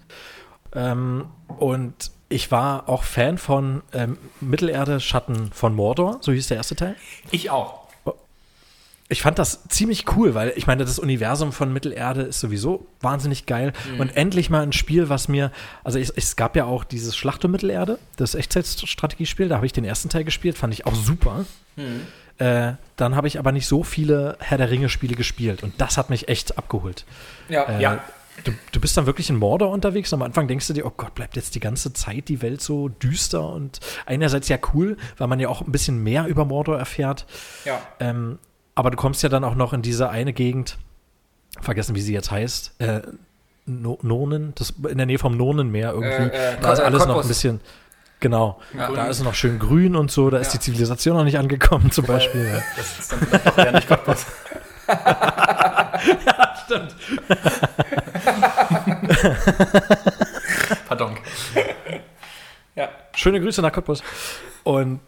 Ähm, 0.76 1.26
und 1.60 2.12
ich 2.30 2.52
war 2.52 2.90
auch 2.90 3.04
Fan 3.04 3.38
von 3.38 3.84
ähm, 3.94 4.18
Mittelerde 4.41 5.00
Schatten 5.00 5.52
von 5.54 5.76
Mordor, 5.76 6.18
so 6.22 6.32
hieß 6.32 6.48
der 6.48 6.58
erste 6.58 6.76
Teil. 6.76 6.95
Ich 7.32 7.50
auch. 7.52 7.84
Ich 9.10 9.22
fand 9.22 9.38
das 9.38 9.68
ziemlich 9.68 10.06
cool, 10.16 10.34
weil 10.34 10.54
ich 10.56 10.66
meine, 10.66 10.86
das 10.86 10.98
Universum 10.98 11.52
von 11.52 11.72
Mittelerde 11.72 12.22
ist 12.24 12.40
sowieso 12.40 12.88
wahnsinnig 13.02 13.45
geil. 13.45 13.74
Mhm. 13.94 14.00
Und 14.00 14.16
endlich 14.18 14.50
mal 14.50 14.64
ein 14.64 14.74
Spiel, 14.74 15.10
was 15.10 15.28
mir, 15.28 15.52
also 15.84 16.00
ich, 16.00 16.12
es 16.16 16.36
gab 16.36 16.56
ja 16.56 16.66
auch 16.66 16.84
dieses 16.84 17.16
Schlacht 17.16 17.45
um 17.45 17.52
Mittelerde, 17.52 18.00
das 18.16 18.34
Echtzeitstrategiespiel, 18.34 19.50
da 19.50 19.58
habe 19.58 19.68
ich 19.68 19.74
den 19.74 19.86
ersten 19.86 20.10
Teil 20.10 20.24
gespielt, 20.24 20.58
fand 20.58 20.74
ich 20.74 20.88
auch 20.88 20.95
super. 20.95 21.45
Mhm. 21.76 22.08
Äh, 22.40 22.74
dann 22.95 23.16
habe 23.16 23.28
ich 23.28 23.38
aber 23.38 23.52
nicht 23.52 23.68
so 23.68 23.84
viele 23.84 24.38
Herr 24.40 24.58
der 24.58 24.72
Ringe-Spiele 24.72 25.16
gespielt 25.16 25.62
und 25.62 25.80
das 25.80 25.98
hat 25.98 26.10
mich 26.10 26.30
echt 26.30 26.58
abgeholt. 26.58 27.06
Ja, 27.50 27.66
Äh, 27.66 27.82
Ja. 27.82 28.04
Du, 28.45 28.51
du 28.72 28.80
bist 28.81 28.97
dann 28.97 29.05
wirklich 29.05 29.30
in 29.30 29.35
Mordor 29.38 29.69
unterwegs 29.72 30.11
am 30.14 30.22
Anfang 30.23 30.47
denkst 30.47 30.68
du 30.68 30.73
dir, 30.73 30.85
oh 30.85 30.91
Gott, 30.95 31.14
bleibt 31.15 31.35
jetzt 31.35 31.53
die 31.55 31.60
ganze 31.60 31.93
Zeit 31.93 32.27
die 32.30 32.41
Welt 32.41 32.61
so 32.61 32.89
düster 32.89 33.47
und 33.47 33.80
einerseits 34.05 34.49
ja 34.49 34.57
cool, 34.73 34.97
weil 35.18 35.27
man 35.27 35.39
ja 35.39 35.49
auch 35.49 35.61
ein 35.61 35.72
bisschen 35.72 36.01
mehr 36.03 36.26
über 36.27 36.43
Mordor 36.43 36.77
erfährt. 36.80 37.26
ja. 37.65 37.80
Ähm, 37.99 38.39
aber 38.76 38.89
du 38.89 38.97
kommst 38.97 39.22
ja 39.22 39.30
dann 39.30 39.43
auch 39.43 39.53
noch 39.53 39.72
in 39.73 39.84
diese 39.84 40.10
eine 40.10 40.34
Gegend, 40.34 40.77
vergessen, 41.61 41.93
wie 41.95 42.01
sie 42.01 42.11
jetzt 42.14 42.31
heißt, 42.31 42.73
äh, 42.81 43.01
no 43.68 43.99
Nonen, 44.01 44.53
das 44.55 44.73
in 44.89 44.97
der 44.97 45.05
Nähe 45.05 45.19
vom 45.19 45.38
Nonenmeer 45.38 45.91
irgendwie. 45.91 46.35
Äh, 46.35 46.53
äh, 46.53 46.57
da 46.60 46.73
ist 46.73 46.80
äh, 46.80 46.84
alles 46.84 47.05
noch 47.05 47.22
ein 47.22 47.27
bisschen, 47.27 47.61
genau, 48.19 48.60
Ja. 48.76 48.91
da 48.91 49.05
ist 49.05 49.19
es 49.19 49.23
noch 49.23 49.35
schön 49.35 49.60
grün 49.60 49.95
und 49.95 50.10
so, 50.10 50.31
da 50.31 50.39
ist 50.39 50.47
Ja. 50.47 50.53
die 50.53 50.60
Zivilisation 50.61 51.15
noch 51.15 51.23
nicht 51.23 51.38
angekommen 51.38 51.91
zum 51.91 52.05
Beispiel. 52.07 52.45
Ja. 52.47 52.64
Das 52.76 52.97
ist 52.99 53.11
dann 53.14 53.41
doch 53.45 53.57
eher 53.60 53.72
nicht 53.73 53.88
Cottbus. 53.88 54.26
Stimmt. 56.74 56.95
Pardon. 60.88 61.18
ja. 62.76 62.90
Schöne 63.16 63.40
Grüße 63.41 63.62
nach 63.62 63.72
Cottbus. 63.72 64.04
Und 64.64 65.00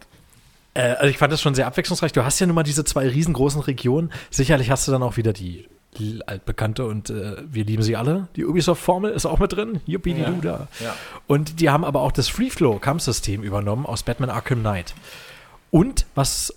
äh, 0.73 0.81
also 0.81 1.07
ich 1.07 1.17
fand 1.17 1.31
das 1.33 1.41
schon 1.41 1.55
sehr 1.55 1.67
abwechslungsreich. 1.67 2.11
Du 2.13 2.23
hast 2.23 2.39
ja 2.39 2.47
nun 2.47 2.55
mal 2.55 2.63
diese 2.63 2.83
zwei 2.85 3.07
riesengroßen 3.07 3.61
Regionen. 3.61 4.11
Sicherlich 4.29 4.69
hast 4.71 4.87
du 4.87 4.91
dann 4.91 5.03
auch 5.03 5.17
wieder 5.17 5.33
die, 5.33 5.67
die 5.97 6.21
altbekannte 6.27 6.85
und 6.85 7.09
äh, 7.09 7.37
wir 7.49 7.65
lieben 7.65 7.83
sie 7.83 7.95
alle. 7.95 8.27
Die 8.35 8.45
Ubisoft-Formel 8.45 9.11
ist 9.11 9.25
auch 9.25 9.39
mit 9.39 9.53
drin. 9.53 9.81
Yuppie, 9.85 10.13
die 10.13 10.21
Ja. 10.21 10.29
du 10.29 10.41
da. 10.41 10.67
Ja. 10.83 10.95
Und 11.27 11.59
die 11.61 11.69
haben 11.69 11.85
aber 11.85 12.01
auch 12.01 12.11
das 12.11 12.27
Free-Flow-Kampfsystem 12.27 13.43
übernommen 13.43 13.85
aus 13.85 14.03
Batman 14.03 14.29
Arkham 14.29 14.59
Knight. 14.59 14.93
Und 15.71 16.05
was 16.15 16.53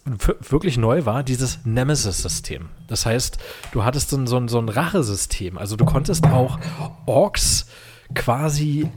wirklich 0.48 0.76
neu 0.78 1.04
war, 1.04 1.22
dieses 1.24 1.60
Nemesis-System. 1.64 2.68
Das 2.86 3.04
heißt, 3.04 3.38
du 3.72 3.84
hattest 3.84 4.10
so 4.10 4.16
ein, 4.16 4.26
so 4.26 4.36
ein, 4.36 4.48
so 4.48 4.58
ein 4.58 4.68
Rachesystem. 4.68 5.58
Also 5.58 5.76
du 5.76 5.84
konntest 5.84 6.26
auch 6.26 6.58
Orks 7.06 7.66
quasi 8.14 8.88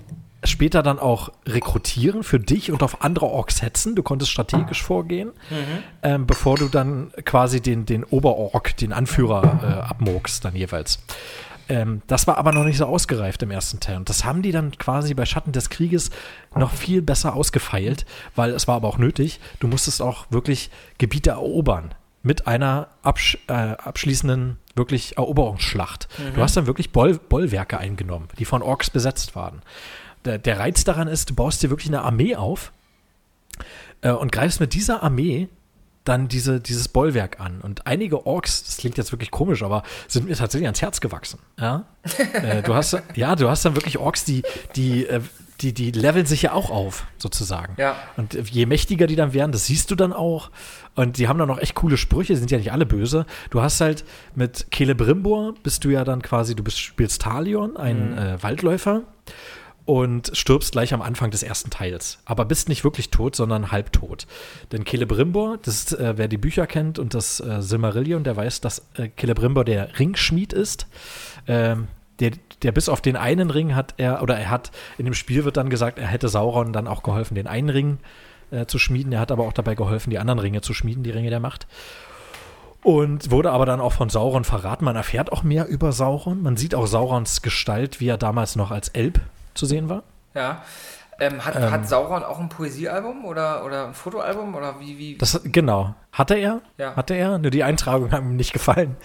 später 0.43 0.81
dann 0.81 0.99
auch 0.99 1.31
rekrutieren 1.45 2.23
für 2.23 2.39
dich 2.39 2.71
und 2.71 2.81
auf 2.83 3.03
andere 3.03 3.27
Orks 3.27 3.61
hetzen. 3.61 3.95
Du 3.95 4.03
konntest 4.03 4.31
strategisch 4.31 4.81
vorgehen, 4.81 5.31
ähm, 6.03 6.25
bevor 6.25 6.57
du 6.57 6.67
dann 6.67 7.11
quasi 7.25 7.61
den, 7.61 7.85
den 7.85 8.03
Oberork, 8.03 8.75
den 8.77 8.91
Anführer 8.93 9.59
äh, 9.63 9.89
abmurkst 9.89 10.43
dann 10.43 10.55
jeweils. 10.55 10.99
Ähm, 11.69 12.01
das 12.07 12.27
war 12.27 12.37
aber 12.37 12.51
noch 12.51 12.63
nicht 12.63 12.77
so 12.77 12.85
ausgereift 12.85 13.43
im 13.43 13.51
ersten 13.51 13.79
Teil. 13.79 13.97
Und 13.97 14.09
das 14.09 14.25
haben 14.25 14.41
die 14.41 14.51
dann 14.51 14.77
quasi 14.77 15.13
bei 15.13 15.25
Schatten 15.25 15.51
des 15.51 15.69
Krieges 15.69 16.09
noch 16.55 16.71
viel 16.73 17.01
besser 17.01 17.35
ausgefeilt, 17.35 18.05
weil 18.35 18.51
es 18.51 18.67
war 18.67 18.75
aber 18.75 18.87
auch 18.87 18.97
nötig. 18.97 19.39
Du 19.59 19.67
musstest 19.67 20.01
auch 20.01 20.25
wirklich 20.29 20.69
Gebiete 20.97 21.31
erobern. 21.31 21.93
mit 22.23 22.47
einer 22.47 22.89
absch 23.01 23.37
äh, 23.47 23.53
abschließenden 23.53 24.57
wirklich 24.75 25.17
Eroberungsschlacht. 25.17 26.07
Du 26.35 26.41
hast 26.41 26.55
dann 26.55 26.67
wirklich 26.67 26.91
Boll 26.91 27.17
Bollwerke 27.17 27.77
eingenommen, 27.77 28.27
die 28.37 28.45
von 28.45 28.61
Orks 28.61 28.89
besetzt 28.89 29.35
waren. 29.35 29.61
Der, 30.25 30.37
der 30.37 30.59
Reiz 30.59 30.83
daran 30.83 31.07
ist, 31.07 31.29
du 31.29 31.35
baust 31.35 31.63
dir 31.63 31.69
wirklich 31.69 31.89
eine 31.89 32.03
Armee 32.03 32.35
auf 32.35 32.71
äh, 34.01 34.11
und 34.11 34.31
greifst 34.31 34.59
mit 34.59 34.73
dieser 34.73 35.01
Armee 35.03 35.49
dann 36.03 36.27
diese, 36.27 36.59
dieses 36.59 36.87
Bollwerk 36.87 37.39
an. 37.39 37.61
Und 37.61 37.85
einige 37.87 38.25
Orks, 38.25 38.63
das 38.63 38.77
klingt 38.77 38.97
jetzt 38.97 39.11
wirklich 39.11 39.31
komisch, 39.31 39.63
aber 39.63 39.83
sind 40.07 40.27
mir 40.27 40.35
tatsächlich 40.35 40.67
ans 40.67 40.81
Herz 40.81 41.01
gewachsen. 41.01 41.39
Ja, 41.59 41.85
äh, 42.33 42.63
du 42.63 42.73
hast, 42.73 42.97
ja, 43.15 43.35
du 43.35 43.49
hast 43.49 43.65
dann 43.65 43.75
wirklich 43.75 43.97
Orks, 43.97 44.25
die, 44.25 44.43
die, 44.75 45.05
äh, 45.05 45.21
die, 45.61 45.73
die 45.73 45.91
leveln 45.91 46.25
sich 46.25 46.41
ja 46.41 46.53
auch 46.53 46.71
auf, 46.71 47.05
sozusagen. 47.17 47.75
Ja. 47.77 47.95
Und 48.17 48.33
je 48.49 48.65
mächtiger 48.65 49.05
die 49.05 49.15
dann 49.15 49.33
werden, 49.33 49.51
das 49.51 49.67
siehst 49.67 49.91
du 49.91 49.95
dann 49.95 50.11
auch. 50.11 50.49
Und 50.95 51.17
die 51.17 51.27
haben 51.27 51.37
dann 51.37 51.49
auch 51.51 51.59
echt 51.59 51.75
coole 51.75 51.97
Sprüche, 51.97 52.35
sind 52.35 52.49
ja 52.49 52.57
nicht 52.57 52.71
alle 52.71 52.87
böse. 52.87 53.25
Du 53.51 53.61
hast 53.61 53.79
halt 53.79 54.03
mit 54.35 54.65
Celebrimbor 54.73 55.53
bist 55.61 55.83
du 55.83 55.89
ja 55.89 56.03
dann 56.03 56.21
quasi, 56.23 56.55
du 56.55 56.63
bist, 56.63 56.79
spielst 56.79 57.21
Talion, 57.21 57.77
ein 57.77 58.17
äh, 58.17 58.43
Waldläufer 58.43 59.03
und 59.85 60.31
stirbst 60.33 60.73
gleich 60.73 60.93
am 60.93 61.01
Anfang 61.01 61.31
des 61.31 61.43
ersten 61.43 61.69
Teils. 61.69 62.19
Aber 62.25 62.45
bist 62.45 62.69
nicht 62.69 62.83
wirklich 62.83 63.09
tot, 63.09 63.35
sondern 63.35 63.71
halbtot. 63.71 64.27
Denn 64.71 64.85
Celebrimbor, 64.85 65.57
das 65.61 65.93
äh, 65.93 66.13
wer 66.17 66.27
die 66.27 66.37
Bücher 66.37 66.67
kennt 66.67 66.99
und 66.99 67.13
das 67.13 67.39
äh, 67.39 67.61
Silmarillion, 67.61 68.23
der 68.23 68.35
weiß, 68.35 68.61
dass 68.61 68.85
äh, 68.95 69.09
Celebrimbor 69.19 69.65
der 69.65 69.99
Ringschmied 69.99 70.53
ist. 70.53 70.87
Ähm, 71.47 71.87
der, 72.19 72.31
der 72.61 72.71
bis 72.71 72.87
auf 72.87 73.01
den 73.01 73.15
einen 73.15 73.49
Ring 73.49 73.75
hat 73.75 73.95
er, 73.97 74.21
oder 74.21 74.37
er 74.37 74.49
hat, 74.51 74.71
in 74.99 75.05
dem 75.05 75.15
Spiel 75.15 75.43
wird 75.43 75.57
dann 75.57 75.69
gesagt, 75.69 75.97
er 75.97 76.07
hätte 76.07 76.29
Sauron 76.29 76.71
dann 76.71 76.87
auch 76.87 77.01
geholfen, 77.01 77.33
den 77.33 77.47
einen 77.47 77.69
Ring 77.69 77.97
äh, 78.51 78.67
zu 78.67 78.77
schmieden. 78.77 79.11
Er 79.11 79.19
hat 79.19 79.31
aber 79.31 79.43
auch 79.45 79.53
dabei 79.53 79.73
geholfen, 79.73 80.11
die 80.11 80.19
anderen 80.19 80.39
Ringe 80.39 80.61
zu 80.61 80.73
schmieden, 80.75 81.03
die 81.03 81.11
Ringe 81.11 81.31
der 81.31 81.39
Macht. 81.39 81.65
Und 82.83 83.31
wurde 83.31 83.51
aber 83.51 83.65
dann 83.65 83.79
auch 83.79 83.93
von 83.93 84.09
Sauron 84.09 84.43
verraten. 84.43 84.85
Man 84.85 84.95
erfährt 84.95 85.31
auch 85.31 85.43
mehr 85.43 85.67
über 85.67 85.91
Sauron. 85.91 86.41
Man 86.41 86.57
sieht 86.57 86.75
auch 86.75 86.87
Saurons 86.87 87.41
Gestalt, 87.41 87.99
wie 87.99 88.07
er 88.07 88.17
damals 88.17 88.55
noch 88.55 88.71
als 88.71 88.89
Elb 88.89 89.19
zu 89.53 89.65
sehen 89.65 89.89
war. 89.89 90.03
Ja. 90.33 90.63
Ähm, 91.19 91.45
hat, 91.45 91.53
hat 91.53 91.87
Sauron 91.87 92.23
auch 92.23 92.39
ein 92.39 92.49
Poesiealbum 92.49 93.25
oder, 93.25 93.63
oder 93.63 93.85
ein 93.87 93.93
Fotoalbum 93.93 94.55
oder 94.55 94.79
wie? 94.79 94.97
wie? 94.97 95.17
Das, 95.17 95.39
genau. 95.43 95.93
Hatte 96.11 96.33
er? 96.33 96.61
Ja. 96.79 96.95
Hatte 96.95 97.13
er? 97.13 97.37
Nur 97.37 97.51
die 97.51 97.63
Eintragung 97.63 98.11
hat 98.11 98.21
ihm 98.21 98.35
nicht 98.35 98.53
gefallen. 98.53 98.97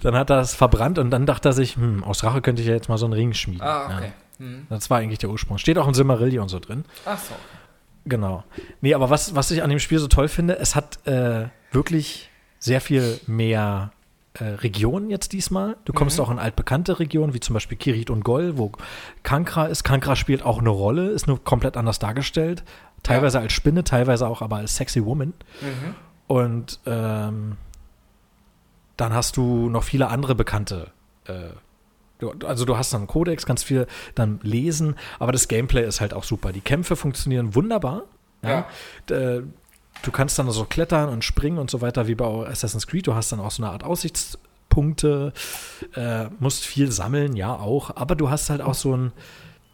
Dann 0.00 0.14
hat 0.14 0.30
er 0.30 0.38
es 0.38 0.54
verbrannt 0.54 0.98
und 0.98 1.10
dann 1.10 1.26
dachte 1.26 1.48
er 1.48 1.52
sich, 1.52 1.74
hm, 1.74 2.04
aus 2.04 2.22
Rache 2.22 2.42
könnte 2.42 2.62
ich 2.62 2.68
ja 2.68 2.74
jetzt 2.74 2.88
mal 2.88 2.96
so 2.96 3.06
einen 3.06 3.14
Ring 3.14 3.32
schmieden. 3.32 3.62
ah, 3.62 3.86
okay. 3.86 4.12
Ja. 4.38 4.46
Das 4.68 4.88
war 4.90 4.98
eigentlich 4.98 5.18
der 5.18 5.30
Ursprung. 5.30 5.58
Steht 5.58 5.78
auch 5.78 5.88
in 5.88 5.94
Silmarillion 5.94 6.48
so 6.48 6.60
drin. 6.60 6.84
Ach 7.06 7.18
so. 7.18 7.34
Genau. 8.04 8.44
Nee, 8.80 8.94
aber 8.94 9.10
was, 9.10 9.34
was 9.34 9.50
ich 9.50 9.62
an 9.62 9.70
dem 9.70 9.78
Spiel 9.78 9.98
so 9.98 10.08
toll 10.08 10.28
finde, 10.28 10.58
es 10.58 10.76
hat 10.76 11.04
äh, 11.06 11.46
wirklich 11.72 12.30
sehr 12.58 12.80
viel 12.80 13.20
mehr 13.26 13.92
äh, 14.38 14.44
Regionen 14.44 15.10
jetzt 15.10 15.32
diesmal. 15.32 15.76
Du 15.84 15.92
kommst 15.92 16.20
auch 16.20 16.30
in 16.30 16.38
altbekannte 16.38 16.98
Regionen, 16.98 17.34
wie 17.34 17.40
zum 17.40 17.54
Beispiel 17.54 17.78
Kirit 17.78 18.10
und 18.10 18.24
Gol, 18.24 18.58
wo 18.58 18.72
Kankra 19.22 19.66
ist. 19.66 19.84
Kankra 19.84 20.16
spielt 20.16 20.42
auch 20.42 20.58
eine 20.58 20.70
Rolle, 20.70 21.08
ist 21.10 21.26
nur 21.26 21.42
komplett 21.42 21.76
anders 21.76 21.98
dargestellt. 21.98 22.64
Teilweise 23.02 23.38
als 23.38 23.52
Spinne, 23.52 23.84
teilweise 23.84 24.26
auch 24.26 24.42
aber 24.42 24.56
als 24.56 24.76
sexy 24.76 25.04
Woman. 25.04 25.34
Und 26.26 26.80
ähm, 26.86 27.56
dann 28.96 29.12
hast 29.12 29.36
du 29.36 29.68
noch 29.68 29.82
viele 29.84 30.08
andere 30.08 30.34
bekannte 30.34 30.90
äh, 31.26 31.50
also 32.46 32.64
du 32.64 32.78
hast 32.78 32.92
dann 32.92 33.02
einen 33.02 33.06
Codex, 33.08 33.44
kannst 33.44 33.64
viel 33.64 33.86
dann 34.14 34.40
lesen, 34.42 34.94
aber 35.18 35.32
das 35.32 35.46
Gameplay 35.48 35.84
ist 35.86 36.00
halt 36.00 36.14
auch 36.14 36.24
super. 36.24 36.52
Die 36.52 36.60
Kämpfe 36.62 36.96
funktionieren 36.96 37.54
wunderbar. 37.54 38.04
Ja. 38.42 38.66
D- 39.10 39.14
äh, 39.14 39.42
Du 40.02 40.10
kannst 40.10 40.38
dann 40.38 40.50
so 40.50 40.64
klettern 40.64 41.08
und 41.08 41.24
springen 41.24 41.58
und 41.58 41.70
so 41.70 41.80
weiter 41.80 42.06
wie 42.06 42.14
bei 42.14 42.26
Assassin's 42.26 42.86
Creed. 42.86 43.06
Du 43.06 43.14
hast 43.14 43.32
dann 43.32 43.40
auch 43.40 43.50
so 43.50 43.62
eine 43.62 43.72
Art 43.72 43.84
Aussichtspunkte, 43.84 45.32
äh, 45.94 46.26
musst 46.40 46.64
viel 46.64 46.92
sammeln, 46.92 47.36
ja 47.36 47.54
auch, 47.54 47.96
aber 47.96 48.14
du 48.14 48.28
hast 48.28 48.50
halt 48.50 48.60
auch 48.60 48.74
so 48.74 48.96
ein, 48.96 49.12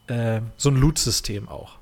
äh, 0.07 0.41
so 0.57 0.71
ein 0.71 0.77
Loot-System 0.77 1.49
auch. 1.49 1.79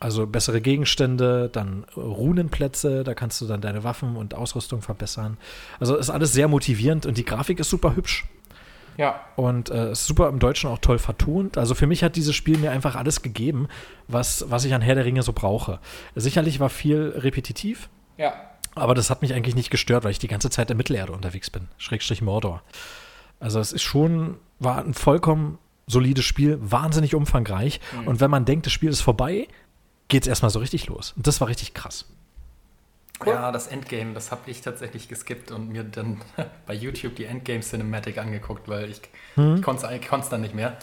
Also 0.00 0.26
bessere 0.26 0.60
Gegenstände, 0.60 1.48
dann 1.52 1.84
Runenplätze, 1.96 3.04
da 3.04 3.14
kannst 3.14 3.40
du 3.40 3.46
dann 3.46 3.60
deine 3.60 3.84
Waffen 3.84 4.16
und 4.16 4.34
Ausrüstung 4.34 4.82
verbessern. 4.82 5.36
Also 5.78 5.94
ist 5.96 6.10
alles 6.10 6.32
sehr 6.32 6.48
motivierend 6.48 7.06
und 7.06 7.18
die 7.18 7.24
Grafik 7.24 7.60
ist 7.60 7.70
super 7.70 7.94
hübsch. 7.94 8.24
Ja. 8.96 9.20
Und 9.36 9.70
äh, 9.70 9.92
ist 9.92 10.06
super 10.06 10.28
im 10.28 10.38
Deutschen 10.38 10.68
auch 10.70 10.78
toll 10.78 10.98
vertont. 10.98 11.56
Also 11.58 11.74
für 11.74 11.86
mich 11.86 12.02
hat 12.04 12.16
dieses 12.16 12.34
Spiel 12.34 12.58
mir 12.58 12.70
einfach 12.70 12.94
alles 12.96 13.22
gegeben, 13.22 13.68
was, 14.08 14.44
was 14.50 14.64
ich 14.64 14.74
an 14.74 14.82
Herr 14.82 14.94
der 14.94 15.04
Ringe 15.04 15.22
so 15.22 15.32
brauche. 15.32 15.78
Sicherlich 16.14 16.60
war 16.60 16.68
viel 16.68 17.12
repetitiv, 17.16 17.88
Ja. 18.18 18.34
aber 18.74 18.94
das 18.94 19.10
hat 19.10 19.22
mich 19.22 19.34
eigentlich 19.34 19.54
nicht 19.56 19.70
gestört, 19.70 20.04
weil 20.04 20.10
ich 20.10 20.18
die 20.18 20.28
ganze 20.28 20.50
Zeit 20.50 20.70
in 20.70 20.76
Mittelerde 20.76 21.12
unterwegs 21.12 21.50
bin. 21.50 21.68
Schrägstrich 21.78 22.22
Mordor. 22.22 22.62
Also 23.40 23.58
es 23.60 23.72
ist 23.72 23.82
schon, 23.82 24.36
war 24.60 24.78
ein 24.84 24.94
vollkommen 24.94 25.58
solides 25.86 26.24
Spiel, 26.24 26.58
wahnsinnig 26.60 27.14
umfangreich. 27.14 27.80
Und 28.06 28.20
wenn 28.20 28.30
man 28.30 28.44
denkt, 28.44 28.66
das 28.66 28.72
Spiel 28.72 28.90
ist 28.90 29.00
vorbei, 29.00 29.48
geht 30.08 30.22
es 30.22 30.28
erstmal 30.28 30.50
so 30.50 30.60
richtig 30.60 30.86
los. 30.86 31.12
Und 31.16 31.26
das 31.26 31.40
war 31.40 31.48
richtig 31.48 31.74
krass. 31.74 32.06
Ja, 33.30 33.52
das 33.52 33.66
Endgame, 33.68 34.14
das 34.14 34.30
habe 34.30 34.50
ich 34.50 34.60
tatsächlich 34.60 35.08
geskippt 35.08 35.50
und 35.50 35.68
mir 35.70 35.84
dann 35.84 36.20
bei 36.66 36.74
YouTube 36.74 37.16
die 37.16 37.24
Endgame 37.24 37.60
Cinematic 37.60 38.18
angeguckt, 38.18 38.68
weil 38.68 38.90
ich, 38.90 39.00
ich 39.36 39.62
konnte 39.62 39.86
es 40.20 40.28
dann 40.28 40.40
nicht 40.40 40.54
mehr. 40.54 40.76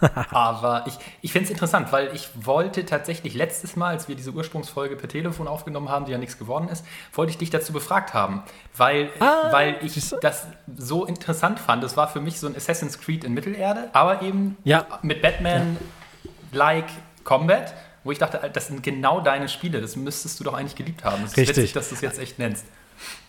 Aber 0.30 0.84
ich, 0.86 0.94
ich 1.22 1.32
finde 1.32 1.46
es 1.46 1.50
interessant, 1.50 1.92
weil 1.92 2.14
ich 2.14 2.28
wollte 2.34 2.84
tatsächlich 2.84 3.34
letztes 3.34 3.74
Mal, 3.74 3.88
als 3.88 4.06
wir 4.06 4.16
diese 4.16 4.32
Ursprungsfolge 4.32 4.96
per 4.96 5.08
Telefon 5.08 5.48
aufgenommen 5.48 5.88
haben, 5.88 6.04
die 6.04 6.12
ja 6.12 6.18
nichts 6.18 6.38
geworden 6.38 6.68
ist, 6.68 6.84
wollte 7.14 7.30
ich 7.30 7.38
dich 7.38 7.50
dazu 7.50 7.72
befragt 7.72 8.14
haben, 8.14 8.42
weil, 8.76 9.10
weil 9.50 9.76
ich 9.82 10.14
das 10.20 10.46
so 10.76 11.04
interessant 11.06 11.58
fand. 11.58 11.82
Das 11.82 11.96
war 11.96 12.06
für 12.08 12.20
mich 12.20 12.38
so 12.38 12.46
ein 12.46 12.54
Assassin's 12.56 13.00
Creed 13.00 13.24
in 13.24 13.34
Mittelerde, 13.34 13.88
aber 13.92 14.22
eben 14.22 14.56
Ja. 14.64 14.86
mit 15.02 15.22
Batman-like 15.22 16.86
Combat, 17.24 17.74
wo 18.04 18.12
ich 18.12 18.18
dachte, 18.18 18.50
das 18.52 18.68
sind 18.68 18.82
genau 18.82 19.20
deine 19.20 19.48
Spiele, 19.48 19.80
das 19.80 19.96
müsstest 19.96 20.38
du 20.40 20.44
doch 20.44 20.54
eigentlich 20.54 20.76
geliebt 20.76 21.04
haben. 21.04 21.24
Es 21.24 21.32
ist 21.32 21.36
Richtig. 21.36 21.56
witzig, 21.56 21.72
dass 21.72 21.88
du 21.88 21.94
es 21.94 22.00
jetzt 22.00 22.18
echt 22.18 22.38
nennst. 22.38 22.64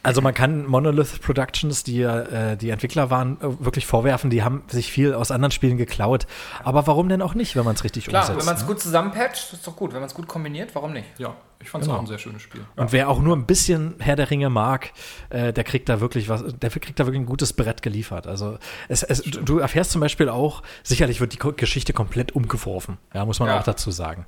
Also 0.02 0.22
man 0.22 0.34
kann 0.34 0.66
Monolith 0.66 1.22
Productions, 1.22 1.84
die 1.84 1.98
ja, 1.98 2.22
äh, 2.52 2.58
die 2.58 2.70
Entwickler 2.70 3.10
waren, 3.10 3.38
äh, 3.42 3.64
wirklich 3.66 3.86
vorwerfen, 3.86 4.30
die 4.30 4.44
haben 4.44 4.64
sich 4.70 4.92
viel 4.92 5.14
aus 5.14 5.30
anderen 5.30 5.52
Spielen 5.52 5.78
geklaut. 5.78 6.26
Aber 6.64 6.88
warum 6.88 7.10
denn 7.10 7.22
auch 7.22 7.34
nicht, 7.34 7.56
wenn 7.58 7.66
man 7.66 7.76
es 7.76 7.84
richtig 7.84 8.06
Klar, 8.06 8.22
umsetzt? 8.24 8.40
wenn 8.40 8.46
man 8.46 8.56
es 8.56 8.62
ne? 8.62 8.68
gut 8.68 8.80
zusammenpatcht, 8.80 9.54
ist 9.54 9.68
doch 9.68 9.76
gut. 9.76 9.92
Wenn 9.92 10.00
man 10.00 10.08
es 10.08 10.14
gut 10.16 10.28
kombiniert, 10.28 10.74
warum 10.74 10.94
nicht? 10.94 11.06
Ja, 11.18 11.36
ich 11.62 11.70
fand 11.70 11.82
es 11.82 11.88
Genau. 11.90 11.98
auch 11.98 12.04
ein 12.04 12.08
sehr 12.08 12.18
schönes 12.18 12.42
Spiel. 12.42 12.62
Und 12.78 12.94
wer 12.94 13.10
auch 13.10 13.20
nur 13.20 13.36
ein 13.36 13.46
bisschen 13.46 13.96
Herr 14.00 14.16
der 14.16 14.32
Ringe 14.32 14.50
mag, 14.50 14.94
äh, 15.32 15.52
der 15.52 15.66
kriegt 15.66 15.90
da 15.90 16.00
wirklich 16.00 16.30
was, 16.30 16.46
der 16.48 16.70
kriegt 16.70 16.98
da 16.98 17.06
wirklich 17.06 17.22
ein 17.22 17.26
gutes 17.26 17.52
Brett 17.52 17.82
geliefert. 17.82 18.26
Also 18.26 18.58
es, 18.88 19.04
es, 19.04 19.22
du 19.22 19.60
erfährst 19.60 19.92
zum 19.92 20.00
Beispiel 20.00 20.30
auch, 20.30 20.64
sicherlich 20.82 21.20
wird 21.20 21.34
die 21.34 21.40
Geschichte 21.58 21.92
komplett 21.92 22.32
umgeworfen, 22.32 22.98
ja, 23.14 23.26
muss 23.26 23.40
man 23.42 23.50
Ja. 23.50 23.60
auch 23.60 23.64
dazu 23.64 23.92
sagen. 23.92 24.26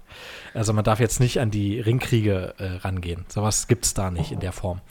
Also 0.54 0.74
man 0.74 0.84
darf 0.84 1.00
jetzt 1.00 1.22
nicht 1.22 1.40
an 1.40 1.50
die 1.50 1.80
Ringkriege 1.80 2.56
äh, 2.58 2.66
rangehen. 2.86 3.24
Sowas 3.30 3.68
gibt's 3.70 3.94
da 3.94 4.12
nicht 4.12 4.34
in 4.34 4.42
der 4.42 4.52
Form. 4.52 4.82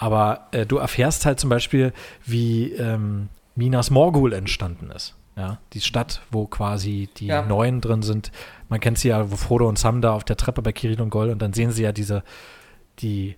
Aber 0.00 0.46
äh, 0.52 0.64
du 0.64 0.78
erfährst 0.78 1.26
halt 1.26 1.38
zum 1.38 1.50
Beispiel, 1.50 1.92
wie 2.24 2.72
ähm, 2.72 3.28
Minas 3.54 3.90
Morgul 3.90 4.32
entstanden 4.32 4.90
ist. 4.90 5.14
Ja, 5.36 5.58
die 5.74 5.80
Stadt, 5.82 6.22
wo 6.30 6.46
quasi 6.46 7.10
die 7.18 7.26
Ja. 7.26 7.42
Neuen 7.42 7.82
drin 7.82 8.02
sind. 8.02 8.32
Man 8.70 8.80
kennt 8.80 8.98
sie 8.98 9.08
ja, 9.08 9.30
wo 9.30 9.36
Frodo 9.36 9.68
und 9.68 9.78
Sam 9.78 10.00
da 10.00 10.12
auf 10.14 10.24
der 10.24 10.36
Treppe 10.36 10.62
bei 10.62 10.72
Kirin 10.72 11.00
und 11.00 11.10
Goll 11.10 11.28
und 11.28 11.40
dann 11.40 11.52
sehen 11.52 11.70
sie 11.70 11.82
ja 11.82 11.92
diese, 11.92 12.22
die 13.00 13.36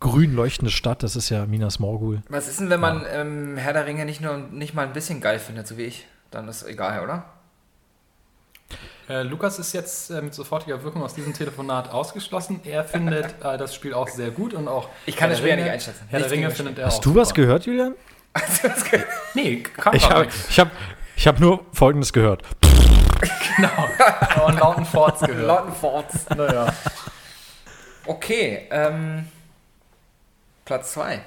grün 0.00 0.34
leuchtende 0.34 0.70
Stadt, 0.70 1.02
das 1.02 1.16
ist 1.16 1.30
ja 1.30 1.46
Minas 1.46 1.78
Morgul. 1.78 2.22
Was 2.28 2.46
ist 2.48 2.60
denn, 2.60 2.68
wenn 2.70 2.80
man 2.80 3.04
ähm, 3.10 3.56
Herr 3.56 3.72
der 3.72 3.86
Ringe 3.86 4.04
nicht 4.04 4.20
nur 4.20 4.36
nicht 4.36 4.74
mal 4.74 4.86
ein 4.86 4.92
bisschen 4.92 5.20
geil 5.22 5.38
findet, 5.38 5.66
so 5.66 5.78
wie 5.78 5.82
ich? 5.84 6.06
Dann 6.30 6.46
ist 6.46 6.62
egal, 6.62 7.02
oder? 7.02 7.24
Äh, 9.08 9.22
Lukas 9.22 9.58
ist 9.58 9.72
jetzt 9.72 10.10
äh, 10.10 10.22
mit 10.22 10.34
sofortiger 10.34 10.82
Wirkung 10.84 11.02
aus 11.02 11.14
diesem 11.14 11.34
Telefonat 11.34 11.90
ausgeschlossen. 11.90 12.60
Er 12.64 12.84
findet 12.84 13.34
äh, 13.44 13.58
das 13.58 13.74
Spiel 13.74 13.92
auch 13.94 14.08
sehr 14.08 14.30
gut 14.30 14.54
und 14.54 14.68
auch. 14.68 14.88
Ich 15.06 15.16
kann 15.16 15.28
Herr 15.28 15.30
das 15.30 15.38
Spiel 15.38 15.48
ja 15.50 15.54
Ringe- 15.56 15.64
nicht 15.64 15.72
einschätzen. 15.72 16.06
Herr 16.08 16.20
der 16.20 16.30
Ringe 16.30 16.50
findet 16.50 16.78
er 16.78 16.86
auch. 16.86 16.90
Hast 16.92 17.04
du 17.04 17.14
was 17.14 17.28
super. 17.30 17.40
gehört, 17.42 17.66
Julian? 17.66 17.94
Nee, 19.34 19.56
kam 19.62 19.94
Ich 19.94 20.08
habe 20.08 20.26
nicht. 20.26 20.36
ich 20.50 20.60
hab, 20.60 20.70
ich 21.16 21.26
hab 21.26 21.40
nur 21.40 21.64
Folgendes 21.72 22.12
gehört. 22.12 22.42
Genau. 23.56 24.46
Einen 24.46 24.58
lauten 24.58 24.86
Forts 24.86 25.20
gehört. 25.20 25.46
Lauten 25.46 25.74
Forts. 25.74 26.26
Naja. 26.34 26.72
Okay, 28.06 28.66
ähm, 28.70 29.26
Platz 30.64 30.92
2. 30.92 31.20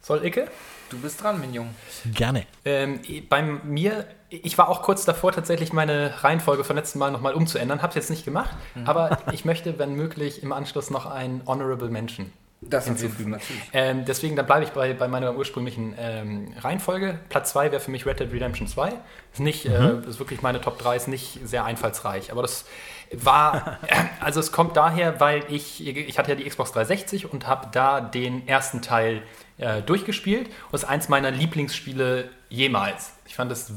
Soll 0.00 0.24
Icke? 0.24 0.48
Du 0.90 0.98
bist 0.98 1.22
dran, 1.22 1.38
mein 1.38 1.54
Junge. 1.54 1.70
Gerne. 2.12 2.46
Ähm, 2.64 3.00
bei 3.28 3.42
mir, 3.42 4.06
ich 4.32 4.56
war 4.56 4.68
auch 4.68 4.82
kurz 4.82 5.04
davor, 5.04 5.32
tatsächlich 5.32 5.72
meine 5.72 6.24
Reihenfolge 6.24 6.64
vom 6.64 6.76
letzten 6.76 6.98
Mal 6.98 7.10
nochmal 7.10 7.34
umzuändern. 7.34 7.82
Hab's 7.82 7.94
jetzt 7.94 8.08
nicht 8.10 8.24
gemacht, 8.24 8.50
aber 8.84 9.18
ich 9.32 9.44
möchte, 9.44 9.78
wenn 9.78 9.94
möglich, 9.94 10.42
im 10.42 10.52
Anschluss 10.52 10.90
noch 10.90 11.06
ein 11.06 11.42
Honorable 11.46 11.90
Mention 11.90 12.32
Das 12.62 12.86
jeden 12.86 12.96
hinzufügen. 12.96 13.38
Ähm, 13.74 14.04
deswegen, 14.06 14.34
dann 14.34 14.46
bleibe 14.46 14.64
ich 14.64 14.70
bei, 14.70 14.94
bei 14.94 15.06
meiner 15.06 15.36
ursprünglichen 15.36 15.94
ähm, 15.98 16.54
Reihenfolge. 16.58 17.18
Platz 17.28 17.50
2 17.50 17.72
wäre 17.72 17.80
für 17.80 17.90
mich 17.90 18.06
Red 18.06 18.20
Dead 18.20 18.32
Redemption 18.32 18.66
2. 18.66 18.94
Ist 19.32 19.40
nicht, 19.40 19.66
äh, 19.66 19.98
ist 20.08 20.18
wirklich 20.18 20.40
meine 20.40 20.62
Top 20.62 20.78
3, 20.78 20.96
ist 20.96 21.08
nicht 21.08 21.38
sehr 21.44 21.66
einfallsreich. 21.66 22.32
Aber 22.32 22.40
das 22.40 22.64
war, 23.12 23.80
also 24.20 24.40
es 24.40 24.50
kommt 24.50 24.78
daher, 24.78 25.20
weil 25.20 25.44
ich, 25.50 25.86
ich 25.86 26.18
hatte 26.18 26.30
ja 26.30 26.36
die 26.36 26.44
Xbox 26.44 26.72
360 26.72 27.30
und 27.30 27.46
habe 27.46 27.68
da 27.70 28.00
den 28.00 28.48
ersten 28.48 28.80
Teil 28.80 29.22
äh, 29.58 29.82
durchgespielt. 29.82 30.46
Und 30.46 30.74
es 30.74 30.84
ist 30.84 30.88
eins 30.88 31.10
meiner 31.10 31.30
Lieblingsspiele 31.30 32.30
jemals. 32.52 33.12
Ich 33.26 33.34
fand 33.34 33.50
es 33.50 33.72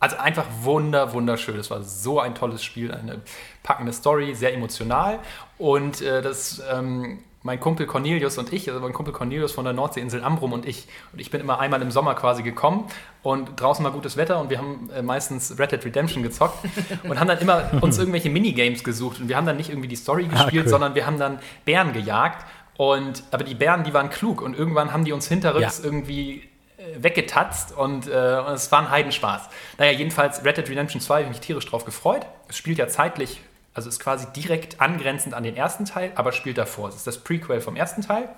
also 0.00 0.16
einfach 0.16 0.46
wunder, 0.62 1.12
wunderschön. 1.12 1.58
Es 1.58 1.70
war 1.70 1.82
so 1.82 2.18
ein 2.18 2.34
tolles 2.34 2.64
Spiel, 2.64 2.92
eine 2.92 3.20
packende 3.62 3.92
Story, 3.92 4.34
sehr 4.34 4.54
emotional. 4.54 5.18
Und 5.58 6.00
äh, 6.00 6.22
das, 6.22 6.62
ähm, 6.72 7.18
mein 7.42 7.60
Kumpel 7.60 7.86
Cornelius 7.86 8.38
und 8.38 8.54
ich, 8.54 8.68
also 8.68 8.80
mein 8.80 8.94
Kumpel 8.94 9.12
Cornelius 9.12 9.52
von 9.52 9.64
der 9.64 9.74
Nordseeinsel 9.74 10.24
Amrum 10.24 10.54
und 10.54 10.66
ich, 10.66 10.88
und 11.12 11.20
ich 11.20 11.30
bin 11.30 11.42
immer 11.42 11.60
einmal 11.60 11.82
im 11.82 11.90
Sommer 11.90 12.14
quasi 12.14 12.42
gekommen 12.42 12.88
und 13.22 13.60
draußen 13.60 13.84
war 13.84 13.92
gutes 13.92 14.16
Wetter 14.16 14.40
und 14.40 14.48
wir 14.48 14.58
haben 14.58 14.90
äh, 14.96 15.02
meistens 15.02 15.58
Red 15.58 15.72
Dead 15.72 15.84
Redemption 15.84 16.22
gezockt 16.22 16.58
und 17.04 17.20
haben 17.20 17.28
dann 17.28 17.38
immer 17.38 17.70
uns 17.82 17.98
irgendwelche 17.98 18.30
Minigames 18.30 18.82
gesucht 18.82 19.20
und 19.20 19.28
wir 19.28 19.36
haben 19.36 19.46
dann 19.46 19.58
nicht 19.58 19.68
irgendwie 19.68 19.88
die 19.88 19.96
Story 19.96 20.24
gespielt, 20.24 20.64
cool. 20.64 20.70
sondern 20.70 20.94
wir 20.94 21.06
haben 21.06 21.18
dann 21.18 21.38
Bären 21.66 21.92
gejagt 21.92 22.46
und 22.78 23.22
aber 23.30 23.44
die 23.44 23.54
Bären, 23.54 23.84
die 23.84 23.94
waren 23.94 24.08
klug 24.08 24.40
und 24.40 24.58
irgendwann 24.58 24.92
haben 24.92 25.04
die 25.04 25.12
uns 25.12 25.28
hinterrücks 25.28 25.78
Ja. 25.78 25.84
irgendwie 25.84 26.48
weggetatzt 26.96 27.72
und, 27.72 28.06
äh, 28.06 28.10
und 28.46 28.54
es 28.54 28.70
war 28.70 28.80
ein 28.80 28.90
Heidenspaß. 28.90 29.48
Naja, 29.78 29.92
jedenfalls 29.92 30.44
Red 30.44 30.58
Dead 30.58 30.68
Redemption 30.68 31.00
2 31.00 31.14
habe 31.14 31.22
ich 31.24 31.28
mich 31.28 31.40
tierisch 31.40 31.66
drauf 31.66 31.84
gefreut. 31.84 32.26
Es 32.48 32.56
spielt 32.56 32.78
ja 32.78 32.88
zeitlich, 32.88 33.40
also 33.74 33.88
ist 33.88 34.00
quasi 34.00 34.26
direkt 34.34 34.80
angrenzend 34.80 35.34
an 35.34 35.42
den 35.42 35.56
ersten 35.56 35.84
Teil, 35.84 36.12
aber 36.14 36.32
spielt 36.32 36.58
davor. 36.58 36.88
Es 36.88 36.96
ist 36.96 37.06
das 37.06 37.18
Prequel 37.18 37.60
vom 37.60 37.76
ersten 37.76 38.02
Teil. 38.02 38.28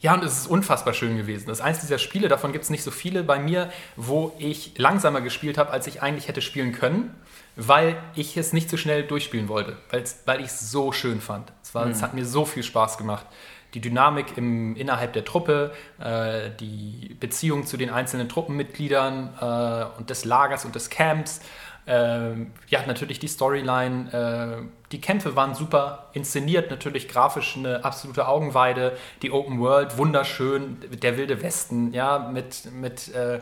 Ja, 0.00 0.14
und 0.14 0.24
es 0.24 0.38
ist 0.38 0.46
unfassbar 0.46 0.94
schön 0.94 1.18
gewesen. 1.18 1.46
Das 1.46 1.58
ist 1.58 1.64
eins 1.64 1.80
dieser 1.80 1.98
Spiele, 1.98 2.28
davon 2.28 2.52
gibt 2.52 2.64
es 2.64 2.70
nicht 2.70 2.82
so 2.82 2.90
viele 2.90 3.22
bei 3.22 3.38
mir, 3.38 3.70
wo 3.96 4.32
ich 4.38 4.72
langsamer 4.78 5.20
gespielt 5.20 5.58
habe, 5.58 5.70
als 5.70 5.86
ich 5.86 6.00
eigentlich 6.00 6.26
hätte 6.26 6.40
spielen 6.40 6.72
können, 6.72 7.14
weil 7.56 7.96
ich 8.14 8.36
es 8.38 8.54
nicht 8.54 8.70
so 8.70 8.78
schnell 8.78 9.02
durchspielen 9.02 9.48
wollte, 9.48 9.76
weil 10.24 10.40
ich 10.40 10.46
es 10.46 10.70
so 10.70 10.92
schön 10.92 11.20
fand. 11.20 11.52
Es, 11.62 11.74
war, 11.74 11.86
es 11.86 12.02
hat 12.02 12.14
mir 12.14 12.24
so 12.24 12.46
viel 12.46 12.62
Spaß 12.62 12.96
gemacht. 12.96 13.26
Die 13.74 13.80
Dynamik 13.80 14.36
im, 14.36 14.76
innerhalb 14.76 15.12
der 15.12 15.24
Truppe, 15.24 15.72
äh, 15.98 16.50
die 16.58 17.16
Beziehung 17.20 17.66
zu 17.66 17.76
den 17.76 17.90
einzelnen 17.90 18.28
Truppenmitgliedern 18.28 19.34
äh, 19.40 19.98
und 19.98 20.10
des 20.10 20.24
Lagers 20.24 20.64
und 20.64 20.74
des 20.74 20.90
Camps. 20.90 21.40
Ähm, 21.86 22.52
ja, 22.68 22.86
natürlich 22.86 23.18
die 23.18 23.28
Storyline. 23.28 24.62
Äh, 24.62 24.66
die 24.92 25.00
Kämpfe 25.00 25.34
waren 25.34 25.54
super 25.54 26.10
inszeniert, 26.12 26.70
natürlich 26.70 27.08
grafisch 27.08 27.56
eine 27.56 27.84
absolute 27.84 28.28
Augenweide. 28.28 28.96
Die 29.22 29.30
Open 29.30 29.58
World, 29.60 29.98
wunderschön. 29.98 30.78
Der 31.02 31.16
wilde 31.16 31.42
Westen, 31.42 31.92
ja, 31.92 32.18
mit, 32.18 32.70
mit, 32.72 33.12
äh, 33.14 33.40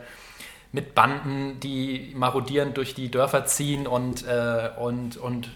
mit 0.71 0.95
Banden, 0.95 1.59
die 1.59 2.13
marodierend 2.15 2.77
durch 2.77 2.93
die 2.93 3.11
Dörfer 3.11 3.45
ziehen 3.45 3.87
und, 3.87 4.25
äh, 4.27 4.69
und, 4.79 5.17
und 5.17 5.49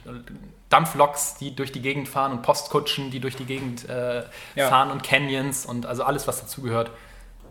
Dampfloks, 0.74 1.36
die 1.36 1.56
durch 1.56 1.72
die 1.72 1.82
Gegend 1.82 2.08
fahren 2.10 2.32
und 2.32 2.42
Postkutschen, 2.42 3.12
die 3.12 3.20
durch 3.20 3.36
die 3.36 3.46
Gegend 3.46 3.88
äh, 3.88 4.24
Ja. 4.56 4.68
fahren 4.70 4.92
und 4.92 5.04
Canyons 5.04 5.66
und 5.66 5.86
also 5.86 6.04
alles, 6.04 6.28
was 6.28 6.42
dazugehört. 6.42 6.92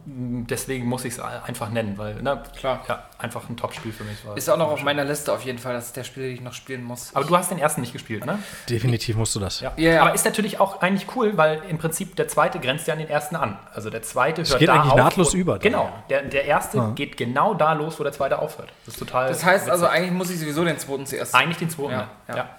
Mm, 0.04 0.46
Deswegen 0.48 0.86
muss 0.86 1.04
ich 1.04 1.12
es 1.14 1.20
einfach 1.20 1.70
nennen, 1.70 1.96
weil 1.96 2.20
ne, 2.20 2.42
Klar. 2.58 2.82
ja, 2.88 3.04
einfach 3.18 3.48
ein 3.48 3.56
Top-Spiel 3.56 3.92
für 3.92 4.02
mich 4.02 4.26
war. 4.26 4.36
Ist 4.36 4.50
auch 4.50 4.56
noch 4.56 4.72
auf 4.72 4.82
meiner 4.82 5.04
Liste 5.04 5.32
auf 5.32 5.44
jeden 5.44 5.58
Fall, 5.60 5.74
das 5.74 5.86
ist 5.86 5.96
der 5.96 6.02
Spiel, 6.02 6.24
den 6.24 6.34
ich 6.34 6.40
noch 6.40 6.54
spielen 6.54 6.82
muss. 6.82 7.14
Aber 7.14 7.24
du 7.24 7.36
hast 7.36 7.52
den 7.52 7.58
ersten 7.60 7.82
nicht 7.82 7.92
gespielt, 7.92 8.26
ne? 8.26 8.40
Definitiv 8.68 9.14
musst 9.16 9.32
du 9.36 9.38
das. 9.38 9.60
Ja. 9.60 9.72
Ja, 9.76 9.90
ja. 9.92 10.02
Aber 10.02 10.12
ist 10.12 10.24
natürlich 10.24 10.58
auch 10.58 10.82
eigentlich 10.82 11.06
cool, 11.14 11.36
weil 11.36 11.62
im 11.68 11.78
Prinzip 11.78 12.16
der 12.16 12.26
zweite 12.26 12.58
grenzt 12.58 12.88
ja 12.88 12.94
an 12.94 12.98
den 12.98 13.08
ersten 13.08 13.36
an. 13.36 13.56
Also 13.72 13.90
der 13.90 14.02
zweite 14.02 14.42
hört 14.42 14.58
geht 14.58 14.68
da 14.68 14.74
eigentlich 14.74 14.90
auf, 14.92 14.98
nahtlos 14.98 15.34
wo- 15.34 15.38
über 15.38 15.60
Genau. 15.60 15.84
ja. 15.84 15.92
Der, 16.10 16.22
der 16.22 16.44
erste 16.46 16.92
geht 16.96 17.16
genau 17.16 17.54
da 17.54 17.72
los, 17.74 18.00
wo 18.00 18.02
der 18.02 18.12
zweite 18.12 18.40
aufhört. 18.40 18.70
Das 18.86 18.94
ist 18.94 18.98
total. 18.98 19.28
Das 19.28 19.44
heißt 19.44 19.70
also, 19.70 19.84
witzig. 19.84 19.96
eigentlich 19.98 20.12
muss 20.14 20.30
ich 20.30 20.40
sowieso 20.40 20.64
den 20.64 20.78
zweiten 20.80 21.06
zuerst. 21.06 21.32
eigentlich 21.36 21.58
den 21.58 21.70
zweiten. 21.70 21.92
Ja, 21.92 22.08
Ja, 22.26 22.36
ja. 22.38 22.50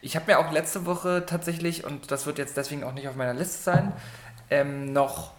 Ich 0.00 0.16
habe 0.16 0.26
mir 0.26 0.38
auch 0.38 0.52
letzte 0.52 0.86
Woche 0.86 1.24
tatsächlich, 1.26 1.84
und 1.84 2.10
das 2.10 2.26
wird 2.26 2.38
jetzt 2.38 2.56
deswegen 2.56 2.84
auch 2.84 2.92
nicht 2.92 3.08
auf 3.08 3.16
meiner 3.16 3.34
Liste 3.34 3.62
sein, 3.62 3.92
ähm, 4.50 4.92
noch 4.92 5.32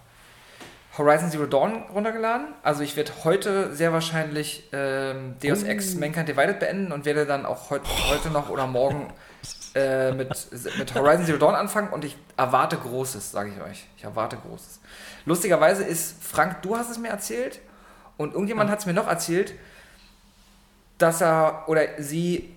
Horizon 0.97 1.31
Zero 1.31 1.45
Dawn 1.45 1.83
runtergeladen. 1.93 2.47
Also 2.61 2.83
ich 2.83 2.97
werde 2.97 3.11
heute 3.23 3.73
sehr 3.73 3.93
wahrscheinlich 3.93 4.67
ähm, 4.73 5.35
Deus 5.41 5.63
Ex 5.63 5.95
Mankind 5.95 6.27
Divided 6.27 6.59
beenden 6.59 6.91
und 6.91 7.05
werde 7.05 7.25
dann 7.25 7.45
auch 7.45 7.69
heut, 7.69 7.83
heute 8.09 8.29
noch 8.29 8.49
oder 8.49 8.67
morgen 8.67 9.07
äh, 9.75 10.11
mit, 10.11 10.29
mit 10.77 10.95
Horizon 10.95 11.25
Zero 11.25 11.37
Dawn 11.37 11.55
anfangen 11.55 11.89
und 11.89 12.03
ich 12.03 12.17
erwarte 12.35 12.75
Großes, 12.75 13.31
sage 13.31 13.51
ich 13.55 13.61
euch. 13.61 13.87
Ich 13.95 14.03
erwarte 14.03 14.35
Großes. 14.37 14.81
Lustigerweise 15.25 15.83
ist, 15.83 16.21
Frank, 16.21 16.61
du 16.63 16.75
hast 16.75 16.89
es 16.89 16.97
mir 16.97 17.09
erzählt 17.09 17.61
und 18.17 18.33
irgendjemand 18.33 18.69
hat 18.69 18.79
es 18.79 18.85
mir 18.85 18.93
noch 18.93 19.07
erzählt, 19.07 19.53
dass 20.97 21.21
er 21.21 21.63
oder 21.67 21.83
sie 21.97 22.53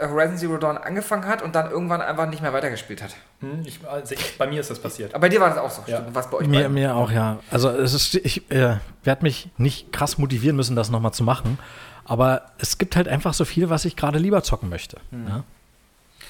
Horizon 0.00 0.38
Zero 0.38 0.58
Dawn 0.58 0.78
angefangen 0.78 1.26
hat 1.26 1.42
und 1.42 1.54
dann 1.54 1.70
irgendwann 1.70 2.00
einfach 2.00 2.28
nicht 2.28 2.40
mehr 2.40 2.52
weitergespielt 2.52 3.02
hat. 3.02 3.16
Hm, 3.40 3.62
ich, 3.64 3.80
also 3.86 4.14
ich, 4.14 4.38
bei 4.38 4.46
mir 4.46 4.60
ist 4.60 4.70
das 4.70 4.78
passiert. 4.78 5.12
Aber 5.12 5.22
bei 5.22 5.28
dir 5.28 5.40
war 5.40 5.48
das 5.48 5.58
auch 5.58 5.70
so. 5.70 5.82
Ja. 5.86 5.98
Stimmt, 5.98 6.14
was 6.14 6.30
bei 6.30 6.38
euch 6.38 6.46
Mir, 6.46 6.60
beiden? 6.60 6.74
mir 6.74 6.94
auch, 6.94 7.10
ja. 7.10 7.40
Also 7.50 7.68
es 7.68 7.92
ist, 7.92 8.14
ich 8.14 8.48
äh, 8.50 8.76
werde 9.02 9.22
mich 9.22 9.50
nicht 9.58 9.92
krass 9.92 10.18
motivieren 10.18 10.56
müssen, 10.56 10.76
das 10.76 10.90
nochmal 10.90 11.12
zu 11.12 11.24
machen. 11.24 11.58
Aber 12.04 12.42
es 12.58 12.78
gibt 12.78 12.94
halt 12.94 13.08
einfach 13.08 13.34
so 13.34 13.44
viel, 13.44 13.70
was 13.70 13.84
ich 13.84 13.96
gerade 13.96 14.18
lieber 14.18 14.42
zocken 14.42 14.68
möchte. 14.68 14.98
Ja? 15.12 15.44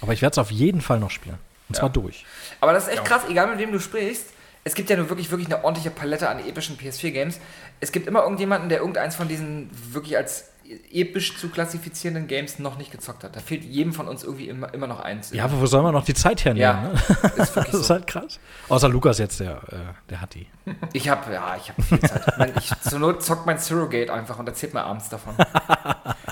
Aber 0.01 0.13
ich 0.13 0.23
werde 0.23 0.33
es 0.33 0.39
auf 0.39 0.51
jeden 0.51 0.81
Fall 0.81 0.99
noch 0.99 1.11
spielen. 1.11 1.39
Und 1.69 1.77
zwar 1.77 1.91
durch. 1.91 2.27
Aber 2.61 2.73
das 2.73 2.85
ist 2.85 2.93
echt 2.93 3.05
krass, 3.05 3.23
egal 3.29 3.47
mit 3.49 3.59
wem 3.59 3.73
du 3.73 3.81
sprichst. 3.81 4.27
Es 4.65 4.75
gibt 4.75 4.91
ja 4.91 4.97
nur 4.97 5.09
wirklich, 5.09 5.31
wirklich 5.31 5.53
eine 5.53 5.65
ordentliche 5.65 5.91
Palette 5.91 6.29
an 6.29 6.39
epischen 6.39 6.79
PS4-Games. 6.79 7.41
Es 7.81 7.91
gibt 7.91 8.07
immer 8.07 8.23
irgendjemanden, 8.23 8.69
der 8.69 8.79
irgendeins 8.79 9.17
von 9.17 9.27
diesen 9.27 9.71
wirklich 9.93 10.17
als 10.17 10.52
episch 10.91 11.37
zu 11.37 11.49
klassifizierenden 11.49 12.27
Games 12.27 12.59
noch 12.59 12.79
nicht 12.79 12.91
gezockt 12.91 13.25
hat. 13.25 13.35
Da 13.37 13.41
fehlt 13.41 13.65
jedem 13.65 13.93
von 13.93 14.09
uns 14.09 14.25
irgendwie 14.25 14.49
immer, 14.49 14.73
immer 14.75 14.87
noch 14.87 15.01
eins. 15.01 15.33
Ja, 15.33 15.45
aber 15.45 15.61
wo 15.61 15.67
soll 15.67 15.83
man 15.83 15.93
noch 15.93 16.05
die 16.05 16.15
Zeit 16.15 16.45
hernehmen? 16.45 16.61
Ja, 16.63 16.83
Ne? 16.83 16.93
ist 17.37 17.57
Das 17.57 17.69
ist 17.75 17.85
so. 17.87 17.95
halt 17.95 18.07
krass. 18.07 18.39
Außer 18.69 18.89
Lukas 18.89 19.19
jetzt, 19.19 19.41
der, 19.41 19.57
äh, 19.71 19.77
der 20.11 20.21
hat 20.21 20.35
die. 20.35 20.47
Ich 20.93 21.09
habe 21.09 21.33
ja, 21.33 21.57
ich 21.57 21.69
habe 21.71 21.83
viel 21.83 22.01
Zeit. 22.01 22.23
Ich, 22.59 22.71
zur 22.81 22.99
Not 22.99 23.23
zockt 23.23 23.47
mein 23.47 23.59
Surrogate 23.59 24.13
einfach 24.13 24.39
und 24.39 24.47
erzählt 24.49 24.75
mir 24.75 24.85
abends 24.85 25.09
davon. 25.09 25.35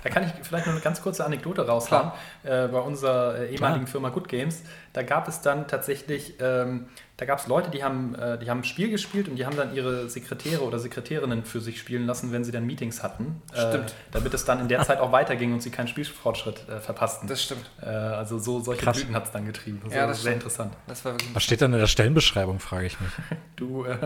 Da 0.02 0.08
kann 0.08 0.24
ich 0.24 0.30
vielleicht 0.46 0.64
noch 0.66 0.72
eine 0.72 0.80
ganz 0.82 1.02
kurze 1.02 1.26
Anekdote 1.26 1.66
raushauen. 1.66 2.12
Äh, 2.42 2.68
bei 2.68 2.78
unserer 2.78 3.38
äh, 3.38 3.54
ehemaligen 3.54 3.84
Klar. 3.84 3.86
Firma 3.92 4.08
Good 4.08 4.28
Games, 4.28 4.62
da 4.94 5.02
gab 5.02 5.28
es 5.28 5.42
dann 5.42 5.68
tatsächlich, 5.68 6.34
ähm, 6.40 6.86
da 7.20 7.26
gab 7.26 7.38
es 7.38 7.46
Leute, 7.46 7.70
die 7.70 7.84
haben, 7.84 8.14
äh, 8.14 8.38
die 8.38 8.48
haben 8.48 8.60
ein 8.60 8.64
Spiel 8.64 8.88
gespielt 8.90 9.28
und 9.28 9.36
die 9.36 9.44
haben 9.44 9.54
dann 9.54 9.74
ihre 9.74 10.08
Sekretäre 10.08 10.62
oder 10.62 10.78
Sekretärinnen 10.78 11.44
für 11.44 11.60
sich 11.60 11.78
spielen 11.78 12.06
lassen, 12.06 12.32
wenn 12.32 12.44
sie 12.44 12.50
dann 12.50 12.64
Meetings 12.64 13.02
hatten. 13.02 13.42
Stimmt. 13.52 13.90
Äh, 13.90 13.92
damit 14.12 14.32
es 14.32 14.46
dann 14.46 14.58
in 14.58 14.68
der 14.68 14.82
Zeit 14.84 15.00
auch 15.00 15.12
weiterging 15.12 15.52
und 15.52 15.62
sie 15.62 15.68
keinen 15.68 15.86
Spielfortschritt 15.88 16.66
äh, 16.70 16.80
verpassten. 16.80 17.28
Das 17.28 17.42
stimmt. 17.42 17.70
äh, 17.82 17.84
also 17.84 18.38
so 18.38 18.60
solche 18.60 18.82
Krass. 18.82 18.96
Blüten 18.96 19.14
hat 19.14 19.26
es 19.26 19.32
dann 19.32 19.44
getrieben. 19.44 19.82
Das 19.84 19.92
Ja, 19.92 20.00
war 20.00 20.06
das 20.08 20.22
sehr 20.22 20.32
stimmt. 20.32 20.44
interessant. 20.44 20.72
Das 20.86 21.04
war 21.04 21.12
wirklich. 21.12 21.34
Was 21.34 21.42
steht 21.42 21.60
dann 21.60 21.74
in 21.74 21.78
der 21.78 21.86
Stellenbeschreibung, 21.88 22.58
frage 22.58 22.86
ich 22.86 22.98
mich. 22.98 23.10
Du 23.56 23.84
äh, 23.84 23.98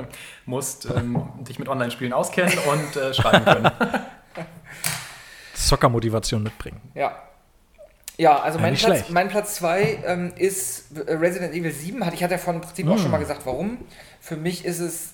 musst 0.46 0.86
ähm, 0.90 1.28
dich 1.42 1.60
mit 1.60 1.68
Online-Spielen 1.68 2.12
auskennen 2.12 2.58
und 2.58 2.96
äh, 2.96 3.14
schreiben 3.14 3.44
können. 3.44 3.70
Zockermotivation 5.54 6.42
mitbringen. 6.42 6.80
Ja. 6.94 7.16
Ja, 8.16 8.38
also 8.40 8.58
mein, 8.60 8.74
Platz, 8.74 8.80
schlecht. 8.82 9.10
mein 9.10 9.28
Platz 9.28 9.56
2 9.56 9.98
ähm, 10.06 10.32
ist 10.36 10.84
Resident 10.94 11.52
Evil 11.54 11.72
7. 11.72 12.04
Hat- 12.06 12.14
Ich 12.14 12.22
hatte 12.22 12.34
ja 12.34 12.38
vorhin 12.38 12.62
im 12.62 12.66
Prinzip 12.68 12.88
auch 12.88 12.98
schon 12.98 13.10
mal 13.10 13.18
gesagt, 13.18 13.40
warum. 13.44 13.78
Für 14.20 14.36
mich 14.36 14.64
ist 14.64 14.78
es, 14.78 15.10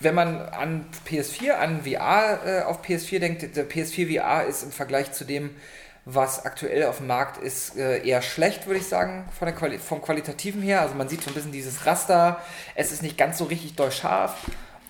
wenn 0.00 0.14
man 0.14 0.40
an 0.50 0.84
PS4, 1.08 1.52
an 1.52 1.82
VR 1.84 2.38
äh, 2.44 2.62
auf 2.62 2.82
PS4 2.84 3.18
denkt, 3.18 3.56
der 3.56 3.66
PS4 3.68 4.14
VR 4.20 4.44
ist 4.44 4.62
im 4.62 4.72
Vergleich 4.72 5.12
zu 5.12 5.24
dem, 5.24 5.50
was 6.04 6.44
aktuell 6.44 6.84
auf 6.84 6.98
dem 6.98 7.06
Markt 7.06 7.42
ist, 7.42 7.76
äh, 7.76 8.06
eher 8.06 8.20
schlecht, 8.22 8.66
würde 8.66 8.78
ich 8.78 8.86
sagen, 8.86 9.24
von 9.36 9.46
der 9.46 9.54
Quali 9.56 9.78
vom 9.78 10.02
Qualitativen 10.02 10.60
her. 10.62 10.82
Also 10.82 10.94
man 10.94 11.08
sieht 11.08 11.22
so 11.22 11.30
ein 11.30 11.34
bisschen 11.34 11.50
dieses 11.50 11.86
Raster. 11.86 12.40
Es 12.74 12.92
ist 12.92 13.02
nicht 13.02 13.16
ganz 13.16 13.38
so 13.38 13.44
richtig 13.44 13.74
durchscharf. 13.74 14.34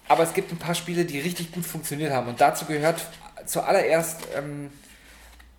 Aber 0.09 0.25
es 0.25 0.35
gibt 0.35 0.51
ein 0.53 0.59
paar 0.59 0.75
Spiele, 0.75 1.05
die 1.05 1.21
richtig 1.21 1.53
gut 1.53 1.65
funktioniert 1.65 2.13
haben. 2.13 2.27
Und 2.29 2.41
dazu 2.41 2.65
gehört 2.67 3.01
zuallererst 3.47 4.19
ähm, 4.37 4.71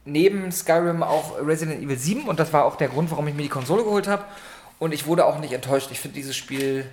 neben 0.08 0.52
Skyrim 0.52 1.04
auch 1.04 1.38
Resident 1.40 1.84
Evil 1.84 1.98
7 1.98 2.28
und 2.28 2.40
das 2.40 2.54
war 2.54 2.66
auch 2.66 2.76
der 2.76 2.88
Grund, 2.88 3.12
warum 3.12 3.28
ich 3.28 3.36
mir 3.36 3.44
die 3.44 3.50
Konsole 3.50 3.84
geholt 3.84 4.08
habe. 4.08 4.24
Und 4.80 4.94
ich 4.94 5.06
wurde 5.08 5.26
auch 5.26 5.40
nicht 5.40 5.54
enttäuscht. 5.54 5.90
Ich 5.92 6.00
finde 6.00 6.16
dieses 6.16 6.36
Spiel 6.36 6.86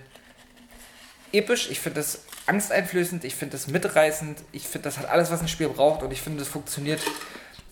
episch, 1.32 1.70
ich 1.70 1.80
finde 1.80 2.00
es 2.00 2.24
angsteinflößend, 2.46 3.24
ich 3.24 3.34
finde 3.34 3.56
es 3.56 3.68
mitreißend, 3.68 4.42
ich 4.52 4.68
finde, 4.68 4.84
das 4.84 4.98
hat 4.98 5.08
alles, 5.08 5.30
was 5.30 5.40
ein 5.40 5.48
Spiel 5.48 5.68
braucht 5.68 6.02
und 6.02 6.12
ich 6.12 6.20
finde, 6.20 6.42
es 6.42 6.48
funktioniert 6.48 7.00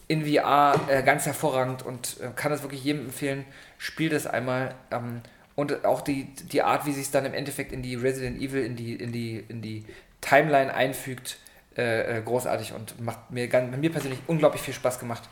in 0.09 0.27
VR 0.27 0.79
äh, 0.89 1.03
ganz 1.03 1.27
hervorragend 1.27 1.85
und 1.85 2.19
äh, 2.21 2.29
kann 2.35 2.53
es 2.53 2.63
wirklich 2.63 2.85
jedem 2.85 3.07
empfehlen. 3.07 3.45
Spielt 3.79 4.13
es 4.13 4.27
einmal. 4.27 4.75
Ähm, 4.91 5.23
und 5.55 5.85
auch 5.85 6.01
die, 6.01 6.25
die 6.53 6.63
Art, 6.63 6.87
wie 6.87 6.93
sich 6.93 7.05
es 7.05 7.11
dann 7.11 7.25
im 7.25 7.35
Endeffekt 7.35 7.73
in 7.73 7.83
die 7.83 7.95
Resident 7.95 8.41
Evil, 8.41 8.65
in 8.65 8.77
die, 8.77 8.95
in 8.95 9.13
die, 9.13 9.45
in 9.49 9.63
die 9.63 9.85
Timeline 10.21 10.73
einfügt, 10.73 11.39
äh, 11.77 12.19
äh, 12.19 12.23
großartig 12.23 12.73
und 12.73 13.01
macht 13.01 13.31
mir, 13.31 13.49
ganz, 13.49 13.77
mir 13.77 13.91
persönlich 13.91 14.21
unglaublich 14.27 14.63
viel 14.63 14.75
Spaß 14.75 14.99
gemacht. 14.99 15.23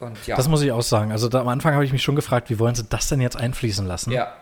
Und 0.00 0.26
ja. 0.26 0.36
Das 0.36 0.48
muss 0.48 0.62
ich 0.62 0.70
auch 0.72 0.82
sagen. 0.82 1.10
Also 1.12 1.28
da, 1.28 1.40
am 1.40 1.48
Anfang 1.48 1.74
habe 1.74 1.84
ich 1.84 1.92
mich 1.92 2.02
schon 2.02 2.16
gefragt, 2.16 2.50
wie 2.50 2.58
wollen 2.58 2.74
sie 2.74 2.84
das 2.84 3.08
denn 3.08 3.20
jetzt 3.20 3.36
einfließen 3.36 3.86
lassen? 3.86 4.12
ja. 4.12 4.32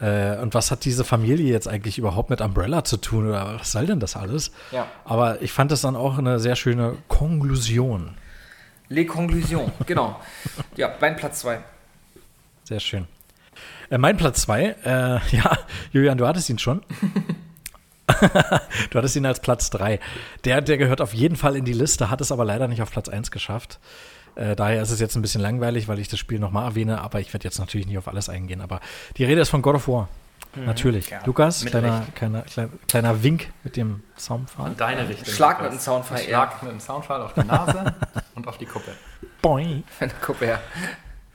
Äh, 0.00 0.38
und 0.38 0.54
was 0.54 0.72
hat 0.72 0.84
diese 0.84 1.04
Familie 1.04 1.52
jetzt 1.52 1.68
eigentlich 1.68 1.98
überhaupt 1.98 2.28
mit 2.28 2.40
Umbrella 2.40 2.82
zu 2.82 2.96
tun 2.96 3.28
oder 3.28 3.60
was 3.60 3.70
soll 3.72 3.86
denn 3.86 4.00
das 4.00 4.16
alles? 4.16 4.50
Ja. 4.72 4.88
Aber 5.04 5.40
ich 5.40 5.52
fand 5.52 5.70
das 5.70 5.82
dann 5.82 5.94
auch 5.94 6.18
eine 6.18 6.40
sehr 6.40 6.56
schöne 6.56 6.96
Konklusion. 7.06 8.16
Les 8.88 9.06
Conclusions, 9.06 9.70
genau. 9.86 10.20
ja, 10.76 10.92
mein 11.00 11.16
Platz 11.16 11.40
2. 11.40 11.60
Sehr 12.64 12.80
schön. 12.80 13.06
Äh, 13.90 13.98
mein 13.98 14.16
Platz 14.16 14.42
zwei, 14.42 14.74
äh, 14.84 15.18
ja, 15.36 15.58
Julian, 15.92 16.18
du 16.18 16.26
hattest 16.26 16.50
ihn 16.50 16.58
schon. 16.58 16.82
du 18.90 18.98
hattest 18.98 19.16
ihn 19.16 19.26
als 19.26 19.40
Platz 19.40 19.70
drei. 19.70 20.00
Der, 20.44 20.60
der 20.60 20.78
gehört 20.78 21.00
auf 21.00 21.14
jeden 21.14 21.36
Fall 21.36 21.56
in 21.56 21.64
die 21.64 21.72
Liste, 21.72 22.10
hat 22.10 22.20
es 22.20 22.32
aber 22.32 22.44
leider 22.44 22.68
nicht 22.68 22.82
auf 22.82 22.90
Platz 22.90 23.08
eins 23.08 23.30
geschafft. 23.30 23.78
Äh, 24.34 24.56
daher 24.56 24.82
ist 24.82 24.90
es 24.90 25.00
jetzt 25.00 25.16
ein 25.16 25.22
bisschen 25.22 25.40
langweilig, 25.40 25.88
weil 25.88 25.98
ich 25.98 26.08
das 26.08 26.18
Spiel 26.18 26.38
nochmal 26.38 26.64
erwähne, 26.66 27.00
aber 27.00 27.20
ich 27.20 27.32
werde 27.32 27.44
jetzt 27.44 27.58
natürlich 27.58 27.86
nicht 27.86 27.98
auf 27.98 28.08
alles 28.08 28.28
eingehen. 28.28 28.60
Aber 28.60 28.80
die 29.16 29.24
Rede 29.24 29.40
ist 29.40 29.48
von 29.48 29.62
God 29.62 29.76
of 29.76 29.88
War. 29.88 30.08
Natürlich. 30.56 31.10
ja. 31.10 31.20
Lukas, 31.24 31.64
kleiner, 31.64 32.06
kleiner, 32.14 32.42
kleiner, 32.42 32.70
kleiner 32.86 33.22
Wink 33.22 33.52
mit 33.64 33.76
dem 33.76 34.02
Soundfall. 34.16 34.70
In 34.70 34.76
deine 34.76 35.08
Richtung. 35.08 35.34
Schlag 35.34 35.60
mit 35.62 35.72
dem 35.72 35.78
Soundfall, 35.78 36.20
ja. 36.20 36.26
Schlag 36.26 36.62
mit 36.62 36.72
dem 36.72 36.80
Soundfall 36.80 37.22
auf 37.22 37.34
die 37.34 37.44
Nase 37.44 37.94
und 38.36 38.46
auf 38.46 38.58
die 38.58 38.66
Kuppe. 38.66 38.92
Boing. 39.42 39.82
Guck 40.20 40.40
her. 40.40 40.60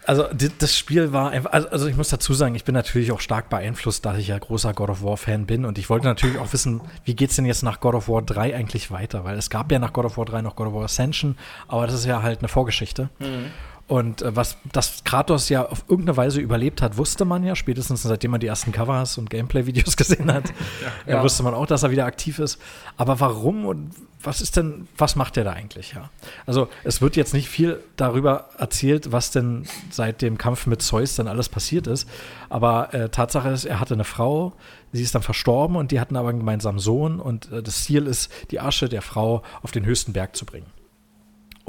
Also 0.10 0.26
das 0.58 0.76
Spiel 0.76 1.14
war 1.14 1.30
einfach, 1.30 1.52
also, 1.52 1.70
also 1.70 1.86
ich 1.86 1.96
muss 1.96 2.10
dazu 2.10 2.34
sagen, 2.34 2.56
ich 2.56 2.64
bin 2.64 2.74
natürlich 2.74 3.12
auch 3.12 3.20
stark 3.20 3.48
beeinflusst, 3.48 4.04
da 4.08 4.18
ich 4.18 4.30
ja 4.30 4.40
großer 4.40 4.74
God 4.74 4.90
of 4.90 5.04
War 5.04 5.18
Fan 5.18 5.46
bin. 5.46 5.66
Und 5.66 5.78
ich 5.78 5.88
wollte 5.88 6.08
natürlich 6.08 6.40
auch 6.40 6.52
wissen, 6.52 6.82
wie 7.06 7.16
geht's 7.16 7.36
denn 7.36 7.46
jetzt 7.46 7.62
nach 7.62 7.80
God 7.80 7.94
of 7.94 8.10
War 8.10 8.24
3 8.24 8.56
eigentlich 8.56 8.90
weiter, 8.90 9.24
weil 9.24 9.38
es 9.38 9.52
gab 9.52 9.72
ja 9.72 9.78
nach 9.78 9.94
God 9.94 10.06
of 10.06 10.18
War 10.18 10.26
3 10.26 10.42
noch 10.42 10.56
God 10.56 10.70
of 10.70 10.74
War 10.74 10.86
Ascension, 10.86 11.38
aber 11.68 11.86
das 11.86 11.94
ist 11.94 12.06
ja 12.06 12.24
halt 12.24 12.40
eine 12.40 12.48
Vorgeschichte. 12.48 13.10
Und 13.90 14.22
äh, 14.22 14.36
was 14.36 14.56
das 14.72 15.04
Kratos 15.04 15.50
ja 15.50 15.66
auf 15.68 15.84
irgendeine 15.90 16.16
Weise 16.16 16.40
überlebt 16.40 16.82
hat, 16.82 16.98
wusste 16.98 17.26
man 17.26 17.44
ja, 17.44 17.56
spätestens 17.56 18.04
seitdem 18.04 18.30
man 18.32 18.40
die 18.40 18.46
ersten 18.48 18.72
Covers 18.72 19.18
und 19.18 19.30
Gameplay-Videos 19.32 19.98
gesehen 19.98 20.32
hat, 20.32 20.50
äh, 21.08 21.14
Ja. 21.14 21.24
wusste 21.24 21.42
man 21.44 21.56
auch, 21.56 21.66
dass 21.66 21.82
er 21.84 21.90
wieder 21.90 22.06
aktiv 22.06 22.38
ist. 22.40 22.60
Aber 22.98 23.20
warum 23.20 23.66
und 23.66 23.92
was 24.22 24.42
ist 24.42 24.58
denn, 24.58 24.88
was 24.98 25.16
macht 25.16 25.38
er 25.38 25.44
da 25.44 25.54
eigentlich? 25.54 25.94
Ja? 25.94 26.10
Also 26.46 26.68
es 26.84 27.02
wird 27.02 27.16
jetzt 27.16 27.34
nicht 27.34 27.50
viel 27.50 27.82
darüber 27.96 28.50
erzählt, 28.60 29.12
was 29.12 29.32
denn 29.32 29.66
seit 29.90 30.22
dem 30.22 30.38
Kampf 30.38 30.68
mit 30.68 30.82
Zeus 30.84 31.16
dann 31.16 31.28
alles 31.28 31.50
passiert 31.50 31.88
ist. 31.88 32.08
Aber 32.50 32.94
äh, 32.94 33.10
Tatsache 33.10 33.50
ist, 33.50 33.66
er 33.66 33.80
hatte 33.80 33.96
eine 33.96 34.04
Frau, 34.04 34.54
sie 34.92 35.02
ist 35.02 35.16
dann 35.16 35.24
verstorben 35.24 35.76
und 35.78 35.92
die 35.92 36.00
hatten 36.00 36.16
aber 36.16 36.30
einen 36.30 36.40
gemeinsamen 36.40 36.80
Sohn 36.80 37.20
und 37.20 37.52
äh, 37.52 37.64
das 37.64 37.86
Ziel 37.86 38.06
ist, 38.06 38.30
die 38.52 38.60
Asche 38.60 38.88
der 38.88 39.02
Frau 39.02 39.42
auf 39.64 39.72
den 39.72 39.84
höchsten 39.86 40.14
Berg 40.14 40.36
zu 40.36 40.46
bringen. 40.46 40.68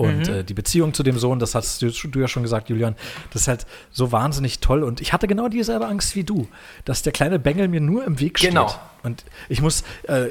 Und 0.00 0.28
Mhm. 0.28 0.34
äh, 0.34 0.44
die 0.44 0.54
Beziehung 0.54 0.94
zu 0.94 1.02
dem 1.02 1.18
Sohn, 1.18 1.38
das 1.38 1.54
hast 1.54 1.82
du, 1.82 1.90
du 1.90 2.20
ja 2.20 2.28
schon 2.28 2.42
gesagt, 2.42 2.70
Julian, 2.70 2.96
das 3.34 3.42
ist 3.42 3.48
halt 3.48 3.66
so 3.90 4.12
wahnsinnig 4.12 4.60
toll. 4.60 4.82
Und 4.82 5.02
ich 5.02 5.12
hatte 5.12 5.26
genau 5.26 5.48
dieselbe 5.48 5.86
Angst 5.86 6.16
wie 6.16 6.24
du, 6.24 6.48
dass 6.86 7.02
der 7.02 7.12
kleine 7.12 7.38
Bengel 7.38 7.68
mir 7.68 7.82
nur 7.82 8.04
im 8.04 8.18
Weg 8.18 8.38
steht. 8.38 8.50
Genau. 8.50 8.74
Und 9.02 9.24
ich 9.50 9.60
muss, 9.60 9.82
äh, 10.04 10.28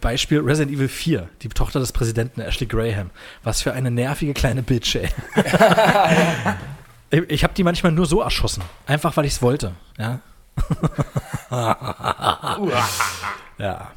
Beispiel 0.00 0.40
Resident 0.40 0.76
Evil 0.76 0.88
4, 0.88 1.28
die 1.42 1.48
Tochter 1.48 1.78
des 1.78 1.92
Präsidenten 1.92 2.40
Ashley 2.40 2.66
Graham. 2.66 3.10
Was 3.44 3.62
für 3.62 3.72
eine 3.72 3.92
nervige 3.92 4.34
kleine 4.34 4.62
Bitch, 4.64 4.96
ey. 4.96 5.08
ich 7.10 7.22
ich 7.30 7.44
habe 7.44 7.54
die 7.54 7.62
manchmal 7.62 7.92
nur 7.92 8.06
so 8.06 8.20
erschossen. 8.20 8.64
Einfach, 8.86 9.16
weil 9.16 9.26
ich 9.26 9.34
es 9.34 9.42
wollte. 9.42 9.72
Ja. 9.98 10.18
ja. 13.58 13.90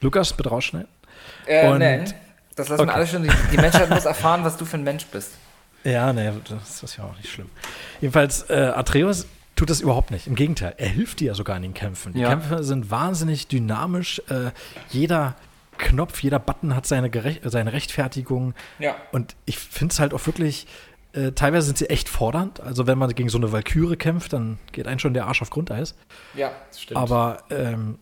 Lukas, 0.00 0.32
bitte 0.32 0.48
rausschneiden. 0.50 0.88
Äh, 1.46 1.68
Und- 1.68 1.78
nein, 1.80 2.12
das 2.58 2.68
lassen 2.68 2.80
wir 2.80 2.84
Okay. 2.84 2.92
alle 2.92 3.06
schon. 3.06 3.22
Die, 3.52 3.56
Menschheit 3.56 3.88
muss 3.90 4.04
erfahren, 4.04 4.44
was 4.44 4.56
du 4.56 4.64
für 4.64 4.76
ein 4.76 4.84
Mensch 4.84 5.06
bist. 5.06 5.32
Ja, 5.84 6.12
ne, 6.12 6.34
das 6.48 6.82
ist 6.82 6.96
ja 6.96 7.04
auch 7.04 7.16
nicht 7.16 7.30
schlimm. 7.30 7.48
Jedenfalls, 8.00 8.42
äh, 8.50 8.72
Atreus 8.74 9.26
tut 9.56 9.70
das 9.70 9.80
überhaupt 9.80 10.10
nicht. 10.10 10.26
Im 10.26 10.34
Gegenteil, 10.34 10.74
er 10.76 10.88
hilft 10.88 11.20
dir 11.20 11.28
ja 11.28 11.34
sogar 11.34 11.56
in 11.56 11.62
den 11.62 11.74
Kämpfen. 11.74 12.12
Die 12.14 12.20
Ja. 12.20 12.28
Kämpfe 12.30 12.62
sind 12.64 12.90
wahnsinnig 12.90 13.46
dynamisch. 13.48 14.20
Äh, 14.28 14.50
jeder 14.90 15.34
Knopf, 15.78 16.20
jeder 16.22 16.38
Button 16.40 16.74
hat 16.74 16.86
seine, 16.86 17.08
Gerech 17.10 17.40
seine 17.44 17.72
Rechtfertigung. 17.72 18.54
Ja. 18.80 18.96
Und 19.12 19.36
ich 19.46 19.58
finde 19.58 19.92
es 19.92 20.00
halt 20.00 20.12
auch 20.12 20.26
wirklich, 20.26 20.66
äh, 21.12 21.32
teilweise 21.32 21.66
sind 21.66 21.78
sie 21.78 21.88
echt 21.90 22.08
fordernd. 22.08 22.60
Also 22.60 22.86
wenn 22.88 22.98
man 22.98 23.14
gegen 23.14 23.28
so 23.28 23.38
eine 23.38 23.52
Valkyrie 23.52 23.96
kämpft, 23.96 24.32
dann 24.32 24.58
geht 24.72 24.86
einem 24.88 24.98
schon 24.98 25.14
der 25.14 25.26
Arsch 25.26 25.42
auf 25.42 25.50
Grundeis. 25.50 25.94
Ja. 26.34 26.50
Stimmt. 26.76 26.98
Aber 26.98 27.38
ähm, 27.50 27.98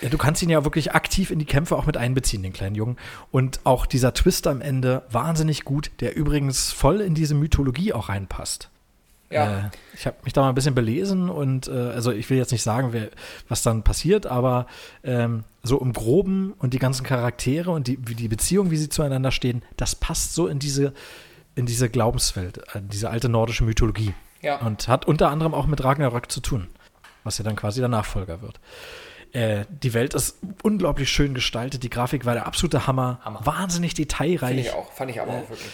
ja, 0.00 0.08
du 0.08 0.18
kannst 0.18 0.42
ihn 0.42 0.50
ja 0.50 0.64
wirklich 0.64 0.92
aktiv 0.92 1.30
in 1.30 1.38
die 1.38 1.44
Kämpfe 1.44 1.76
auch 1.76 1.86
mit 1.86 1.96
einbeziehen, 1.96 2.42
den 2.42 2.52
kleinen 2.52 2.74
Jungen. 2.74 2.96
Und 3.30 3.60
auch 3.64 3.86
dieser 3.86 4.14
Twist 4.14 4.46
am 4.46 4.60
Ende, 4.60 5.02
wahnsinnig 5.10 5.64
gut, 5.64 5.90
der 6.00 6.16
übrigens 6.16 6.72
voll 6.72 7.00
in 7.00 7.14
diese 7.14 7.34
Mythologie 7.34 7.92
auch 7.92 8.08
reinpasst. 8.08 8.70
Ja. 9.30 9.58
Äh, 9.58 9.70
ich 9.94 10.06
habe 10.06 10.16
mich 10.24 10.32
da 10.32 10.42
mal 10.42 10.48
ein 10.48 10.54
bisschen 10.54 10.74
belesen 10.74 11.28
und 11.28 11.68
äh, 11.68 11.72
also 11.72 12.12
ich 12.12 12.28
will 12.30 12.38
jetzt 12.38 12.52
nicht 12.52 12.62
sagen, 12.62 12.92
wer, 12.92 13.10
was 13.48 13.62
dann 13.62 13.82
passiert, 13.82 14.26
aber 14.26 14.66
ähm, 15.04 15.44
so 15.62 15.80
im 15.80 15.92
Groben 15.92 16.54
und 16.58 16.72
die 16.72 16.78
ganzen 16.78 17.04
Charaktere 17.04 17.70
und 17.70 17.88
die, 17.88 17.96
die 17.98 18.28
Beziehung, 18.28 18.70
wie 18.70 18.76
sie 18.76 18.88
zueinander 18.88 19.30
stehen, 19.30 19.62
das 19.76 19.94
passt 19.94 20.34
so 20.34 20.46
in 20.46 20.58
diese, 20.58 20.94
in 21.56 21.66
diese 21.66 21.90
Glaubenswelt, 21.90 22.58
äh, 22.74 22.80
diese 22.80 23.10
alte 23.10 23.28
nordische 23.28 23.64
Mythologie. 23.64 24.14
Ja. 24.40 24.58
Und 24.60 24.88
hat 24.88 25.04
unter 25.04 25.30
anderem 25.30 25.52
auch 25.52 25.66
mit 25.66 25.82
Ragnarök 25.82 26.30
zu 26.30 26.40
tun, 26.40 26.68
was 27.24 27.38
ja 27.38 27.44
dann 27.44 27.56
quasi 27.56 27.80
der 27.80 27.88
Nachfolger 27.88 28.40
wird. 28.40 28.60
Äh, 29.32 29.64
die 29.82 29.94
Welt 29.94 30.14
ist 30.14 30.38
unglaublich 30.62 31.10
schön 31.10 31.34
gestaltet, 31.34 31.82
die 31.82 31.90
Grafik 31.90 32.24
war 32.24 32.34
der 32.34 32.46
absolute 32.46 32.86
Hammer, 32.86 33.20
Hammer. 33.24 33.44
wahnsinnig 33.44 33.94
detailreich. 33.94 34.48
Finde 34.48 34.62
ich 34.62 34.72
auch. 34.72 34.92
Fand 34.92 35.10
ich 35.10 35.20
aber 35.20 35.32
auch 35.32 35.48
wirklich. 35.50 35.70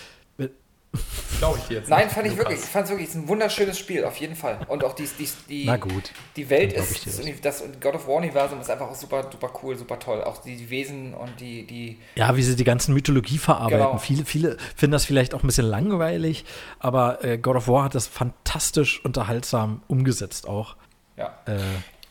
Glaube 1.41 1.59
ich 1.59 1.65
dir 1.65 1.79
jetzt. 1.79 1.89
Nein, 1.91 2.09
fand 2.09 2.27
ich 2.27 2.35
Lukas. 2.35 2.45
wirklich. 2.51 2.65
Ich 2.65 2.71
fand 2.71 2.85
es 2.85 2.91
wirklich 2.91 3.09
es 3.09 3.15
ist 3.17 3.21
ein 3.21 3.29
wunderschönes 3.29 3.77
Spiel, 3.77 4.05
auf 4.05 4.17
jeden 4.19 4.37
Fall. 4.37 4.61
Und 4.69 4.85
auch 4.85 4.93
die, 4.93 5.09
die, 5.19 5.29
die, 5.49 5.65
Na 5.67 5.77
gut. 5.77 6.13
die 6.37 6.49
Welt 6.51 6.73
ist, 6.73 7.07
das, 7.07 7.21
das 7.43 7.65
God 7.81 7.95
of 7.97 8.07
War-Universum 8.07 8.61
ist 8.61 8.71
einfach 8.71 8.89
auch 8.89 8.95
super, 8.95 9.29
super 9.31 9.51
cool, 9.63 9.77
super 9.77 9.99
toll. 9.99 10.23
Auch 10.23 10.39
die, 10.39 10.57
die 10.57 10.71
Wesen 10.71 11.15
und 11.15 11.41
die, 11.41 11.67
die 11.67 11.99
Ja, 12.15 12.37
wie 12.37 12.43
sie 12.43 12.55
die 12.55 12.63
ganzen 12.63 12.95
Mythologie 12.95 13.39
verarbeiten. 13.39 13.79
Genau. 13.87 13.99
Viele, 13.99 14.25
viele 14.25 14.57
finden 14.77 14.93
das 14.93 15.05
vielleicht 15.05 15.35
auch 15.35 15.43
ein 15.43 15.47
bisschen 15.49 15.67
langweilig, 15.67 16.45
aber 16.79 17.25
äh, 17.25 17.39
God 17.39 17.57
of 17.57 17.67
War 17.67 17.85
hat 17.85 17.97
das 17.97 18.07
fantastisch 18.07 19.05
unterhaltsam 19.05 19.83
umgesetzt 19.89 20.47
auch. 20.49 20.77
ja. 21.17 21.37
Äh, 21.47 21.59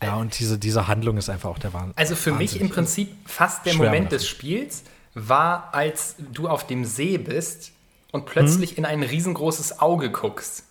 ja, 0.04 0.16
und 0.16 0.38
diese, 0.40 0.58
diese 0.58 0.88
Handlung 0.88 1.18
ist 1.18 1.30
einfach 1.30 1.50
auch 1.50 1.60
der 1.60 1.74
Wahnsinn. 1.74 1.94
Also 1.96 2.16
für 2.16 2.32
mich 2.34 2.60
im 2.60 2.70
Prinzip 2.70 3.10
fast 3.26 3.66
der 3.66 3.72
Schwärme 3.72 3.86
Moment 3.90 4.06
davon. 4.08 4.18
des 4.20 4.28
Spiels 4.28 4.84
war, 5.16 5.70
als 5.74 6.16
du 6.32 6.48
auf 6.48 6.66
dem 6.68 6.86
See 6.86 7.18
bist 7.18 7.72
und 8.12 8.26
plötzlich 8.26 8.72
Hm? 8.72 8.78
in 8.80 8.86
ein 8.86 9.04
riesengroßes 9.04 9.80
Auge 9.80 10.12
guckst 10.12 10.64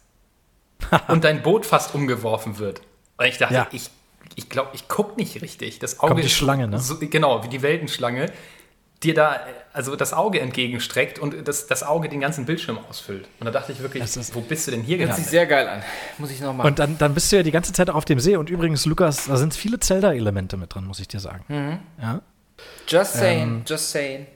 und 1.08 1.24
dein 1.24 1.42
Boot 1.42 1.66
fast 1.66 1.94
umgeworfen 1.94 2.58
wird. 2.58 2.80
Und 3.18 3.26
ich 3.26 3.38
dachte, 3.38 3.54
Ja. 3.54 3.68
ich, 3.72 3.90
ich 4.34 4.48
glaube, 4.48 4.70
ich 4.74 4.88
gucke 4.88 5.16
nicht 5.20 5.40
richtig. 5.42 5.78
Das 5.78 6.00
Auge 6.00 6.08
Kommt 6.14 6.22
die 6.22 6.26
ist 6.26 6.32
Schlange, 6.32 6.66
ne? 6.68 6.78
So, 6.78 6.98
genau, 6.98 7.44
wie 7.44 7.48
die 7.48 7.62
Weltenschlange, 7.62 8.32
dir 9.02 9.14
da 9.14 9.40
also 9.72 9.96
das 9.96 10.12
Auge 10.12 10.40
entgegenstreckt 10.40 11.18
und 11.18 11.48
das, 11.48 11.66
das 11.66 11.82
Auge 11.82 12.08
den 12.08 12.20
ganzen 12.20 12.44
Bildschirm 12.46 12.78
ausfüllt. 12.88 13.26
Und 13.40 13.46
da 13.46 13.50
dachte 13.50 13.72
ich 13.72 13.80
wirklich, 13.80 14.04
wo 14.34 14.40
bist 14.40 14.66
du 14.66 14.70
denn 14.70 14.82
hier 14.82 14.96
Hört 14.98 15.06
gelandet? 15.06 15.24
sich 15.24 15.30
sehr 15.30 15.46
geil 15.46 15.66
an. 15.68 15.82
Muss 16.18 16.30
ich 16.30 16.40
noch 16.40 16.52
machen. 16.52 16.68
Und 16.68 16.78
dann, 16.78 16.98
dann 16.98 17.14
bist 17.14 17.32
du 17.32 17.36
ja 17.36 17.42
die 17.42 17.50
ganze 17.50 17.72
Zeit 17.72 17.88
auch 17.90 17.94
auf 17.94 18.04
dem 18.04 18.20
See. 18.20 18.36
Und 18.36 18.50
übrigens, 18.50 18.84
Lukas, 18.86 19.26
da 19.26 19.36
sind 19.36 19.54
viele 19.54 19.80
Zelda-Elemente 19.80 20.56
mit 20.56 20.74
drin, 20.74 20.84
muss 20.84 21.00
ich 21.00 21.08
dir 21.08 21.20
sagen. 21.20 21.44
Mhm. 21.48 21.78
Ja? 22.00 22.20
Just 22.86 23.14
saying, 23.14 23.42
Ähm. 23.42 23.62
just 23.66 23.90
saying. 23.90 24.26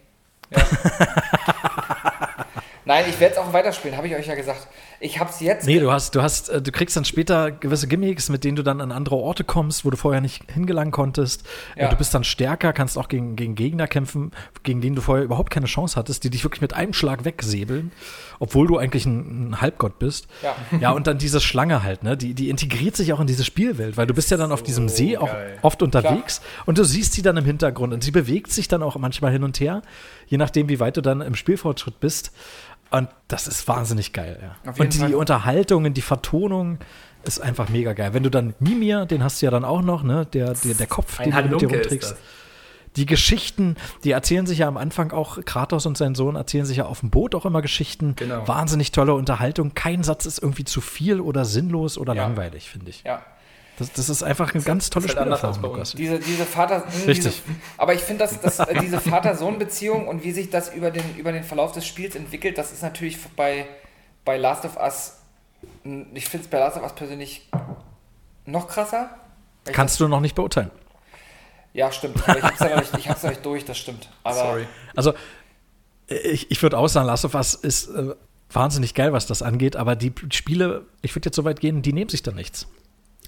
Ja. 0.50 0.62
Nein, 2.84 3.04
ich 3.08 3.18
werde 3.18 3.34
es 3.34 3.40
auch 3.40 3.52
weiterspielen, 3.52 3.96
habe 3.96 4.06
ich 4.06 4.14
euch 4.14 4.26
ja 4.26 4.34
gesagt. 4.36 4.68
Ich 5.00 5.20
habe 5.20 5.30
es 5.30 5.40
jetzt. 5.40 5.66
Nee, 5.66 5.78
du 5.78 5.90
hast, 5.92 6.14
du 6.14 6.22
hast, 6.22 6.48
äh, 6.48 6.62
du 6.62 6.72
kriegst 6.72 6.96
dann 6.96 7.04
später 7.04 7.50
gewisse 7.50 7.86
Gimmicks, 7.86 8.28
mit 8.28 8.44
denen 8.44 8.56
du 8.56 8.62
dann 8.62 8.80
an 8.80 8.92
andere 8.92 9.16
Orte 9.16 9.44
kommst, 9.44 9.84
wo 9.84 9.90
du 9.90 9.96
vorher 9.96 10.20
nicht 10.20 10.50
hingelangen 10.50 10.92
konntest. 10.92 11.46
Äh, 11.74 11.82
Ja. 11.82 11.88
Du 11.90 11.96
bist 11.96 12.14
dann 12.14 12.24
stärker, 12.24 12.72
kannst 12.72 12.96
auch 12.98 13.08
gegen, 13.08 13.36
gegen 13.36 13.54
Gegner 13.54 13.86
kämpfen, 13.88 14.32
gegen 14.62 14.80
denen 14.80 14.96
du 14.96 15.02
vorher 15.02 15.24
überhaupt 15.24 15.50
keine 15.50 15.66
Chance 15.66 15.96
hattest, 15.96 16.24
die 16.24 16.30
dich 16.30 16.44
wirklich 16.44 16.60
mit 16.62 16.72
einem 16.74 16.92
Schlag 16.92 17.24
wegsäbeln, 17.24 17.92
obwohl 18.38 18.66
du 18.66 18.78
eigentlich 18.78 19.06
ein, 19.06 19.50
ein 19.50 19.60
Halbgott 19.60 19.98
bist. 19.98 20.26
Ja. 20.42 20.54
Ja, 20.80 20.90
und 20.92 21.06
dann 21.06 21.18
diese 21.18 21.40
Schlange 21.40 21.82
halt, 21.82 22.02
ne? 22.02 22.16
Die, 22.16 22.34
die 22.34 22.48
integriert 22.50 22.96
sich 22.96 23.12
auch 23.12 23.20
in 23.20 23.26
diese 23.26 23.44
Spielwelt, 23.44 23.96
weil 23.96 24.06
du 24.06 24.14
bist 24.14 24.30
ja 24.30 24.36
dann 24.36 24.52
auf 24.52 24.62
diesem 24.62 24.88
See 24.88 25.16
auch 25.16 25.28
geil. 25.32 25.58
oft 25.62 25.82
unterwegs 25.82 26.40
und 26.66 26.76
du 26.78 26.84
siehst 26.84 27.12
sie 27.14 27.22
dann 27.22 27.36
im 27.36 27.44
Hintergrund 27.44 27.92
und 27.94 28.04
sie 28.04 28.10
bewegt 28.10 28.52
sich 28.52 28.68
dann 28.68 28.82
auch 28.82 28.96
manchmal 28.96 29.32
hin 29.32 29.42
und 29.42 29.58
her, 29.58 29.82
je 30.26 30.36
nachdem, 30.38 30.68
wie 30.68 30.78
weit 30.80 30.96
du 30.96 31.00
dann 31.02 31.20
im 31.22 31.34
Spielfortschritt 31.34 31.98
bist. 32.00 32.32
Und 32.90 33.08
das 33.28 33.46
ist 33.48 33.66
wahnsinnig 33.68 34.12
geil, 34.12 34.38
ja. 34.40 34.72
Und 34.78 34.94
die 34.94 34.98
Fall. 34.98 35.14
Unterhaltungen, 35.14 35.92
die 35.94 36.02
Vertonung 36.02 36.78
ist 37.24 37.40
einfach 37.40 37.68
mega 37.68 37.92
geil. 37.92 38.14
Wenn 38.14 38.22
du 38.22 38.30
dann 38.30 38.54
Mimir, 38.60 39.06
den 39.06 39.24
hast 39.24 39.42
du 39.42 39.46
ja 39.46 39.50
dann 39.50 39.64
auch 39.64 39.82
noch, 39.82 40.02
ne? 40.02 40.26
Der, 40.26 40.54
der, 40.54 40.74
der 40.74 40.86
Kopf, 40.86 41.18
Ein 41.18 41.30
den 41.30 41.32
du 41.32 41.36
mit 41.36 41.46
dir 41.50 41.56
Halunke 41.66 41.76
rumträgst. 41.76 42.16
Die 42.94 43.04
Geschichten, 43.04 43.76
die 44.04 44.12
erzählen 44.12 44.46
sich 44.46 44.58
ja 44.60 44.68
am 44.68 44.78
Anfang 44.78 45.10
auch, 45.10 45.38
Kratos 45.44 45.84
und 45.84 45.98
sein 45.98 46.14
Sohn 46.14 46.34
erzählen 46.36 46.64
sich 46.64 46.78
ja 46.78 46.86
auf 46.86 47.00
dem 47.00 47.10
Boot 47.10 47.34
auch 47.34 47.44
immer 47.44 47.60
Geschichten. 47.60 48.14
Genau. 48.16 48.48
Wahnsinnig 48.48 48.90
tolle 48.92 49.12
Unterhaltung. 49.12 49.74
Kein 49.74 50.02
Satz 50.02 50.24
ist 50.24 50.38
irgendwie 50.42 50.64
zu 50.64 50.80
viel 50.80 51.20
oder 51.20 51.44
sinnlos 51.44 51.98
oder 51.98 52.14
Ja. 52.14 52.22
langweilig, 52.22 52.70
finde 52.70 52.88
ich. 52.90 53.02
Ja. 53.04 53.22
Das, 53.78 53.92
das 53.92 54.08
ist 54.08 54.22
einfach 54.22 54.54
eine 54.54 54.62
ganz 54.62 54.88
tolle 54.88 55.06
ist 55.06 55.16
halt 55.16 55.26
Spielerfahrung. 55.26 55.62
Lukas. 55.62 55.92
Diese, 55.92 56.18
diese 56.18 56.46
Vater. 56.46 56.84
Richtig. 57.06 57.42
Diese, 57.46 57.58
aber 57.76 57.92
ich 57.92 58.00
finde, 58.00 58.24
dass, 58.24 58.40
dass 58.40 58.58
äh, 58.60 58.80
diese 58.80 59.00
Vater-Sohn-Beziehung 59.10 60.08
und 60.08 60.24
wie 60.24 60.32
sich 60.32 60.48
das 60.48 60.72
über 60.72 60.90
den, 60.90 61.16
über 61.16 61.32
den 61.32 61.44
Verlauf 61.44 61.72
des 61.72 61.86
Spiels 61.86 62.16
entwickelt, 62.16 62.56
das 62.56 62.72
ist 62.72 62.82
natürlich 62.82 63.18
bei, 63.36 63.66
bei 64.24 64.38
Last 64.38 64.64
of 64.64 64.76
Us. 64.78 65.18
Ich 66.14 66.28
finde 66.28 66.44
es 66.44 66.50
bei 66.50 66.58
Last 66.58 66.78
of 66.78 66.84
Us 66.84 66.94
persönlich 66.94 67.48
noch 68.46 68.66
krasser. 68.66 69.10
Kannst 69.64 70.00
du 70.00 70.08
noch 70.08 70.20
nicht 70.20 70.34
beurteilen. 70.34 70.70
Ja, 71.74 71.92
stimmt. 71.92 72.26
Aber 72.26 72.38
ich 72.38 72.44
hab's 72.44 72.60
ja 72.60 72.68
noch 72.70 72.76
nicht, 72.80 72.96
ich 72.96 73.08
hab's 73.10 73.22
noch 73.22 73.30
nicht 73.30 73.44
durch, 73.44 73.64
das 73.66 73.76
stimmt. 73.76 74.08
Aber 74.22 74.34
Sorry. 74.36 74.66
Also, 74.94 75.12
ich, 76.06 76.50
ich 76.50 76.62
würde 76.62 76.78
auch 76.78 76.88
sagen, 76.88 77.06
Last 77.06 77.26
of 77.26 77.34
Us 77.34 77.54
ist 77.54 77.88
äh, 77.88 78.14
wahnsinnig 78.50 78.94
geil, 78.94 79.12
was 79.12 79.26
das 79.26 79.42
angeht, 79.42 79.76
aber 79.76 79.96
die 79.96 80.12
Spiele, 80.32 80.86
ich 81.02 81.14
würde 81.14 81.26
jetzt 81.26 81.36
so 81.36 81.44
weit 81.44 81.60
gehen, 81.60 81.82
die 81.82 81.92
nehmen 81.92 82.08
sich 82.08 82.22
da 82.22 82.32
nichts. 82.32 82.66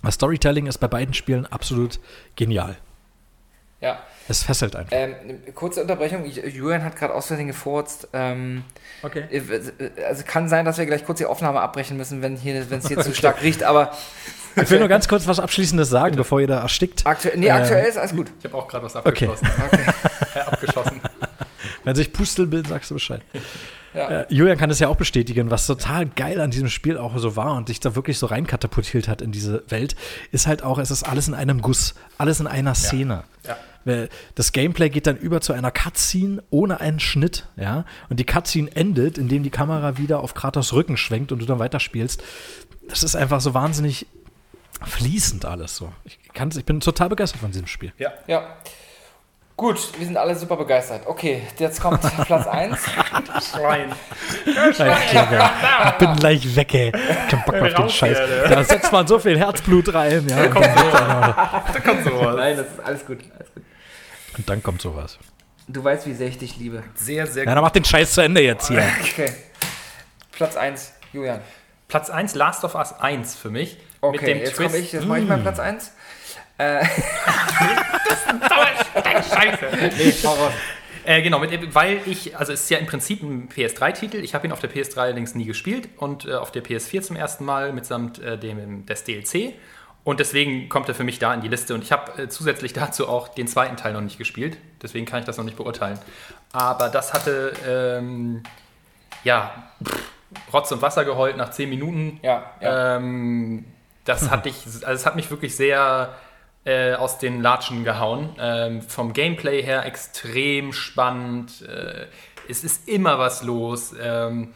Das 0.02 0.14
Storytelling 0.14 0.66
ist 0.66 0.78
bei 0.78 0.88
beiden 0.88 1.14
Spielen 1.14 1.46
absolut 1.46 1.98
genial. 2.36 2.76
ja. 3.80 3.98
Es 4.30 4.42
fesselt 4.42 4.76
einfach. 4.76 4.92
Ähm, 4.94 5.14
kurze 5.54 5.80
Unterbrechung. 5.80 6.26
Julian 6.26 6.84
hat 6.84 6.96
gerade 6.96 7.14
aus 7.14 7.28
Versehen 7.28 7.46
gefurzt. 7.46 8.08
Ähm, 8.12 8.62
Okay. 9.02 9.24
äh, 9.30 10.02
Also 10.06 10.22
kann 10.26 10.50
sein, 10.50 10.66
dass 10.66 10.76
wir 10.76 10.84
gleich 10.84 11.06
kurz 11.06 11.16
die 11.16 11.24
Aufnahme 11.24 11.60
abbrechen 11.62 11.96
müssen, 11.96 12.20
wenn 12.20 12.36
hier, 12.36 12.68
wenn 12.70 12.80
es 12.80 12.88
hier 12.88 12.98
zu 13.00 13.14
stark 13.14 13.42
riecht. 13.42 13.62
Aber 13.62 13.90
Ich 14.54 14.68
will 14.68 14.80
nur 14.80 14.88
ganz 14.88 15.08
kurz 15.08 15.26
was 15.26 15.40
Abschließendes 15.40 15.88
sagen, 15.88 16.16
bevor 16.16 16.42
ihr 16.42 16.46
da 16.46 16.60
erstickt. 16.60 17.06
aktuell, 17.06 17.38
nee, 17.38 17.46
Ähm, 17.46 17.52
aktuell 17.56 17.86
ist 17.86 17.96
alles 17.96 18.12
gut. 18.14 18.30
Ich 18.38 18.44
habe 18.44 18.54
auch 18.58 18.68
gerade 18.68 18.84
was 18.84 18.96
Okay. 18.96 19.28
abgeschlossen. 19.28 19.46
äh, 20.34 20.38
abgeschossen. 20.40 21.00
Wenn 21.84 21.94
sich 21.94 22.12
Pustel 22.12 22.52
will, 22.52 22.66
sagst 22.66 22.90
du 22.90 22.94
Bescheid. 22.96 23.22
Ja. 23.98 24.08
Äh, 24.08 24.26
Julian 24.28 24.56
kann 24.56 24.70
es 24.70 24.78
ja 24.78 24.86
auch 24.86 24.96
bestätigen, 24.96 25.50
was 25.50 25.66
total 25.66 26.06
geil 26.06 26.40
an 26.40 26.52
diesem 26.52 26.68
Spiel 26.68 26.96
auch 26.96 27.18
so 27.18 27.34
war 27.34 27.56
und 27.56 27.68
dich 27.68 27.80
da 27.80 27.96
wirklich 27.96 28.16
so 28.16 28.26
reinkatapultiert 28.26 29.08
hat 29.08 29.20
in 29.22 29.32
diese 29.32 29.64
Welt, 29.68 29.96
ist 30.30 30.46
halt 30.46 30.62
auch, 30.62 30.78
es 30.78 30.92
ist 30.92 31.02
alles 31.02 31.26
in 31.26 31.34
einem 31.34 31.60
Guss, 31.60 31.94
alles 32.16 32.38
in 32.38 32.46
einer 32.46 32.76
Szene. 32.76 33.24
Ja. 33.44 33.56
Weil 33.84 34.08
Das 34.36 34.52
Gameplay 34.52 34.88
geht 34.88 35.08
dann 35.08 35.16
über 35.16 35.40
zu 35.40 35.52
einer 35.52 35.72
Cutscene 35.72 36.44
ohne 36.50 36.80
einen 36.80 37.00
Schnitt, 37.00 37.48
ja. 37.56 37.84
Und 38.08 38.20
die 38.20 38.24
Cutscene 38.24 38.70
endet, 38.76 39.18
indem 39.18 39.42
die 39.42 39.50
Kamera 39.50 39.98
wieder 39.98 40.20
auf 40.20 40.34
Kratos 40.34 40.72
Rücken 40.72 40.96
schwenkt 40.96 41.32
und 41.32 41.40
du 41.40 41.46
dann 41.46 41.58
weiterspielst. 41.58 42.22
Das 42.88 43.02
ist 43.02 43.16
einfach 43.16 43.40
so 43.40 43.52
wahnsinnig 43.52 44.06
fließend 44.84 45.44
alles 45.44 45.74
so. 45.74 45.92
Ich, 46.04 46.20
kann's, 46.34 46.56
ich 46.56 46.64
bin 46.64 46.78
total 46.78 47.08
begeistert 47.08 47.40
von 47.40 47.50
diesem 47.50 47.66
Spiel. 47.66 47.92
Ja. 47.98 48.12
Ja. 48.28 48.56
Gut, 49.58 49.98
wir 49.98 50.06
sind 50.06 50.16
alle 50.16 50.36
super 50.36 50.56
begeistert. 50.56 51.02
Okay, 51.04 51.42
jetzt 51.58 51.80
kommt 51.80 52.00
Platz 52.26 52.46
1. 52.46 52.78
Schwein. 53.50 53.92
Ich 54.46 55.98
bin 55.98 56.14
gleich 56.16 56.54
weg, 56.56 56.74
ey. 56.74 56.92
Kein 56.92 57.42
Bock 57.44 57.56
auf 57.56 57.74
den 57.74 57.90
Scheiß. 57.90 58.18
hier, 58.18 58.26
ne? 58.28 58.54
Da 58.54 58.62
setzt 58.62 58.92
man 58.92 59.08
so 59.08 59.18
viel 59.18 59.36
Herzblut 59.36 59.92
rein, 59.92 60.24
ja. 60.28 60.44
Und 60.44 60.50
Kommt. 60.52 60.66
Da 60.66 61.80
kommt 61.84 62.04
sowas. 62.04 62.36
Nein, 62.36 62.56
das 62.56 62.66
ist 62.68 62.80
alles 62.84 63.04
gut. 63.04 63.18
Alles 63.36 63.48
gut. 63.52 63.64
dann 64.48 64.62
kommt 64.62 64.80
sowas. 64.80 65.18
Du 65.66 65.82
weißt, 65.82 66.06
wie 66.06 66.14
sehr 66.14 66.28
ich 66.28 66.38
dich 66.38 66.56
liebe. 66.56 66.84
Sehr, 66.94 67.26
sehr 67.26 67.42
Ja, 67.42 67.50
gut. 67.50 67.56
dann 67.56 67.64
mach 67.64 67.72
den 67.72 67.84
Scheiß 67.84 68.12
zu 68.12 68.20
Ende 68.20 68.40
jetzt 68.40 68.68
hier. 68.68 68.84
Okay. 69.02 69.32
Platz 70.30 70.56
1, 70.56 70.92
Julian. 71.12 71.40
Platz 71.88 72.10
1, 72.10 72.36
Last 72.36 72.62
of 72.62 72.76
Us 72.76 72.92
1 73.00 73.34
für 73.34 73.50
mich. 73.50 73.76
Okay, 74.00 74.18
mit 74.18 74.28
dem 74.28 74.38
jetzt 74.38 74.56
komme 74.56 74.76
ich, 74.76 74.92
jetzt 74.92 75.04
mache 75.04 75.18
ich 75.18 75.26
mal 75.26 75.38
Platz 75.38 75.58
1. 75.58 75.90
Scheiße. 79.22 79.66
Nee, 79.96 80.14
hau 80.24 80.34
raus. 80.34 80.52
Äh, 81.04 81.22
genau, 81.22 81.38
mit, 81.38 81.74
weil 81.74 82.00
ich, 82.06 82.36
also 82.36 82.52
es 82.52 82.64
ist 82.64 82.70
ja 82.70 82.78
im 82.78 82.86
Prinzip 82.86 83.22
ein 83.22 83.48
PS3-Titel. 83.48 84.18
Ich 84.18 84.34
habe 84.34 84.46
ihn 84.46 84.52
auf 84.52 84.60
der 84.60 84.70
PS3 84.70 84.98
allerdings 84.98 85.34
nie 85.34 85.46
gespielt 85.46 85.88
und 85.96 86.26
äh, 86.26 86.34
auf 86.34 86.52
der 86.52 86.62
PS4 86.62 87.00
zum 87.00 87.16
ersten 87.16 87.44
Mal 87.44 87.72
mitsamt 87.72 88.18
äh, 88.18 88.36
dem, 88.36 88.84
des 88.84 89.04
DLC. 89.04 89.54
Und 90.04 90.20
deswegen 90.20 90.68
kommt 90.68 90.88
er 90.88 90.94
für 90.94 91.04
mich 91.04 91.18
da 91.18 91.32
in 91.32 91.40
die 91.40 91.48
Liste. 91.48 91.74
Und 91.74 91.82
ich 91.82 91.92
habe 91.92 92.22
äh, 92.22 92.28
zusätzlich 92.28 92.72
dazu 92.72 93.08
auch 93.08 93.28
den 93.28 93.46
zweiten 93.46 93.76
Teil 93.76 93.92
noch 93.92 94.00
nicht 94.00 94.18
gespielt. 94.18 94.58
Deswegen 94.82 95.06
kann 95.06 95.20
ich 95.20 95.24
das 95.24 95.38
noch 95.38 95.44
nicht 95.44 95.56
beurteilen. 95.56 95.98
Aber 96.52 96.88
das 96.88 97.14
hatte, 97.14 97.52
ähm, 97.66 98.42
ja, 99.24 99.70
pff, 99.82 100.52
Rotz 100.52 100.72
und 100.72 100.82
Wasser 100.82 101.04
geheult 101.04 101.36
nach 101.36 101.50
10 101.50 101.70
Minuten. 101.70 102.20
Ja, 102.22 102.50
ja. 102.60 102.96
Ähm, 102.96 103.64
das 104.04 104.30
hat 104.30 104.44
dich, 104.44 104.56
also 104.64 104.92
es 104.92 105.06
hat 105.06 105.16
mich 105.16 105.30
wirklich 105.30 105.56
sehr 105.56 106.14
äh, 106.64 106.94
aus 106.94 107.18
den 107.18 107.40
Latschen 107.40 107.84
gehauen. 107.84 108.34
Ähm, 108.38 108.82
vom 108.82 109.12
Gameplay 109.12 109.62
her 109.62 109.84
extrem 109.86 110.72
spannend. 110.72 111.62
Äh, 111.62 112.06
es 112.48 112.64
ist 112.64 112.88
immer 112.88 113.18
was 113.18 113.42
los. 113.42 113.94
Ähm, 114.00 114.54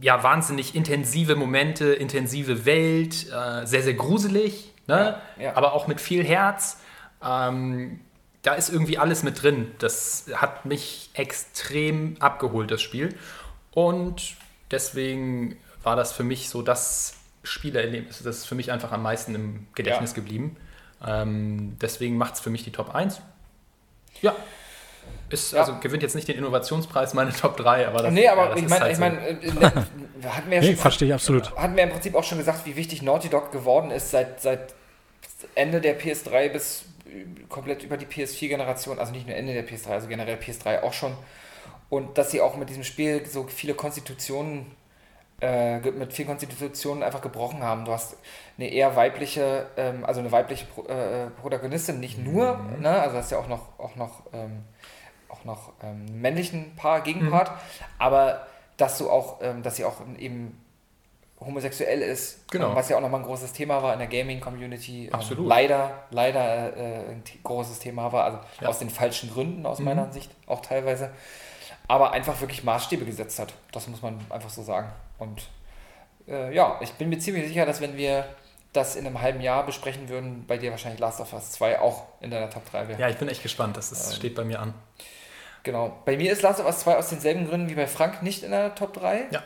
ja, 0.00 0.22
wahnsinnig 0.22 0.74
intensive 0.74 1.34
Momente, 1.34 1.86
intensive 1.92 2.64
Welt, 2.66 3.26
äh, 3.32 3.66
sehr, 3.66 3.82
sehr 3.82 3.94
gruselig, 3.94 4.72
ne? 4.86 5.20
Ja, 5.36 5.44
ja. 5.44 5.56
aber 5.56 5.72
auch 5.72 5.86
mit 5.86 6.00
viel 6.00 6.22
Herz. 6.24 6.78
Ähm, 7.24 8.00
da 8.42 8.54
ist 8.54 8.68
irgendwie 8.68 8.98
alles 8.98 9.22
mit 9.22 9.42
drin. 9.42 9.72
Das 9.78 10.26
hat 10.34 10.64
mich 10.64 11.10
extrem 11.14 12.16
abgeholt, 12.20 12.70
das 12.70 12.82
Spiel. 12.82 13.14
Und 13.72 14.36
deswegen 14.70 15.56
war 15.82 15.96
das 15.96 16.12
für 16.12 16.24
mich 16.24 16.48
so 16.48 16.62
das 16.62 17.14
Spielerlebnis, 17.42 18.22
das 18.22 18.38
ist 18.38 18.44
für 18.46 18.54
mich 18.54 18.70
einfach 18.72 18.92
am 18.92 19.02
meisten 19.02 19.34
im 19.34 19.66
Gedächtnis 19.74 20.10
Ja. 20.10 20.16
geblieben. 20.16 20.56
Ähm, 21.06 21.76
deswegen 21.80 22.16
macht 22.16 22.34
es 22.34 22.40
für 22.40 22.50
mich 22.50 22.64
die 22.64 22.72
Top 22.72 22.94
1. 22.94 23.20
Ja. 24.20 24.34
Ist, 25.30 25.52
Ja. 25.52 25.60
Also 25.60 25.76
gewinnt 25.80 26.02
jetzt 26.02 26.14
nicht 26.14 26.26
den 26.28 26.36
Innovationspreis, 26.38 27.14
meine 27.14 27.32
Top 27.32 27.56
3, 27.56 27.86
aber 27.86 28.02
das, 28.02 28.12
Nee, 28.12 28.24
ja, 28.24 28.32
aber 28.32 28.48
das 28.48 28.58
ich 28.58 28.64
ist 28.64 28.70
meine, 28.70 28.82
halt 28.82 28.92
ich 28.92 28.96
so. 28.96 29.00
meine, 29.04 29.26
äh, 29.28 29.32
äh, 29.32 29.82
wir 30.20 30.36
hatten 30.36 30.50
wir 30.50 30.56
ja 30.56 30.60
Nee, 30.62 30.66
schon 30.68 30.76
verstehe 30.76 31.08
ich 31.08 31.14
absolut. 31.14 31.54
hatten 31.56 31.76
wir 31.76 31.82
im 31.84 31.90
Prinzip 31.90 32.14
auch 32.14 32.24
schon 32.24 32.38
gesagt, 32.38 32.64
wie 32.66 32.76
wichtig 32.76 33.02
Naughty 33.02 33.28
Dog 33.28 33.52
geworden 33.52 33.90
ist 33.90 34.10
seit, 34.10 34.40
seit 34.40 34.74
Ende 35.54 35.80
der 35.80 36.00
PS3 36.00 36.48
bis 36.48 36.84
äh, 37.06 37.24
komplett 37.48 37.82
über 37.82 37.96
die 37.96 38.06
PS4-Generation, 38.06 38.98
also 38.98 39.12
nicht 39.12 39.26
nur 39.26 39.36
Ende 39.36 39.52
der 39.52 39.66
PS3, 39.68 39.88
also 39.90 40.08
generell 40.08 40.36
PS3 40.36 40.82
auch 40.82 40.92
schon. 40.92 41.12
Und 41.90 42.18
dass 42.18 42.30
sie 42.30 42.40
auch 42.40 42.56
mit 42.56 42.68
diesem 42.68 42.84
Spiel 42.84 43.24
so 43.26 43.46
viele 43.48 43.74
Konstitutionen, 43.74 44.66
äh, 45.40 45.78
mit 45.78 46.12
vielen 46.12 46.28
Konstitutionen 46.28 47.02
einfach 47.02 47.20
gebrochen 47.20 47.62
haben. 47.62 47.84
Du 47.84 47.92
hast 47.92 48.16
eine 48.56 48.68
eher 48.68 48.96
weibliche, 48.96 49.66
ähm, 49.76 50.04
also 50.04 50.20
eine 50.20 50.32
weibliche 50.32 50.66
Pro, 50.66 50.82
äh, 50.86 51.30
Protagonistin, 51.40 52.00
nicht 52.00 52.18
nur, 52.18 52.56
Mhm. 52.56 52.82
ne? 52.82 53.00
also 53.00 53.16
hast 53.16 53.30
ja 53.30 53.38
auch 53.38 53.46
noch, 53.48 53.78
auch 53.78 53.94
noch, 53.96 54.22
ähm, 54.32 54.64
auch 55.28 55.44
noch 55.44 55.72
ähm, 55.82 56.20
männlichen 56.20 56.74
Paar, 56.76 57.02
Gegenpart, 57.02 57.50
Mhm. 57.50 57.54
aber 57.98 58.46
dass 58.76 58.98
du 58.98 59.10
auch, 59.10 59.38
ähm, 59.42 59.62
dass 59.62 59.76
sie 59.76 59.84
auch 59.84 59.96
eben 60.18 60.60
homosexuell 61.40 62.02
ist, 62.02 62.50
Genau. 62.50 62.74
was 62.74 62.88
ja 62.88 62.96
auch 62.96 63.00
nochmal 63.00 63.20
ein 63.20 63.26
großes 63.26 63.52
Thema 63.52 63.80
war 63.80 63.92
in 63.92 64.00
der 64.00 64.08
Gaming-Community. 64.08 65.06
Ähm, 65.06 65.14
Absolut. 65.14 65.46
leider, 65.46 66.02
leider 66.10 66.76
äh, 66.76 67.10
ein 67.12 67.22
t- 67.22 67.38
großes 67.44 67.78
Thema 67.78 68.10
war, 68.12 68.24
also 68.24 68.38
Ja. 68.60 68.68
aus 68.68 68.80
den 68.80 68.90
falschen 68.90 69.30
Gründen 69.32 69.64
aus 69.66 69.78
Mhm. 69.78 69.84
meiner 69.84 70.12
Sicht 70.12 70.30
auch 70.48 70.60
teilweise, 70.62 71.10
aber 71.86 72.10
einfach 72.10 72.40
wirklich 72.40 72.64
Maßstäbe 72.64 73.04
gesetzt 73.04 73.38
hat. 73.38 73.52
Das 73.70 73.86
muss 73.86 74.02
man 74.02 74.18
einfach 74.30 74.50
so 74.50 74.62
sagen. 74.64 74.88
Und 75.18 75.42
äh, 76.26 76.54
ja, 76.54 76.78
ich 76.80 76.92
bin 76.92 77.08
mir 77.08 77.18
ziemlich 77.18 77.48
sicher, 77.48 77.66
dass 77.66 77.80
wenn 77.80 77.96
wir 77.96 78.24
das 78.72 78.96
in 78.96 79.06
einem 79.06 79.20
halben 79.20 79.40
Jahr 79.40 79.64
besprechen 79.64 80.08
würden, 80.08 80.44
bei 80.46 80.58
dir 80.58 80.70
wahrscheinlich 80.70 81.00
Last 81.00 81.20
of 81.20 81.32
Us 81.32 81.52
2 81.52 81.80
auch 81.80 82.06
in 82.20 82.30
deiner 82.30 82.50
Top 82.50 82.70
3 82.70 82.88
wäre. 82.88 83.00
Ja, 83.00 83.08
ich 83.08 83.16
bin 83.16 83.28
echt 83.28 83.42
gespannt. 83.42 83.76
Das 83.76 83.90
ist, 83.92 84.14
steht 84.16 84.34
bei 84.34 84.44
mir 84.44 84.60
an. 84.60 84.74
Genau. 85.62 85.98
Bei 86.04 86.16
mir 86.16 86.32
ist 86.32 86.42
Last 86.42 86.60
of 86.60 86.66
Us 86.66 86.80
2 86.80 86.96
aus 86.96 87.08
denselben 87.08 87.48
Gründen 87.48 87.68
wie 87.70 87.74
bei 87.74 87.86
Frank 87.86 88.22
nicht 88.22 88.42
in 88.42 88.50
der 88.50 88.74
Top 88.74 88.92
3. 88.94 89.26
Ja. 89.30 89.42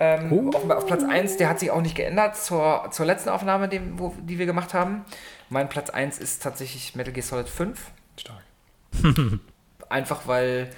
Ähm, 0.00 0.32
Oh. 0.32 0.56
auf, 0.56 0.68
auf 0.70 0.86
Platz 0.86 1.02
1, 1.02 1.38
der 1.38 1.48
hat 1.48 1.58
sich 1.60 1.70
auch 1.70 1.80
nicht 1.80 1.96
geändert 1.96 2.36
zur, 2.36 2.88
zur 2.92 3.06
letzten 3.06 3.30
Aufnahme, 3.30 3.68
dem, 3.68 3.98
wo, 3.98 4.14
die 4.20 4.38
wir 4.38 4.46
gemacht 4.46 4.74
haben. 4.74 5.04
Mein 5.48 5.68
Platz 5.68 5.90
1 5.90 6.18
ist 6.18 6.42
tatsächlich 6.42 6.94
Metal 6.94 7.12
Gear 7.12 7.24
Solid 7.24 7.48
5. 7.48 7.90
Stark. 8.16 8.42
Einfach 9.88 10.26
weil 10.26 10.70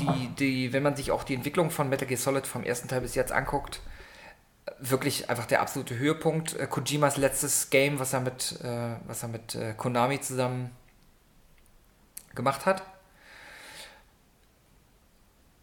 die, 0.00 0.28
die, 0.38 0.72
wenn 0.72 0.82
man 0.82 0.96
sich 0.96 1.10
auch 1.10 1.24
die 1.24 1.34
Entwicklung 1.34 1.70
von 1.70 1.88
Metal 1.88 2.06
Gear 2.06 2.18
Solid 2.18 2.46
vom 2.46 2.64
ersten 2.64 2.88
Teil 2.88 3.00
bis 3.00 3.14
jetzt 3.14 3.32
anguckt, 3.32 3.80
wirklich 4.78 5.30
einfach 5.30 5.46
der 5.46 5.60
absolute 5.60 5.98
Höhepunkt. 5.98 6.58
Äh, 6.58 6.66
Kojimas 6.66 7.16
letztes 7.16 7.70
Game, 7.70 7.98
was 7.98 8.12
er 8.12 8.20
mit, 8.20 8.60
äh, 8.62 8.96
was 9.06 9.22
er 9.22 9.28
mit 9.28 9.54
äh, 9.54 9.74
Konami 9.74 10.20
zusammen 10.20 10.70
gemacht 12.34 12.66
hat. 12.66 12.82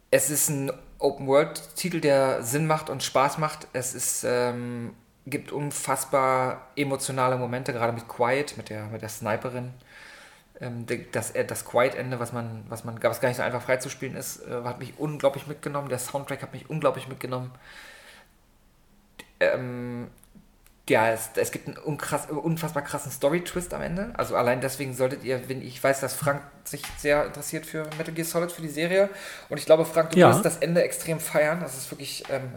Es 0.09 0.29
ist 0.29 0.49
ein 0.49 0.71
Open-World-Titel, 0.99 2.01
der 2.01 2.43
Sinn 2.43 2.67
macht 2.67 2.89
und 2.89 3.01
Spaß 3.01 3.37
macht. 3.37 3.67
Es 3.73 3.93
ist, 3.93 4.23
ähm, 4.25 4.93
gibt 5.25 5.51
unfassbar 5.51 6.67
emotionale 6.75 7.37
Momente, 7.37 7.73
gerade 7.73 7.93
mit 7.93 8.07
Quiet, 8.07 8.57
mit 8.57 8.69
der, 8.69 8.85
mit 8.87 9.01
der 9.01 9.09
Sniperin. 9.09 9.73
Ähm, 10.61 10.85
das, 11.11 11.31
äh, 11.31 11.43
das 11.43 11.65
Quiet-Ende, 11.65 12.19
was 12.19 12.33
man, 12.33 12.63
was 12.69 12.83
man, 12.83 13.01
was 13.01 13.19
gar 13.19 13.29
nicht 13.29 13.37
so 13.37 13.43
einfach 13.43 13.63
freizuspielen 13.63 14.15
ist, 14.15 14.45
äh, 14.47 14.63
hat 14.63 14.79
mich 14.79 14.93
unglaublich 14.99 15.47
mitgenommen. 15.47 15.89
Der 15.89 15.99
Soundtrack 15.99 16.41
hat 16.43 16.53
mich 16.53 16.69
unglaublich 16.69 17.07
mitgenommen. 17.07 17.51
Ähm, 19.39 20.09
ja, 20.89 21.09
es, 21.09 21.29
es 21.35 21.51
gibt 21.51 21.67
einen 21.67 21.77
unkrass, 21.77 22.29
unfassbar 22.29 22.83
krassen 22.83 23.11
Story-Twist 23.11 23.73
am 23.73 23.81
Ende. 23.81 24.11
Also 24.17 24.35
allein 24.35 24.61
deswegen 24.61 24.93
solltet 24.93 25.23
ihr, 25.23 25.47
wenn 25.47 25.61
ich 25.61 25.81
weiß, 25.83 26.01
dass 26.01 26.13
Frank 26.13 26.41
sich 26.63 26.83
sehr 26.97 27.25
interessiert 27.25 27.65
für 27.65 27.83
Metal 27.97 28.13
Gear 28.13 28.25
Solid, 28.25 28.51
für 28.51 28.61
die 28.61 28.67
Serie. 28.69 29.09
Und 29.49 29.57
ich 29.57 29.65
glaube, 29.65 29.85
Frank, 29.85 30.11
du 30.11 30.19
Ja. 30.19 30.29
wirst 30.29 30.43
das 30.45 30.57
Ende 30.57 30.83
extrem 30.83 31.19
feiern. 31.19 31.59
Das 31.61 31.77
ist 31.77 31.89
wirklich, 31.91 32.23
ähm, 32.29 32.51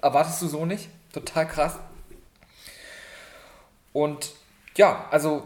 erwartest 0.00 0.40
du 0.42 0.48
so 0.48 0.64
nicht. 0.66 0.88
Total 1.12 1.46
krass. 1.46 1.76
Und 3.92 4.32
ja, 4.76 5.06
also 5.10 5.42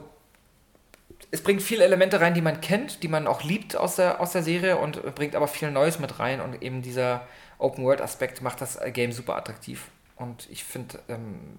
es 1.30 1.42
bringt 1.42 1.62
viele 1.62 1.84
Elemente 1.84 2.20
rein, 2.20 2.34
die 2.34 2.40
man 2.40 2.60
kennt, 2.60 3.02
die 3.02 3.08
man 3.08 3.26
auch 3.26 3.42
liebt 3.42 3.76
aus 3.76 3.96
der, 3.96 4.20
aus 4.20 4.32
der 4.32 4.42
Serie 4.42 4.78
und 4.78 5.14
bringt 5.14 5.34
aber 5.34 5.48
viel 5.48 5.70
Neues 5.70 5.98
mit 5.98 6.18
rein 6.18 6.40
und 6.40 6.62
eben 6.62 6.82
dieser 6.82 7.26
Open-World-Aspekt 7.58 8.40
macht 8.40 8.60
das 8.60 8.78
Game 8.92 9.12
super 9.12 9.36
attraktiv. 9.36 9.88
Und 10.16 10.48
ich 10.50 10.64
finde, 10.64 10.98
ähm, 11.08 11.58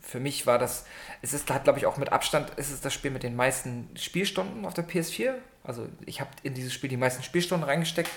für 0.00 0.20
mich 0.20 0.46
war 0.46 0.58
das, 0.58 0.86
es 1.20 1.34
ist 1.34 1.50
halt, 1.50 1.64
glaube 1.64 1.78
ich, 1.78 1.86
auch 1.86 1.96
mit 1.98 2.12
Abstand, 2.12 2.50
ist 2.56 2.70
es 2.70 2.80
das 2.80 2.94
Spiel 2.94 3.10
mit 3.10 3.22
den 3.22 3.36
meisten 3.36 3.88
Spielstunden 3.96 4.64
auf 4.64 4.74
der 4.74 4.86
PS4. 4.86 5.34
Also 5.64 5.88
ich 6.06 6.20
habe 6.20 6.30
in 6.42 6.54
dieses 6.54 6.72
Spiel 6.72 6.88
die 6.88 6.96
meisten 6.96 7.22
Spielstunden 7.22 7.68
reingesteckt. 7.68 8.10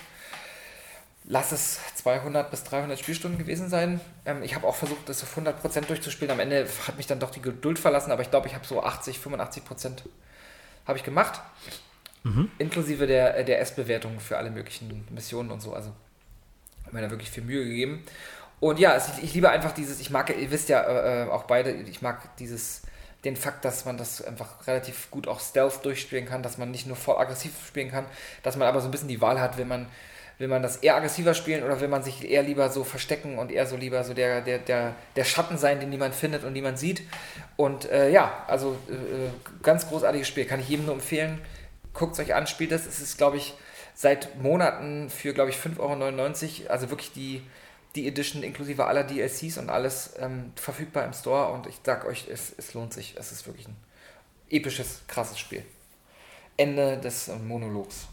Lass 1.26 1.51
es 1.51 1.80
200 1.95 2.49
bis 2.49 2.64
300 2.64 2.97
Spielstunden 2.97 3.38
gewesen 3.38 3.69
sein. 3.69 3.99
Ähm, 4.26 4.43
ich 4.43 4.56
habe 4.56 4.65
auch 4.65 4.76
versucht, 4.76 5.10
das 5.10 5.23
auf 5.23 5.38
100% 5.38 5.81
durchzuspielen. 5.81 6.31
Am 6.31 6.39
Ende 6.39 6.68
hat 6.88 6.97
mich 6.97 7.07
dann 7.07 7.19
doch 7.19 7.31
die 7.31 7.41
Geduld 7.41 7.80
verlassen, 7.80 8.11
aber 8.11 8.22
ich 8.22 8.30
glaube, 8.30 8.47
ich 8.47 8.56
habe 8.56 8.65
so 8.65 8.81
80, 8.81 9.18
85% 9.18 10.03
habe 10.90 10.98
ich 10.98 11.06
gemacht. 11.06 11.40
Inklusive 12.57 13.07
der, 13.07 13.38
äh, 13.38 13.45
der 13.45 13.61
S-Bewertung 13.61 14.20
für 14.20 14.38
alle 14.38 14.52
möglichen 14.52 15.07
Missionen 15.10 15.52
und 15.52 15.61
so. 15.61 15.74
Also 15.74 15.94
habe 16.86 16.95
mir 16.95 17.02
da 17.02 17.10
wirklich 17.10 17.32
viel 17.32 17.44
Mühe 17.44 17.64
gegeben. 17.64 18.03
Und 18.60 18.80
ja, 18.80 18.95
es, 18.95 19.18
ich 19.22 19.34
liebe 19.34 19.49
einfach 19.49 19.72
dieses, 19.72 20.02
ich 20.02 20.10
mag, 20.10 20.30
ihr 20.36 20.52
wisst 20.52 20.70
ja 20.70 20.82
äh, 20.82 21.24
äh, 21.24 21.30
auch 21.30 21.44
beide, 21.44 21.72
ich 21.72 22.02
mag 22.02 22.36
dieses, 22.38 22.82
den 23.24 23.36
Fakt, 23.36 23.64
dass 23.66 23.86
man 23.86 23.98
das 23.98 24.22
einfach 24.22 24.68
relativ 24.68 25.11
gut 25.11 25.28
auch 25.28 25.40
Stealth 25.40 25.84
durchspielen 25.86 26.26
kann, 26.26 26.44
dass 26.44 26.57
man 26.57 26.72
nicht 26.72 26.88
nur 26.88 26.95
voll 26.95 27.18
aggressiv 27.18 27.52
spielen 27.68 27.91
kann, 27.91 28.06
dass 28.44 28.57
man 28.57 28.68
aber 28.68 28.82
so 28.82 28.88
ein 28.88 28.91
bisschen 28.91 29.07
die 29.07 29.22
Wahl 29.22 29.40
hat, 29.40 29.57
will 29.57 29.66
man, 29.66 29.88
will 30.40 30.48
man 30.48 30.64
das 30.64 30.78
eher 30.78 30.95
aggressiver 30.95 31.34
spielen 31.34 31.64
oder 31.64 31.80
will 31.82 31.90
man 31.90 32.02
sich 32.02 32.28
eher 32.28 32.44
lieber 32.44 32.70
so 32.70 32.86
verstecken 32.86 33.38
und 33.38 33.52
eher 33.52 33.68
so 33.68 33.76
lieber 33.76 34.03
so 34.06 34.14
der, 34.14 34.41
der, 34.41 34.57
der, 34.57 34.95
der 35.18 35.24
Schatten 35.26 35.57
sein, 35.57 35.82
den 35.82 35.90
niemand 35.90 36.16
findet 36.16 36.45
und 36.45 36.53
niemand 36.53 36.80
sieht. 36.80 37.03
Und 37.57 37.91
äh, 37.91 38.10
ja, 38.10 38.45
also 38.48 38.78
äh, 38.90 39.30
ganz 39.61 39.88
großartiges 39.90 40.28
Spiel, 40.28 40.45
kann 40.45 40.61
ich 40.61 40.70
jedem 40.70 40.86
nur 40.86 40.95
empfehlen. 40.95 41.41
Guckt 41.94 42.14
es 42.14 42.20
euch 42.20 42.34
an, 42.34 42.48
spielt 42.48 42.72
das. 42.72 42.86
Es 42.86 43.02
ist, 43.02 43.18
glaube 43.18 43.36
ich, 43.36 43.53
seit 43.94 44.41
Monaten 44.41 45.10
für, 45.10 45.34
glaube 45.34 45.49
ich, 45.49 45.57
5,99 45.57 46.61
Euro, 46.61 46.72
also 46.72 46.90
wirklich 46.90 47.11
die, 47.11 47.41
die 47.95 48.07
Edition 48.07 48.41
inklusive 48.41 48.86
aller 48.86 49.03
DLCs 49.03 49.57
und 49.57 49.70
alles 49.70 50.14
ähm, 50.20 50.53
verfügbar 50.56 51.03
im 51.03 51.11
Store. 51.11 51.52
Und 51.52 51.68
ich 51.68 51.82
sag 51.84 52.06
euch, 52.06 52.28
es, 52.32 52.53
es 52.57 52.74
lohnt 52.74 52.94
sich. 52.94 53.16
Es 53.18 53.34
ist 53.34 53.45
wirklich 53.45 53.68
ein 53.68 53.76
episches, 54.49 55.02
krasses 55.07 55.38
Spiel. 55.38 55.66
Ende 56.56 56.98
des 56.98 57.28
äh, 57.28 57.36
Monologs. 57.36 58.07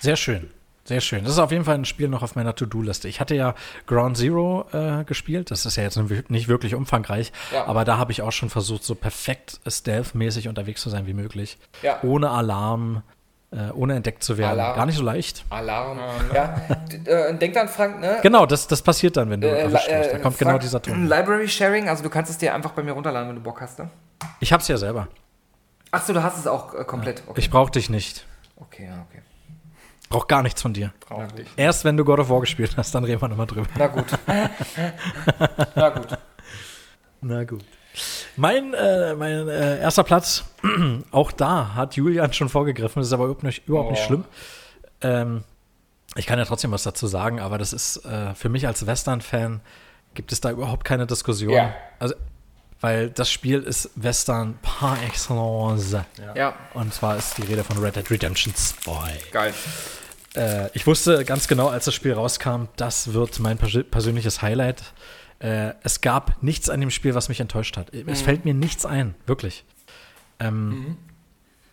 Sehr 0.00 0.16
schön. 0.16 0.52
Sehr 0.86 1.00
schön. 1.00 1.24
Das 1.24 1.32
ist 1.32 1.38
auf 1.38 1.50
jeden 1.50 1.64
Fall 1.64 1.76
ein 1.76 1.86
Spiel 1.86 2.08
noch 2.08 2.22
auf 2.22 2.36
meiner 2.36 2.54
To-Do-Liste. 2.54 3.08
Ich 3.08 3.18
hatte 3.18 3.34
ja 3.34 3.54
Ground 3.86 4.18
Zero 4.18 4.66
äh, 4.72 5.04
gespielt. 5.04 5.50
Das 5.50 5.64
ist 5.64 5.76
ja 5.76 5.82
jetzt 5.82 5.98
nicht 6.28 6.48
wirklich 6.48 6.74
umfangreich, 6.74 7.32
Ja. 7.52 7.64
aber 7.66 7.86
da 7.86 7.96
habe 7.96 8.12
ich 8.12 8.20
auch 8.20 8.32
schon 8.32 8.50
versucht, 8.50 8.84
so 8.84 8.94
perfekt 8.94 9.60
stealth-mäßig 9.66 10.46
unterwegs 10.48 10.82
zu 10.82 10.90
sein 10.90 11.06
wie 11.06 11.14
möglich. 11.14 11.56
Ja. 11.82 12.00
Ohne 12.02 12.28
Alarm, 12.28 13.02
äh, 13.50 13.70
ohne 13.70 13.94
entdeckt 13.94 14.22
zu 14.22 14.36
werden. 14.36 14.60
Alarm. 14.60 14.76
Gar 14.76 14.86
nicht 14.86 14.96
so 14.98 15.02
leicht. 15.02 15.46
Alarm. 15.48 15.98
Ja, 16.34 16.54
äh, 17.06 17.34
denk 17.34 17.54
dann, 17.54 17.68
Frank, 17.68 18.00
ne? 18.00 18.18
Genau, 18.22 18.44
das, 18.44 18.66
das 18.66 18.82
passiert 18.82 19.16
dann, 19.16 19.30
wenn 19.30 19.40
du 19.40 19.48
Äh, 19.48 19.72
wirst. 19.72 19.88
Da 19.88 19.92
äh, 19.92 20.08
kommt 20.20 20.22
Frank, 20.22 20.38
genau 20.38 20.58
dieser 20.58 20.82
Ton. 20.82 21.08
Library 21.08 21.48
Sharing, 21.48 21.88
also 21.88 22.02
du 22.02 22.10
kannst 22.10 22.30
es 22.30 22.36
dir 22.36 22.54
einfach 22.54 22.72
bei 22.72 22.82
mir 22.82 22.92
runterladen, 22.92 23.30
wenn 23.30 23.36
du 23.36 23.42
Bock 23.42 23.62
hast, 23.62 23.78
ne? 23.78 23.88
Ich 24.40 24.52
hab's 24.52 24.68
ja 24.68 24.76
selber. 24.76 25.08
Achso, 25.92 26.12
du 26.12 26.22
hast 26.22 26.36
es 26.38 26.46
auch 26.46 26.74
äh, 26.74 26.84
komplett. 26.84 27.22
Okay. 27.26 27.40
Ich 27.40 27.48
brauch 27.48 27.70
dich 27.70 27.88
nicht. 27.88 28.26
okay, 28.56 28.84
ja, 28.86 29.06
okay. 29.08 29.22
Brauch 30.08 30.26
gar 30.28 30.42
nichts 30.42 30.62
von 30.62 30.72
dir. 30.72 30.92
Na 31.10 31.26
gut. 31.26 31.44
Erst 31.56 31.84
wenn 31.84 31.96
du 31.96 32.04
God 32.04 32.20
of 32.20 32.28
War 32.30 32.40
gespielt 32.40 32.76
hast, 32.76 32.94
dann 32.94 33.04
reden 33.04 33.20
wir 33.20 33.28
nochmal 33.28 33.46
drüber. 33.46 33.66
Na 33.76 33.86
gut. 33.88 34.06
Na 35.74 35.88
gut. 35.90 36.06
Na 37.20 37.44
gut. 37.44 37.64
Mein, 38.36 38.74
äh, 38.74 39.14
mein 39.14 39.48
äh, 39.48 39.80
erster 39.80 40.02
Platz, 40.04 40.44
auch 41.12 41.30
da 41.32 41.74
hat 41.74 41.94
Julian 41.96 42.32
schon 42.32 42.48
vorgegriffen, 42.48 43.00
das 43.00 43.06
ist 43.08 43.12
aber 43.12 43.24
überhaupt 43.24 43.44
nicht, 43.44 43.66
überhaupt 43.68 43.92
nicht 43.92 44.02
Oh. 44.02 44.06
schlimm. 44.06 44.24
Ähm, 45.00 45.44
ich 46.16 46.26
kann 46.26 46.38
ja 46.38 46.44
trotzdem 46.44 46.72
was 46.72 46.82
dazu 46.82 47.06
sagen, 47.06 47.40
aber 47.40 47.56
das 47.58 47.72
ist 47.72 48.04
äh, 48.04 48.34
für 48.34 48.48
mich 48.48 48.66
als 48.66 48.86
Western-Fan 48.86 49.60
gibt 50.14 50.32
es 50.32 50.40
da 50.40 50.50
überhaupt 50.50 50.84
keine 50.84 51.06
Diskussion. 51.06 51.52
Ja. 51.52 51.74
Also, 51.98 52.14
weil 52.84 53.08
das 53.08 53.30
Spiel 53.30 53.62
ist 53.62 53.88
Western 53.94 54.58
par 54.60 55.02
excellence. 55.04 55.92
Ja, 55.92 56.04
Und 56.74 56.92
zwar 56.92 57.16
ist 57.16 57.38
die 57.38 57.42
Rede 57.42 57.64
von 57.64 57.78
Red 57.78 57.96
Dead 57.96 58.10
Redemption 58.10 58.54
2. 58.54 59.20
geil. 59.32 59.54
Äh, 60.36 60.68
ich 60.74 60.86
wusste 60.86 61.24
ganz 61.24 61.48
genau, 61.48 61.68
als 61.68 61.86
das 61.86 61.94
Spiel 61.94 62.12
rauskam, 62.12 62.64
das 62.76 63.14
wird 63.14 63.40
mein 63.40 63.56
pers 63.56 63.78
persönliches 63.90 64.42
Highlight. 64.42 64.82
Äh, 65.38 65.72
es 65.82 66.02
gab 66.02 66.42
nichts 66.42 66.68
an 66.68 66.78
dem 66.78 66.90
Spiel, 66.90 67.14
was 67.14 67.30
mich 67.30 67.40
enttäuscht 67.40 67.78
hat. 67.78 67.90
Es 68.06 68.20
fällt 68.20 68.44
mir 68.44 68.52
nichts 68.52 68.84
ein, 68.84 69.14
wirklich. 69.24 69.64
Ähm, 70.38 70.98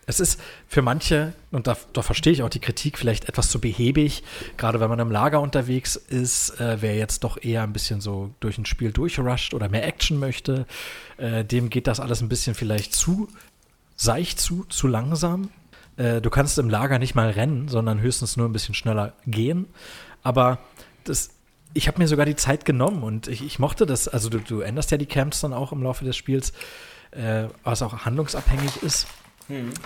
Es 0.04 0.18
ist 0.18 0.40
für 0.66 0.82
manche, 0.82 1.32
und 1.52 1.68
da, 1.68 1.76
da 1.92 2.02
verstehe 2.02 2.32
ich 2.32 2.42
auch 2.42 2.48
die 2.48 2.58
Kritik, 2.58 2.98
vielleicht 2.98 3.28
etwas 3.28 3.50
zu 3.50 3.60
behäbig, 3.60 4.24
gerade 4.56 4.80
wenn 4.80 4.88
man 4.88 4.98
im 4.98 5.12
Lager 5.12 5.40
unterwegs 5.40 5.94
ist, 5.94 6.60
äh, 6.60 6.78
wer 6.80 6.96
jetzt 6.96 7.22
doch 7.22 7.40
eher 7.40 7.62
ein 7.62 7.72
bisschen 7.72 8.00
so 8.00 8.34
durch 8.40 8.58
ein 8.58 8.66
Spiel 8.66 8.90
durchrusht 8.90 9.54
oder 9.54 9.68
mehr 9.68 9.86
Action 9.86 10.18
möchte, 10.18 10.66
äh, 11.18 11.44
dem 11.44 11.70
geht 11.70 11.86
das 11.86 12.00
alles 12.00 12.20
ein 12.20 12.28
bisschen 12.28 12.54
vielleicht 12.54 12.94
zu 12.94 13.28
seicht 13.94 14.40
zu, 14.40 14.64
zu 14.64 14.88
langsam. 14.88 15.50
Äh, 15.96 16.20
du 16.20 16.30
kannst 16.30 16.58
im 16.58 16.68
Lager 16.68 16.98
nicht 16.98 17.14
mal 17.14 17.30
rennen, 17.30 17.68
sondern 17.68 18.00
höchstens 18.00 18.36
nur 18.36 18.48
ein 18.48 18.52
bisschen 18.52 18.74
schneller 18.74 19.12
gehen. 19.26 19.66
Aber 20.24 20.58
das, 21.04 21.30
ich 21.74 21.86
habe 21.86 21.98
mir 21.98 22.08
sogar 22.08 22.26
die 22.26 22.36
Zeit 22.36 22.64
genommen 22.64 23.04
und 23.04 23.28
ich, 23.28 23.44
ich 23.44 23.60
mochte 23.60 23.86
das. 23.86 24.08
Also 24.08 24.28
du, 24.28 24.40
du 24.40 24.60
änderst 24.60 24.90
ja 24.90 24.96
die 24.96 25.06
Camps 25.06 25.40
dann 25.40 25.52
auch 25.52 25.70
im 25.70 25.82
Laufe 25.82 26.04
des 26.04 26.16
Spiels, 26.16 26.52
äh, 27.12 27.44
was 27.62 27.82
auch 27.82 28.04
handlungsabhängig 28.04 28.82
ist. 28.82 29.06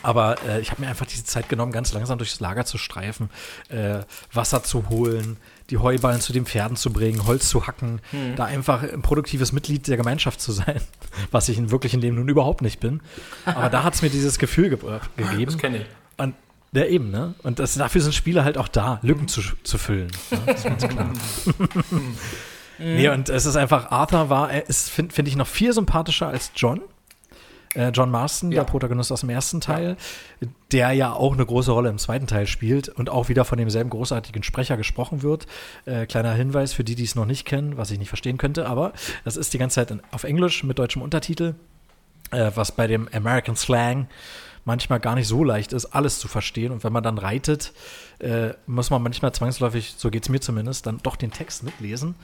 Aber 0.02 0.36
äh, 0.46 0.60
ich 0.60 0.70
habe 0.70 0.82
mir 0.82 0.88
einfach 0.88 1.06
diese 1.06 1.24
Zeit 1.24 1.48
genommen, 1.48 1.72
ganz 1.72 1.92
langsam 1.92 2.18
durchs 2.18 2.40
Lager 2.40 2.64
zu 2.64 2.78
streifen, 2.78 3.30
äh, 3.68 4.00
Wasser 4.32 4.62
zu 4.62 4.88
holen, 4.88 5.36
die 5.70 5.78
Heuballen 5.78 6.20
zu 6.20 6.32
den 6.32 6.46
Pferden 6.46 6.76
zu 6.76 6.92
bringen, 6.92 7.26
Holz 7.26 7.48
zu 7.48 7.66
hacken, 7.66 8.00
da 8.36 8.44
einfach 8.44 8.82
ein 8.82 9.02
produktives 9.02 9.52
Mitglied 9.52 9.88
der 9.88 9.96
Gemeinschaft 9.96 10.40
zu 10.40 10.52
sein, 10.52 10.80
was 11.30 11.48
ich 11.48 11.58
in 11.58 11.70
wirklich 11.70 11.92
in 11.92 12.00
dem 12.00 12.14
nun 12.14 12.28
überhaupt 12.28 12.62
nicht 12.62 12.78
bin. 12.78 13.00
Aber 13.44 13.68
da 13.68 13.82
hat 13.82 13.94
es 13.94 14.02
mir 14.02 14.10
dieses 14.10 14.38
Gefühl 14.38 14.70
ge 14.70 14.78
gegeben. 15.16 15.46
Das 15.46 15.58
kenne 15.58 15.78
ich. 15.78 15.86
Und 16.16 16.34
ja, 16.72 16.84
eben, 16.84 17.10
ne? 17.10 17.34
Und 17.42 17.58
das, 17.58 17.74
dafür 17.74 18.00
sind 18.00 18.14
Spiele 18.14 18.44
halt 18.44 18.58
auch 18.58 18.68
da, 18.68 19.00
Lücken 19.02 19.28
zu, 19.28 19.40
zu 19.62 19.78
füllen. 19.78 20.10
Ne? 20.30 20.38
Das 20.46 20.56
ist 20.58 20.64
ganz 20.64 20.88
klar. 20.88 21.10
nee, 22.78 23.08
und 23.08 23.28
es 23.28 23.46
ist 23.46 23.56
einfach, 23.56 23.90
Arthur 23.90 24.28
war, 24.28 24.50
er 24.50 24.68
ist, 24.68 24.90
finde 24.90 25.14
find 25.14 25.26
ich, 25.28 25.36
noch 25.36 25.46
viel 25.46 25.72
sympathischer 25.72 26.28
als 26.28 26.52
John. 26.54 26.80
Äh, 27.76 27.90
John 27.90 28.10
Marston, 28.10 28.50
Ja. 28.50 28.62
der 28.62 28.70
Protagonist 28.70 29.12
aus 29.12 29.20
dem 29.20 29.30
ersten 29.30 29.60
Teil, 29.60 29.96
der 30.72 30.92
ja 30.92 31.12
auch 31.12 31.34
eine 31.34 31.44
große 31.44 31.70
Rolle 31.70 31.90
im 31.90 31.98
zweiten 31.98 32.26
Teil 32.26 32.46
spielt 32.46 32.88
und 32.88 33.10
auch 33.10 33.28
wieder 33.28 33.44
von 33.44 33.58
demselben 33.58 33.90
großartigen 33.90 34.42
Sprecher 34.42 34.76
gesprochen 34.76 35.22
wird. 35.22 35.46
Äh, 35.84 36.06
kleiner 36.06 36.32
Hinweis 36.32 36.72
für 36.72 36.84
die, 36.84 36.94
die 36.94 37.04
es 37.04 37.14
noch 37.14 37.26
nicht 37.26 37.44
kennen, 37.44 37.76
was 37.76 37.90
ich 37.90 37.98
nicht 37.98 38.08
verstehen 38.08 38.38
könnte, 38.38 38.66
aber 38.66 38.92
das 39.24 39.36
ist 39.36 39.52
die 39.52 39.58
ganze 39.58 39.74
Zeit 39.76 39.90
in, 39.90 40.02
auf 40.10 40.24
Englisch 40.24 40.64
mit 40.64 40.78
deutschem 40.78 41.02
Untertitel, 41.02 41.54
äh, 42.30 42.50
was 42.54 42.72
bei 42.72 42.86
dem 42.86 43.08
American 43.12 43.56
Slang 43.56 44.08
manchmal 44.64 44.98
gar 44.98 45.14
nicht 45.14 45.28
so 45.28 45.44
leicht 45.44 45.72
ist, 45.72 45.86
alles 45.86 46.18
zu 46.18 46.26
verstehen. 46.26 46.72
Und 46.72 46.82
wenn 46.82 46.92
man 46.92 47.04
dann 47.04 47.18
reitet, 47.18 47.72
äh, 48.18 48.48
muss 48.66 48.90
man 48.90 49.00
manchmal 49.00 49.32
zwangsläufig, 49.32 49.94
so 49.96 50.10
geht 50.10 50.24
es 50.24 50.28
mir 50.28 50.40
zumindest, 50.40 50.86
dann 50.86 50.98
doch 51.04 51.14
den 51.14 51.30
Text 51.30 51.62
mitlesen. 51.62 52.16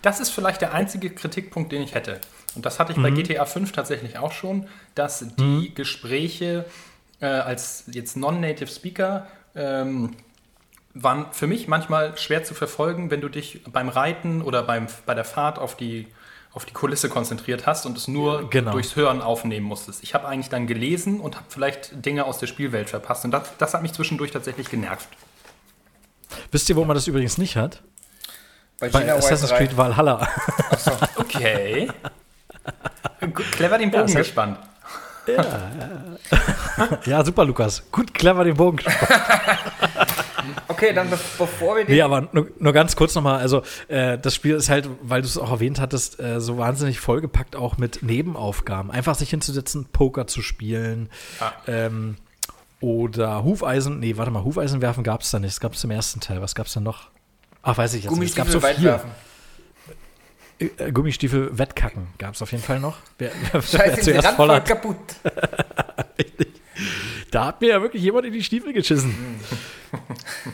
Das 0.00 0.18
ist 0.18 0.30
vielleicht 0.30 0.62
der 0.62 0.72
einzige 0.72 1.10
Kritikpunkt, 1.10 1.72
den 1.72 1.82
ich 1.82 1.94
hätte. 1.94 2.18
Und 2.56 2.66
das 2.66 2.78
hatte 2.80 2.92
ich 2.92 2.98
bei 3.00 3.10
GTA 3.10 3.44
5 3.44 3.72
tatsächlich 3.72 4.18
auch 4.18 4.32
schon, 4.32 4.66
dass 4.94 5.24
die 5.38 5.72
Gespräche 5.74 6.64
äh, 7.20 7.26
als 7.26 7.84
jetzt 7.92 8.16
Non-Native 8.16 8.68
Speaker 8.68 9.26
ähm, 9.54 10.16
waren 10.94 11.26
für 11.32 11.46
mich 11.46 11.68
manchmal 11.68 12.16
schwer 12.18 12.42
zu 12.42 12.54
verfolgen, 12.54 13.10
wenn 13.10 13.20
du 13.20 13.28
dich 13.28 13.62
beim 13.70 13.88
Reiten 13.88 14.42
oder 14.42 14.62
beim, 14.64 14.86
bei 15.06 15.14
der 15.14 15.24
Fahrt 15.24 15.58
auf 15.58 15.76
die, 15.76 16.08
auf 16.52 16.64
die 16.64 16.72
Kulisse 16.72 17.08
konzentriert 17.08 17.66
hast 17.66 17.86
und 17.86 17.96
es 17.96 18.08
nur 18.08 18.50
Genau. 18.50 18.72
durchs 18.72 18.96
Hören 18.96 19.22
aufnehmen 19.22 19.66
musstest. 19.66 20.02
Ich 20.02 20.14
habe 20.14 20.26
eigentlich 20.26 20.48
dann 20.48 20.66
gelesen 20.66 21.20
und 21.20 21.36
habe 21.36 21.46
vielleicht 21.48 22.04
Dinge 22.04 22.24
aus 22.24 22.38
der 22.38 22.48
Spielwelt 22.48 22.90
verpasst. 22.90 23.24
Und 23.24 23.30
das, 23.30 23.56
das 23.58 23.74
hat 23.74 23.82
mich 23.82 23.92
zwischendurch 23.92 24.32
tatsächlich 24.32 24.68
genervt. 24.68 25.08
Wisst 26.50 26.68
ihr, 26.68 26.76
wo 26.76 26.84
man 26.84 26.94
das 26.96 27.06
übrigens 27.06 27.38
nicht 27.38 27.56
hat? 27.56 27.82
Bei, 28.80 28.88
Bei 28.88 29.12
Assassin's 29.12 29.50
3. 29.50 29.58
Creed 29.58 29.76
Valhalla. 29.76 30.26
Okay. 31.16 31.88
Clever 33.52 33.78
den 33.78 33.90
Bogen 33.90 34.04
heißt- 34.08 34.16
gespannt. 34.16 34.58
ja, 37.06 37.24
super, 37.24 37.44
Lukas. 37.44 37.82
Gut, 37.92 38.12
clever 38.14 38.44
den 38.44 38.56
Bogen. 38.56 38.78
Okay, 40.68 40.92
dann 40.94 41.10
be 41.10 41.18
bevor 41.38 41.76
wir 41.76 41.84
den. 41.84 41.94
Nee, 41.94 42.02
aber 42.02 42.28
nur, 42.32 42.48
nur 42.58 42.72
ganz 42.72 42.96
kurz 42.96 43.14
nochmal. 43.14 43.38
Also, 43.40 43.62
äh, 43.88 44.18
das 44.18 44.34
Spiel 44.34 44.54
ist 44.54 44.70
halt, 44.70 44.88
weil 45.02 45.20
du 45.22 45.28
es 45.28 45.36
auch 45.36 45.50
erwähnt 45.50 45.78
hattest, 45.80 46.18
äh, 46.20 46.40
so 46.40 46.56
wahnsinnig 46.58 46.98
vollgepackt 47.00 47.54
auch 47.54 47.76
mit 47.76 48.02
Nebenaufgaben. 48.02 48.90
Einfach 48.90 49.14
sich 49.14 49.30
hinzusetzen, 49.30 49.86
Poker 49.92 50.26
zu 50.26 50.42
spielen. 50.42 51.10
Ja. 51.38 51.52
Ähm, 51.66 52.16
oder 52.80 53.44
Hufeisen. 53.44 54.00
Nee, 54.00 54.16
warte 54.16 54.30
mal, 54.30 54.42
Hufeisen 54.42 54.80
werfen 54.80 55.04
gab 55.04 55.20
es 55.20 55.30
da 55.30 55.38
nicht. 55.38 55.52
Das 55.52 55.60
gab 55.60 55.74
es 55.74 55.84
im 55.84 55.90
ersten 55.90 56.20
Teil. 56.20 56.40
Was 56.40 56.54
gab 56.54 56.66
es 56.66 56.72
denn 56.72 56.82
noch? 56.82 57.10
Ach, 57.62 57.76
weiß 57.76 57.92
ich 57.94 58.04
jetzt 58.04 58.16
nicht. 58.16 58.30
Es 58.30 58.34
gab 58.36 58.46
Gummistiefel 58.46 58.72
so 58.74 58.80
viel. 58.80 58.84
werfen. 58.88 59.10
Äh, 60.60 60.92
Gummistiefel 60.92 61.56
wettkacken 61.58 62.08
gab 62.18 62.34
es 62.34 62.42
auf 62.42 62.52
jeden 62.52 62.62
Fall 62.62 62.80
noch. 62.80 62.98
Wer, 63.18 63.30
wer, 63.52 63.54
wer 63.54 63.62
Scheiße, 63.62 64.02
zuerst 64.02 64.28
Rand 64.28 64.36
voll 64.36 64.46
voll 64.46 64.56
hat. 64.56 64.66
kaputt. 64.66 64.96
Da 67.30 67.46
hat 67.46 67.60
mir 67.60 67.68
ja 67.68 67.82
wirklich 67.82 68.02
jemand 68.02 68.26
in 68.26 68.32
die 68.32 68.42
Stiefel 68.42 68.72
geschissen. 68.72 69.14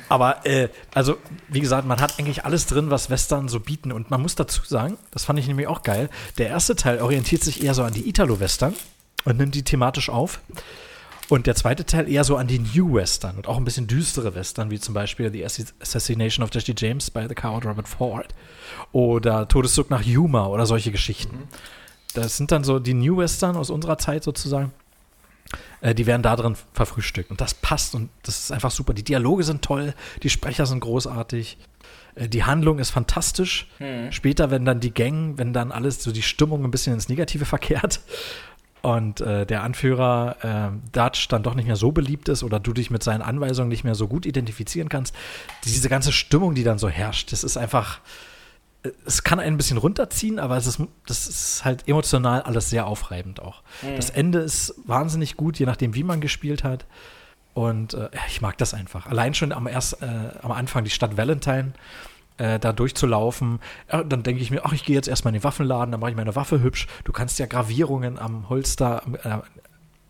Aber, 0.09 0.45
äh, 0.45 0.69
also, 0.93 1.17
wie 1.49 1.61
gesagt, 1.61 1.87
man 1.87 2.01
hat 2.01 2.19
eigentlich 2.19 2.45
alles 2.45 2.67
drin, 2.67 2.91
was 2.91 3.09
Western 3.09 3.49
so 3.49 3.61
bieten. 3.61 3.93
Und 3.93 4.11
man 4.11 4.21
muss 4.21 4.35
dazu 4.35 4.63
sagen, 4.65 4.99
das 5.11 5.25
fand 5.25 5.39
ich 5.39 5.47
nämlich 5.47 5.69
auch 5.69 5.83
geil, 5.83 6.11
der 6.37 6.49
erste 6.49 6.77
Teil 6.77 7.01
orientiert 7.01 7.43
sich 7.43 7.63
eher 7.63 7.73
so 7.73 7.83
an 7.83 7.95
die 7.95 8.09
Italo-Western 8.09 8.75
und 9.25 9.39
nimmt 9.39 9.55
die 9.55 9.63
thematisch 9.63 10.11
auf. 10.11 10.41
Und 11.29 11.47
der 11.47 11.57
zweite 11.57 11.85
Teil 11.85 12.09
eher 12.09 12.23
so 12.23 12.37
an 12.37 12.47
die 12.47 12.61
New 12.61 12.95
Western 12.95 13.37
und 13.37 13.49
auch 13.49 13.57
ein 13.57 13.65
bisschen 13.65 13.89
düstere 13.89 14.35
Western, 14.35 14.71
wie 14.71 14.79
zum 14.79 14.95
Beispiel 14.95 15.33
The 15.33 15.45
Assassination 15.45 16.45
of 16.45 16.51
Jesse 16.53 16.75
James 16.77 17.11
by 17.11 17.27
the 17.29 17.35
Coward 17.35 17.67
Robert 17.67 17.89
Ford 17.89 18.29
oder 18.93 19.49
Todeszug 19.49 19.91
nach 19.91 20.03
Yuma 20.03 20.47
oder 20.47 20.67
solche 20.67 20.93
Geschichten. 20.93 21.49
Das 22.15 22.37
sind 22.37 22.53
dann 22.53 22.63
so 22.63 22.79
die 22.79 22.95
New 22.95 23.17
Western 23.17 23.57
aus 23.57 23.71
unserer 23.71 23.99
Zeit 23.99 24.23
sozusagen. 24.23 24.73
Äh, 25.81 25.95
die 25.95 26.07
werden 26.07 26.23
da 26.23 26.37
drin 26.37 26.57
verfrühstückt. 26.73 27.31
Und 27.31 27.41
das 27.41 27.55
passt 27.55 27.95
und 27.95 28.09
das 28.23 28.39
ist 28.39 28.53
einfach 28.53 28.71
super. 28.71 28.95
Die 28.95 29.05
Dialoge 29.05 29.43
sind 29.43 29.63
toll, 29.63 29.95
die 30.23 30.31
Sprecher 30.31 30.65
sind 30.67 30.81
großartig. 30.81 31.59
äh, 32.15 32.29
Die 32.29 32.45
Handlung 32.45 32.79
ist 32.79 32.91
fantastisch. 32.91 33.69
Später, 34.11 34.51
wenn 34.53 34.65
dann 34.65 34.79
die 34.81 34.95
Gang, 34.95 35.39
wenn 35.39 35.53
dann 35.53 35.73
alles 35.73 36.03
so 36.03 36.13
die 36.13 36.23
Stimmung 36.23 36.65
ein 36.65 36.71
bisschen 36.71 36.95
ins 36.95 37.09
Negative 37.09 37.45
verkehrt 37.45 38.01
und 38.83 39.21
äh, 39.21 39.47
der 39.47 39.63
Anführer 39.63 40.37
äh, 40.73 40.91
Dutch 40.93 41.29
dann 41.29 41.43
doch 41.43 41.55
nicht 41.55 41.67
mehr 41.67 41.77
so 41.77 41.93
beliebt 41.93 42.29
ist 42.29 42.43
oder 42.43 42.61
du 42.61 42.73
dich 42.73 42.91
mit 42.91 43.03
seinen 43.03 43.23
Anweisungen 43.23 43.69
nicht 43.69 43.85
mehr 43.85 43.95
so 43.95 44.07
gut 44.07 44.27
identifizieren 44.27 44.89
kannst, 44.89 45.15
diese 45.65 45.89
ganze 45.89 46.13
Stimmung, 46.13 46.55
die 46.55 46.65
dann 46.65 46.79
so 46.79 46.89
herrscht, 46.89 47.33
das 47.33 47.43
ist 47.43 47.57
einfach, 47.57 48.01
äh, 48.85 48.91
es 49.05 49.25
kann 49.25 49.41
einen 49.41 49.55
ein 49.55 49.57
bisschen 49.57 49.79
runterziehen, 49.79 50.39
aber 50.39 50.57
es 50.57 50.67
ist, 50.67 50.81
das 51.07 51.27
ist 51.27 51.65
halt 51.65 51.89
emotional 51.89 52.43
alles 52.43 52.71
sehr 52.71 52.87
aufreibend 52.87 53.41
auch. 53.41 53.63
Das 53.97 54.11
Ende 54.11 54.39
ist 54.39 54.75
wahnsinnig 54.87 55.37
gut, 55.37 55.59
je 55.59 55.67
nachdem, 55.67 55.95
wie 55.95 56.05
man 56.05 56.21
gespielt 56.21 56.63
hat. 56.63 56.87
Und 57.55 57.95
äh, 57.95 58.11
ich 58.29 58.43
mag 58.43 58.59
das 58.59 58.75
einfach. 58.75 59.07
Allein 59.07 59.33
schon 59.33 59.51
am, 59.51 59.67
erst, 59.67 60.03
äh, 60.03 60.07
am 60.43 60.53
Anfang 60.53 60.85
die 60.85 60.91
Stadt 60.91 61.17
Valentine 61.17 61.73
äh, 62.39 62.59
da 62.59 62.73
durchzulaufen. 62.73 63.61
Ja, 63.91 64.05
dann 64.05 64.23
denke 64.23 64.43
ich 64.43 64.51
mir, 64.51 64.65
ach, 64.65 64.73
ich 64.73 64.85
gehe 64.85 64.97
jetzt 64.97 65.09
erstmal 65.09 65.35
in 65.35 65.41
den 65.41 65.45
Waffenladen, 65.45 65.93
dann 65.93 66.01
mache 66.01 66.11
ich 66.11 66.17
meine 66.17 66.37
Waffe 66.37 66.61
hübsch. 66.61 66.87
Du 67.05 67.13
kannst 67.13 67.39
ja 67.39 67.47
Gravierungen 67.47 68.19
am 68.19 68.49
Holster, 68.49 69.03
äh, 69.23 69.39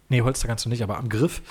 nee, 0.08 0.22
Holster 0.22 0.48
kannst 0.48 0.64
du 0.64 0.68
nicht, 0.68 0.82
aber 0.82 0.98
am 0.98 1.08
Griff, 1.08 1.42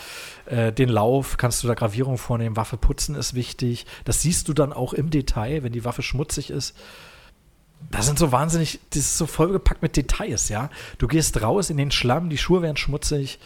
äh, 0.45 0.71
den 0.71 0.89
Lauf, 0.89 1.37
kannst 1.37 1.63
du 1.63 1.67
da 1.67 1.73
Gravierungen 1.73 2.17
vornehmen. 2.17 2.55
Waffe 2.55 2.77
putzen 2.77 3.15
ist 3.15 3.33
wichtig. 3.33 3.85
Das 4.03 4.21
siehst 4.21 4.47
du 4.47 4.53
dann 4.53 4.73
auch 4.73 4.93
im 4.93 5.09
Detail, 5.09 5.63
wenn 5.63 5.73
die 5.73 5.85
Waffe 5.85 6.01
schmutzig 6.01 6.49
ist. 6.49 6.75
Da 7.91 8.01
sind 8.01 8.17
so 8.17 8.31
wahnsinnig, 8.31 8.79
das 8.91 9.01
ist 9.01 9.17
so 9.17 9.27
vollgepackt 9.27 9.81
mit 9.81 9.95
Details, 9.95 10.49
ja. 10.49 10.69
Du 10.97 11.07
gehst 11.07 11.41
raus 11.41 11.69
in 11.69 11.77
den 11.77 11.91
Schlamm, 11.91 12.29
die 12.29 12.37
Schuhe 12.37 12.61
werden 12.61 12.77
schmutzig, 12.77 13.39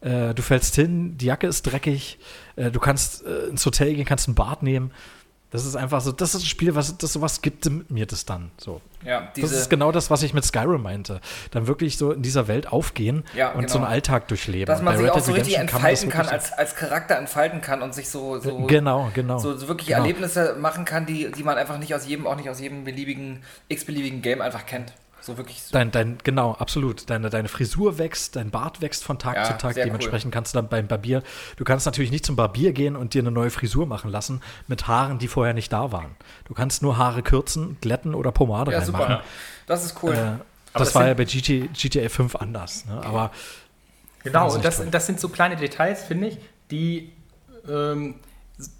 äh, 0.00 0.34
du 0.34 0.42
fällst 0.42 0.74
hin, 0.74 1.16
die 1.16 1.26
Jacke 1.26 1.46
ist 1.46 1.62
dreckig, 1.62 2.18
äh, 2.56 2.70
du 2.70 2.80
kannst 2.80 3.24
äh, 3.24 3.46
ins 3.46 3.64
Hotel 3.64 3.94
gehen, 3.94 4.04
kannst 4.04 4.26
ein 4.26 4.34
Bad 4.34 4.62
nehmen. 4.62 4.90
Das 5.54 5.64
ist 5.64 5.76
einfach 5.76 6.00
so, 6.00 6.10
das 6.10 6.34
ist 6.34 6.42
ein 6.42 6.46
Spiel, 6.46 6.74
was 6.74 6.98
das 6.98 7.12
sowas 7.12 7.40
gibt 7.40 7.70
mir 7.88 8.06
das 8.06 8.24
dann 8.26 8.50
so. 8.58 8.80
Ja, 9.04 9.28
Das 9.40 9.52
ist 9.52 9.70
genau 9.70 9.92
das, 9.92 10.10
was 10.10 10.24
ich 10.24 10.34
mit 10.34 10.44
Skyrim 10.44 10.82
meinte. 10.82 11.20
Dann 11.52 11.68
wirklich 11.68 11.96
so 11.96 12.10
in 12.10 12.22
dieser 12.22 12.48
Welt 12.48 12.66
aufgehen 12.66 13.22
Ja, 13.36 13.52
und 13.52 13.60
genau. 13.60 13.72
so 13.72 13.78
einen 13.78 13.86
Alltag 13.86 14.26
durchleben. 14.26 14.66
dass 14.66 14.82
man 14.82 14.98
sich 14.98 15.08
auch 15.08 15.20
so 15.20 15.30
richtig 15.30 15.56
entfalten 15.58 16.10
kann, 16.10 16.26
als, 16.26 16.50
als 16.52 16.74
Charakter 16.74 17.16
entfalten 17.16 17.60
kann 17.60 17.82
und 17.82 17.94
sich 17.94 18.08
so, 18.08 18.40
so, 18.40 18.66
Genau, 18.66 19.12
genau. 19.14 19.38
so, 19.38 19.56
so 19.56 19.68
wirklich 19.68 19.86
Genau. 19.90 20.00
Erlebnisse 20.00 20.56
machen 20.58 20.84
kann, 20.84 21.06
die, 21.06 21.30
die 21.30 21.44
man 21.44 21.56
einfach 21.56 21.78
nicht 21.78 21.94
aus 21.94 22.04
jedem, 22.04 22.26
auch 22.26 22.34
nicht 22.34 22.50
aus 22.50 22.58
jedem 22.58 22.82
beliebigen, 22.82 23.44
x-beliebigen 23.68 24.22
Game 24.22 24.40
einfach 24.40 24.66
kennt. 24.66 24.92
So 25.24 25.38
wirklich 25.38 25.62
so. 25.62 25.72
Dein, 25.72 25.90
dein, 25.90 26.18
genau, 26.22 26.52
absolut. 26.52 27.08
Deine, 27.08 27.30
deine 27.30 27.48
Frisur 27.48 27.96
wächst, 27.96 28.36
dein 28.36 28.50
Bart 28.50 28.82
wächst 28.82 29.04
von 29.04 29.18
Tag 29.18 29.36
Ja, 29.36 29.44
zu 29.44 29.54
Tag. 29.56 29.74
Dementsprechend 29.74 30.34
kannst 30.34 30.54
du 30.54 30.58
dann 30.58 30.68
beim 30.68 30.86
Barbier, 30.86 31.22
du 31.56 31.64
kannst 31.64 31.86
natürlich 31.86 32.10
nicht 32.10 32.26
zum 32.26 32.36
Barbier 32.36 32.72
gehen 32.72 32.94
und 32.94 33.14
dir 33.14 33.22
eine 33.22 33.30
neue 33.30 33.48
Frisur 33.50 33.86
machen 33.86 34.10
lassen 34.10 34.42
mit 34.66 34.86
Haaren, 34.86 35.18
die 35.18 35.28
vorher 35.28 35.54
nicht 35.54 35.72
da 35.72 35.92
waren. 35.92 36.14
Du 36.44 36.52
kannst 36.52 36.82
nur 36.82 36.98
Haare 36.98 37.22
kürzen, 37.22 37.78
glätten 37.80 38.14
oder 38.14 38.32
Pomade 38.32 38.72
Ja, 38.72 38.80
reinmachen. 38.80 39.06
super. 39.16 39.24
Das 39.66 39.84
ist 39.84 40.02
cool. 40.02 40.12
Äh, 40.12 40.16
das 40.74 40.88
das 40.88 40.94
war 40.94 41.06
ja 41.06 41.14
bei 41.14 41.24
GT, 41.24 41.72
GTA 41.72 42.08
5 42.08 42.36
anders. 42.36 42.84
Ne? 42.84 43.00
Aber 43.02 43.30
Genau, 44.24 44.52
und 44.52 44.64
das, 44.64 44.82
das 44.90 45.06
sind 45.06 45.20
so 45.20 45.28
kleine 45.28 45.56
Details, 45.56 46.04
finde 46.04 46.28
ich, 46.28 46.38
die. 46.70 47.12
Ähm, 47.68 48.16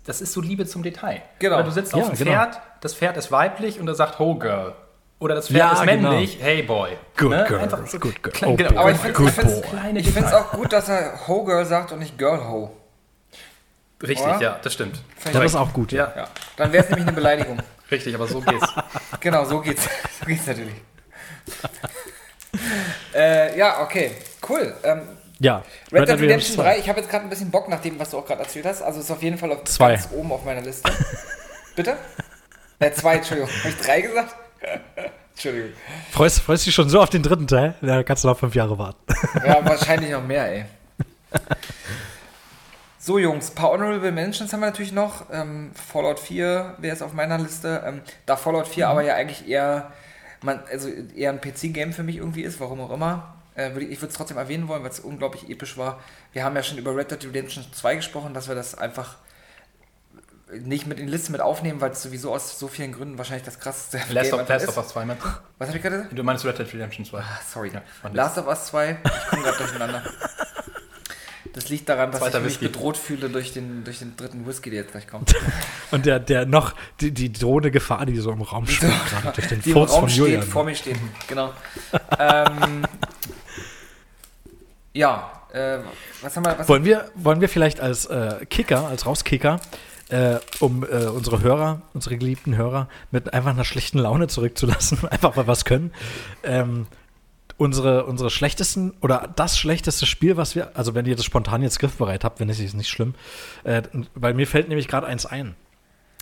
das 0.05 0.21
ist 0.21 0.33
so 0.33 0.41
Liebe 0.41 0.67
zum 0.67 0.83
Detail. 0.83 1.23
Genau. 1.39 1.57
Weil 1.57 1.65
du 1.65 1.71
sitzt 1.71 1.95
Ja, 1.95 2.03
auf 2.03 2.11
dem 2.11 2.19
genau. 2.19 2.31
Pferd, 2.33 2.61
das 2.81 2.95
Pferd 2.95 3.17
ist 3.17 3.31
weiblich 3.33 3.81
und 3.81 3.89
er 3.89 3.95
sagt 3.95 4.19
Ho 4.19 4.37
Girl. 4.39 4.75
Oder 5.21 5.37
das 5.37 5.47
Pferd 5.49 5.59
Ja, 5.59 5.73
ist 5.73 5.87
genau. 5.89 6.11
männlich, 6.11 6.39
Hey 6.41 6.63
Boy. 6.63 6.97
Good 7.17 7.31
Ne? 7.31 7.45
girl, 7.49 7.61
Einfach 7.61 7.87
so 7.87 7.99
good 7.99 8.23
girl. 8.23 8.33
klein- 8.33 8.51
Oh, 8.53 8.57
genau. 8.57 8.81
Aber 8.81 8.91
ich 8.91 8.99
finde 8.99 9.31
Details. 10.03 10.33
auch 10.35 10.51
gut, 10.53 10.73
dass 10.73 10.89
er 10.89 11.27
Ho 11.29 11.45
Girl 11.45 11.65
sagt 11.65 11.93
und 11.93 12.01
nicht 12.01 12.19
Girl 12.19 12.45
Ho. 12.49 12.77
Richtig, 14.03 14.27
Oder? 14.27 14.41
ja, 14.41 14.59
das 14.63 14.73
stimmt. 14.75 15.01
das 15.33 15.45
ist 15.45 15.55
auch 15.55 15.73
gut. 15.73 15.93
Ja, 15.93 16.13
Ja. 16.17 16.29
Dann 16.57 16.73
wäre 16.73 16.85
es 16.85 16.91
nämlich 16.91 17.07
eine 17.07 17.15
Beleidigung. 17.15 17.59
richtig, 17.91 18.15
aber 18.15 18.27
so 18.27 18.41
geht's. 18.41 18.67
Genau, 19.21 19.45
so 19.45 19.61
geht's. 19.61 19.89
So 20.21 20.27
geht's 20.27 20.47
natürlich. 20.47 20.75
äh, 23.15 23.57
ja, 23.59 23.81
okay. 23.83 24.13
Cool. 24.49 24.75
Ähm, 24.83 25.03
Ja, 25.39 25.63
Red, 25.93 26.09
Dead 26.09 26.21
Redemption 26.21 26.57
2. 26.57 26.63
3, 26.63 26.79
ich 26.79 26.89
habe 26.89 27.01
jetzt 27.01 27.11
gerade 27.11 27.25
ein 27.25 27.31
bisschen 27.31 27.51
Bock 27.51 27.69
nach 27.69 27.81
dem, 27.81 27.99
was 27.99 28.11
du 28.11 28.19
auch 28.19 28.27
gerade 28.27 28.43
erzählt 28.43 28.67
hast. 28.67 28.83
Also 28.83 29.01
ist 29.01 29.11
auf 29.11 29.23
jeden 29.23 29.39
Fall 29.39 29.53
auf 29.53 29.65
Zwei. 29.65 29.93
ganz 29.95 30.09
oben 30.13 30.33
auf 30.33 30.45
meiner 30.45 30.61
Liste. 30.61 30.91
Bitte? 31.77 31.97
Äh, 32.79 32.91
zwei, 32.93 33.17
Entschuldigung. 33.17 33.51
Habe 33.61 33.69
ich 33.71 33.77
drei 33.79 34.01
gesagt? 34.03 34.35
Entschuldigung. 35.33 35.71
Freust, 36.11 36.41
freust 36.41 36.67
dich 36.67 36.75
schon 36.75 36.89
so 36.89 37.01
auf 37.01 37.11
den 37.11 37.23
dritten 37.23 37.47
Teil? 37.47 37.75
Ja, 37.83 38.03
kannst 38.03 38.25
du 38.25 38.29
noch 38.29 38.39
fünf 38.39 38.55
Jahre 38.55 38.79
warten. 38.79 39.01
Ja, 39.45 39.65
wahrscheinlich 39.65 40.11
noch 40.11 40.25
mehr, 40.25 40.53
ey. 40.53 40.65
So, 43.07 43.19
Jungs, 43.19 43.51
ein 43.51 43.55
paar 43.55 43.73
Honorable 43.73 44.13
Mentions 44.13 44.51
haben 44.55 44.61
wir 44.61 44.67
natürlich 44.67 44.93
noch. 44.93 45.27
Ähm, 45.31 45.73
Fallout 45.75 46.19
4 46.19 46.77
wäre 46.79 46.91
jetzt 46.91 47.03
auf 47.03 47.13
meiner 47.13 47.37
Liste. 47.37 47.83
Ähm, 47.85 48.01
da 48.25 48.35
Fallout 48.35 48.67
4 48.67 48.89
aber 48.89 49.03
ja 49.03 49.15
eigentlich 49.15 49.47
eher, 49.47 49.93
man, 50.41 50.61
also 50.71 50.89
eher 50.89 51.29
ein 51.29 51.39
PC-Game 51.39 51.93
für 51.93 52.03
mich 52.03 52.17
irgendwie 52.17 52.45
ist, 52.45 52.61
warum 52.61 52.81
auch 52.81 52.91
immer. 52.91 53.35
Äh, 53.57 53.75
würd 53.75 53.83
ich 53.83 53.91
ich 53.91 54.01
würde 54.01 54.13
es 54.13 54.17
trotzdem 54.17 54.39
erwähnen 54.39 54.69
wollen, 54.69 54.83
weil 54.85 54.91
es 54.91 55.01
unglaublich 55.01 55.51
episch 55.51 55.77
war. 55.77 56.01
Wir 56.33 56.45
haben 56.45 56.57
ja 56.57 56.63
schon 56.63 56.79
über 56.79 56.97
Red 56.97 57.11
Dead 57.11 57.23
Redemption 57.27 57.67
2 57.73 57.97
gesprochen, 57.97 58.33
dass 58.33 58.49
wir 58.49 58.55
das 58.55 58.75
einfach 58.75 59.17
nicht 60.53 60.87
mit 60.87 60.99
in 61.01 61.07
die 61.07 61.13
Liste 61.13 61.33
mit 61.33 61.41
aufnehmen, 61.41 61.81
weil 61.81 61.91
es 61.93 62.03
sowieso 62.03 62.33
aus 62.35 62.59
so 62.59 62.69
vielen 62.69 62.93
Gründen 62.93 63.19
wahrscheinlich 63.19 63.45
das 63.45 63.59
krasseste 63.59 63.99
Last 64.13 64.31
Game 64.31 64.41
of, 64.41 64.49
Last 64.49 64.63
ist. 64.65 64.69
of 64.71 64.77
Us 64.77 64.89
2 64.89 65.05
meinst 65.07 65.25
du? 65.25 65.29
Was 65.59 65.69
habe 65.69 65.79
ich 65.79 65.83
gerade 65.83 65.97
gesagt? 65.97 66.19
Du 66.19 66.23
meinst 66.23 66.45
Red 66.45 66.59
Dead 66.59 66.73
Redemption 66.75 67.05
2. 67.05 67.23
Sorry. 67.53 67.71
Ja, 67.73 67.83
Last 68.13 68.39
of 68.39 68.47
Us 68.47 68.67
2, 68.67 68.99
ich 69.05 69.27
komme 69.31 69.43
gerade 69.43 69.59
durcheinander. 69.59 70.03
Das 71.55 71.69
liegt 71.69 71.89
daran, 71.89 72.11
dass 72.11 72.21
Zweiter 72.21 72.39
ich 72.39 72.45
mich 72.45 72.53
Whisky. 72.55 72.67
bedroht 72.69 72.97
fühle 72.97 73.31
durch 73.31 73.53
den, 73.53 73.85
durch 73.85 74.01
den 74.01 74.17
dritten 74.17 74.45
Whisky, 74.47 74.71
der 74.71 74.81
jetzt 74.81 74.91
gleich 74.91 75.07
kommt. 75.07 75.33
Und 75.93 76.05
der, 76.05 76.19
der 76.19 76.47
noch, 76.47 76.75
die, 77.01 77.13
die 77.13 77.33
drohende 77.33 77.71
Gefahr, 77.71 78.07
die 78.07 78.17
so 78.17 78.33
im 78.33 78.43
Raum 78.43 78.67
schwebt, 78.67 78.93
gerade 79.11 79.33
durch 79.37 79.47
den 79.47 79.63
Die 79.63 79.71
im 79.71 79.75
Furz 79.77 79.93
Raum 79.93 80.01
von 80.01 80.09
steht, 80.09 80.19
Julian. 80.19 80.43
vor 80.43 80.65
mir 80.65 80.75
steht. 80.75 80.97
Genau. 81.29 81.53
ähm, 82.19 82.85
ja, 84.93 85.31
äh, 85.53 85.79
was 86.23 86.37
haben 86.37 86.45
wir? 86.45 86.59
Was, 86.59 86.69
Wollen 86.69 86.85
wir, 86.85 87.11
wollen 87.15 87.41
wir 87.41 87.49
vielleicht 87.49 87.81
als 87.81 88.07
äh, 88.07 88.45
Kicker, 88.51 88.89
als 88.89 89.07
Rauskicker, 89.07 89.61
äh, 90.09 90.39
um 90.61 90.85
äh, 90.85 91.07
unsere 91.07 91.41
Hörer, 91.43 91.83
unsere 91.95 92.17
geliebten 92.19 92.57
Hörer 92.57 92.89
mit 93.11 93.33
einfach 93.33 93.51
einer 93.51 93.65
schlechten 93.65 93.99
Laune 93.99 94.29
zurückzulassen, 94.29 95.07
einfach 95.11 95.37
weil 95.37 95.45
wir 95.45 95.49
was 95.49 95.65
können, 95.65 95.93
ähm, 96.43 96.87
unsere, 97.57 98.05
unsere 98.07 98.31
schlechtesten 98.31 98.93
oder 99.01 99.33
das 99.37 99.59
schlechteste 99.59 100.07
Spiel, 100.07 100.37
was 100.37 100.55
wir, 100.55 100.77
also 100.77 100.95
wenn 100.95 101.07
ihr 101.07 101.17
das 101.17 101.25
spontan 101.25 101.63
jetzt 101.63 101.79
griffbereit 101.79 102.25
habt, 102.25 102.41
wenn 102.41 102.49
es 102.49 102.59
ist 102.61 102.75
nicht 102.75 102.89
schlimm, 102.89 103.15
äh, 103.65 103.83
weil 104.15 104.35
mir 104.35 104.47
fällt 104.47 104.69
nämlich 104.69 104.89
gerade 104.89 105.07
eins 105.07 105.25
ein. 105.27 105.55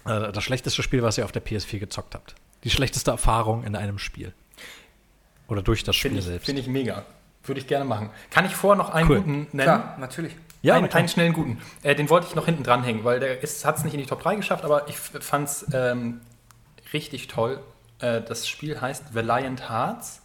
Äh, 0.05 0.33
das 0.33 0.45
schlechteste 0.45 0.83
Spiel, 0.83 1.03
was 1.03 1.19
ihr 1.19 1.25
auf 1.25 1.33
der 1.33 1.45
PS4 1.45 1.79
gezockt 1.79 2.15
habt. 2.15 2.35
Die 2.65 2.71
schlechteste 2.71 3.11
Erfahrung 3.11 3.65
in 3.65 3.75
einem 3.77 3.99
Spiel. 3.99 4.33
Oder 5.49 5.63
durch 5.63 5.85
das 5.85 5.97
Spiel 5.97 6.11
Finde 6.11 6.21
ich, 6.21 6.27
selbst. 6.27 6.47
find 6.47 6.59
ich 6.59 6.67
mega. 6.69 7.05
Würde 7.45 7.61
ich 7.61 7.67
gerne 7.67 7.85
machen. 7.85 8.11
Kann 8.31 8.47
ich 8.47 8.55
vorher 8.55 8.77
noch 8.77 8.91
einen 8.91 9.11
Cool. 9.11 9.17
guten 9.19 9.33
nennen? 9.53 9.63
klar, 9.63 9.97
natürlich. 9.99 10.37
Ja, 10.63 10.75
einen, 10.75 10.83
na 10.83 10.89
klar. 10.89 10.99
einen 11.01 11.09
schnellen 11.09 11.33
guten. 11.33 11.61
Äh, 11.83 11.95
den 11.95 12.09
wollte 12.09 12.27
ich 12.29 12.35
noch 12.35 12.47
hinten 12.47 12.63
dranhängen, 12.63 13.05
weil 13.05 13.21
der 13.21 13.37
hat 13.37 13.43
es 13.77 13.85
nicht 13.85 13.95
in 13.95 14.01
die 14.01 14.07
Top 14.07 14.23
3 14.23 14.37
geschafft, 14.37 14.65
aber 14.65 14.89
ich 14.89 14.97
fand 14.97 15.49
es 15.49 15.67
ähm, 15.75 16.21
richtig 16.93 17.27
toll. 17.29 17.61
Äh, 18.01 18.21
das 18.23 18.49
Spiel 18.49 18.81
heißt 18.81 19.15
Valiant 19.15 19.69
Hearts. 19.69 20.21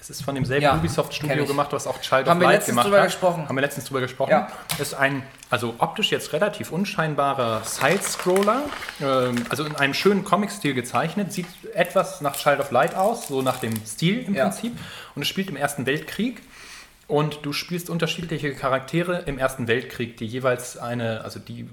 Es 0.00 0.10
ist 0.10 0.24
von 0.24 0.34
demselben 0.34 0.64
Ja, 0.64 0.74
Ubisoft-Studio 0.74 1.46
gemacht, 1.46 1.68
was 1.72 1.86
auch 1.86 2.00
Child 2.00 2.26
Haben 2.26 2.38
of 2.38 2.40
wir 2.40 2.52
Light 2.52 2.66
gemacht 2.66 2.86
drüber 2.86 2.98
hat. 2.98 3.04
gesprochen. 3.04 3.48
Haben 3.48 3.54
wir 3.56 3.60
letztens 3.60 3.84
drüber 3.84 4.00
gesprochen. 4.00 4.30
Ja. 4.32 4.48
Ist 4.80 4.94
ein, 4.94 5.22
also 5.48 5.76
optisch 5.78 6.10
jetzt 6.10 6.32
relativ 6.32 6.72
unscheinbarer 6.72 7.62
Side-Scroller, 7.62 8.62
ähm, 9.00 9.44
also 9.48 9.64
in 9.64 9.76
einem 9.76 9.94
schönen 9.94 10.24
Comic-Stil 10.24 10.74
gezeichnet, 10.74 11.32
sieht 11.32 11.46
etwas 11.74 12.20
nach 12.20 12.34
Child 12.34 12.58
of 12.58 12.72
Light 12.72 12.96
aus, 12.96 13.28
so 13.28 13.42
nach 13.42 13.58
dem 13.60 13.74
Stil 13.86 14.24
im 14.24 14.34
Ja. 14.34 14.48
Prinzip. 14.48 14.76
Und 15.14 15.22
es 15.22 15.28
spielt 15.28 15.48
im 15.50 15.56
Ersten 15.56 15.86
Weltkrieg. 15.86 16.42
Und 17.12 17.40
du 17.44 17.52
spielst 17.52 17.90
unterschiedliche 17.90 18.54
Charaktere 18.54 19.24
im 19.26 19.36
Ersten 19.36 19.68
Weltkrieg, 19.68 20.16
die 20.16 20.24
jeweils 20.24 20.78
eine, 20.78 21.22
also 21.24 21.38
die 21.40 21.68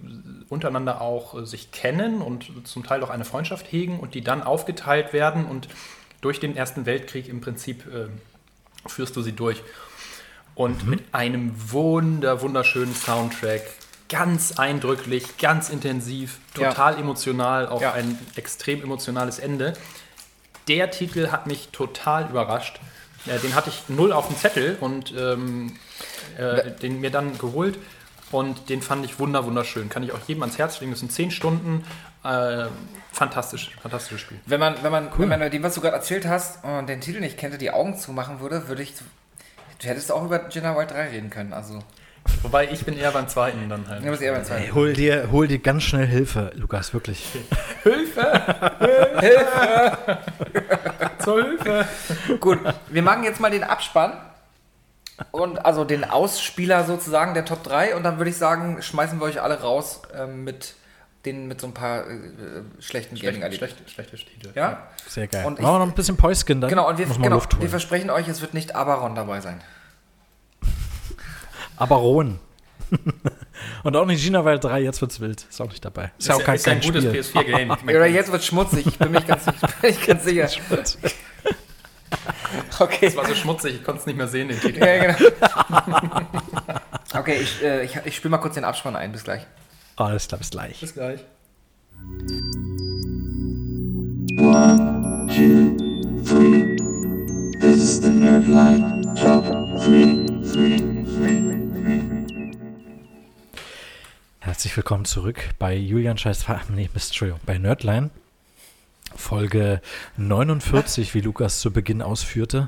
untereinander 0.49 0.99
auch 0.99 1.33
äh, 1.33 1.45
sich 1.45 1.71
kennen 1.71 2.21
und 2.21 2.67
zum 2.67 2.83
Teil 2.83 3.01
auch 3.03 3.09
eine 3.09 3.23
Freundschaft 3.23 3.71
hegen 3.71 4.01
und 4.01 4.15
die 4.15 4.21
dann 4.21 4.43
aufgeteilt 4.43 5.13
werden 5.13 5.45
und 5.45 5.69
durch 6.19 6.41
den 6.41 6.57
Ersten 6.57 6.85
Weltkrieg 6.85 7.29
im 7.29 7.39
Prinzip 7.39 7.85
äh, 7.87 8.07
führst 8.85 9.15
du 9.15 9.21
sie 9.21 9.31
durch. 9.31 9.63
Und 10.55 10.85
mit 10.85 11.13
einem 11.13 11.53
wunder, 11.71 12.41
wunderschönen 12.41 12.93
Soundtrack, 12.93 13.61
ganz 14.09 14.59
eindrücklich, 14.59 15.37
ganz 15.37 15.69
intensiv, 15.69 16.39
total 16.53 16.99
emotional, 16.99 17.69
auch 17.69 17.81
Ja. 17.81 17.93
ein 17.93 18.19
extrem 18.35 18.83
emotionales 18.83 19.39
Ende. 19.39 19.71
Der 20.67 20.91
Titel 20.91 21.29
hat 21.31 21.47
mich 21.47 21.69
total 21.69 22.29
überrascht. 22.29 22.81
Äh, 23.25 23.39
den 23.39 23.55
hatte 23.55 23.69
ich 23.69 23.89
null 23.89 24.13
auf 24.13 24.27
dem 24.27 24.37
Zettel 24.37 24.77
und 24.79 25.13
ähm, 25.17 25.75
äh, 26.37 26.71
den 26.71 26.99
mir 27.01 27.11
dann 27.11 27.37
geholt. 27.37 27.77
Und 28.31 28.69
den 28.69 28.81
fand 28.81 29.05
ich 29.05 29.19
wunder 29.19 29.45
wunderschön. 29.45 29.89
Kann 29.89 30.03
ich 30.03 30.11
auch 30.11 30.19
jedem 30.27 30.43
ans 30.43 30.57
Herz 30.57 30.79
legen. 30.79 30.91
Das 30.91 30.99
sind 30.99 31.11
zehn 31.11 31.31
Stunden. 31.31 31.83
Äh, 32.23 32.67
fantastisch, 33.11 33.71
fantastisches 33.81 34.21
Spiel. 34.21 34.39
Wenn 34.45 34.59
man, 34.59 34.83
wenn 34.83 34.91
man, 34.91 35.09
wenn 35.17 35.29
man 35.29 35.49
dem, 35.49 35.63
was 35.63 35.75
du 35.75 35.81
gerade 35.81 35.95
erzählt 35.95 36.27
hast, 36.27 36.63
und 36.63 36.87
den 36.87 37.01
Titel 37.01 37.21
nicht 37.21 37.37
kennt, 37.37 37.59
die 37.59 37.71
Augen 37.71 37.97
zumachen 37.97 38.39
würde, 38.39 38.67
würde 38.67 38.83
ich. 38.83 38.93
Du 39.81 39.87
hättest 39.87 40.11
auch 40.11 40.25
über 40.25 40.49
Jenna 40.49 40.77
Wild 40.77 40.91
3 40.91 41.09
reden 41.09 41.29
können. 41.29 41.53
Also, 41.53 41.79
Wobei 42.41 42.69
ich 42.71 42.85
bin 42.85 42.97
eher 42.97 43.11
beim 43.11 43.27
zweiten 43.27 43.67
dann 43.69 43.87
halt. 43.87 44.01
du 44.03 44.07
musst 44.09 44.21
eher 44.21 44.33
bei 44.33 44.41
zwei. 44.43 44.55
Ey, 44.61 44.69
hol 44.69 44.93
dir, 44.93 45.29
hol 45.31 45.47
dir 45.47 45.59
ganz 45.59 45.83
schnell 45.83 46.07
Hilfe, 46.07 46.51
Lukas, 46.55 46.93
wirklich. 46.93 47.25
Zur 51.19 51.43
Hilfe! 51.43 51.85
Gut, 52.39 52.59
wir 52.89 53.01
machen 53.01 53.23
jetzt 53.23 53.39
mal 53.39 53.51
den 53.51 53.63
Abspann. 53.63 54.13
Und 55.31 55.65
also 55.65 55.83
den 55.83 56.05
Ausspieler 56.05 56.85
sozusagen 56.85 57.33
der 57.33 57.43
Top 57.43 57.61
3. 57.63 57.95
Und 57.97 58.03
dann 58.03 58.17
würde 58.19 58.29
ich 58.29 58.37
sagen, 58.37 58.81
schmeißen 58.81 59.19
wir 59.19 59.25
euch 59.25 59.41
alle 59.41 59.59
raus 59.59 60.01
ähm, 60.15 60.45
mit, 60.45 60.75
den, 61.25 61.49
mit 61.49 61.59
so 61.59 61.67
ein 61.67 61.73
paar 61.73 62.07
äh, 62.09 62.13
schlechten 62.79 63.17
Schlecht, 63.17 63.33
Gaming-Erlebnissen. 63.33 63.75
schlecht, 63.89 64.09
schlechte 64.11 64.31
Titel. 64.31 64.51
Ja? 64.55 64.87
Sehr 65.09 65.27
geil. 65.27 65.45
Und 65.45 65.59
ich- 65.59 65.59
Machen 65.61 65.73
wir 65.75 65.79
noch 65.79 65.87
ein 65.87 65.93
bisschen 65.95 66.15
Päuskin 66.15 66.61
dann. 66.61 66.69
Genau, 66.69 66.87
und 66.87 66.97
wir, 66.99 67.05
genau, 67.05 67.41
wir 67.59 67.69
versprechen 67.69 68.09
euch, 68.09 68.29
es 68.29 68.39
wird 68.39 68.53
nicht 68.53 68.75
Abaron 68.77 69.13
dabei 69.13 69.41
sein. 69.41 69.59
Abaron. 71.79 72.39
und 73.83 73.95
auch 73.95 74.05
nicht 74.05 74.23
Gina 74.23 74.43
Wild 74.45 74.63
3, 74.63 74.81
jetzt 74.81 75.01
wird's 75.01 75.19
wild. 75.19 75.45
Ist 75.49 75.61
auch 75.61 75.69
nicht 75.69 75.83
dabei. 75.83 76.11
Ist, 76.17 76.27
ja 76.27 76.35
auch 76.35 76.43
kein, 76.43 76.55
ist 76.55 76.65
ja 76.65 76.73
ein 76.73 76.81
kein 76.81 76.93
gutes 76.93 77.05
Spiel. 77.05 77.41
PS4-Game. 77.41 77.71
Oder 77.83 78.07
jetzt 78.07 78.31
wird 78.31 78.43
schmutzig, 78.43 78.87
ich 78.87 78.97
bin 78.97 79.11
mir 79.11 79.21
ganz, 79.21 79.45
ich 79.81 80.05
ganz 80.05 80.23
sicher. 80.23 80.49
Okay. 82.79 83.05
Es 83.05 83.15
war 83.15 83.27
so 83.27 83.35
schmutzig, 83.35 83.75
ich 83.75 83.83
konnte 83.83 84.01
es 84.01 84.07
nicht 84.07 84.17
mehr 84.17 84.27
sehen, 84.27 84.49
den 84.49 84.59
Titel. 84.59 84.79
Ja, 84.79 85.13
genau. 85.13 85.31
Okay, 87.13 87.37
ich, 87.41 87.63
äh, 87.63 87.83
ich, 87.85 87.95
ich 88.05 88.15
spiele 88.15 88.31
mal 88.31 88.37
kurz 88.39 88.55
den 88.55 88.63
Abspann 88.63 88.95
ein. 88.95 89.11
Bis 89.11 89.23
gleich. 89.23 89.45
Alles 89.95 90.27
klar, 90.27 90.39
bis 90.39 90.49
gleich. 90.49 90.79
Bis 90.79 90.93
gleich. 90.93 91.19
One, 94.37 95.27
two, 95.27 95.75
three. 96.23 96.77
This 97.59 97.77
is 97.77 98.01
the 98.01 98.09
Nerdline 98.09 98.99
Top 99.15 99.43
3, 99.43 99.83
3, 99.83 100.18
Herzlich 104.59 104.75
willkommen 104.75 105.05
zurück 105.05 105.51
bei 105.57 105.73
Julian 105.73 106.17
Scheiß. 106.17 106.45
Nee, 106.67 106.89
Mist, 106.93 107.11
Entschuldigung, 107.11 107.39
bei 107.45 107.57
Nerdline. 107.57 108.09
Folge 109.15 109.79
49, 110.17 111.13
wie 111.13 111.21
Lukas 111.21 111.61
zu 111.61 111.71
Beginn 111.71 112.01
ausführte. 112.01 112.67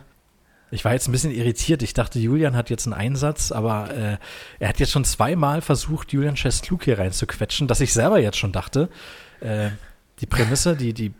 Ich 0.71 0.85
war 0.85 0.93
jetzt 0.93 1.09
ein 1.09 1.11
bisschen 1.11 1.31
irritiert. 1.35 1.83
Ich 1.83 1.93
dachte, 1.93 2.17
Julian 2.17 2.55
hat 2.55 2.69
jetzt 2.69 2.85
einen 2.87 2.93
Einsatz, 2.93 3.51
aber 3.51 3.93
äh, 3.93 4.17
er 4.59 4.69
hat 4.69 4.79
jetzt 4.79 4.93
schon 4.93 5.03
zweimal 5.03 5.61
versucht, 5.61 6.13
Julian 6.13 6.37
Scheiß 6.37 6.61
klug 6.61 6.85
hier 6.85 6.97
reinzuquetschen, 6.97 7.67
dass 7.67 7.81
ich 7.81 7.91
selber 7.91 8.19
jetzt 8.19 8.37
schon 8.37 8.53
dachte, 8.53 8.87
äh, 9.41 9.71
die 10.21 10.27
Prämisse, 10.27 10.77
die, 10.77 10.93
die, 10.93 11.11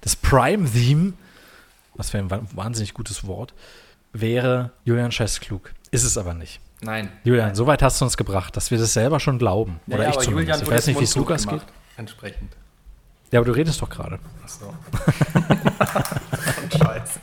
das 0.00 0.16
Prime-Theme, 0.16 1.12
was 1.94 2.10
für 2.10 2.18
ein 2.18 2.28
wa- 2.28 2.42
wahnsinnig 2.56 2.92
gutes 2.92 3.24
Wort, 3.28 3.54
wäre 4.12 4.72
Julian 4.84 5.12
Scheiß 5.12 5.38
klug. 5.38 5.72
Ist 5.92 6.02
es 6.02 6.18
aber 6.18 6.34
nicht. 6.34 6.58
Nein. 6.82 7.08
Julian, 7.24 7.54
so 7.54 7.66
weit 7.66 7.82
hast 7.82 8.00
du 8.00 8.04
uns 8.04 8.16
gebracht, 8.16 8.56
dass 8.56 8.70
wir 8.70 8.78
das 8.78 8.92
selber 8.92 9.20
schon 9.20 9.38
glauben. 9.38 9.80
Ja, 9.86 9.94
Oder 9.94 10.04
ja, 10.04 10.10
ich 10.10 10.18
zumindest. 10.18 10.60
Julian 10.60 10.62
ich 10.62 10.70
weiß 10.70 10.86
nicht, 10.88 11.00
wie 11.00 11.04
es 11.04 11.16
Lukas 11.16 11.46
gemacht. 11.46 11.66
geht. 11.66 11.74
Entsprechend. 11.96 12.56
Ja, 13.30 13.38
aber 13.38 13.46
du 13.46 13.52
redest 13.52 13.80
doch 13.80 13.88
gerade. 13.88 14.18
Achso. 14.42 14.74
Scheiße. 16.76 17.20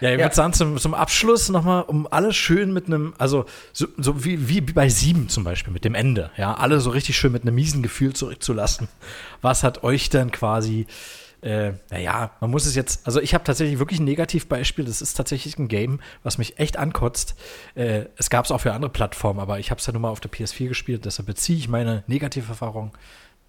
Ja, 0.00 0.10
ich 0.10 0.18
Ja. 0.18 0.24
würde 0.24 0.34
sagen, 0.34 0.52
zum, 0.52 0.76
zum 0.78 0.92
Abschluss 0.94 1.48
nochmal, 1.48 1.82
um 1.84 2.06
alle 2.10 2.32
schön 2.34 2.72
mit 2.72 2.86
einem, 2.86 3.14
also 3.18 3.46
so, 3.72 3.86
so 3.96 4.24
wie, 4.24 4.48
wie 4.48 4.60
bei 4.60 4.88
sieben 4.90 5.28
zum 5.30 5.42
Beispiel, 5.44 5.72
mit 5.72 5.84
dem 5.84 5.94
Ende, 5.94 6.30
ja, 6.36 6.54
alle 6.54 6.80
so 6.80 6.90
richtig 6.90 7.16
schön 7.16 7.32
mit 7.32 7.42
einem 7.42 7.54
miesen 7.54 7.82
Gefühl 7.82 8.12
zurückzulassen. 8.12 8.88
Was 9.40 9.62
hat 9.62 9.82
euch 9.84 10.10
denn 10.10 10.30
quasi, 10.30 10.86
äh, 11.42 11.72
naja, 11.90 12.30
man 12.40 12.50
muss 12.50 12.66
es 12.66 12.74
jetzt, 12.74 13.06
also 13.06 13.20
ich 13.20 13.34
habe 13.34 13.44
tatsächlich 13.44 13.78
wirklich 13.78 14.00
ein 14.00 14.04
Negativbeispiel, 14.04 14.84
das 14.84 15.02
ist 15.02 15.14
tatsächlich 15.14 15.58
ein 15.58 15.68
Game, 15.68 16.00
was 16.22 16.38
mich 16.38 16.58
echt 16.58 16.76
ankotzt. 16.76 17.34
Äh, 17.74 18.06
es 18.16 18.30
gab 18.30 18.44
es 18.44 18.50
auch 18.50 18.60
für 18.60 18.72
andere 18.72 18.90
Plattformen, 18.90 19.40
aber 19.40 19.58
ich 19.58 19.70
habe 19.70 19.80
es 19.80 19.86
ja 19.86 19.92
nun 19.92 20.02
mal 20.02 20.10
auf 20.10 20.20
der 20.20 20.30
PS4 20.30 20.68
gespielt, 20.68 21.04
deshalb 21.04 21.26
beziehe 21.26 21.58
ich 21.58 21.68
meine 21.68 22.04
Negativerfahrung 22.06 22.92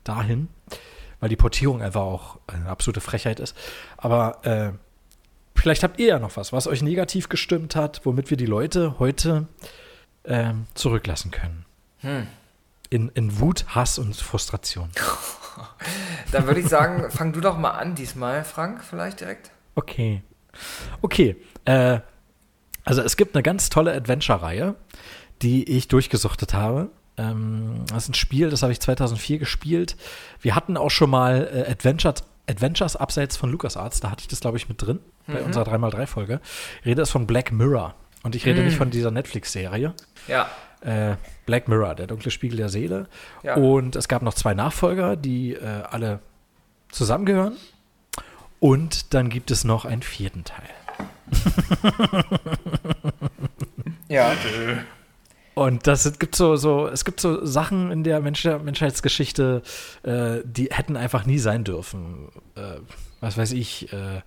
dahin, 0.03 0.47
weil 1.19 1.29
die 1.29 1.35
Portierung 1.35 1.81
einfach 1.81 2.01
auch 2.01 2.39
eine 2.47 2.69
absolute 2.69 3.01
Frechheit 3.01 3.39
ist. 3.39 3.55
Aber 3.97 4.45
äh, 4.45 4.71
Vielleicht 5.57 5.83
habt 5.83 5.99
ihr 5.99 6.07
ja 6.07 6.19
noch 6.19 6.37
was, 6.37 6.53
was 6.53 6.67
euch 6.67 6.81
negativ 6.81 7.29
gestimmt 7.29 7.75
hat, 7.75 8.05
womit 8.05 8.29
wir 8.29 8.37
die 8.37 8.45
Leute 8.45 8.99
heute 8.99 9.47
ähm, 10.23 10.67
zurücklassen 10.75 11.31
können. 11.31 11.65
Hm. 11.99 12.27
In, 12.89 13.09
in 13.09 13.39
Wut, 13.39 13.65
Hass 13.69 13.97
und 13.97 14.15
Frustration. 14.15 14.89
Dann 16.31 16.47
würde 16.47 16.59
ich 16.59 16.67
sagen, 16.67 17.09
fang 17.09 17.33
du 17.33 17.41
doch 17.41 17.57
mal 17.57 17.71
an 17.71 17.95
diesmal, 17.95 18.43
Frank, 18.43 18.83
vielleicht 18.83 19.21
direkt. 19.21 19.51
Okay. 19.75 20.21
Okay. 21.01 21.35
Äh, 21.65 21.99
also 22.83 23.01
es 23.01 23.17
gibt 23.17 23.35
eine 23.35 23.43
ganz 23.43 23.69
tolle 23.69 23.93
Adventure-Reihe, 23.93 24.75
die 25.41 25.69
ich 25.77 25.87
durchgesuchtet 25.87 26.53
habe. 26.53 26.89
Ähm, 27.17 27.83
das 27.87 28.03
ist 28.03 28.09
ein 28.09 28.13
Spiel, 28.13 28.49
das 28.49 28.61
habe 28.61 28.71
ich 28.71 28.79
2004 28.79 29.39
gespielt. 29.39 29.97
Wir 30.41 30.55
hatten 30.55 30.77
auch 30.77 30.91
schon 30.91 31.09
mal 31.09 31.49
äh, 31.53 31.71
Adventures, 31.71 32.23
Adventures 32.49 32.95
abseits 32.95 33.35
von 33.35 33.51
LucasArts, 33.51 33.99
da 33.99 34.11
hatte 34.11 34.21
ich 34.21 34.27
das, 34.27 34.39
glaube 34.39 34.57
ich, 34.57 34.69
mit 34.69 34.81
drin, 34.81 34.99
bei 35.27 35.41
unserer 35.41 35.65
3x3-Folge. 35.65 36.39
Ich 36.79 36.85
rede 36.85 37.01
ist 37.01 37.09
von 37.09 37.27
Black 37.27 37.51
Mirror. 37.51 37.93
Und 38.23 38.35
ich 38.35 38.45
rede 38.45 38.61
nicht 38.61 38.77
von 38.77 38.89
dieser 38.89 39.11
Netflix-Serie. 39.11 39.93
Ja. 40.27 40.49
Äh, 40.81 41.15
Black 41.45 41.67
Mirror, 41.67 41.95
der 41.95 42.07
dunkle 42.07 42.31
Spiegel 42.31 42.57
der 42.57 42.69
Seele. 42.69 43.07
Ja. 43.43 43.55
Und 43.55 43.95
es 43.95 44.07
gab 44.07 44.21
noch 44.21 44.33
zwei 44.33 44.53
Nachfolger, 44.53 45.15
die 45.15 45.53
äh, 45.53 45.83
alle 45.89 46.19
zusammengehören. 46.89 47.57
Und 48.59 49.13
dann 49.13 49.29
gibt 49.29 49.51
es 49.51 49.63
noch 49.63 49.85
einen 49.85 50.01
vierten 50.01 50.43
Teil. 50.43 50.69
Ja. 54.09 54.33
Und 55.53 55.87
das 55.87 56.05
es 56.05 56.19
gibt 56.19 56.35
so, 56.35 56.55
so, 56.55 56.87
es 56.87 57.03
gibt 57.03 57.19
so 57.19 57.43
Sachen 57.45 57.91
in 57.91 58.03
der 58.03 58.21
Mensch 58.21 58.45
Menschheitsgeschichte, 58.45 59.63
äh, 60.03 60.37
die 60.43 60.69
hätten 60.71 60.95
einfach 60.95 61.25
nie 61.25 61.39
sein 61.39 61.63
dürfen. 61.63 62.29
Äh, 62.55 62.79
was 63.19 63.37
weiß 63.37 63.53
ich, 63.53 63.91
äh, 63.91 64.21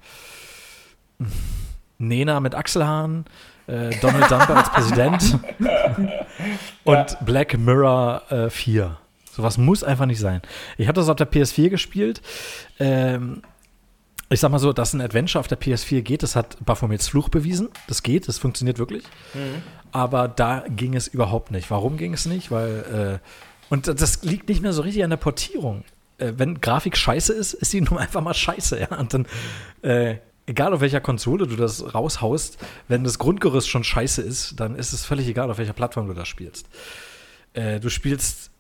Nena 1.98 2.40
mit 2.40 2.54
Achselhaaren, 2.54 3.26
äh, 3.66 3.90
Donald 4.00 4.26
Trump 4.26 4.50
als 4.50 4.70
Präsident 4.70 5.38
und 6.84 7.16
Black 7.24 7.58
Mirror 7.58 8.22
äh, 8.30 8.50
4. 8.50 8.96
Sowas 9.32 9.58
muss 9.58 9.84
einfach 9.84 10.06
nicht 10.06 10.20
sein. 10.20 10.42
Ich 10.76 10.88
habe 10.88 10.96
das 10.96 11.08
auf 11.08 11.16
der 11.16 11.30
PS4 11.30 11.68
gespielt. 11.68 12.20
Ähm, 12.78 13.42
ich 14.28 14.38
sag 14.38 14.50
mal 14.50 14.58
so, 14.58 14.72
dass 14.72 14.92
ein 14.92 15.00
Adventure 15.00 15.40
auf 15.40 15.48
der 15.48 15.58
PS4 15.60 16.02
geht, 16.02 16.22
das 16.22 16.36
hat 16.36 16.56
Baphomets 16.64 17.08
Fluch 17.08 17.28
bewiesen. 17.28 17.68
Das 17.88 18.02
geht, 18.02 18.28
das 18.28 18.38
funktioniert 18.38 18.78
wirklich. 18.78 19.02
Aber 19.92 20.28
da 20.28 20.64
ging 20.68 20.94
es 20.94 21.08
überhaupt 21.08 21.50
nicht. 21.50 21.70
Warum 21.70 21.96
ging 21.96 22.14
es 22.14 22.26
nicht? 22.26 22.52
Weil, 22.52 23.20
äh, 23.20 23.28
und 23.70 23.88
das 23.88 24.22
liegt 24.22 24.48
nicht 24.48 24.62
mehr 24.62 24.72
so 24.72 24.82
richtig 24.82 25.02
an 25.02 25.10
der 25.10 25.16
Portierung. 25.16 25.84
Äh, 26.18 26.34
wenn 26.36 26.60
Grafik 26.60 26.96
scheiße 26.96 27.32
ist, 27.32 27.54
ist 27.54 27.72
sie 27.72 27.80
nun 27.90 27.98
einfach 27.98 28.20
mal 28.20 28.34
scheiße, 28.34 28.78
ja. 28.78 28.96
Und 28.96 29.14
dann, 29.14 29.26
äh, 29.82 30.16
egal 30.50 30.74
auf 30.74 30.80
welcher 30.80 31.00
Konsole 31.00 31.46
du 31.46 31.56
das 31.56 31.94
raushaust, 31.94 32.58
wenn 32.88 33.04
das 33.04 33.18
Grundgerüst 33.18 33.68
schon 33.68 33.84
scheiße 33.84 34.20
ist, 34.20 34.58
dann 34.58 34.74
ist 34.74 34.92
es 34.92 35.04
völlig 35.04 35.28
egal, 35.28 35.50
auf 35.50 35.58
welcher 35.58 35.72
Plattform 35.72 36.08
du 36.08 36.14
das 36.14 36.28
spielst. 36.28 36.66
Äh, 37.54 37.80
du 37.80 37.88
spielst 37.88 38.50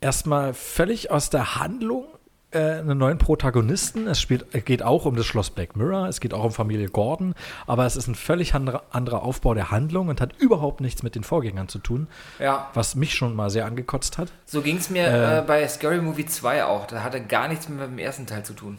erstmal 0.00 0.54
völlig 0.54 1.10
aus 1.10 1.30
der 1.30 1.56
Handlung 1.56 2.04
äh, 2.50 2.58
einen 2.58 2.96
neuen 2.98 3.18
Protagonisten. 3.18 4.06
Es 4.06 4.20
spielt, 4.20 4.46
geht 4.64 4.82
auch 4.82 5.04
um 5.06 5.16
das 5.16 5.26
Schloss 5.26 5.50
Black 5.50 5.74
Mirror, 5.76 6.06
es 6.08 6.20
geht 6.20 6.32
auch 6.34 6.44
um 6.44 6.52
Familie 6.52 6.88
Gordon, 6.88 7.34
aber 7.66 7.84
es 7.86 7.96
ist 7.96 8.08
ein 8.08 8.14
völlig 8.14 8.54
anderer, 8.54 8.82
anderer 8.90 9.22
Aufbau 9.22 9.54
der 9.54 9.70
Handlung 9.70 10.08
und 10.08 10.20
hat 10.20 10.34
überhaupt 10.38 10.80
nichts 10.80 11.02
mit 11.02 11.14
den 11.14 11.24
Vorgängern 11.24 11.68
zu 11.68 11.78
tun, 11.78 12.06
Ja. 12.38 12.70
was 12.74 12.94
mich 12.94 13.14
schon 13.14 13.34
mal 13.34 13.50
sehr 13.50 13.66
angekotzt 13.66 14.16
hat. 14.18 14.28
So 14.46 14.62
ging 14.62 14.76
es 14.78 14.88
mir 14.90 15.04
Äh. 15.06 15.38
äh, 15.38 15.42
bei 15.42 15.66
Scary 15.68 16.00
Movie 16.00 16.26
2 16.26 16.64
auch. 16.64 16.86
Da 16.86 17.02
hatte 17.02 17.20
gar 17.22 17.48
nichts 17.48 17.68
mit 17.68 17.80
dem 17.80 17.98
ersten 17.98 18.26
Teil 18.26 18.44
zu 18.44 18.52
tun. 18.54 18.78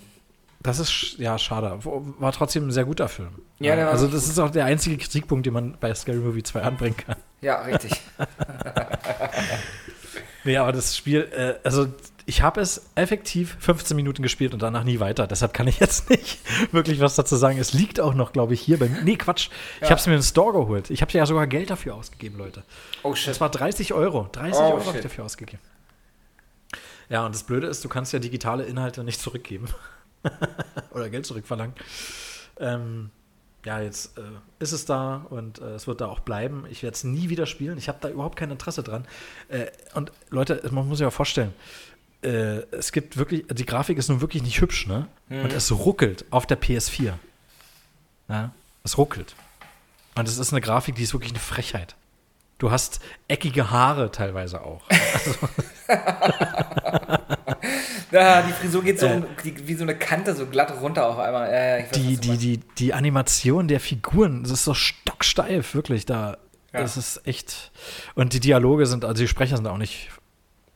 Das 0.62 0.80
ist 0.80 1.16
ja 1.18 1.38
schade. 1.38 1.80
War 1.84 2.32
trotzdem 2.34 2.68
ein 2.68 2.72
sehr 2.72 2.84
guter 2.86 3.08
Film. 3.08 3.30
Ja, 3.60 3.76
der 3.76 3.90
also 3.90 4.08
das 4.08 4.28
ist 4.28 4.38
auch 4.40 4.50
der 4.50 4.66
einzige 4.66 4.98
Kritikpunkt, 4.98 5.46
den 5.46 5.54
man 5.54 5.78
bei 5.80 5.94
Scary 5.96 6.18
Movie 6.18 6.44
2 6.44 6.62
anbringen 6.62 6.98
kann. 6.98 7.16
Ja, 7.42 7.62
richtig. 7.62 7.94
Nee, 10.46 10.58
aber 10.58 10.72
das 10.72 10.96
Spiel, 10.96 11.30
äh, 11.36 11.56
also 11.68 11.88
ich 12.26 12.42
habe 12.42 12.62
es 12.62 12.90
effektiv 12.96 13.58
15 13.60 13.96
Minuten 13.96 14.24
gespielt 14.24 14.54
und 14.54 14.62
danach 14.62 14.84
nie 14.84 15.00
weiter. 15.00 15.28
Deshalb 15.28 15.54
kann 15.54 15.68
ich 15.68 15.80
jetzt 15.80 16.10
nicht 16.10 16.40
wirklich 16.72 17.02
was 17.02 17.16
dazu 17.16 17.36
sagen. 17.36 17.58
Es 17.58 17.74
liegt 17.74 18.00
auch 18.00 18.14
noch, 18.14 18.32
glaube 18.32 18.54
ich, 18.54 18.62
hier 18.62 18.80
bei 18.80 18.88
mir. 18.88 19.02
Nee, 19.02 19.18
Quatsch. 19.18 19.50
Ich 19.82 19.90
habe 19.90 20.00
es 20.00 20.08
mir 20.08 20.14
in 20.14 20.20
den 20.20 20.24
Store 20.26 20.54
geholt. 20.54 20.90
Ich 20.92 21.02
habe 21.02 21.12
ja 21.12 21.26
sogar 21.26 21.46
Geld 21.48 21.70
dafür 21.70 21.96
ausgegeben, 21.96 22.38
Leute. 22.38 22.64
Oh 23.04 23.16
shit. 23.16 23.30
Das 23.30 23.42
war 23.42 23.50
30 23.50 23.94
Euro. 23.94 24.30
30 24.32 24.56
Oh, 24.56 24.64
Euro 24.64 24.86
habe 24.86 24.98
ich 24.98 25.04
dafür 25.04 25.26
ausgegeben. 25.26 25.62
Ja, 27.10 27.26
und 27.26 27.36
das 27.36 27.44
Blöde 27.44 27.68
ist, 27.68 27.84
du 27.84 27.90
kannst 27.90 28.14
ja 28.14 28.20
digitale 28.20 28.64
Inhalte 28.64 29.04
nicht 29.04 29.20
zurückgeben. 29.20 29.66
Oder 30.92 31.10
Geld 31.10 31.26
zurückverlangen. 31.26 31.76
Ähm, 32.60 33.12
ja, 33.66 33.82
jetzt 33.82 34.18
äh, 34.18 34.22
ist 34.60 34.72
es 34.72 34.86
da 34.86 35.26
und 35.30 35.60
äh, 35.60 35.76
es 35.76 35.88
wird 35.88 36.02
da 36.02 36.08
auch 36.08 36.20
bleiben. 36.20 36.66
Ich 36.70 36.82
werde 36.84 36.96
es 36.96 37.04
nie 37.04 37.30
wieder 37.30 37.46
spielen. 37.46 37.78
Ich 37.78 37.90
habe 37.90 38.00
da 38.02 38.10
überhaupt 38.10 38.38
kein 38.38 38.52
Interesse 38.52 38.84
dran. 38.84 39.06
Äh, 39.50 39.68
und 39.96 40.12
Leute, 40.30 40.62
man 40.72 40.88
muss 40.88 41.00
sich 41.00 41.06
ja 41.06 41.12
vorstellen, 41.12 41.54
äh, 42.22 42.62
es 42.72 42.92
gibt 42.92 43.18
wirklich, 43.18 43.46
die 43.52 43.66
Grafik 43.66 43.98
ist 43.98 44.10
nun 44.10 44.22
wirklich 44.22 44.44
nicht 44.44 44.62
hübsch, 44.62 44.88
ne? 44.88 45.08
Und 45.30 45.54
es 45.54 45.72
ruckelt 45.72 46.26
auf 46.32 46.46
der 46.46 46.60
PS4. 46.60 47.14
Ja, 48.28 48.54
es 48.84 48.98
ruckelt. 48.98 49.36
Und 50.16 50.28
es 50.28 50.38
ist 50.38 50.52
eine 50.52 50.62
Grafik, 50.62 50.96
die 50.96 51.04
ist 51.04 51.14
wirklich 51.14 51.32
eine 51.32 51.40
Frechheit. 51.40 51.96
Du 52.58 52.72
hast 52.72 53.00
eckige 53.28 53.72
Haare 53.72 54.12
teilweise 54.12 54.62
auch. 54.62 54.82
Ja, 58.12 58.42
die 58.42 58.52
Frisur 58.54 58.84
geht 58.84 59.00
so 59.00 59.08
um, 59.08 59.26
die, 59.44 59.68
wie 59.68 59.76
so 59.76 59.84
eine 59.84 59.96
Kante 59.96 60.34
so 60.36 60.46
glatt 60.48 60.74
runter 60.82 61.08
auf 61.08 61.20
einmal. 61.20 61.50
Äh, 61.52 61.84
weiß, 61.84 61.92
die, 61.92 62.18
die, 62.18 62.38
die, 62.38 62.60
die 62.78 62.94
Animation 62.94 63.68
der 63.68 63.80
Figuren, 63.80 64.44
das 64.44 64.52
ist 64.52 64.64
so 64.64 64.74
stocksteif, 64.74 65.74
wirklich. 65.76 66.06
Da, 66.06 66.38
Ja. 66.74 66.82
Das 66.82 66.98
ist 66.98 67.26
echt. 67.28 67.72
Und 68.16 68.34
die 68.34 68.40
Dialoge 68.40 68.86
sind, 68.86 69.06
also 69.06 69.22
die 69.22 69.28
Sprecher 69.28 69.58
sind 69.58 69.68
auch 69.68 69.78
nicht 69.78 70.10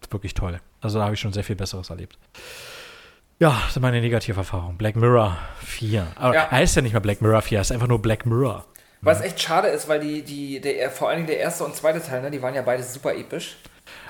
wirklich 0.09 0.33
toll. 0.33 0.59
Also 0.81 0.99
da 0.99 1.05
habe 1.05 1.15
ich 1.15 1.19
schon 1.19 1.33
sehr 1.33 1.43
viel 1.43 1.55
Besseres 1.55 1.89
erlebt. 1.89 2.17
Ja, 3.39 3.61
das 3.65 3.75
ist 3.75 3.81
meine 3.81 3.99
Negativerfahrung. 3.99 4.77
Black 4.77 4.95
Mirror 4.95 5.37
4. 5.65 6.07
Aber 6.15 6.35
Ja. 6.35 6.51
heißt 6.51 6.75
ja 6.75 6.81
nicht 6.81 6.93
mehr 6.93 7.01
Black 7.01 7.21
Mirror 7.21 7.41
4, 7.41 7.59
heißt 7.59 7.71
einfach 7.71 7.87
nur 7.87 8.01
Black 8.01 8.25
Mirror. 8.25 8.65
Was 9.01 9.21
echt 9.21 9.41
schade 9.41 9.67
ist, 9.67 9.89
weil 9.89 9.99
die, 9.99 10.21
die, 10.21 10.61
der, 10.61 10.89
vor 10.89 11.09
allen 11.09 11.17
Dingen 11.17 11.27
der 11.27 11.39
erste 11.39 11.65
und 11.65 11.75
zweite 11.75 12.01
Teil, 12.01 12.21
ne, 12.21 12.31
die 12.31 12.41
waren 12.41 12.53
ja 12.55 12.61
beide 12.61 12.83
super 12.83 13.13
episch. 13.13 13.57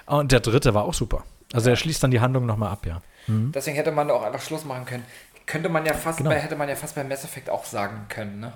Und 0.06 0.32
der 0.32 0.40
dritte 0.42 0.74
war 0.76 0.84
auch 0.84 0.94
super. 0.94 1.24
Also 1.54 1.70
er 1.70 1.76
schließt 1.78 2.04
dann 2.04 2.12
die 2.12 2.20
Handlung 2.20 2.46
nochmal 2.46 2.72
ab, 2.72 2.86
ja. 2.86 3.02
Deswegen 3.28 3.78
hätte 3.78 3.92
man 3.94 4.12
auch 4.12 4.24
einfach 4.24 4.42
Schluss 4.42 4.66
machen 4.66 4.84
können. 4.86 5.06
Könnte 5.46 5.70
man 5.70 5.86
ja 5.86 5.94
fast 5.94 6.18
Genau. 6.18 6.30
bei, 6.32 6.40
hätte 6.40 6.58
man 6.58 6.68
ja 6.68 6.76
fast 6.76 6.96
bei 6.96 7.04
Mass 7.06 7.24
Effect 7.24 7.50
auch 7.50 7.64
sagen 7.64 8.06
können, 8.10 8.42
ne? 8.42 8.54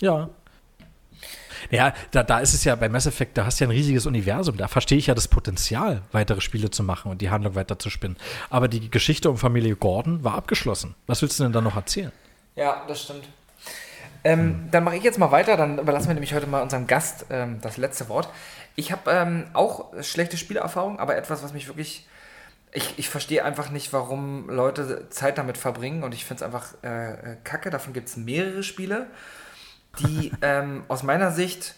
Ja. 0.00 0.28
Ja, 1.70 1.92
da, 2.12 2.22
da 2.22 2.38
ist 2.40 2.54
es 2.54 2.64
ja 2.64 2.74
bei 2.76 2.88
Mass 2.88 3.06
Effect, 3.06 3.36
da 3.36 3.44
hast 3.44 3.58
du 3.60 3.64
ja 3.64 3.68
ein 3.68 3.72
riesiges 3.76 4.06
Universum. 4.06 4.56
Da 4.56 4.68
verstehe 4.68 4.96
ich 4.98 5.06
ja 5.08 5.14
das 5.14 5.28
Potenzial, 5.28 6.02
weitere 6.12 6.40
Spiele 6.40 6.70
zu 6.70 6.82
machen 6.82 7.10
und 7.10 7.20
die 7.20 7.30
Handlung 7.30 7.54
weiter 7.54 7.78
zu 7.78 7.90
spinnen. 7.90 8.16
Aber 8.50 8.68
die 8.68 8.90
Geschichte 8.90 9.28
um 9.30 9.36
Familie 9.38 9.74
Gordon 9.76 10.22
war 10.24 10.34
abgeschlossen. 10.34 10.94
Was 11.06 11.20
willst 11.22 11.38
du 11.38 11.44
denn 11.44 11.52
da 11.52 11.60
noch 11.60 11.76
erzählen? 11.76 12.12
Ja, 12.56 12.84
das 12.88 13.02
stimmt. 13.02 13.24
Ähm, 14.24 14.68
Dann 14.70 14.84
mache 14.84 14.96
ich 14.96 15.02
jetzt 15.02 15.18
mal 15.18 15.30
weiter, 15.30 15.56
dann 15.56 15.78
überlassen 15.78 16.08
wir 16.08 16.14
nämlich 16.14 16.34
heute 16.34 16.46
mal 16.46 16.62
unserem 16.62 16.86
Gast 16.86 17.26
ähm, 17.30 17.60
das 17.60 17.76
letzte 17.76 18.08
Wort. 18.08 18.28
Ich 18.74 18.92
habe 18.92 19.10
ähm, 19.10 19.46
auch 19.52 19.92
schlechte 20.02 20.36
Spielerfahrung, 20.36 20.98
aber 20.98 21.16
etwas, 21.16 21.42
was 21.42 21.52
mich 21.52 21.68
wirklich. 21.68 22.06
Ich, 22.70 22.98
ich 22.98 23.08
verstehe 23.08 23.44
einfach 23.46 23.70
nicht, 23.70 23.94
warum 23.94 24.50
Leute 24.50 25.08
Zeit 25.08 25.38
damit 25.38 25.56
verbringen 25.56 26.02
und 26.02 26.12
ich 26.12 26.26
finde 26.26 26.44
es 26.44 26.46
einfach 26.46 26.74
äh, 26.84 27.12
äh, 27.32 27.36
kacke. 27.42 27.70
Davon 27.70 27.94
gibt 27.94 28.08
es 28.08 28.16
mehrere 28.18 28.62
Spiele, 28.62 29.06
die 30.00 30.32
ähm, 30.42 30.84
aus 30.88 31.02
meiner 31.02 31.30
Sicht 31.30 31.76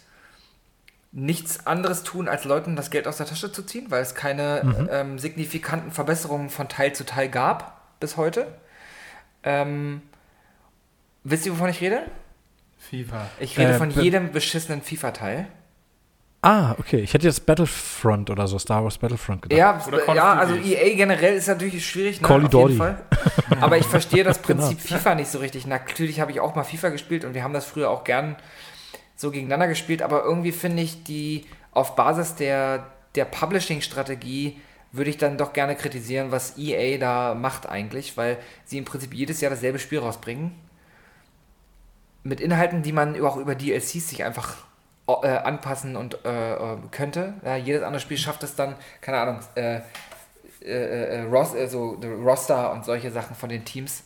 nichts 1.13 1.65
anderes 1.65 2.03
tun, 2.03 2.27
als 2.27 2.43
Leuten 2.43 2.75
das 2.75 2.89
Geld 2.89 3.07
aus 3.07 3.17
der 3.17 3.25
Tasche 3.25 3.51
zu 3.51 3.63
ziehen, 3.63 3.89
weil 3.89 4.01
es 4.01 4.15
keine 4.15 4.89
ähm, 4.91 5.17
signifikanten 5.17 5.91
Verbesserungen 5.91 6.49
von 6.49 6.67
Teil 6.67 6.93
zu 6.93 7.05
Teil 7.05 7.29
gab 7.29 7.99
bis 7.99 8.17
heute. 8.17 8.47
Ähm, 9.43 10.01
wisst 11.23 11.45
ihr, 11.45 11.53
wovon 11.53 11.69
ich 11.69 11.81
rede? 11.81 12.03
FIFA. 12.91 13.29
Ich 13.39 13.57
rede 13.57 13.71
Äh, 13.71 13.77
von 13.77 13.89
jedem 13.89 14.31
beschissenen 14.31 14.81
FIFA-Teil. 14.81 15.47
Ah, 16.43 16.75
okay. 16.79 16.97
Ich 16.99 17.13
hätte 17.13 17.27
jetzt 17.27 17.45
Battlefront 17.45 18.29
oder 18.29 18.47
so, 18.47 18.59
Star 18.59 18.83
Wars 18.83 18.97
Battlefront 18.97 19.43
gedacht. 19.43 19.57
Ja, 19.57 20.13
ja 20.13 20.33
also. 20.33 20.55
EA 20.55 20.95
generell 20.95 21.35
ist 21.35 21.47
natürlich 21.47 21.87
schwierig, 21.87 22.19
ne? 22.19 22.27
Call 22.27 22.43
of 22.45 22.53
auf 22.53 22.69
jeden. 22.69 22.77
Fall. 22.77 23.01
Aber 23.61 23.77
ich 23.77 23.85
verstehe 23.85 24.23
das 24.23 24.41
Genau. 24.41 24.59
Prinzip 24.67 24.81
FIFA 24.81 25.15
nicht 25.15 25.29
so 25.29 25.39
richtig. 25.39 25.65
Natürlich 25.67 26.19
habe 26.19 26.31
ich 26.31 26.39
auch 26.39 26.55
mal 26.55 26.63
FIFA 26.63 26.89
gespielt 26.89 27.23
und 27.25 27.33
wir 27.33 27.43
haben 27.43 27.53
das 27.53 27.65
früher 27.65 27.89
auch 27.89 28.03
gern 28.03 28.35
so 29.15 29.29
gegeneinander 29.31 29.67
gespielt, 29.67 30.01
aber 30.01 30.23
irgendwie 30.23 30.51
finde 30.51 30.81
ich 30.81 31.03
die 31.03 31.45
auf 31.71 31.95
Basis 31.95 32.35
der, 32.35 32.87
der 33.15 33.25
Publishing-Strategie 33.25 34.59
würde 34.91 35.09
ich 35.11 35.17
dann 35.17 35.37
doch 35.37 35.53
gerne 35.53 35.75
kritisieren, 35.75 36.31
was 36.31 36.57
EA 36.57 36.97
da 36.97 37.35
macht 37.35 37.69
eigentlich, 37.69 38.17
weil 38.17 38.37
sie 38.65 38.77
im 38.77 38.83
Prinzip 38.83 39.13
jedes 39.13 39.39
Jahr 39.39 39.51
dasselbe 39.51 39.79
Spiel 39.79 39.99
rausbringen. 39.99 40.51
Mit 42.23 42.39
Inhalten, 42.39 42.83
die 42.83 42.91
man 42.91 43.19
auch 43.23 43.37
über 43.37 43.55
DLCs 43.55 44.09
sich 44.09 44.23
einfach 44.23 44.55
äh, 45.07 45.27
anpassen 45.27 45.95
und 45.95 46.23
äh, 46.25 46.53
äh, 46.53 46.77
könnte. 46.91 47.33
Ja, 47.43 47.55
jedes 47.55 47.81
andere 47.83 47.99
Spiel 47.99 48.17
schafft 48.17 48.43
es 48.43 48.55
dann, 48.55 48.75
keine 49.01 49.17
Ahnung, 49.19 49.39
äh, 49.55 49.81
äh, 50.63 51.21
äh, 51.21 51.21
Ros 51.23 51.53
so, 51.71 51.97
the 51.99 52.07
Roster 52.07 52.71
und 52.71 52.85
solche 52.85 53.11
Sachen 53.11 53.35
von 53.35 53.49
den 53.49 53.65
Teams 53.65 54.03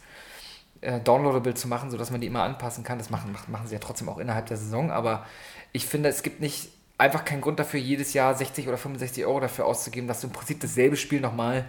downloadable 1.03 1.55
zu 1.55 1.67
machen, 1.67 1.89
sodass 1.89 2.11
man 2.11 2.21
die 2.21 2.27
immer 2.27 2.43
anpassen 2.43 2.83
kann. 2.83 2.99
Das 2.99 3.09
machen- 3.09 3.35
machen 3.47 3.65
sie 3.67 3.73
ja 3.73 3.79
trotzdem 3.79 4.07
auch 4.07 4.19
innerhalb 4.19 4.45
der 4.45 4.57
Saison, 4.57 4.91
aber 4.91 5.25
ich 5.71 5.87
finde, 5.87 6.09
es 6.09 6.21
gibt 6.21 6.41
nicht 6.41 6.69
einfach 6.99 7.25
keinen 7.25 7.41
Grund 7.41 7.59
dafür, 7.59 7.79
jedes 7.79 8.13
Jahr 8.13 8.35
60 8.35 8.67
oder 8.67 8.77
65 8.77 9.25
Euro 9.25 9.39
dafür 9.39 9.65
auszugeben, 9.65 10.07
dass 10.07 10.21
du 10.21 10.27
im 10.27 10.33
Prinzip 10.33 10.59
dasselbe 10.59 10.95
Spiel 10.95 11.21
nochmal 11.21 11.65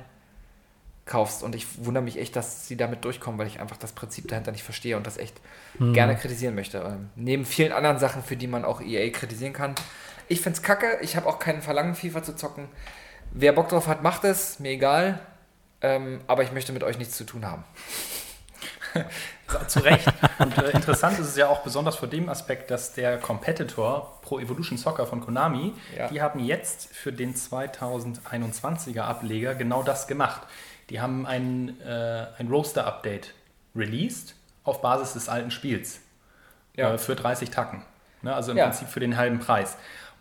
kaufst. 1.07 1.43
Und 1.43 1.55
ich 1.55 1.67
wundere 1.85 2.03
mich 2.05 2.19
echt, 2.19 2.37
dass 2.37 2.67
sie 2.69 2.77
damit 2.77 3.05
durchkommen, 3.05 3.39
weil 3.39 3.47
ich 3.47 3.61
einfach 3.61 3.77
das 3.79 3.93
Prinzip 3.93 4.29
dahinter 4.29 4.53
nicht 4.53 4.65
verstehe 4.65 4.97
und 4.97 5.07
das 5.07 5.17
echt 5.17 5.41
gerne 5.79 6.17
kritisieren 6.17 6.55
möchte. 6.55 6.79
Ähm, 6.79 7.11
neben 7.15 7.45
vielen 7.47 7.73
anderen 7.73 7.99
Sachen, 7.99 8.23
für 8.23 8.37
die 8.37 8.47
man 8.47 8.65
auch 8.65 8.81
EA 8.81 9.11
kritisieren 9.11 9.53
kann. 9.53 9.75
Ich 10.29 10.41
finde 10.41 10.57
es 10.57 10.63
kacke, 10.63 10.99
ich 11.03 11.17
habe 11.17 11.27
auch 11.27 11.39
keinen 11.39 11.63
Verlangen, 11.63 11.95
FIFA 11.95 12.23
zu 12.23 12.35
zocken. 12.37 12.69
Wer 13.31 13.53
Bock 13.53 13.69
drauf 13.69 13.87
hat, 13.87 14.03
macht 14.03 14.25
es, 14.25 14.59
mir 14.59 14.71
egal. 14.71 15.21
Ähm, 15.83 16.21
aber 16.27 16.43
ich 16.43 16.53
möchte 16.53 16.73
mit 16.73 16.83
euch 16.83 16.99
nichts 16.99 17.17
zu 17.17 17.25
tun 17.25 17.45
haben. 17.47 17.63
Zu 19.69 19.81
Recht. 19.81 20.09
Und 20.39 20.57
äh, 20.59 20.71
interessant 20.71 21.19
ist 21.19 21.27
es 21.29 21.37
ja 21.37 21.49
auch 21.49 21.61
besonders 21.63 21.97
vor 21.97 22.09
dem 22.09 22.29
Aspekt, 22.29 22.71
dass 22.71 22.95
der 22.95 23.19
Competitor 23.19 24.19
Pro 24.23 24.41
Evolution 24.41 24.79
Soccer 24.79 25.07
von 25.07 25.21
Konami, 25.21 25.75
Ja. 25.97 26.09
die 26.09 26.21
haben 26.23 26.41
jetzt 26.41 26.89
für 26.95 27.13
den 27.13 27.35
2021er 27.35 29.03
Ableger 29.03 29.55
genau 29.55 29.83
das 29.83 30.07
gemacht. 30.09 30.43
Die 30.91 31.01
haben 31.01 31.27
ein, 31.27 31.81
äh, 31.81 32.27
ein 32.39 32.49
Roaster-Update 32.49 33.35
released 33.75 34.35
auf 34.65 34.81
Basis 34.83 35.13
des 35.15 35.29
alten 35.29 35.51
Spiels 35.51 36.01
Ja. 36.75 36.95
äh, 36.95 36.99
für 36.99 37.15
30 37.17 37.51
Tacken. 37.51 37.83
Ne? 38.23 38.35
Also 38.35 38.53
im 38.53 38.59
Ja. 38.59 38.65
Prinzip 38.65 38.89
für 38.89 39.01
den 39.01 39.17
halben 39.17 39.39
Preis. 39.41 39.77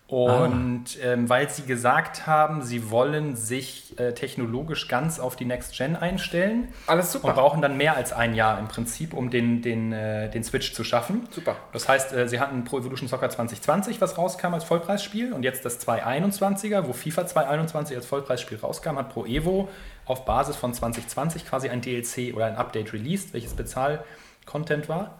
Und 0.08 0.84
ähm, 1.02 1.28
weil 1.28 1.50
sie 1.50 1.62
gesagt 1.62 2.28
haben, 2.28 2.62
sie 2.62 2.92
wollen 2.92 3.34
sich 3.34 3.98
äh, 3.98 4.12
technologisch 4.14 4.86
ganz 4.86 5.18
auf 5.18 5.34
die 5.34 5.44
Next 5.44 5.76
Gen 5.76 5.96
einstellen, 5.96 6.68
Alles 6.86 7.10
super. 7.10 7.26
und 7.28 7.34
brauchen 7.34 7.60
dann 7.60 7.76
mehr 7.76 7.96
als 7.96 8.12
ein 8.12 8.32
Jahr 8.36 8.60
im 8.60 8.68
Prinzip, 8.68 9.12
um 9.14 9.30
den, 9.30 9.62
den, 9.62 9.92
äh, 9.92 10.30
den 10.30 10.44
Switch 10.44 10.72
zu 10.74 10.84
schaffen. 10.84 11.26
Super. 11.32 11.56
Das 11.72 11.88
heißt, 11.88 12.12
äh, 12.12 12.28
sie 12.28 12.38
hatten 12.38 12.62
Pro 12.62 12.78
Evolution 12.78 13.08
Soccer 13.08 13.30
2020, 13.30 14.00
was 14.00 14.16
rauskam 14.16 14.54
als 14.54 14.62
Vollpreisspiel, 14.62 15.32
und 15.32 15.42
jetzt 15.42 15.64
das 15.64 15.80
221er, 15.84 16.86
wo 16.86 16.92
FIFA 16.92 17.26
221 17.26 17.96
als 17.96 18.06
Vollpreisspiel 18.06 18.58
rauskam, 18.58 18.98
hat 18.98 19.08
Pro 19.12 19.26
Evo 19.26 19.68
auf 20.06 20.24
Basis 20.24 20.56
von 20.56 20.72
2020 20.72 21.46
quasi 21.46 21.68
ein 21.68 21.80
DLC 21.82 22.34
oder 22.34 22.46
ein 22.46 22.56
Update 22.56 22.92
released, 22.92 23.34
welches 23.34 23.54
Bezahl-Content 23.54 24.88
war. 24.88 25.18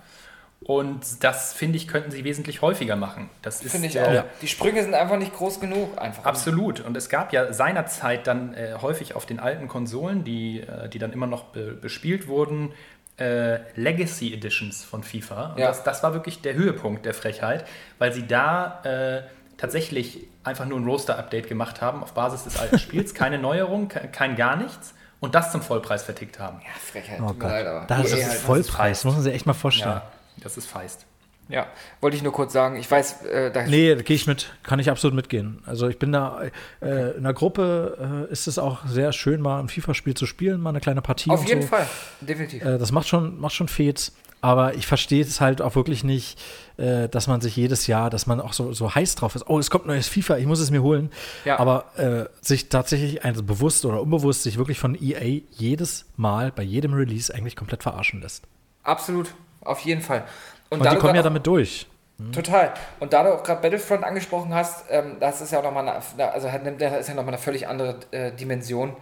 Und 0.60 1.22
das, 1.22 1.52
finde 1.52 1.76
ich, 1.76 1.86
könnten 1.86 2.10
sie 2.10 2.24
wesentlich 2.24 2.62
häufiger 2.62 2.96
machen. 2.96 3.28
Das 3.42 3.62
ist, 3.62 3.72
Finde 3.72 3.88
ich 3.88 3.96
äh, 3.96 4.00
auch. 4.02 4.12
Ja. 4.12 4.24
Die 4.40 4.48
Sprünge 4.48 4.82
sind 4.82 4.94
einfach 4.94 5.18
nicht 5.18 5.34
groß 5.34 5.60
genug. 5.60 6.00
Einfach. 6.00 6.24
Absolut. 6.24 6.80
Und 6.80 6.96
es 6.96 7.08
gab 7.08 7.32
ja 7.32 7.52
seinerzeit 7.52 8.26
dann 8.26 8.54
äh, 8.54 8.74
häufig 8.80 9.14
auf 9.14 9.26
den 9.26 9.38
alten 9.38 9.68
Konsolen, 9.68 10.24
die, 10.24 10.60
äh, 10.60 10.88
die 10.88 10.98
dann 10.98 11.12
immer 11.12 11.26
noch 11.26 11.44
be 11.44 11.72
bespielt 11.74 12.26
wurden, 12.26 12.72
äh, 13.18 13.58
Legacy 13.74 14.32
Editions 14.32 14.82
von 14.82 15.02
FIFA. 15.02 15.52
Und 15.52 15.58
Ja. 15.58 15.68
das, 15.68 15.84
das 15.84 16.02
war 16.02 16.14
wirklich 16.14 16.40
der 16.42 16.54
Höhepunkt 16.54 17.04
der 17.06 17.14
Frechheit, 17.14 17.64
weil 17.98 18.12
sie 18.12 18.26
da 18.26 18.80
äh, 18.84 19.22
tatsächlich 19.56 20.26
einfach 20.44 20.66
nur 20.66 20.78
ein 20.78 20.84
Roaster-Update 20.84 21.48
gemacht 21.48 21.80
haben 21.80 22.02
auf 22.02 22.12
Basis 22.12 22.44
des 22.44 22.58
alten 22.58 22.78
Spiels. 22.78 23.14
Keine 23.14 23.38
Neuerung, 23.38 23.88
ke- 23.88 24.08
kein 24.12 24.36
gar 24.36 24.56
nichts. 24.56 24.94
Und 25.18 25.34
das 25.34 25.50
zum 25.50 25.62
Vollpreis 25.62 26.02
vertickt 26.02 26.38
haben. 26.38 26.58
Ja, 26.62 26.68
Frechheit. 26.92 27.20
Oh 27.22 27.28
Gott. 27.32 27.42
leid, 27.50 27.66
aber 27.66 27.86
das 27.86 28.12
EA 28.12 28.16
ist 28.18 28.28
halt, 28.28 28.38
Vollpreis, 28.40 29.04
muss 29.04 29.14
man 29.14 29.22
sich 29.22 29.32
echt 29.34 29.46
mal 29.46 29.54
vorstellen. 29.54 29.92
Ja, 29.96 30.10
das 30.42 30.56
ist 30.58 30.66
feist. 30.66 31.06
Ja, 31.48 31.66
wollte 32.00 32.16
ich 32.16 32.22
nur 32.24 32.32
kurz 32.32 32.52
sagen. 32.52 32.76
Ich 32.76 32.90
weiß, 32.90 33.22
äh, 33.24 33.50
da 33.52 33.62
Nee, 33.62 33.94
da 33.94 34.02
gehe 34.02 34.16
ich 34.16 34.26
mit. 34.26 34.52
Kann 34.64 34.78
ich 34.80 34.90
absolut 34.90 35.14
mitgehen. 35.14 35.62
Also 35.64 35.88
ich 35.88 35.98
bin 35.98 36.10
da 36.12 36.42
äh, 36.82 37.16
in 37.16 37.22
der 37.22 37.32
Gruppe 37.32 38.26
äh, 38.28 38.32
ist 38.32 38.46
es 38.48 38.58
auch 38.58 38.84
sehr 38.86 39.12
schön, 39.12 39.40
mal 39.40 39.60
ein 39.60 39.68
FIFA-Spiel 39.68 40.14
zu 40.14 40.26
spielen, 40.26 40.60
mal 40.60 40.70
eine 40.70 40.80
kleine 40.80 41.02
Partie. 41.02 41.30
auf 41.30 41.40
und 41.40 41.48
jeden 41.48 41.62
so. 41.62 41.68
Fall. 41.68 41.86
Definitiv. 42.20 42.62
Äh, 42.64 42.78
das 42.78 42.90
macht 42.92 43.06
schon, 43.08 43.38
macht 43.40 43.54
schon 43.54 43.68
Fets. 43.68 44.12
aber 44.40 44.74
ich 44.74 44.86
verstehe 44.88 45.22
es 45.22 45.40
halt 45.40 45.62
auch 45.62 45.76
wirklich 45.76 46.02
nicht, 46.04 46.36
äh, 46.76 47.08
dass 47.08 47.26
man 47.26 47.40
sich 47.40 47.56
jedes 47.56 47.86
Jahr, 47.86 48.10
dass 48.10 48.26
man 48.26 48.40
auch 48.40 48.52
so, 48.52 48.72
so 48.72 48.94
heiß 48.94 49.14
drauf 49.14 49.34
ist. 49.34 49.48
Oh, 49.48 49.58
es 49.58 49.70
kommt 49.70 49.86
neues 49.86 50.08
FIFA, 50.08 50.38
ich 50.38 50.46
muss 50.46 50.60
es 50.60 50.70
mir 50.70 50.82
holen. 50.82 51.10
Ja. 51.44 51.58
Aber 51.58 51.84
äh, 51.96 52.26
sich 52.44 52.68
tatsächlich 52.68 53.24
also 53.24 53.42
bewusst 53.42 53.84
oder 53.84 54.00
unbewusst 54.02 54.42
sich 54.42 54.58
wirklich 54.58 54.78
von 54.78 54.94
EA 55.00 55.40
jedes 55.52 56.06
Mal 56.16 56.52
bei 56.52 56.62
jedem 56.62 56.92
Release 56.94 57.34
eigentlich 57.34 57.56
komplett 57.56 57.82
verarschen 57.82 58.20
lässt. 58.20 58.44
Absolut, 58.82 59.34
auf 59.62 59.80
jeden 59.80 60.02
Fall. 60.02 60.24
Und 60.70 60.84
da 60.84 60.90
die 60.90 60.96
kommen 60.96 61.14
ja 61.14 61.22
damit 61.22 61.46
durch. 61.46 61.86
Total. 62.32 62.72
Und 62.98 63.12
da 63.12 63.22
du 63.24 63.34
auch 63.34 63.42
gerade 63.42 63.60
Battlefront 63.60 64.02
angesprochen 64.02 64.54
hast, 64.54 64.86
ähm, 64.88 65.16
das 65.20 65.42
ist 65.42 65.52
ja 65.52 65.58
auch 65.58 65.64
nochmal 65.64 65.86
eine, 65.86 66.32
also 66.32 66.48
nimmt 66.64 66.80
ja- 66.80 66.96
ist 66.96 67.08
nochmal 67.08 67.28
eine 67.28 67.38
völlig 67.38 67.68
andere 67.68 67.96
äh, 68.10 68.32
Dimension. 68.32 68.96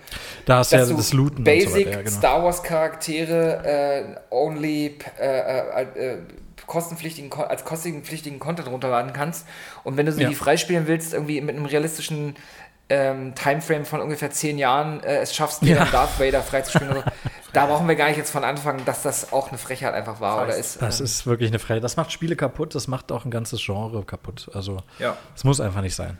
Da 0.47 0.59
hast 0.59 0.73
du 0.73 0.77
ja 0.77 0.85
das 0.85 1.13
Looten 1.13 1.45
Basic 1.45 1.67
und 1.67 1.73
so 1.73 1.79
weiter. 1.79 1.91
Ja, 1.91 1.99
genau. 1.99 2.11
Star 2.11 2.43
Wars 2.43 2.63
Charaktere 2.65 3.65
äh, 3.65 4.35
only 4.35 4.99
äh, 5.21 5.39
äh, 5.39 5.83
äh, 5.95 6.19
kostenpflichtigen 6.67 7.33
als 7.33 7.65
kostenpflichtigen 7.65 8.39
Content 8.39 8.69
runterladen 8.69 9.13
kannst 9.13 9.47
und 9.85 9.97
wenn 9.97 10.07
du 10.07 10.13
sie 10.13 10.23
Ja. 10.23 10.29
die 10.29 10.35
freispielen 10.35 10.87
willst 10.87 11.13
irgendwie 11.15 11.41
mit 11.41 11.57
einem 11.57 11.67
realistischen 11.67 12.37
ähm, 12.91 13.35
Timeframe 13.35 13.87
von 13.87 14.01
ungefähr 14.03 14.31
zehn 14.31 14.59
Jahren 14.59 15.03
äh, 15.03 15.17
es 15.19 15.35
schaffst, 15.35 15.63
dir 15.63 15.71
Ja. 15.77 15.85
dann 15.85 15.91
Darth 15.93 16.21
Vader 16.21 16.43
freizuspielen. 16.43 16.91
oder 16.93 17.03
so. 17.03 17.11
Da 17.55 17.67
brauchen 17.67 17.87
wir 17.87 17.95
gar 17.95 18.09
nicht 18.09 18.17
jetzt 18.17 18.33
von 18.33 18.43
Anfang, 18.43 18.85
dass 18.85 19.03
das 19.03 19.33
auch 19.33 19.49
eine 19.51 19.59
Frechheit 19.59 19.95
einfach 19.95 20.19
war 20.21 20.43
oder 20.43 20.57
ist. 20.57 20.83
Das 20.83 20.99
ähm, 20.99 21.05
ist 21.05 21.25
wirklich 21.25 21.51
eine 21.51 21.61
Frage. 21.61 21.81
Das 21.81 21.97
macht 21.97 22.11
Spiele 22.11 22.35
kaputt, 22.35 22.75
das 22.75 22.89
macht 22.89 23.13
auch 23.13 23.25
ein 23.25 23.31
ganzes 23.31 23.65
Genre 23.65 24.03
kaputt. 24.05 24.51
Also, 24.55 24.83
ja. 24.99 25.17
es 25.37 25.45
muss 25.45 25.61
einfach 25.61 25.81
nicht 25.81 25.95
sein. 25.95 26.19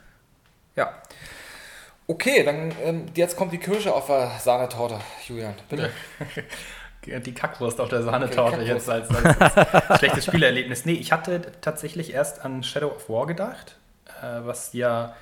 Ja. 0.77 0.93
Okay, 2.07 2.45
dann 2.45 2.73
ähm, 2.85 3.07
jetzt 3.17 3.37
kommt 3.37 3.53
die 3.53 3.59
Kirsche 3.59 3.93
auf 3.93 4.07
der 4.07 4.31
Sahnetorte, 4.39 5.01
Julian. 5.27 5.55
Bitte. 5.69 5.91
Die 7.07 7.35
Kackwurst 7.35 7.81
auf 7.81 7.89
der 7.89 8.03
Sahnetorte 8.03 8.57
Okay, 8.57 8.67
jetzt 8.67 8.89
als, 8.89 9.09
als 9.11 9.99
schlechtes 9.99 10.27
Spielerlebnis. 10.27 10.85
Nee, 10.85 10.95
ich 10.95 11.13
hatte 11.13 11.43
tatsächlich 11.61 12.13
erst 12.13 12.45
an 12.45 12.63
Shadow 12.63 12.89
of 12.89 13.09
War 13.09 13.27
gedacht, 13.27 13.77
äh, 14.23 14.41
was 14.45 14.73
ja 14.73 15.15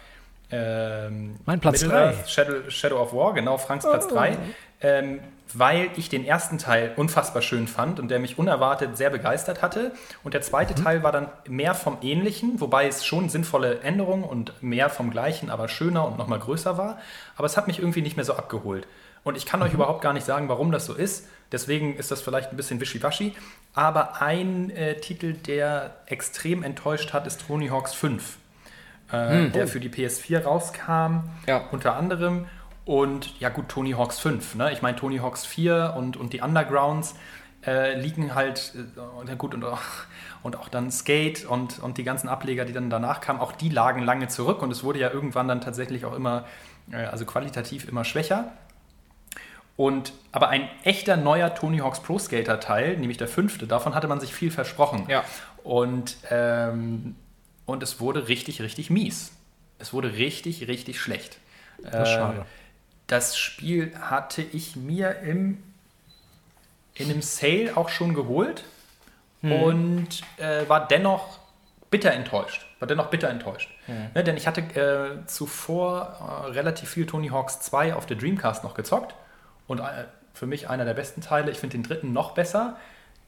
ähm, 0.50 1.36
Mein 1.46 1.60
Platz 1.60 1.82
Middle-earth, 1.82 2.16
drei. 2.22 2.28
Shadow, 2.28 2.70
Shadow 2.70 3.00
of 3.00 3.12
War, 3.12 3.32
genau, 3.34 3.58
Franks 3.58 3.84
Platz 3.84 4.06
3. 4.08 4.36
Ähm, 4.80 5.20
weil 5.54 5.90
ich 5.96 6.08
den 6.08 6.24
ersten 6.24 6.58
Teil 6.58 6.92
unfassbar 6.96 7.42
schön 7.42 7.66
fand 7.66 8.00
und 8.00 8.10
der 8.10 8.18
mich 8.18 8.38
unerwartet 8.38 8.96
sehr 8.96 9.10
begeistert 9.10 9.62
hatte. 9.62 9.92
Und 10.24 10.34
der 10.34 10.40
zweite 10.40 10.74
Teil 10.74 11.02
war 11.02 11.12
dann 11.12 11.28
mehr 11.46 11.74
vom 11.74 11.98
Ähnlichen, 12.02 12.60
wobei 12.60 12.86
es 12.86 13.04
schon 13.04 13.28
sinnvolle 13.28 13.80
Änderungen 13.80 14.24
und 14.24 14.62
mehr 14.62 14.88
vom 14.88 15.10
Gleichen, 15.10 15.50
aber 15.50 15.68
schöner 15.68 16.06
und 16.06 16.18
nochmal 16.18 16.38
größer 16.38 16.78
war. 16.78 16.98
Aber 17.36 17.46
es 17.46 17.56
hat 17.56 17.66
mich 17.66 17.78
irgendwie 17.78 18.02
nicht 18.02 18.16
mehr 18.16 18.24
so 18.24 18.34
abgeholt. 18.34 18.86
Und 19.24 19.36
ich 19.36 19.46
kann 19.46 19.62
euch 19.62 19.72
überhaupt 19.72 20.02
gar 20.02 20.12
nicht 20.12 20.26
sagen, 20.26 20.48
warum 20.48 20.72
das 20.72 20.86
so 20.86 20.94
ist. 20.94 21.26
Deswegen 21.52 21.96
ist 21.96 22.10
das 22.10 22.22
vielleicht 22.22 22.50
ein 22.50 22.56
bisschen 22.56 22.80
wischiwaschi. 22.80 23.34
Aber 23.74 24.20
ein 24.20 24.70
äh, 24.70 24.96
Titel, 25.00 25.34
der 25.34 25.96
extrem 26.06 26.62
enttäuscht 26.62 27.12
hat, 27.12 27.26
ist 27.26 27.46
Tony 27.46 27.68
Hawks 27.68 27.94
5 27.94 28.38
äh, 29.12 29.48
der 29.50 29.68
für 29.68 29.78
die 29.78 29.90
PS4 29.90 30.42
rauskam, 30.44 31.24
Ja. 31.46 31.64
unter 31.70 31.96
anderem. 31.96 32.46
Und 32.84 33.38
ja 33.40 33.50
gut, 33.50 33.68
Tony 33.68 33.92
Hawks 33.92 34.18
5. 34.18 34.54
Ne? 34.56 34.72
Ich 34.72 34.80
meine, 34.82 34.96
Tony 34.96 35.18
Hawks 35.18 35.44
4 35.44 35.94
und, 35.96 36.16
und 36.16 36.32
die 36.32 36.40
Undergrounds 36.40 37.14
äh, 37.64 37.96
liegen 38.00 38.34
halt, 38.34 38.72
äh, 39.28 39.36
gut, 39.36 39.54
und, 39.54 39.64
auch- 39.64 39.78
und 40.42 40.56
auch 40.56 40.68
dann 40.68 40.90
Skate 40.90 41.44
und, 41.44 41.78
und 41.80 41.98
die 41.98 42.04
ganzen 42.04 42.28
Ableger, 42.28 42.64
die 42.64 42.72
dann 42.72 42.90
danach 42.90 43.20
kamen, 43.20 43.38
auch 43.38 43.52
die 43.52 43.68
lagen 43.68 44.02
lange 44.02 44.28
zurück 44.28 44.62
und 44.62 44.70
es 44.72 44.82
wurde 44.82 44.98
ja 44.98 45.10
irgendwann 45.10 45.46
dann 45.46 45.60
tatsächlich 45.60 46.04
auch 46.06 46.14
immer, 46.14 46.44
äh, 46.90 47.04
also 47.04 47.24
qualitativ 47.24 47.86
immer 47.88 48.04
schwächer. 48.04 48.50
Und 49.76 50.12
aber 50.32 50.48
ein 50.48 50.68
echter 50.84 51.16
neuer 51.16 51.54
Tony 51.54 51.78
Hawks 51.78 52.00
Pro 52.00 52.18
Skater 52.18 52.60
Teil, 52.60 52.96
nämlich 52.96 53.18
der 53.18 53.28
fünfte, 53.28 53.66
davon 53.66 53.94
hatte 53.94 54.08
man 54.08 54.20
sich 54.20 54.34
viel 54.34 54.50
versprochen. 54.50 55.06
Ja. 55.08 55.24
Und, 55.64 56.16
ähm, 56.30 57.16
und 57.64 57.82
es 57.82 58.00
wurde 58.00 58.28
richtig, 58.28 58.60
richtig 58.60 58.90
mies. 58.90 59.32
Es 59.78 59.92
wurde 59.92 60.12
richtig, 60.14 60.68
richtig 60.68 61.00
schlecht. 61.00 61.38
Das 61.82 62.08
ist 62.08 62.14
schade. 62.14 62.46
Das 63.06 63.36
Spiel 63.36 63.92
hatte 63.98 64.42
ich 64.42 64.76
mir 64.76 65.20
im, 65.20 65.62
in 66.94 67.10
einem 67.10 67.22
Sale 67.22 67.76
auch 67.76 67.88
schon 67.88 68.14
geholt 68.14 68.64
und 69.42 70.22
äh, 70.36 70.68
war 70.68 70.86
dennoch 70.86 71.40
bitter 71.90 72.12
enttäuscht. 72.12 72.64
War 72.78 72.86
dennoch 72.86 73.08
bitter 73.08 73.28
enttäuscht. 73.28 73.70
Ne, 74.14 74.22
denn 74.22 74.36
ich 74.36 74.46
hatte 74.46 74.60
äh, 74.60 75.26
zuvor 75.26 76.44
äh, 76.46 76.50
relativ 76.52 76.90
viel 76.90 77.06
Tony 77.06 77.28
Hawks 77.28 77.60
2 77.60 77.94
auf 77.94 78.06
der 78.06 78.16
Dreamcast 78.16 78.62
noch 78.62 78.74
gezockt 78.74 79.14
und 79.72 79.80
äh, 79.80 80.04
für 80.34 80.46
mich 80.46 80.68
einer 80.68 80.84
der 80.84 80.94
besten 80.94 81.20
Teile. 81.20 81.50
Ich 81.50 81.58
finde 81.58 81.76
den 81.76 81.82
dritten 81.82 82.12
noch 82.12 82.32
besser. 82.32 82.76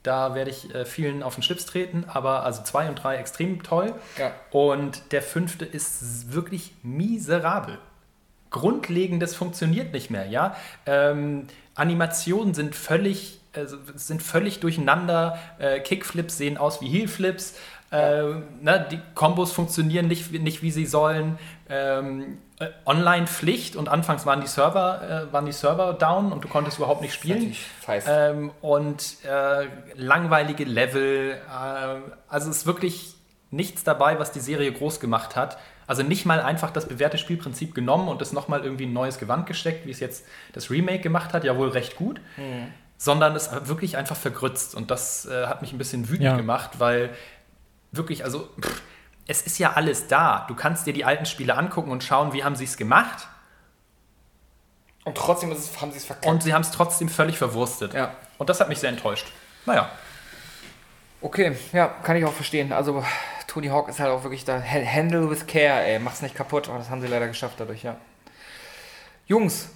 Da 0.03 0.35
werde 0.35 0.51
ich 0.51 0.73
äh, 0.75 0.85
vielen 0.85 1.23
auf 1.23 1.35
den 1.35 1.43
Schlips 1.43 1.65
treten, 1.65 2.05
aber 2.07 2.45
also 2.45 2.63
2 2.63 2.91
und 2.91 2.97
3 2.97 3.17
extrem 3.17 3.63
toll. 3.63 3.95
Ja. 4.19 4.33
Und 4.51 5.13
der 5.13 5.23
fünfte 5.23 5.65
ist 5.65 6.33
wirklich 6.33 6.75
miserabel. 6.83 7.79
Grundlegendes 8.51 9.35
funktioniert 9.35 9.93
nicht 9.93 10.11
mehr, 10.11 10.27
ja. 10.27 10.55
Ähm, 10.87 11.47
Animationen 11.75 12.53
sind 12.55 12.77
völlig, 12.77 13.41
also 13.55 13.79
sind 13.95 14.23
völlig 14.23 14.61
durcheinander. 14.61 15.39
Äh, 15.59 15.81
Kickflips 15.81 16.37
sehen 16.37 16.59
aus 16.59 16.81
wie 16.83 16.89
Heelflips. 16.89 17.59
Äh, 17.95 18.23
ne, 18.63 18.87
die 18.91 19.01
Kombos 19.15 19.53
funktionieren 19.53 20.09
nicht, 20.09 20.33
wie- 20.33 20.39
nicht 20.39 20.63
wie 20.63 20.71
sie 20.71 20.87
sollen. 20.87 21.39
Ähm, 21.69 22.39
äh, 22.59 22.67
Online-Pflicht 22.87 23.77
und 23.77 23.89
anfangs 23.89 24.27
waren 24.27 24.41
die 24.41 24.47
Server, 24.47 25.27
äh, 25.29 25.33
waren 25.33 25.47
die 25.47 25.53
Server 25.53 25.93
down 25.93 26.33
und 26.33 26.45
du 26.45 26.49
konntest 26.49 26.79
überhaupt 26.79 27.01
nicht 27.03 27.15
spielen. 27.15 27.55
Ähm, 28.09 28.51
und 28.61 29.17
äh, 29.25 29.67
langweilige 29.95 30.65
Level. 30.65 31.33
Äh, 31.33 32.11
also 32.29 32.51
es 32.51 32.59
ist 32.59 32.67
wirklich 32.67 33.15
nichts 33.51 33.85
dabei, 33.85 34.19
was 34.19 34.33
die 34.33 34.41
Serie 34.41 34.73
groß 34.73 35.01
gemacht 35.01 35.37
hat. 35.37 35.59
Also 35.87 36.03
nicht 36.03 36.25
mal 36.27 36.41
einfach 36.41 36.71
das 36.71 36.87
bewährte 36.89 37.19
Spielprinzip 37.19 37.75
genommen 37.75 38.09
und 38.09 38.21
es 38.23 38.33
nochmal 38.33 38.65
irgendwie 38.65 38.87
ein 38.87 38.93
neues 38.93 39.19
Gewand 39.19 39.47
gesteckt, 39.47 39.87
wie 39.87 39.91
es 39.91 40.01
jetzt 40.01 40.25
das 40.53 40.71
Remake 40.71 41.01
gemacht 41.01 41.33
hat, 41.35 41.45
ja 41.45 41.57
wohl 41.59 41.69
recht 41.69 41.97
gut, 41.97 42.21
sondern 42.97 43.37
es 43.37 43.51
wirklich 43.69 43.97
einfach 43.99 44.17
vergrützt. 44.17 44.75
Und 44.75 44.91
das 44.91 45.27
äh, 45.27 45.47
hat 45.47 45.61
mich 45.61 45.73
ein 45.73 45.79
bisschen 45.79 46.09
wütend 46.09 46.23
Ja. 46.25 46.37
gemacht, 46.37 46.79
weil 46.79 47.11
wirklich, 47.97 48.25
also 48.25 48.49
pff, 48.61 48.83
es 49.27 49.43
ist 49.43 49.59
ja 49.59 49.73
alles 49.73 50.07
da. 50.07 50.45
Du 50.49 50.55
kannst 50.55 50.87
dir 50.87 50.93
die 50.93 51.05
alten 51.05 51.27
Spiele 51.27 51.57
angucken 51.57 51.91
und 51.91 52.05
schauen, 52.05 52.33
wie 52.33 52.45
haben 52.45 52.57
sie 52.57 52.65
es 52.65 52.77
gemacht. 52.77 53.27
Und 55.05 55.17
trotzdem 55.17 55.53
ist 55.53 55.59
es, 55.59 55.81
haben 55.81 55.91
sie 55.93 55.99
es 55.99 56.05
verkackt. 56.05 56.27
Und 56.27 56.43
sie 56.43 56.55
haben 56.55 56.63
es 56.63 56.71
trotzdem 56.71 57.09
völlig 57.09 57.37
verwurstet. 57.39 57.95
Ja. 57.95 58.15
Und 58.39 58.49
das 58.51 58.61
hat 58.61 58.69
mich 58.69 58.79
sehr 58.79 58.91
enttäuscht. 58.91 59.27
Naja. 59.67 59.91
Okay, 61.21 61.57
ja, 61.73 61.89
kann 61.89 62.17
ich 62.17 62.25
auch 62.25 62.33
verstehen. 62.33 62.73
Also 62.73 63.05
Tony 63.47 63.69
Hawk 63.69 63.89
ist 63.89 63.99
halt 64.01 64.11
auch 64.11 64.23
wirklich 64.25 64.45
da. 64.45 64.61
Ha- 64.63 64.85
Handle 64.87 65.31
with 65.31 65.47
care, 65.47 65.85
ey. 65.85 65.99
Mach's 65.99 66.21
nicht 66.23 66.35
kaputt. 66.35 66.69
Aber 66.69 66.79
das 66.79 66.91
haben 66.91 67.01
sie 67.01 67.07
leider 67.07 67.29
geschafft 67.29 67.59
dadurch, 67.59 67.83
ja. 67.83 67.97
Jungs, 69.27 69.69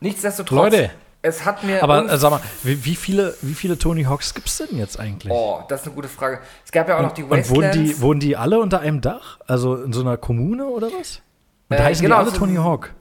nichtsdestotrotz. 0.00 0.72
Leute. 0.72 0.90
Es 1.20 1.44
hat 1.44 1.64
mir. 1.64 1.82
Aber 1.82 2.10
äh, 2.10 2.16
sag 2.18 2.30
mal, 2.30 2.40
wie, 2.62 2.84
wie, 2.84 2.94
viele, 2.94 3.34
wie 3.42 3.54
viele 3.54 3.76
Tony 3.78 4.04
Hawks 4.04 4.34
gibt 4.34 4.48
es 4.48 4.58
denn 4.58 4.78
jetzt 4.78 5.00
eigentlich? 5.00 5.32
oh, 5.32 5.62
das 5.68 5.80
ist 5.80 5.86
eine 5.88 5.96
gute 5.96 6.08
Frage. 6.08 6.40
Es 6.64 6.70
gab 6.70 6.88
ja 6.88 6.96
auch 6.98 7.02
noch 7.02 7.12
die 7.12 7.24
und 7.24 7.30
wohnen 7.30 7.40
Wastelands. 7.42 7.76
die, 7.76 8.00
wohnen 8.00 8.20
die 8.20 8.36
alle 8.36 8.60
unter 8.60 8.80
einem 8.80 9.00
Dach? 9.00 9.38
Also 9.46 9.76
in 9.76 9.92
so 9.92 10.00
einer 10.02 10.16
Kommune 10.16 10.66
oder 10.66 10.88
was? 10.98 11.20
Und 11.70 11.76
Äh, 11.76 11.82
heißen 11.82 12.02
genau, 12.02 12.20
die 12.22 12.28
alle 12.28 12.32
Tony 12.38 12.54
Hawk? 12.56 12.94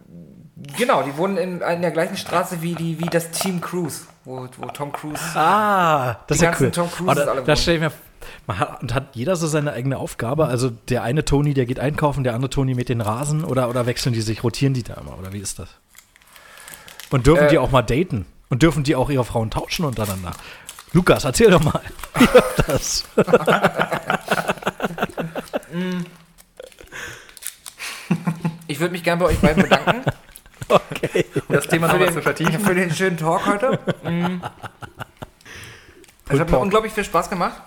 Genau, 0.77 1.03
die 1.03 1.15
wohnen 1.17 1.37
in, 1.37 1.61
in 1.61 1.81
der 1.81 1.91
gleichen 1.91 2.17
Straße 2.17 2.61
wie, 2.63 2.73
die, 2.73 2.99
wie 2.99 3.05
das 3.05 3.29
Team 3.29 3.61
Cruise, 3.61 4.05
wo, 4.25 4.47
wo 4.57 4.65
Tom 4.67 4.91
Cruise. 4.91 5.21
Ah, 5.35 6.15
das 6.25 6.37
ist 6.37 6.41
ja 6.41 6.49
ganzen 6.49 6.65
cool. 6.65 6.71
Tom 6.71 6.91
Cruises 6.91 7.21
Oh, 7.21 7.25
da, 7.25 7.31
alle 7.31 7.41
da 7.41 7.47
wohnen. 7.47 7.57
stell 7.57 7.75
ich 7.75 7.81
mir, 7.81 7.91
hat, 8.59 8.81
und 8.81 8.93
hat 8.95 9.15
jeder 9.15 9.35
so 9.35 9.45
seine 9.45 9.71
eigene 9.73 9.97
Aufgabe? 9.99 10.47
Also 10.47 10.71
der 10.71 11.03
eine 11.03 11.23
Tony, 11.23 11.53
der 11.53 11.67
geht 11.67 11.79
einkaufen, 11.79 12.23
der 12.23 12.33
andere 12.33 12.49
Tony 12.49 12.73
mit 12.73 12.89
den 12.89 13.01
Rasen 13.01 13.43
oder, 13.43 13.69
oder 13.69 13.85
wechseln 13.85 14.13
die 14.13 14.21
sich, 14.21 14.43
rotieren 14.43 14.73
die 14.73 14.81
da 14.83 14.95
immer? 14.95 15.17
Oder 15.19 15.31
wie 15.31 15.39
ist 15.39 15.59
das? 15.59 15.69
Und 17.09 17.27
dürfen 17.27 17.45
Äh, 17.45 17.49
die 17.49 17.57
auch 17.57 17.71
mal 17.71 17.81
daten? 17.81 18.25
Und 18.49 18.63
dürfen 18.63 18.83
die 18.83 18.95
auch 18.95 19.09
ihre 19.09 19.25
Frauen 19.25 19.49
tauschen 19.51 19.85
untereinander? 19.85 20.31
Lukas, 20.93 21.25
erzähl 21.25 21.49
doch 21.51 21.61
mal. 21.63 21.81
Wie 22.17 22.25
läuft 22.25 22.63
das? 22.69 23.05
Ich 28.67 28.79
würde 28.79 28.91
mich 28.91 29.03
gerne 29.03 29.19
bei 29.21 29.27
euch 29.29 29.39
beiden 29.39 29.63
bedanken 29.63 30.03
Okay. 30.69 31.25
Um 31.47 31.55
das 31.55 31.67
Thema 31.67 31.87
für, 31.87 31.93
nochmal 31.93 32.07
den, 32.09 32.15
zu 32.15 32.21
vertiefen. 32.21 32.59
für 32.59 32.75
den 32.75 32.93
schönen 32.93 33.15
Talk 33.15 33.45
heute. 33.45 33.79
Mm. 34.03 34.41
Es 36.27 36.39
hat 36.41 36.51
mir 36.51 36.57
unglaublich 36.57 36.91
viel 36.91 37.05
Spaß 37.05 37.29
gemacht. 37.29 37.61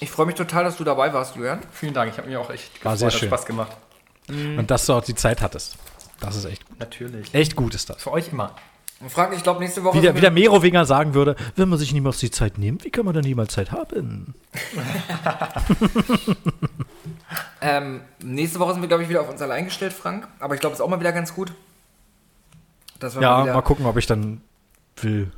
Ich 0.00 0.10
freue 0.10 0.26
mich 0.26 0.34
total, 0.34 0.64
dass 0.64 0.76
du 0.76 0.84
dabei 0.84 1.14
warst, 1.14 1.34
Julian. 1.36 1.60
Vielen 1.72 1.94
Dank, 1.94 2.12
ich 2.12 2.18
habe 2.18 2.28
mir 2.28 2.38
auch 2.38 2.50
echt 2.50 2.84
War 2.84 2.98
sehr 2.98 3.10
schön. 3.10 3.28
Spaß 3.28 3.46
gemacht. 3.46 3.72
Und 4.28 4.70
dass 4.70 4.84
du 4.84 4.92
auch 4.92 5.02
die 5.04 5.14
Zeit 5.14 5.40
hattest. 5.40 5.76
Das 6.20 6.36
ist 6.36 6.44
echt 6.44 6.66
gut. 6.66 6.80
Natürlich. 6.80 7.34
Echt 7.34 7.56
gut 7.56 7.74
ist 7.74 7.90
das. 7.90 8.02
Für 8.02 8.12
euch 8.12 8.32
immer. 8.32 8.54
Und 9.00 9.10
Frank, 9.10 9.34
ich 9.36 9.42
glaube, 9.42 9.60
nächste 9.60 9.82
Woche. 9.84 9.98
Wie 9.98 10.02
der, 10.02 10.14
wie 10.14 10.20
der 10.20 10.30
Merowinger 10.30 10.84
sagen 10.84 11.14
würde, 11.14 11.36
wenn 11.56 11.68
man 11.68 11.78
sich 11.78 11.92
niemals 11.92 12.18
die 12.18 12.30
Zeit 12.30 12.58
nimmt, 12.58 12.84
wie 12.84 12.90
kann 12.90 13.04
man 13.04 13.12
dann 13.12 13.24
niemals 13.24 13.52
Zeit 13.52 13.72
haben? 13.72 14.34
ähm, 17.60 18.02
nächste 18.22 18.60
Woche 18.60 18.72
sind 18.72 18.82
wir, 18.82 18.88
glaube 18.88 19.02
ich, 19.02 19.08
wieder 19.08 19.20
auf 19.20 19.28
uns 19.28 19.42
allein 19.42 19.64
gestellt, 19.64 19.92
Frank. 19.92 20.28
Aber 20.38 20.54
ich 20.54 20.60
glaube, 20.60 20.74
es 20.74 20.80
ist 20.80 20.84
auch 20.84 20.88
mal 20.88 21.00
wieder 21.00 21.12
ganz 21.12 21.34
gut. 21.34 21.52
Dass 23.00 23.16
wir 23.16 23.22
Ja, 23.22 23.38
mal 23.38 23.44
wieder, 23.44 23.54
mal 23.54 23.62
gucken, 23.62 23.86
ob 23.86 23.96
ich 23.96 24.06
dann 24.06 24.40
will. 24.96 25.32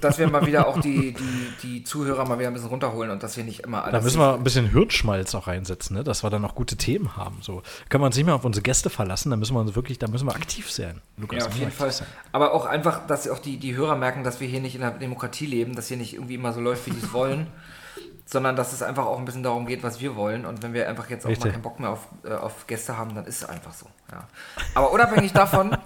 Dass 0.00 0.18
wir 0.18 0.28
mal 0.28 0.46
wieder 0.46 0.66
auch 0.66 0.80
die, 0.80 1.12
die, 1.12 1.52
die 1.62 1.84
Zuhörer 1.84 2.26
mal 2.26 2.38
wieder 2.38 2.48
ein 2.48 2.54
bisschen 2.54 2.68
runterholen 2.68 3.10
und 3.10 3.22
dass 3.22 3.36
wir 3.36 3.44
nicht 3.44 3.60
immer 3.60 3.84
alles. 3.84 3.92
Da 3.92 4.00
müssen 4.00 4.18
wir 4.20 4.34
ein 4.34 4.44
bisschen 4.44 4.70
Hirnschmalz 4.70 5.34
auch 5.34 5.46
reinsetzen, 5.46 5.96
ne? 5.96 6.04
dass 6.04 6.22
wir 6.22 6.30
dann 6.30 6.44
auch 6.44 6.54
gute 6.54 6.76
Themen 6.76 7.16
haben. 7.16 7.38
So 7.42 7.62
können 7.88 8.02
wir 8.02 8.06
uns 8.06 8.16
nicht 8.16 8.26
mehr 8.26 8.34
auf 8.34 8.44
unsere 8.44 8.62
Gäste 8.62 8.90
verlassen, 8.90 9.30
da 9.30 9.36
müssen 9.36 9.54
wir 9.54 9.60
uns 9.60 9.74
wirklich, 9.74 9.98
da 9.98 10.08
müssen 10.08 10.26
wir 10.26 10.34
aktiv 10.34 10.70
sein. 10.70 11.00
Lukas, 11.16 11.40
Ja, 11.40 11.46
auf 11.46 11.56
jeden 11.56 11.70
Fall. 11.72 11.90
sein. 11.92 12.06
Aber 12.32 12.52
auch 12.52 12.66
einfach, 12.66 13.06
dass 13.06 13.28
auch 13.28 13.38
die, 13.38 13.58
die 13.58 13.76
Hörer 13.76 13.96
merken, 13.96 14.24
dass 14.24 14.40
wir 14.40 14.48
hier 14.48 14.60
nicht 14.60 14.74
in 14.74 14.80
der 14.80 14.90
Demokratie 14.92 15.46
leben, 15.46 15.74
dass 15.74 15.88
hier 15.88 15.96
nicht 15.96 16.14
irgendwie 16.14 16.34
immer 16.34 16.52
so 16.52 16.60
läuft, 16.60 16.86
wie 16.86 16.90
die 16.90 16.98
es 17.04 17.12
wollen, 17.12 17.46
sondern 18.26 18.56
dass 18.56 18.72
es 18.72 18.82
einfach 18.82 19.06
auch 19.06 19.18
ein 19.18 19.24
bisschen 19.24 19.42
darum 19.42 19.66
geht, 19.66 19.82
was 19.82 20.00
wir 20.00 20.14
wollen. 20.16 20.44
Und 20.44 20.62
wenn 20.62 20.74
wir 20.74 20.88
einfach 20.88 21.08
jetzt 21.10 21.24
auch 21.24 21.30
Richtig. 21.30 21.46
mal 21.46 21.52
keinen 21.52 21.62
Bock 21.62 21.80
mehr 21.80 21.90
auf, 21.90 22.08
äh, 22.24 22.34
auf 22.34 22.66
Gäste 22.66 22.96
haben, 22.98 23.14
dann 23.14 23.24
ist 23.24 23.42
es 23.42 23.48
einfach 23.48 23.72
so. 23.72 23.86
Ja. 24.12 24.26
Aber 24.74 24.92
unabhängig 24.92 25.32
davon, 25.32 25.76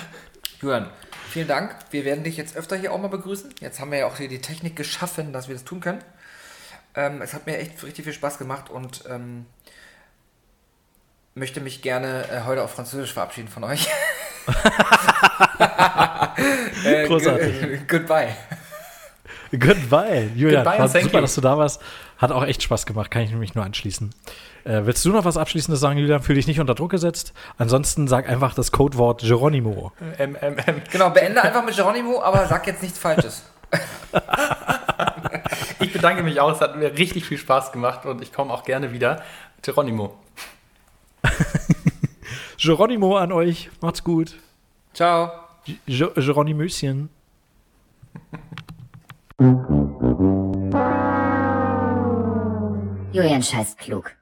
Julian, 0.60 0.86
vielen 1.36 1.48
Dank. 1.48 1.76
Wir 1.90 2.06
werden 2.06 2.24
dich 2.24 2.38
jetzt 2.38 2.56
öfter 2.56 2.76
hier 2.76 2.92
auch 2.92 2.98
mal 2.98 3.08
begrüßen. 3.08 3.54
Jetzt 3.60 3.78
haben 3.78 3.90
wir 3.90 3.98
ja 3.98 4.06
auch 4.06 4.16
hier 4.16 4.28
die 4.28 4.40
Technik 4.40 4.74
geschaffen, 4.74 5.34
dass 5.34 5.48
wir 5.48 5.54
das 5.54 5.64
tun 5.64 5.80
können. 5.80 6.02
Ähm, 6.94 7.20
es 7.20 7.34
hat 7.34 7.44
mir 7.46 7.58
echt 7.58 7.82
richtig 7.84 8.04
viel 8.06 8.14
Spaß 8.14 8.38
gemacht 8.38 8.70
und 8.70 9.04
ähm, 9.10 9.44
möchte 11.34 11.60
mich 11.60 11.82
gerne 11.82 12.24
äh, 12.30 12.40
heute 12.46 12.62
auf 12.62 12.70
Französisch 12.72 13.12
verabschieden 13.12 13.48
von 13.48 13.64
euch. 13.64 13.86
Äh, 16.84 17.06
Großartig. 17.06 17.60
gu- 17.60 17.78
Goodbye. 17.98 18.28
Goodbye, 19.50 20.30
Julian. 20.34 20.64
Goodbye 20.64 20.78
war 20.78 20.88
super, 20.88 21.14
you. 21.16 21.20
dass 21.20 21.34
du 21.34 21.40
da 21.40 21.56
warst. 21.58 21.80
Hat 22.18 22.30
auch 22.30 22.44
echt 22.44 22.62
Spaß 22.62 22.86
gemacht, 22.86 23.10
kann 23.10 23.22
ich 23.22 23.30
nämlich 23.30 23.54
nur 23.54 23.64
anschließen. 23.64 24.14
Äh, 24.66 24.84
willst 24.84 25.04
du 25.04 25.12
noch 25.12 25.24
was 25.24 25.36
Abschließendes 25.36 25.78
sagen, 25.80 25.96
Julian? 25.98 26.22
Fühl 26.22 26.34
dich 26.34 26.48
nicht 26.48 26.58
unter 26.58 26.74
Druck 26.74 26.90
gesetzt. 26.90 27.32
Ansonsten 27.56 28.08
sag 28.08 28.28
einfach 28.28 28.52
das 28.52 28.72
Codewort 28.72 29.20
Geronimo. 29.22 29.92
Ähm, 30.18 30.36
ähm, 30.40 30.56
ähm. 30.66 30.82
Genau, 30.90 31.10
beende 31.10 31.40
einfach 31.42 31.64
mit 31.64 31.76
Geronimo, 31.76 32.20
aber 32.20 32.46
sag 32.48 32.66
jetzt 32.66 32.82
nichts 32.82 32.98
Falsches. 32.98 33.44
Ich 35.78 35.92
bedanke 35.92 36.22
mich 36.22 36.40
auch, 36.40 36.50
es 36.50 36.60
hat 36.60 36.76
mir 36.76 36.96
richtig 36.96 37.26
viel 37.26 37.36
Spaß 37.38 37.70
gemacht 37.70 38.06
und 38.06 38.22
ich 38.22 38.32
komme 38.32 38.52
auch 38.52 38.64
gerne 38.64 38.92
wieder. 38.92 39.22
Geronimo. 39.62 40.16
Geronimo 42.58 43.16
an 43.16 43.30
euch. 43.30 43.70
Macht's 43.82 44.02
gut. 44.02 44.36
Ciao. 44.94 45.30
Ge- 45.86 46.10
Geronimöschen. 46.14 47.10
Julian 53.12 53.42
scheißt 53.42 53.78
klug. 53.78 54.12